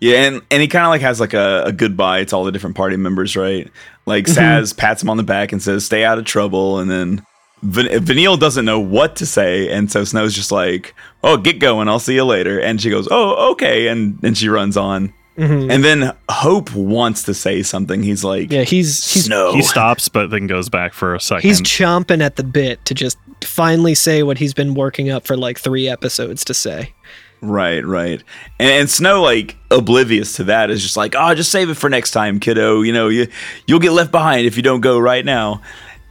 Yeah, 0.00 0.28
and, 0.28 0.42
and 0.50 0.62
he 0.62 0.68
kind 0.68 0.84
of 0.84 0.90
like 0.90 1.00
has 1.00 1.18
like 1.20 1.34
a, 1.34 1.64
a 1.66 1.72
goodbye 1.72 2.24
to 2.24 2.36
all 2.36 2.44
the 2.44 2.52
different 2.52 2.76
party 2.76 2.96
members, 2.96 3.36
right? 3.36 3.68
Like 4.06 4.26
Sazh 4.26 4.76
pats 4.76 5.02
him 5.02 5.10
on 5.10 5.16
the 5.16 5.24
back 5.24 5.52
and 5.52 5.62
says, 5.62 5.84
"Stay 5.84 6.04
out 6.04 6.18
of 6.18 6.24
trouble," 6.24 6.78
and 6.78 6.90
then 6.90 7.24
Van- 7.62 8.04
Vanille 8.04 8.36
doesn't 8.36 8.64
know 8.64 8.78
what 8.80 9.16
to 9.16 9.26
say, 9.26 9.68
and 9.70 9.90
so 9.90 10.04
Snow's 10.04 10.34
just 10.34 10.52
like, 10.52 10.94
"Oh, 11.24 11.36
get 11.36 11.58
going. 11.58 11.88
I'll 11.88 11.98
see 11.98 12.14
you 12.14 12.24
later." 12.24 12.60
And 12.60 12.80
she 12.80 12.90
goes, 12.90 13.08
"Oh, 13.10 13.50
okay," 13.52 13.88
and 13.88 14.18
and 14.22 14.36
she 14.38 14.48
runs 14.48 14.76
on. 14.76 15.12
Mhm. 15.36 15.70
And 15.72 15.84
then 15.84 16.12
Hope 16.28 16.72
wants 16.74 17.22
to 17.24 17.34
say 17.34 17.62
something. 17.62 18.02
He's 18.02 18.24
like, 18.24 18.50
Yeah, 18.50 18.64
he's 18.64 19.12
he's 19.12 19.26
Snow. 19.26 19.52
He 19.52 19.62
stops, 19.62 20.08
but 20.08 20.30
then 20.30 20.48
goes 20.48 20.68
back 20.68 20.92
for 20.92 21.14
a 21.14 21.20
second. 21.20 21.48
he's 21.48 21.60
chomping 21.62 22.20
at 22.20 22.34
the 22.34 22.42
bit 22.42 22.84
to 22.86 22.94
just 22.94 23.18
finally 23.44 23.94
say 23.94 24.24
what 24.24 24.38
he's 24.38 24.52
been 24.52 24.74
working 24.74 25.10
up 25.10 25.26
for 25.28 25.36
like 25.36 25.56
three 25.56 25.88
episodes 25.88 26.44
to 26.46 26.54
say. 26.54 26.92
Right, 27.40 27.86
right. 27.86 28.20
And, 28.58 28.68
and 28.70 28.90
Snow, 28.90 29.22
like 29.22 29.54
oblivious 29.70 30.32
to 30.34 30.44
that, 30.44 30.70
is 30.70 30.82
just 30.82 30.96
like, 30.96 31.14
"Oh, 31.16 31.32
just 31.36 31.52
save 31.52 31.70
it 31.70 31.74
for 31.76 31.88
next 31.88 32.10
time, 32.10 32.40
kiddo. 32.40 32.82
You 32.82 32.92
know, 32.92 33.06
you 33.06 33.28
you'll 33.68 33.78
get 33.78 33.92
left 33.92 34.10
behind 34.10 34.44
if 34.44 34.56
you 34.56 34.62
don't 34.64 34.80
go 34.80 34.98
right 34.98 35.24
now." 35.24 35.62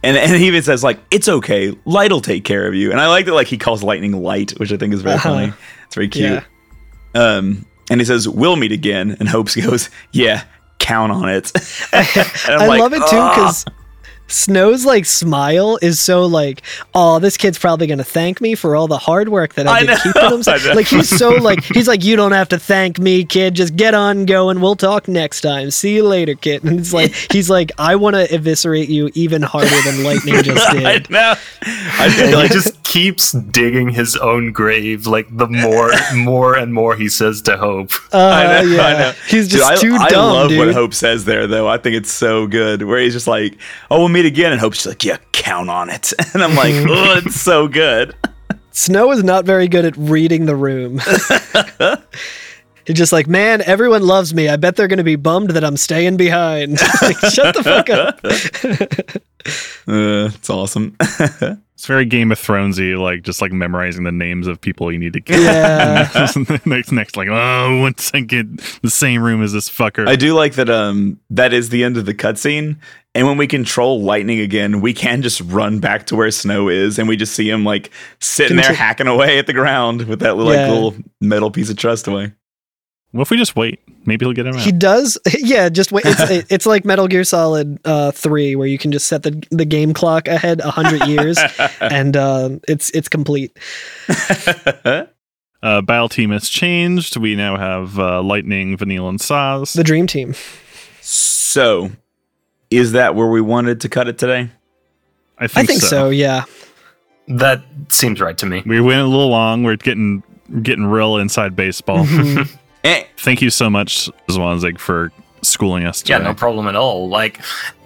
And 0.02 0.16
and 0.16 0.36
he 0.36 0.46
even 0.46 0.62
says 0.62 0.84
like, 0.84 0.98
"It's 1.10 1.28
okay. 1.28 1.74
Light'll 1.84 2.20
take 2.20 2.44
care 2.44 2.66
of 2.68 2.74
you." 2.74 2.90
And 2.92 3.00
I 3.00 3.08
like 3.08 3.26
that 3.26 3.34
like 3.34 3.48
he 3.48 3.58
calls 3.58 3.82
lightning 3.82 4.12
light, 4.12 4.52
which 4.58 4.72
I 4.72 4.76
think 4.76 4.94
is 4.94 5.02
very 5.02 5.16
Uh-huh. 5.16 5.28
funny. 5.28 5.52
It's 5.86 5.94
very 5.94 6.08
cute. 6.08 6.30
Yeah. 6.30 6.42
Um, 7.20 7.64
and 7.90 8.00
he 8.00 8.04
says, 8.04 8.28
"We'll 8.28 8.56
meet 8.56 8.70
again." 8.72 9.16
And 9.18 9.28
Hopes 9.28 9.56
goes, 9.56 9.90
"Yeah, 10.12 10.44
count 10.78 11.10
on 11.10 11.28
it." 11.28 11.50
I 11.92 12.66
like, 12.66 12.80
love 12.80 12.92
it 12.92 12.98
too 12.98 13.16
"Ah." 13.18 13.34
because 13.34 13.64
Snow's 14.28 14.84
like 14.84 15.04
smile 15.04 15.78
is 15.82 15.98
so 15.98 16.26
like, 16.26 16.62
oh, 16.94 17.18
this 17.18 17.36
kid's 17.36 17.58
probably 17.58 17.86
gonna 17.86 18.04
thank 18.04 18.40
me 18.40 18.54
for 18.54 18.76
all 18.76 18.86
the 18.88 18.98
hard 18.98 19.28
work 19.30 19.54
that 19.54 19.66
I, 19.66 19.78
I 19.78 19.80
did 19.80 19.86
know, 19.88 19.96
keeping 20.02 20.22
him. 20.22 20.42
I. 20.46 20.72
Like 20.74 20.86
he's 20.86 21.08
so 21.08 21.30
like 21.30 21.62
he's 21.64 21.88
like, 21.88 22.04
you 22.04 22.14
don't 22.16 22.32
have 22.32 22.48
to 22.50 22.58
thank 22.58 22.98
me, 22.98 23.24
kid. 23.24 23.54
Just 23.54 23.74
get 23.76 23.94
on 23.94 24.26
going. 24.26 24.60
We'll 24.60 24.76
talk 24.76 25.08
next 25.08 25.40
time. 25.40 25.70
See 25.70 25.94
you 25.96 26.04
later, 26.06 26.34
kid. 26.34 26.64
And 26.64 26.78
it's 26.78 26.92
like 26.92 27.12
he's 27.32 27.48
like, 27.50 27.72
I 27.78 27.96
want 27.96 28.16
to 28.16 28.32
eviscerate 28.34 28.88
you 28.88 29.10
even 29.14 29.42
harder 29.42 29.80
than 29.84 30.02
lightning 30.04 30.42
just 30.42 30.68
I 30.70 30.98
did. 30.98 31.10
know. 31.10 31.34
I 31.62 32.08
feel 32.10 32.24
And 32.26 32.28
he 32.30 32.34
like 32.34 32.52
just 32.52 32.82
keeps 32.84 33.32
digging 33.32 33.88
his 33.90 34.16
own 34.16 34.52
grave. 34.52 35.06
Like 35.06 35.26
the 35.36 35.46
more, 35.48 35.90
more 36.14 36.56
and 36.56 36.72
more 36.74 36.94
he 36.96 37.08
says 37.08 37.42
to 37.42 37.56
Hope. 37.56 37.92
Uh, 38.12 38.18
I 38.18 38.44
know, 38.46 38.60
yeah, 38.70 38.82
I 38.86 38.92
know. 38.98 39.12
he's 39.28 39.48
Dude, 39.48 39.58
just 39.60 39.70
I, 39.72 39.76
too 39.76 39.94
I 39.94 40.08
dumb, 40.08 40.32
love 40.34 40.48
dude. 40.50 40.58
what 40.58 40.74
Hope 40.74 40.94
says 40.94 41.24
there, 41.24 41.46
though. 41.46 41.66
I 41.68 41.78
think 41.78 41.96
it's 41.96 42.10
so 42.10 42.46
good. 42.46 42.82
Where 42.82 42.98
he's 43.00 43.12
just 43.12 43.26
like, 43.26 43.56
"Oh, 43.90 43.98
we'll 44.00 44.08
meet 44.18 44.26
again," 44.26 44.52
and 44.52 44.60
Hope's 44.60 44.78
just 44.78 44.86
like, 44.86 45.04
"Yeah, 45.04 45.18
count 45.32 45.70
on 45.70 45.90
it." 45.90 46.12
And 46.34 46.42
I'm 46.42 46.54
like, 46.54 46.74
"Oh, 46.88 47.20
it's 47.24 47.40
so 47.40 47.68
good." 47.68 48.14
Snow 48.70 49.10
is 49.12 49.24
not 49.24 49.44
very 49.44 49.66
good 49.66 49.84
at 49.84 49.96
reading 49.96 50.46
the 50.46 50.54
room. 50.54 51.00
He's 52.86 52.96
just 52.96 53.12
like, 53.12 53.26
man, 53.26 53.60
everyone 53.62 54.02
loves 54.02 54.32
me. 54.32 54.48
I 54.48 54.56
bet 54.56 54.76
they're 54.76 54.88
going 54.88 54.98
to 54.98 55.04
be 55.04 55.16
bummed 55.16 55.50
that 55.50 55.64
I'm 55.64 55.76
staying 55.76 56.16
behind. 56.16 56.78
like, 57.02 57.18
shut 57.18 57.54
the 57.54 57.62
fuck 57.62 57.90
up. 57.90 58.20
Uh, 59.86 60.30
it's 60.34 60.48
awesome. 60.48 60.96
It's 61.00 61.86
very 61.86 62.04
Game 62.06 62.32
of 62.32 62.40
Thronesy, 62.40 62.98
like 62.98 63.22
just 63.22 63.40
like 63.40 63.52
memorizing 63.52 64.02
the 64.02 64.10
names 64.10 64.48
of 64.48 64.60
people 64.60 64.90
you 64.90 64.98
need 64.98 65.12
to 65.12 65.20
kill. 65.20 65.40
Yeah. 65.40 66.08
next, 66.66 66.90
next, 66.90 67.16
like, 67.16 67.28
oh, 67.30 67.80
once 67.80 68.10
I 68.12 68.20
get 68.20 68.46
the 68.82 68.90
same 68.90 69.22
room 69.22 69.44
as 69.44 69.52
this 69.52 69.70
fucker. 69.70 70.08
I 70.08 70.16
do 70.16 70.34
like 70.34 70.54
that. 70.54 70.68
Um, 70.68 71.20
that 71.30 71.52
is 71.52 71.68
the 71.68 71.84
end 71.84 71.96
of 71.96 72.04
the 72.04 72.14
cutscene. 72.14 72.78
And 73.18 73.26
when 73.26 73.36
we 73.36 73.46
control 73.46 74.00
lightning 74.02 74.40
again, 74.40 74.80
we 74.80 74.94
can 74.94 75.22
just 75.22 75.40
run 75.42 75.80
back 75.80 76.06
to 76.06 76.16
where 76.16 76.30
Snow 76.30 76.68
is, 76.68 76.98
and 76.98 77.08
we 77.08 77.16
just 77.16 77.34
see 77.34 77.50
him 77.50 77.64
like 77.64 77.90
sitting 78.20 78.56
there 78.56 78.64
Conti- 78.66 78.78
hacking 78.78 79.06
away 79.08 79.38
at 79.38 79.46
the 79.46 79.52
ground 79.52 80.02
with 80.06 80.20
that 80.20 80.36
little, 80.36 80.52
like, 80.52 80.58
Yeah. 80.60 80.72
little 80.72 80.94
metal 81.20 81.50
piece 81.50 81.68
of 81.70 81.76
trust 81.76 82.06
away. 82.06 82.32
what 83.12 83.22
if 83.22 83.30
we 83.30 83.36
just 83.36 83.56
wait? 83.56 83.80
Maybe 84.04 84.24
he'll 84.24 84.32
get 84.34 84.46
him 84.46 84.54
out. 84.54 84.60
He 84.60 84.70
does, 84.72 85.18
yeah. 85.38 85.68
Just 85.68 85.92
wait. 85.92 86.04
It's 86.06 86.30
it- 86.30 86.46
it's 86.50 86.66
like 86.66 86.84
Metal 86.84 87.08
Gear 87.08 87.24
Solid 87.24 87.78
uh, 87.84 88.10
Three, 88.12 88.54
where 88.56 88.66
you 88.66 88.78
can 88.78 88.92
just 88.92 89.06
set 89.06 89.22
the 89.22 89.42
the 89.50 89.64
game 89.64 89.92
clock 89.92 90.28
ahead 90.28 90.60
a 90.60 90.70
hundred 90.70 91.06
years, 91.06 91.38
and 91.80 92.16
uh, 92.16 92.50
it's 92.68 92.90
it's 92.90 93.08
complete. 93.08 93.56
uh, 94.84 95.82
battle 95.82 96.08
team 96.08 96.30
has 96.30 96.48
changed. 96.48 97.16
We 97.16 97.34
now 97.34 97.56
have 97.56 97.98
uh, 97.98 98.22
Lightning, 98.22 98.76
Vanille, 98.76 99.08
and 99.08 99.18
Sazh. 99.18 99.74
The 99.74 99.84
Dream 99.84 100.06
Team. 100.06 100.34
so, 101.00 101.90
is 102.70 102.92
that 102.92 103.14
where 103.14 103.26
we 103.28 103.40
wanted 103.40 103.80
to 103.82 103.88
cut 103.88 104.08
it 104.08 104.18
today? 104.18 104.50
I 105.38 105.46
think, 105.46 105.64
I 105.64 105.66
think 105.66 105.82
so. 105.82 106.10
Yeah. 106.10 106.44
That 107.28 107.62
seems 107.88 108.20
right 108.20 108.36
to 108.38 108.46
me. 108.46 108.62
We 108.66 108.80
went 108.80 109.00
a 109.00 109.06
little 109.06 109.28
long. 109.28 109.62
We're 109.62 109.76
getting 109.76 110.22
getting 110.62 110.86
real 110.86 111.16
inside 111.18 111.54
baseball. 111.56 112.04
Mhm. 112.06 112.48
Eh, 112.84 113.02
Thank 113.16 113.42
you 113.42 113.50
so 113.50 113.68
much, 113.68 114.08
Zwanzig, 114.28 114.78
for 114.78 115.10
schooling 115.42 115.84
us. 115.84 116.08
Yeah, 116.08 116.18
no 116.18 116.32
problem 116.32 116.68
at 116.68 116.76
all. 116.76 117.08
Like, 117.08 117.40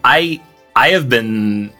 I 0.05 0.39
I 0.77 0.91
have 0.91 1.09
been 1.09 1.73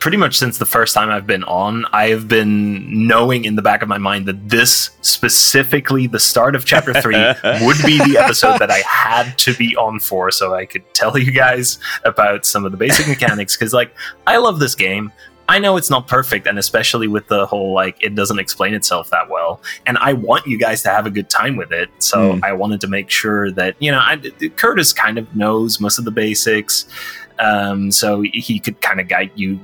pretty 0.00 0.16
much 0.16 0.36
since 0.38 0.58
the 0.58 0.66
first 0.66 0.94
time 0.94 1.10
I've 1.10 1.26
been 1.26 1.44
on. 1.44 1.84
I 1.92 2.08
have 2.08 2.28
been 2.28 3.06
knowing 3.06 3.44
in 3.44 3.56
the 3.56 3.62
back 3.62 3.82
of 3.82 3.88
my 3.88 3.98
mind 3.98 4.26
that 4.26 4.48
this 4.48 4.90
specifically, 5.00 6.06
the 6.06 6.18
start 6.20 6.54
of 6.54 6.64
chapter 6.64 6.92
three, 7.00 7.16
would 7.62 7.76
be 7.84 7.98
the 7.98 8.16
episode 8.18 8.58
that 8.58 8.70
I 8.70 8.78
had 8.86 9.36
to 9.38 9.54
be 9.54 9.76
on 9.76 10.00
for, 10.00 10.30
so 10.30 10.54
I 10.54 10.66
could 10.66 10.82
tell 10.94 11.16
you 11.18 11.30
guys 11.32 11.78
about 12.04 12.46
some 12.46 12.64
of 12.64 12.72
the 12.72 12.78
basic 12.78 13.06
mechanics. 13.14 13.56
Because, 13.56 13.72
like, 13.72 13.94
I 14.26 14.36
love 14.38 14.58
this 14.58 14.74
game. 14.74 15.12
I 15.50 15.58
know 15.58 15.78
it's 15.78 15.88
not 15.88 16.06
perfect, 16.06 16.46
and 16.46 16.58
especially 16.58 17.08
with 17.08 17.26
the 17.28 17.46
whole 17.46 17.72
like 17.72 17.96
it 18.04 18.14
doesn't 18.14 18.38
explain 18.38 18.74
itself 18.74 19.08
that 19.10 19.30
well. 19.30 19.62
And 19.86 19.96
I 19.96 20.12
want 20.12 20.46
you 20.46 20.58
guys 20.58 20.82
to 20.82 20.90
have 20.90 21.06
a 21.06 21.10
good 21.10 21.30
time 21.30 21.56
with 21.56 21.72
it, 21.72 21.88
so 22.00 22.34
Mm. 22.34 22.44
I 22.44 22.52
wanted 22.52 22.82
to 22.82 22.86
make 22.86 23.08
sure 23.08 23.50
that 23.52 23.74
you 23.78 23.90
know 23.90 23.98
I, 23.98 24.18
Curtis 24.56 24.92
kind 24.92 25.16
of 25.16 25.34
knows 25.34 25.80
most 25.80 25.98
of 25.98 26.04
the 26.04 26.10
basics, 26.10 26.86
um, 27.38 27.90
so 27.90 28.20
he 28.20 28.58
could 28.58 28.80
kind 28.80 29.00
of 29.00 29.08
guide 29.08 29.30
you 29.34 29.60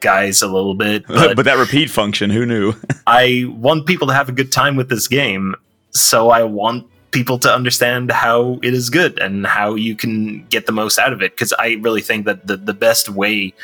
guys 0.00 0.42
a 0.42 0.46
little 0.46 0.74
bit. 0.74 1.06
but, 1.08 1.36
But, 1.36 1.44
that 1.44 1.58
repeat 1.58 1.90
function, 1.90 2.30
who 2.30 2.46
knew? 2.46 2.74
I 3.06 3.44
want 3.48 3.86
people 3.86 4.06
to 4.08 4.14
have 4.14 4.28
a 4.28 4.32
good 4.32 4.52
time 4.52 4.76
with 4.76 4.88
this 4.88 5.08
game, 5.08 5.54
so 5.90 6.30
I 6.30 6.42
want 6.44 6.86
people 7.10 7.38
to 7.38 7.52
understand 7.52 8.10
how 8.10 8.58
it 8.62 8.74
is 8.74 8.90
good 8.90 9.18
and 9.18 9.46
how 9.46 9.74
you 9.74 9.96
can 9.96 10.44
get 10.46 10.66
the 10.66 10.72
most 10.72 10.98
out 10.98 11.12
of 11.12 11.22
it. 11.22 11.32
Because 11.32 11.52
I 11.58 11.78
really 11.80 12.02
think 12.02 12.26
that 12.26 12.46
the, 12.46 12.56
the 12.56 12.74
best 12.74 13.08
way 13.08 13.54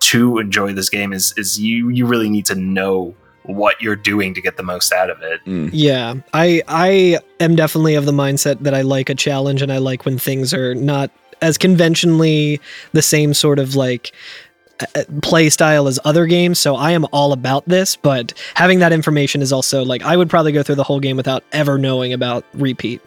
to 0.00 0.38
enjoy 0.38 0.72
this 0.72 0.88
game 0.88 1.12
is 1.12 1.34
is 1.36 1.58
you 1.60 1.88
you 1.88 2.06
really 2.06 2.30
need 2.30 2.46
to 2.46 2.54
know 2.54 3.14
what 3.44 3.80
you're 3.80 3.96
doing 3.96 4.34
to 4.34 4.42
get 4.42 4.56
the 4.56 4.62
most 4.62 4.92
out 4.92 5.10
of 5.10 5.22
it. 5.22 5.44
Mm. 5.46 5.70
Yeah, 5.72 6.14
I 6.32 6.62
I 6.68 7.18
am 7.40 7.56
definitely 7.56 7.94
of 7.94 8.04
the 8.04 8.12
mindset 8.12 8.60
that 8.60 8.74
I 8.74 8.82
like 8.82 9.08
a 9.08 9.14
challenge 9.14 9.62
and 9.62 9.72
I 9.72 9.78
like 9.78 10.04
when 10.04 10.18
things 10.18 10.52
are 10.52 10.74
not 10.74 11.10
as 11.42 11.58
conventionally 11.58 12.60
the 12.92 13.02
same 13.02 13.34
sort 13.34 13.58
of 13.58 13.74
like 13.74 14.12
uh, 14.80 15.02
play 15.22 15.50
style 15.50 15.88
as 15.88 15.98
other 16.04 16.26
games. 16.26 16.58
So 16.58 16.76
I 16.76 16.92
am 16.92 17.06
all 17.12 17.32
about 17.32 17.64
this, 17.66 17.96
but 17.96 18.32
having 18.54 18.78
that 18.78 18.92
information 18.92 19.42
is 19.42 19.52
also 19.52 19.84
like 19.84 20.02
I 20.02 20.16
would 20.16 20.30
probably 20.30 20.52
go 20.52 20.62
through 20.62 20.76
the 20.76 20.84
whole 20.84 21.00
game 21.00 21.16
without 21.16 21.42
ever 21.52 21.78
knowing 21.78 22.12
about 22.12 22.44
repeat. 22.54 23.00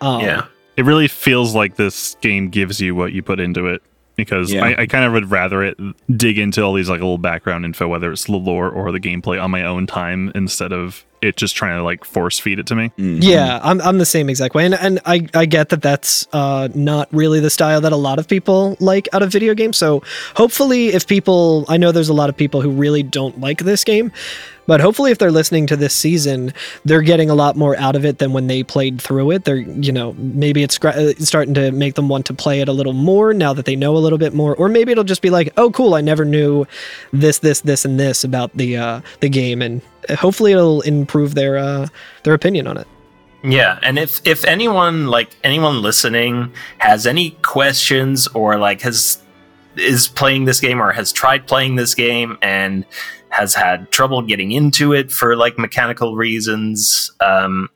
Um, 0.00 0.20
yeah. 0.20 0.46
it 0.76 0.84
really 0.84 1.08
feels 1.08 1.54
like 1.54 1.76
this 1.76 2.16
game 2.20 2.50
gives 2.50 2.80
you 2.80 2.94
what 2.94 3.12
you 3.12 3.22
put 3.22 3.40
into 3.40 3.66
it 3.66 3.82
because 4.16 4.52
Yeah. 4.52 4.64
I, 4.64 4.82
I 4.82 4.86
kind 4.86 5.04
of 5.04 5.12
would 5.12 5.30
rather 5.30 5.62
it 5.62 5.76
dig 6.16 6.38
into 6.38 6.62
all 6.62 6.72
these 6.72 6.88
like 6.88 7.00
little 7.00 7.18
background 7.18 7.64
info 7.64 7.86
whether 7.86 8.10
it's 8.10 8.24
the 8.24 8.32
lore 8.32 8.70
or 8.70 8.90
the 8.92 9.00
gameplay 9.00 9.42
on 9.42 9.50
my 9.50 9.62
own 9.64 9.86
time 9.86 10.32
instead 10.34 10.72
of 10.72 11.04
it 11.22 11.36
just 11.36 11.56
trying 11.56 11.78
to 11.78 11.82
like 11.82 12.04
force 12.04 12.38
feed 12.38 12.58
it 12.58 12.66
to 12.66 12.74
me 12.74 12.90
Mhm. 12.98 13.18
Yeah, 13.22 13.58
I'm, 13.62 13.80
I'm 13.80 13.98
the 13.98 14.04
same 14.06 14.28
exact 14.28 14.54
way, 14.54 14.64
and 14.66 14.74
and 14.74 15.00
I, 15.06 15.26
I 15.34 15.46
get 15.46 15.70
that 15.70 15.80
that's 15.82 16.26
uh, 16.32 16.68
not 16.74 17.08
really 17.10 17.40
the 17.40 17.48
style 17.50 17.80
that 17.80 17.92
a 17.92 17.96
lot 17.96 18.18
of 18.18 18.28
people 18.28 18.76
like 18.80 19.08
out 19.14 19.22
of 19.22 19.32
video 19.32 19.54
games. 19.54 19.76
So 19.78 20.02
hopefully, 20.34 20.88
if 20.88 21.06
people, 21.06 21.64
I 21.68 21.78
know 21.78 21.90
there's 21.90 22.10
a 22.10 22.14
lot 22.14 22.28
of 22.28 22.36
people 22.36 22.60
who 22.60 22.70
really 22.70 23.02
don't 23.02 23.40
like 23.40 23.58
this 23.64 23.82
game, 23.82 24.12
but 24.66 24.80
hopefully, 24.80 25.10
if 25.10 25.18
they're 25.18 25.30
listening 25.30 25.66
to 25.68 25.76
this 25.76 25.94
season, 25.94 26.52
they're 26.84 27.02
getting 27.02 27.30
a 27.30 27.34
lot 27.34 27.56
more 27.56 27.76
out 27.76 27.96
of 27.96 28.04
it 28.04 28.18
than 28.18 28.32
when 28.32 28.46
they 28.46 28.62
played 28.62 29.00
through 29.00 29.30
it. 29.32 29.44
They're 29.44 29.56
you 29.56 29.92
know 29.92 30.14
maybe 30.14 30.62
it's 30.62 30.82
uh, 30.84 31.14
starting 31.18 31.54
to 31.54 31.72
make 31.72 31.94
them 31.94 32.08
want 32.08 32.26
to 32.26 32.34
play 32.34 32.60
it 32.60 32.68
a 32.68 32.72
little 32.72 32.92
more 32.92 33.32
now 33.32 33.52
that 33.52 33.64
they 33.64 33.76
know 33.76 33.96
a 33.96 33.98
little 33.98 34.18
bit 34.18 34.34
more, 34.34 34.54
or 34.56 34.68
maybe 34.68 34.92
it'll 34.92 35.04
just 35.04 35.22
be 35.22 35.30
like, 35.30 35.52
oh 35.56 35.70
cool, 35.70 35.94
I 35.94 36.00
never 36.00 36.24
knew 36.24 36.66
this, 37.12 37.38
this, 37.38 37.60
this, 37.60 37.84
and 37.84 37.98
this 37.98 38.24
about 38.24 38.56
the 38.56 38.76
uh, 38.76 39.00
the 39.20 39.28
game, 39.28 39.62
and 39.62 39.82
hopefully 40.10 40.52
it'll 40.52 40.82
improve 40.82 41.34
their 41.34 41.56
uh, 41.58 41.88
their 42.24 42.34
opinion 42.34 42.66
on 42.66 42.76
it. 42.76 42.86
Yeah, 43.44 43.78
and 43.82 43.98
if 43.98 44.20
if 44.26 44.44
anyone 44.44 45.06
like 45.06 45.36
anyone 45.44 45.82
listening 45.82 46.52
has 46.78 47.06
any 47.06 47.30
questions 47.42 48.26
or 48.28 48.58
like 48.58 48.80
has 48.80 49.22
is 49.76 50.08
playing 50.08 50.46
this 50.46 50.58
game 50.58 50.80
or 50.80 50.92
has 50.92 51.12
tried 51.12 51.46
playing 51.46 51.76
this 51.76 51.94
game 51.94 52.38
and 52.42 52.84
has 53.30 53.54
had 53.54 53.90
trouble 53.90 54.22
getting 54.22 54.52
into 54.52 54.92
it 54.92 55.10
for 55.12 55.36
like 55.36 55.58
mechanical 55.58 56.16
reasons, 56.16 57.10
um, 57.20 57.68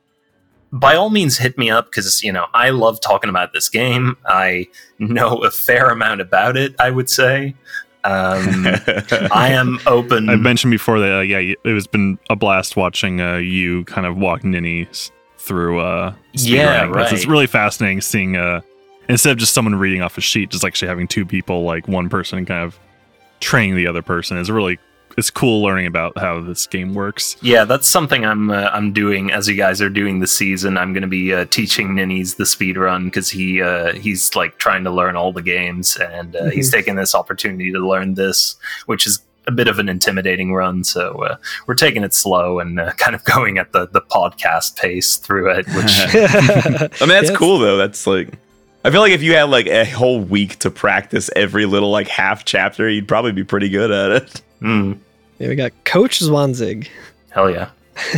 by 0.72 0.94
all 0.94 1.10
means 1.10 1.36
hit 1.38 1.58
me 1.58 1.70
up 1.70 1.86
because 1.86 2.22
you 2.22 2.32
know 2.32 2.46
I 2.54 2.70
love 2.70 3.00
talking 3.00 3.28
about 3.30 3.52
this 3.52 3.68
game. 3.68 4.16
I 4.26 4.68
know 4.98 5.38
a 5.38 5.50
fair 5.50 5.90
amount 5.90 6.20
about 6.20 6.56
it. 6.56 6.74
I 6.78 6.90
would 6.90 7.10
say. 7.10 7.54
Um, 8.02 8.64
I 9.30 9.48
am 9.52 9.78
open. 9.86 10.30
I've 10.30 10.40
mentioned 10.40 10.70
before 10.70 11.00
that 11.00 11.18
uh, 11.18 11.20
yeah 11.20 11.38
it 11.64 11.72
was 11.74 11.86
been 11.86 12.18
a 12.30 12.36
blast 12.36 12.74
watching 12.76 13.20
uh, 13.20 13.36
you 13.36 13.84
kind 13.84 14.06
of 14.06 14.16
walk 14.16 14.42
Ninny 14.42 14.88
through 15.36 15.80
uh 15.80 16.14
Yeah. 16.32 16.86
'cause 16.90 17.12
It's 17.12 17.26
really 17.26 17.46
fascinating 17.46 18.00
seeing 18.00 18.36
uh 18.36 18.60
instead 19.10 19.32
of 19.32 19.38
just 19.38 19.52
someone 19.52 19.74
reading 19.74 20.00
off 20.02 20.16
a 20.16 20.20
sheet, 20.22 20.50
just 20.50 20.64
actually 20.64 20.88
having 20.88 21.08
two 21.08 21.26
people, 21.26 21.64
like 21.64 21.88
one 21.88 22.08
person 22.08 22.46
kind 22.46 22.62
of 22.64 22.78
training 23.40 23.74
the 23.76 23.86
other 23.86 24.00
person 24.02 24.36
is 24.38 24.50
really 24.50 24.78
it's 25.18 25.30
cool 25.30 25.62
learning 25.62 25.86
about 25.86 26.16
how 26.18 26.40
this 26.40 26.66
game 26.66 26.94
works. 26.94 27.36
Yeah, 27.42 27.64
that's 27.64 27.86
something 27.88 28.24
I'm 28.24 28.50
uh, 28.50 28.70
I'm 28.72 28.92
doing 28.92 29.30
as 29.32 29.48
you 29.48 29.54
guys 29.54 29.82
are 29.82 29.90
doing 29.90 30.20
the 30.20 30.26
season. 30.26 30.76
I'm 30.78 30.92
going 30.92 31.02
to 31.02 31.08
be 31.08 31.32
uh, 31.34 31.44
teaching 31.46 31.94
Ninnies 31.94 32.36
the 32.36 32.46
speed 32.46 32.76
run 32.76 33.06
because 33.06 33.30
he 33.30 33.60
uh, 33.62 33.92
he's 33.94 34.34
like 34.34 34.58
trying 34.58 34.84
to 34.84 34.90
learn 34.90 35.16
all 35.16 35.32
the 35.32 35.42
games, 35.42 35.96
and 35.96 36.36
uh, 36.36 36.50
he's 36.50 36.70
taking 36.70 36.96
this 36.96 37.14
opportunity 37.14 37.72
to 37.72 37.78
learn 37.78 38.14
this, 38.14 38.56
which 38.86 39.06
is 39.06 39.20
a 39.46 39.50
bit 39.50 39.68
of 39.68 39.78
an 39.78 39.88
intimidating 39.88 40.52
run. 40.52 40.84
So 40.84 41.24
uh, 41.24 41.36
we're 41.66 41.74
taking 41.74 42.04
it 42.04 42.14
slow 42.14 42.60
and 42.60 42.78
uh, 42.78 42.92
kind 42.98 43.14
of 43.14 43.24
going 43.24 43.58
at 43.58 43.72
the 43.72 43.88
the 43.88 44.02
podcast 44.02 44.76
pace 44.76 45.16
through 45.16 45.50
it, 45.50 45.66
which 45.68 45.98
I 46.14 46.88
mean, 47.00 47.08
that's 47.08 47.30
Yes. 47.30 47.36
cool 47.36 47.58
though. 47.58 47.76
That's 47.76 48.06
like, 48.06 48.28
I 48.84 48.90
feel 48.90 49.00
like 49.00 49.12
if 49.12 49.22
you 49.22 49.34
had 49.34 49.44
like 49.44 49.66
a 49.66 49.84
whole 49.84 50.20
week 50.20 50.58
to 50.60 50.70
practice 50.70 51.28
every 51.36 51.66
little 51.66 51.90
like 51.90 52.08
half 52.08 52.44
chapter, 52.44 52.88
you'd 52.88 53.06
probably 53.08 53.32
be 53.32 53.44
pretty 53.44 53.68
good 53.68 53.90
at 53.90 54.10
it. 54.22 54.42
mm, 54.62 54.98
Yeah, 55.38 55.48
we 55.48 55.54
got 55.54 55.72
Coach 55.84 56.20
Zwanzig. 56.20 56.88
hell 57.30 57.50
yeah. 57.50 57.70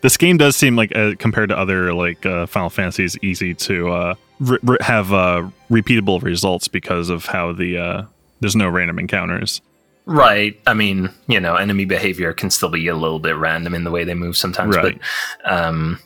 This 0.00 0.18
game 0.18 0.36
does 0.36 0.54
seem 0.54 0.76
like 0.76 0.94
uh, 0.94 1.12
compared 1.18 1.48
to 1.48 1.56
other 1.58 1.94
like 1.94 2.26
uh, 2.26 2.44
Final 2.44 2.68
Fantasies 2.68 3.16
easy 3.22 3.54
to 3.54 3.90
uh, 3.90 4.14
re- 4.38 4.58
re- 4.62 4.76
have 4.82 5.14
uh, 5.14 5.48
repeatable 5.70 6.22
results 6.22 6.68
because 6.68 7.08
of 7.08 7.24
how 7.24 7.52
the 7.52 7.78
uh, 7.78 8.02
there's 8.40 8.54
no 8.54 8.68
random 8.68 8.98
encounters. 8.98 9.62
Right. 10.04 10.60
I 10.66 10.74
mean, 10.74 11.08
you 11.26 11.40
know, 11.40 11.54
enemy 11.56 11.86
behavior 11.86 12.34
can 12.34 12.50
still 12.50 12.68
be 12.68 12.86
a 12.88 12.94
little 12.94 13.18
bit 13.18 13.34
random 13.36 13.72
in 13.74 13.84
the 13.84 13.90
way 13.90 14.04
they 14.04 14.12
move 14.12 14.36
sometimes, 14.36 14.76
Right. 14.76 15.00
but 15.42 15.50
um 15.50 15.98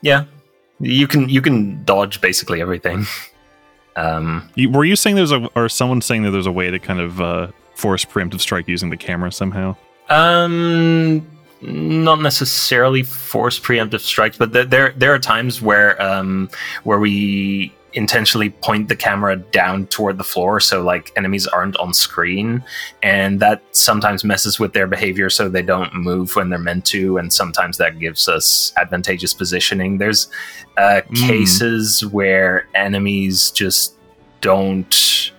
yeah. 0.00 0.24
You 0.80 1.06
can 1.06 1.28
you 1.28 1.40
can 1.40 1.82
dodge 1.84 2.20
basically 2.20 2.60
everything. 2.60 3.06
Um 3.96 4.50
You, 4.54 4.70
were 4.70 4.84
you 4.84 4.96
saying 4.96 5.16
there's 5.16 5.32
a 5.32 5.48
or 5.54 5.68
someone 5.68 6.00
saying 6.02 6.22
that 6.24 6.30
there's 6.32 6.46
a 6.46 6.52
way 6.52 6.70
to 6.70 6.78
kind 6.78 7.00
of 7.00 7.20
uh, 7.20 7.48
force 7.74 8.04
preemptive 8.04 8.40
strike 8.40 8.68
using 8.68 8.90
the 8.90 8.96
camera 8.96 9.32
somehow? 9.32 9.76
um 10.08 11.26
not 11.62 12.20
necessarily 12.20 13.02
force 13.02 13.58
preemptive 13.58 14.00
strikes, 14.00 14.36
but 14.36 14.52
th- 14.52 14.68
there 14.68 14.92
there 14.96 15.12
are 15.14 15.18
times 15.18 15.60
where 15.62 16.00
um 16.00 16.48
where 16.84 16.98
we 17.00 17.72
intentionally 17.96 18.50
point 18.50 18.88
the 18.88 18.94
camera 18.94 19.34
down 19.36 19.86
toward 19.86 20.18
the 20.18 20.24
floor 20.24 20.60
so 20.60 20.82
like 20.82 21.10
enemies 21.16 21.46
aren't 21.46 21.76
on 21.78 21.92
screen 21.94 22.62
and 23.02 23.40
that 23.40 23.62
sometimes 23.72 24.22
messes 24.22 24.60
with 24.60 24.72
their 24.74 24.86
behavior 24.86 25.30
so 25.30 25.48
they 25.48 25.62
don't 25.62 25.92
move 25.94 26.36
when 26.36 26.50
they're 26.50 26.58
meant 26.58 26.84
to 26.84 27.16
and 27.16 27.32
sometimes 27.32 27.78
that 27.78 27.98
gives 27.98 28.28
us 28.28 28.72
advantageous 28.76 29.32
positioning 29.34 29.98
there's 29.98 30.28
uh, 30.76 31.00
Mm. 31.08 31.26
cases 31.26 32.04
where 32.06 32.68
enemies 32.74 33.50
just 33.50 33.94
don't 34.42 35.32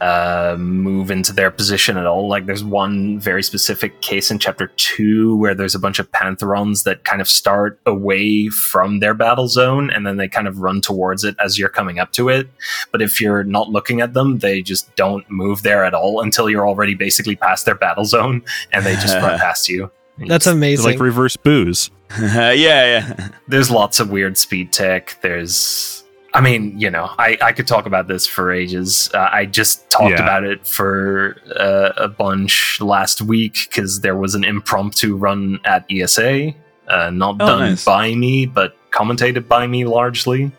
uh, 0.00 0.56
move 0.58 1.10
into 1.10 1.32
their 1.32 1.50
position 1.50 1.96
at 1.96 2.06
all. 2.06 2.28
Like 2.28 2.46
there's 2.46 2.64
one 2.64 3.18
very 3.18 3.42
specific 3.42 4.00
case 4.02 4.30
in 4.30 4.38
chapter 4.38 4.68
two 4.76 5.36
where 5.36 5.54
there's 5.54 5.74
a 5.74 5.78
bunch 5.78 5.98
of 5.98 6.10
pantherons 6.12 6.84
that 6.84 7.04
kind 7.04 7.20
of 7.20 7.28
start 7.28 7.80
away 7.86 8.48
from 8.48 9.00
their 9.00 9.14
battle 9.14 9.48
zone 9.48 9.90
and 9.90 10.06
then 10.06 10.16
they 10.16 10.28
kind 10.28 10.46
of 10.48 10.58
run 10.58 10.80
towards 10.80 11.24
it 11.24 11.34
as 11.42 11.58
you're 11.58 11.68
coming 11.68 11.98
up 11.98 12.12
to 12.12 12.28
it. 12.28 12.48
But 12.92 13.00
if 13.02 13.20
you're 13.20 13.44
not 13.44 13.70
looking 13.70 14.00
at 14.00 14.12
them, 14.14 14.38
they 14.38 14.62
just 14.62 14.94
don't 14.96 15.28
move 15.30 15.62
there 15.62 15.84
at 15.84 15.94
all 15.94 16.20
until 16.20 16.50
you're 16.50 16.66
already 16.68 16.94
basically 16.94 17.36
past 17.36 17.64
their 17.64 17.74
battle 17.74 18.04
zone 18.04 18.42
and 18.72 18.84
they 18.84 18.94
just 18.94 19.14
run 19.16 19.38
past 19.38 19.68
you. 19.68 19.90
That's 20.18 20.46
It's 20.46 20.46
amazing. 20.46 20.92
like 20.92 21.00
reverse 21.00 21.36
booze. 21.36 21.90
yeah, 22.20 22.52
yeah. 22.54 23.28
there's 23.48 23.70
lots 23.70 24.00
of 24.00 24.10
weird 24.10 24.38
speed 24.38 24.72
tech. 24.72 25.18
There's, 25.22 26.04
I 26.36 26.40
mean, 26.42 26.78
you 26.78 26.90
know, 26.90 27.10
I, 27.18 27.38
I 27.40 27.52
could 27.52 27.66
talk 27.66 27.86
about 27.86 28.08
this 28.08 28.26
for 28.26 28.52
ages. 28.52 29.10
Uh, 29.14 29.28
I 29.32 29.46
just 29.46 29.88
talked 29.90 30.10
Yeah. 30.10 30.22
about 30.22 30.44
it 30.44 30.66
for 30.66 31.36
uh, 31.56 31.92
a 31.96 32.08
bunch 32.08 32.78
last 32.80 33.22
week 33.22 33.68
because 33.68 34.00
there 34.00 34.16
was 34.16 34.34
an 34.34 34.44
impromptu 34.44 35.16
run 35.16 35.58
at 35.64 35.84
ESA, 35.90 36.52
uh, 36.88 37.10
not 37.10 37.36
Oh, 37.40 37.46
done 37.46 37.58
nice. 37.70 37.84
by 37.84 38.14
me, 38.14 38.44
but 38.46 38.76
commentated 38.90 39.48
by 39.48 39.66
me 39.66 39.84
largely. 39.86 40.52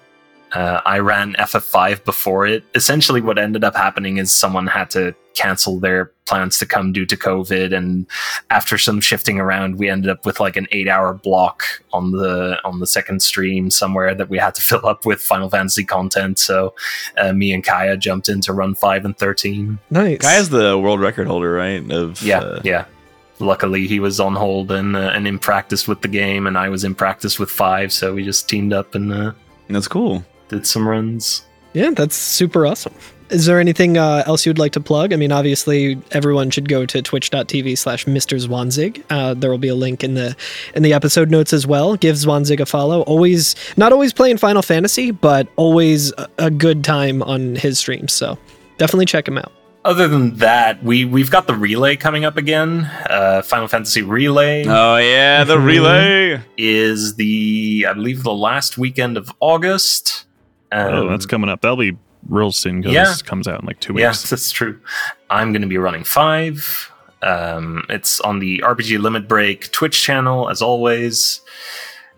Uh, 0.52 0.82
I 0.86 1.00
ran 1.00 1.34
FF5 1.36 2.04
before 2.06 2.48
it. 2.48 2.64
Essentially, 2.74 3.22
what 3.22 3.38
ended 3.38 3.64
up 3.64 3.76
happening 3.76 4.18
is 4.18 4.32
someone 4.32 4.66
had 4.66 4.90
to 4.92 5.14
cancel 5.36 5.80
their 5.80 6.12
plans 6.28 6.60
to 6.60 6.66
come 6.66 6.92
due 6.92 7.06
to 7.06 7.18
COVID, 7.18 7.76
and 7.76 8.06
after 8.50 8.78
some 8.78 9.02
shifting 9.02 9.40
around, 9.40 9.78
we 9.78 9.90
ended 9.90 10.10
up 10.10 10.26
with 10.26 10.40
like 10.40 10.56
an 10.58 10.68
eight-hour 10.72 11.16
block 11.16 11.64
on 11.94 12.12
the 12.12 12.60
on 12.64 12.80
the 12.80 12.88
second 12.88 13.22
stream 13.22 13.72
somewhere 13.72 14.14
that 14.14 14.30
we 14.30 14.38
had 14.38 14.54
to 14.56 14.62
fill 14.70 14.86
up 14.86 15.06
with 15.06 15.22
Final 15.22 15.50
Fantasy 15.50 15.84
content. 15.84 16.38
So, 16.40 16.76
uh, 17.18 17.34
me 17.34 17.54
and 17.54 17.64
Kaya 17.64 17.98
jumped 17.98 18.30
in 18.30 18.42
to 18.42 18.54
run 18.54 18.76
five 18.76 19.06
and 19.06 19.18
thirteen. 19.18 19.80
nice. 19.90 20.20
Kaya's 20.20 20.50
the 20.50 20.78
world 20.78 21.00
record 21.00 21.28
holder, 21.28 21.52
right? 21.54 21.90
Of 21.92 22.22
Yeah, 22.22 22.40
uh, 22.40 22.62
yeah. 22.64 22.86
Luckily, 23.40 23.86
he 23.86 24.00
was 24.00 24.20
on 24.20 24.36
hold 24.36 24.72
and 24.72 24.96
uh, 24.96 25.12
and 25.14 25.28
in 25.28 25.38
practice 25.40 25.88
with 25.88 26.02
the 26.02 26.08
game, 26.08 26.48
and 26.48 26.58
I 26.58 26.70
was 26.70 26.84
in 26.84 26.96
practice 26.96 27.38
with 27.40 27.50
five. 27.52 27.94
So 27.94 28.14
we 28.14 28.24
just 28.24 28.50
teamed 28.50 28.74
up 28.74 28.96
and 28.96 29.14
uh, 29.14 29.32
that's 29.70 29.88
cool. 29.88 30.26
did 30.50 30.66
some 30.66 30.88
runs. 30.88 31.44
Yeah, 31.74 31.92
that's 31.92 32.16
super 32.16 32.66
awesome. 32.66 32.94
Is 33.30 33.46
there 33.46 33.60
anything 33.60 33.98
uh, 33.98 34.24
else 34.26 34.46
you'd 34.46 34.58
like 34.58 34.72
to 34.74 34.80
plug? 34.80 35.12
I 35.12 35.18
mean, 35.18 35.32
obviously, 35.34 36.02
everyone 36.12 36.50
should 36.50 36.70
go 36.70 36.86
to 36.86 37.02
twitch.tv 37.02 37.78
slash 37.78 38.06
Mr. 38.06 38.38
Zwanzig. 38.48 39.04
Uh, 39.10 39.34
there 39.34 39.52
will 39.52 39.58
be 39.58 39.68
a 39.68 39.76
link 39.76 40.04
in 40.04 40.14
the 40.14 40.36
in 40.76 40.84
the 40.84 40.94
episode 40.94 41.30
notes 41.30 41.52
as 41.52 41.68
well. 41.68 41.96
Give 41.98 42.16
Zwanzig 42.16 42.60
a 42.62 42.66
follow. 42.66 43.02
Always, 43.02 43.56
not 43.76 43.92
always 43.92 44.14
playing 44.14 44.38
Final 44.38 44.62
Fantasy, 44.62 45.12
but 45.12 45.48
always 45.58 46.14
a, 46.14 46.28
a 46.38 46.50
good 46.52 46.84
time 46.84 47.22
on 47.24 47.56
his 47.56 47.80
streams. 47.80 48.14
So 48.14 48.38
definitely 48.78 49.06
check 49.08 49.28
him 49.28 49.38
out. 49.38 49.52
Other 49.84 50.08
than 50.08 50.36
that, 50.38 50.84
we 50.84 51.06
we've 51.06 51.32
got 51.32 51.48
the 51.48 51.54
relay 51.54 51.96
coming 51.96 52.26
up 52.26 52.36
again. 52.38 52.82
Uh, 53.10 53.42
Final 53.42 53.68
Fantasy 53.68 54.02
Relay 54.02 54.66
Oh 54.68 54.98
yeah, 54.98 55.44
the 55.46 55.56
Mhm. 55.58 55.66
relay. 55.66 56.42
is 56.58 57.16
the 57.16 57.86
I 57.90 57.94
believe 57.94 58.24
the 58.24 58.34
last 58.34 58.78
weekend 58.78 59.16
of 59.18 59.32
August. 59.40 60.26
Um, 60.72 60.94
oh, 60.94 61.10
that's 61.10 61.26
coming 61.26 61.50
up. 61.50 61.62
That'll 61.62 61.78
be 61.78 61.98
real 62.30 62.52
soon 62.52 62.82
because 62.82 62.94
yeah. 62.94 63.06
this 63.06 63.22
comes 63.22 63.48
out 63.48 63.62
in 63.62 63.66
like 63.66 63.80
two 63.80 63.94
weeks. 63.94 64.02
Yes, 64.02 64.30
that's 64.30 64.52
true. 64.52 64.80
I'm 65.30 65.52
going 65.52 65.62
to 65.62 65.68
be 65.68 65.78
running 65.78 66.04
five. 66.04 66.92
Um, 67.22 67.84
it's 67.90 68.20
on 68.22 68.40
the 68.40 68.60
RPG 68.60 69.00
Limit 69.00 69.28
Break 69.28 69.72
Twitch 69.72 70.04
channel, 70.04 70.50
as 70.50 70.62
always. 70.62 71.42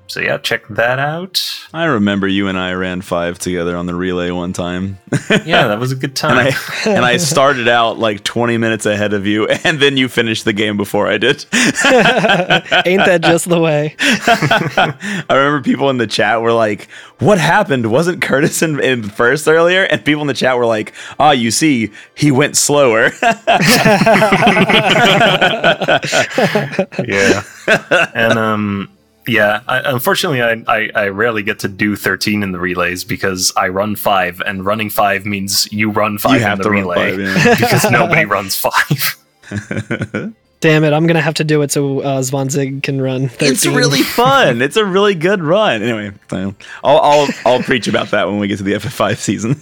So 0.10 0.22
yeah, 0.22 0.40
check 0.40 0.68
that 0.70 0.98
out. 0.98 1.40
I 1.72 1.86
remember 1.86 2.28
you 2.28 2.48
and 2.48 2.58
I 2.58 2.74
ran 2.74 3.02
five 3.02 3.38
together 3.38 3.78
on 3.78 3.86
the 3.86 3.94
relay 3.94 4.32
one 4.32 4.54
time. 4.54 4.98
Yeah, 5.30 5.68
that 5.68 5.78
was 5.78 5.92
a 5.92 5.96
good 5.96 6.10
and 6.10 6.18
time. 6.18 6.38
I 6.38 6.56
and 6.90 7.06
I 7.06 7.18
started 7.18 7.68
out 7.68 8.00
like 8.00 8.24
20 8.24 8.58
minutes 8.58 8.88
ahead 8.88 9.14
of 9.14 9.28
you, 9.28 9.46
and 9.48 9.80
then 9.80 9.98
you 9.98 10.10
finished 10.10 10.46
the 10.46 10.54
game 10.54 10.78
before 10.78 11.06
I 11.08 11.20
did. 11.20 11.46
Ain't 11.54 13.06
that 13.06 13.20
just 13.22 13.48
the 13.48 13.60
way? 13.60 13.96
I 14.00 15.26
remember 15.30 15.62
people 15.62 15.92
in 15.92 15.98
the 15.98 16.08
chat 16.08 16.42
were 16.42 16.54
like, 16.54 16.90
"What 17.20 17.38
happened? 17.38 17.92
Wasn't 17.92 18.20
Curtis 18.20 18.64
in, 18.64 18.80
in 18.80 19.04
first 19.04 19.48
earlier?" 19.48 19.84
And 19.84 20.04
people 20.04 20.22
in 20.22 20.28
the 20.28 20.34
chat 20.34 20.58
were 20.58 20.66
like, 20.66 20.96
"Ah, 21.20 21.34
you 21.34 21.52
see, 21.52 21.92
he 22.16 22.32
went 22.32 22.58
slower." 22.58 23.12
yeah, 27.06 27.44
and 28.16 28.40
um, 28.40 28.90
yeah. 29.30 29.62
I, 29.68 29.80
unfortunately, 29.92 30.42
I, 30.42 30.64
I 30.68 30.90
I 30.96 31.08
rarely 31.10 31.44
get 31.44 31.60
to 31.60 31.68
do 31.68 31.96
13 31.96 32.44
in 32.44 32.52
the 32.52 32.60
relays 32.60 33.04
because 33.04 33.54
I 33.56 33.70
run 33.70 33.96
five, 33.96 34.42
and 34.46 34.66
running 34.66 34.90
five 34.90 35.26
means 35.26 35.72
you 35.72 35.92
run 35.92 36.18
five 36.18 36.36
you 36.36 36.40
have 36.40 36.60
in 36.60 36.64
to 36.64 36.70
the 36.70 36.70
run 36.72 36.82
relay 36.84 37.12
five. 37.12 37.20
Yeah. 37.20 37.56
because 37.60 37.92
nobody 37.92 38.26
runs 38.26 38.56
five. 38.56 39.16
Damn 40.62 40.84
it! 40.84 40.92
I'm 40.92 41.08
gonna 41.08 41.22
have 41.22 41.36
to 41.36 41.46
do 41.46 41.62
it 41.62 41.72
so 41.72 42.02
uh, 42.02 42.20
Zwanzig 42.20 42.84
can 42.84 43.02
run. 43.02 43.30
13. 43.30 43.50
it's 43.50 43.66
really 43.66 44.04
fun. 44.04 44.62
It's 44.62 44.76
a 44.76 44.84
really 44.84 45.16
good 45.16 45.42
run. 45.42 45.82
Anyway, 45.82 46.12
I'll 46.32 46.58
I'll 46.84 47.28
I'll 47.46 47.64
preach 47.64 47.88
about 47.88 48.12
that 48.12 48.28
when 48.28 48.40
we 48.40 48.50
get 48.50 48.58
to 48.58 48.64
the 48.64 48.74
FF5 48.74 49.18
season. 49.18 49.56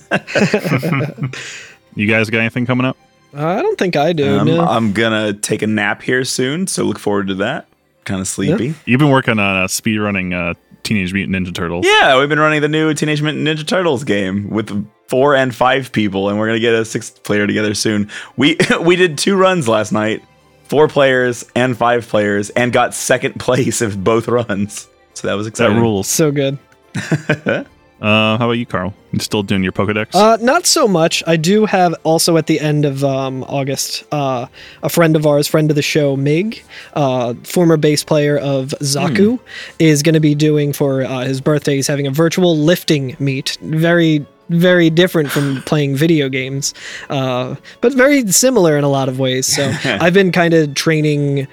You 1.97 2.05
guys 2.05 2.29
got 2.29 2.39
anything 2.39 2.67
coming 2.67 2.85
up? 2.85 2.95
I 3.33 3.61
don't 3.63 3.77
think 3.77 3.95
I 3.95 4.13
do. 4.13 4.39
Um, 4.39 4.47
no. 4.47 4.63
I'm 4.63 4.93
gonna 4.93 5.33
take 5.33 5.63
a 5.63 5.67
nap 5.67 6.03
here 6.03 6.23
soon, 6.23 6.67
so 6.67 6.83
look 6.83 6.99
forward 6.99 7.27
to 7.27 7.35
that. 7.35 7.67
Kind 8.07 8.21
of 8.21 8.27
sleepy. 8.29 8.73
You've 8.85 8.99
been 8.99 9.09
working 9.09 9.37
on 9.37 9.63
uh, 9.63 9.67
speedrunning 9.67 10.33
uh, 10.33 10.53
Teenage 10.83 11.11
Mutant 11.11 11.35
Ninja 11.35 11.53
Turtles. 11.53 11.85
Yeah, 11.85 12.17
we've 12.17 12.29
been 12.29 12.39
running 12.39 12.61
the 12.61 12.69
new 12.69 12.93
Teenage 12.93 13.21
Mutant 13.21 13.45
Ninja 13.45 13.67
Turtles 13.67 14.05
game 14.05 14.49
with 14.49 14.89
four 15.09 15.35
and 15.35 15.53
five 15.53 15.91
people, 15.91 16.29
and 16.29 16.39
we're 16.39 16.47
gonna 16.47 16.61
get 16.61 16.73
a 16.73 16.85
sixth 16.85 17.21
player 17.23 17.45
together 17.45 17.73
soon. 17.73 18.09
We 18.37 18.55
we 18.81 18.95
did 18.95 19.17
two 19.17 19.35
runs 19.35 19.67
last 19.67 19.91
night, 19.91 20.23
four 20.69 20.87
players 20.87 21.43
and 21.53 21.75
five 21.75 22.07
players, 22.07 22.49
and 22.51 22.71
got 22.71 22.93
second 22.93 23.33
place 23.41 23.81
of 23.81 24.01
both 24.05 24.29
runs. 24.29 24.87
So 25.13 25.27
that 25.27 25.33
was 25.33 25.45
that 25.47 25.51
exciting. 25.51 25.81
rules. 25.81 26.07
so 26.07 26.31
good. 26.31 26.57
Uh, 28.01 28.37
how 28.37 28.45
about 28.45 28.51
you, 28.51 28.65
Carl? 28.65 28.93
You 29.11 29.19
still 29.19 29.43
doing 29.43 29.63
your 29.63 29.71
Pokedex? 29.71 30.13
Uh, 30.13 30.37
not 30.39 30.65
so 30.65 30.87
much. 30.87 31.23
I 31.25 31.35
do 31.35 31.65
have 31.65 31.95
also 32.03 32.37
at 32.37 32.47
the 32.47 32.59
end 32.59 32.85
of 32.85 33.03
um, 33.03 33.43
August 33.45 34.03
uh, 34.11 34.47
a 34.83 34.89
friend 34.89 35.15
of 35.15 35.25
ours, 35.25 35.47
friend 35.47 35.71
of 35.71 35.75
the 35.75 35.81
show, 35.81 36.15
Mig, 36.15 36.63
uh, 36.93 37.33
former 37.43 37.77
bass 37.77 38.03
player 38.03 38.37
of 38.37 38.75
Zaku, 38.81 39.39
is 39.79 40.03
going 40.03 40.13
to 40.13 40.19
be 40.19 40.35
doing 40.35 40.73
for 40.73 41.03
uh, 41.03 41.21
his 41.21 41.41
birthday. 41.41 41.75
He's 41.75 41.87
having 41.87 42.05
a 42.05 42.11
virtual 42.11 42.55
lifting 42.55 43.15
meet. 43.19 43.57
Very 43.61 44.25
very 44.49 44.89
different 44.89 45.29
from 45.29 45.61
playing 45.65 45.95
video 45.95 46.29
games, 46.29 46.73
uh, 47.09 47.55
but 47.81 47.93
very 47.93 48.25
similar 48.31 48.77
in 48.77 48.83
a 48.83 48.89
lot 48.89 49.09
of 49.09 49.19
ways. 49.19 49.45
So 49.45 49.71
I've 49.83 50.13
been 50.13 50.31
kind 50.31 50.53
of 50.53 50.73
training 50.73 51.47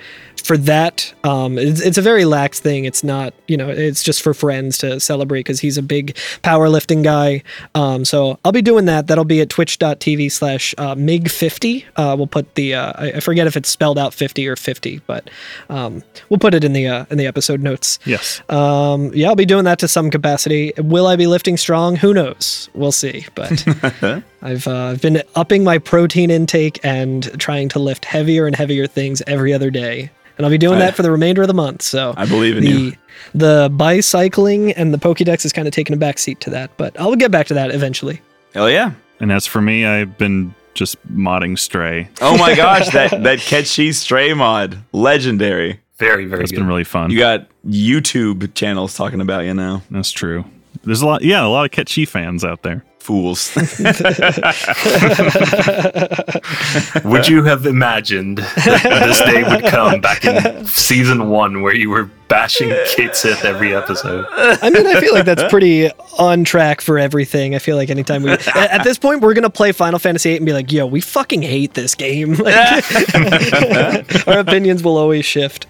for 0.45 0.57
that. 0.59 1.13
Um, 1.25 1.59
it's, 1.59 1.81
it's 1.81 1.99
a 1.99 2.03
very 2.03 2.25
lax 2.25 2.61
thing. 2.61 2.85
It's 2.85 3.03
not, 3.03 3.35
you 3.49 3.57
know, 3.57 3.69
it's 3.69 4.03
just 4.03 4.23
for 4.23 4.35
friends 4.35 4.79
to 4.79 5.01
celebrate 5.01 5.41
because 5.41 5.61
he's 5.61 5.79
a 5.79 5.83
big 5.83 6.15
powerlifting 6.43 7.03
guy. 7.03 7.43
Um, 7.75 8.05
so 8.05 8.39
I'll 8.45 8.53
be 8.53 8.63
doing 8.63 8.85
that. 8.85 9.07
That'll 9.07 9.25
be 9.25 9.41
at 9.41 9.49
twitch.tv 9.49 10.31
slash 10.31 10.75
uh, 10.79 10.95
MIG50. 10.95 11.85
Uh, 11.97 12.15
we'll 12.17 12.27
put 12.27 12.55
the, 12.55 12.75
uh, 12.75 12.93
I, 12.97 13.13
I 13.13 13.21
forget 13.21 13.47
if 13.47 13.57
it's 13.57 13.69
spelled 13.69 13.99
out 13.99 14.13
50 14.15 14.47
or 14.47 14.57
50, 14.57 15.01
but 15.07 15.31
um, 15.71 16.05
we'll 16.29 16.39
put 16.39 16.55
it 16.55 16.63
in 16.63 16.75
the, 16.75 16.87
uh, 16.87 17.07
in 17.11 17.19
the 17.19 17.27
episode 17.27 17.61
notes. 17.61 17.99
yes. 18.05 18.43
Um, 18.51 19.13
yeah, 19.15 19.29
I'll 19.29 19.37
be 19.37 19.47
doing 19.47 19.65
that 19.65 19.79
to 19.81 19.89
some 19.89 20.11
capacity. 20.11 20.73
Will 20.77 21.07
I 21.07 21.17
be 21.17 21.27
lifting 21.27 21.57
strong? 21.57 21.97
Who 21.97 22.13
knows? 22.13 22.69
We'll 22.75 22.93
see. 22.93 23.27
But 23.35 23.65
I've 24.43 24.69
uh, 24.69 24.87
I've 24.87 25.01
been 25.01 25.23
upping 25.35 25.65
my 25.65 25.79
protein 25.79 26.31
intake 26.31 26.79
and 26.85 27.23
trying 27.41 27.71
to 27.71 27.79
lift 27.79 28.05
heavier 28.05 28.47
and 28.47 28.55
heavier 28.55 28.87
things 28.87 29.23
every 29.27 29.55
other 29.55 29.71
day, 29.71 30.11
and 30.37 30.45
I'll 30.47 30.51
be 30.51 30.59
doing 30.59 30.77
I- 30.77 30.81
that 30.87 30.95
for 30.95 31.03
the 31.03 31.11
remainder 31.11 31.43
of 31.43 31.49
the 31.49 31.55
month. 31.55 31.83
So 31.83 32.15
I 32.17 32.27
believe 32.27 32.57
in 32.57 32.65
the 32.65 32.71
you. 32.71 32.93
the 33.35 33.71
bicycling 33.73 34.73
and 34.73 34.93
the 34.93 34.99
Pokédex 34.99 35.45
is 35.45 35.53
kind 35.53 35.67
of 35.69 35.75
taking 35.75 35.95
a 35.95 35.99
backseat 35.99 36.39
to 36.41 36.51
that, 36.51 36.71
but 36.77 36.99
I'll 37.01 37.17
get 37.17 37.31
back 37.31 37.47
to 37.49 37.55
that 37.55 37.71
eventually. 37.75 38.21
Hell 38.53 38.71
yeah. 38.71 38.93
And 39.21 39.31
as 39.33 39.47
for 39.47 39.61
me, 39.61 39.87
I've 39.87 40.19
been 40.19 40.55
just 40.75 40.97
modding 41.13 41.59
Stray. 41.59 42.09
Oh 42.21 42.37
my 42.37 42.55
gosh, 42.57 42.89
that 42.91 43.23
that 43.23 43.39
catchy 43.39 43.93
stray 43.93 44.35
mod, 44.35 44.79
legendary. 44.93 45.81
Very, 45.99 46.25
very 46.27 46.43
It's 46.43 46.51
been 46.53 46.67
really 46.67 46.83
fun. 46.85 47.11
You 47.13 47.19
got 47.19 47.47
YouTube 47.65 48.53
channels 48.55 48.95
talking 48.97 49.21
about 49.21 49.45
you 49.45 49.55
now. 49.55 49.83
That's 49.93 50.11
true. 50.11 50.45
There's 50.83 51.03
a 51.03 51.07
lot, 51.07 51.23
yeah, 51.23 51.45
a 51.45 51.49
lot 51.49 51.65
of 51.65 51.71
Ketchi 51.71 52.07
fans 52.07 52.45
out 52.45 52.63
there. 52.63 52.85
Fools. 53.05 53.55
Would 57.05 57.29
you 57.29 57.45
have 57.45 57.67
imagined 57.67 58.39
that 58.39 59.03
this 59.05 59.21
day 59.21 59.43
would 59.43 59.65
come 59.67 60.01
back 60.01 60.25
in 60.25 60.65
season 60.67 61.29
one 61.29 61.61
where 61.61 61.75
you 61.75 61.91
were 61.91 62.05
bashing 62.29 62.71
Cait 62.87 63.15
Sith 63.15 63.45
every 63.45 63.75
episode? 63.75 64.25
I 64.31 64.71
mean, 64.71 64.87
I 64.87 65.01
feel 65.01 65.13
like 65.13 65.27
that's 65.27 65.43
pretty 65.51 65.91
on 66.19 66.45
track 66.45 66.81
for 66.81 66.99
everything. 66.99 67.55
I 67.55 67.59
feel 67.59 67.77
like 67.77 67.91
anytime 67.91 68.23
we 68.23 68.31
at, 68.31 68.47
at 68.57 68.85
this 68.85 68.97
point 68.99 69.21
we're 69.21 69.35
gonna 69.35 69.51
play 69.51 69.73
Final 69.73 69.99
Fantasy 69.99 70.31
VIII 70.31 70.37
and 70.39 70.47
be 70.47 70.53
like, 70.55 70.73
"Yo, 70.73 70.87
we 70.87 71.01
fucking 71.03 71.43
hate 71.43 71.75
this 71.75 71.95
game." 71.95 72.37
Like, 72.45 74.27
our 74.29 74.39
opinions 74.39 74.83
will 74.83 74.97
always 74.97 75.25
shift. 75.27 75.67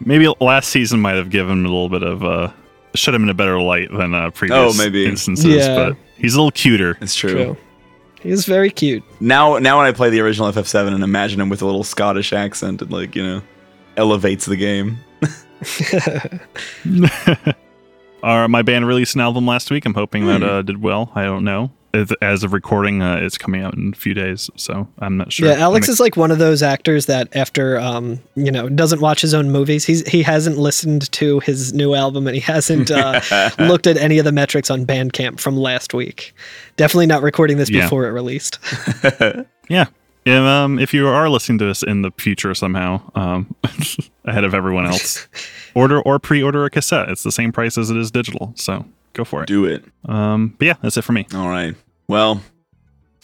Maybe 0.00 0.26
last 0.40 0.70
season 0.70 1.00
might 1.00 1.16
have 1.16 1.28
given 1.30 1.60
a 1.64 1.68
little 1.68 1.88
bit 1.90 2.02
of 2.02 2.24
uh, 2.24 2.50
shut 2.94 3.14
him 3.14 3.22
in 3.24 3.28
a 3.28 3.34
better 3.34 3.60
light 3.60 3.90
than 3.92 4.14
uh, 4.14 4.30
previous 4.30 4.58
Oh, 4.58 4.72
maybe. 4.82 5.04
instances. 5.06 5.66
Yeah. 5.66 5.76
But 5.90 5.96
he's 6.16 6.34
a 6.34 6.38
little 6.38 6.50
cuter. 6.50 6.96
it's 7.00 7.14
true. 7.14 7.30
True. 7.32 7.56
He's 8.22 8.46
very 8.46 8.70
cute. 8.70 9.02
Now 9.20 9.58
now 9.58 9.78
when 9.78 9.86
I 9.86 9.92
play 9.92 10.08
the 10.10 10.20
original 10.20 10.50
FF7 10.50 10.94
and 10.94 11.04
imagine 11.04 11.40
him 11.40 11.50
with 11.50 11.60
a 11.62 11.66
little 11.66 11.84
Scottish 11.84 12.32
accent, 12.32 12.80
it 12.80 12.90
like, 12.90 13.14
you 13.14 13.22
know, 13.22 13.42
elevates 13.96 14.46
the 14.46 14.56
game. 14.56 14.98
Uh, 18.22 18.48
my 18.48 18.62
band 18.62 18.86
released 18.86 19.14
an 19.16 19.20
album 19.20 19.46
last 19.46 19.70
week. 19.70 19.84
I'm 19.84 19.92
hoping 19.92 20.26
that 20.28 20.40
Hmm. 20.40 20.48
uh, 20.48 20.62
did 20.62 20.80
well. 20.80 21.12
I 21.14 21.24
don't 21.24 21.44
know. 21.44 21.70
As- 21.94 22.12
As 22.20 22.42
of 22.44 22.52
recording, 22.52 23.00
uh, 23.02 23.16
it's 23.22 23.38
coming 23.38 23.62
out 23.62 23.74
in 23.74 23.92
a 23.94 23.96
few 23.96 24.12
days, 24.14 24.50
so 24.56 24.86
I'm 24.98 25.16
not 25.16 25.32
sure. 25.32 25.48
Yeah, 25.48 25.54
Alex 25.54 25.88
I'm 25.88 25.92
is 25.92 26.00
like 26.00 26.16
one 26.16 26.30
of 26.30 26.38
those 26.38 26.62
actors 26.62 27.06
that 27.06 27.34
after 27.36 27.78
um, 27.78 28.20
you 28.34 28.50
know, 28.50 28.68
doesn't 28.68 29.00
watch 29.00 29.20
his 29.20 29.32
own 29.34 29.50
movies. 29.50 29.84
He's 29.84 30.06
he 30.08 30.22
hasn't 30.22 30.58
listened 30.58 31.10
to 31.12 31.40
his 31.40 31.72
new 31.72 31.94
album 31.94 32.26
and 32.26 32.34
he 32.34 32.40
hasn't 32.40 32.90
uh, 32.90 33.20
looked 33.58 33.86
at 33.86 33.96
any 33.96 34.18
of 34.18 34.24
the 34.24 34.32
metrics 34.32 34.70
on 34.70 34.84
Bandcamp 34.84 35.40
from 35.40 35.56
last 35.56 35.94
week. 35.94 36.34
Definitely 36.76 37.06
not 37.06 37.22
recording 37.22 37.56
this 37.56 37.70
Yeah. 37.70 37.82
before 37.82 38.06
it 38.06 38.10
released. 38.10 38.58
Yeah. 39.68 39.86
If, 40.26 40.40
um, 40.40 40.78
if 40.78 40.94
you 40.94 41.06
are 41.06 41.28
listening 41.28 41.58
to 41.58 41.66
this 41.66 41.82
in 41.82 42.00
the 42.02 42.10
future 42.18 42.54
somehow, 42.54 43.00
um, 43.14 43.54
ahead 44.24 44.44
of 44.44 44.54
everyone 44.54 44.86
else, 44.86 45.26
order 45.74 46.00
or 46.00 46.18
pre-order 46.18 46.64
a 46.64 46.70
cassette. 46.70 47.10
It's 47.10 47.22
the 47.22 47.32
same 47.32 47.52
price 47.52 47.76
as 47.76 47.90
it 47.90 47.96
is 47.98 48.10
digital, 48.10 48.52
so 48.56 48.86
go 49.12 49.24
for 49.24 49.42
it. 49.42 49.46
Do 49.46 49.66
it. 49.66 49.84
Um, 50.06 50.54
but 50.58 50.64
yeah, 50.66 50.74
that's 50.82 50.96
it 50.96 51.02
for 51.02 51.12
me. 51.12 51.26
All 51.34 51.48
right. 51.48 51.74
Well, 52.08 52.42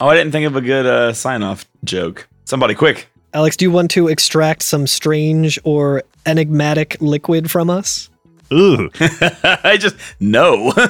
oh, 0.00 0.08
I 0.08 0.14
didn't 0.14 0.32
think 0.32 0.46
of 0.46 0.56
a 0.56 0.60
good 0.60 0.86
uh, 0.86 1.12
sign 1.12 1.42
off 1.42 1.66
joke. 1.84 2.28
Somebody 2.44 2.74
quick. 2.74 3.08
Alex, 3.32 3.56
do 3.56 3.64
you 3.64 3.70
want 3.70 3.90
to 3.92 4.08
extract 4.08 4.62
some 4.62 4.86
strange 4.86 5.58
or 5.64 6.02
enigmatic 6.26 6.96
liquid 7.00 7.50
from 7.50 7.70
us? 7.70 8.10
Ooh, 8.52 8.90
I 9.00 9.76
just 9.78 9.96
no. 10.18 10.72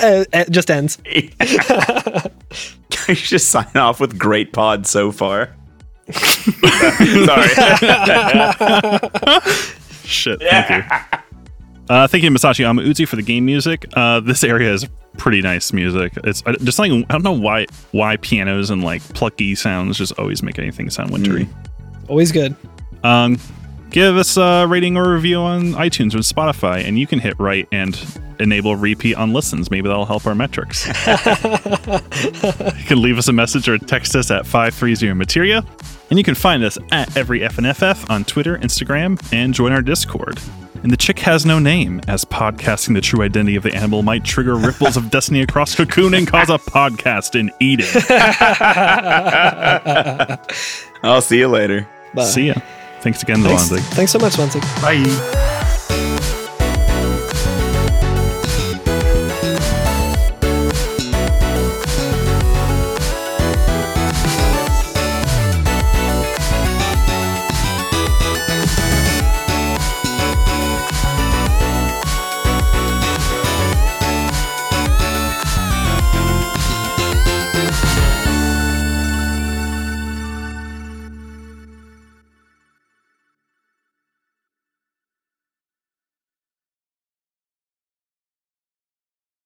Uh, 0.00 0.24
uh, 0.32 0.44
just 0.50 0.70
ends. 0.70 0.98
you 1.06 1.30
just 3.14 3.48
sign 3.48 3.70
off 3.74 4.00
with 4.00 4.18
great 4.18 4.52
pod 4.52 4.86
so 4.86 5.10
far. 5.10 5.54
Sorry. 6.10 7.48
shit. 10.04 10.40
Thank 10.40 10.70
you. 10.70 11.18
Uh, 11.88 12.06
thank 12.06 12.22
you, 12.22 12.30
Masashi 12.30 12.64
Hamauzu, 12.64 13.08
for 13.08 13.16
the 13.16 13.22
game 13.22 13.46
music. 13.46 13.86
Uh, 13.94 14.20
this 14.20 14.44
area 14.44 14.72
is 14.72 14.86
pretty 15.16 15.40
nice 15.40 15.72
music. 15.72 16.12
It's 16.24 16.42
I, 16.46 16.52
just 16.52 16.78
like 16.78 16.92
I 16.92 17.02
don't 17.12 17.24
know 17.24 17.32
why 17.32 17.66
why 17.92 18.16
pianos 18.16 18.70
and 18.70 18.84
like 18.84 19.02
plucky 19.14 19.54
sounds 19.54 19.98
just 19.98 20.18
always 20.18 20.42
make 20.42 20.58
anything 20.58 20.90
sound 20.90 21.10
wintry. 21.10 21.48
Always 22.08 22.32
good. 22.32 22.54
Um, 23.02 23.38
give 23.90 24.16
us 24.16 24.36
a 24.36 24.66
rating 24.66 24.96
or 24.96 25.12
review 25.12 25.38
on 25.38 25.72
iTunes 25.72 26.14
or 26.14 26.18
Spotify, 26.18 26.84
and 26.84 26.98
you 26.98 27.06
can 27.06 27.18
hit 27.18 27.38
right 27.38 27.68
and 27.72 27.98
enable 28.38 28.76
repeat 28.76 29.14
on 29.16 29.32
listens. 29.32 29.70
Maybe 29.70 29.88
that'll 29.88 30.06
help 30.06 30.26
our 30.26 30.34
metrics. 30.34 30.86
you 30.86 30.92
can 32.84 33.02
leave 33.02 33.18
us 33.18 33.28
a 33.28 33.32
message 33.32 33.68
or 33.68 33.78
text 33.78 34.14
us 34.14 34.30
at 34.30 34.46
530 34.46 35.14
Materia. 35.14 35.64
And 36.10 36.18
you 36.18 36.24
can 36.24 36.34
find 36.34 36.64
us 36.64 36.78
at 36.90 37.16
every 37.16 37.40
FNFF 37.40 38.08
on 38.10 38.24
Twitter, 38.24 38.56
Instagram, 38.58 39.20
and 39.32 39.52
join 39.52 39.72
our 39.72 39.82
Discord. 39.82 40.38
And 40.82 40.90
the 40.92 40.96
chick 40.96 41.18
has 41.20 41.44
no 41.44 41.58
name, 41.58 42.00
as 42.06 42.24
podcasting 42.24 42.94
the 42.94 43.00
true 43.00 43.22
identity 43.22 43.56
of 43.56 43.64
the 43.64 43.74
animal 43.74 44.02
might 44.02 44.24
trigger 44.24 44.54
ripples 44.54 44.96
of 44.96 45.10
destiny 45.10 45.42
across 45.42 45.74
Cocoon 45.74 46.14
and 46.14 46.26
cause 46.26 46.48
a 46.50 46.58
podcast 46.58 47.34
in 47.38 47.50
Eden. 47.60 47.86
I'll 51.02 51.20
see 51.20 51.38
you 51.38 51.48
later. 51.48 51.86
Bye. 52.14 52.24
See 52.24 52.46
ya. 52.46 52.54
Thanks 53.00 53.22
again, 53.22 53.42
Thanks, 53.42 53.68
Zwanzig. 53.68 53.80
thanks 53.94 54.12
so 54.12 54.18
much, 54.18 54.34
Zwanzig. 54.34 54.82
Bye. 54.82 55.57